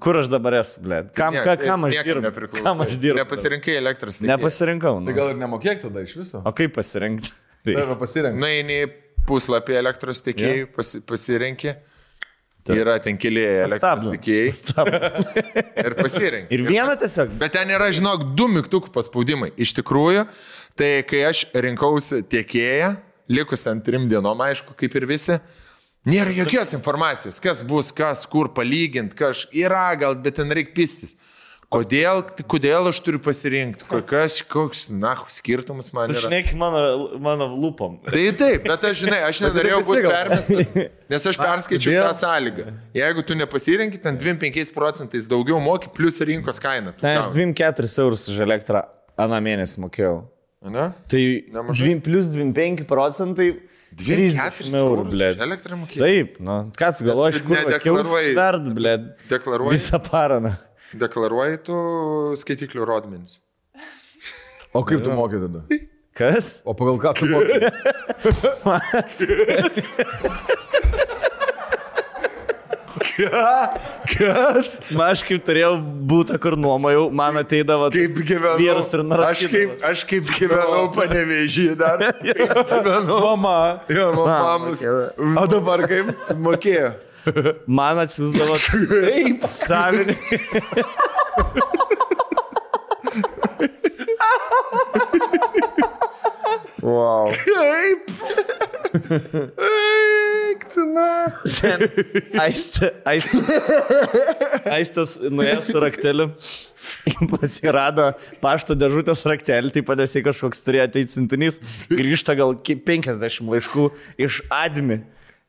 Kur 0.00 0.16
aš 0.20 0.28
dabar 0.32 0.54
esu, 0.60 0.80
ble? 0.84 1.02
Kam, 1.16 1.34
Ne, 1.36 1.42
ka, 1.44 1.54
tai 1.56 1.66
kam 1.68 1.84
aš 1.84 1.92
niekam 1.92 2.22
dirbu? 2.24 2.48
Kam 2.62 2.80
aš 2.80 2.96
dirbu? 2.96 3.18
Nepasirinkai 3.20 3.74
elektros. 3.76 4.20
tiekėją. 4.20 4.36
Nepasirinkau. 4.36 4.94
Tai 5.04 5.12
Nu. 5.12 5.16
gal 5.16 5.30
ir 5.34 5.36
nemokėk 5.36 5.82
tada 5.82 6.00
iš 6.04 6.14
viso. 6.16 6.40
O 6.44 6.52
kaip 6.52 6.72
pasirinkti? 6.76 7.28
Tave 7.64 7.96
pasirinkti. 8.00 8.40
Nueini 8.40 8.78
į 8.86 8.90
puslapį 9.28 9.76
elektros 9.78 10.20
tiekėjų, 10.24 10.70
pasi, 10.76 11.00
pasirenki. 12.62 12.82
Yra 12.82 12.98
ten 13.02 13.18
keli 13.20 13.42
elektros 13.64 14.08
tiekėjai 14.12 15.84
ir 15.84 15.96
pasirenki. 15.98 16.54
Ir 16.54 16.64
vieną 16.68 16.96
tiesiog. 17.00 17.34
Bet 17.40 17.54
ten 17.56 17.72
yra, 17.74 17.90
žinok, 17.94 18.28
du 18.38 18.48
mygtukų 18.52 18.92
paspaudimai. 18.94 19.52
Iš 19.60 19.74
tikrųjų, 19.80 20.26
tai 20.78 20.92
kai 21.08 21.24
aš 21.28 21.46
rinkausi 21.54 22.22
tiekėją, 22.32 22.94
likus 23.32 23.66
ten 23.66 23.82
trim 23.84 24.08
dienom, 24.10 24.40
aišku, 24.46 24.76
kaip 24.78 24.96
ir 24.98 25.08
visi, 25.10 25.38
nėra 26.08 26.34
jokios 26.42 26.74
informacijos, 26.76 27.40
kas 27.42 27.62
bus, 27.66 27.92
kas, 27.94 28.24
kur 28.30 28.52
palyginti, 28.54 29.18
kas 29.18 29.46
yra, 29.54 29.90
gal, 29.98 30.18
bet 30.22 30.38
ten 30.40 30.50
reikia 30.54 30.74
pistis. 30.82 31.16
Kodėl, 31.72 32.18
kodėl 32.52 32.88
aš 32.90 32.98
turiu 33.00 33.18
pasirinkti, 33.24 33.86
Ko- 33.88 34.02
kas, 34.04 34.34
koks, 34.44 34.82
na, 34.92 35.14
skirtumas 35.32 35.88
man 35.96 36.10
yra. 36.12 36.20
Žinai, 36.26 36.40
mano, 36.60 36.82
mano 37.22 37.46
lūpom. 37.56 37.94
Tai 38.04 38.24
taip, 38.36 38.66
bet 38.68 38.84
aš 38.90 39.00
žinai, 39.06 39.22
aš 39.30 39.40
nenorėjau 39.46 39.78
būti 39.86 40.02
permestas, 40.12 40.68
nes 41.14 41.28
aš 41.32 41.38
perskaičiau 41.40 41.94
tą 42.04 42.12
sąlygą. 42.20 42.66
Jeigu 42.98 43.24
tu 43.24 43.36
nepasirinki, 43.40 44.00
ten 44.04 44.18
25 44.20 44.72
procentais 44.76 45.28
daugiau 45.32 45.60
moki, 45.64 45.88
plus 45.96 46.20
rinkos 46.20 46.60
kaina. 46.60 46.92
Ten 47.00 47.22
aš 47.22 47.30
24 47.32 47.88
eurus 48.04 48.28
už 48.28 48.42
elektrą 48.44 48.84
aną 49.16 49.40
mėnesį 49.48 49.80
mokėjau. 49.86 50.16
Ne? 50.68 50.90
Tai 51.10 51.22
Nemažai. 51.56 51.94
2 51.96 52.02
plus 52.04 52.28
25 52.36 52.84
procentai 52.86 53.48
24 53.92 54.52
30 54.60 54.76
eurų, 54.78 55.06
ble. 55.12 55.30
elektrą 55.48 55.76
mokėjai? 55.80 56.04
Taip, 56.04 56.36
nu, 56.40 56.58
ką 56.78 56.92
tu 56.98 57.08
galvoji, 57.08 57.34
iš 57.40 57.42
kur 57.48 57.56
nedeklaruoji- 57.58 58.36
verd, 58.38 58.68
ble. 58.76 58.92
Deklaruoji, 59.32 59.80
Visą 59.80 59.98
parą. 60.04 60.38
Deklaruoji 61.00 61.58
tu 61.68 61.76
skaitiklių 62.40 62.86
rodmenis. 62.88 63.38
O 64.72 64.82
kaip 64.88 65.02
tu 65.04 65.12
mokė 65.16 65.40
tada? 65.46 65.64
Kas? 66.16 66.58
O 66.68 66.74
pagal 66.76 66.98
ką 67.00 67.12
tu 67.18 67.28
mokė? 67.30 67.72
Kas? 74.06 74.78
Na, 74.96 75.08
aš 75.12 75.22
kaip 75.26 75.42
turėjau 75.46 75.74
būtą, 76.08 76.36
kur 76.42 76.56
nuomojau, 76.60 77.06
man 77.14 77.38
ateidavo 77.40 77.88
Kaip 77.92 78.16
gyvenau? 78.28 78.56
vyras 78.60 78.92
ir 78.94 79.02
aš 79.02 79.08
narašydavo. 79.10 79.52
kaip, 79.54 79.86
aš 79.90 80.04
kaip 80.10 80.28
gyvenau 80.36 80.82
panevežį 80.96 81.66
dar. 81.80 82.04
Gyvenau. 82.26 83.18
Mama. 83.24 83.56
Jo, 83.92 84.10
mamos. 84.18 84.84
O 84.86 85.46
dabar 85.50 85.84
kaip 85.90 86.12
sumokėjo? 86.28 86.92
Man 87.66 87.98
atsiųsdavo 88.02 88.56
taip 88.66 89.44
savininkai. 89.52 90.40
wow. 96.82 97.30
Kaip? 97.32 98.10
Eik, 99.62 100.64
tu 100.74 100.84
na. 100.92 101.06
Sen, 101.48 101.84
aistė, 102.42 102.90
aistė, 103.08 103.56
aistas 104.74 105.16
nuėjo 105.32 105.62
su 105.66 105.82
rakteliu. 105.82 106.28
Pasirado 107.32 108.10
pašto 108.42 108.74
dėžutės 108.78 109.22
raktelį, 109.30 109.72
tai 109.76 109.82
padėsi 109.86 110.22
kažkoks 110.26 110.60
turėjo 110.66 110.88
ateiti 110.90 111.14
sintinys, 111.16 111.60
grįžta 111.90 112.36
gal 112.38 112.54
ki- 112.66 112.78
50 112.84 113.48
laiškų 113.52 113.88
iš 114.26 114.42
admi. 114.52 115.00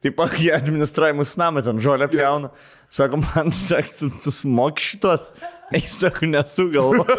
Taip 0.03 0.17
pat 0.19 0.35
jie 0.41 0.51
administravimus 0.55 1.37
namą 1.39 1.63
ten 1.63 1.79
žolę 1.79 2.09
pjauna. 2.11 2.51
Sako, 2.93 3.23
man, 3.23 3.51
sak, 3.55 3.87
tu, 3.97 4.09
smoki 4.31 4.83
šitos. 4.83 5.31
Eis, 5.73 5.95
sako, 5.97 6.27
nesu 6.29 6.67
galvo. 6.73 7.07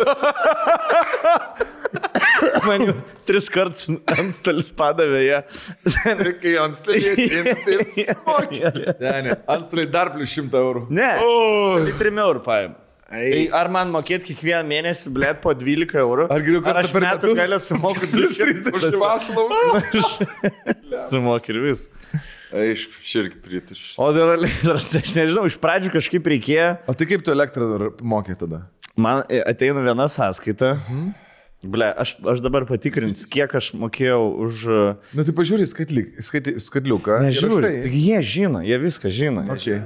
Man 2.65 2.83
jau 2.83 2.95
tris 3.29 3.49
kartus 3.53 3.89
antstalis 4.15 4.71
padavė 4.77 5.21
ją. 5.25 5.41
Kai 6.43 6.55
ant 6.63 6.77
stalė, 6.77 7.15
tai 7.65 7.77
sumokė. 7.91 8.73
Senė. 9.01 9.37
Antstrai 9.55 9.85
dar 9.91 10.13
plus 10.15 10.35
100 10.35 10.61
eurų. 10.61 10.87
Ne. 10.95 11.11
Tai 11.21 11.95
3 12.01 12.23
eurų 12.27 12.45
paėmė. 12.47 12.81
Tai 13.15 13.43
ar 13.55 13.69
man 13.71 13.93
mokėti 13.95 14.33
kiekvieną 14.33 14.65
mėnesį, 14.67 15.11
blėt, 15.15 15.41
po 15.45 15.53
12 15.55 15.99
eurų? 16.01 16.25
Ar 16.35 16.43
geriau 16.43 16.63
kartą 16.65 16.81
aš 16.83 16.95
per 16.95 17.05
metų 17.05 17.31
metus? 17.31 17.39
galę 17.43 17.59
sumokti 17.63 18.09
Plus 18.11 18.39
30 18.41 18.97
vasaros. 19.03 20.09
Sumok 21.11 21.53
ir 21.53 21.61
vis. 21.69 21.85
Aišku, 22.53 23.01
aš 23.01 23.17
irgi 23.23 23.41
pritariu. 23.43 23.85
O 24.03 24.11
dėl 24.15 24.35
elektros, 24.37 24.91
tai 24.93 25.01
aš 25.05 25.17
nežinau, 25.17 25.45
iš 25.49 25.59
pradžių 25.63 25.93
kažkaip 25.95 26.29
reikėjo. 26.35 26.71
O 26.91 26.95
tai 26.95 27.09
kaip 27.11 27.25
tu 27.25 27.33
elektrą 27.35 27.93
mokė 28.05 28.37
tada? 28.41 28.65
Man 28.95 29.25
e, 29.27 29.41
ateina 29.43 29.83
viena 29.85 30.07
sąskaita. 30.13 30.75
Ble, 31.65 31.89
aš, 31.97 32.19
aš 32.29 32.43
dabar 32.45 32.67
patikrinsiu, 32.69 33.27
kiek 33.33 33.55
aš 33.57 33.71
mokėjau 33.81 34.21
už... 34.45 34.65
Na 35.17 35.25
tai 35.25 35.33
pažiūrė 35.37 35.65
skaitlik, 35.71 36.13
skaitli, 36.23 36.59
skaitliuką. 36.61 37.23
Nežiūriu. 37.25 37.63
rašai. 37.65 37.83
Tik 37.87 37.97
jie 37.97 38.21
žino, 38.35 38.61
jie 38.65 38.79
viską 38.83 39.13
žino. 39.15 39.47
Okay. 39.57 39.81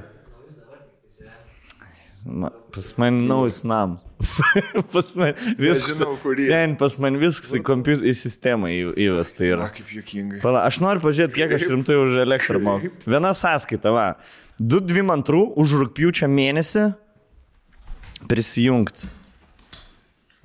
Pas 2.75 2.91
man 2.99 3.23
naujas 3.31 3.63
nam. 3.63 4.01
pas 4.93 5.09
man 5.19 5.35
viskas. 5.59 5.93
Nežinau, 5.93 6.17
kurį. 6.23 6.47
Sen, 6.49 6.75
pas 6.81 6.97
man 7.03 7.19
viskas 7.23 7.53
į, 7.55 7.61
kompiu- 7.67 8.01
į 8.03 8.15
sistemą 8.19 8.71
į- 8.73 8.95
įvesta 9.09 9.47
yra. 9.47 9.69
Na, 9.69 9.75
kaip 9.75 9.93
juokingai. 9.95 10.41
Pala, 10.43 10.65
aš 10.67 10.81
noriu 10.83 11.03
pažiūrėti, 11.05 11.39
kiek 11.39 11.55
aš 11.59 11.67
rimtai 11.71 11.99
už 12.01 12.17
elektrą 12.25 12.59
moku. 12.63 12.91
Viena 13.07 13.31
sąskaita, 13.39 13.93
va. 13.95 14.09
2-2 14.59 15.45
už 15.55 15.77
rūpjūčio 15.85 16.27
mėnesį 16.33 16.89
prisijungti. 18.31 19.07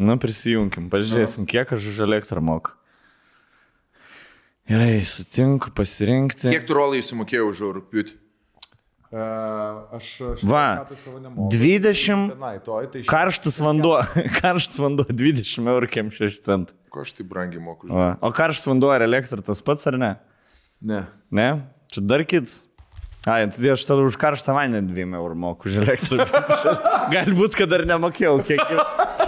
Nu, 0.03 0.17
prisijungim, 0.21 0.89
pažiūrėsim, 0.93 1.45
kiek 1.49 1.69
aš 1.73 1.89
už 1.93 2.01
elektrą 2.05 2.41
moku. 2.45 2.73
Gerai, 4.69 5.01
sutinku 5.03 5.73
pasirinkti. 5.75 6.47
Kiek 6.53 6.63
tu 6.69 6.75
rolai 6.77 7.01
sumokėjai 7.03 7.45
už 7.49 7.63
rūpiutį? 7.77 8.15
Aš 9.13 10.07
aš 10.31 10.41
Va, 10.49 10.63
metų 10.81 10.95
savo 10.97 11.19
nemoku. 11.21 11.51
20 11.53 12.31
Tenai, 12.33 12.55
toj, 12.65 12.87
tai 12.89 13.03
karštas 13.05 13.59
vanduo. 13.61 13.99
Karštas 14.39 14.79
vanduo 14.81 15.05
20 15.05 15.69
eurų 15.69 15.89
6 16.17 16.41
centų. 16.47 16.73
Ko 16.93 17.03
aš 17.05 17.13
tai 17.19 17.25
brangiai 17.29 17.61
moku? 17.61 17.91
Va. 17.93 18.15
O 18.25 18.31
karštas 18.33 18.71
vanduo 18.71 18.89
ar 18.93 19.05
elektra 19.05 19.37
tas 19.45 19.61
pats 19.61 19.85
ar 19.91 19.99
ne? 20.01 20.15
Ne. 20.81 21.03
Ne? 21.29 21.47
Čia 21.93 22.01
dar 22.09 22.25
kits. 22.25 22.63
Ai, 23.29 23.45
tai 23.53 23.69
aš 23.71 23.85
tada 23.87 24.03
už 24.03 24.17
karštą 24.19 24.57
vandenį 24.57 24.97
2 24.97 25.05
eurų 25.21 25.37
moku 25.45 25.69
už 25.69 25.77
elektrą. 25.85 26.25
Galbūt, 27.13 27.53
kad 27.61 27.69
dar 27.71 27.85
nemokėjau, 27.87 28.33
kiek, 28.49 28.65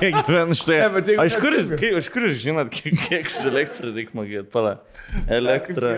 kiek 0.01 0.17
gyvenu 0.25 0.57
štai. 0.57 0.81
Ne, 0.81 0.89
bet 0.97 1.13
Aš 1.27 1.37
kur, 1.39 1.55
kai, 1.77 1.93
aš 2.01 2.09
kur, 2.11 2.27
žinot, 2.41 2.73
kiek, 2.73 2.97
kiek 3.05 3.29
už 3.29 3.53
elektrą 3.53 3.93
reikia 3.93 4.17
mokėti, 4.17 4.49
pala. 4.51 4.79
Elektrą. 5.29 5.95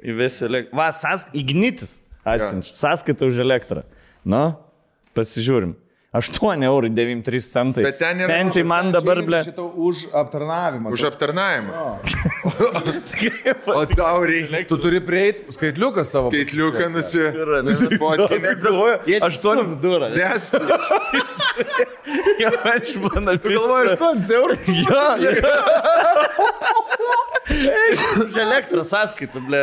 Įvesiu 0.00 0.46
elektrą. 0.48 0.78
Va, 0.78 0.88
sąs, 0.94 1.26
ignitis 1.36 2.05
atsiunčia. 2.26 2.74
Sąskaita 2.74 3.26
už 3.30 3.38
elektrą. 3.46 3.82
Nu, 4.26 4.44
pasižiūrim. 5.14 5.76
8 6.16 6.62
eurų 6.64 6.88
93 6.96 7.40
centai. 7.44 7.82
Bet 7.84 7.98
ten 8.00 8.18
yra- 8.22 8.26
Centai 8.30 8.62
man 8.64 8.92
dabar, 8.92 9.20
ble. 9.26 9.42
Už 9.76 10.06
aptarnavimą. 10.16 10.90
Už 10.94 11.02
aptarnavimą. 11.10 11.72
O 13.66 13.84
tau 13.86 14.22
reikia. 14.24 14.64
Tu 14.68 14.76
turi 14.78 15.00
prieiti 15.00 15.44
skaitliuką 15.52 16.04
savo. 16.04 16.30
Skaitliuką 16.30 16.88
nusipotkinęs. 17.66 18.62
Jie 19.06 19.20
8 19.20 19.76
durą. 19.82 20.08
Nes 20.16 20.52
Jo, 22.42 22.50
aš 22.64 22.94
man 23.02 23.28
apie... 23.34 23.50
Galvoju, 23.56 23.96
8 23.96 24.32
eurų. 24.38 24.56
Jo, 24.86 25.04
jo. 25.24 25.30
Už 28.26 28.36
elektrą 28.42 28.82
sąskaitą, 28.84 29.40
ble. 29.46 29.60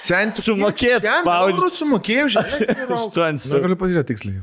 senti. 0.00 0.42
Sumokėt. 0.44 1.04
Eurų 1.26 1.68
sumokėjau 1.74 2.28
už 2.30 2.36
elektrą. 2.44 2.86
8 2.96 3.42
eurų. 3.50 3.62
Galiu 3.66 3.78
pažiūrėti 3.80 4.12
tiksliai. 4.14 4.40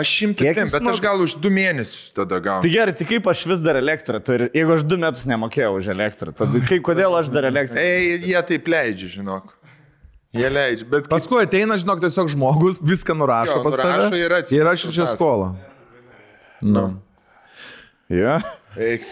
Aš 0.00 0.10
šimtą 0.20 0.44
bet 0.46 0.58
aš 0.70 0.74
mokat? 0.86 1.00
gal 1.02 1.22
už 1.24 1.32
du 1.42 1.50
mėnesius 1.50 2.12
tada 2.14 2.36
Tai 2.36 2.42
gaunu. 2.44 2.68
gerai, 2.70 2.92
tai 2.94 3.06
kaip 3.10 3.24
aš 3.32 3.40
vis 3.50 3.62
dar 3.64 3.74
elektrą 3.80 4.20
turiu, 4.22 4.46
jeigu 4.54 4.76
aš 4.76 4.84
du 4.86 4.98
metus 5.02 5.24
nemokėjau 5.26 5.72
už 5.80 5.88
elektrą, 5.96 6.30
tada 6.38 6.60
kaip, 6.62 6.84
kodėl 6.86 7.16
aš 7.18 7.26
dar 7.34 7.48
elektrą? 7.48 7.82
Ei, 7.82 8.20
jie 8.22 8.42
taip 8.46 8.70
leidžia, 8.70 9.08
žinok. 9.16 9.48
Jie 10.30 10.46
leidžia, 10.46 10.86
bet 10.86 11.08
kaip 11.08 11.10
Paskui 11.16 11.42
ateina, 11.42 11.74
žinok, 11.82 11.98
tiesiog 12.06 12.30
žmogus 12.30 12.78
viską 12.78 13.16
nurašo 13.18 13.56
Jo, 13.58 13.64
pas 13.66 13.80
tave. 13.80 13.96
nurašo 13.98 14.20
ir 14.22 14.36
atsiunčia 14.38 14.60
Ir 14.62 14.70
aš 14.70 14.86
čia 14.94 15.08
skolą. 15.10 15.48
Nu. 16.62 16.84
Jo. 18.14 18.38
eiktų 18.38 18.59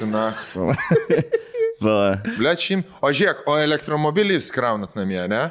na. 0.06 0.32
Va. 1.84 2.18
Blet 2.34 2.62
šim. 2.62 2.82
O 3.02 3.10
žiūrėk, 3.14 3.44
o 3.46 3.54
elektromobiliais 3.62 4.50
kraunat 4.54 4.96
namie, 4.98 5.20
ne? 5.30 5.44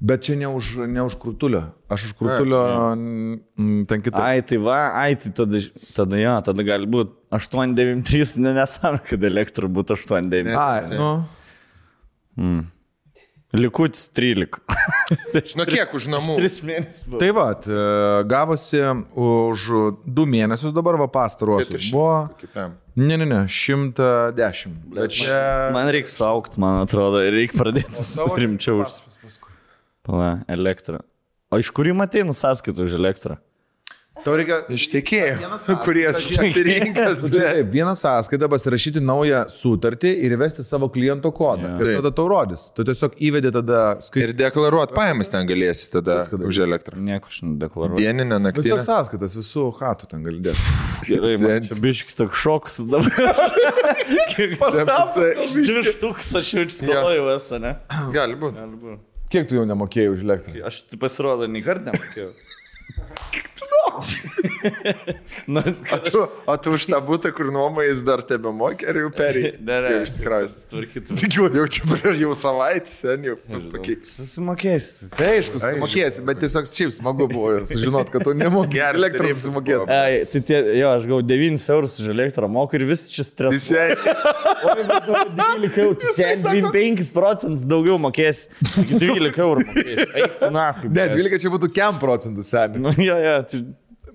Bet 0.00 0.24
čia 0.24 0.34
ne 0.40 0.48
už, 0.48 0.88
ne 0.88 1.02
už 1.04 1.14
krūtulio. 1.20 1.60
Aš 1.92 2.08
už 2.08 2.12
krūtulio 2.16 2.60
mm, 2.96 3.84
ten 3.90 4.00
kitą. 4.00 4.22
Ai, 4.24 4.40
tai 4.40 4.56
va, 4.62 4.78
ai, 4.96 5.12
tai 5.20 5.30
tada, 5.36 5.60
tada 5.94 6.18
jo, 6.18 6.34
tada 6.46 6.64
gali 6.64 6.88
būti 6.88 7.12
893, 7.36 8.40
ne 8.40 8.54
nesam, 8.56 8.96
kad 9.06 9.26
elektra 9.28 9.68
būtų 9.68 9.98
893. 10.00 10.56
Ai, 10.56 10.96
nu. 10.96 11.10
Likutis 13.50 14.04
13. 14.14 14.60
Nu 15.58 15.64
kiek 15.66 15.90
už 15.98 16.04
namų? 16.12 16.36
3 16.38 16.60
mėnesius. 16.68 17.18
Tai 17.18 17.30
va, 17.34 17.46
gavosi 18.30 18.78
už 19.18 19.64
du 20.06 20.26
mėnesius 20.30 20.70
dabar, 20.76 20.94
va 21.00 21.08
pastaruosius. 21.10 21.90
Buvo. 21.90 22.28
Kitam. 22.38 22.76
Ne, 22.94 23.18
ne, 23.18 23.26
ne, 23.26 23.40
110. 23.50 24.78
Bet 24.94 25.16
čia. 25.18 25.40
Man 25.74 25.90
reikia 25.90 26.14
saukti, 26.14 26.62
man 26.62 26.84
atrodo, 26.84 27.24
reikia 27.26 27.58
pradėti 27.58 28.06
rimčiau 28.38 28.84
už... 28.84 29.00
Pala, 30.06 30.30
elektrą. 30.46 31.02
O 31.50 31.58
iš 31.58 31.74
kur 31.74 31.90
jums 31.90 32.06
ateina 32.06 32.30
sąskaita 32.30 32.86
už 32.86 32.94
elektrą? 33.02 33.34
Tau 34.24 34.34
reikia. 34.36 34.58
Iš 34.74 34.84
tiekėjų, 34.92 35.48
kurie 35.84 36.04
susirinkęs, 36.16 37.22
ble. 37.24 37.40
Taip, 37.40 37.70
vieną 37.72 37.94
sąskaitą 37.98 38.48
pasirašyti 38.52 39.00
naują 39.04 39.42
sutartį 39.52 40.12
ir 40.26 40.34
įvesti 40.36 40.64
savo 40.66 40.88
kliento 40.92 41.30
kodą. 41.34 41.70
Jo. 41.70 41.78
Ir 41.80 41.88
Taip. 41.90 42.00
tada 42.02 42.12
tau 42.18 42.26
rodys. 42.32 42.66
Tu 42.76 42.84
tiesiog 42.88 43.16
įvedi 43.30 43.52
tada 43.54 43.80
Ir 43.96 44.04
skaitį. 44.06 44.36
deklaruot 44.42 44.92
pajamas 44.96 45.32
ten 45.32 45.48
galėsi 45.48 45.88
tada 45.94 46.18
Viską 46.20 46.40
už 46.50 46.60
elektrą. 46.66 47.00
Nieko 47.00 47.32
aš 47.32 47.40
nedeklaruoju. 47.48 48.00
Dieninę 48.02 48.40
naktį. 48.44 48.66
Visas 48.68 48.86
sąskaitas, 48.90 49.36
visų 49.40 49.66
hatų 49.80 50.10
ten 50.12 50.26
gali 50.26 50.42
dėti. 50.44 50.78
Gerai, 51.08 51.34
man 51.40 51.68
čia 51.68 51.78
biškis 51.80 52.18
toks 52.20 52.42
šokas 52.44 52.80
dabar. 52.90 53.08
Pastatyk, 54.60 55.40
dvi 55.64 55.84
štukas 55.94 56.34
aš 56.40 56.52
jau 56.58 56.66
skolojau 56.80 57.28
esu, 57.36 57.58
ne? 57.62 57.74
Gali 58.14 58.36
būti. 58.40 58.58
Gali 58.60 58.80
būt. 58.84 59.06
Kiek 59.30 59.46
tu 59.46 59.54
jau 59.60 59.64
nemokėjai 59.68 60.10
už 60.12 60.24
elektrą? 60.26 60.56
Aš 60.66 60.82
tai 60.90 60.98
pasirodo, 61.00 61.46
nei 61.50 61.62
kartą 61.62 61.92
nemokėjau. 61.92 62.30
Na, 65.46 65.62
O 65.92 65.98
tu, 65.98 66.28
o 66.46 66.56
tu 66.56 66.74
už 66.76 66.86
tą 66.90 66.98
būtą, 67.04 67.32
kur 67.34 67.50
nuomais 67.54 68.02
dar 68.06 68.22
tebe 68.26 68.52
mokė, 68.54 68.86
ar 68.90 68.98
jau 69.00 69.10
perėjai? 69.14 69.52
ne, 69.68 69.76
ne, 69.84 69.92
Jau 69.94 70.02
išsikraus. 70.06 70.56
Tvarkytum. 70.70 71.18
Tikiuosi, 71.20 71.58
jau 71.58 71.66
čia 71.76 71.86
prieš 71.90 72.20
jau 72.22 72.34
savaitę 72.38 72.94
seniai 72.94 73.36
pakeis. 73.72 74.14
Susimokėsi. 74.18 75.10
Tai 75.14 75.30
aišku, 75.36 75.62
mokėsi, 75.80 76.24
bet 76.28 76.42
tiesiog 76.44 76.68
šiaip 76.70 76.94
smagu 76.94 77.28
buvo 77.30 77.54
sužinoti, 77.68 78.14
kad 78.14 78.26
tu 78.28 78.34
nemokėjai 78.38 78.90
elektros 78.98 79.26
Geras 79.26 79.42
susimokėti. 79.42 79.88
Ai, 79.96 80.20
tai 80.30 80.42
tie, 80.50 80.60
jo, 80.78 80.92
aš 80.98 81.08
gavau 81.10 81.24
9 81.26 81.66
eurus 81.76 81.98
už 82.02 82.12
elektrą, 82.14 82.50
moku 82.52 82.78
ir 82.78 82.86
vis 82.88 83.06
čia 83.12 83.26
stresuoju. 83.26 83.56
Visi, 83.56 83.74
Oi, 84.70 84.84
bet 84.86 85.08
gavau 85.08 85.24
12 85.40 85.82
eurų. 85.84 85.98
Tu 86.00 86.14
Čia 86.16 86.30
25 86.44 87.10
procentus 87.16 87.66
daugiau 87.70 87.98
mokėsi. 88.02 88.50
Tik 88.74 88.94
12 89.00 89.42
eurų 89.46 89.66
mokėsi. 89.70 90.06
Eik 90.20 90.38
tu 90.40 90.50
na. 90.54 90.66
Ne, 90.84 91.08
12 91.14 91.42
čia 91.44 91.52
būtų 91.52 91.70
kem 91.74 91.98
procentų 92.02 92.44
seniai. 92.46 92.82
Nu, 92.84 92.94
jo, 93.00 93.16
jo. 93.24 93.36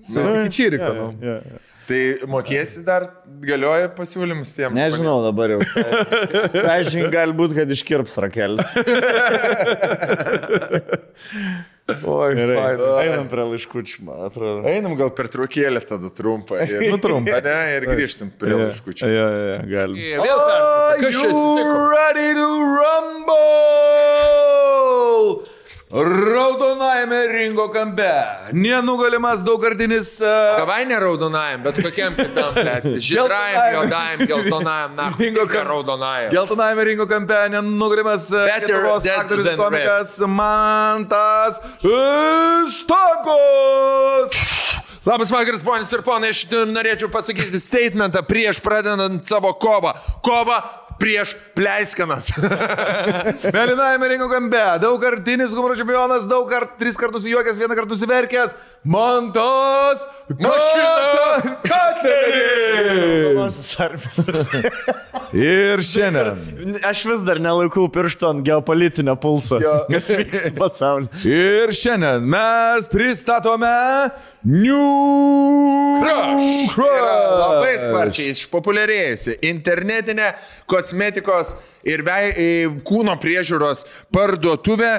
Tai... 0.06 0.22
Nu, 0.22 0.44
iki 0.44 0.54
čiriko. 0.54 0.92
Nu. 0.94 1.06
Jo, 1.22 1.34
jo. 1.42 1.58
tai 1.88 2.00
mokėsi 2.30 2.84
dar, 2.86 3.08
galioja 3.42 3.88
pasiūlymus 3.96 4.54
tiem. 4.56 4.74
Nežinau 4.76 5.22
dabar 5.26 5.50
jau. 5.56 5.60
Sąžininkai 5.66 7.12
gali 7.14 7.32
būti, 7.36 7.54
kad 7.58 7.68
iškirps 7.76 8.16
rakelį. 8.26 8.58
Oi, 11.86 12.34
faina. 12.34 12.86
Einam 12.98 13.28
prie 13.30 13.44
laiškučių, 13.46 14.00
man 14.08 14.24
atrodo. 14.26 14.64
Einam 14.66 14.96
gal 14.98 15.12
per 15.14 15.28
trukėlę 15.30 15.78
tada 15.86 16.10
trumpą. 16.10 16.58
Ir, 16.66 16.82
Nu, 16.90 16.98
trumpą. 17.02 17.38
Ne, 17.46 17.58
ir 17.76 17.86
grįžtam 17.86 18.30
prie 18.40 18.56
laiškučių. 18.58 19.06
Jo, 19.06 19.26
jo, 19.30 19.44
jo, 19.52 19.60
galim. 19.70 19.94
Vėl 20.26 20.38
pertrauka. 20.42 20.98
Kas 21.04 21.14
čia 21.14 21.30
atsitiko? 21.30 21.76
ready 21.94 22.28
to 22.34 22.48
rumble? 22.74 23.38
Raudonajame 25.96 27.26
ringo 27.32 27.68
kampe. 27.72 28.10
Nenugalimas 28.52 29.40
daugkartinis. 29.44 30.20
Uh, 30.20 30.26
Kavai 30.58 30.84
ne 30.84 30.98
raudonajam, 31.00 31.62
bet 31.64 31.78
kokiam 31.80 32.12
kitam, 32.18 32.52
žydrajam, 33.00 33.62
juodajam, 33.74 34.26
geltonajam, 34.28 34.94
na, 34.94 35.08
Ringo 35.18 35.40
ringo 35.40 35.46
kam- 35.48 35.66
raudonajam. 35.68 36.30
Geltonajame 36.36 36.84
ringo 36.84 37.06
kampe 37.08 37.48
nenugalimas 37.48 38.28
Better 38.30 38.76
Lietuvos 38.76 39.06
aktorius 39.16 39.56
komikas 39.56 40.18
Mantas 40.28 41.60
Stokos. 42.76 44.30
Labas 45.06 45.30
vakaras, 45.30 45.62
ponis 45.64 45.92
ir 45.94 46.02
ponai, 46.02 46.32
aš 46.34 46.44
norėčiau 46.66 47.08
pasakyti 47.08 47.56
statementą 47.62 48.20
prieš 48.26 48.58
pradedant 48.60 49.22
savo 49.24 49.52
kovą. 49.54 49.94
Kovą 50.20 50.56
prieš 51.00 51.34
pleiskanas. 51.56 52.30
Melinajame 53.56 54.08
ringo 54.08 54.28
kampe. 54.30 54.62
Daugkartinis 54.82 55.54
humoro 55.56 55.76
čempionas, 55.78 56.26
daug 56.28 56.48
kart, 56.50 56.76
tris 56.80 56.96
kartus 57.00 57.26
juokęs, 57.28 57.58
vieną 57.60 57.74
kartą 57.78 57.90
nusiverkęs. 57.94 58.56
Mantas 58.84 60.06
Katleris. 61.66 63.56
Ir 65.36 65.82
šiandien. 65.84 66.76
Aš 66.86 67.04
vis 67.10 67.24
dar 67.26 67.40
nelaikau 67.42 67.88
piršto 67.92 68.30
ant 68.34 68.44
geopolitinio 68.46 69.16
pulso. 69.20 69.58
Kas 69.90 70.08
vyksta 70.12 70.52
pasaulyje. 70.56 71.10
Ir 71.26 71.74
šiandien 71.76 72.24
mes 72.30 72.88
pristatome 72.92 73.74
New 74.46 75.98
Crush 75.98 76.76
yra 76.78 77.14
labai 77.34 77.72
sparčiai 77.82 78.30
išpopuliarėjusi 78.30 79.34
internetinė 79.48 80.28
kosmetikos 80.70 81.50
ir 81.82 82.04
vei, 82.06 82.28
e, 82.30 82.46
kūno 82.86 83.16
priežiūros 83.18 83.82
parduotuvė, 84.14 84.92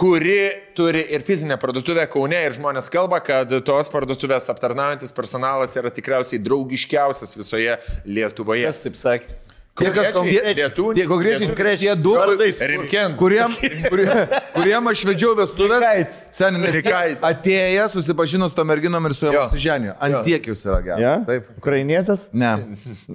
kuri 0.00 0.38
turi 0.78 1.04
ir 1.12 1.26
fizinę 1.26 1.60
parduotuvę 1.60 2.06
Kaune 2.14 2.40
ir 2.46 2.56
žmonės 2.56 2.88
kalba, 2.94 3.20
kad 3.20 3.52
tos 3.68 3.92
parduotuvės 3.92 4.48
aptarnaujantis 4.54 5.12
personalas 5.12 5.76
yra 5.76 5.92
tikriausiai 5.92 6.40
draugiškiausias 6.40 7.36
visoje 7.36 7.76
Lietuvoje. 8.08 8.70
Kas 8.72 8.86
taip 8.86 8.96
sakė? 8.96 9.43
Tie, 9.74 9.88
kas 9.90 10.12
Konkrečiai 10.14 10.54
tie, 10.94 11.04
konkrečiai, 11.10 11.78
tie 11.82 11.94
du, 11.98 12.12
kuriem, 13.18 13.54
kurie, 13.90 14.12
kuriem 14.54 14.90
aš 14.92 15.00
vedžiau 15.08 15.32
vestuvės. 15.34 15.82
Rikaits. 15.82 16.20
Sen, 16.30 16.58
nes 16.62 16.70
jie 16.70 16.82
Rikaits. 16.84 17.24
atėję, 17.26 17.88
susipažino 17.90 18.46
su 18.46 18.54
to 18.54 18.64
merginom 18.70 19.08
ir 19.10 19.16
su 19.18 19.26
juo 19.26 19.40
apsiženė. 19.42 19.96
Ant 19.98 20.20
tiek 20.28 20.46
jūs 20.46 20.62
yra 20.68 20.78
geras. 20.86 21.02
Ja? 21.02 21.16
Taip. 21.26 21.50
Ukrainietis? 21.58 22.28
Ne. 22.30 22.52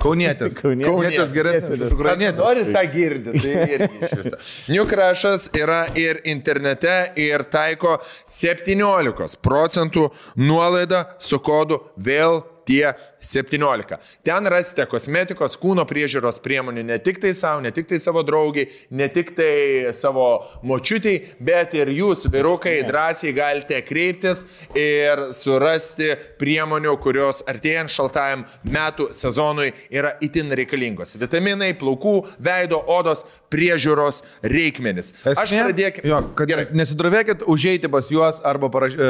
Kaunietis. 0.04 0.58
Kaunietis. 0.60 0.92
Kaunietis 0.92 1.34
geresnis 1.40 1.88
už 1.88 1.96
ukrainietis. 1.96 2.44
Nori 2.44 2.68
tą 2.76 2.84
girdį, 2.98 3.38
tai 3.40 3.56
irgi 3.78 4.04
iš 4.04 4.20
viso. 4.20 4.44
New 4.76 4.88
Crushas 4.92 5.48
yra 5.56 5.82
ir 5.96 6.20
internete 6.28 7.00
ir 7.24 7.48
taiko 7.56 8.02
17 8.04 9.40
procentų 9.48 10.10
nuolaidą 10.44 11.06
su 11.24 11.40
kodu 11.40 11.86
vėl 11.96 12.42
tie 12.70 12.92
17. 13.22 13.98
Ten 14.24 14.48
rasite 14.52 14.86
kosmetikos, 14.90 15.58
kūno 15.60 15.86
priežiūros 15.90 16.40
priemonių 16.44 16.86
ne 16.88 17.00
tik 17.04 17.20
tai 17.24 17.34
savo, 17.38 17.64
ne 17.64 17.72
tik 17.76 17.90
tai 17.90 18.00
savo 18.02 18.24
draugiai, 18.26 18.70
ne 18.96 19.10
tik 19.12 19.34
tai 19.38 19.94
savo 19.96 20.28
močiutiai, 20.68 21.36
bet 21.44 21.76
ir 21.78 21.92
jūs, 21.94 22.26
vyrukai, 22.32 22.80
drąsiai 22.88 23.34
galite 23.36 23.82
kreiptis 23.86 24.46
ir 24.78 25.30
surasti 25.36 26.14
priemonių, 26.40 26.96
kurios 27.04 27.44
artėjant 27.50 27.92
šaltajam 27.94 28.46
metų 28.70 29.10
sezonui 29.16 29.72
yra 29.92 30.16
itin 30.24 30.54
reikalingos. 30.56 31.16
Vitaminai, 31.20 31.74
plaukų, 31.80 32.16
veido, 32.44 32.80
odos 32.90 33.26
priežiūros 33.52 34.24
reikmenis. 34.46 35.14
Aš 35.28 35.54
pradėkime. 35.54 36.08
Jo, 36.10 36.22
kad 36.38 36.50
Gerai. 36.50 36.68
nesidrovėkit 36.78 37.44
užeiti 37.50 37.92
pas 37.92 38.10
juos 38.12 38.40
arba 38.48 38.70
paraž... 38.74 38.96
e, 38.96 39.10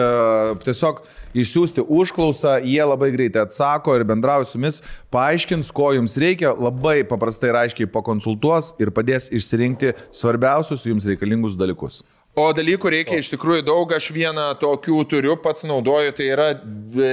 tiesiog 0.65 1.01
išsiųsti 1.37 1.85
užklausą, 1.85 2.57
jie 2.65 2.81
labai 2.83 3.11
greitai 3.13 3.45
atsako 3.45 3.98
ir 3.99 4.07
bendrauja 4.09 4.47
su 4.47 4.57
jumis, 4.57 4.81
paaiškins, 5.13 5.73
ko 5.75 5.91
jums 5.97 6.17
reikia, 6.21 6.53
labai 6.55 7.01
paprastai 7.07 7.51
ir 7.51 7.59
aiškiai 7.63 7.91
pakonsultuos 7.93 8.73
ir 8.81 8.93
padės 8.95 9.29
išsirinkti 9.35 9.95
svarbiausius 10.15 10.87
jums 10.89 11.07
reikalingus 11.09 11.59
dalykus. 11.59 12.01
O 12.37 12.45
dalykų 12.55 12.91
reikia 12.93 13.17
iš 13.19 13.31
tikrųjų 13.33 13.63
daug, 13.67 13.89
aš 13.91 14.11
vieną 14.13 14.45
tokių 14.61 15.01
turiu, 15.09 15.33
pats 15.41 15.65
naudoju, 15.67 16.13
tai 16.15 16.27
yra, 16.29 16.49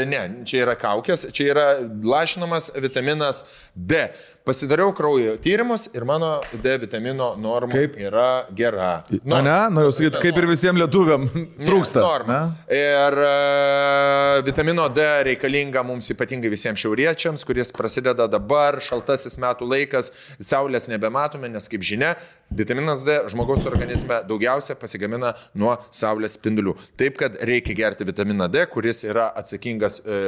ne, 0.07 0.23
čia 0.47 0.61
yra 0.67 0.77
kaukės, 0.79 1.25
čia 1.35 1.49
yra 1.55 1.65
lašinamas 2.05 2.69
vitaminas 2.85 3.43
D. 3.75 4.05
Pasidariau 4.47 4.93
kraujo 4.95 5.33
tyrimus 5.43 5.89
ir 5.95 6.05
mano 6.05 6.41
D 6.63 6.77
vitamino 6.79 7.35
norma 7.37 7.73
Kaip? 7.73 7.97
yra 7.99 8.47
gera. 8.55 9.03
Na, 9.25 9.41
ne, 9.43 9.55
noriu 9.75 9.91
sakyti, 9.91 10.21
kaip 10.23 10.37
ir 10.39 10.47
visiems 10.47 10.79
lietuviam 10.79 11.25
trūksta. 11.67 11.99
Norma. 12.05 12.37
ne? 12.37 12.77
Ir 12.79 13.17
e, 13.27 14.45
vitamino 14.47 14.85
D 14.95 15.03
reikalinga 15.27 15.83
mums 15.83 16.13
ypatingai 16.15 16.53
visiems 16.53 16.79
šiauriečiams, 16.79 17.43
kuris 17.49 17.75
prasideda 17.75 18.29
dabar, 18.31 18.79
šaltasis 18.87 19.35
metų 19.43 19.67
laikas, 19.67 20.13
saulės 20.39 20.87
nebematome, 20.93 21.51
nes 21.51 21.67
kaip 21.73 21.83
žinia, 21.83 22.13
vitaminas 22.55 23.03
D 23.03 23.19
žmogaus 23.35 23.67
organizme 23.67 24.21
daugiausia 24.31 24.79
pasigamina 24.79 25.35
nuo 25.59 25.75
saulės 25.91 26.39
spindulių. 26.39 26.77
Taip, 26.95 27.19
kad 27.19 27.43
reikia 27.51 27.75
gerti 27.83 28.07
vitaminą 28.07 28.47
D, 28.47 28.63
kuris 28.71 29.03
yra 29.11 29.27
atsakingas, 29.43 29.99
e, 30.07 30.23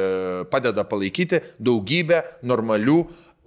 padeda 0.51 0.83
palaikyti 0.83 1.39
daugybę 1.55 2.25
normalių 2.43 2.99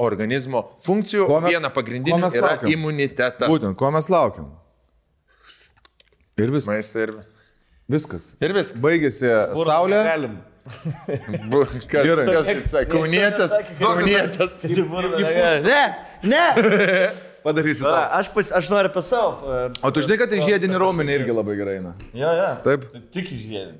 organizmo 0.02 0.64
funkcijų. 0.84 1.26
Ko 1.31 1.40
mes- 1.44 1.55
Viena 1.55 1.70
ko 1.70 1.76
pagrindinė 1.81 2.20
mes 2.22 2.34
yra 2.39 2.52
laukiam? 2.55 2.72
imunitetas. 2.76 3.48
Būtent, 3.50 3.76
ko 3.81 3.90
mes 3.94 4.08
laukiam. 4.12 4.48
Ir 6.39 6.50
viskas. 6.55 6.70
Maistą 6.72 7.02
ir, 7.06 7.12
Viskas. 7.92 8.31
ir 8.40 8.55
viskas. 8.56 8.78
Baigėsi 8.81 9.28
saulė. 9.66 10.00
Galim. 10.06 10.39
Kas, 11.90 12.05
Gerai. 12.06 12.24
kas 12.28 12.47
taip 12.47 12.64
sakė? 12.68 12.90
Kaunietas. 12.92 13.52
Kaunietas. 13.81 14.60
Ne, 14.64 15.82
ne. 16.22 16.44
Padarysi 17.42 17.82
A. 17.90 18.20
Aš, 18.20 18.28
pas, 18.31 18.52
aš 18.55 18.68
noriu 18.70 18.86
apie 18.92 19.02
savo. 19.02 19.50
O 19.82 19.90
tu 19.90 20.02
žinai, 20.05 20.14
kad 20.20 20.31
į 20.31 20.39
žiedinį 20.47 20.78
raumenį 20.78 21.16
irgi 21.18 21.34
labai 21.34 21.56
gerai 21.58 21.74
eina. 21.81 21.97
Jo, 22.14 22.31
jo. 22.39 22.50
Taip. 22.62 22.84
Tai 22.92 23.00
Tik 23.16 23.32
išgėdė. 23.34 23.72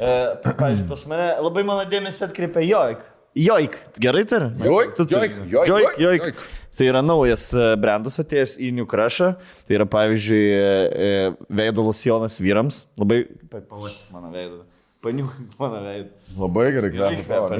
E, 0.00 0.14
pavyzdžiui, 0.42 0.86
pas 0.88 1.02
mane 1.12 1.26
labai 1.44 1.64
mano 1.68 1.84
dėmesį 1.92 2.24
atkreipia 2.30 2.64
Joik. 2.64 3.02
Joik. 3.34 3.78
Gerai 3.98 4.24
Tu 4.94 5.06
turi. 5.10 5.30
Joik, 5.50 5.66
Joik, 5.68 5.68
Joik, 5.68 6.22
Joik. 6.22 6.44
Tai 6.74 6.86
yra 6.90 7.00
naujas 7.06 7.48
e, 7.54 7.66
brandas 7.78 8.18
atėjęs 8.22 8.56
į 8.62 8.70
New 8.74 8.86
Crushą. 8.90 9.32
Tai 9.66 9.76
yra, 9.76 9.86
pavyzdžiui, 9.90 10.44
e, 10.54 10.62
e, 11.06 11.48
veido 11.54 11.84
losjonas 11.86 12.38
vyrams. 12.42 12.84
Labai... 12.98 13.24
Pavastyk 13.54 14.10
mano 14.14 14.30
veidą. 14.34 14.62
Paniuk 15.04 15.30
mano 15.60 15.82
veidą. 15.86 16.10
Labai 16.38 16.68
gerai, 16.74 16.92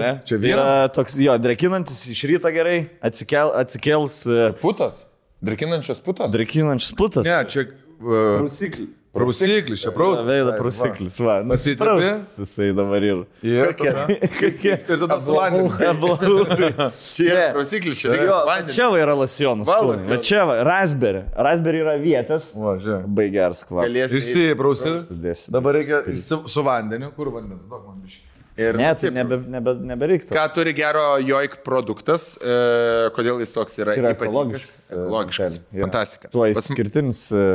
ne? 0.01 0.13
Čia 0.27 0.37
Tai 0.37 0.43
vyra. 0.43 0.55
yra 0.55 0.93
toks, 0.95 1.19
jo, 1.23 1.35
drekinantis 1.43 2.01
iš 2.11 2.25
ryto 2.31 2.51
gerai, 2.55 2.79
atsikel, 3.07 3.55
atsikels 3.63 4.23
Putas. 4.63 5.05
Drakinančios 5.45 6.01
putos. 6.01 6.33
drekinančias 6.33 6.95
putas. 6.97 7.27
Ne, 7.27 7.37
čia 7.51 7.67
uh, 7.67 8.41
Prausiklis. 8.41 8.89
Prausiklis, 9.15 9.83
čia 9.85 9.93
prausiklis. 9.95 10.27
Veido 10.29 10.53
prausiklis, 10.59 11.19
va. 11.23 11.37
nu, 11.47 11.55
Pasitepė? 11.55 11.79
praus 11.79 12.35
Jisai 12.43 12.69
dabar 12.77 13.07
ir. 13.07 13.23
Ir 13.47 13.73
tada, 13.79 14.05
Kokie? 14.41 14.75
ir 14.75 14.99
tada 15.05 15.19
su 15.23 15.37
vandeniu. 15.37 16.91
Čia 17.15 17.29
yra 17.31 17.47
prasiklis, 17.55 18.03
čia 18.03 18.17
Jo, 18.19 18.41
vandenį. 18.49 18.75
čia 18.77 18.89
va 18.93 19.01
yra 19.05 19.15
lasjonas. 19.19 19.71
Va. 19.71 19.81
Va 20.11 20.19
čia 20.25 20.45
va, 20.49 20.59
raspberry. 20.67 21.25
Raspberry 21.49 21.83
yra 21.85 21.97
vietas. 22.03 22.51
Va, 22.59 22.77
žiūrėk. 22.83 23.07
Labai 23.09 23.27
geras 23.35 23.65
kvapas. 23.69 24.15
Išsiprausi. 24.21 24.95
Dabar 25.55 25.79
reikia 25.81 26.03
su, 26.21 26.43
su 26.51 26.65
vandeniu. 26.67 27.13
Kur 27.17 27.31
vandens? 27.35 27.65
Duok 27.71 27.85
man 27.89 28.01
biškį. 28.05 28.31
Ir 28.55 28.77
Ne, 28.79 28.93
tai 28.95 29.11
nebe, 29.11 29.35
nebe, 29.51 29.73
nebereiktų. 29.83 30.31
Ką 30.31 30.45
turi 30.55 30.71
gero 30.79 31.17
joik 31.27 31.57
produktas, 31.67 32.37
e, 32.39 33.09
kodėl 33.17 33.41
jis 33.43 33.51
toks 33.51 33.81
yra, 33.83 33.97
Jis 33.97 33.99
yra 34.05 34.13
ypatingas? 34.15 34.69
ekologiškas, 34.69 34.85
Ekologiškas. 34.95 35.57
Fantastika. 35.81 36.31
Tuo 36.31 36.45
Pas 36.47 36.69
išskirtinis. 36.71 37.23
e, 37.35 37.49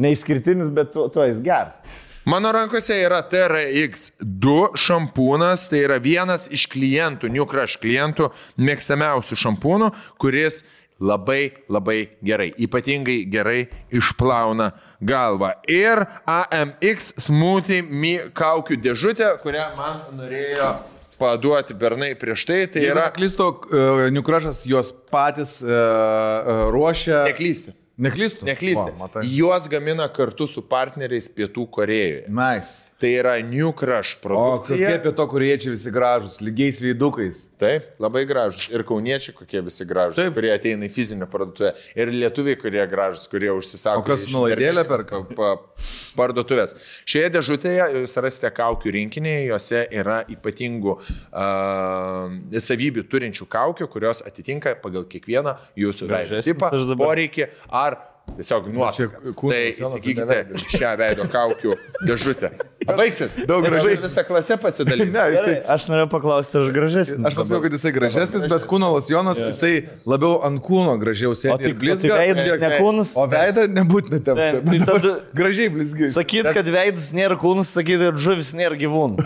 Neišskirtinis, 0.00 0.72
bet 0.74 0.94
tuo, 0.94 1.08
tuo 1.12 1.26
jis 1.28 1.38
geras. 1.44 1.82
Mano 2.24 2.48
rankose 2.56 2.96
yra 3.04 3.18
TRX2 3.28 4.54
šampūnas, 4.80 5.66
tai 5.68 5.82
yra 5.84 5.98
vienas 6.00 6.46
iš 6.48 6.64
klientų, 6.72 7.28
New 7.28 7.44
Crush 7.50 7.76
klientų, 7.82 8.30
mėgstamiausių 8.64 9.36
šampūnų, 9.42 9.90
kuris 10.22 10.62
labai 11.04 11.52
labai 11.68 11.98
gerai, 12.24 12.48
ypatingai 12.64 13.18
gerai 13.28 13.66
išplauna 13.92 14.70
galvą. 15.04 15.52
Ir 15.68 16.06
AMX 16.24 17.12
Smoothie 17.26 17.82
Mi 17.84 18.16
kaukių 18.32 18.80
dėžutė, 18.80 19.34
kurią 19.44 19.68
man 19.76 20.02
norėjo 20.16 20.72
paduoti 21.20 21.76
bernai 21.78 22.14
prieš 22.18 22.48
tai, 22.48 22.60
tai 22.72 22.88
Yra 22.88 22.94
yra 23.04 23.06
klysto, 23.14 23.52
uh, 23.68 24.08
Niukrašas 24.14 24.64
juos 24.70 24.90
patys 25.12 25.60
uh, 25.62 26.70
ruošia. 26.72 27.24
neklysti. 27.28 27.76
Neklystu. 27.96 28.46
Neklysti. 28.46 28.90
O, 28.90 28.98
matai. 28.98 29.26
Juos 29.30 29.68
gamina 29.70 30.06
kartu 30.10 30.48
su 30.50 30.64
partneriais 30.66 31.28
Pietų 31.30 31.68
Korejoje. 31.70 32.24
Nice. 32.28 32.82
Tai 33.04 33.10
yra 33.20 33.34
New 33.44 33.68
Crush 33.76 34.14
O 34.16 34.22
produkcija. 34.24 34.78
kokie 34.80 35.02
pieto 35.04 35.26
kuriečiai 35.28 35.74
visi 35.74 35.90
gražus, 35.92 36.38
lygiais 36.40 36.78
veidukais. 36.80 37.42
Taip, 37.60 37.90
labai 38.00 38.22
gražus. 38.24 38.70
Ir 38.72 38.80
kauniečiai 38.88 39.34
kokie 39.36 39.60
visi 39.66 39.84
gražus, 39.84 40.16
Taip. 40.16 40.32
kurie 40.38 40.54
ateina 40.54 40.88
į 40.88 40.92
fizinę 40.94 41.28
parduotuvę. 41.28 41.74
Ir 42.00 42.12
lietuviai, 42.14 42.56
kurie 42.56 42.86
gražus, 42.88 43.26
kurie 43.28 43.50
užsisako. 43.52 44.00
O 44.00 44.06
kas 44.08 44.24
internetinės 44.24 44.88
perka? 44.88 45.20
pa- 45.20 45.36
pa- 45.36 45.84
Parduotuvės. 46.14 46.72
Šioje 47.10 47.28
dėžutėje 47.34 47.86
jūs 47.98 48.12
rasite 48.22 48.50
kaukių 48.54 48.92
rinkinį, 48.96 49.32
juose 49.50 49.80
yra 49.90 50.20
ypatingų 50.30 50.94
uh, 50.94 52.58
savybių 52.62 53.04
turinčių 53.10 53.48
kaukių, 53.50 53.88
kurios 53.90 54.22
atitinka 54.26 54.76
pagal 54.80 55.04
kiekvieną 55.10 55.56
jūsų 55.76 56.08
tipą, 56.46 56.70
poreikį 57.00 57.48
ar 57.68 57.98
tiesiog. 58.34 58.70
Čia 58.96 59.08
kūnas 59.36 59.54
Tai 59.54 59.64
įsigykite 59.86 60.38
šią 60.74 60.92
veido 61.00 61.26
kaukių 61.30 61.74
dėžutę. 62.08 62.50
Baigsit. 62.98 63.32
Daug 63.48 63.64
gražiai. 63.64 63.94
aš 63.96 64.02
Visą 64.04 64.22
klasę 64.28 64.56
pasidalinti. 64.60 65.12
Ne, 65.14 65.22
jisai. 65.32 65.52
Gerai, 65.54 65.60
aš 65.72 65.86
norėjau 65.88 66.08
paklausti, 66.12 66.56
ar 66.58 66.64
aš 66.66 66.72
gražesnis. 66.74 67.22
Aš 67.30 67.36
pasakiau, 67.38 67.62
kad 67.64 67.76
jisai 67.78 67.92
gražesnis, 67.96 68.44
bet 68.50 68.66
kūno 68.68 68.90
losjonas, 68.92 69.40
jisai 69.40 69.70
labiau 70.10 70.34
ant 70.44 70.60
kūno 70.66 70.96
gražiau 71.00 71.32
O 71.32 71.56
o 71.76 71.78
blizga. 71.80 72.10
tai 72.18 72.26
veidas 72.34 72.60
ne 72.60 72.70
kūnas. 72.82 73.14
O 73.16 73.24
veidą 73.32 73.64
nebūtina 73.72 74.20
tempti. 74.26 74.60
tai 74.68 74.80
tada- 74.90 75.14
Gražiai 75.40 75.72
blizgi. 75.72 76.10
Sakyt, 76.12 76.50
kad 76.58 76.68
veidas 76.76 77.08
nėra 77.16 77.38
kūnas, 77.40 77.72
sakyt, 77.78 78.04
kad 78.10 78.20
žuvis 78.26 78.52
nėra 78.58 78.76
gyvūnų. 78.84 79.24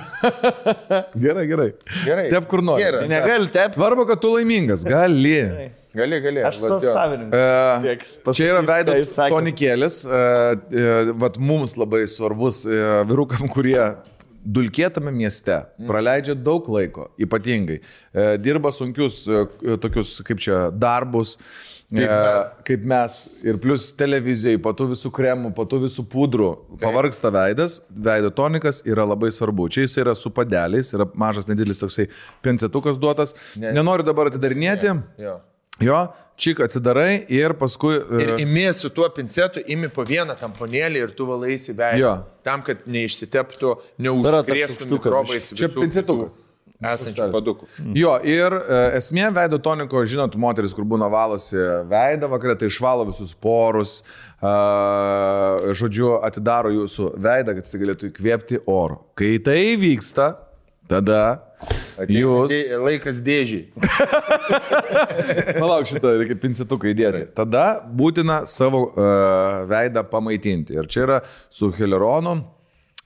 Gerai, 1.26 1.46
gerai. 1.50 1.68
Gerai. 2.06 2.28
Tep 2.30 2.46
kur 2.50 2.62
nori. 2.62 2.84
Gerai. 2.86 3.08
Negali 3.10 3.50
tep. 3.52 3.74
Svarbu, 3.74 4.06
kad 4.12 4.22
tu 4.22 4.36
laimingas. 4.36 4.86
Gali. 4.86 5.34
Gali, 5.96 6.20
gali. 6.20 6.42
Aš 6.44 6.60
esu 6.60 6.78
savininkas. 6.84 7.40
E, 7.40 7.80
Sieks. 7.86 8.12
Čia 8.36 8.50
yra 8.52 8.60
veido 8.66 8.94
tonikėlis, 9.32 10.02
e, 10.04 10.20
e, 10.68 10.86
vat 11.16 11.38
mums 11.40 11.74
labai 11.80 12.04
svarbus 12.10 12.64
e, 12.68 12.78
vyrukam, 13.08 13.48
kurie 13.52 13.80
dulkėtame 14.44 15.12
mieste 15.12 15.56
praleidžia 15.88 16.36
daug 16.36 16.68
laiko, 16.72 17.08
ypatingai. 17.20 17.80
E, 17.80 18.28
Dirba 18.42 18.72
sunkius 18.74 19.24
e, 19.28 19.42
tokius, 19.80 20.18
kaip 20.28 20.44
čia, 20.44 20.68
darbus. 20.74 21.38
Kaip 21.88 22.04
mes. 22.04 22.48
kaip 22.68 22.82
mes. 22.84 23.14
Ir 23.48 23.56
plus 23.62 23.86
televizijai, 23.96 24.58
po 24.60 24.74
tų 24.76 24.90
visų 24.90 25.08
kremų, 25.16 25.54
po 25.56 25.64
tų 25.64 25.86
visų 25.86 26.02
pudrų. 26.12 26.50
Pavargsta 26.82 27.32
veidas, 27.32 27.78
veido 27.88 28.28
tonikas 28.28 28.82
yra 28.84 29.06
labai 29.08 29.30
svarbu. 29.32 29.70
Čia 29.72 29.86
jis 29.86 29.96
yra 30.04 30.12
su 30.12 30.28
padeliais, 30.36 30.92
yra 30.92 31.08
mažas, 31.16 31.48
nedidelis 31.48 31.80
toksai 31.80 32.10
pencetukas 32.44 33.00
duotas. 33.00 33.32
Ne. 33.56 33.72
Nenoriu 33.72 34.04
dabar 34.04 34.28
atidarinėti. 34.28 34.92
Jo. 35.16 35.38
Jo, 35.84 36.08
čik 36.38 36.60
atsidarai 36.66 37.24
ir 37.34 37.54
paskui... 37.58 37.98
Ir 38.18 38.34
e, 38.34 38.40
imi 38.42 38.66
su 38.74 38.90
tuo 38.94 39.08
pincetu, 39.14 39.62
imi 39.70 39.90
po 39.92 40.04
vieną 40.06 40.34
tamponėlį 40.38 41.04
ir 41.06 41.14
tu 41.14 41.26
valaisi 41.28 41.74
veidą. 41.74 42.00
Jo. 42.02 42.12
Tam, 42.46 42.64
kad 42.66 42.86
neišsiteptų, 42.90 43.74
neužkrėstų 44.06 44.90
mikrobais. 44.96 45.52
Čia 45.58 45.70
pincetukas. 45.74 46.44
Esančių 46.78 47.24
padukų. 47.34 47.66
Jo, 47.98 48.12
ir 48.22 48.54
e, 48.54 48.76
esmė 49.00 49.32
veido 49.34 49.58
toniko, 49.58 50.04
žinot, 50.06 50.36
moteris, 50.38 50.70
kur 50.76 50.86
būna 50.86 51.08
valosi 51.10 51.58
veidą 51.90 52.28
vakarą, 52.30 52.54
tai 52.60 52.68
išvalo 52.70 53.08
visus 53.08 53.32
porus, 53.34 53.96
a, 54.38 54.52
žodžiu, 55.74 56.20
atidaro 56.22 56.70
jūsų 56.70 57.10
veidą, 57.18 57.56
kad 57.58 57.66
jis 57.66 57.82
galėtų 57.82 58.12
įkvėpti 58.12 58.62
oro. 58.70 59.00
Kai 59.18 59.34
tai 59.42 59.74
vyksta, 59.80 60.36
tada 60.86 61.24
Atėjo 61.98 62.34
Jūs- 62.44 62.52
dė- 62.52 62.78
Laikas 62.84 63.18
dėžiai. 63.26 63.64
Palauk 65.58 65.88
šitą, 65.90 66.12
reikia 66.20 66.36
pincetuką 66.38 66.90
įdėti. 66.92 67.24
Tada 67.36 67.64
būtina 67.82 68.42
savo 68.48 68.84
uh, 68.92 69.64
veidą 69.70 70.04
pamaitinti. 70.06 70.76
Ir 70.78 70.86
čia 70.90 71.04
yra 71.06 71.18
su 71.50 71.72
hileronu. 71.74 72.38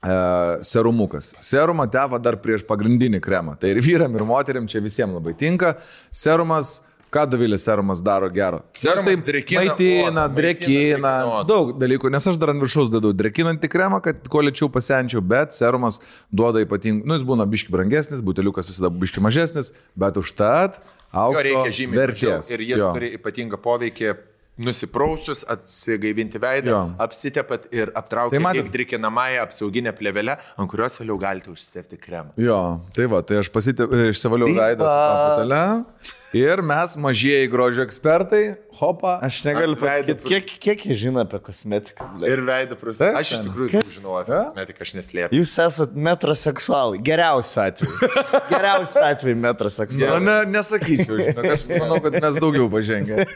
Uh, 0.03 0.57
serumukas. 0.67 1.29
Serumą 1.39 1.85
teva 1.87 2.17
dar 2.19 2.35
prieš 2.43 2.65
pagrindinį 2.67 3.21
kremą. 3.23 3.53
Tai 3.55 3.69
ir 3.71 3.77
vyram, 3.85 4.11
ir 4.19 4.25
moteriam 4.27 4.65
čia 4.67 4.81
visiems 4.83 5.15
labai 5.15 5.31
tinka. 5.39 5.77
Serumas, 6.11 6.81
ką 7.13 7.23
Dovilės 7.29 7.63
serumas 7.67 8.01
daro 8.03 8.27
gero? 8.33 8.63
Serumas 8.73 9.05
Jisai 9.05 9.15
Maitina, 9.15 9.27
drekina, 9.29 9.61
maitina, 9.69 10.23
drėkina 10.39 11.13
odą. 11.29 11.47
daug 11.51 11.71
dalykų, 11.79 12.11
nes 12.15 12.27
aš 12.33 12.39
dar 12.41 12.49
ant 12.55 12.61
viršaus 12.65 12.89
dedu 12.93 13.13
drekinantį 13.13 13.69
kremą, 13.69 14.01
kad 14.03 14.25
kuo 14.27 14.41
lėčiau 14.41 14.69
pasenčiau, 14.73 15.21
bet 15.21 15.53
serumas 15.53 16.01
duoda 16.33 16.59
ypatingų, 16.65 17.05
nu 17.05 17.13
jis 17.19 17.23
būna 17.29 17.45
biški 17.49 17.71
brangesnis, 17.73 18.21
buteliukas 18.25 18.67
visada 18.73 18.89
biški 18.89 19.21
mažesnis, 19.23 19.71
bet 19.95 20.17
užtat 20.17 20.81
Jo 21.13 21.27
aukso 21.29 21.43
reikia 21.45 21.71
žymiai 21.79 21.99
vertės. 22.07 22.49
ir 22.51 22.59
jis 22.65 22.79
Jo. 22.81 22.93
turi 22.97 23.11
ypatingą 23.17 23.57
poveikį 23.61 24.15
nusiprausus, 24.57 25.43
atsigaivinti 25.49 26.37
veidą, 26.41 26.69
Jo. 26.69 26.81
apsitepat 27.01 27.67
ir 27.73 27.89
Tai 27.91 28.01
aptraukti 28.01 28.37
matot- 28.41 28.63
tik 28.67 28.71
drikinamąją 28.73 29.41
apsauginę 29.47 29.93
plėvelę, 29.97 30.35
ant 30.57 30.69
kurios 30.69 30.97
vėliau 31.01 31.17
galite 31.19 31.49
užstepti 31.49 31.97
kremą. 31.97 32.29
Jo, 32.37 32.81
tai 32.95 33.05
va, 33.09 33.21
tai 33.21 33.37
aš 33.41 33.49
pasitė, 33.49 33.87
išsivaliau 34.13 34.49
veidą 34.53 34.85
su 34.85 34.99
tą 35.09 35.15
putelę. 35.25 35.85
Ir 36.33 36.61
mes, 36.65 36.95
mažieji 36.97 37.45
grožio 37.51 37.83
ekspertai, 37.85 38.55
hopa. 38.79 39.19
Aš 39.21 39.43
negaliu 39.45 39.75
veido 39.77 40.15
pasakyti, 40.17 40.23
kiek, 40.25 40.47
kiek 40.65 40.85
jie 40.89 40.95
žino 41.03 41.21
apie 41.21 41.37
kosmetiką. 41.45 42.07
ble. 42.17 42.25
Ir 42.33 42.41
veidą 42.47 42.73
prasme. 42.79 43.11
Aš 43.19 43.33
iš 43.35 43.43
tikrųjų 43.45 43.69
Kas? 43.75 43.91
žinau 43.99 44.15
apie 44.17 44.33
Ja? 44.33 44.39
kosmetiką, 44.47 44.81
aš 44.81 44.93
neslėpiu. 44.97 45.37
Jūs 45.37 45.53
esat 45.67 45.93
metroseksualai. 45.93 46.97
Geriausiu 47.05 47.61
atveju. 47.67 48.09
Geriausiu 48.53 49.03
atveju 49.05 49.35
Na, 49.37 49.43
metroseksualai. 49.51 50.23
ne, 50.25 50.37
nesakyčiau, 50.55 51.21
žinok, 51.21 51.49
aš 51.53 51.67
manau, 51.77 52.01
kad 52.07 52.17
mes 52.25 52.41
daugiau 52.41 52.65
pažengę. 52.73 53.27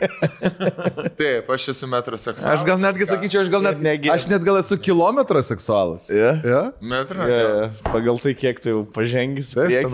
Taip, 1.21 1.53
aš 1.53 1.69
esu 1.75 1.87
metroseksualas. 1.93 2.57
Aš 2.57 2.65
gal 2.65 2.81
netgi 2.81 3.05
sakyčiau, 3.13 3.45
aš 3.45 3.53
gal 3.53 3.61
net, 3.69 3.77
Negi- 3.85 4.09
aš 4.13 4.25
net 4.33 4.41
gal 4.45 4.57
esu 4.63 4.77
kilometro 4.81 5.37
seksualas. 5.45 6.09
Ja? 6.09 6.33
Ja? 6.41 6.63
Metro. 6.81 7.21
Ja, 7.29 7.37
ja. 7.45 7.69
Pagal 7.93 8.17
tai, 8.25 8.33
kiek 8.37 8.57
tu 8.63 8.73
jau 8.73 8.83
pažengęs. 8.89 9.53
Taip. 9.53 9.85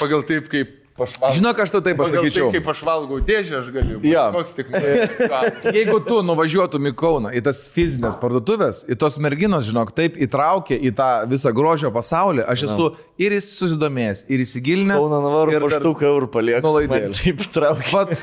Pagal 0.00 0.24
taip, 0.24 0.48
kaip 0.52 0.79
aš 1.04 1.16
valgau. 1.20 1.36
Žinok, 1.38 1.60
aš 1.64 1.72
to 1.74 1.80
taip 1.86 1.98
Pagal 2.00 2.16
pasakyčiau. 2.16 2.48
taip, 2.50 2.56
kaip 2.58 2.70
aš 2.72 2.82
valgau 2.88 3.18
dėžę, 3.30 3.54
aš 3.60 3.68
galiu. 3.74 4.00
Jo. 4.06 4.24
Koks 4.36 4.56
tik. 4.58 4.72
Jeigu 5.78 5.98
tu 6.06 6.20
nuvažiuotum 6.26 6.90
į 6.90 6.94
Kauną, 7.00 7.32
į 7.36 7.44
tas 7.46 7.62
fizinės 7.72 8.18
parduotuvės, 8.20 8.82
į 8.90 8.98
tos 9.00 9.20
merginos, 9.22 9.68
žinok, 9.68 9.94
taip 9.96 10.18
įtraukė 10.20 10.78
į 10.78 10.94
tą 10.98 11.10
visą 11.30 11.52
grožio 11.56 11.92
pasaulį, 11.94 12.46
aš 12.48 12.66
esu 12.70 12.90
ir 13.20 13.36
susidomėjęs, 13.44 14.26
ir 14.32 14.44
įsigilinęs. 14.46 15.00
Kauno 15.00 15.22
navarų 15.24 15.56
ir 15.58 15.68
štuką 15.76 16.10
eurų 16.10 16.30
palieku. 16.32 16.64
Nuolaidėlę. 16.66 17.10
Man 17.10 17.16
Taip 17.20 17.46
traukia. 17.54 17.90
Vat, 17.94 18.16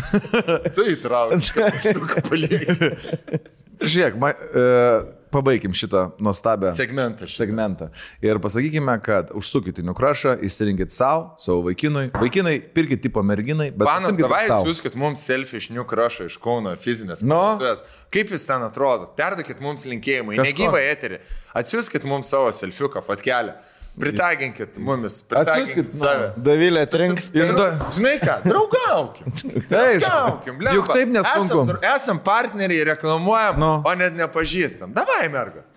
Tai 0.76 0.86
įtraukti. 0.96 1.96
palieki. 2.28 3.50
žiūrėk, 3.84 4.16
ma, 4.20 4.32
e, 4.32 5.22
pabaikim 5.32 5.72
šitą 5.72 6.10
nuostabią 6.20 6.72
Segmentą. 6.76 7.26
šitą. 7.26 7.44
segmentą. 7.44 7.88
Ir 8.22 8.38
pasakykime, 8.38 8.94
kad 9.02 9.30
užsukite 9.34 9.82
į 9.82 9.86
nukrašą, 9.88 10.36
išsirinkit 10.44 10.92
savo, 10.92 11.32
savo 11.38 11.62
vaikinui. 11.68 12.10
Vaikinai, 12.12 12.60
pirkit 12.74 13.02
tipo 13.02 13.22
merginai, 13.22 13.70
bet 13.70 13.88
Panas, 13.88 14.16
davai, 14.20 14.44
atsiųskit 14.48 14.94
mums 14.94 15.24
selfie 15.24 15.56
iš 15.56 15.70
Crush, 15.88 16.26
iš 16.26 16.38
Kauno 16.42 16.76
fizinės. 16.76 17.22
Nu? 17.22 17.34
parduotuvės. 17.34 17.84
Kaip 18.12 18.32
jūs 18.34 18.46
ten 18.46 18.62
atrodo? 18.62 19.08
Perdokit 19.16 19.60
mums 19.60 19.86
linkėjimai. 19.88 20.36
Negyvą 20.42 20.82
eterį. 20.92 21.20
Atsiųskit 21.54 22.04
mums 22.04 22.28
savo 22.28 22.52
selfiuką, 22.52 23.02
fotkelę. 23.06 23.56
Pritaginkit 24.00 24.78
mumis. 24.80 25.18
Atsiųskit, 25.28 25.90
save. 26.00 26.30
Davilė 26.40 26.86
atrinks. 26.86 27.26
Išduo- 27.36 27.66
Žinai 27.96 28.14
ką, 28.22 28.36
draugaukim. 28.46 29.26
Draugaukim. 29.72 30.62
Juk 30.72 30.88
taip 30.94 31.08
nesunku. 31.12 31.64
Esam, 31.66 31.74
esam 31.96 32.18
partneriai, 32.24 32.86
reklamuojam, 32.94 33.58
Nu. 33.60 33.72
o 33.84 33.94
net 33.94 34.16
nepažįstam. 34.16 34.94
Davai, 34.96 35.28
mergas. 35.28 35.68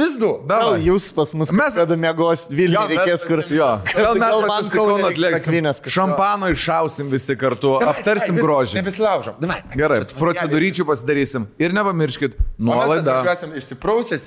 Pizdu. 0.00 0.30
Gal 0.48 0.64
Davai. 0.64 0.80
jūs 0.86 1.10
pas 1.14 1.34
mus 1.36 1.52
Mes- 1.52 1.60
mes 1.60 1.74
kada 1.80 1.96
mėgos 2.00 2.46
Vilniuje 2.50 2.88
mes 2.88 2.92
reikės 2.96 3.26
kur. 3.28 3.42
Jo, 3.52 3.68
gal 3.92 4.14
mes 4.16 4.24
Gal 4.24 4.46
man 4.48 4.70
Kauno 4.72 5.10
atliksim. 5.10 5.68
Šampano 5.92 6.48
iššausim 6.54 7.10
visi 7.12 7.36
kartu, 7.36 7.74
aptarsim 7.84 8.40
grožį. 8.40 8.80
Nebesilaužom. 8.80 9.36
Davai. 9.42 9.60
Gerai, 9.76 10.00
procedūryčių 10.16 10.86
pasidarysim. 10.88 11.46
Ir 11.60 11.76
nepamirškit, 11.76 12.38
nuolaida. 12.58 13.20
Nuolaidą. 13.20 13.56
Išsiprausęs, 13.60 14.24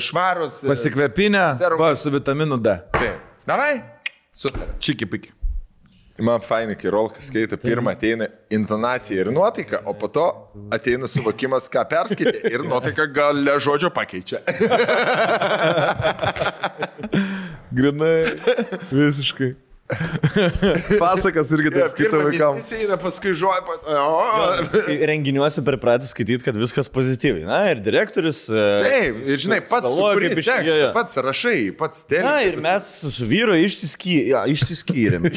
švarus. 0.00 0.62
Pasikvepinę, 0.68 1.44
su 1.96 2.10
vitaminu 2.10 2.56
D. 2.62 2.78
Taip. 2.96 3.20
Davai. 3.46 3.82
Super. 4.32 4.62
Čiki 4.80 5.06
piki. 5.06 5.41
Man 6.20 6.40
fainai, 6.44 6.76
kai 6.76 6.90
Rolkas 6.92 7.30
skaito, 7.30 7.56
pirmą 7.56 7.94
ateina 7.96 8.26
intonacija 8.52 9.24
ir 9.24 9.30
nuotaika, 9.32 9.80
o 9.88 9.94
po 9.96 10.10
to 10.12 10.26
ateina 10.74 11.08
suvokimas, 11.08 11.70
ką 11.72 11.86
perskaitė 11.88 12.52
ir 12.52 12.64
nuotaika 12.68 13.06
gal 13.08 13.40
žodžio 13.64 13.88
pakeičia. 13.96 14.42
Grinai. 17.72 18.36
Visiškai. 18.92 19.54
Pasakas 21.02 21.50
irgi 21.56 21.70
taip 21.74 21.92
skaito 21.92 22.20
vaikams. 22.22 22.58
Visi 22.62 22.80
eina 22.84 22.96
paskui 23.00 23.32
žodį. 23.38 23.76
Renginiuose 25.10 25.64
pripratę 25.66 26.08
skaityti, 26.10 26.42
kad 26.46 26.58
viskas 26.58 26.88
pozityviai. 26.92 27.46
Na 27.48 27.60
ir 27.72 27.82
direktorius. 27.84 28.44
e, 28.52 28.66
Taip, 28.86 29.22
ir 29.28 29.42
žinai, 29.46 29.60
pats 29.68 29.90
sukuri 29.92 30.30
kaip 30.32 30.42
iš- 30.42 30.50
tekstą, 30.52 30.66
jo, 30.68 30.76
jo. 30.82 30.90
pats 30.96 31.18
rašai, 31.28 31.58
pats 31.80 32.04
telki. 32.10 32.26
Na 32.28 32.36
ir 32.48 32.60
mes 32.64 32.92
su 33.16 33.28
vyru 33.30 33.56
išsiskyrėm. 33.62 34.28
Ja, 34.32 34.44
išsiskyrėm. 34.54 35.28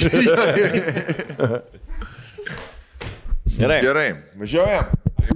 Gerai. 3.55 3.79
Gerai, 3.85 4.07
važiuojam. 4.39 4.89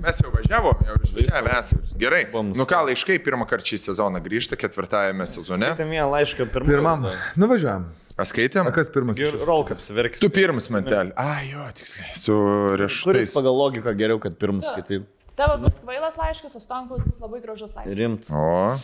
Mes 0.03 0.19
jau 0.22 0.30
važiavom, 0.33 0.81
jau 0.85 0.95
išvažiavome 1.06 1.53
esame. 1.59 1.81
Gerai. 2.01 2.22
Nu 2.56 2.65
ką, 2.69 2.81
laiškai 2.89 3.15
pirmą 3.25 3.45
kartą 3.49 3.72
šį 3.72 3.80
sezoną 3.88 4.19
grįžta, 4.25 4.57
ketvirtajame 4.59 5.25
sezone. 5.30 5.65
Skaitėm 5.72 5.89
vieną 5.93 6.09
laišką 6.14 6.45
pirmą. 6.53 6.69
Pirmam. 6.69 7.07
Nuvažiuojam. 7.39 7.88
Skaitėm? 8.27 8.67
A 8.67 8.72
kas 8.75 8.89
pirmas? 8.91 9.19
Ir 9.22 9.35
rolką 9.48 9.75
apsiverkis. 9.77 10.19
Tu 10.23 10.30
pirmas 10.33 10.67
mantelį. 10.73 11.14
A, 11.19 11.39
jo, 11.48 11.64
tiksliai. 11.77 12.11
Su 12.19 12.35
Kuris 12.35 12.81
riešutais. 12.81 13.31
pagal 13.35 13.56
logiką 13.59 13.93
geriau, 13.99 14.19
kad 14.23 14.35
pirmas 14.41 14.67
skaitai. 14.67 15.01
Tavo 15.39 15.56
bus 15.64 15.77
kvailas 15.80 16.17
laiškas, 16.19 16.57
o 16.57 16.59
Stankus 16.64 16.99
bus 17.06 17.22
labai 17.23 17.39
gražus 17.43 17.72
laiškas. 17.77 17.95
Rimt. 17.95 18.27
O. 18.35 18.75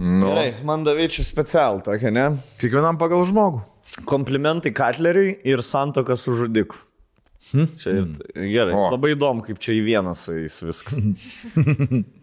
Nu. 0.00 0.26
Gerai, 0.30 0.50
man 0.64 0.84
davyčiau 0.86 1.24
specialų 1.28 1.82
tokia, 1.84 2.12
ne? 2.12 2.26
Kiekvienam 2.60 2.96
pagal 3.00 3.24
žmogų. 3.28 3.62
Komplimentai 4.08 4.72
Katleriui 4.76 5.34
ir 5.48 5.60
santoka 5.66 6.16
su 6.20 6.32
žudiku. 6.38 6.78
Čia 7.50 7.90
ir 7.98 8.06
t- 8.14 8.46
gerai. 8.52 8.72
O. 8.76 8.86
Labai 8.94 9.14
įdomu, 9.16 9.42
kaip 9.44 9.58
čia 9.60 9.74
į 9.76 9.82
vieną 9.88 10.12
su 10.16 10.36
jais 10.38 10.60
viskas. 10.62 11.00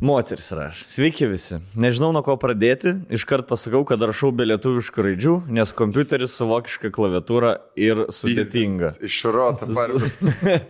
Moteris 0.00 0.52
rašo. 0.52 0.84
Sveiki 0.88 1.26
visi. 1.26 1.56
Nežinau 1.74 2.12
nuo 2.14 2.22
ko 2.22 2.36
pradėti. 2.38 2.92
Iškart 3.10 3.48
pasakau, 3.50 3.80
kad 3.88 3.98
rašau 4.06 4.30
be 4.30 4.46
lietuviškų 4.46 5.04
raidžių, 5.08 5.32
nes 5.56 5.72
kompiuteris 5.74 6.36
su 6.38 6.46
vokiška 6.46 6.92
klaviatūra 6.94 7.56
ir 7.74 8.04
sudėtinga. 8.14 8.92
Išrota 9.08 9.66
vardas. 9.66 10.20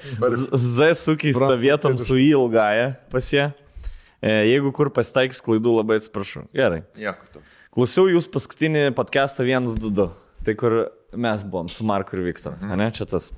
Z- 0.78 0.94
sukeista 1.02 1.50
vietom 1.60 1.98
su 2.00 2.16
į 2.16 2.30
ilgąją 2.38 2.86
pas 3.12 3.28
ją. 3.34 3.50
E, 4.24 4.32
Jeigu 4.48 4.72
kur 4.74 4.88
pasitaiks 4.96 5.44
klaidų, 5.44 5.76
labai 5.82 6.00
atsiprašau. 6.00 6.46
Gerai. 6.56 6.80
Klausiau 7.76 8.08
jūs 8.08 8.30
paskutinį 8.32 8.88
podcastą 8.96 9.44
122. 9.44 10.08
Tai 10.48 10.56
kur 10.56 10.78
mes 11.12 11.44
buvom 11.44 11.68
su 11.68 11.84
Marku 11.84 12.16
ir 12.16 12.24
Viktoru. 12.30 12.56
Mhm. 12.64 12.80
Ne, 12.80 12.88
čia 12.96 13.04
tas. 13.12 13.28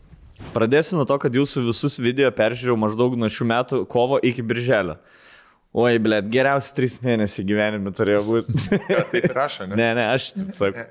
Pradėsiu 0.54 0.96
nuo 0.96 1.04
to, 1.04 1.18
kad 1.20 1.34
jūsų 1.36 1.66
visus 1.66 1.98
video 2.00 2.30
peržiūrėjau 2.32 2.78
maždaug 2.78 3.18
nuo 3.18 3.28
šių 3.28 3.46
metų 3.50 3.80
kovo 3.90 4.22
iki 4.24 4.40
birželio. 4.46 4.94
Oi, 5.70 6.00
blėt, 6.02 6.26
geriausi 6.32 6.72
trys 6.74 6.96
mėnesiai 7.04 7.44
gyvenime 7.46 7.92
turėjo 7.94 8.24
būti. 8.26 8.78
Taip 9.12 9.28
rašo, 9.36 9.68
ne? 9.70 9.76
ne, 9.78 9.86
ne, 10.00 10.06
aš 10.16 10.32
taip 10.34 10.50
sakau. 10.56 10.86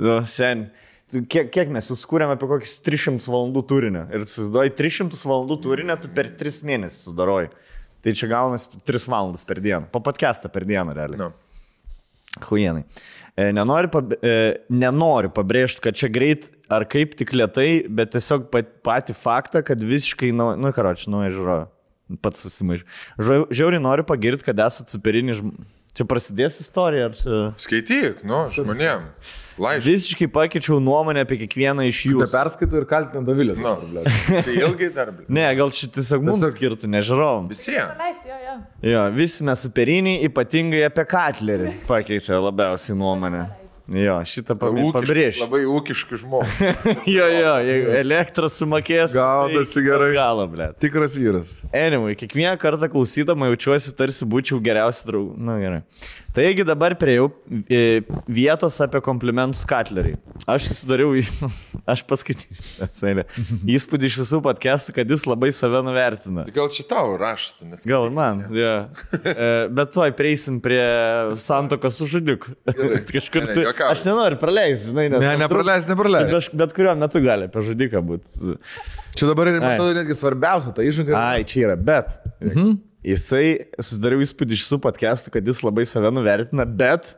Nu, 0.00 0.14
sen. 0.30 0.70
Kiek, 1.12 1.50
kiek 1.52 1.68
mes 1.70 1.90
jau 1.90 1.94
skūrėm 2.00 2.32
apie 2.32 2.48
kokius 2.48 2.78
300 2.86 3.28
valandų 3.28 3.62
turinio. 3.68 4.06
Ir 4.08 4.24
įsivaizduoji, 4.24 4.72
300 4.80 5.20
valandų 5.28 5.58
turinio 5.66 5.98
tu 6.00 6.08
per 6.16 6.30
3 6.40 6.64
mėnesius 6.70 7.10
sudaroji. 7.10 7.52
Tai 8.04 8.14
čia 8.16 8.30
gaunasi 8.32 8.80
3 8.88 9.04
valandas 9.12 9.44
per 9.46 9.60
dieną. 9.64 9.90
Po 9.92 10.00
podcastą 10.04 10.48
per 10.52 10.64
dieną, 10.68 10.96
realiai. 10.96 11.20
Nu. 11.20 11.28
Huienai. 12.48 12.82
E, 13.36 13.50
Nenoriu, 13.52 13.92
pab... 13.92 14.16
e, 14.24 14.34
nenoriu 14.72 15.30
pabrėžti, 15.36 15.84
kad 15.84 16.00
čia 16.00 16.08
greit 16.12 16.48
ar 16.72 16.88
kaip 16.90 17.12
tik 17.20 17.36
lietai, 17.36 17.84
bet 17.92 18.14
tiesiog 18.16 18.48
pat- 18.50 18.72
patį 18.86 19.14
faktą, 19.20 19.62
kad 19.66 19.84
visiškai, 19.84 20.32
nu, 20.34 20.52
nu 20.58 20.72
karoči, 20.74 21.10
nu, 21.12 21.20
žiūrėjau, 21.28 21.68
pats 22.24 22.44
susimaišiau. 22.46 23.46
Žiauriai 23.50 23.82
noriu 23.82 24.04
pagirti, 24.08 24.46
kad 24.46 24.60
esate 24.66 24.92
superinis 24.94 25.40
žmogus. 25.40 25.70
Čia 25.94 26.02
prasidės 26.10 26.56
istorija, 26.58 27.06
ar 27.06 27.12
čia... 27.14 27.36
Skaityk, 27.62 28.24
nu, 28.26 28.40
žmonėm. 28.50 29.04
Laiškai. 29.62 29.84
Visiškai 29.86 30.26
pakeičiau 30.34 30.80
nuomonę 30.82 31.22
apie 31.22 31.36
kiekvieną 31.44 31.84
iš 31.86 32.00
jų. 32.08 32.24
Perskaitų 32.32 32.80
ir 32.80 32.86
kaltinu 32.90 33.22
Davilį. 33.28 33.54
Nu, 33.62 33.76
tai 34.32 34.56
ilgai 34.56 34.88
darbė. 34.96 35.28
Ne, 35.30 35.44
gal 35.54 35.70
tiesiog 35.70 36.26
mums 36.26 36.42
skirtų, 36.56 36.90
nežiūrovom. 36.90 37.46
Visiems. 37.52 38.26
Jo, 38.26 38.40
jo. 38.42 38.56
Jo, 38.90 39.04
visi 39.14 39.46
mes 39.46 39.62
superiniai, 39.68 40.24
ypatingai 40.26 40.82
apie 40.88 41.06
Katlerį 41.14 41.76
pakeitė 41.86 42.42
labiausiai 42.42 42.98
nuomonę. 42.98 43.44
Jo, 43.84 44.16
šitą 44.24 44.54
pabrėžiu. 44.56 45.44
Labai 45.44 45.64
ūkiškas 45.68 46.22
žmogus. 46.22 46.54
Jo, 47.14 47.26
jo, 47.28 47.52
jeigu 47.66 47.92
elektrą 47.98 48.48
sumokės. 48.48 49.12
Gaunasi 49.12 49.76
tai 49.76 49.84
gerai. 49.84 50.10
Galą, 50.16 50.46
ble. 50.48 50.70
Tikras 50.80 51.18
vyras. 51.20 51.54
Anyway, 51.68 52.16
kiekvieną 52.16 52.56
kartą 52.60 52.88
klausydama 52.92 53.50
jaučiuosi 53.52 53.92
tarsi 53.98 54.24
būčiau 54.28 54.60
geriausias 54.64 55.04
draugas. 55.10 55.36
Na 55.44 55.58
gerai. 55.60 55.82
Taigi 56.34 56.64
dabar 56.66 56.96
priejau 56.98 57.28
e, 57.70 58.02
vietos 58.26 58.80
apie 58.82 58.98
komplimentus 59.04 59.60
Katleriai. 59.70 60.16
Aš 60.50 60.64
susidariau, 60.72 61.12
aš 61.92 62.02
paskaitysiu, 62.08 63.22
įspūdį 63.76 64.08
iš 64.10 64.16
visų 64.24 64.40
podcastų, 64.42 64.96
kad 64.96 65.12
jis 65.14 65.28
labai 65.30 65.52
save 65.54 65.84
nuvertina. 65.86 66.42
Tai 66.48 66.56
gal 66.56 66.72
čia 66.74 66.88
tau 66.90 67.14
raštų, 67.20 67.68
nes... 67.70 67.86
Gal 67.86 68.08
man, 68.14 68.48
ja. 68.56 68.74
E, 69.14 69.52
Bet 69.74 69.94
tuoj 69.94 70.10
prieisim 70.18 70.58
prie 70.64 70.82
santokos 71.38 72.00
su 72.02 72.10
žudiku. 72.16 72.56
Kažkur 72.66 73.46
tai. 73.52 73.68
Juokauju. 73.74 73.90
Aš 73.98 74.04
nenoriu 74.06 74.38
praleisti, 74.40 74.88
žinai, 74.92 75.08
nes. 75.10 75.20
Ne, 75.20 75.32
man 75.34 75.42
nepraleis, 75.44 75.84
trūk- 75.84 75.92
nepraleis. 75.96 76.30
Bet, 76.32 76.54
bet 76.62 76.74
kuriuo 76.78 76.94
metu 77.02 77.20
gali 77.24 77.48
apie 77.50 77.64
žudiką 77.68 78.02
būti. 78.06 78.56
Čia 79.18 79.28
dabar 79.30 79.50
ir, 79.50 79.58
Ai. 79.60 79.66
matau, 79.66 79.90
netgi 79.94 80.16
svarbiausia, 80.18 80.72
ta 80.74 80.82
įžanga. 80.86 81.14
Ai, 81.18 81.44
čia 81.44 81.66
yra, 81.68 81.76
bet. 81.76 82.14
Mhm. 82.42 82.78
Jisai 83.04 83.66
susidariau 83.76 84.22
įspūdį 84.24 84.56
iš 84.56 84.62
visų 84.64 84.78
podcastų, 84.86 85.34
kad 85.34 85.44
jis 85.50 85.58
labai 85.66 85.84
save 85.84 86.08
nuvertina, 86.14 86.64
bet, 86.64 87.10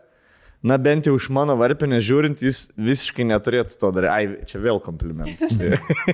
na 0.63 0.77
bent 0.79 1.07
jau 1.09 1.15
iš 1.19 1.29
mano 1.35 1.57
varpinės 1.59 2.05
žiūrint, 2.07 2.43
jis 2.45 2.67
visiškai 2.79 3.27
neturėtų 3.29 3.79
to 3.81 3.91
daryti. 3.97 4.13
Ai, 4.13 4.47
čia 4.49 4.61
vėl 4.63 4.81
komplimentas. 4.83 5.53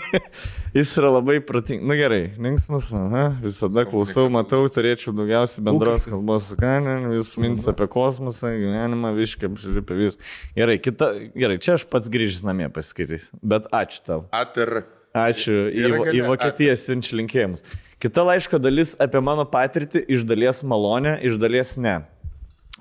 jis 0.78 0.94
yra 1.00 1.12
labai 1.16 1.38
protingas. 1.46 1.86
Na 1.90 1.98
gerai, 1.98 2.22
linksmas, 2.42 2.90
aha, 2.96 3.24
visada 3.42 3.84
klausau, 3.88 4.28
matau, 4.32 4.64
turėčiau 4.72 5.14
daugiausiai 5.16 5.66
bendros 5.66 6.08
kalbos 6.10 6.50
su 6.50 6.58
kanin, 6.60 7.10
vis 7.12 7.34
mintis 7.42 7.68
apie 7.72 7.88
kosmosą, 7.92 8.54
gyvenimą, 8.62 9.14
viškai, 9.18 9.52
apšilipę 9.52 10.00
vis. 10.00 10.18
Gerai, 10.58 10.78
kita, 10.82 11.12
gerai, 11.36 11.60
čia 11.62 11.76
aš 11.78 11.86
pats 11.92 12.12
grįžęs 12.12 12.44
namie 12.48 12.70
pasiskaitys, 12.72 13.30
bet 13.42 13.70
ačiū 13.74 14.04
tau. 14.08 14.26
Atir. 14.34 14.82
Ačiū. 15.12 15.66
Į, 15.68 15.88
į 16.16 16.22
Vokietiją 16.24 16.74
siunčiu 16.80 17.18
linkėjimus. 17.20 17.66
Kita 18.02 18.24
laiško 18.26 18.58
dalis 18.58 18.96
apie 19.02 19.20
mano 19.22 19.44
patirtį 19.46 20.00
iš 20.10 20.24
dalies 20.26 20.62
malonę, 20.66 21.18
iš 21.22 21.36
dalies 21.38 21.76
ne. 21.78 22.00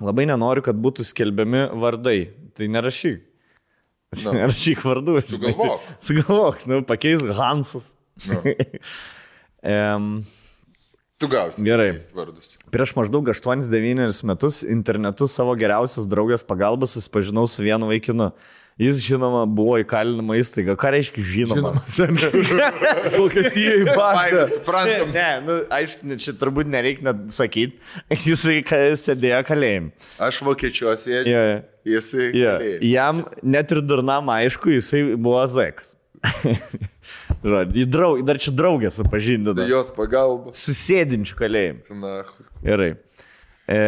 Labai 0.02 0.26
nenoriu, 0.30 0.64
kad 0.66 0.78
būtų 0.82 1.06
skelbiami 1.06 1.68
vardai. 1.78 2.18
Tai 2.58 2.68
nerašyk. 2.74 3.22
Nu. 4.22 4.34
Nerašyk 4.40 4.84
vardų. 4.84 5.20
Sugalvok. 5.30 5.88
Sugalvok, 6.02 6.62
nu, 6.68 6.82
pakeis 6.88 7.24
Hansas. 7.38 7.92
Nu. 8.28 8.42
Em, 9.62 10.06
Tu 11.22 11.28
gausi. 11.30 11.62
Gerai. 11.62 11.92
Vardus. 12.18 12.56
Prieš 12.74 12.96
maždaug 12.98 13.28
8-9 13.30 14.24
metus 14.26 14.64
internetu 14.66 15.28
savo 15.30 15.54
geriausias 15.54 16.08
draugės 16.10 16.42
pagalba 16.42 16.88
susipažinau 16.90 17.44
su 17.46 17.62
vienu 17.62 17.86
vaikinu. 17.86 18.32
Jis, 18.80 19.02
žinoma, 19.04 19.42
buvo 19.46 19.76
įkalinama 19.82 20.38
įstaiga. 20.40 20.74
Ką 20.80 20.90
reiškia 20.94 21.22
žinoma? 21.28 21.74
Vokietijai 23.16 23.84
Baimė, 23.92 24.44
suprantam. 24.52 25.12
Ne, 25.14 25.26
nu, 25.46 25.56
aišku, 25.76 26.06
ne, 26.08 26.16
čia 26.22 26.34
turbūt 26.40 26.70
nereikia 26.72 27.04
net 27.10 27.20
sakyti. 27.34 27.76
Jisai 28.24 28.60
sėdėjo 28.98 29.42
kalėjime. 29.48 29.92
Aš 30.24 30.40
vokiečiuosi, 30.46 31.12
Ja, 31.12 31.22
ja. 31.28 31.58
jisai. 31.94 32.30
Kalėjime. 32.32 32.80
Jam 32.92 33.22
net 33.42 33.74
ir 33.76 33.82
durnam 33.84 34.32
aišku, 34.32 34.72
jisai 34.78 35.04
buvo 35.16 35.44
Zekas. 35.52 35.94
Žodžiu, 37.42 37.86
draug, 37.90 38.20
dar 38.26 38.38
čia 38.38 38.52
draugę 38.54 38.90
Su 38.90 39.02
supažindino. 39.02 39.64
jos 39.66 39.90
pagalba. 39.96 40.52
Susėdinčių 40.54 41.34
kalėjime. 41.38 41.96
Na, 41.98 42.20
Gerai. 42.62 42.92
E, 43.62 43.78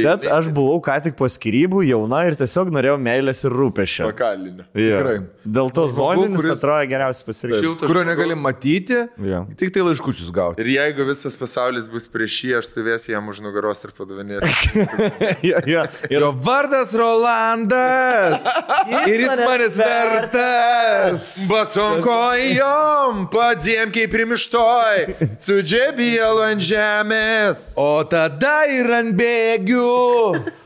bet 0.00 0.24
aš 0.32 0.46
buvau 0.56 0.78
ką 0.82 0.94
tik 1.04 1.14
po 1.18 1.26
skirybų, 1.28 1.82
jauna 1.84 2.22
ir 2.24 2.34
tiesiog 2.40 2.70
norėjau 2.72 2.94
meilės 3.04 3.42
ir 3.44 3.52
rūpešio. 3.52 4.06
pakalinė. 4.08 4.64
Jo. 4.72 4.96
Tikrai. 4.96 5.16
Dėl 5.44 5.68
to 5.76 5.84
zoninis 5.92 6.40
kuris- 6.40 6.54
atrodo 6.56 6.86
geriausias 6.88 7.26
pasirinkimas. 7.26 7.64
Šiltas 7.66 7.90
Kurio 7.90 8.04
negali 8.08 8.34
matyti, 8.40 9.02
Jo. 9.20 9.42
tik 9.60 9.74
tai 9.74 9.82
laiškučius 9.84 10.30
gauti. 10.32 10.64
Ir 10.64 10.70
jeigu 10.72 11.04
visas 11.10 11.36
pasaulis 11.36 11.86
bus 11.92 12.08
prieš 12.08 12.38
jį, 12.46 12.54
aš 12.62 12.70
stovėsiu 12.72 13.12
jam 13.12 13.28
už 13.28 13.42
nugaros 13.44 13.84
ir 13.84 13.92
padavinėsiu. 13.98 14.86
jo, 15.50 15.60
jo. 15.68 15.84
Ir 16.08 16.20
Jo 16.24 16.32
vardas 16.32 16.94
Rolandas. 16.96 18.40
ir 19.12 19.20
jis 19.26 19.36
manęs 19.44 19.76
vertas. 19.78 21.28
Basom 21.52 22.00
kojom, 22.04 23.26
padėm 23.32 23.92
kaip 23.94 24.10
primištoj, 24.16 25.04
sudžebėlų 25.44 26.44
ant 26.48 26.64
žemės. 26.64 27.66
O 27.76 28.00
tada 28.08 28.64
ir 28.72 28.93
ant 28.96 29.16
bėgių. 29.18 29.88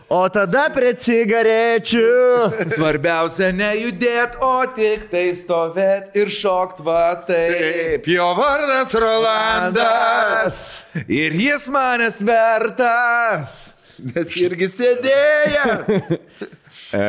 O 0.09 0.23
tada 0.33 0.71
prie 0.73 0.95
cigarečių. 0.97 2.05
Svarbiausia 2.73 3.51
nejudėt, 3.53 4.39
o 4.41 4.55
tik 4.73 5.11
tai 5.13 5.27
stovėt 5.37 6.17
ir 6.17 6.31
šokt 6.33 6.81
va 6.87 7.11
taip. 7.29 7.59
Taip, 7.59 8.09
jo 8.09 8.31
vardas 8.39 8.95
Rolandas, 8.97 10.61
Ir 11.05 11.37
jis 11.37 11.69
manęs 11.75 12.23
vertas. 12.25 13.59
nes 14.15 14.33
irgi 14.41 14.71
sėdėjęs. 14.79 16.09
E, 16.95 17.01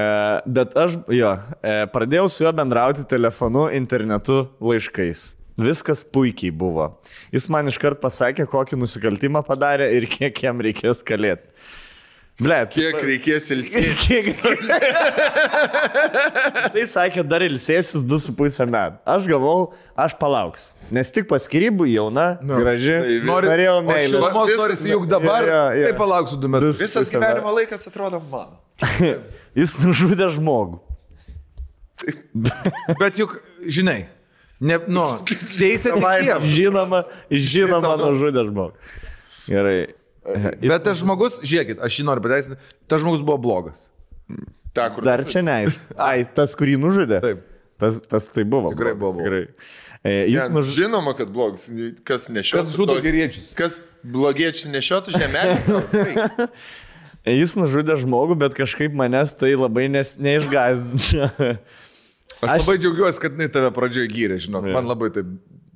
bet 0.49 0.73
aš, 0.75 0.97
jo, 1.13 1.29
e, 1.63 1.73
pradėjau 1.93 2.25
su 2.31 2.41
juo 2.43 2.51
bendrauti 2.55 3.03
telefonu, 3.07 3.67
internetu, 3.75 4.41
laiškais. 4.59 5.21
Viskas 5.59 6.05
puikiai 6.07 6.53
buvo. 6.55 6.85
Jis 7.35 7.49
man 7.51 7.67
iškart 7.71 7.99
pasakė, 8.03 8.45
kokį 8.49 8.79
nusikaltimą 8.79 9.41
padarė 9.47 9.89
ir 9.97 10.07
kiek 10.11 10.43
jam 10.45 10.61
reikės 10.63 11.03
kalėti. 11.07 11.51
Ble, 12.39 12.55
Kiek 12.71 12.95
reikės 13.03 13.49
ilsėti. 13.51 13.95
Kiek... 13.99 14.27
Jisai 16.69 16.85
sakė, 16.87 17.25
dar 17.27 17.43
ilsėsis 17.43 18.05
2,5 18.07 18.69
metų. 18.71 18.95
Aš 19.11 19.25
galvau, 19.27 19.73
aš 19.99 20.15
palauksiu. 20.21 20.71
Nes 20.95 21.11
tik 21.11 21.27
paskirybų 21.27 21.89
jauna, 21.91 22.29
no. 22.39 22.55
graži. 22.61 22.95
Tai 22.95 23.17
Nori- 23.27 23.49
norėjau 23.51 23.73
O 23.81 23.83
meilės. 23.89 24.07
šilumos 24.13 24.53
norisi 24.61 24.93
juk 24.93 25.03
dabar. 25.11 25.43
Jo, 25.43 25.57
jo, 25.57 25.65
jo. 25.81 25.89
Tai 25.89 25.97
palauksiu 25.99 26.39
du 26.39 26.47
metus. 26.55 26.79
Visas 26.79 27.11
gyvenimo 27.11 27.51
laikas 27.57 27.83
atrodo 27.91 28.21
mano. 28.31 28.55
Jis 29.59 29.75
nužudė 29.83 30.31
žmogų. 30.37 30.79
Bet 33.01 33.19
juk, 33.19 33.35
žinai, 33.67 34.05
ne, 34.59 34.79
nu, 34.91 35.05
teisė 35.55 35.95
jiems. 35.95 36.49
Žinoma, 36.53 37.03
žinoma, 37.31 37.95
nužudė 38.01 38.45
žmogų. 38.49 38.91
Gerai. 39.49 39.77
Jis 40.29 40.69
Bet 40.69 40.83
tas 40.85 40.99
žmogus, 41.01 41.39
žiūrėkit, 41.41 41.79
aš 41.81 41.99
jį 42.01 42.05
noriu 42.05 42.23
pateisinti, 42.25 42.59
tas 42.91 43.01
žmogus 43.01 43.23
buvo 43.25 43.39
blogas. 43.41 43.87
Ta, 44.75 44.89
kur 44.93 45.07
dar 45.07 45.23
čia 45.25 45.41
neaišku. 45.45 45.95
Ai, 46.09 46.21
tas, 46.37 46.53
kurį 46.59 46.75
nužudė? 46.81 47.21
Taip. 47.23 47.45
Tas, 47.79 47.95
tas 48.11 48.27
tai 48.27 48.43
buvo. 48.43 48.73
Tikrai 48.75 48.91
blogas, 48.99 49.21
buvo 49.23 49.25
Tikrai. 49.25 49.69
E, 50.03 50.11
Jis 50.29 50.43
Ne, 50.43 50.57
nužudė. 50.59 50.75
Žinoma, 50.83 51.13
kad 51.17 51.31
blogas. 51.33 51.69
Kas 52.07 52.27
nešiotų. 52.29 52.59
Kas 52.59 52.75
žudo 52.75 52.97
to- 52.99 53.03
geriečius? 53.07 53.49
Kas 53.57 53.79
blogiečius 54.03 54.67
nešiotų 54.75 55.15
žemelį? 55.15 56.49
Jis 57.39 57.55
nužudė 57.59 57.97
žmogų, 58.03 58.37
bet 58.39 58.55
kažkaip 58.57 58.93
manęs 58.95 59.33
tai 59.39 59.53
labai 59.55 59.87
nes, 59.91 60.17
neišgazdino. 60.21 61.31
Aš, 62.39 62.49
aš 62.49 62.61
labai 62.63 62.77
džiaugiuosi, 62.79 63.19
kad 63.23 63.33
jinai 63.35 63.49
tave 63.51 63.71
pradžioje 63.75 64.09
gyrė, 64.13 64.37
žinok, 64.45 64.69
Jo. 64.69 64.75
man 64.77 64.87
labai 64.87 65.09
taip 65.15 65.27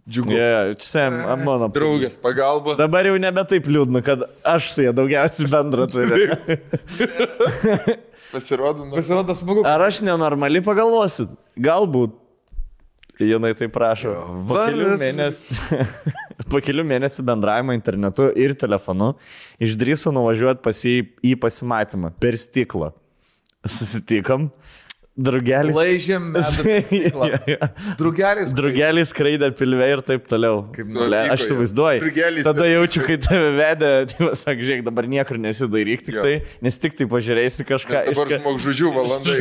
džiugu. 0.08 0.32
yeah, 0.36 0.72
Sam, 0.80 1.18
am 1.34 1.44
mano. 1.48 1.68
Draugės 1.74 2.16
pagalba. 2.22 2.78
Dabar 2.80 3.08
jau 3.10 3.18
nebe 3.20 3.44
taip 3.50 3.68
liūdna, 3.68 4.04
kad 4.06 4.24
aš 4.54 4.72
su 4.76 4.86
ja 4.86 4.94
daugiausiai 4.96 5.50
bendro 5.52 5.88
turiu. 5.92 6.38
Pasirodo, 8.34 8.86
nu, 8.86 8.96
Pasirodo 8.98 9.36
smagu. 9.38 9.62
Ar 9.68 9.84
aš 9.86 10.02
nenormaliai 10.06 10.64
pagalvosit? 10.66 11.30
Galbūt. 11.60 12.16
Jinai 13.22 13.52
tai 13.54 13.68
prašo. 13.70 14.12
Po 14.50 14.58
kelių, 14.58 14.88
mėnesių, 14.98 15.58
po 16.52 16.60
kelių 16.66 16.84
mėnesių 16.90 17.26
bendravimo 17.28 17.76
internetu 17.78 18.26
ir 18.42 18.56
telefonu 18.58 19.12
išdrįso 19.62 20.12
nuvažiuoti 20.16 20.64
pas 20.66 20.82
jį 20.82 20.96
į 21.30 21.36
pasimatymą 21.44 22.10
per 22.20 22.40
stiklą. 22.42 22.90
Susitikom. 23.64 24.50
Drugelis. 25.14 25.76
Laižėm. 25.78 26.32
Drugelis. 28.00 28.54
Drugeliai 28.58 29.06
skraidė 29.06 29.52
pilve 29.54 29.86
ir 29.94 30.02
taip 30.06 30.26
toliau. 30.30 30.64
nuo 30.90 31.06
Ble, 31.06 31.20
aš 31.36 31.44
įsivaizduoju. 31.46 32.02
Drugelis 32.02 32.48
Tada 32.48 32.66
jaučiu, 32.72 33.04
kai 33.06 33.20
tave 33.22 33.52
vedė, 33.60 33.92
tai 34.10 34.32
sak, 34.40 34.58
žiūrėk, 34.64 34.82
dabar 34.88 35.06
niekur 35.12 35.38
nesidairyk, 35.44 36.02
tik 36.08 36.18
Jo. 36.18 36.26
tai, 36.26 36.34
nes 36.66 36.82
tik 36.82 36.98
tai 36.98 37.06
pažiūrėsi 37.12 37.68
kažką. 37.70 38.00
nes 38.08 38.18
dabar 38.18 38.34
žmogžudžių 38.40 38.94
valandai. 38.98 39.38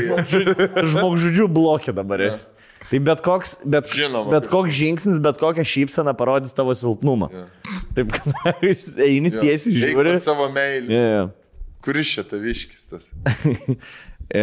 Žmogžudžių 0.92 1.48
blokė 1.56 1.96
dabar 1.96 2.26
esi. 2.28 2.44
Tai 2.92 2.98
bet 3.08 3.22
koks, 3.24 3.54
bet, 3.64 3.88
Žinoma. 3.88 4.28
bet 4.34 4.50
koks 4.52 4.74
žingsnis, 4.76 5.16
bet 5.24 5.38
kokia 5.40 5.64
šypsena 5.64 6.12
parodys 6.18 6.52
tavo 6.52 6.74
silpnumą. 6.76 7.30
Taip, 7.96 8.12
kad 8.12 9.00
eini 9.00 9.32
tiesiai 9.32 9.72
Eik 9.78 9.94
žiūri. 9.96 10.12
savo 10.20 10.50
meilį. 10.52 10.92
Yeah. 10.92 11.30
Kuris 11.82 12.12
čia 12.12 12.26
taviškis 12.28 12.84
tas? 12.92 13.08
E, 14.28 14.42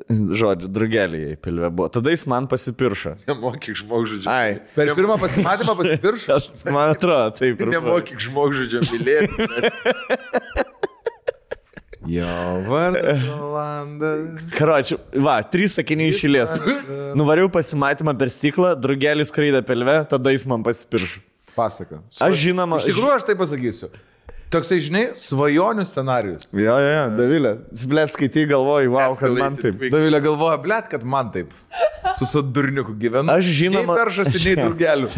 žodžiu, 0.40 0.70
drugeliai 0.72 1.36
pilve 1.40 1.70
buvo. 1.70 1.88
Tada 1.92 2.12
jis 2.14 2.24
man 2.30 2.48
pasipiršo. 2.50 3.16
Nemokyk 3.28 3.76
žmogžudžių. 3.82 4.28
Ai, 4.32 4.60
Per 4.76 4.92
pirmą 4.96 5.18
pasimatymą 5.20 5.76
pasipiršo. 5.80 6.38
aš, 6.38 6.50
man 6.68 6.94
atrodo, 6.94 7.32
taip. 7.38 7.60
Nemokyk 7.72 8.22
žmogžudžių 8.28 8.86
mylėti. 8.92 9.48
Jo 12.06 12.26
vardas 12.66 13.20
Rolandas. 13.28 14.40
Karoči, 14.56 14.96
va, 15.22 15.36
trys 15.46 15.76
sakiniai 15.78 16.10
išėlės. 16.10 16.56
Nuvariau 17.18 17.50
pasimatymą 17.52 18.14
per 18.18 18.32
stiklą, 18.32 18.72
drugelis 18.74 19.30
skraidė 19.30 19.60
pelve, 19.66 20.00
tada 20.10 20.32
jis 20.34 20.42
man 20.50 20.64
pasipiršo. 20.66 21.22
Pasaka. 21.54 22.00
Aš 22.26 22.40
žinoma. 22.40 22.80
Iš 22.80 22.90
tikrųjų, 22.90 23.12
aš 23.20 23.26
tai 23.28 23.36
pasakysiu. 23.38 23.92
Toksai, 24.52 24.78
žinai, 24.84 25.02
svajonių 25.16 25.84
scenarius. 25.88 26.44
Jo, 26.52 26.74
jo, 26.76 26.88
jo, 26.92 27.04
Davilė. 27.16 27.52
Blėt 27.88 28.12
skaitai, 28.12 28.44
galvoju, 28.50 28.92
wow, 28.92 29.14
kad 29.16 29.32
man 29.38 29.56
taip. 29.60 29.80
Davilė 29.92 30.20
galvoja, 30.24 30.58
blėt, 30.60 30.90
kad 30.92 31.06
man 31.08 31.30
taip. 31.32 31.54
Su 32.18 32.28
sudurniuku 32.28 32.92
gyvenu. 33.00 33.32
Aš 33.32 33.48
žinoma. 33.62 33.94
Nei 33.94 34.02
peršasi, 34.02 34.42
nei 34.44 34.58
drugelių. 34.66 35.08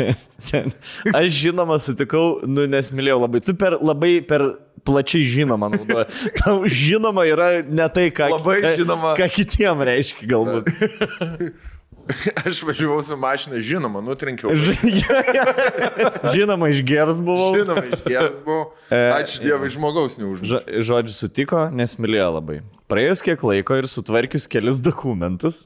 Aš 1.19 1.41
žinoma 1.41 1.81
sutikau, 1.83 2.45
nu 2.47 2.69
nesmylėjau 2.71 3.25
labai. 3.25 3.43
Tu 3.43 3.57
per, 3.59 3.81
labai 3.83 4.15
per 4.29 4.47
plačiai 4.85 5.25
žinoma 5.27 5.71
naudoji. 5.73 6.07
Tau 6.41 6.61
žinoma 6.69 7.25
yra 7.29 7.49
ne 7.65 7.87
tai, 7.93 8.11
ką, 8.15 8.29
Labai 8.37 8.61
žinoma. 8.79 9.15
ką 9.19 9.29
kitiem 9.33 9.83
reiškia 9.89 10.29
galbūt. 10.31 10.71
Aš 12.49 12.63
važiavau 12.69 13.01
su 13.05 13.17
mašina, 13.17 13.61
žinoma, 13.65 14.03
nutrinkiau. 14.05 14.53
Žinoma, 16.35 16.69
išgers 16.73 17.21
buvau. 17.25 17.53
Žinoma, 17.57 17.85
išgėręs 17.97 18.41
buvau. 18.45 18.73
Ačiū 18.93 19.43
Dievui, 19.45 19.71
žmogaus 19.73 20.19
neužmušė. 20.21 20.51
Žo- 20.51 20.83
Žodžiu, 20.91 21.15
sutiko, 21.17 21.67
nesmylėjo 21.75 22.31
labai. 22.39 22.59
Praėjus 22.91 23.25
kiek 23.25 23.41
laiko 23.47 23.79
ir 23.81 23.89
sutvarkius 23.91 24.49
kelis 24.51 24.83
dokumentus. 24.85 25.65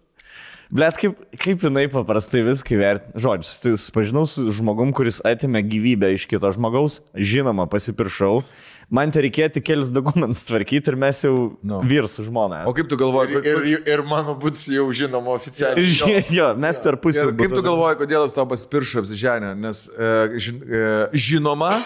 Blet, 0.68 0.98
kaip, 1.00 1.16
kaip 1.40 1.62
jinai 1.64 1.86
paprastai 1.88 2.42
viską 2.44 2.76
vertina. 2.76 3.16
Žodžiu, 3.16 3.48
susipažinau 3.48 4.26
su 4.28 4.50
žmogum, 4.52 4.90
kuris 4.96 5.22
atėmė 5.24 5.62
gyvybę 5.64 6.10
iš 6.18 6.26
kito 6.28 6.50
žmogaus. 6.52 7.00
Žinoma, 7.16 7.64
pasipiršau. 7.72 8.42
Man 8.90 9.10
tai 9.12 9.20
reikėjo 9.26 9.50
tik 9.52 9.64
kelius 9.68 9.90
dokumentus 9.92 10.40
tvarkyti 10.48 10.88
ir 10.88 10.96
mes 10.96 11.18
jau 11.20 11.32
Nu. 11.60 11.74
no. 11.74 11.78
vyr 11.84 12.06
su 12.08 12.22
žmona. 12.24 12.62
O 12.64 12.72
kaip 12.72 12.88
tu 12.88 12.96
galvoji, 12.96 13.36
Ir, 13.44 13.58
ir, 13.68 13.82
ir 13.84 14.02
mano 14.08 14.32
būtis 14.40 14.62
jau 14.72 14.86
žinoma 14.96 15.34
oficialiai. 15.36 15.84
Ži- 15.84 16.22
Jo, 16.38 16.46
mes 16.56 16.78
per 16.80 16.96
pusę. 16.96 17.26
Ir 17.28 17.34
kaip 17.36 17.52
tu 17.52 17.60
galvoji, 17.66 17.98
kodėl 18.00 18.24
jis 18.24 18.32
tau 18.32 18.46
pasipiršo 18.48 19.02
apsiženę? 19.04 19.50
Nes 19.60 19.82
e, 19.92 20.08
e, 20.48 20.80
žinoma, 21.12 21.82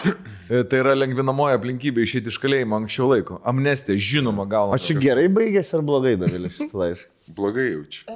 e, 0.47 0.63
tai 0.63 0.79
yra 0.79 0.95
lengvinamoji 0.95 1.57
aplinkybė 1.59 2.07
išėti 2.07 2.31
iš 2.31 2.39
kalėjimo 2.39 2.79
anksčiau 2.79 3.09
laiko. 3.11 3.41
Amnestija, 3.43 3.99
žinoma, 3.99 4.47
gal. 4.47 4.71
O 4.71 4.79
čia 4.79 4.95
gerai 4.95 5.27
baigėsi 5.27 5.75
ar 5.75 5.83
blogai, 5.83 6.15
Davilis, 6.23 6.55
šis 6.55 6.71
laiškas? 6.71 7.11
Blogai 7.35 7.67
jaučiu. 7.73 8.07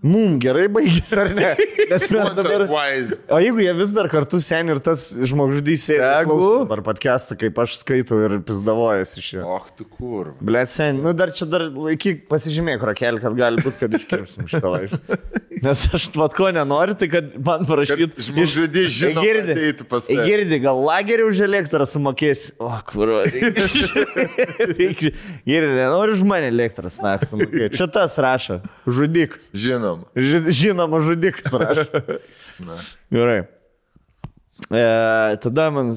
Mum 0.00 0.38
gerai 0.40 0.64
baigėsi 0.72 1.16
ar 1.20 1.28
ne? 1.36 1.50
Nes 1.90 2.06
mes 2.08 2.30
dabar... 2.36 2.62
O 3.28 3.40
jeigu 3.42 3.60
jie 3.60 3.72
vis 3.76 3.90
dar 3.92 4.08
kartu 4.08 4.38
seni 4.40 4.72
ir 4.72 4.80
tas 4.80 5.10
žmogžudys 5.12 5.82
sėdi 5.90 6.00
dabar 6.30 6.80
podcastą, 6.86 7.36
kaip 7.40 7.58
aš 7.60 7.74
skaitau 7.82 8.16
ir 8.24 8.38
pizdavojas 8.46 9.12
iš 9.20 9.28
jo. 9.34 9.44
Och, 9.58 9.66
tu 9.76 9.84
kur. 9.84 10.32
Ble, 10.40 10.62
sen, 10.70 11.02
nu 11.04 11.12
dar 11.16 11.34
čia 11.36 11.44
dar 11.50 11.66
laikyk 11.68 12.24
pasižymėk 12.30 12.86
rakelį, 12.90 13.20
kad 13.26 13.36
gali 13.36 13.60
būti, 13.60 13.76
kad 13.82 13.98
iškirpsim 13.98 14.48
šitą 14.48 14.72
laišką. 14.72 15.20
Nes 15.66 15.82
aš 15.98 16.06
vat 16.16 16.32
ko 16.38 16.48
nenoriu, 16.56 16.96
tai 16.96 17.10
kad 17.12 17.34
man 17.36 17.66
parašytų. 17.68 18.24
žmogžudys 18.30 18.94
žinoma 18.96 19.26
ateitų 19.42 19.84
pas 19.90 20.08
tave. 20.08 20.24
Girdi, 20.24 20.62
gal 20.64 20.80
lagerį 20.86 21.28
už 21.28 21.44
elektrą 21.44 21.84
sumokėsi. 21.90 22.54
O, 22.56 22.70
kur. 22.88 23.12
Girdi, 25.44 25.74
nenori 25.76 26.16
už 26.16 26.24
mane 26.24 26.48
elektras 26.48 26.96
naktį 27.04 27.30
sumokėti. 27.34 27.76
Čia 27.76 27.90
tas 27.92 28.16
rašo. 28.22 28.62
Žudikas. 28.88 29.50
Žinoma. 29.90 30.10
Ži- 30.16 30.52
Žinoma, 30.60 31.00
žudikas 31.06 31.52
rašo. 31.52 32.02
Gerai. 33.14 33.40
E, 34.70 34.82
tada 35.42 35.70
man 35.72 35.88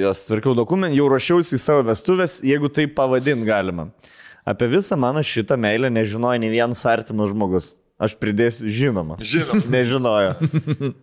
jos 0.00 0.22
tvarkiau 0.28 0.54
dokumentą, 0.56 0.94
jau 0.96 1.08
ruošiausi 1.10 1.56
į 1.58 1.60
savo 1.60 1.82
vestuvės, 1.90 2.38
jeigu 2.46 2.70
tai 2.72 2.86
pavadint 2.86 3.42
galima. 3.44 3.88
Apie 4.48 4.68
visą 4.72 4.96
mano 4.98 5.20
šitą 5.26 5.58
meilę 5.60 5.90
nežinojo 5.92 6.38
nei 6.40 6.52
vienas 6.54 6.84
artimas 6.88 7.32
žmogus. 7.34 7.74
Aš 8.00 8.14
pridėsiu, 8.16 8.70
žinoma. 8.72 9.18
Žinoma. 9.20 9.66
Nežinojo. 9.74 10.30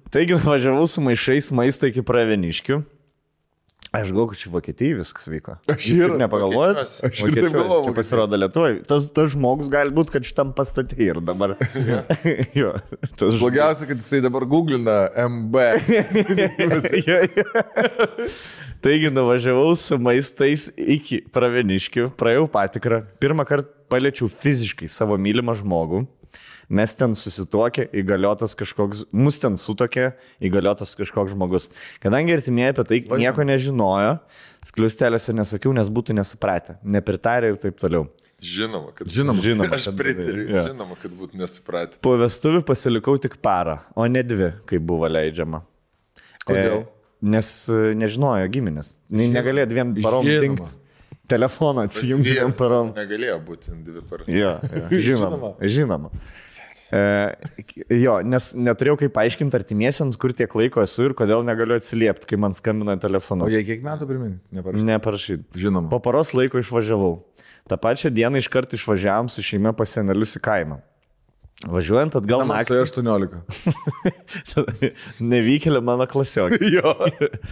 Taigi 0.09 0.39
važiavau 0.41 0.87
su 0.89 1.03
maišais 1.05 1.51
maisto 1.53 1.85
iki 1.91 2.01
praveniškių. 2.01 2.79
Aš 3.97 4.11
galvoju, 4.13 4.27
kad 4.31 4.39
čia 4.41 4.51
Vokietijai 4.53 4.97
viskas 4.99 5.27
vyko. 5.31 5.55
Aš 5.73 5.87
ir-? 5.93 6.13
Vokietijos. 6.13 6.97
Aš 7.07 7.21
ir 7.23 7.33
taip 7.37 7.55
galvojau, 7.55 7.83
Čia 7.87 7.93
pasirodo 7.97 8.39
Lietuvoje. 8.39 8.81
Tas, 8.89 9.07
tas 9.15 9.31
žmogus 9.33 9.71
gali 9.73 9.93
būti, 9.95 10.13
kad 10.17 10.27
šitam 10.27 10.51
pastatė 10.57 10.99
ir 11.07 11.21
dabar. 11.25 11.55
jo, 12.57 12.73
tas. 13.19 13.37
Blogiausia, 13.41 13.87
kad 13.89 14.03
jisai 14.03 14.21
dabar 14.25 14.45
googlina 14.49 14.99
MB. 15.27 15.65
Jo, 17.07 17.19
jo. 17.23 17.43
Taigi 18.83 19.09
nuvažiavau 19.13 19.71
su 19.79 19.97
maistais 20.01 20.67
iki 20.77 21.21
praveniškių, 21.33 22.11
praėjau 22.19 22.45
patikrą, 22.51 23.01
pirmą 23.21 23.45
kartą 23.47 23.71
paliečiau 23.91 24.27
fiziškai 24.31 24.89
savo 24.91 25.17
mylimą 25.21 25.55
žmogų. 25.57 26.03
Mes 26.69 26.91
ten 26.99 27.13
susituokė, 27.15 27.85
įgaliotas 27.95 28.51
kažkoks, 28.59 29.05
mus 29.15 29.37
ten 29.39 29.55
sutokė, 29.55 30.09
įgaliotas 30.43 30.97
kažkoks 30.99 31.31
žmogus. 31.31 31.69
Kadangi 32.03 32.33
artimieji 32.35 32.73
apie 32.73 32.83
tai 32.89 32.97
nieko 33.21 33.45
nežinojo, 33.47 34.17
skliustelėse 34.67 35.31
nesakiau, 35.37 35.71
nes 35.77 35.87
būtų 35.87 36.15
nesupratę, 36.17 36.75
nepritarė 36.83 37.53
ir 37.53 37.59
taip 37.61 37.79
toliau. 37.79 38.09
Žinoma, 38.43 38.91
kad 38.93 39.07
Žinoma. 39.09 39.41
Žinoma, 39.41 39.69
Aš 39.79 39.87
pritariu. 39.97 40.43
jo. 40.51 40.63
Žinoma, 40.67 40.97
kad 41.01 41.13
būtų 41.17 41.39
nesupratę. 41.39 41.97
Po 42.05 42.11
vestuvių 42.19 42.59
pasilikau 42.67 43.15
tik 43.23 43.39
parą, 43.41 43.79
o 43.97 44.05
ne 44.11 44.21
dvi, 44.27 44.51
kaip 44.69 44.83
buvo 44.85 45.07
leidžiama. 45.09 45.63
Kodėl? 46.45 46.83
E, 46.83 47.15
nes 47.33 47.49
e, 47.73 47.79
nežinojo 47.97 48.51
giminės. 48.53 48.97
Ne- 49.09 49.31
Negalėjo 49.33 49.71
dviem 49.71 49.95
parom 50.03 50.27
Žinoma. 50.27 50.43
dingti. 50.43 50.83
Telefoną 51.27 51.87
atsijungti 51.89 52.35
dviem 52.35 52.53
parom. 52.55 52.91
Negalėjo 52.95 53.39
būti 53.47 53.73
dvi 53.87 54.03
paras. 54.07 54.29
Jo, 54.31 54.53
jo, 54.61 54.99
žinoma. 55.07 55.55
žinoma. 55.63 56.11
E, 56.87 56.99
jo, 57.99 58.17
nes 58.23 58.49
neturėjau 58.55 58.97
kaip 59.01 59.13
paaiškinti 59.17 59.59
artimiesiams, 59.59 60.19
kur 60.19 60.31
tiek 60.35 60.53
laiko 60.55 60.83
esu 60.85 61.09
ir 61.09 61.15
kodėl 61.19 61.43
negaliu 61.47 61.75
atsiliepti, 61.75 62.29
kai 62.31 62.39
man 62.39 62.55
skambina 62.55 62.95
telefonu. 63.01 63.47
O 63.47 63.51
jie 63.51 63.63
kiek 63.67 63.83
metų 63.85 64.07
primink? 64.09 64.37
Neparašyti. 64.55 64.87
Neparašyt. 64.91 65.47
Žinoma. 65.59 65.91
Po 65.91 65.99
paros 66.03 66.31
laiko 66.37 66.61
išvažiavau. 66.63 67.17
Ta 67.67 67.75
pačia 67.81 68.11
diena 68.13 68.39
iškart 68.39 68.77
išvažiavam 68.77 69.27
su 69.31 69.43
šeima 69.43 69.75
pas 69.75 69.91
senelius 69.91 70.37
į 70.39 70.43
kaimą. 70.47 70.79
Važiuojant 71.65 72.13
atgal 72.19 72.43
tai 72.43 72.49
naktį. 72.51 72.75
18. 72.85 73.39
Nevykėlė 75.31 75.81
mano 75.81 76.05
klasiokė. 76.09 76.59
Jo. 76.77 76.91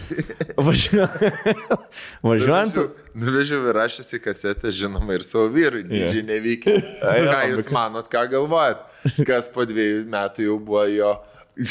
Važiuojant. 0.68 1.80
Važiuojant. 2.22 2.78
Nuvežiau 3.18 3.64
ir 3.66 3.74
rašęs 3.74 4.12
į 4.14 4.20
kasetę, 4.28 4.70
žinoma, 4.76 5.16
ir 5.16 5.24
savo 5.26 5.48
vyrui, 5.50 5.82
didžiai 5.88 6.22
nevykė. 6.28 6.76
Ai, 7.02 7.16
jo, 7.24 7.32
Ką 7.32 7.40
jūs 7.50 7.70
manot, 7.74 8.06
ką 8.12 8.22
galvojat? 8.30 8.84
Kas 9.26 9.50
po 9.50 9.66
dviejų 9.66 10.04
metų 10.12 10.46
jau 10.46 10.60
buvo 10.62 10.84
jo, 10.92 11.10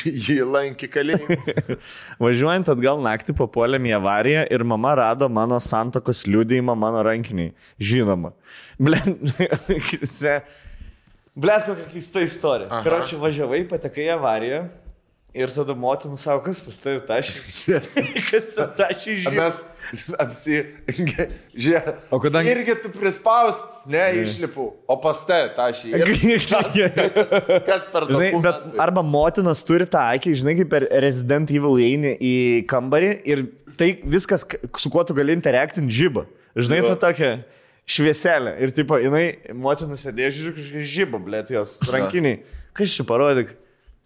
jį 0.04 0.40
lankė 0.50 0.90
kalėjime. 0.92 1.78
Važiuojant 2.20 2.74
atgal 2.76 3.00
naktį 3.06 3.38
papuolėm 3.40 3.88
į 3.94 3.96
avariją 4.02 4.44
ir 4.58 4.68
mama 4.68 4.96
rado 5.00 5.30
mano 5.32 5.62
santokos 5.64 6.26
liūdėjimą 6.28 6.76
mano 6.84 7.06
rankiniai. 7.06 7.54
Žinoma. 7.80 8.36
Blen. 8.82 9.22
Blet, 11.36 11.66
kokia 11.68 11.86
keista 11.92 12.22
istorija. 12.24 12.70
Aha. 12.72 12.82
Karočiui 12.86 13.20
važiavai, 13.20 13.66
patekai 13.68 14.06
į 14.08 14.14
avariją 14.16 14.62
ir 15.36 15.52
tada 15.52 15.74
motina 15.76 16.16
savo, 16.16 16.40
kas 16.46 16.62
pas 16.64 16.78
tavai 16.80 17.02
tašį. 17.10 17.34
kas 18.30 18.54
tašį 18.78 19.16
žino. 19.26 19.34
Mes 19.36 19.58
apsi... 20.24 20.62
Žiūrėk. 21.52 21.90
O 22.16 22.20
kadangi- 22.24 22.54
Irgi 22.54 22.76
tu 22.86 22.92
prispaust, 22.94 23.82
ne, 23.92 24.06
išlipu. 24.24 24.70
O 24.88 24.96
pas 25.04 25.20
te, 25.28 25.42
tą 25.58 25.68
šį. 25.76 25.92
Kas 27.68 27.90
per 27.92 28.08
Žinai, 28.08 28.32
daug? 28.32 28.40
bet 28.48 28.80
arba 28.88 29.04
motinas 29.04 29.64
turi 29.68 29.88
tą 29.92 30.06
akį, 30.16 30.38
žinai, 30.40 30.56
kaip 30.62 30.72
per 30.72 30.88
Resident 31.04 31.52
Evil 31.52 31.76
eini 31.84 32.16
į 32.16 32.34
kambarį 32.72 33.12
ir 33.28 33.44
tai 33.76 33.92
viskas, 34.08 34.48
su 34.80 34.94
kuo 34.94 35.04
tu 35.04 35.12
gali 35.18 35.36
interaktinti, 35.36 35.92
žyba. 36.00 36.26
Žinai, 36.56 36.80
ta 36.88 36.96
tokia 37.10 37.34
švieselė. 37.90 38.56
Ir 38.66 38.74
tipo, 38.76 38.98
jinai, 39.02 39.26
motina 39.54 39.98
sėdėjo, 40.00 40.32
žiūrėjau, 40.40 40.56
kažkaip 40.60 40.90
žyba, 40.96 41.22
blėt, 41.28 41.52
jos 41.56 41.78
rankiniai. 41.94 42.42
Kas 42.76 42.96
čia 42.98 43.06
parodyk? 43.08 43.54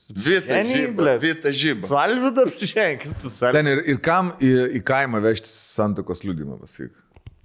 Vita 0.09 0.56
Seniai, 0.56 0.88
žyba. 0.88 0.95
blet. 0.98 1.19
Vita 1.22 1.51
žyba. 1.53 1.85
Su 1.85 1.98
Alvidu 2.01 2.41
apsiženkis, 2.48 3.11
tu 3.22 3.30
Ten 3.30 3.35
seniai. 3.61 3.75
ir, 3.77 3.82
ir 3.93 3.99
kam 4.01 4.32
į, 4.41 4.49
į 4.80 4.82
kaimą 4.88 5.22
vežti 5.22 5.51
santokos 5.51 6.24
liūdimą, 6.25 6.58
pasakyk. 6.64 6.95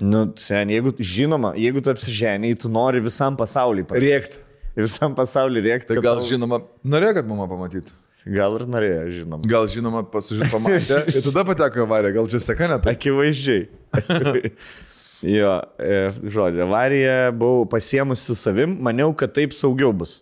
Nu, 0.01 0.23
seniai, 0.41 0.79
jeigu, 0.79 0.95
žinoma, 0.99 1.53
jeigu 1.61 1.83
tu 1.85 1.93
apsiženiai, 1.93 2.57
tu 2.59 2.71
nori 2.73 3.03
visam 3.05 3.37
pasauliu. 3.37 3.85
Rėkti. 3.93 4.41
Visam 4.81 5.13
pasauliu 5.15 5.61
rėkti. 5.63 5.93
Tai 5.93 6.03
gal 6.03 6.25
žinoma, 6.25 6.63
norėjo, 6.89 7.19
kad 7.21 7.29
mama 7.29 7.47
pamatytų. 7.53 7.93
Gal 8.33 8.57
ir 8.57 8.65
norėjo, 8.73 9.03
žinoma. 9.21 9.45
Gal 9.53 9.69
žinoma, 9.69 10.01
pasižiūrėjau, 10.09 10.55
pamatė. 10.57 11.03
Ir 11.19 11.25
tada 11.29 11.45
pateko 11.45 11.83
į 11.83 11.85
avariją. 11.85 12.15
Gal 12.17 12.31
čia 12.33 12.41
seka 12.41 12.71
net. 12.73 12.89
Akivaizdžiai. 12.89 13.67
jo, 15.25 15.57
e, 15.81 15.99
žodžiu, 16.29 16.65
avariją 16.67 17.17
buvau 17.41 17.67
pasiemusi 17.71 18.29
su 18.29 18.37
savim, 18.39 18.77
maniau, 18.85 19.15
kad 19.17 19.35
taip 19.37 19.57
saugiau 19.57 19.93
bus. 19.97 20.21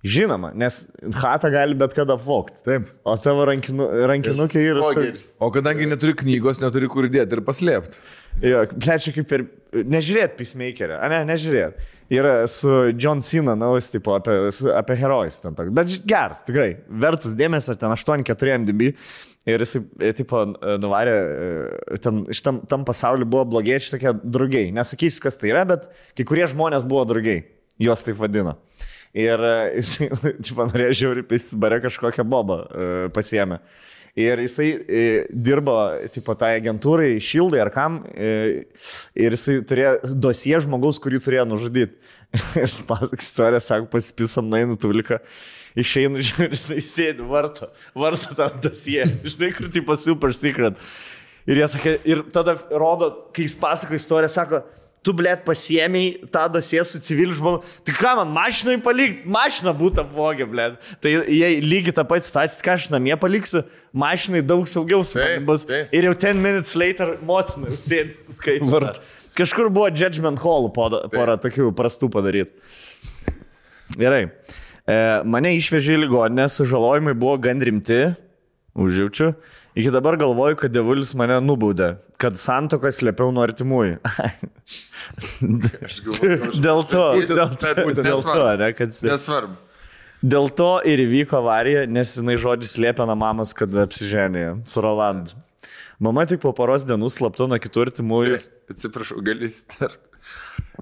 Žinoma, 0.00 0.54
nes 0.56 0.86
hatą 1.20 1.50
gali 1.52 1.76
bet 1.76 1.92
kada 1.92 2.14
apvokti. 2.16 2.62
Taip. 2.64 2.86
O 3.04 3.18
tavo 3.20 3.44
rankinu, 3.44 3.84
rankinukė 4.08 4.62
yra... 4.70 4.80
Pogeris. 4.80 5.34
O 5.36 5.50
kadangi 5.52 5.88
neturi 5.90 6.14
knygos, 6.16 6.62
neturi 6.62 6.88
kur 6.88 7.04
dėti 7.12 7.36
ir 7.36 7.42
paslėpti. 7.44 8.00
Jo, 8.40 8.62
plečia 8.80 9.12
kaip 9.12 9.28
per 9.28 9.44
nežiūrėt 9.76 10.38
Peacemakerį, 10.38 10.96
a 10.96 11.10
ne, 11.12 11.18
nežiūrėt. 11.28 11.82
Yra 12.16 12.32
su 12.50 12.70
John 12.96 13.20
Cena, 13.22 13.52
naujas, 13.58 13.90
tipo, 13.92 14.14
apie, 14.16 14.38
apie 14.72 14.96
herojus 15.02 15.42
ten 15.44 15.58
toks. 15.58 15.74
Bet 15.76 15.92
geras, 16.08 16.46
tikrai, 16.48 16.70
vertas 17.04 17.36
dėmesio, 17.38 17.76
ten 17.78 17.92
8-4 17.92 18.56
MDB. 18.62 18.94
Ir 19.50 19.64
jis, 19.64 19.76
tipo, 20.18 20.42
nuvarė, 20.82 21.14
e, 21.16 21.98
ten 22.02 22.24
šitam 22.36 22.62
tam 22.70 22.86
pasauliu 22.88 23.28
buvo 23.28 23.46
blogiečiai 23.54 23.96
tokie 23.96 24.14
drugiai. 24.22 24.72
Nesakysiu, 24.76 25.24
kas 25.24 25.40
tai 25.40 25.52
yra, 25.52 25.66
bet 25.68 25.88
kai 26.18 26.26
kurie 26.28 26.46
žmonės 26.50 26.86
buvo 26.88 27.06
drugiai. 27.10 27.44
Juos 27.80 28.04
taip 28.04 28.18
vadino. 28.20 28.58
Ir 29.16 29.42
e, 29.42 29.54
jis, 29.80 29.96
tipo, 30.46 30.66
norėjo 30.68 30.98
žiauri 31.02 31.24
pisibare 31.26 31.80
kažkokią 31.82 32.26
bobą 32.28 32.60
e, 32.62 32.90
pasiemę. 33.14 33.60
Ir 34.18 34.40
jisai 34.42 34.70
e, 34.74 35.02
dirbo, 35.30 35.76
tipo, 36.10 36.34
tai 36.38 36.56
agentūrai, 36.58 37.12
šildai 37.22 37.60
ar 37.62 37.70
kam, 37.74 38.00
e, 38.10 38.66
ir 39.14 39.36
jisai 39.36 39.60
turėjo 39.66 40.16
dosie 40.18 40.58
žmogaus, 40.64 40.98
kurį 41.02 41.22
turėjo 41.22 41.46
nužudyti. 41.46 41.94
Ir 42.58 42.66
jis 42.66 42.76
istoriją, 43.18 43.60
sako, 43.64 43.88
pasipisam, 43.90 44.50
nainu 44.50 44.76
tulika, 44.78 45.18
išeinu, 45.78 46.20
jisai 46.22 46.80
sėdi 46.84 47.26
varto, 47.26 47.70
varto 47.94 48.34
tą 48.36 48.50
dosie, 48.62 49.04
žinai, 49.24 49.54
kur 49.56 49.70
tipo 49.72 49.96
super 49.98 50.34
secret. 50.36 50.80
Ir, 51.48 51.62
jie 51.62 51.70
tokie, 51.72 51.96
ir 52.06 52.26
tada 52.34 52.56
rodo, 52.70 53.10
kai 53.34 53.46
jis 53.46 53.56
pasako 53.58 53.96
istoriją, 53.96 54.30
sako, 54.30 54.60
tu, 55.06 55.14
blėt, 55.16 55.42
pasiemiai 55.46 56.28
tą 56.32 56.44
dosiją 56.52 56.84
su 56.86 57.00
civiliu 57.02 57.34
žmogu. 57.36 57.62
Tai 57.86 57.94
ką 57.96 58.12
man 58.20 58.34
mašinai 58.34 58.76
palikti? 58.84 59.24
Mašina 59.32 59.72
būtų 59.76 60.04
apvogę, 60.04 60.46
blėt. 60.50 60.76
Tai 61.02 61.14
jie 61.32 61.48
lygiai 61.64 61.96
tą 61.96 62.04
patį 62.08 62.28
situaciją, 62.28 62.64
ką 62.66 62.76
aš 62.76 62.88
namie 62.92 63.16
paliksiu, 63.20 63.64
mašinai 63.96 64.44
daug 64.46 64.68
saugiau 64.70 65.02
bus. 65.48 65.66
Ir 65.90 66.10
jau 66.10 66.14
10 66.14 66.44
minutes 66.44 66.76
later 66.78 67.16
motina 67.26 67.72
sėdi 67.80 68.14
skaičiu. 68.36 68.92
Kažkur 69.40 69.70
buvo 69.72 69.88
Judgment 69.94 70.40
Hall 70.42 70.68
porą, 70.74 71.06
porą 71.12 71.38
tokių 71.40 71.70
prastų 71.76 72.10
padaryti. 72.12 72.52
Gerai. 73.96 74.26
E, 74.90 74.98
mane 75.28 75.54
išvežė 75.58 75.96
į 75.98 76.02
ligoninę, 76.04 76.48
sužalojimai 76.50 77.14
buvo 77.18 77.36
gan 77.42 77.62
rimti, 77.62 78.02
užjaučiu. 78.74 79.32
Iki 79.78 79.92
dabar 79.94 80.16
galvoju, 80.18 80.56
kad 80.58 80.72
devulis 80.74 81.12
mane 81.14 81.36
nubaudė, 81.44 81.92
kad 82.18 82.38
santoką 82.40 82.90
slėpiau 82.94 83.30
nuo 83.34 83.44
artimųjų. 83.46 84.00
Dėl 86.64 86.82
to, 86.90 87.04
dėl 87.30 87.54
to, 87.54 87.74
dėl 88.00 88.22
to, 88.24 88.46
ne, 88.60 88.72
kad... 88.78 88.96
Nesvarbu. 89.06 89.56
Dėl 90.20 90.50
to 90.52 90.72
ir 90.84 91.00
įvyko 91.06 91.38
avarija, 91.38 91.86
nes 91.88 92.12
jinai 92.18 92.34
žodžiu 92.40 92.68
slėpė 92.68 93.06
nuo 93.08 93.16
mamos, 93.16 93.54
kad 93.56 93.72
apsiženė 93.86 94.44
su 94.68 94.82
Rolandu. 94.84 95.38
Mama 96.02 96.26
tik 96.28 96.42
po 96.42 96.52
poros 96.56 96.84
dienų 96.88 97.08
slapta 97.12 97.46
nuo 97.48 97.56
kitų 97.62 97.86
artimųjų. 97.86 98.40
Atsiprašau, 98.72 99.22
gali 99.24 99.48
įsitarti. 99.48 100.10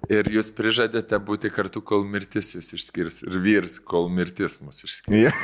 Ir 0.09 0.29
jūs 0.33 0.49
prižadėte 0.57 1.19
būti 1.21 1.51
kartu, 1.53 1.83
kol 1.85 2.05
mirtis 2.09 2.55
jūs 2.55 2.73
išskirs. 2.79 3.23
Ir 3.29 3.35
vyrs, 3.45 3.77
kol 3.85 4.09
mirtis 4.09 4.57
mus 4.65 4.81
išskirs. 4.87 5.35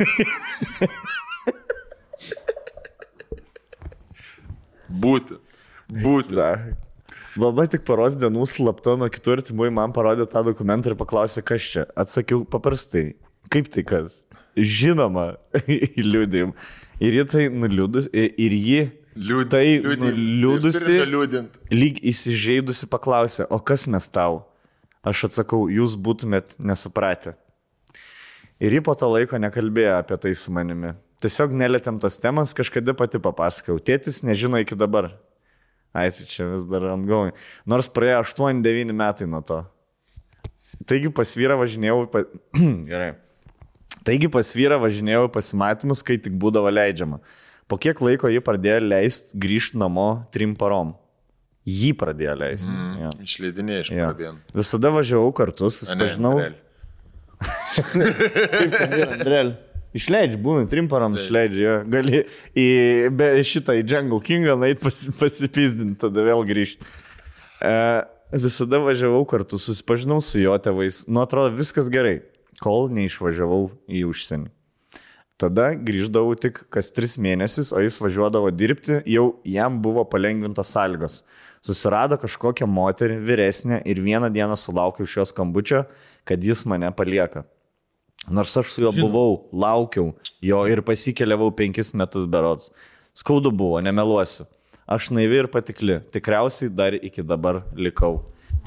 Būti. 5.05 5.37
Būti. 5.91 6.37
Da. 6.39 6.51
Mama 7.41 7.67
tik 7.67 7.83
poros 7.87 8.15
dienų 8.19 8.47
slapta 8.47 8.95
nuo 8.99 9.09
kitų 9.11 9.39
artimųjų 9.39 9.75
man 9.75 9.93
parodė 9.95 10.27
tą 10.31 10.45
dokumentą 10.47 10.93
ir 10.93 10.99
paklausė, 11.01 11.43
kas 11.43 11.67
čia. 11.67 11.87
Atsakiau 11.99 12.45
paprastai. 12.47 13.17
Kaip 13.53 13.69
tai 13.75 13.83
kas? 13.87 14.23
Žinoma, 14.55 15.35
liūdėjim. 16.13 16.55
Ir 17.03 17.19
ji 17.19 17.25
tai 17.33 17.49
nuliūdus, 17.53 18.09
ir 18.15 18.55
ji 18.55 18.85
Liūd, 19.15 19.47
tai 19.47 19.79
Turime 19.79 21.05
liūdint. 21.07 21.59
lyg 21.71 22.01
įsižeidusi 22.03 22.89
paklausė, 22.91 23.47
o 23.47 23.61
kas 23.63 23.87
mes 23.87 24.09
tau? 24.11 24.41
Aš 25.05 25.27
atsakau, 25.29 25.67
jūs 25.69 25.99
būtumėt 26.01 26.57
nesupratę. 26.59 27.35
Ir 28.63 28.73
ji 28.73 28.81
po 28.85 28.95
to 28.97 29.11
laiko 29.11 29.37
nekalbėjo 29.41 29.99
apie 29.99 30.17
tai 30.23 30.33
su 30.39 30.53
manimi. 30.55 30.95
Tiesiog 31.21 31.53
nelėtėm 31.57 31.99
tos 32.01 32.17
temas, 32.21 32.55
kažkada 32.57 32.95
pati 32.97 33.21
papasakau. 33.21 33.77
Tėtis 33.81 34.23
nežino 34.25 34.61
iki 34.63 34.77
dabar. 34.79 35.11
Ai, 35.95 36.09
tai 36.11 36.27
čia 36.27 36.49
vis 36.51 36.65
dar 36.69 36.89
angauji. 36.95 37.37
Nors 37.71 37.91
praėjo 37.93 38.23
8-9 38.25 38.97
metai 38.97 39.29
nuo 39.31 39.43
to. 39.47 39.61
Taigi 40.89 41.13
pas 41.15 41.37
vyrą 41.37 41.61
važinėjau. 41.61 42.01
Pa... 42.13 42.25
Gerai. 42.91 43.13
Taigi 44.05 44.29
pas 44.33 44.51
vyrą 44.57 44.81
važinėjau 44.83 45.29
pasimatymus, 45.33 46.03
kai 46.05 46.19
tik 46.21 46.35
būdavo 46.41 46.73
leidžiama. 46.73 47.21
Po 47.71 47.79
kiek 47.81 48.01
laiko 48.05 48.29
jį 48.29 48.43
pradėjo 48.45 48.83
leisti 48.85 49.39
grįžti 49.41 49.81
namo 49.81 50.27
trim 50.35 50.53
parom. 50.59 50.93
Jį 51.65 51.95
pradėjo 51.97 52.35
leisti. 52.37 52.69
Mm. 52.73 52.97
Ja. 53.01 53.11
Išleidinėjai 53.25 53.85
iš 53.87 53.91
Ja. 53.95 54.09
parabėnų. 54.11 54.41
Visada 54.61 54.91
važiavau 54.93 55.31
kartu, 55.37 55.71
susipažinau. 55.73 56.35
Andrėl. 59.15 59.55
Išleidži, 59.95 60.39
būna 60.43 60.67
trim 60.71 60.89
parom 60.91 61.15
išleidži, 61.15 61.61
jo. 61.63 61.75
gali 61.87 62.25
į 62.59 62.67
be 63.15 63.29
šitą 63.47 63.77
į 63.79 63.85
Jungle 63.87 64.19
Kingą 64.27 64.57
nait 64.59 64.81
pasi, 64.83 65.13
pasipizdinti, 65.21 65.95
tada 66.03 66.25
vėl 66.27 66.43
grįžti. 66.49 66.83
E, 67.63 67.75
visada 68.35 68.81
važiavau 68.83 69.23
kartu, 69.31 69.61
susipažinau 69.63 70.19
su 70.25 70.43
jo 70.43 70.57
tėvais. 70.59 71.05
Nu, 71.07 71.23
atrodo, 71.23 71.55
viskas 71.55 71.87
gerai, 71.95 72.25
kol 72.59 72.89
neišvažiavau 72.91 73.69
į 73.87 74.03
užsienį. 74.11 74.51
Tada 75.35 75.73
grįždavau 75.75 76.37
tik 76.39 76.61
kas 76.71 76.93
tris 76.95 77.17
mėnesius, 77.19 77.73
o 77.75 77.81
jis 77.83 77.97
važiuodavo 77.99 78.53
dirbti, 78.55 79.01
jau 79.11 79.41
jam 79.43 79.81
buvo 79.83 80.05
palengvintos 80.07 80.71
sąlygos. 80.71 81.25
Susirado 81.65 82.15
kažkokią 82.23 82.69
moterį 82.71 83.17
vyresnę 83.27 83.81
ir 83.83 83.99
vieną 84.05 84.31
dieną 84.31 84.55
sulaukiau 84.61 85.09
šios 85.11 85.33
skambučio, 85.35 85.83
kad 86.23 86.45
jis 86.45 86.63
mane 86.71 86.93
palieka. 86.95 87.43
Nors 88.31 88.55
aš 88.57 88.77
su 88.77 88.85
juo 88.85 88.93
buvau, 88.95 89.41
laukiau 89.53 90.13
jo 90.45 90.61
ir 90.71 90.85
pasikeliavau 90.87 91.51
penkis 91.57 91.91
metus 91.99 92.29
berots. 92.31 92.71
Skaudu 93.15 93.51
buvo, 93.51 93.81
nemeluosiu. 93.83 94.47
Aš 94.87 95.11
naivi 95.17 95.41
ir 95.43 95.49
patikli, 95.51 95.99
tikriausiai 96.15 96.71
dar 96.71 96.95
iki 96.95 97.25
dabar 97.27 97.63
likau. 97.75 98.21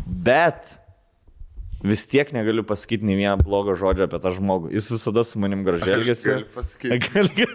Bet 0.04 0.76
vis 1.84 2.08
tiek 2.10 2.32
negaliu 2.34 2.64
pasakyti 2.66 3.06
nei 3.06 3.18
vieno 3.20 3.38
blogo 3.42 3.76
žodžio 3.78 4.08
apie 4.08 4.20
tą 4.24 4.32
žmogų. 4.36 4.72
Jis 4.74 4.90
visada 4.94 5.24
su 5.28 5.42
manim 5.42 5.64
gražiai 5.68 5.98
elgėsi. 5.98 6.32
Gali 6.32 6.48
pasakyti. 6.56 6.98
Gal, 7.08 7.30
gal, 7.38 7.54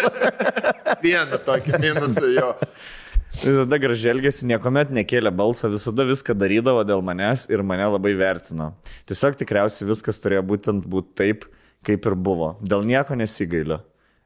Vieną 1.04 1.38
tokį 1.46 1.78
minusą 1.80 2.26
jo. 2.34 2.48
visada 3.40 3.78
gražiai 3.82 4.14
elgėsi, 4.16 4.48
niekuomet 4.50 4.90
nekėlė 4.94 5.32
balsą, 5.34 5.70
visada 5.72 6.06
viską 6.08 6.34
darydavo 6.38 6.82
dėl 6.86 7.04
manęs 7.06 7.46
ir 7.52 7.62
mane 7.66 7.86
labai 7.94 8.16
vertino. 8.18 8.72
Tiesiog 9.08 9.38
tikriausiai 9.40 9.88
viskas 9.92 10.20
turėjo 10.22 10.42
būtent 10.50 10.90
būti 10.90 11.14
taip, 11.22 11.46
kaip 11.86 12.10
ir 12.10 12.18
buvo. 12.18 12.56
Dėl 12.60 12.84
nieko 12.88 13.16
nesigailiu, 13.16 13.80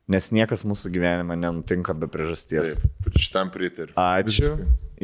nes 0.08 0.31
niekas 0.34 0.65
mūsų 0.68 0.91
gyvenime 0.94 1.36
nenutinka 1.41 1.94
be 1.97 2.08
priežasties. 2.12 2.76
Taip, 2.81 3.18
šitam 3.18 3.50
pritariu. 3.55 3.94
Ačiū. 3.97 4.55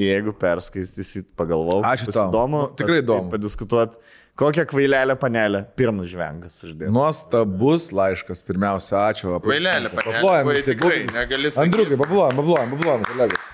Jeigu 0.00 0.32
perskaistysit, 0.38 1.32
pagalvojau. 1.36 1.82
Ačiū 1.84 2.12
tau. 2.14 2.28
Įdomu, 2.30 2.60
Nu, 2.68 2.74
tikrai 2.78 3.00
įdomu. 3.02 3.30
Padiskutuot, 3.32 3.96
kokią 4.38 4.64
kvailelę 4.70 5.16
panelę 5.20 5.64
pirmas 5.76 6.06
žvengas 6.12 6.60
uždėjo. 6.64 6.92
Nuostabus 6.94 7.90
laiškas, 7.92 8.44
pirmiausia, 8.46 9.00
ačiū. 9.10 9.34
Vailelė, 9.42 9.90
Paplojam 9.92 10.46
panelė. 10.46 10.54
visi. 10.60 10.76
Tikrai, 10.76 11.00
negali 11.10 11.50
sakyti. 11.50 11.66
Andriukai, 11.66 11.98
paplojam, 12.04 12.38
paplojam, 12.40 12.76
paplojam, 12.76 13.04
kolegos. 13.10 13.50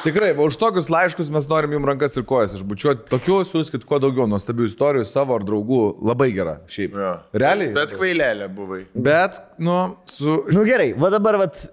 Tikrai, 0.00 0.30
va, 0.32 0.46
už 0.48 0.56
tokius 0.56 0.86
laiškus 0.88 1.28
mes 1.32 1.44
norim 1.50 1.74
jums 1.76 1.88
rankas 1.90 2.14
ir 2.16 2.24
kojas 2.28 2.54
išbučiuoti. 2.56 3.02
Tokių 3.12 3.34
siūskit 3.44 3.82
kuo 3.88 3.98
daugiau 4.00 4.24
nuostabių 4.30 4.68
istorijų 4.70 5.04
savo 5.04 5.34
ar 5.36 5.44
draugų. 5.44 5.80
Labai 6.08 6.30
gera, 6.32 6.54
šiaip. 6.72 6.94
Jo. 6.96 7.10
Realiai. 7.36 7.74
Bet 7.76 7.92
kvailelė 7.98 8.48
buvai. 8.56 8.78
Bet, 8.96 9.36
nu, 9.60 9.74
su... 10.08 10.38
Nu 10.56 10.64
gerai, 10.64 10.94
va 10.96 11.10
dabar 11.12 11.36
vat, 11.42 11.66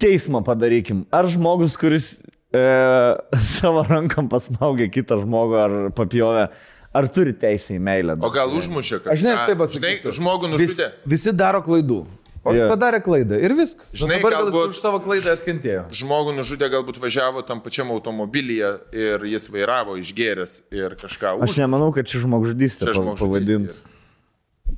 teismą 0.00 0.40
padarykim. 0.46 1.04
Ar 1.12 1.28
žmogus, 1.28 1.76
kuris 1.80 2.08
e, 2.56 2.64
savo 3.58 3.84
rankom 3.90 4.32
pasmaugė 4.32 4.88
kitą 4.94 5.20
žmogų 5.20 5.60
ar 5.66 5.76
papjovė, 5.98 6.48
ar 6.96 7.12
turi 7.12 7.36
teisę 7.36 7.76
į 7.76 7.82
meilę? 7.84 8.16
O 8.24 8.32
gal 8.32 8.48
užmušė 8.62 9.02
kažką? 9.02 9.12
Aš 9.18 9.28
nes 9.28 9.42
taip 9.44 9.52
Žinai, 9.52 9.60
pasakysiu. 9.66 10.16
žmogų 10.22 10.54
Vis, 10.56 10.72
nužudė. 10.78 10.92
visi 11.18 11.36
daro 11.36 11.60
klaidų. 11.68 12.06
O 12.44 12.52
yeah. 12.52 12.68
padarė 12.68 12.98
klaidą 13.00 13.38
ir 13.40 13.54
viskas. 13.56 13.94
Žinai, 13.96 14.18
dabar 14.20 14.34
gal 14.36 14.50
galbūt- 14.50 14.74
už 14.74 14.80
savo 14.82 14.98
klaidą 15.00 15.32
atkentėjo. 15.38 15.86
Žmogų 15.96 16.34
nužudė, 16.36 16.68
galbūt 16.74 16.98
važiavo 17.00 17.40
tam 17.48 17.62
pačiam 17.64 17.88
automobilyje 17.94 18.70
ir 18.92 19.24
jis 19.32 19.48
vairavo 19.48 19.96
išgėręs 20.02 20.58
ir 20.76 20.96
kažką 21.00 21.38
Aš 21.40 21.54
už. 21.54 21.58
nemanau, 21.62 21.88
kad 21.96 22.04
čia 22.04 22.20
žmogžudystė 22.26 22.84
Čia 22.84 22.92
pa- 22.92 22.98
žmogžudystė 23.00 23.24
pavadint. 23.24 23.82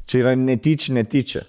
Čia 0.06 0.18
yra 0.22 0.32
netyčia, 0.38 0.94
netyčia. 0.94 1.42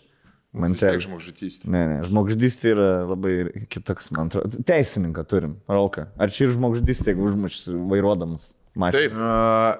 Man 0.57 0.73
tiek 0.73 0.95
te... 0.97 1.05
žmogžudystė. 1.05 1.69
Ne, 1.69 1.81
ne, 1.91 1.97
žmogžudystė 2.09 2.71
yra 2.73 2.89
labai 3.05 3.33
kitoks, 3.69 4.09
man 4.15 4.31
atrodo. 4.31 4.57
Teisininką 4.65 5.21
turim, 5.29 5.57
Rolka. 5.69 6.07
Ar 6.17 6.33
čia 6.33 6.47
ir 6.47 6.55
žmogžudystė, 6.55 7.11
jeigu 7.13 7.27
užmušsi 7.29 7.75
vairuodamas? 7.91 8.55
Mašina? 8.77 8.97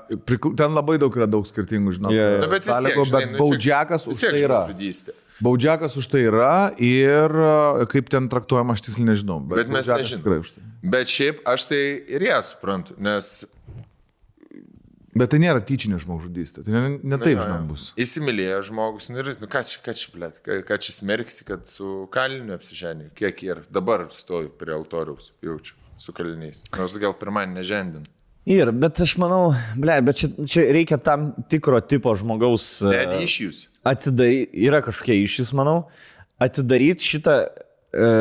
Taip. 0.09 0.21
Uh. 0.37 0.53
Ten 0.57 0.73
labai 0.77 0.97
daug 1.01 1.13
yra 1.17 1.25
daug 1.29 1.45
skirtingų, 1.49 1.97
žinau. 1.97 2.11
Jo, 2.13 2.27
jo. 2.35 2.37
Na, 2.43 2.49
bet 2.53 2.65
vis 2.65 2.77
tiek, 2.77 2.97
žinai, 3.09 3.25
bet 3.25 3.31
nu, 3.31 3.37
čia- 3.37 3.41
baudžiakas 3.41 4.05
už 4.09 4.21
tiek 4.21 4.33
tai 4.37 4.43
yra. 4.45 4.61
žmogžudystė. 4.67 5.17
Baudžiakas 5.43 5.97
už 5.99 6.07
tai 6.09 6.23
yra 6.25 6.71
ir 6.81 7.29
uh, 7.29 7.83
kaip 7.91 8.09
ten 8.13 8.29
traktuojama, 8.31 8.73
aš 8.77 8.87
tiksliai 8.87 9.11
nežinau. 9.11 9.41
Bet 9.45 9.69
mes 9.69 9.85
baudžiakas 9.85 10.05
nežinom. 10.05 10.23
tikrai 10.23 10.39
už 10.41 10.55
tai. 10.55 10.65
Bet 10.95 11.13
šiaip 11.13 11.43
aš 11.45 11.67
tai 11.69 11.83
ir 12.17 12.25
ją 12.29 12.39
suprantu, 12.45 12.97
nes 12.97 13.45
Bet 15.17 15.31
tai 15.33 15.39
nėra 15.41 15.61
tyčinė 15.65 15.99
žmogžudystė. 16.03 16.63
Tai 16.65 16.73
ne, 16.73 16.81
ne 17.01 17.17
taip, 17.21 17.39
žinau, 17.39 17.61
bus. 17.71 17.89
Įsimylėjo 17.99 18.59
žmogus, 18.69 19.09
nu 19.09 19.21
ir, 19.23 19.31
nu 19.41 19.49
ką 19.49 19.63
čia, 19.65 19.79
ką 19.85 19.95
čia, 19.97 20.11
blėt, 20.13 20.41
ką, 20.45 20.59
ką 20.67 20.77
čia 20.83 20.93
smerksi, 20.93 21.45
kad 21.47 21.65
su 21.69 22.05
kaliniu 22.13 22.53
apsiženė, 22.57 23.09
kiek 23.17 23.41
ir 23.47 23.63
dabar 23.73 24.07
stoju 24.13 24.51
prie 24.59 24.75
altoriaus, 24.75 25.31
jaučiu, 25.45 25.77
su 26.01 26.13
kaliniais. 26.17 26.61
Nors 26.75 26.99
gal 27.01 27.17
pirmąjį 27.17 27.55
nežendin. 27.55 28.05
Ir, 28.47 28.69
bet 28.79 29.01
aš 29.03 29.17
manau, 29.19 29.49
ble, 29.75 29.97
bet 30.07 30.21
čia, 30.21 30.29
čia 30.47 30.67
reikia 30.71 30.95
tam 31.03 31.31
tikro 31.51 31.81
tipo 31.83 32.13
žmogaus. 32.15 32.77
Ne, 32.85 33.01
e, 33.01 33.07
ne 33.09 33.25
iš 33.25 33.41
jūs. 33.43 33.63
Atidaryti, 33.87 34.51
yra 34.67 34.81
kažkokie 34.85 35.17
iššys, 35.23 35.53
manau, 35.57 35.79
atidaryti 36.43 37.07
šitą, 37.13 37.35
e, 37.95 38.11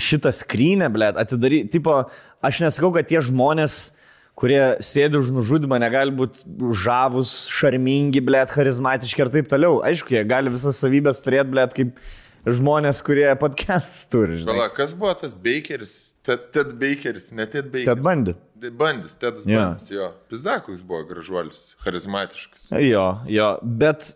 šitą 0.00 0.32
skrynę, 0.32 0.88
ble, 0.94 1.12
atidaryti, 1.20 1.74
tipo, 1.76 1.98
aš 2.44 2.62
nesakau, 2.64 2.92
kad 2.94 3.08
tie 3.10 3.20
žmonės, 3.24 3.92
kurie 4.36 4.60
sėdi 4.84 5.16
už 5.20 5.30
nužudimą, 5.32 5.78
negali 5.80 6.12
būti 6.12 6.44
žavus, 6.84 7.46
šarmingi, 7.52 8.20
ble, 8.24 8.42
charizmatiški 8.52 9.24
ir 9.24 9.32
taip 9.32 9.48
toliau. 9.52 9.80
Aišku, 9.86 10.12
jie 10.12 10.24
gali 10.28 10.52
visas 10.52 10.80
savybės 10.82 11.22
turėti, 11.24 11.52
ble, 11.54 11.64
kaip 11.72 12.00
žmonės, 12.46 13.00
kurie 13.06 13.26
podcast 13.40 14.10
turi. 14.12 14.42
žinai. 14.42 14.52
Pala, 14.52 14.66
kas 14.76 14.92
buvo 14.94 15.14
tas 15.18 15.34
Bakeris? 15.34 15.94
Ted, 16.26 16.50
Ted 16.54 16.74
Bakeris, 16.78 17.30
ne 17.32 17.46
Ted 17.46 17.70
Bakeris. 17.72 17.88
Tad 17.88 18.04
bandė. 18.04 18.36
Bandis, 18.76 19.16
Tedas 19.20 19.44
Jo. 19.48 19.58
Bandis, 19.60 19.90
jo. 19.92 20.06
Pizdakus 20.30 20.84
buvo 20.86 21.02
gražuolis, 21.08 21.74
charizmatiškas. 21.84 22.70
Jo, 22.82 23.06
jo, 23.30 23.50
bet 23.62 24.14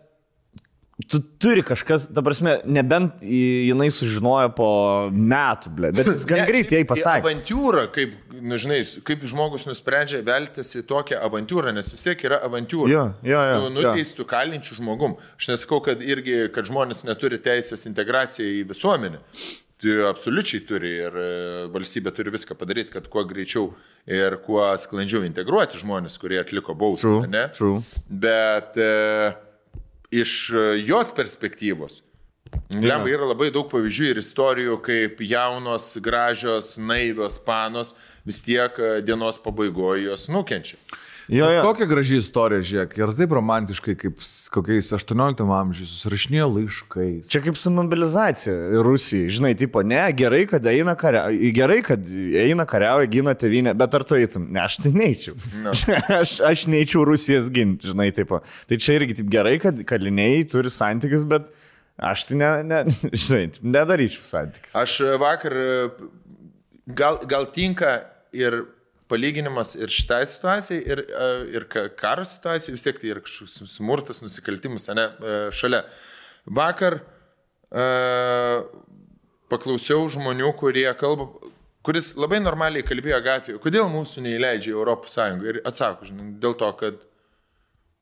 tu 1.07 1.21
turi 1.41 1.63
kažkas, 1.65 2.09
ta 2.13 2.23
prasme, 2.25 2.57
nebent 2.65 3.23
jinai 3.23 3.87
sužinojo 3.93 4.51
po 4.57 4.69
metų, 5.11 5.71
ble, 5.77 5.91
bet 5.95 6.09
jis 6.11 6.25
gan 6.29 6.41
Ne, 6.41 6.47
greit 6.49 6.73
jai 6.73 6.83
pasakė. 6.87 7.23
Avantūra, 7.23 7.85
kaip, 7.93 8.13
nu, 8.35 8.59
žinai, 8.61 8.81
kaip 9.07 9.25
žmogus 9.29 9.67
nusprendžia 9.69 10.21
veltis 10.27 10.73
į 10.79 10.85
tokią 10.89 11.21
avantūrą, 11.27 11.73
nes 11.75 11.91
vis 11.93 12.05
tiek 12.05 12.23
yra 12.27 12.41
avantūra. 12.47 12.91
Jo, 12.91 13.07
jo, 13.23 13.41
jo, 13.51 13.57
Su 13.65 13.73
nuteistų 13.77 14.27
kalinčių 14.29 14.79
žmogum. 14.81 15.17
Aš 15.39 15.53
nesakau, 15.53 15.81
kad 15.85 16.03
irgi, 16.05 16.47
kad 16.55 16.69
žmonės 16.69 17.05
neturi 17.07 17.41
teisės 17.41 17.87
integraciją 17.89 18.61
į 18.61 18.63
visuomenę. 18.71 19.21
Tai 19.81 19.93
absoliučiai 20.11 20.61
turi 20.69 20.91
ir 21.07 21.15
e, 21.17 21.29
valstybė 21.73 22.11
turi 22.13 22.29
viską 22.35 22.53
padaryti, 22.53 22.91
kad 22.93 23.07
kuo 23.09 23.23
greičiau 23.25 23.71
ir 24.05 24.35
kuo 24.45 24.67
sklandžiau 24.77 25.23
integruoti 25.25 25.81
žmonės, 25.81 26.19
kurie 26.21 26.37
atliko 26.37 26.75
bausmę. 26.77 27.47
Bet 28.05 28.77
e, 28.77 28.91
iš 30.11 30.51
e, 30.51 30.63
jos 30.85 31.11
perspektyvos. 31.15 32.01
Lemba 32.71 33.07
yra 33.11 33.27
labai 33.29 33.49
daug 33.53 33.69
pavyzdžių 33.71 34.07
ir 34.11 34.19
istorijų, 34.19 34.77
kaip 34.83 35.21
jaunos, 35.23 35.93
gražios, 36.03 36.73
naivios 36.79 37.37
panos 37.45 37.95
vis 38.27 38.41
tiek 38.43 38.75
e, 38.79 38.91
dienos 39.07 39.39
pabaigoje 39.43 40.09
jos 40.09 40.27
nukenčia. 40.31 40.79
Jo, 41.31 41.47
jo. 41.47 41.61
Kokia 41.63 41.85
graži 41.87 42.17
istorija, 42.19 42.59
žiūrėk, 42.67 42.97
ir 42.99 43.11
taip 43.15 43.33
romantiškai, 43.37 43.93
kaip 43.95 44.17
kokiais 44.51 44.89
18 44.97 45.45
amžiais 45.55 45.93
susirašinėjo 45.93 46.47
laiškais. 46.57 47.29
Čia 47.31 47.39
kaip 47.45 47.59
su 47.59 47.71
mobilizacija 47.71 48.81
Rusijai. 48.83 49.29
Žinai, 49.37 49.51
tipo, 49.61 49.79
ne, 49.87 50.01
gerai, 50.17 50.41
kad 50.51 50.67
eina 50.67 50.97
kariauja, 50.99 51.53
gerai, 51.55 51.77
kad 51.87 52.11
eina 52.43 52.65
kariauja, 52.67 53.07
gina 53.13 53.35
tevinę, 53.39 53.71
bet 53.79 53.95
ar 53.95 54.05
tu 54.09 54.19
eitum? 54.19 54.49
Ne, 54.51 54.65
aš 54.65 54.81
tai 54.83 54.91
neičiau. 54.91 55.37
No. 55.63 55.71
aš, 56.19 56.35
aš 56.51 56.65
neičiau 56.73 57.05
Rusijos 57.07 57.47
ginti, 57.55 57.93
žinai, 57.93 58.09
tipo. 58.17 58.41
Tai 58.67 58.81
čia 58.83 58.99
irgi 58.99 59.21
taip 59.21 59.31
gerai, 59.31 59.55
kad 59.63 59.79
kaliniai 59.87 60.43
turi 60.51 60.73
santykius, 60.73 61.23
bet 61.31 61.47
aš 62.11 62.27
tai 62.27 62.41
ne, 62.43 62.51
ne, 62.67 62.83
žinai, 63.23 63.47
nedaryčiau 63.79 64.27
santykius. 64.33 64.75
Aš 64.83 64.99
e, 65.07 65.15
vakar, 65.23 65.55
e, 65.55 65.81
gal, 66.91 67.23
gal 67.23 67.47
tinka 67.55 68.01
ir 68.35 68.65
palyginimas 69.11 69.75
ir 69.75 69.91
šitai 69.91 70.23
situacijai, 70.29 70.79
ir, 70.81 71.03
e, 71.05 71.29
ir 71.57 71.67
ka- 71.71 71.89
karo 71.99 72.25
situacijai, 72.27 72.75
vis 72.77 72.87
tiek 72.87 72.99
tai 73.01 73.11
yra 73.13 73.23
kažkoks 73.25 73.61
smurtas, 73.75 74.23
nusikaltimas, 74.23 74.87
ne, 74.95 75.07
e, 75.11 75.37
šalia. 75.55 75.83
Vakar 76.47 77.01
e, 77.01 77.85
paklausiau 79.51 80.07
žmonių, 80.15 80.55
kurie 80.59 80.87
kalba, 80.99 81.29
kuris 81.85 82.13
labai 82.17 82.41
normaliai 82.41 82.87
kalbėjo 82.87 83.21
gatvėje, 83.27 83.61
kodėl 83.61 83.91
mūsų 83.91 84.25
neįleidžia 84.25 84.73
į 84.73 84.77
Europos 84.79 85.19
Sąjungą. 85.19 85.53
Ir 85.53 85.63
atsako, 85.67 86.09
žinai, 86.09 86.33
dėl 86.41 86.57
to, 86.57 86.73
kad 86.79 87.07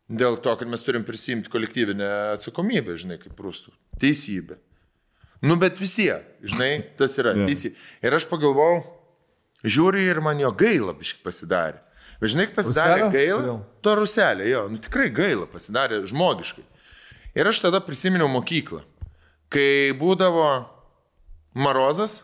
Dėl 0.09 0.39
to, 0.41 0.55
kad 0.57 0.65
mes 0.65 0.81
turim 0.81 1.03
prisimti 1.05 1.51
kolektyvinę 1.53 2.07
atsakomybę, 2.33 2.95
žinai, 2.97 3.19
kaip 3.21 3.35
prūstų. 3.37 3.75
Teisybė. 4.01 4.57
Nu, 5.45 5.53
bet 5.61 5.77
vis 5.79 5.93
tiek, 5.95 6.25
žinai, 6.41 6.71
tas 6.97 7.13
yra 7.21 7.35
yeah. 7.35 7.45
teisybė. 7.51 7.77
Ir 8.09 8.15
aš 8.17 8.25
pagalvojau, 8.31 8.79
žiūriu 9.63 10.05
ir 10.11 10.21
man 10.23 10.39
jo 10.39 10.51
gaila 10.55 10.93
biškai 10.97 11.23
pasidarė. 11.25 11.79
Bet 12.19 12.33
žinai, 12.33 12.47
pasidarė 12.51 12.95
Ruselio? 13.05 13.11
gaila? 13.15 13.39
Kodėl? 13.41 13.59
To 13.85 13.95
ruselė, 13.95 14.47
jo, 14.51 14.63
nu 14.73 14.79
tikrai 14.83 15.07
gaila 15.15 15.45
pasidarė 15.47 16.01
žmogiškai. 16.09 16.65
Ir 17.39 17.47
aš 17.47 17.61
tada 17.63 17.79
prisiminiau 17.83 18.27
mokyklą, 18.31 18.81
kai 19.53 19.93
būdavo 19.95 20.47
Marozas, 21.59 22.21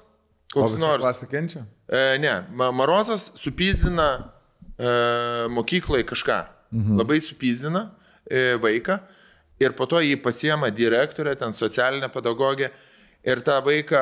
koks 0.53 0.77
nors. 0.81 1.03
klasė 1.03 1.27
kenčia? 1.31 1.63
E, 1.87 2.17
ne, 2.21 2.33
Ma- 2.51 2.71
Marozas 2.75 3.29
supyzdina 3.39 4.09
e, 4.77 5.47
mokyklai 5.53 6.03
kažką. 6.07 6.41
Mhm. 6.75 6.97
Labai 6.99 7.19
supyzdina 7.23 7.85
e, 8.27 8.55
vaiką 8.59 8.99
ir 9.63 9.71
po 9.77 9.85
to 9.87 10.01
jį 10.03 10.17
pasiema 10.23 10.67
direktorė, 10.75 11.37
ten 11.39 11.53
socialinė 11.55 12.09
pedagogė 12.11 12.71
ir 13.23 13.41
tą 13.45 13.61
vaiką 13.63 14.01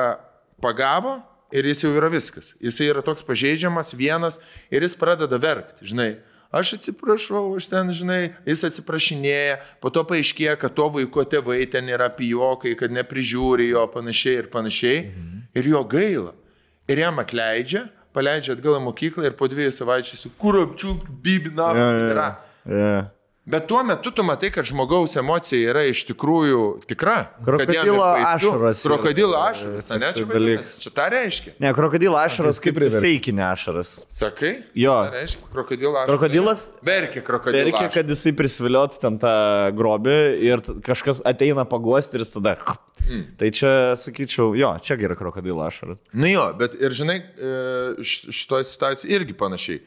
pagavo 0.64 1.20
ir 1.54 1.70
jis 1.70 1.84
jau 1.86 1.94
yra 1.94 2.10
viskas. 2.12 2.52
Jis 2.62 2.80
yra 2.84 3.02
toks 3.06 3.24
pažeidžiamas, 3.26 3.94
vienas 3.96 4.40
ir 4.74 4.84
jis 4.84 4.96
pradeda 4.98 5.38
verkti, 5.40 5.86
žinai. 5.86 6.12
Aš 6.54 6.76
atsiprašau, 6.76 7.48
aš 7.58 7.66
ten, 7.72 7.90
žinai, 7.94 8.20
jis 8.46 8.62
atsiprašinėja, 8.68 9.56
po 9.82 9.90
to 9.94 10.04
paaiškėja, 10.06 10.54
kad 10.60 10.76
to 10.76 10.86
vaiko 10.94 11.24
tėvai 11.26 11.64
ten 11.70 11.90
yra 11.90 12.06
pijokai, 12.14 12.76
kad 12.78 12.94
neprižiūri 12.94 13.72
jo 13.72 13.82
panašiai 13.90 14.44
ir 14.44 14.50
panašiai. 14.52 15.00
Mhm. 15.08 15.42
Ir 15.58 15.70
jo 15.72 15.82
gaila. 15.90 16.32
Ir 16.90 17.00
jam 17.00 17.18
atleidžia, 17.22 17.88
paleidžia 18.14 18.54
atgal 18.54 18.78
į 18.78 18.84
mokyklą 18.86 19.26
ir 19.26 19.36
po 19.38 19.48
dviejų 19.50 19.74
savaičių 19.74 20.20
su 20.20 20.30
kur 20.38 20.60
apčiulk 20.62 21.10
bibina. 21.24 21.72
Jo. 21.74 21.90
Yra. 22.12 22.28
Yeah. 22.68 23.10
Bet 23.44 23.66
tuo 23.68 23.82
metu 23.84 24.08
tu 24.10 24.24
matai, 24.24 24.48
kad 24.50 24.64
žmogaus 24.64 25.18
emocija 25.20 25.68
yra 25.68 25.82
iš 25.84 26.06
tikrųjų 26.08 26.60
tikra. 26.88 27.16
ir 27.36 27.44
Krokodilo 27.44 28.06
yra. 28.16 28.70
Krokodilo 28.88 29.36
ašaras, 29.36 29.90
ne? 30.00 30.12
Čia, 30.16 30.24
dalykas. 30.30 30.70
čia 30.80 30.92
tą 30.96 31.08
reiškia. 31.12 31.52
Ne, 31.60 31.72
krokodilo 31.76 32.16
ašaras 32.16 32.60
kaip 32.64 32.78
verkia. 32.80 33.02
feikinė 33.04 33.42
ašaras. 33.50 33.90
Sakai? 34.08 34.54
Jo. 34.80 34.94
Tai 35.04 35.18
reiškia, 35.18 35.48
krokodilo 35.52 35.92
ašaras. 35.92 36.08
Krokodilas 36.14 36.62
Verkia 36.88 37.20
krokodilo. 37.26 37.66
Reikia, 37.68 37.90
kad 37.92 38.08
jisai 38.14 38.32
prisviliot 38.38 38.96
ten 39.02 39.18
tą 39.20 39.34
grobį 39.76 40.16
ir 40.48 40.64
kažkas 40.86 41.20
ateina 41.28 41.66
paguosti 41.68 42.16
ir 42.16 42.24
jis 42.24 42.32
tada... 42.38 42.56
Mm. 43.04 43.26
Tai 43.36 43.50
čia, 43.52 43.74
sakyčiau, 44.00 44.54
jo, 44.56 44.70
čia 44.80 44.96
yra 44.96 45.18
krokodilo 45.18 45.66
ašaras. 45.66 46.00
Nu 46.16 46.30
jo, 46.32 46.46
bet 46.56 46.78
ir 46.80 46.96
žinai, 46.96 47.18
e, 47.20 47.52
šitoje 48.08 48.64
situacijoje 48.70 49.20
irgi 49.20 49.36
panašiai. 49.36 49.82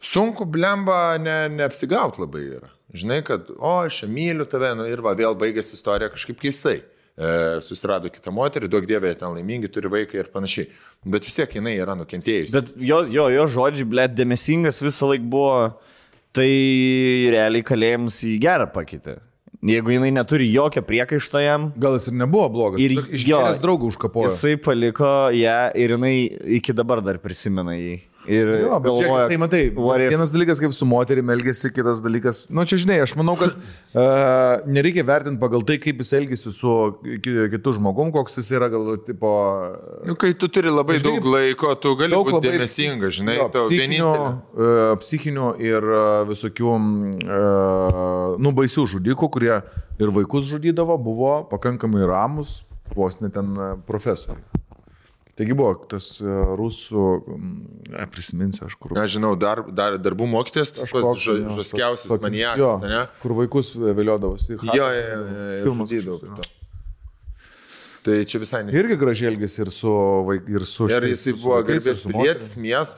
Sunku 0.00 0.46
blemba 0.48 1.18
ne, 1.20 1.48
neapsigauti 1.52 2.22
labai 2.22 2.44
yra. 2.56 2.70
Žinai, 2.96 3.20
kad, 3.22 3.50
o, 3.58 3.74
aš 3.84 4.02
myliu 4.10 4.46
tave, 4.50 4.72
nu 4.74 4.86
ir 4.90 5.02
va, 5.04 5.12
vėl 5.14 5.36
baigėsi 5.38 5.76
istorija 5.76 6.08
kažkaip 6.10 6.40
keistai. 6.42 6.80
E, 7.20 7.30
susirado 7.62 8.08
kitą 8.10 8.32
moterį, 8.32 8.70
daug 8.72 8.86
dievė, 8.88 9.12
ten 9.20 9.34
laimingi 9.36 9.68
turi 9.70 9.90
vaiką 9.92 10.16
ir 10.22 10.30
panašiai. 10.32 10.70
Bet 11.04 11.26
vis 11.28 11.36
tiek 11.36 11.52
jinai 11.58 11.74
yra 11.76 11.94
nukentėjusi. 11.98 12.54
Bet 12.56 12.70
jo, 12.80 13.02
jo, 13.12 13.26
jo 13.34 13.44
žodžiai, 13.58 13.86
ble, 13.92 14.06
dėmesingas 14.08 14.80
visą 14.82 15.10
laiką 15.12 15.28
buvo, 15.30 15.56
tai 16.32 16.48
realiai 17.34 17.66
kalėjimus 17.66 18.22
į 18.30 18.38
gerą 18.42 18.70
pakeitė. 18.72 19.18
Jeigu 19.68 19.92
jinai 19.92 20.08
neturi 20.16 20.46
jokio 20.48 20.80
priekaišto 20.88 21.42
jam, 21.44 21.66
Gal 21.76 21.98
jis 21.98 22.06
ir 22.08 22.14
nebuvo 22.16 22.46
blogas. 22.54 22.80
Ir 22.80 22.94
Ir 22.94 23.02
jo, 23.02 23.08
išgėręs 23.18 23.58
draugą 23.60 23.90
užkapojo. 23.92 24.30
jisai 24.32 24.54
paliko 24.56 25.10
ją 25.36 25.58
ir 25.76 25.92
jinai 25.98 26.14
iki 26.56 26.72
dabar 26.72 27.02
dar 27.04 27.18
prisimena 27.20 27.76
jį. 27.76 27.98
Ir 28.30 28.46
Jo, 28.62 28.76
galvoja, 28.84 29.24
tai 29.26 29.36
matai, 29.40 29.60
if- 29.72 30.10
vienas 30.12 30.30
dalykas 30.30 30.60
kaip 30.62 30.74
su 30.76 30.86
moterimi 30.86 31.32
elgesi, 31.34 31.66
kitas 31.74 31.98
dalykas, 32.04 32.44
na 32.50 32.60
nu, 32.60 32.66
čia 32.70 32.76
žinai, 32.78 33.00
aš 33.02 33.16
manau, 33.18 33.34
kad 33.40 33.56
uh, 33.56 34.62
nereikia 34.76 35.02
vertinti 35.08 35.40
pagal 35.42 35.64
tai, 35.66 35.80
kaip 35.82 35.98
jis 36.04 36.12
elgesi 36.20 36.52
su 36.54 36.74
ki- 37.24 37.48
kitu 37.56 37.72
žmogum, 37.80 38.12
koks 38.14 38.38
jis 38.38 38.52
yra 38.54 38.68
gal, 38.70 38.92
tipo, 39.02 39.32
Nu, 40.06 40.14
kai 40.20 40.30
tu 40.38 40.46
turi 40.52 40.70
labai 40.70 41.00
Žinai, 41.00 41.16
daug 41.18 41.26
laiko, 41.34 41.72
tu 41.82 41.96
gali 41.98 42.14
daug 42.14 42.28
būti 42.28 42.38
labai 42.38 42.54
dėmesingas, 42.54 43.16
žinai, 43.18 43.36
jo, 43.40 43.48
psichinių, 43.56 44.12
uh, 44.14 44.94
psichinių 45.02 45.50
ir 45.66 45.90
uh, 45.90 46.06
visokių, 46.30 46.76
uh, 47.26 48.38
nu, 48.38 48.54
baisių 48.56 48.86
žudikų, 48.94 49.30
kurie 49.34 49.56
ir 50.00 50.14
vaikus 50.14 50.46
žudydavo, 50.48 50.94
buvo 51.02 51.34
pakankamai 51.50 52.06
ramus, 52.08 52.60
vos 52.94 53.18
net 53.22 53.34
ten 53.36 53.56
profesoriai. 53.90 54.42
Taigi 55.40 55.54
buvo 55.56 55.72
tas 55.88 56.06
uh, 56.20 56.52
rusų, 56.60 57.02
mm, 57.32 58.06
prisiminsiu 58.12 58.66
aš 58.66 58.74
kur. 58.76 58.92
Aš 59.00 59.14
žinau, 59.16 59.30
dar, 59.40 59.62
dar, 59.72 59.96
darbų 59.96 60.26
mokytis, 60.28 60.74
tas 60.76 60.90
pats 60.92 61.24
žaskiausias 61.24 62.12
jo, 62.60 62.72
ne? 62.84 63.06
Kur 63.22 63.38
vaikus 63.38 63.72
vėliodavosi. 63.80 64.58
Jo, 64.60 64.74
jo, 64.76 64.90
jo, 64.92 65.20
jo, 65.24 65.62
Filmas 65.64 65.94
to. 65.96 66.50
Tai 68.00 68.14
čia 68.24 68.38
visai 68.40 68.62
nesis. 68.64 68.78
Irgi 68.80 68.96
gražiai 68.96 69.28
elgėsi 69.34 69.60
ir 69.60 69.70
su 69.76 69.90
vaikais, 70.24 70.54
ir 70.56 70.62
su 70.68 70.86
Ir 70.88 70.94
šitais- 70.94 71.10
jisai 71.12 71.34
buvo 71.36 71.58
ir 71.60 71.66
garbės 71.68 72.00
pilietis, 72.06 72.52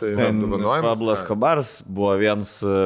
ir 0.06 0.14
Ten 0.18 0.36
apdovanojimas. 0.38 0.86
Pablas 0.86 1.24
Kabaras 1.26 1.72
buvo 1.86 2.12
vienas 2.20 2.52
e, 2.62 2.76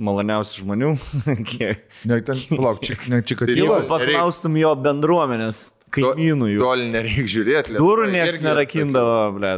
maloniausių 0.00 0.62
žmonių. 0.64 0.92
Ne, 2.08 2.20
ten, 2.24 2.40
palauk, 2.48 2.80
čia, 2.84 2.96
ne, 3.12 3.20
čia 3.28 3.36
kad 3.36 3.52
Nereik- 3.84 3.90
paklaustum 3.92 4.56
jo 4.56 4.72
bendruomenės, 4.88 5.66
kaimynų 5.94 6.50
jų. 6.54 6.64
Tol 6.64 6.82
nereikia 6.92 7.28
žiūrėti. 7.36 7.76
Durų 7.78 8.08
niekas 8.12 8.42
nerakindavo, 8.44 9.14
ble. 9.36 9.54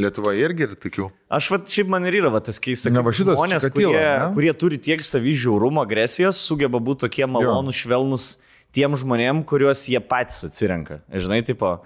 Lietuva 0.00 0.32
irgi 0.34 0.66
yra 0.66 0.74
tokių. 0.78 1.06
Aš 1.36 1.48
va, 1.52 1.60
šiaip 1.70 1.90
man 1.92 2.06
ir 2.08 2.16
yra 2.18 2.32
va, 2.34 2.40
tas 2.42 2.58
keista, 2.62 2.90
Ne, 2.90 2.98
kad 2.98 3.06
va 3.06 3.12
šitas 3.14 3.38
žmonės, 3.38 3.66
Čikatilo, 3.68 3.92
kurie, 3.92 4.00
ne? 4.02 4.30
kurie 4.34 4.54
turi 4.58 4.78
tiek 4.82 5.04
savyžiaurumo, 5.06 5.84
agresijos, 5.86 6.40
sugeba 6.48 6.80
būti 6.82 7.04
tokie 7.04 7.28
malonūs, 7.30 7.84
švelnus 7.84 8.26
tiem 8.74 8.96
žmonėm, 8.98 9.44
kuriuos 9.46 9.84
jie 9.86 10.02
patys 10.02 10.48
atsirenka. 10.48 10.98
Žinai, 11.14 11.44
tipo, 11.46 11.76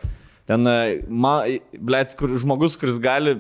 ten, 0.49 0.65
e, 0.65 1.03
ma, 1.05 1.35
blėt, 1.77 2.17
kur, 2.17 2.33
žmogus, 2.41 2.79
kuris 2.81 2.97
gali 3.05 3.37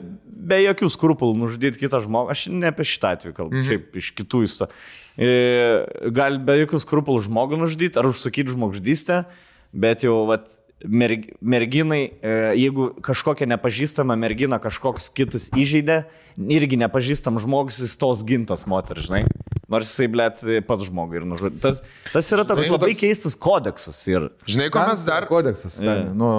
be 0.48 0.60
jokių 0.66 0.92
skrupulų 0.92 1.40
nužudyti 1.46 1.80
kitą 1.80 2.02
žmogų, 2.04 2.32
aš 2.36 2.46
ne 2.52 2.68
apie 2.68 2.84
šitą 2.88 3.16
atvejį 3.16 3.36
kalbu, 3.40 3.56
mhm. 3.56 3.66
šiaip 3.68 3.98
iš 4.02 4.12
kitų 4.20 4.44
istorijų, 4.46 6.12
gali 6.20 6.44
be 6.44 6.60
jokių 6.60 6.84
skrupulų 6.84 7.24
žmogų 7.24 7.58
nužudyti 7.64 7.98
ar 8.00 8.12
užsakyti 8.12 8.52
žmogžudystę, 8.52 9.24
bet 9.72 10.05
jau, 10.06 10.22
vat, 10.28 10.48
merg, 10.84 11.26
merginai, 11.40 12.12
e, 12.22 12.34
jeigu 12.60 12.90
kažkokia 13.05 13.48
nepažįstama 13.50 14.16
mergina 14.18 14.60
kažkoks 14.62 15.10
kitas 15.14 15.48
įžeidė, 15.56 16.05
irgi 16.38 16.78
nepažįstam 16.84 17.40
žmogus, 17.42 17.80
jis 17.82 17.97
tos 17.98 18.22
gintos 18.26 18.66
moteris, 18.70 19.08
žinai. 19.08 19.24
Nors 19.68 19.90
jisai, 19.90 20.06
blėt, 20.08 20.40
pats 20.64 20.86
žmogų 20.88 21.18
ir 21.20 21.26
nužudė. 21.28 21.58
Tas, 21.60 21.82
tas 22.08 22.30
yra 22.32 22.47
toks 22.48 22.64
Žinai, 22.64 22.72
labai 22.78 22.92
toks- 22.94 23.02
keistas 23.02 23.34
kodeksas. 23.36 23.98
Ir... 24.08 24.30
Žinai, 24.48 24.70
ko 24.72 24.84
mes 24.88 25.02
dar, 25.05 25.26
Kodeksas. 25.28 25.76
Yeah. 25.82 26.06
Nu, 26.08 26.30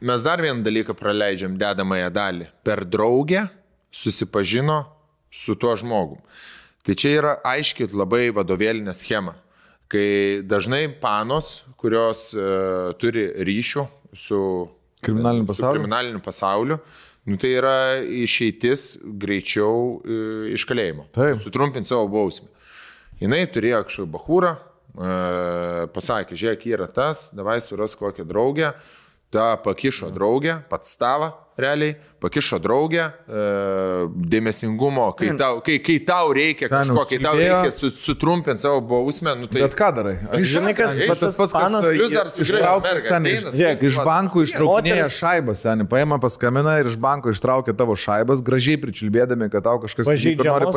mes 0.00 0.24
dar 0.24 0.40
vieną 0.40 0.64
dalyką 0.64 0.96
praleidžiam 0.96 1.58
dedamąją 1.60 2.08
dalį. 2.14 2.48
Per 2.64 2.86
draugę 2.88 3.44
susipažino 3.92 4.86
su 5.28 5.52
tuo 5.54 5.74
žmogum. 5.76 6.22
Tai 6.82 6.96
čia 6.96 7.12
yra 7.18 7.34
aiškiai 7.44 7.92
labai 7.92 8.30
vadovėlinė 8.34 8.94
schema. 8.96 9.36
Kai 9.92 10.42
dažnai 10.48 10.86
panos, 11.00 11.62
kurios 11.80 12.30
uh, 12.36 12.92
turi 12.96 13.26
ryšių 13.44 13.86
su 14.16 14.38
Kriminaliniu 15.02 15.44
su 15.44 15.50
pasauliu? 15.52 15.82
kriminaliniu 15.82 16.22
pasauliu 16.24 16.78
nu, 17.28 17.36
tai 17.36 17.52
yra 17.58 17.76
išeitis 18.00 19.02
greičiau 19.04 19.98
uh, 20.00 20.48
iš 20.54 20.64
kalėjimo. 20.68 21.06
Taip. 21.14 21.36
Sutrumpinti 21.42 21.92
savo 21.92 22.08
bausmę. 22.10 22.48
Jinai 23.22 23.44
turėjo 23.54 23.84
kažkokį 23.86 24.10
bahūrą, 24.16 24.50
e, 24.98 25.10
pasakė, 25.94 26.34
žiūrėk, 26.40 26.64
yra 26.74 26.88
tas, 26.90 27.28
davai 27.38 27.60
suras 27.62 27.94
kokią 27.98 28.24
draugę, 28.26 28.72
ta 29.32 29.54
pakišo 29.64 30.10
draugę, 30.12 30.58
pats 30.68 30.96
tavą, 31.00 31.32
realiai, 31.58 31.94
pakišo 32.22 32.58
draugę, 32.64 33.10
e, 33.28 33.42
dėmesingumo, 34.32 35.06
kai 35.18 35.30
tau, 35.38 35.58
kai, 35.64 35.76
kai 35.84 35.96
tau 36.06 36.30
reikia 36.36 36.68
kažko, 36.70 37.04
kai 37.10 37.18
tau 37.22 37.36
reikia 37.38 37.72
su, 37.74 37.90
sutrumpinti 38.02 38.62
savo 38.62 38.80
bausmę, 38.88 39.34
nu 39.40 39.48
tai... 39.50 39.62
bet 39.64 39.74
ką 39.78 39.88
darai? 39.96 40.14
Žinai, 40.40 40.72
kas- 40.78 40.96
Bet 41.02 41.20
tas 41.20 41.36
pats, 41.40 41.52
kas 41.52 41.56
panas- 41.56 41.88
Plius 41.92 42.14
dar 42.14 42.30
su 42.32 42.44
ištraukė 42.46 42.86
merga 42.88 43.08
seniai. 43.08 43.34
Žiūrėk, 43.42 43.82
iš 43.90 43.98
bankų 44.08 44.44
ištraukinėja 44.46 45.08
šaibas, 45.18 45.64
seniai. 45.66 45.88
Paima 45.92 46.18
paskambina 46.22 46.76
ir 46.82 46.90
iš 46.92 46.96
banko 47.02 47.32
ištraukia 47.34 47.74
tavo 47.76 47.96
šaibas, 47.98 48.40
gražiai 48.46 48.78
pričiulbėdami, 48.84 49.50
kad 49.52 49.66
tau 49.68 49.76
kažkas 49.82 50.08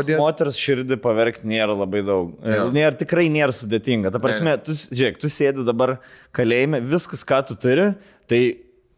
padėti. 0.02 0.20
moters 0.20 0.60
širdį 0.60 1.00
pavergti 1.04 1.48
nėra 1.54 1.78
labai 1.78 2.04
daug. 2.08 2.36
Jo. 2.44 2.68
Nėra, 2.76 2.96
tikrai 3.00 3.30
nėra 3.32 3.56
sudėtinga. 3.56 4.12
Ta 4.12 4.20
prasme, 4.24 4.58
tu, 4.66 4.76
žiūrėk, 4.76 5.22
tu 5.24 5.32
sėdi 5.32 5.64
dabar 5.66 6.00
kalėjime, 6.36 6.82
viskas, 6.84 7.24
ką 7.24 7.46
tu 7.48 7.56
turi, 7.56 7.94
tai 8.30 8.42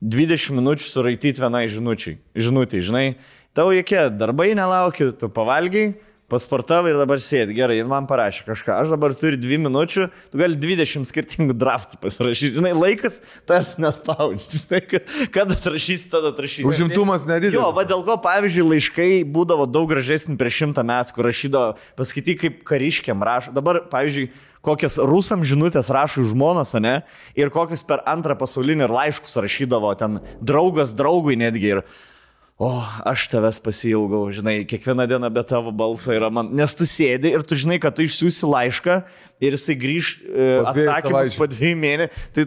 20 0.01 0.57
minučių 0.57 0.89
suraityti 0.91 1.41
vienai 1.41 1.65
žinučiai. 1.71 2.19
Žinutė, 2.37 2.81
žinai, 2.85 3.05
tau 3.57 3.71
jokie 3.73 4.03
darbai 4.13 4.51
nelaukia, 4.57 5.09
tu 5.17 5.29
pavalgiai, 5.33 5.95
pasportavai 6.31 6.91
ir 6.91 6.97
dabar 6.99 7.21
sėdi. 7.23 7.53
Gerai, 7.55 7.77
ir 7.79 7.87
man 7.87 8.03
parašė 8.09 8.43
kažką. 8.49 8.73
Aš 8.83 8.89
dabar 8.91 9.13
turiu 9.15 9.37
2 9.39 9.59
minučių, 9.63 10.07
tu 10.33 10.39
gali 10.41 10.57
20 10.59 11.07
skirtingų 11.07 11.55
draftų 11.55 11.99
pasirašyti. 12.03 12.57
Žinai, 12.57 12.73
laikas 12.75 13.21
tas 13.47 13.77
nespaudžia. 13.79 14.49
Žinai, 14.59 14.81
kad- 14.91 15.13
kada 15.35 15.55
atrašysi, 15.55 16.09
tada 16.11 16.33
atrašysi. 16.33 16.65
Užimtumas 16.67 17.23
nedidelis. 17.27 17.55
Jo, 17.55 17.69
va 17.75 17.85
dėl 17.87 18.03
ko, 18.07 18.17
pavyzdžiui, 18.25 18.65
laiškai 18.73 19.09
būdavo 19.23 19.69
daug 19.71 19.87
gražesni 19.93 20.35
prieš 20.39 20.59
šimtą 20.65 20.83
metų, 20.87 21.15
kur 21.15 21.29
rašydavo, 21.29 21.77
paskaityk, 21.99 22.41
kaip 22.43 22.59
kariškiam 22.67 23.23
rašo. 23.23 23.55
Dabar, 23.55 23.79
pavyzdžiui, 23.87 24.27
kokias 24.67 24.99
rusam 24.99 25.45
žinutės 25.47 25.87
rašo 25.95 26.25
iš 26.25 26.33
žmonos, 26.35 26.75
ne? 26.83 26.97
Ir 27.39 27.53
kokias 27.55 27.85
per 27.87 28.03
antrą 28.09 28.35
pasaulinį 28.35 28.83
ir 28.89 28.95
laiškus 28.99 29.39
rašydavo 29.47 29.95
ten 30.03 30.19
draugas 30.43 30.91
draugui 30.97 31.39
netgi. 31.39 31.77
Ir, 31.77 31.83
o, 32.57 32.69
aš 33.05 33.27
tavęs 33.31 33.59
pasilgau, 33.61 34.23
žinai, 34.33 34.63
kiekvieną 34.69 35.05
dieną 35.09 35.29
be 35.33 35.43
tavo 35.45 35.71
balso 35.71 36.11
yra 36.15 36.31
man. 36.33 36.49
Nes 36.57 36.73
tu 36.75 36.87
sėdi 36.89 37.29
ir 37.37 37.43
tu 37.45 37.55
žinai, 37.59 37.77
kad 37.83 37.93
tu 37.97 38.01
išsiųsi 38.05 38.49
laišką 38.49 38.95
ir 39.45 39.53
jisai 39.57 39.75
grįž 39.77 40.11
e, 40.25 40.47
atsakymus 40.65 41.05
savaičių. 41.11 41.37
po 41.43 41.47
dviejų 41.53 41.77
mėnesių. 41.83 42.25
Tai, 42.33 42.45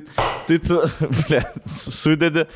tai 0.50 0.58
tu, 0.66 0.80
ble, 1.22 1.44
sudedi. 1.70 2.46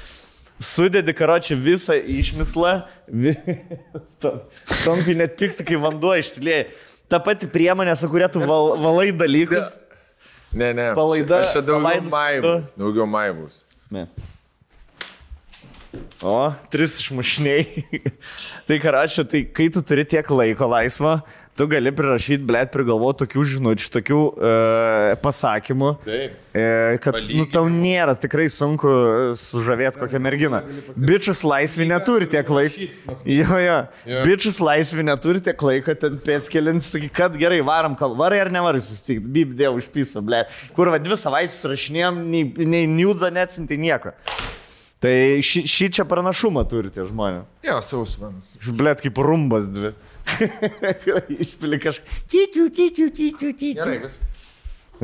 Sudedi, 0.65 1.11
karočią, 1.19 1.57
visą 1.59 1.97
išmislą, 1.99 2.85
tompi 4.85 5.15
net 5.19 5.35
pikti, 5.39 5.65
kai 5.67 5.79
vanduo 5.83 6.13
išsilieja. 6.19 6.69
Ta 7.11 7.19
pati 7.21 7.49
priemonė, 7.51 7.97
su 7.99 8.09
kuria 8.09 8.29
tu 8.33 8.41
val, 8.47 8.77
valai 8.81 9.11
dalykus. 9.13 9.75
Ne, 10.55 10.71
ne. 10.79 10.87
Palaida- 10.97 11.43
Aš 11.43 11.57
čia 11.57 11.63
daugiau 11.67 12.07
maimus. 12.15 12.75
Daugiau 12.79 13.07
maimus. 13.11 13.59
Ne. 13.93 14.07
O, 16.25 16.37
tris 16.73 16.99
išmušiniai. 17.03 17.85
tai 18.69 18.81
karočią, 18.83 19.27
tai 19.29 19.45
kai 19.55 19.71
tu 19.75 19.83
turi 19.85 20.05
tiek 20.09 20.29
laiko 20.33 20.69
laisvo, 20.71 21.19
tu 21.55 21.67
gali 21.71 21.93
prirašyti, 21.95 22.43
blėt, 22.49 22.71
prigalvoti 22.75 23.21
tokių 23.25 23.45
žinučių, 23.53 23.91
tokių 23.95 24.21
e, 24.49 24.53
pasakymų. 25.23 25.91
E, 26.55 26.65
kad, 27.05 27.19
nu, 27.31 27.45
tau 27.55 27.69
nėra 27.71 28.15
tikrai 28.19 28.47
sunku 28.51 28.91
sužavėti 29.39 30.01
kokią 30.01 30.21
merginą. 30.23 30.63
Bičias 31.07 31.45
laisvė 31.47 31.87
neturi 31.93 32.27
tiek 32.31 32.51
laiko. 32.51 32.89
Jo, 33.35 33.57
jo. 33.63 33.77
Bičias 34.27 34.59
laisvė 34.63 35.05
neturi 35.07 35.41
tiek 35.45 35.63
laiko, 35.65 35.95
ten 35.99 36.19
spės 36.21 36.51
kelins, 36.53 36.89
sakyk, 36.95 37.13
kad 37.17 37.39
gerai, 37.41 37.61
varom, 37.65 37.95
kal- 37.99 38.17
varai 38.19 38.43
ar 38.43 38.51
nevarai 38.55 38.83
susitikti, 38.83 39.31
bib 39.39 39.55
dėl 39.59 39.79
užpyso, 39.79 40.23
ble. 40.27 40.43
Kur 40.77 40.91
va 40.93 40.99
dvi 41.03 41.17
savaitės 41.21 41.63
rašinėjom, 41.71 42.21
nei, 42.35 42.45
nei 42.67 42.85
niūdza 42.91 43.31
neatsinti 43.35 43.79
nieko. 43.81 44.13
Tai 45.05 45.17
šį, 45.45 45.61
šį 45.69 45.87
čia 45.99 46.05
pranašumą 46.09 46.63
turi 46.69 46.89
tie 46.93 47.05
žmonės. 47.05 47.45
Jo, 47.67 47.77
sausų. 47.85 48.31
Jis 48.57 48.71
blėt 48.79 49.03
kaip 49.05 49.19
rumbas 49.21 49.69
dvi. 49.69 49.91
Išpili 51.45 51.81
kažką. 51.83 52.23
Tyčiu, 52.33 52.71
tyčiu, 52.73 53.11
tyčiu, 53.13 53.51
tyčiu. 53.53 53.83
Gerai, 53.83 53.99
viskas. 54.07 54.39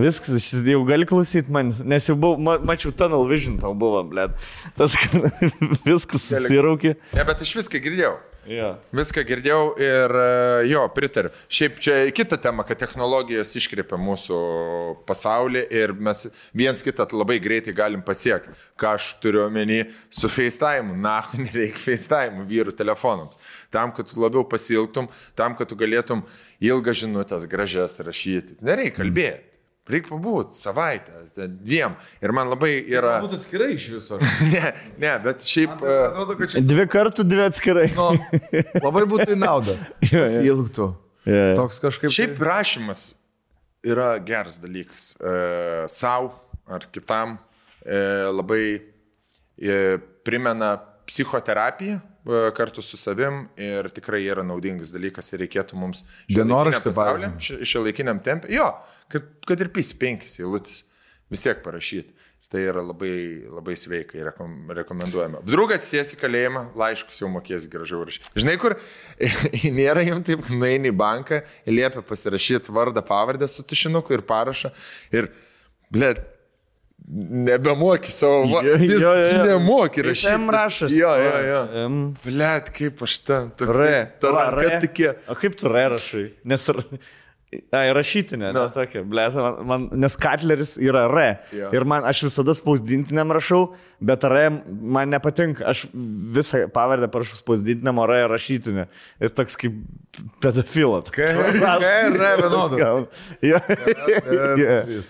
Viskas, 0.01 0.39
aš 0.39 0.65
jau 0.71 0.81
gali 0.89 1.05
klausyti 1.05 1.53
man, 1.53 1.75
nes 1.85 2.09
jau 2.09 2.15
buvau, 2.17 2.41
ma, 2.41 2.57
mačiau 2.65 2.95
Tunnel 2.97 3.27
Vision 3.29 3.59
tau 3.61 3.75
buvo, 3.77 4.01
blėt. 4.09 4.39
Tas 4.79 4.97
viskas 5.89 6.25
susiraukė. 6.31 6.95
Ne, 7.13 7.27
bet 7.29 7.45
aš 7.45 7.59
viską 7.61 7.83
girdėjau. 7.85 8.15
Ja. 8.49 8.71
Viską 8.97 9.23
girdėjau 9.29 9.75
ir 9.81 10.15
e, 10.17 10.29
jo, 10.71 10.85
pritariu. 10.95 11.33
Šiaip 11.53 11.81
čia 11.83 11.97
kita 12.17 12.39
tema, 12.41 12.65
kad 12.67 12.81
technologijos 12.81 13.53
iškreipia 13.61 13.99
mūsų 14.01 14.39
pasaulį 15.09 15.67
ir 15.77 15.93
mes 15.93 16.25
viens 16.57 16.81
kitą 16.85 17.05
labai 17.13 17.37
greitai 17.43 17.75
galim 17.77 18.05
pasiekti. 18.07 18.55
Ką 18.81 18.95
aš 18.97 19.13
turiu 19.21 19.45
omeny 19.47 19.83
su 20.09 20.31
FaceTime. 20.33 20.97
Na, 21.01 21.21
nereikia 21.45 21.85
FaceTime 21.85 22.47
vyrų 22.49 22.75
telefonams. 22.79 23.37
Tam, 23.71 23.93
kad 23.97 24.09
tu 24.09 24.21
labiau 24.23 24.47
pasilgtum, 24.49 25.11
tam, 25.39 25.59
kad 25.59 25.69
tu 25.71 25.79
galėtum 25.79 26.25
ilgas 26.65 27.03
žinutės, 27.05 27.47
gražias 27.51 28.01
rašyti. 28.05 28.59
Nereikia 28.65 29.03
kalbėti. 29.03 29.50
Reikia 29.91 30.13
pabūti 30.13 30.55
savaitę, 30.55 31.23
dviem. 31.49 31.95
Ir 32.23 32.33
man 32.37 32.51
labai 32.53 32.73
yra... 32.93 33.17
Būtų 33.25 33.39
atskirai 33.41 33.71
iš 33.75 33.87
viso. 33.97 34.19
Ne, 34.53 34.73
ne, 35.01 35.15
bet 35.25 35.43
šiaip... 35.47 35.81
e, 35.83 35.95
Atrodo, 36.11 36.37
kad 36.39 36.53
čia 36.53 36.63
Dvi 36.63 36.85
kartų, 36.91 37.25
dvi 37.27 37.47
atskirai. 37.47 37.87
nu, 37.97 38.11
labai 38.87 39.07
būtų 39.11 39.35
į 39.35 39.39
naudą. 39.41 39.75
Ilgtų. 40.13 40.91
Ja. 41.27 41.49
Toks 41.59 41.81
kažkaip. 41.83 42.13
Šiaip 42.15 42.39
rašymas 42.45 43.11
yra 43.87 44.13
geras 44.25 44.61
dalykas. 44.63 45.15
E, 45.17 45.35
Sau 45.91 46.31
ar 46.71 46.87
kitam 46.95 47.39
e, 47.83 47.99
labai 48.31 48.63
e, 49.59 49.99
primena 50.27 50.77
psichoterapiją 51.09 51.99
kartu 52.57 52.83
su 52.85 52.99
savim 53.01 53.47
ir 53.61 53.89
tikrai 53.95 54.23
yra 54.29 54.45
naudingas 54.47 54.93
dalykas 54.95 55.33
ir 55.33 55.45
reikėtų 55.45 55.79
mums 55.81 56.05
Dienoraštį, 56.29 56.93
šio 57.65 57.85
laikiniam 57.87 58.21
tempė. 58.25 58.53
Jo, 58.55 58.73
kad, 59.13 59.29
kad 59.49 59.61
ir 59.65 59.73
pys 59.75 59.95
penkis 59.97 60.39
eilutės 60.43 60.85
vis 61.33 61.47
tiek 61.47 61.63
parašyti. 61.65 62.17
Tai 62.51 62.59
yra 62.67 62.83
labai, 62.83 63.47
labai 63.47 63.77
sveikai 63.79 64.25
rekom, 64.27 64.55
rekomenduojama. 64.75 65.45
Draugas 65.47 65.85
sės 65.87 66.09
į 66.17 66.19
kalėjimą, 66.19 66.65
laiškus 66.81 67.21
jau 67.23 67.29
mokės 67.31 67.69
gražiau 67.71 68.01
rašyti. 68.09 68.33
Žinai, 68.43 68.57
kur 68.59 68.75
nėra 69.79 70.03
jums 70.03 70.27
taip, 70.27 70.49
nueini 70.51 70.91
į 70.91 70.97
banką, 70.99 71.39
liepia 71.71 72.03
pasirašyti 72.09 72.75
vardą, 72.75 73.05
pavardę 73.07 73.47
su 73.47 73.63
tušinuku 73.63 74.17
ir 74.17 74.25
parašą. 74.27 74.73
Ir, 75.15 75.31
blėt, 75.95 76.25
nebemoki 77.09 78.13
savo 78.13 78.45
va. 78.53 78.61
Jo, 78.65 78.77
Vis 78.79 78.93
jo, 79.03 79.15
jo. 79.15 79.45
Nemoki 79.45 80.03
rašyti. 80.03 80.33
M 80.35 80.51
rašas. 80.51 80.93
Jo, 80.93 81.15
jo, 81.17 81.33
jo. 81.49 81.63
M. 81.87 81.97
Blet, 82.25 82.71
kaip 82.77 83.03
aš 83.03 83.19
ten. 83.27 83.51
R. 83.61 84.07
Ta 84.21 84.31
Va, 84.35 84.45
ranka 84.55 84.77
R. 84.77 84.85
tikė. 84.85 85.15
O 85.29 85.35
kaip 85.39 85.57
tu 85.59 85.67
R 85.73 85.89
rašai? 85.97 86.27
Nes... 86.45 86.69
r- 86.69 86.85
Ai, 87.51 87.89
rašytinė, 87.91 88.53
ne 88.55 88.61
tokia, 88.71 89.01
ble, 89.11 89.25
man, 89.35 89.57
man, 89.67 89.87
nes 89.99 90.15
Katleris 90.23 90.77
yra 90.79 91.01
R. 91.09 91.23
Jo. 91.51 91.71
Ir 91.75 91.83
man, 91.89 92.05
aš 92.07 92.21
visada 92.29 92.55
spausdintiniam 92.55 93.35
rašau, 93.35 93.73
bet 94.07 94.23
R 94.29 94.37
man 94.71 95.11
nepatinka. 95.11 95.65
Aš 95.73 95.89
visą 96.37 96.63
pavardę 96.71 97.09
parašau 97.11 97.41
spausdintiniam, 97.41 97.99
o 97.99 98.07
R 98.07 98.31
rašytinė. 98.31 98.87
Ir 99.19 99.35
toks 99.35 99.59
kaip 99.59 99.83
pedofilat. 100.45 101.11
K 101.11 101.27
ir 101.27 102.23
R 102.23 102.45
vienodas. 102.45 103.11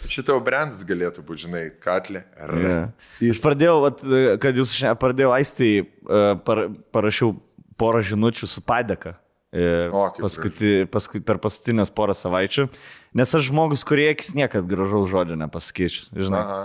Šitą 0.16 0.40
brandas 0.44 0.80
galėtų 0.88 1.26
būti, 1.28 1.44
žinai, 1.44 1.66
katlė. 1.84 2.24
R. 2.40 2.56
Yeah. 2.64 3.34
Aš 3.36 3.44
pradėjau, 3.44 3.82
vat, 3.84 4.00
kad 4.40 4.56
jūs 4.56 4.72
šiandien 4.78 5.04
pradėjau 5.04 5.36
aistai, 5.36 5.74
par, 6.48 6.70
parašiau 6.88 7.36
porą 7.76 8.00
žinučių 8.00 8.48
su 8.48 8.64
padėka. 8.64 9.18
E, 9.50 9.88
Paskuti, 10.22 10.74
paskui, 10.90 11.20
per 11.26 11.40
paskutinės 11.42 11.90
porą 11.94 12.14
savaičių. 12.14 12.68
Nes 13.18 13.32
aš 13.34 13.48
žmogus, 13.48 13.82
kurie 13.88 14.06
akis 14.12 14.34
niekad 14.38 14.68
gražaus 14.70 15.10
žodžio 15.10 15.38
nepasakyčiau. 15.40 16.06
Žinai. 16.14 16.44
Aha. 16.44 16.60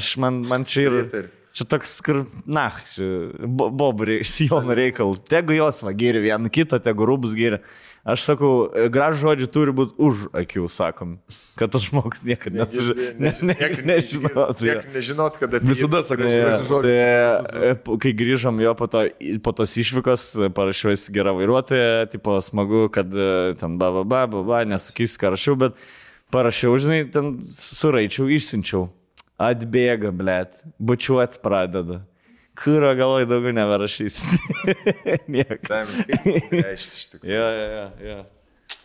Aš 0.00 0.14
man, 0.22 0.40
man 0.48 0.64
čia 0.68 0.86
ir... 0.88 1.28
Čia 1.50 1.64
toks, 1.66 1.96
kur, 2.06 2.20
na, 2.46 2.68
čia 2.92 3.34
bo- 3.42 3.72
bobų 3.74 4.20
sijonų 4.32 4.76
reikalų. 4.78 5.16
Tegu 5.26 5.56
jos 5.56 5.82
va 5.82 5.90
gėri 5.98 6.22
vieną 6.28 6.46
kitą, 6.54 6.78
tegu 6.78 7.08
rūbus 7.10 7.34
gėri. 7.34 7.58
Aš 8.00 8.22
sakau, 8.24 8.70
gražų 8.88 9.20
žodžių 9.26 9.46
turi 9.52 9.72
būti 9.76 9.92
už 10.00 10.20
akių, 10.32 10.62
sakom. 10.72 11.18
Kad 11.60 11.74
tas 11.74 11.82
žmogus 11.84 12.22
niekada 12.24 12.64
nesuži- 12.64 13.10
ne, 13.20 13.32
ne, 13.44 13.56
nežinotų. 13.90 14.56
jo. 14.64 14.74
Niekad 14.80 14.94
nežinot, 14.96 15.36
kad 15.36 15.52
apie 15.58 15.68
Visada 15.68 16.00
sakau, 16.00 16.24
žodžių. 16.24 16.80
tai, 16.86 17.68
e, 17.68 17.98
kai 18.00 18.12
grįžom 18.16 18.56
jo 18.64 18.72
po, 18.74 18.88
to, 18.88 19.04
po 19.44 19.52
tos 19.52 19.76
išvykos, 19.76 20.24
e, 20.46 20.48
parašiau 20.48 20.94
esi 20.96 21.12
gerą 21.12 21.36
vairuotoją, 21.36 22.08
tipo 22.08 22.40
smagu, 22.40 22.88
kad 22.88 23.12
e, 23.12 23.52
ten 23.60 23.76
ba, 23.76 23.92
ba, 23.92 24.04
ba, 24.04 24.24
ba, 24.26 24.42
ba 24.48 24.64
nesakysiu, 24.64 25.20
ką 25.20 25.34
rašiau, 25.36 25.58
bet 25.60 25.76
parašiau, 26.32 26.80
žinai, 26.80 27.04
ten 27.12 27.36
suraičiau, 27.44 28.32
išsiunčiau. 28.32 28.88
Atbėga, 29.40 30.08
blėt, 30.12 30.64
bučiuot 30.80 31.36
pradeda. 31.44 32.00
Kurio 32.60 32.90
galvoj 32.96 33.24
daugiau 33.28 33.54
neberašys. 33.56 34.20
Niek. 35.34 35.56
Tam, 35.64 35.88
kaip 35.88 36.50
tai 36.50 36.60
reiškia 36.66 36.98
iš 36.98 37.08
tikrųjų. 37.14 37.32
Jo, 37.32 37.46
jo, 37.56 37.64
jo, 37.72 37.86
jo. 38.10 38.18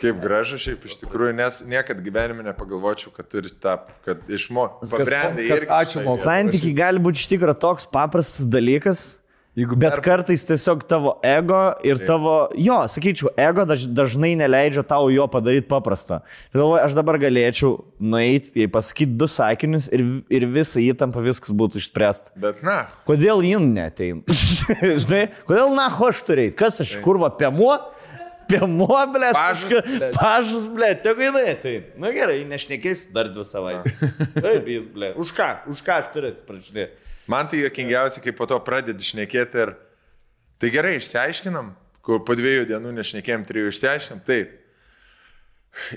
Kaip 0.02 0.18
gražu 0.20 0.58
šiaip 0.60 0.86
iš 0.88 0.98
tikrųjų, 1.04 1.36
nes 1.38 1.62
niekad 1.72 2.00
gyvenime 2.04 2.44
nepagalvočiau, 2.48 3.14
kad 3.16 3.30
turi 3.32 3.52
tą, 3.52 3.78
kad 4.08 4.24
išmok. 4.32 4.82
Pabrendai 4.92 5.46
irgi. 5.48 5.70
ačiū 5.72 6.02
vietoj. 6.02 6.24
Santykiai 6.24 6.74
gali 6.76 7.04
būti 7.04 7.24
iš 7.24 7.30
tikrųjų 7.32 7.58
toks 7.64 7.88
paprastas 7.92 8.50
dalykas, 8.52 9.06
Jeigu 9.56 9.78
Bet 9.80 9.94
per- 9.96 10.02
kartais 10.04 10.42
tiesiog 10.44 10.82
tavo 10.84 11.14
ego 11.24 11.60
ir 11.88 12.02
tavo, 12.04 12.50
jo, 12.60 12.76
sakyčiau, 12.92 13.30
ego 13.40 13.64
daž, 13.70 13.86
dažnai 13.88 14.34
neleidžia 14.36 14.84
tau 14.84 15.08
jo 15.14 15.24
padaryti 15.32 15.70
paprastą. 15.72 16.18
Tai 16.52 16.60
galvoju, 16.60 16.82
aš 16.84 16.98
dabar 16.98 17.16
galėčiau 17.24 17.78
nueiti, 18.04 18.68
pasakyti 18.68 19.16
du 19.16 19.30
sakinius 19.32 19.88
ir, 19.96 20.04
ir 20.28 20.48
visą 20.52 20.84
įtampą 20.84 21.24
viskas 21.24 21.56
būtų 21.56 21.80
išspręsta. 21.80 22.36
Bet 22.36 22.60
na, 22.68 22.82
Kodėl 23.08 23.46
jin 23.48 23.72
neteina? 23.78 24.28
Žinai, 25.06 25.30
kodėl 25.48 25.72
na, 25.78 25.88
ho 25.88 26.12
aš 26.12 26.26
turėjai? 26.28 26.52
Kas 26.60 26.84
aš, 26.84 26.98
kurva, 27.06 27.32
piemuo? 27.40 27.78
Piemuo, 28.52 29.00
ble. 29.10 29.32
Pažas, 29.34 29.72
blet. 29.88 30.12
Pažas, 30.20 30.68
ble, 30.70 30.92
tegu 31.02 31.24
jinai 31.26 31.48
ateina. 31.56 31.88
Na 32.04 32.12
gerai, 32.14 32.44
nešnekės 32.46 33.08
dar 33.16 33.32
dvi 33.34 33.42
savaitės. 33.48 33.96
Taip, 34.44 34.68
jis, 34.70 34.86
ble. 34.94 35.16
Už 35.18 35.32
ką? 35.34 35.48
Už 35.72 35.80
ką 35.88 35.96
aš 36.04 36.12
turiu 36.14 36.30
atsiprašinėti? 36.36 37.14
Man 37.32 37.50
tai 37.52 37.64
jokingiausia, 37.64 38.24
kai 38.24 38.36
po 38.36 38.48
to 38.50 38.60
pradedi 38.66 39.06
šnekėti 39.06 39.64
ir... 39.66 39.74
Tai 40.62 40.70
gerai, 40.72 40.94
išsiaiškinam, 41.02 41.74
kur 42.06 42.22
po 42.24 42.36
dviejų 42.38 42.70
dienų 42.70 42.94
nešnekėjom, 42.96 43.44
trijų 43.50 43.74
išsiaiškinam, 43.74 44.22
taip. 44.28 44.54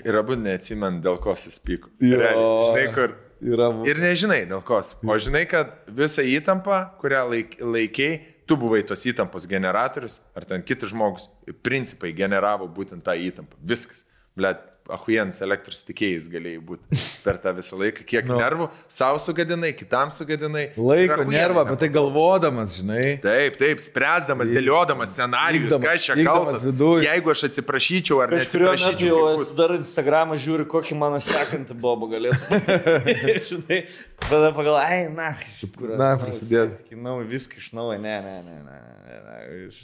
Ir 0.03 0.17
abu 0.19 0.35
neatsimant, 0.35 0.99
dėl 1.05 1.19
ko 1.23 1.35
suspyko. 1.39 1.91
Žinai, 2.03 2.85
kur... 2.95 3.15
Yra 3.39 3.69
Ir 3.87 4.01
nežinai 4.03 4.41
dėl 4.49 4.59
ko. 4.67 4.81
O 4.83 5.15
žinai, 5.15 5.45
kad 5.47 5.71
visą 5.95 6.25
įtampą, 6.27 6.81
kurią 6.99 7.21
laik, 7.29 7.53
laikiai, 7.63 8.17
tu 8.49 8.57
buvai 8.59 8.81
tos 8.83 9.05
įtampos 9.07 9.45
generatorius, 9.47 10.19
ar 10.35 10.43
ten 10.49 10.65
kitas 10.65 10.91
žmogus, 10.91 11.29
principai 11.63 12.11
generavo 12.17 12.67
būtent 12.67 13.05
tą 13.05 13.15
įtampą. 13.15 13.55
Viskas. 13.63 14.03
Blet, 14.35 14.59
ahujens 14.93 15.39
elektros 15.45 15.81
tikėjais 15.87 16.27
galėjai 16.31 16.61
būti 16.65 16.99
per 17.25 17.39
tą 17.41 17.53
visą 17.57 17.77
laiką. 17.79 18.05
Kiek 18.09 18.27
no. 18.29 18.37
nervų 18.41 18.67
savo 18.89 19.19
sugadinai, 19.23 19.71
kitam 19.77 20.11
sugadinai. 20.15 20.69
Laiko 20.77 21.23
nervą, 21.27 21.63
nebuvo. 21.63 21.77
tai 21.81 21.89
galvodamas, 21.93 22.75
žinai. 22.79 23.17
Taip, 23.23 23.57
taip, 23.61 23.83
spręsdamas, 23.83 24.51
dėliodamas 24.53 25.13
scenarijus, 25.15 25.73
ką 25.75 25.93
aš 25.93 26.07
čia 26.09 26.17
kaltas. 26.21 26.67
viduj. 26.69 27.05
Jeigu 27.07 27.33
aš 27.33 27.45
atsiprašyčiau 27.49 28.21
ar 28.25 28.35
neatsiprašyčiau. 28.37 29.09
jau 29.09 29.21
bus. 29.27 29.47
atsidar 29.47 29.75
Instagramą, 29.77 30.39
žiūri, 30.41 30.67
kokį 30.69 30.99
mano 30.99 31.21
sekantį 31.23 31.77
bobą 31.79 32.11
galėtų. 32.15 32.61
Žinai, 33.49 33.81
tada 34.25 34.51
pagal, 34.57 34.79
ai, 34.81 35.01
na, 35.13 35.31
iš 35.45 35.65
kur. 35.75 35.95
Na, 35.99 36.13
prasidėt. 36.21 36.79
Kinau, 36.89 37.19
viską 37.27 37.61
iš 37.61 37.71
naujo, 37.77 37.99
ne, 38.01 38.17
ne, 38.25 38.37
ne, 38.45 38.59
ne, 38.65 38.79
ne, 39.05 39.21
ne. 39.27 39.37
Iš... 39.67 39.83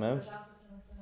Man 0.00 0.20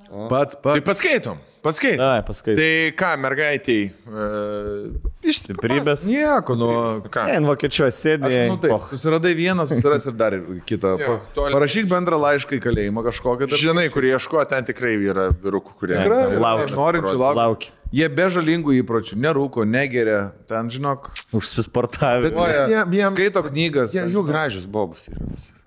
tai 0.07 0.17
mėgstamiausias. 0.17 0.29
Pats, 0.31 0.57
Tai 0.63 0.81
pats. 0.81 0.87
paskaitom, 0.89 1.39
paskaitom. 1.63 2.01
Ai, 2.07 2.23
paskaitai. 2.23 2.57
Tai 2.57 2.93
ką, 3.01 3.11
mergaitiai, 3.25 3.87
uh, 4.07 4.97
išsiprybės. 5.27 6.05
Stiprybės. 6.05 6.05
Nieko, 6.11 6.57
nu. 6.59 6.69
Ką? 7.11 7.25
Ne, 7.27 7.41
Vokiečioje 7.47 7.93
sėdė. 7.97 8.31
Aš, 8.31 8.37
nu, 8.53 8.57
taip, 8.63 8.77
susiradai 8.91 9.33
vieną, 9.39 9.67
susiras 9.67 10.07
ir 10.07 10.13
dar 10.19 10.37
kitą. 10.69 10.95
Jo, 11.03 11.17
toli- 11.35 11.55
Parašyk 11.57 11.89
bendrą 11.91 12.19
laišką 12.23 12.59
į 12.59 12.63
kalėjimą 12.67 13.03
kažkokią. 13.11 13.49
tai- 13.51 13.59
Žinai, 13.59 13.89
kurie 13.91 14.15
ieško, 14.15 14.45
ten 14.49 14.65
tikrai 14.65 14.95
yra 15.03 15.31
vyrukų, 15.33 15.75
kurie 15.81 15.97
Tikrai, 15.99 16.37
Laukia. 16.39 16.75
norinčių. 16.77 17.35
Laukia. 17.35 17.71
Jie 17.93 18.09
be 18.11 18.23
žalingų 18.29 18.83
įpročių, 18.83 19.15
nerūko, 19.15 19.63
negeria, 19.65 20.33
ten, 20.49 20.69
žinok, 20.69 21.11
Užsisportavę. 21.33 22.23
Bet- 22.31 22.35
Oja, 22.37 22.67
jiem- 22.69 22.91
jiem- 22.93 23.11
skaito 23.15 23.43
knygas. 23.47 23.95
Jie, 23.95 24.03
jų 24.11 24.25
gražios 24.27 24.67
bobus 24.67 25.09
yra. 25.09 25.19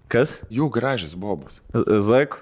Kas? 0.09 0.41
Jų 0.51 0.69
gražios 0.71 1.13
bobus. 1.15 1.61
Zaik? 1.73 2.35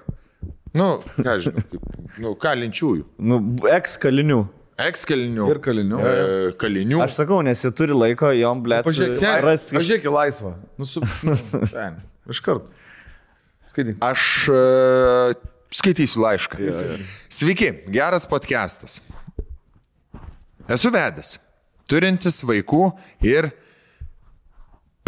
Nu, 0.76 0.88
ką 1.16 1.38
žinau, 1.44 1.64
kaip, 1.70 1.98
nu, 2.20 2.32
kalinčiųjų. 2.40 3.04
Nu, 3.30 3.40
eks 3.72 3.96
kalinių. 4.02 4.42
Ekskalinių. 4.78 5.46
Ir 5.50 5.58
kalinių. 5.62 6.00
E, 6.06 6.50
kalinių. 6.58 7.00
Aš 7.02 7.16
sakau, 7.18 7.40
nes 7.42 7.64
jie 7.64 7.70
turi 7.74 7.96
laiko, 7.96 8.28
jom, 8.36 8.60
ble, 8.62 8.78
Pažiūrėk, 8.86 9.42
rasti. 9.42 9.74
pažiūrėk 9.74 10.06
į 10.06 10.12
laisvą. 10.14 10.52
Nu, 10.78 10.86
su... 10.86 11.02
nu, 11.26 11.34
ten, 11.72 11.96
iš 12.30 12.40
karto. 12.46 12.70
Skaityk. 13.68 13.98
Aš 14.06 14.22
uh, 14.54 15.32
skaitysiu 15.74 16.22
laišką. 16.22 16.70
Sveiki, 17.26 17.72
geras 17.92 18.28
podcastas. 18.30 19.00
Esu 20.70 20.92
vedęs, 20.94 21.34
turintis 21.90 22.38
vaikų 22.46 22.84
ir 23.26 23.50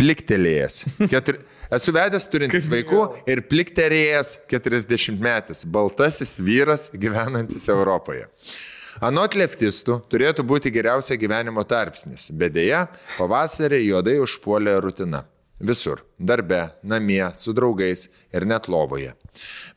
pliktelėjęs. 0.01 0.83
Ketur... 1.13 1.45
Esu 1.71 1.93
vedęs, 1.95 2.25
turintis 2.27 2.67
vaikų 2.67 3.05
ir 3.31 3.45
pliktelėjęs 3.47 4.33
40 4.51 5.21
metis, 5.23 5.61
baltasis 5.63 6.33
vyras 6.43 6.89
gyvenantis 6.91 7.69
Europoje. 7.71 8.25
Anot 9.07 9.37
leftistų 9.39 10.01
turėtų 10.11 10.43
būti 10.51 10.73
geriausia 10.75 11.15
gyvenimo 11.15 11.63
tarpsnis, 11.63 12.27
bet 12.35 12.57
dėja, 12.57 12.89
pavasarį 13.21 13.85
juodai 13.85 14.17
užpuolė 14.19 14.81
rutina. 14.83 15.23
Visur- 15.61 16.03
darbe, 16.31 16.73
namie, 16.83 17.31
su 17.37 17.55
draugais 17.55 18.09
ir 18.35 18.45
net 18.45 18.67
lovoje. 18.67 19.15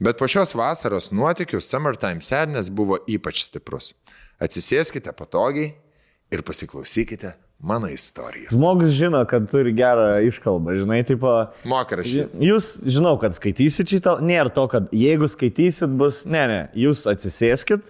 Bet 0.01 0.17
po 0.17 0.25
šios 0.25 0.55
vasaros 0.55 1.11
nuotikių 1.11 1.61
Summertime 1.61 2.21
Sadness 2.21 2.69
buvo 2.69 2.97
ypač 3.05 3.43
stiprus. 3.45 3.93
Atsisėskite 4.41 5.13
patogiai 5.13 5.75
ir 6.31 6.41
pasiklausykite 6.41 7.35
mano 7.63 7.87
istorijos. 7.87 8.51
Žmogus 8.51 8.91
žino, 8.97 9.21
kad 9.29 9.45
turi 9.51 9.71
gerą 9.75 10.17
iškalbą, 10.27 10.75
žinai, 10.81 10.99
tipo. 11.07 11.31
Moka 11.69 11.95
rašyti. 12.01 12.27
Jūs 12.43 12.73
žinau, 12.91 13.15
kad 13.21 13.35
skaitysit 13.37 13.93
šitą, 13.95 14.17
nėra 14.19 14.51
to, 14.53 14.67
kad 14.71 14.91
jeigu 14.91 15.29
skaitysit 15.31 15.93
bus, 15.99 16.25
ne, 16.27 16.43
ne, 16.51 16.61
jūs 16.75 17.05
atsisėskit, 17.09 17.87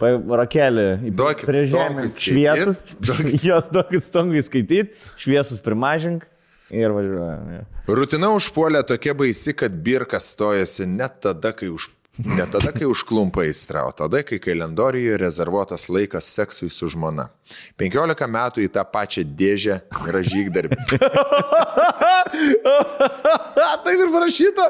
rakelį 0.00 0.86
prie 1.46 1.66
žemės, 1.72 2.18
šviesus, 2.20 2.82
duokit- 3.00 3.44
jos 3.50 3.70
duokit 3.72 4.04
stongui 4.04 4.42
skaityti, 4.44 4.92
šviesus 5.16 5.62
primažink 5.64 6.26
ir 6.70 6.92
važiuojam. 6.92 7.50
jo. 7.56 7.64
Rutina 7.96 8.32
užpuolė 8.34 8.82
tokia 8.86 9.14
baisi, 9.14 9.54
kad 9.56 9.72
birkas 9.86 10.32
stojasi 10.34 10.86
net 10.90 11.20
tada, 11.22 11.52
kai 11.56 11.68
už 11.72 11.88
Ne 12.24 12.46
tada, 12.48 12.72
kai 12.72 12.86
užklumpa 12.88 13.44
įstra, 13.50 13.82
o 13.84 13.92
tada, 13.92 14.22
kai 14.24 14.38
kalendorijoje 14.40 15.18
rezervuotas 15.20 15.88
laikas 15.92 16.24
seksui 16.32 16.70
su 16.72 16.88
žmona. 16.88 17.28
15 17.78 18.24
metų 18.32 18.64
į 18.64 18.70
tą 18.72 18.82
pačią 18.88 19.22
dėžę 19.36 19.76
gražyk 20.00 20.48
darbis. 20.54 20.88
Taip 23.84 24.00
ir 24.00 24.08
parašyta. 24.14 24.66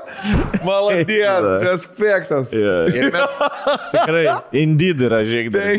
Maladien, 0.66 1.46
respektas. 1.64 2.52
Ir 2.52 3.08
met, 3.14 3.38
Tikrai, 3.94 4.26
indeed 4.64 5.06
yra 5.06 5.22
žiegdai. 5.28 5.78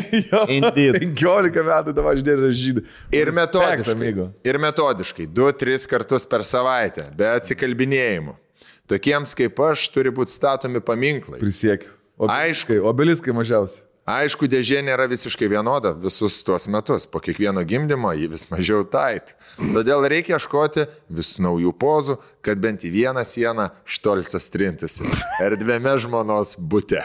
Indeed. 0.58 1.02
15 1.04 1.62
metų 1.68 1.94
dabar 2.00 2.16
aš 2.16 2.26
dėrė 2.26 2.50
žydai. 2.56 2.88
ir 3.20 3.34
metodiškai. 3.36 4.28
Ir 4.48 4.64
metodiškai. 4.64 5.30
2-3 5.36 5.88
kartus 5.92 6.26
per 6.30 6.48
savaitę, 6.48 7.12
be 7.18 7.28
atsikalbinėjimų. 7.36 8.40
Tokiems 8.88 9.36
kaip 9.36 9.60
aš 9.60 9.90
turi 9.92 10.14
būti 10.16 10.32
statomi 10.32 10.80
paminklai. 10.84 11.42
Prisiekiu. 11.42 11.92
Aišku. 12.18 12.80
Obeliskai 12.88 13.36
mažiausiai. 13.36 13.84
Aišku, 14.08 14.48
dėžė 14.48 14.80
nėra 14.88 15.04
visiškai 15.12 15.50
vienoda 15.52 15.90
visus 15.92 16.38
tuos 16.48 16.70
metus. 16.72 17.04
Po 17.12 17.20
kiekvieno 17.20 17.60
gimdymo 17.68 18.14
ji 18.16 18.30
vis 18.32 18.46
mažiau 18.48 18.86
tait. 18.88 19.34
Todėl 19.60 20.06
reikia 20.08 20.38
ieškoti 20.38 20.86
vis 21.12 21.34
naujų 21.44 21.74
pozų, 21.76 22.16
kad 22.40 22.62
bent 22.64 22.86
į 22.88 22.94
vieną 22.94 23.26
sieną 23.28 23.66
štolcas 23.84 24.48
trintusi. 24.54 25.04
Erdvėme 25.44 25.98
žmonos 26.00 26.56
būte. 26.56 27.04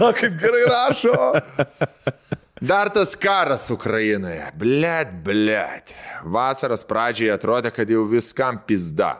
Na, 0.00 0.10
kaip 0.18 0.34
gerai 0.42 0.64
rašo. 0.66 1.14
Dar 2.58 2.90
tas 2.90 3.14
karas 3.14 3.68
Ukrainoje. 3.70 4.50
Blet, 4.58 5.14
blet. 5.22 5.94
Vasaros 6.26 6.82
pradžioje 6.90 7.36
atrodė, 7.38 7.70
kad 7.70 7.86
jau 7.86 8.02
viskam 8.10 8.58
pizda. 8.66 9.12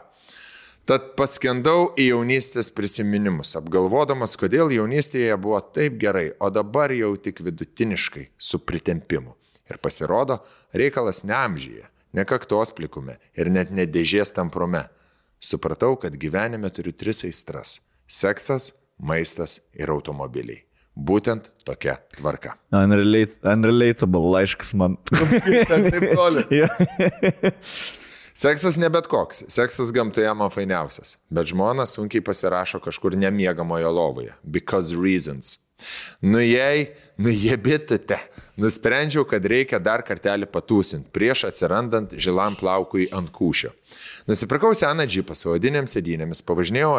Tad 0.86 1.16
paskendau 1.18 1.88
į 1.98 2.12
jaunystės 2.12 2.68
prisiminimus, 2.70 3.56
apgalvodamas, 3.58 4.36
kodėl 4.38 4.70
jaunystėje 4.70 5.34
buvo 5.42 5.58
taip 5.74 5.96
gerai, 5.98 6.28
o 6.38 6.46
dabar 6.54 6.94
jau 6.94 7.08
tik 7.18 7.42
vidutiniškai, 7.42 8.28
su 8.38 8.60
pritempimu. 8.62 9.34
Ir 9.66 9.80
pasirodo, 9.82 10.36
reikalas 10.70 11.24
ne 11.26 11.34
amžyje, 11.34 11.88
ne 12.14 12.24
kaktos 12.30 12.70
plikume 12.76 13.16
ir 13.34 13.50
net 13.50 13.74
ne 13.74 13.82
dėžės 13.90 14.30
tamprume. 14.36 14.84
Supratau, 15.42 15.96
kad 15.98 16.14
gyvenime 16.14 16.70
turiu 16.70 16.94
tris 16.94 17.24
aistras- 17.26 17.80
seksas, 18.20 18.70
maistas 18.96 19.58
ir 19.74 19.90
automobiliai. 19.90 20.62
Būtent 20.94 21.50
tokia 21.66 21.98
tvarka. 22.14 22.54
Unrelate, 22.70 23.42
unrelatable 23.42 24.30
laiškas 24.38 24.72
man. 24.74 24.96
Taip 25.10 26.14
toli. 26.14 26.62
Seksas 28.36 28.76
ne 28.76 28.90
bet 28.92 29.06
koks, 29.08 29.46
seksas 29.48 29.88
gamtoje 29.96 30.32
man 30.36 30.50
fainiausias, 30.52 31.14
bet 31.32 31.48
žmona 31.48 31.86
sunkiai 31.88 32.20
pasirašo 32.20 32.82
kažkur 32.84 33.16
nemiegamojo 33.16 33.92
lovoje. 33.96 34.34
Because 34.44 34.92
reasons. 34.92 35.56
Nu 36.20 36.40
jei, 36.40 36.90
nu 37.16 37.32
jie 37.32 37.56
bitute. 37.56 38.18
Nusprendžiau, 38.56 39.24
kad 39.28 39.44
reikia 39.44 39.76
dar 39.80 40.00
kartelį 40.04 40.48
patūsinti 40.52 41.08
prieš 41.12 41.46
atsirandant 41.48 42.12
žilam 42.20 42.56
plaukui 42.56 43.08
ant 43.12 43.28
kūšio. 43.32 43.72
Nusipirkau 44.28 44.72
seną 44.76 45.04
džipą 45.08 45.36
su 45.36 45.50
odinėms 45.52 45.96
sėdynėmis, 45.96 46.44
pavažinėjau 46.44 46.92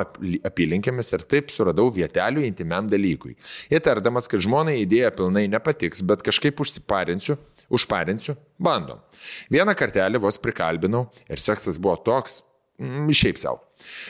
apylinkėmis 0.45 1.13
ir 1.17 1.25
taip 1.29 1.53
suradau 1.53 1.89
vietelių 1.93 2.45
intimiam 2.45 2.89
dalykui. 2.89 3.33
Įtardamas, 3.73 4.29
kad 4.29 4.45
žmonai 4.45 4.79
idėja 4.83 5.13
pilnai 5.17 5.47
nepatiks, 5.53 6.05
bet 6.05 6.25
kažkaip 6.25 6.61
užsiparinsiu, 6.65 7.37
užparinsiu, 7.73 8.37
bandom. 8.59 8.99
Vieną 9.53 9.75
kartelį 9.77 10.21
vos 10.23 10.39
prikalbinau 10.41 11.07
ir 11.27 11.41
seksas 11.41 11.79
buvo 11.81 11.97
toks, 12.05 12.41
mm, 12.79 13.09
šiaip 13.11 13.39
savo. 13.41 13.63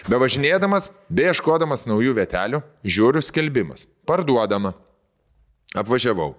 Bevažinėdamas, 0.09 0.91
beieškodamas 1.11 1.87
naujų 1.89 2.15
vietelių, 2.17 2.63
žiūriu 2.85 3.23
skelbimas. 3.25 3.87
Parduodama. 4.07 4.73
Apvažiavau. 5.77 6.35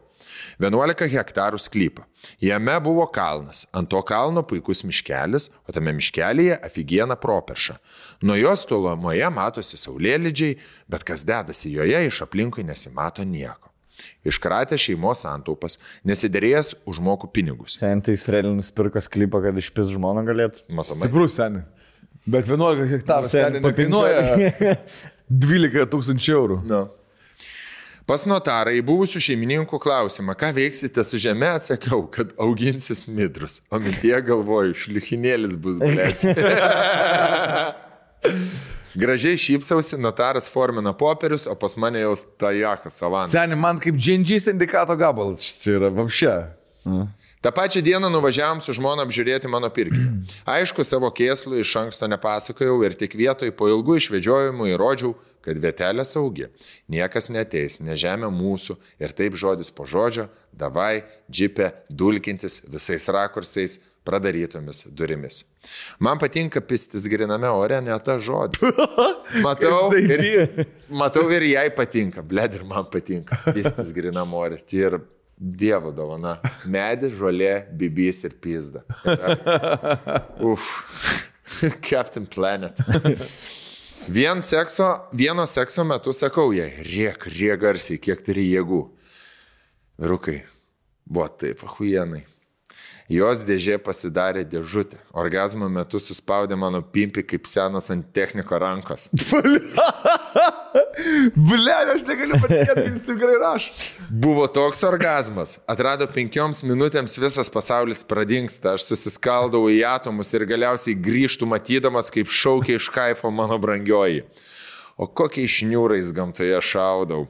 11 0.59 1.09
hektarų 1.13 1.59
sklypą. 1.61 2.05
Jame 2.43 2.75
buvo 2.83 3.07
kalnas. 3.13 3.65
Ant 3.77 3.91
to 3.91 4.01
kalno 4.07 4.43
puikus 4.47 4.85
miškelis, 4.87 5.49
o 5.67 5.75
tame 5.75 5.95
miškelėje 5.97 6.59
aфиgiena 6.67 7.17
properša. 7.21 7.79
Nuo 8.23 8.39
jos 8.39 8.67
tolumoje 8.69 9.31
matosi 9.35 9.81
saulėlydžiai, 9.81 10.59
bet 10.91 11.07
kas 11.09 11.27
dedasi 11.29 11.73
joje 11.75 12.05
iš 12.11 12.23
aplinkui 12.27 12.67
nesimato 12.67 13.25
nieko. 13.25 13.68
Iškratė 14.29 14.79
šeimos 14.81 15.25
santaupas, 15.25 15.79
nesiderėjęs 16.09 16.75
užmokų 16.89 17.31
pinigus. 17.35 17.79
Sentai 17.81 18.17
Izraelinis 18.19 18.71
pirko 18.75 19.03
sklypą, 19.05 19.43
kad 19.47 19.59
išpis 19.59 19.93
žmoną 19.95 20.25
galėtų. 20.29 20.67
Matomai. 20.69 21.07
Stiprus 21.07 21.39
seniai. 21.39 21.65
Bet 22.29 22.49
11 22.51 22.89
hektarų 22.93 23.31
Seni, 23.31 23.59
seniai 23.59 23.65
nekainuoja 23.65 24.77
12 25.29 25.89
tūkstančių 25.95 26.33
eurų. 26.35 26.63
No. 26.69 26.87
Pas 28.09 28.23
notarą 28.25 28.73
į 28.73 28.81
buvusių 28.89 29.21
šeimininkų 29.21 29.79
klausimą, 29.85 30.33
ką 30.41 30.49
veiksite 30.57 31.03
su 31.05 31.21
žeme, 31.21 31.51
atsakiau, 31.59 32.07
kad 32.13 32.31
auginsiu 32.41 32.97
smidrus. 32.97 33.59
O 33.69 33.81
mintie 33.85 34.15
galvoju, 34.25 34.73
šliuchinėlis 34.87 35.59
bus 35.61 35.83
blėt. 35.83 36.25
Gražiai 38.99 39.39
šypsausi, 39.39 39.99
notaras 40.03 40.49
formina 40.51 40.93
popierius, 40.93 41.47
o 41.47 41.55
pas 41.55 41.77
mane 41.79 42.01
jau 42.03 42.17
stajakas 42.19 42.99
savans. 42.99 43.31
Seniai, 43.31 43.59
man 43.59 43.79
kaip 43.83 43.95
GNG 43.95 44.41
sindikato 44.43 44.97
gabalas 44.99 45.45
čia 45.63 45.77
yra, 45.79 45.93
vapšė. 45.95 46.35
Ta 47.41 47.53
pačia 47.55 47.83
diena 47.85 48.09
nuvažiavam 48.11 48.59
su 48.65 48.75
žmona 48.75 49.05
apžiūrėti 49.07 49.51
mano 49.51 49.71
pirkinį. 49.71 50.27
Aišku, 50.57 50.83
savo 50.87 51.11
kėslų 51.15 51.61
iš 51.63 51.77
anksto 51.85 52.09
nepasakojau 52.11 52.81
ir 52.89 52.97
tik 52.99 53.15
vietoj 53.19 53.53
po 53.55 53.69
ilgų 53.71 54.01
išvedžiojimų 54.01 54.73
įrodžiau, 54.73 55.15
kad 55.47 55.61
vietelė 55.63 56.03
saugi. 56.05 56.49
Niekas 56.91 57.31
neteis, 57.31 57.79
ne 57.85 57.95
žemė 57.97 58.33
mūsų 58.35 58.77
ir 58.99 59.15
taip 59.17 59.39
žodis 59.39 59.71
po 59.75 59.87
žodžio, 59.87 60.27
davai, 60.51 61.05
džipė, 61.31 61.71
dulkintis 61.89 62.65
visais 62.67 63.07
rakursais, 63.15 63.79
pradarytomis 64.09 64.87
durimis. 64.97 65.43
Man 66.01 66.19
patinka 66.19 66.63
pistis 66.65 67.07
griname 67.13 67.53
ore, 67.53 67.83
ne 67.85 68.01
ta 68.05 68.17
žodis. 68.19 68.65
Matau 69.45 69.93
ir, 70.01 70.25
matau 70.89 71.29
ir 71.37 71.45
jai 71.53 71.69
patinka, 71.77 72.25
bled 72.25 72.57
ir 72.59 72.67
man 72.69 72.89
patinka 72.89 73.37
pistis 73.53 73.93
griname 73.93 74.41
ore. 74.41 74.61
Tai 74.65 74.83
ir 74.89 75.01
Dievo 75.39 75.93
dovana. 75.95 76.35
Medis, 76.67 77.13
žolė, 77.15 77.69
bibys 77.79 78.25
ir 78.27 78.35
pizda. 78.43 78.83
Uf. 80.43 80.67
Captain 81.81 82.27
Planet. 82.27 82.83
Vien 84.09 84.43
sekso, 84.43 84.89
vieno 85.13 85.47
sekso 85.47 85.85
metu 85.87 86.13
sakau 86.17 86.51
jai, 86.57 86.71
riek, 86.87 87.29
riek 87.31 87.61
garsiai, 87.61 88.01
kiek 88.03 88.23
turi 88.25 88.49
jėgų. 88.49 88.81
Vyrukai, 89.99 90.41
buvo 91.07 91.29
taip, 91.39 91.63
ahujenai. 91.67 92.25
Jos 93.09 93.41
dėžė 93.49 93.79
pasidarė 93.81 94.43
dėžutė. 94.45 94.99
Orgasmo 95.17 95.65
metu 95.73 95.97
suspaudė 95.97 96.59
mano 96.61 96.83
pimpi 96.85 97.23
kaip 97.25 97.47
senas 97.49 97.89
ant 97.95 98.05
techniko 98.13 98.59
rankos. 98.61 99.09
Ble, 101.49 101.77
aš 101.95 102.05
negaliu 102.05 102.37
patikėti, 102.43 102.75
kad 102.75 102.91
jis 102.91 103.07
taip 103.07 103.23
gerai 103.23 103.39
rašo. 103.41 103.73
Buvo 104.13 104.45
toks 104.53 104.85
orgasmas. 104.85 105.57
Atrado 105.65 106.05
penkioms 106.13 106.61
minutėms 106.69 107.17
visas 107.23 107.49
pasaulis 107.55 108.05
pradingsta. 108.05 108.77
Aš 108.77 108.91
susiskaldau 108.91 109.65
į 109.73 109.81
atomus 109.89 110.35
ir 110.37 110.45
galiausiai 110.51 110.99
grįžtų 111.09 111.49
matydamas, 111.49 112.13
kaip 112.13 112.29
šaukia 112.29 112.77
iš 112.77 112.93
kaifo 112.93 113.33
mano 113.33 113.57
brangioji. 113.63 114.27
O 114.99 115.07
kokiais 115.07 115.53
šniūrais 115.61 116.09
gamtoje 116.15 116.59
šaudau. 116.65 117.29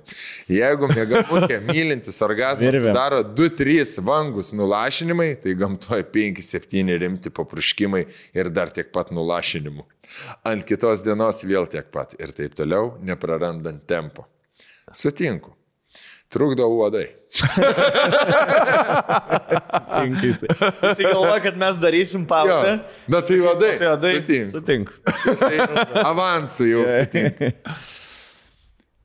Jeigu 0.49 0.89
mėgamukė 0.89 1.59
mylintis 1.69 2.17
orgasmas 2.25 2.79
sudaro 2.81 3.21
2-3 3.29 3.99
vangus 4.07 4.55
nulašinimai, 4.57 5.35
tai 5.43 5.53
gamtoje 5.59 6.07
5-7 6.15 6.97
rimti 7.05 7.35
papruškimai 7.35 8.07
ir 8.41 8.51
dar 8.57 8.73
tiek 8.73 8.89
pat 8.95 9.13
nulašinimų. 9.13 9.85
Ant 10.49 10.65
kitos 10.65 11.05
dienos 11.05 11.45
vėl 11.45 11.69
tiek 11.69 11.93
pat 11.93 12.17
ir 12.17 12.33
taip 12.33 12.57
toliau, 12.57 12.95
neprarandant 13.05 13.85
tempo. 13.85 14.25
Sutinku. 14.97 15.58
Trukdo 16.29 16.69
uodai. 16.69 17.07
Jis 20.23 20.43
galvoja, 20.99 21.41
kad 21.41 21.57
mes 21.57 21.77
darysim 21.81 22.27
pauzę. 22.27 22.79
Bet 23.09 23.27
tai 23.27 23.41
uodai. 23.41 23.79
Tai 23.79 23.87
adai. 23.95 24.15
Sutinku. 24.21 24.53
Sutinku. 24.53 24.93
Jisai 25.25 25.59
Avansų 26.05 26.69
jau 26.69 26.85
sutinku. 26.93 27.53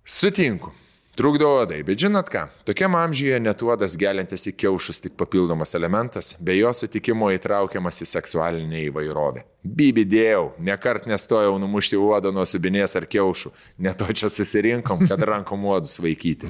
Sutinku. 0.03 0.73
Trukdo 1.13 1.45
odai, 1.61 1.83
bet 1.85 1.99
žinot 2.01 2.25
ką, 2.33 2.47
tokiam 2.65 2.95
amžiuje 2.97 3.37
net 3.37 3.59
uodas 3.61 3.93
gelintis 4.01 4.47
į 4.49 4.55
kiaušus 4.63 4.97
tik 5.03 5.13
papildomas 5.13 5.75
elementas, 5.77 6.31
be 6.41 6.55
jo 6.57 6.71
sutikimo 6.73 7.27
įtraukiamas 7.35 8.01
į 8.01 8.07
seksualinę 8.15 8.81
įvairovę. 8.87 9.43
Bibidėjau, 9.61 10.57
nekart 10.57 11.05
nestojau 11.05 11.59
numušti 11.61 12.01
uodo 12.01 12.33
nuo 12.33 12.47
subinės 12.49 12.97
ar 12.97 13.05
kiaušų, 13.05 13.53
net 13.85 14.01
to 14.01 14.09
čia 14.09 14.25
susirinkom, 14.33 15.05
kad 15.05 15.21
rankom 15.31 15.69
uodus 15.69 16.01
vaikyti. 16.01 16.49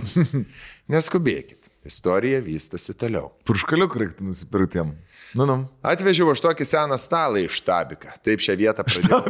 Neskubėkit, 0.95 1.67
istorija 1.83 2.39
vystosi 2.47 2.95
toliau. 2.95 3.35
Purškaliuk 3.43 3.99
reiktų 3.99 4.29
nusipirkti 4.29 4.79
jam. 4.79 4.95
Nu, 5.35 5.43
nu. 5.49 5.67
Atvežiau 5.83 6.31
aš 6.31 6.39
tokį 6.47 6.63
seną 6.71 6.95
stalą 7.01 7.43
iš 7.43 7.59
Tabiką. 7.67 8.15
Taip 8.23 8.39
šią 8.39 8.55
vietą 8.63 8.87
pradėjau. 8.87 9.27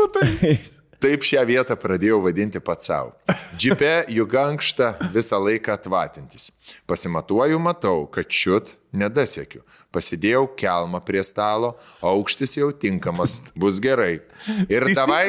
valyti. 0.07 0.57
Taip 1.03 1.25
šią 1.27 1.41
vietą 1.49 1.75
pradėjau 1.75 2.21
vadinti 2.23 2.61
pats 2.63 2.87
savo. 2.87 3.11
Džipe 3.59 4.05
juk 4.15 4.35
ankšta 4.39 4.93
visą 5.11 5.41
laiką 5.43 5.75
atvatintis. 5.75 6.53
Pasimatuoju, 6.87 7.59
matau, 7.59 8.05
kad 8.07 8.29
čiut 8.31 8.71
nedasiekiu. 8.95 9.65
Pasidėjau 9.91 10.45
kelmą 10.59 11.01
prie 11.03 11.25
stalo, 11.27 11.73
aukštis 12.07 12.55
jau 12.61 12.69
tinkamas, 12.71 13.41
bus 13.59 13.81
gerai. 13.83 14.21
Ir 14.71 14.87
davai, 14.95 15.25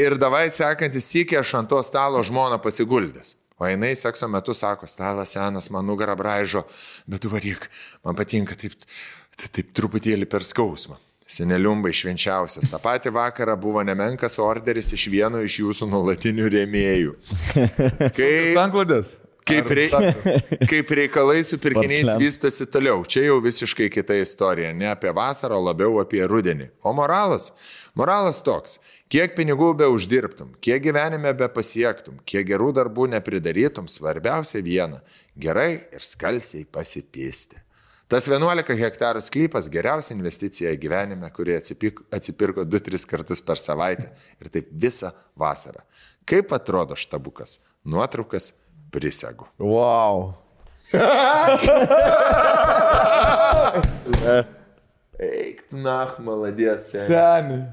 ir 0.00 0.16
davai 0.18 0.48
sekantis 0.50 1.06
sykį 1.12 1.38
aš 1.44 1.54
ant 1.60 1.70
to 1.70 1.78
stalo 1.86 2.24
žmoną 2.26 2.58
pasiguldęs. 2.64 3.36
O 3.60 3.68
jinai 3.68 3.92
sekso 3.94 4.26
metu 4.32 4.56
sako, 4.56 4.88
stalas 4.88 5.36
senas, 5.36 5.68
man 5.70 5.86
nugarą 5.86 6.16
braižo, 6.18 6.64
bet 7.06 7.22
tu 7.22 7.30
varyk, 7.30 7.68
man 8.02 8.16
patinka 8.18 8.56
taip, 8.58 8.74
taip, 9.36 9.50
taip 9.52 9.70
truputėlį 9.76 10.26
per 10.26 10.42
skausmą. 10.42 10.96
Seneliumbai 11.30 11.92
švenčiausias. 11.94 12.70
Ta 12.72 12.80
pati 12.82 13.10
vakarą 13.14 13.54
buvo 13.60 13.82
nemenkas 13.86 14.38
orderis 14.42 14.90
iš 14.96 15.06
vieno 15.12 15.42
iš 15.46 15.60
jūsų 15.62 15.86
nuolatinių 15.92 16.48
rėmėjų. 16.56 17.12
Kai, 18.18 18.30
Sanklodės. 18.56 19.14
kaip, 19.46 19.70
rei, 19.70 19.90
kaip 20.72 20.90
reikalai 20.98 21.44
su 21.46 21.58
pirkiniais 21.62 22.10
vystosi 22.18 22.66
toliau. 22.66 23.04
Čia 23.06 23.28
jau 23.28 23.38
visiškai 23.44 23.86
kita 23.94 24.18
istorija. 24.18 24.72
Ne 24.74 24.90
apie 24.90 25.12
vasarą, 25.14 25.60
labiau 25.70 26.00
apie 26.02 26.24
rudenį. 26.26 26.70
O 26.82 26.94
moralas? 26.98 27.52
Moralas 27.94 28.42
toks. 28.46 28.80
Kiek 29.10 29.34
pinigų 29.38 29.72
be 29.78 29.86
uždirbtum, 29.90 30.52
kiek 30.62 30.82
gyvenime 30.82 31.32
be 31.34 31.48
pasiektum, 31.50 32.20
kiek 32.26 32.46
gerų 32.46 32.70
darbų 32.76 33.08
nepridarytum, 33.14 33.88
svarbiausia 33.90 34.62
viena- 34.62 35.02
gerai 35.46 35.82
ir 35.94 36.06
skalsiai 36.06 36.66
pasipėsti. 36.66 37.69
Tas 38.10 38.26
11 38.26 38.74
hektarų 38.74 39.20
sklypas- 39.22 39.68
geriausia 39.74 40.16
investicija 40.16 40.72
gyvenime, 40.74 41.30
kuri 41.30 41.54
atsipirko, 41.54 42.02
atsipirko 42.10 42.64
2-3 42.66 43.06
kartus 43.06 43.40
per 43.40 43.54
savaitę 43.54 44.08
ir 44.40 44.48
taip 44.50 44.66
visą 44.72 45.12
vasarą. 45.38 45.84
Kaip 46.26 46.50
atrodo 46.52 46.96
štabukas? 46.98 47.60
Nuotraukas 47.86 48.52
prisegu. 48.90 49.46
Wow. 49.58 50.34
Eik, 55.20 55.62
na, 55.70 56.16
maladės, 56.18 56.90
Seniai. 56.90 57.68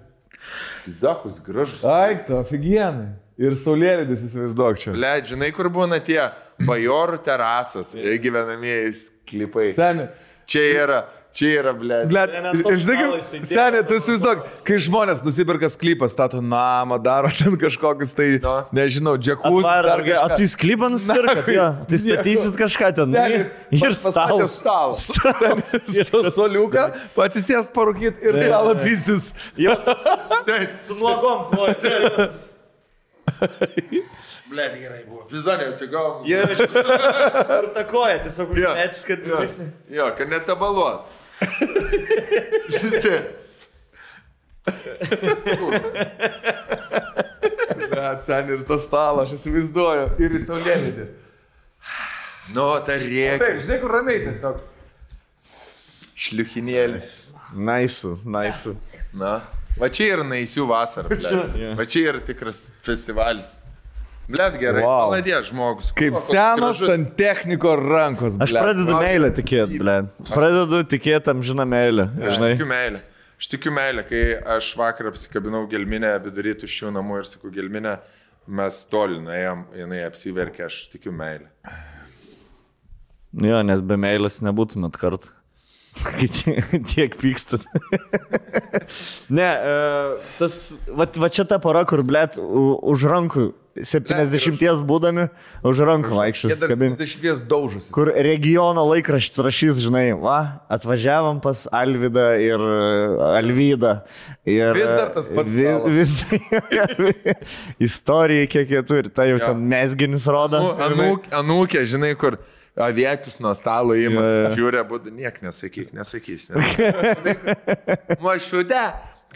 Pizdakus 0.86 1.40
gražus. 1.42 1.82
Aik, 1.82 2.28
tu, 2.28 2.38
aфиgenai. 2.38 3.16
Ir 3.38 3.54
saulėlydis 3.58 4.22
įsivaizduok 4.30 4.78
čia. 4.82 4.94
Ble, 4.94 5.22
žinai, 5.26 5.52
kur 5.54 5.70
būna 5.74 5.98
tie 6.02 6.22
bajorų 6.66 7.18
terasos, 7.26 7.96
gyvenamieji 8.22 8.94
sklypai. 9.02 9.74
Seniai. 9.74 10.10
Čia 10.48 10.62
yra, 10.80 10.98
čia 11.36 11.50
yra, 11.60 11.74
ble. 11.76 11.98
Ir 12.08 12.78
žinai, 12.80 12.96
stalo 13.02 13.18
kaip, 13.20 13.26
seniai, 13.50 13.82
tu 13.90 13.98
įsivaizduok, 14.00 14.46
kai 14.66 14.78
žmonės 14.86 15.20
nusipirka 15.26 15.68
sklypą, 15.74 16.08
stato 16.10 16.40
namą, 16.40 16.96
daro 17.04 17.28
ten 17.36 17.58
kažkokius 17.60 18.14
tai, 18.16 18.30
No. 18.44 18.54
nežinau, 18.72 19.18
džekus. 19.20 19.60
Atvar, 19.60 19.90
o 20.24 20.28
tai 20.32 20.48
sklybą 20.48 20.88
nusipirkat, 20.96 21.52
jo. 21.52 21.68
Tai 21.92 22.00
statysit 22.00 22.56
kažką 22.64 22.94
ten. 23.02 23.12
Seniai, 23.12 23.44
Ir 23.76 23.80
pas- 23.84 24.08
pastatė 24.08 24.48
stalas. 24.56 25.04
stalą. 25.12 26.32
Soliuką, 26.40 26.88
atsisės 27.28 27.68
parūkyti 27.76 28.24
ir 28.24 28.40
stalą 28.48 28.78
pistis. 28.80 29.34
Jo, 29.60 29.76
su 30.88 30.96
nuogom 31.04 31.52
kojas. 31.52 31.84
Ble, 34.48 34.66
gerai 34.80 35.02
buvo. 35.08 35.26
Pizdanė 35.32 35.66
atsigavom. 35.74 36.22
Jie 36.30 36.40
ir 36.48 37.70
takoja, 37.76 38.20
tiesiog 38.24 38.54
Jo. 38.56 38.72
užmėtis, 38.74 39.04
kad 39.10 39.26
Jo, 39.28 39.42
visi. 39.44 39.68
jo 39.92 40.08
kad 40.18 40.32
netabaluot. 40.32 41.16
Bet 47.92 48.24
seniai 48.26 48.58
ir 48.58 48.64
tas 48.68 48.86
stalas, 48.88 49.28
aš 49.28 49.36
įsivaizduoju. 49.38 50.08
Ir 50.24 50.36
į 50.38 50.42
saulėlydį. 50.44 51.06
nu, 52.56 52.66
ta 52.88 52.96
rėkia. 53.00 53.38
Taip, 53.42 53.62
žinai, 53.66 53.78
kur 53.84 53.94
ramiai 53.98 54.24
tiesiog. 54.26 54.60
Šliuchinėlis. 56.18 57.12
Naisų, 57.68 58.16
naisų. 58.28 58.76
Na. 59.18 59.38
Va 59.78 59.88
čia 59.94 60.10
yra 60.16 60.26
naisių 60.28 60.66
vasara. 60.70 61.14
Va 61.80 61.86
čia 61.88 62.08
yra 62.12 62.22
tikras 62.26 62.66
festivalis. 62.86 63.58
Blet 64.28 64.58
gerai. 64.60 64.82
Wow. 64.84 65.08
Paladė 65.08 65.38
žmogus. 65.48 65.92
Kaip 65.96 66.18
koks 66.18 66.26
senas 66.34 66.82
gražus. 66.82 66.90
ant 66.92 67.12
techniko 67.20 67.76
rankos. 67.80 68.36
Aš 68.44 68.52
blet. 68.52 68.66
pradedu 68.66 68.98
meilę 69.00 69.30
tikėti, 69.38 69.80
ble. 69.80 69.96
Pradedu 70.28 70.82
tikėti 70.92 71.32
amžiną 71.32 71.64
meilę. 71.70 72.10
Aš 72.20 72.36
Žinai. 72.36 72.50
tikiu 72.58 72.68
meilę. 72.68 73.04
Aš 73.38 73.52
tikiu 73.54 73.72
meilę, 73.72 74.04
kai 74.10 74.24
aš 74.58 74.74
vakar 74.80 75.12
apsikabinau 75.12 75.64
gelminę 75.72 76.10
vidury 76.26 76.56
tuščių 76.58 76.92
namų 76.96 77.22
ir 77.22 77.28
sakau, 77.30 77.52
gelminę, 77.54 78.00
mes 78.60 78.80
toli 78.90 79.20
nuėjom, 79.22 79.62
jinai 79.78 80.00
apsiverkė, 80.08 80.66
aš 80.68 80.80
tikiu 80.92 81.14
meilę. 81.16 81.48
Jo, 83.46 83.62
nes 83.62 83.84
be 83.86 84.00
meilės 84.02 84.42
nebūtumėt 84.42 84.98
kartu. 84.98 85.32
Kai 86.18 86.28
tiek, 86.30 87.16
pykstat. 87.22 87.64
ne, 89.38 89.48
e, 89.48 89.78
tas, 90.42 90.58
va, 90.90 91.06
va 91.06 91.30
čia 91.34 91.46
ta 91.50 91.62
pora, 91.62 91.86
kur, 91.90 92.04
blėt, 92.06 92.42
už 92.42 93.06
rankų, 93.14 93.48
70 93.86 94.84
būdami, 94.88 95.28
už 95.68 95.76
rankų 95.90 96.16
skabinti. 96.58 97.06
70 97.06 97.48
daužosi. 97.50 97.92
Kur 97.96 98.08
regiono 98.14 98.84
laikraštis 98.90 99.42
rašys, 99.46 99.76
žinai, 99.84 100.12
va, 100.18 100.64
atvažiavam 100.74 101.42
pas 101.44 101.66
Alvydą 101.72 102.28
ir 102.42 102.60
e, 102.60 102.72
Alvydą. 103.38 103.94
Ir, 104.48 104.74
Vis 104.78 104.88
dar 104.94 105.10
tas 105.16 105.30
pats 105.34 105.52
vi, 105.52 105.66
vis, 105.98 106.14
Istorija, 107.88 108.48
kiek 108.52 108.70
jie 108.72 108.84
turi, 108.88 109.10
tai 109.14 109.30
jau 109.32 109.40
Jo. 109.42 109.46
ten 109.52 109.58
mesginis 109.70 110.28
rodo. 110.32 110.58
Anūk, 110.88 111.22
anūkė, 111.36 111.84
žinai, 111.90 112.14
kur 112.20 112.34
avietis 112.78 113.40
nuo 113.42 113.54
stalo 113.58 113.94
įima, 113.98 114.22
žiūri, 114.56 114.84
būtų, 114.90 115.08
niek 115.18 115.36
nesakyk, 115.44 115.88
nesakys. 115.98 116.44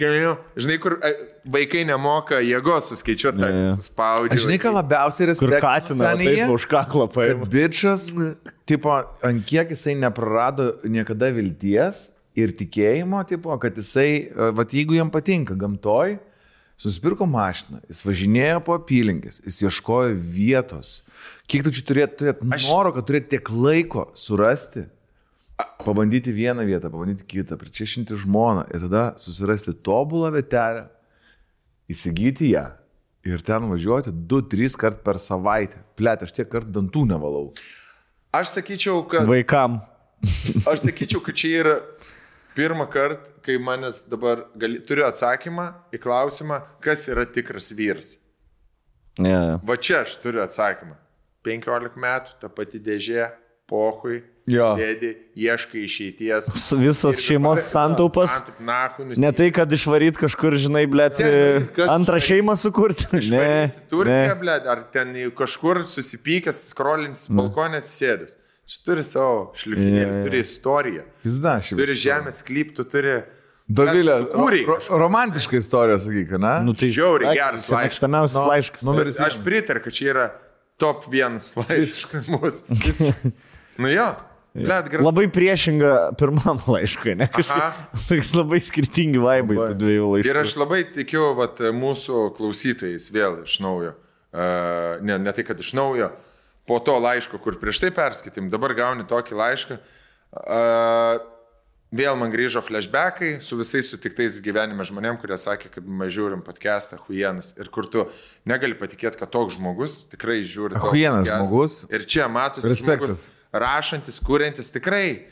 Mašiutė. 0.02 0.32
Žinai, 0.58 0.78
kur 0.82 0.96
a, 1.06 1.12
vaikai 1.54 1.84
nemoka 1.86 2.40
jėgos 2.42 2.90
suskaičiuoti, 2.92 3.42
Jo, 3.42 3.50
jo. 3.68 3.76
suspaudžia. 3.78 4.40
Žinai, 4.46 4.58
ką 4.64 4.74
labiausiai 4.80 5.26
Kur 5.28 5.32
respektuoju. 5.34 5.62
katiną 5.62 6.10
taip 6.22 6.56
už 6.56 6.66
kaklą 6.72 7.08
paima. 7.14 7.46
bičias, 7.46 8.08
tipo, 8.66 8.96
ant 9.24 9.46
kiek 9.46 9.70
jisai 9.76 9.96
neprarado 10.00 10.72
niekada 10.84 11.30
vilties 11.36 12.10
ir 12.36 12.52
tikėjimo, 12.56 13.22
tipo, 13.28 13.54
kad 13.60 13.76
jisai, 13.78 14.32
va, 14.56 14.64
jeigu 14.66 14.96
jam 14.98 15.10
patinka 15.12 15.54
gamtoj, 15.60 16.18
susipirko 16.82 17.28
mašiną, 17.30 17.82
jis 17.92 18.00
važinėjo 18.02 18.62
po 18.66 18.74
apylinkės, 18.80 19.42
jis 19.46 19.60
ieškojo 19.68 20.16
vietos. 20.18 21.02
Kiek 21.46 21.62
tu 21.68 21.70
čia 21.76 21.84
turėt, 21.86 22.16
turėt 22.18 22.42
noro, 22.48 22.90
kad 22.96 23.06
turėt 23.06 23.28
tiek 23.30 23.52
laiko 23.54 24.08
surasti, 24.18 24.88
pabandyti 25.86 26.34
vieną 26.34 26.66
vietą, 26.68 26.92
pabandyti 26.92 27.26
kitą, 27.28 27.58
pričiešinti 27.60 28.18
žmoną 28.24 28.68
ir 28.74 28.84
tada 28.88 29.04
susirasti 29.20 29.74
tobulą 29.84 30.32
vietelę, 30.36 30.88
įsigyti 31.92 32.54
ją 32.54 32.68
ir 33.28 33.44
ten 33.46 33.68
važiuoti 33.70 34.12
2-3 34.12 34.78
kart 34.80 35.02
per 35.06 35.20
savaitę. 35.22 35.82
Plėt, 35.98 36.26
aš 36.26 36.34
tiek 36.38 36.50
kartų 36.50 36.74
dantų 36.78 37.06
nevalau. 37.12 37.52
Aš 38.34 38.56
sakyčiau, 38.56 39.04
kad 39.12 39.28
Vaikam. 39.30 39.82
Aš 40.70 40.86
sakyčiau, 40.86 41.22
kad 41.26 41.38
čia 41.38 41.52
yra 41.60 41.76
pirmą 42.56 42.88
kartą, 42.92 43.32
kai 43.46 43.58
manęs 43.62 44.04
dabar 44.12 44.46
gali, 44.60 44.82
turiu 44.86 45.06
atsakymą 45.08 45.68
į 45.94 46.02
klausimą, 46.02 46.62
kas 46.84 47.08
yra 47.12 47.26
tikras 47.26 47.72
vyras. 47.76 48.16
Yeah. 49.20 49.60
Va 49.66 49.76
čia 49.76 50.04
aš 50.06 50.16
turiu 50.24 50.44
atsakymą. 50.44 50.96
15 51.46 51.98
metų, 52.00 52.36
ta 52.42 52.50
pati 52.54 52.80
dėžė, 52.82 53.32
pohui, 53.70 54.22
Jo. 54.50 54.72
dėdė, 54.80 55.12
ieškai 55.38 55.84
išeities. 55.86 56.48
Visos 56.82 57.20
šeimos 57.22 57.62
santaupas. 57.70 58.40
Ne 58.60 59.30
tai, 59.38 59.52
kad 59.54 59.70
išvaryt 59.72 60.18
kažkur, 60.18 60.58
žinai, 60.62 60.88
blėt, 60.90 61.20
kas 61.76 61.92
antrą 61.94 62.18
išvaryt? 62.18 62.28
šeimą 62.30 62.56
sukurti. 62.58 63.10
Ne. 63.32 63.70
Turkija, 63.92 64.34
ble, 64.40 64.56
ar 64.74 64.82
ten 64.92 65.14
kažkur 65.38 65.84
susipykęs, 65.88 66.64
skrolins, 66.72 67.28
balkonė 67.32 67.84
atsisėdęs. 67.84 68.34
Šis 68.72 68.82
turi 68.88 69.04
savo 69.06 69.52
šliukinėlį, 69.60 70.10
jo. 70.10 70.24
turi 70.26 70.42
istoriją. 70.42 71.06
Pizda, 71.26 71.54
šiaip. 71.64 71.78
Turi 71.80 71.96
žemės 72.02 72.42
klyptų, 72.48 72.86
turi... 72.92 73.16
Dovilė, 73.72 74.18
ro, 74.34 74.48
ro, 74.68 74.78
romantiška 75.00 75.60
istorija, 75.62 76.00
sakyk, 76.02 76.34
ne? 76.42 76.54
Nu, 76.66 76.74
tai 76.76 76.90
Žiauriai 76.92 77.38
geras 77.38 77.70
laiškas. 77.70 77.86
Mėgstamiausias 77.86 78.40
Nu, 78.42 78.48
laiškas. 78.50 78.84
numeris 78.88 79.20
Aš 79.24 79.38
pritariu, 79.46 79.84
kad 79.86 79.96
čia 79.96 80.08
yra 80.12 80.26
top 80.82 81.06
vienas 81.12 81.54
laiškas 81.60 82.28
mūsų. 82.32 83.32
Nu 83.82 83.90
jo, 83.90 84.10
blėt, 84.56 84.90
gerai. 84.92 85.06
Labai 85.06 85.26
priešinga 85.32 85.92
pirmam 86.20 86.60
laiškui, 86.74 87.16
ne? 87.20 87.28
Toks 87.32 88.34
labai 88.36 88.62
skirtingi 88.64 89.22
vaibai 89.22 89.58
tų 89.60 89.78
dviejų 89.80 90.12
laiškų. 90.16 90.32
Ir 90.32 90.42
aš 90.44 90.56
labai 90.60 90.84
tikiu 90.92 91.32
vat, 91.38 91.62
mūsų 91.76 92.28
klausytojais 92.38 93.10
vėl 93.16 93.42
iš 93.46 93.60
naujo. 93.64 93.96
Uh, 94.32 95.00
ne, 95.04 95.18
ne 95.20 95.32
tai, 95.36 95.44
kad 95.48 95.60
iš 95.60 95.74
naujo, 95.76 96.12
po 96.68 96.78
to 96.84 96.96
laiško, 97.04 97.40
kur 97.44 97.58
prieš 97.60 97.82
tai 97.84 97.92
perskaitėm, 97.96 98.48
dabar 98.52 98.76
gauni 98.78 99.08
tokį 99.08 99.36
laišką. 99.40 99.80
Uh, 100.32 101.18
vėl 101.92 102.16
man 102.16 102.32
grįžo 102.32 102.62
flashbackai 102.64 103.34
su 103.44 103.58
visais 103.60 103.90
sutiktais 103.92 104.40
gyvenime 104.44 104.86
žmonėm, 104.88 105.20
kurie 105.20 105.36
sakė, 105.40 105.74
kad 105.74 105.84
mes 105.84 106.14
žiūrim 106.16 106.44
podcastą 106.46 107.02
Huienas 107.08 107.52
ir 107.60 107.68
kur 107.72 107.90
tu 107.92 108.08
negali 108.48 108.80
patikėti, 108.80 109.20
kad 109.20 109.32
toks 109.32 109.60
žmogus 109.60 110.06
tikrai 110.12 110.40
žiūri. 110.48 110.80
podcastą. 110.80 111.44
žmogus. 111.44 111.84
Ir 111.92 112.08
čia 112.08 112.32
matosi, 112.32 112.72
Respektas. 112.72 113.28
žmogus 113.28 113.41
rašantis, 113.54 114.20
kuriantis 114.24 114.72
tikrai. 114.74 115.28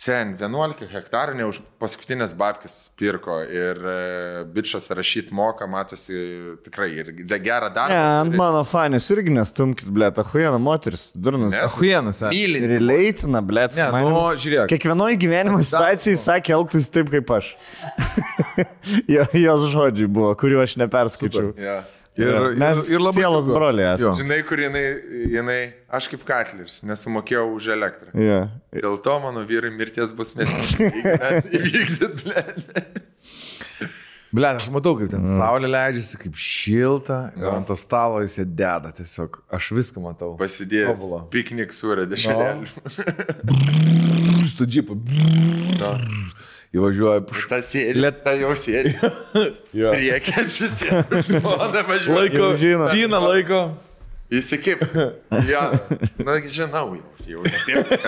Sen, 0.00 0.36
11 0.38 0.86
hektarų 0.86 1.32
ne 1.34 1.48
už 1.50 1.56
paskutinės 1.82 2.30
babkis 2.38 2.76
pirko 2.96 3.40
ir 3.42 3.80
e, 3.90 3.94
bičias 4.54 4.86
rašyti 4.94 5.34
moka, 5.34 5.66
matosi 5.66 6.14
tikrai 6.62 6.86
ir 7.02 7.10
gerą 7.42 7.66
Ne, 7.66 7.74
darbą. 7.74 7.96
ant 8.20 8.30
turi. 8.30 8.38
mano 8.38 8.60
fanės 8.70 9.08
irgi 9.10 9.34
nestumkit, 9.34 9.90
blė, 9.90 10.12
ta 10.14 10.22
huijana 10.22 10.60
moteris, 10.62 11.08
durnas. 11.18 11.58
Achuienas. 11.58 12.22
e. 12.22 12.30
Mylinti. 12.30 12.70
Releitina, 12.70 13.42
blė, 13.42 13.66
Ne, 13.74 13.90
nu, 14.06 14.22
žiūrėk. 14.38 14.70
Kiekvienoje 14.70 15.18
gyvenimo 15.26 15.58
situacijai 15.58 16.16
sakė, 16.22 16.54
elgtųsi 16.60 16.94
taip 16.94 17.10
kaip 17.10 17.34
aš. 17.40 17.50
jo, 19.16 19.26
jos 19.42 19.66
žodžiai 19.74 20.06
buvo, 20.06 20.36
kuriuo 20.38 20.62
aš 20.62 20.78
neperskaičiau. 20.80 21.50
Ja. 21.58 21.80
Ir, 22.20 22.48
Mes 22.60 22.80
ir, 22.84 22.94
ir 22.96 23.02
labai 23.02 23.22
sielos. 23.22 23.48
Jo. 24.02 24.12
Žinai, 24.18 24.40
kur 24.48 24.60
jinai, 24.60 24.84
jinai, 25.32 25.58
aš 25.88 26.10
kaip 26.12 26.24
Katleris, 26.28 26.80
nesumokėjau 26.86 27.46
už 27.56 27.70
elektrą. 27.76 28.10
Ja. 28.20 28.40
Dėl 28.76 28.98
to 29.04 29.16
mano 29.24 29.44
vyrai 29.48 29.72
mirties 29.74 30.12
bus 30.16 30.34
mes 30.38 30.52
įvykdyt, 30.78 32.20
ble. 32.26 32.44
Ble, 34.30 34.46
aš 34.46 34.68
matau, 34.70 34.92
kaip 34.94 35.08
ten 35.10 35.24
saulė 35.26 35.66
leidžiasi, 35.72 36.18
kaip 36.22 36.36
šilta. 36.38 37.18
Ir 37.38 37.48
ant 37.50 37.66
to 37.66 37.74
stalo 37.78 38.20
jis 38.22 38.36
deda 38.46 38.92
tiesiog. 38.94 39.40
Aš 39.50 39.72
viską 39.74 40.04
matau. 40.04 40.36
Pasidėjęs 40.38 41.02
piknik 41.32 41.74
surė 41.74 42.06
dešrelį. 42.10 42.70
Su 44.52 44.68
džipu. 44.70 44.94
No. 45.80 45.96
Įvažiuoja. 46.70 47.24
Ta 47.50 47.58
sėdi, 47.66 47.98
Let- 47.98 48.20
ta 48.22 48.36
jau 48.38 48.52
sėdi. 48.54 48.92
Jo. 49.80 49.90
Reikia 49.94 50.42
atsisėsti. 50.44 50.88
Žmona 51.30 51.82
važiuoja. 51.90 52.16
Laiko, 52.20 52.50
žino. 52.60 52.90
Vyną 52.94 53.18
laiko. 53.26 53.62
Įsikip. 54.30 54.84
Ja. 55.50 55.72
Na, 56.22 56.36
žinau, 56.46 56.92
jau. 56.94 57.06
jau 57.26 57.42
pirmą 57.66 57.98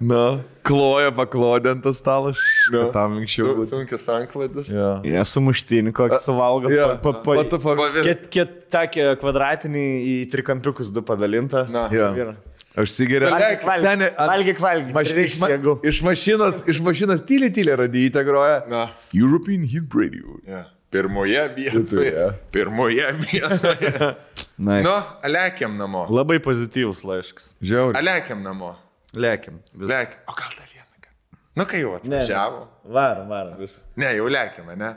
Na, 0.00 0.22
kloja 0.66 1.10
paklodė 1.14 1.72
ant 1.76 1.82
to 1.86 1.92
stalo. 1.94 2.32
No. 2.74 2.88
Tam 2.94 3.18
anksčiau. 3.20 3.52
būtų. 3.58 3.66
Sunkius 3.70 4.06
anklaidas. 4.10 4.70
Jo. 4.70 4.90
Jie 5.06 5.22
sumuštinį 5.34 5.92
kokį 5.96 6.18
suvalgo. 6.24 6.70
Jo. 6.72 6.88
Pa, 7.02 7.14
pa, 7.22 7.38
pa? 7.42 7.58
Po 7.62 7.88
vis- 7.94 8.06
Ket, 8.10 8.26
ket, 8.34 8.54
takį 8.74 9.06
kvadratinį 9.22 9.84
į 10.10 10.14
trikampiukus 10.34 10.90
du 10.94 11.02
padalinta. 11.06 11.66
Na. 11.70 11.86
Jo. 11.94 12.10
Gerai. 12.18 12.36
Aš 12.78 12.90
sigeriu. 12.94 13.30
Valgyk, 13.32 13.64
valgyk. 13.66 13.82
Seni, 13.82 14.04
ant- 14.14 14.28
Valgyk, 14.30 14.60
valgyk. 14.62 14.92
Maš, 14.94 15.10
iš, 15.18 15.32
ma, 15.40 15.48
iš 15.90 16.02
mašinos, 16.06 16.60
iš 16.70 16.78
mašinos 16.86 17.24
tyliai, 17.26 17.50
tyliai 17.54 17.78
radytė 17.82 18.22
groja. 18.24 18.60
Na. 18.70 18.84
European 19.14 19.64
Hit 19.66 19.90
Radio. 19.94 20.36
Ja. 20.46 20.64
Pirmoje 20.90 21.42
vietoje. 21.56 22.28
Pirmoje 22.54 23.10
vietoje. 23.26 23.92
Na, 24.60 24.80
Nu, 24.84 24.94
alekiam 25.24 25.76
namo. 25.78 26.04
Labai 26.12 26.38
pozityvus 26.44 27.02
laiškas. 27.06 27.52
Žiauri. 27.64 27.96
Alekiam 27.98 28.42
namo. 28.44 28.74
Lėkim. 29.16 29.58
Lek. 29.80 30.18
O 30.28 30.34
gal 30.36 30.50
dar 30.58 30.66
vieną 30.68 30.98
kartą? 31.00 31.38
Nu, 31.56 31.64
kai 31.66 31.80
jau 31.80 31.94
Ne, 31.94 32.00
ne. 32.10 32.18
atvažiavo. 32.20 32.66
Varom, 32.92 33.30
varom. 33.32 33.62
Ne, 33.96 34.10
jau 34.18 34.26
lėkiam, 34.30 34.68
ne? 34.78 34.90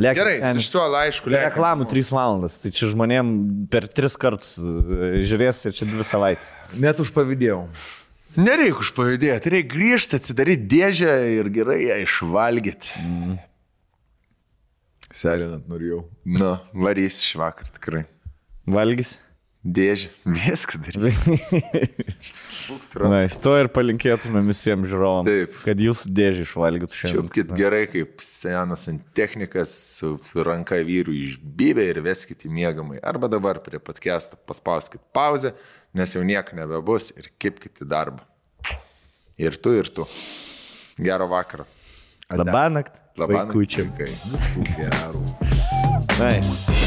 Lėkim. 0.00 0.18
Gerai, 0.20 0.34
Ten 0.42 0.58
su 0.58 0.66
šituo 0.66 0.84
laišku 0.90 1.30
lėkiam. 1.30 1.50
Reklamų 1.50 1.86
3 1.90 2.12
valandas. 2.16 2.58
Tai 2.64 2.72
čia 2.76 2.90
žmonėm 2.92 3.32
per 3.72 3.86
3 3.90 4.18
kartus 4.20 4.56
e, 4.58 5.22
žiūrės 5.28 5.62
ir 5.70 5.76
čia 5.78 5.88
2 5.90 6.06
savaitės. 6.08 6.52
Net 6.80 7.02
užpavydėjau. 7.02 7.62
Nereikia 8.38 8.78
užpavydėti, 8.84 9.50
reikia 9.56 9.70
grįžti, 9.72 10.20
atsidaryti 10.20 10.68
dėžę 10.70 11.14
ir 11.40 11.48
gerai 11.54 11.80
ją 11.88 11.96
išvalgyti. 12.04 13.06
Selinant 15.10 15.66
norėjau. 15.66 16.04
Nu, 16.38 16.52
varys 16.86 17.18
iš 17.24 17.32
vakar 17.40 17.72
tikrai. 17.74 18.04
Valgys. 18.70 19.16
Dėžę. 19.60 20.08
Viską 20.24 20.78
daryti. 20.80 21.34
Na, 22.96 23.18
to 23.44 23.52
ir 23.60 23.68
palinkėtume 23.68 24.40
visiems 24.46 24.88
žiūrovams. 24.88 25.28
Taip. 25.28 25.58
Kad 25.66 25.82
jūs 25.84 26.06
dėžį 26.08 26.46
išvalgytų 26.46 26.96
šiandien. 26.96 27.18
Čiupkit 27.18 27.52
gerai, 27.58 27.82
kaip 27.92 28.24
senas 28.24 28.86
santechnikas 28.88 29.74
su 29.98 30.14
ranka 30.48 30.80
vyrų 30.80 31.12
išbybė 31.26 31.90
ir 31.92 32.00
veskit 32.08 32.46
į 32.48 32.54
mėgamai. 32.56 33.02
Arba 33.04 33.28
dabar 33.28 33.60
prie 33.60 33.82
podcast'o 33.84 34.40
paspauskit 34.48 35.04
pauzę, 35.12 35.52
nes 35.92 36.16
jau 36.16 36.24
nieko 36.24 36.56
nebebus 36.56 37.12
ir 37.20 37.28
kipkit 37.36 37.84
į 37.84 37.90
darbą. 37.92 38.24
Ir 39.40 39.60
tu, 39.60 39.76
ir 39.76 39.92
tu. 39.92 40.08
Gero 40.96 41.28
vakaro. 41.28 41.68
Labanakt. 42.32 42.96
Labanakt. 43.20 43.56
Gerų. 43.76 45.24
Nice. 46.16 46.79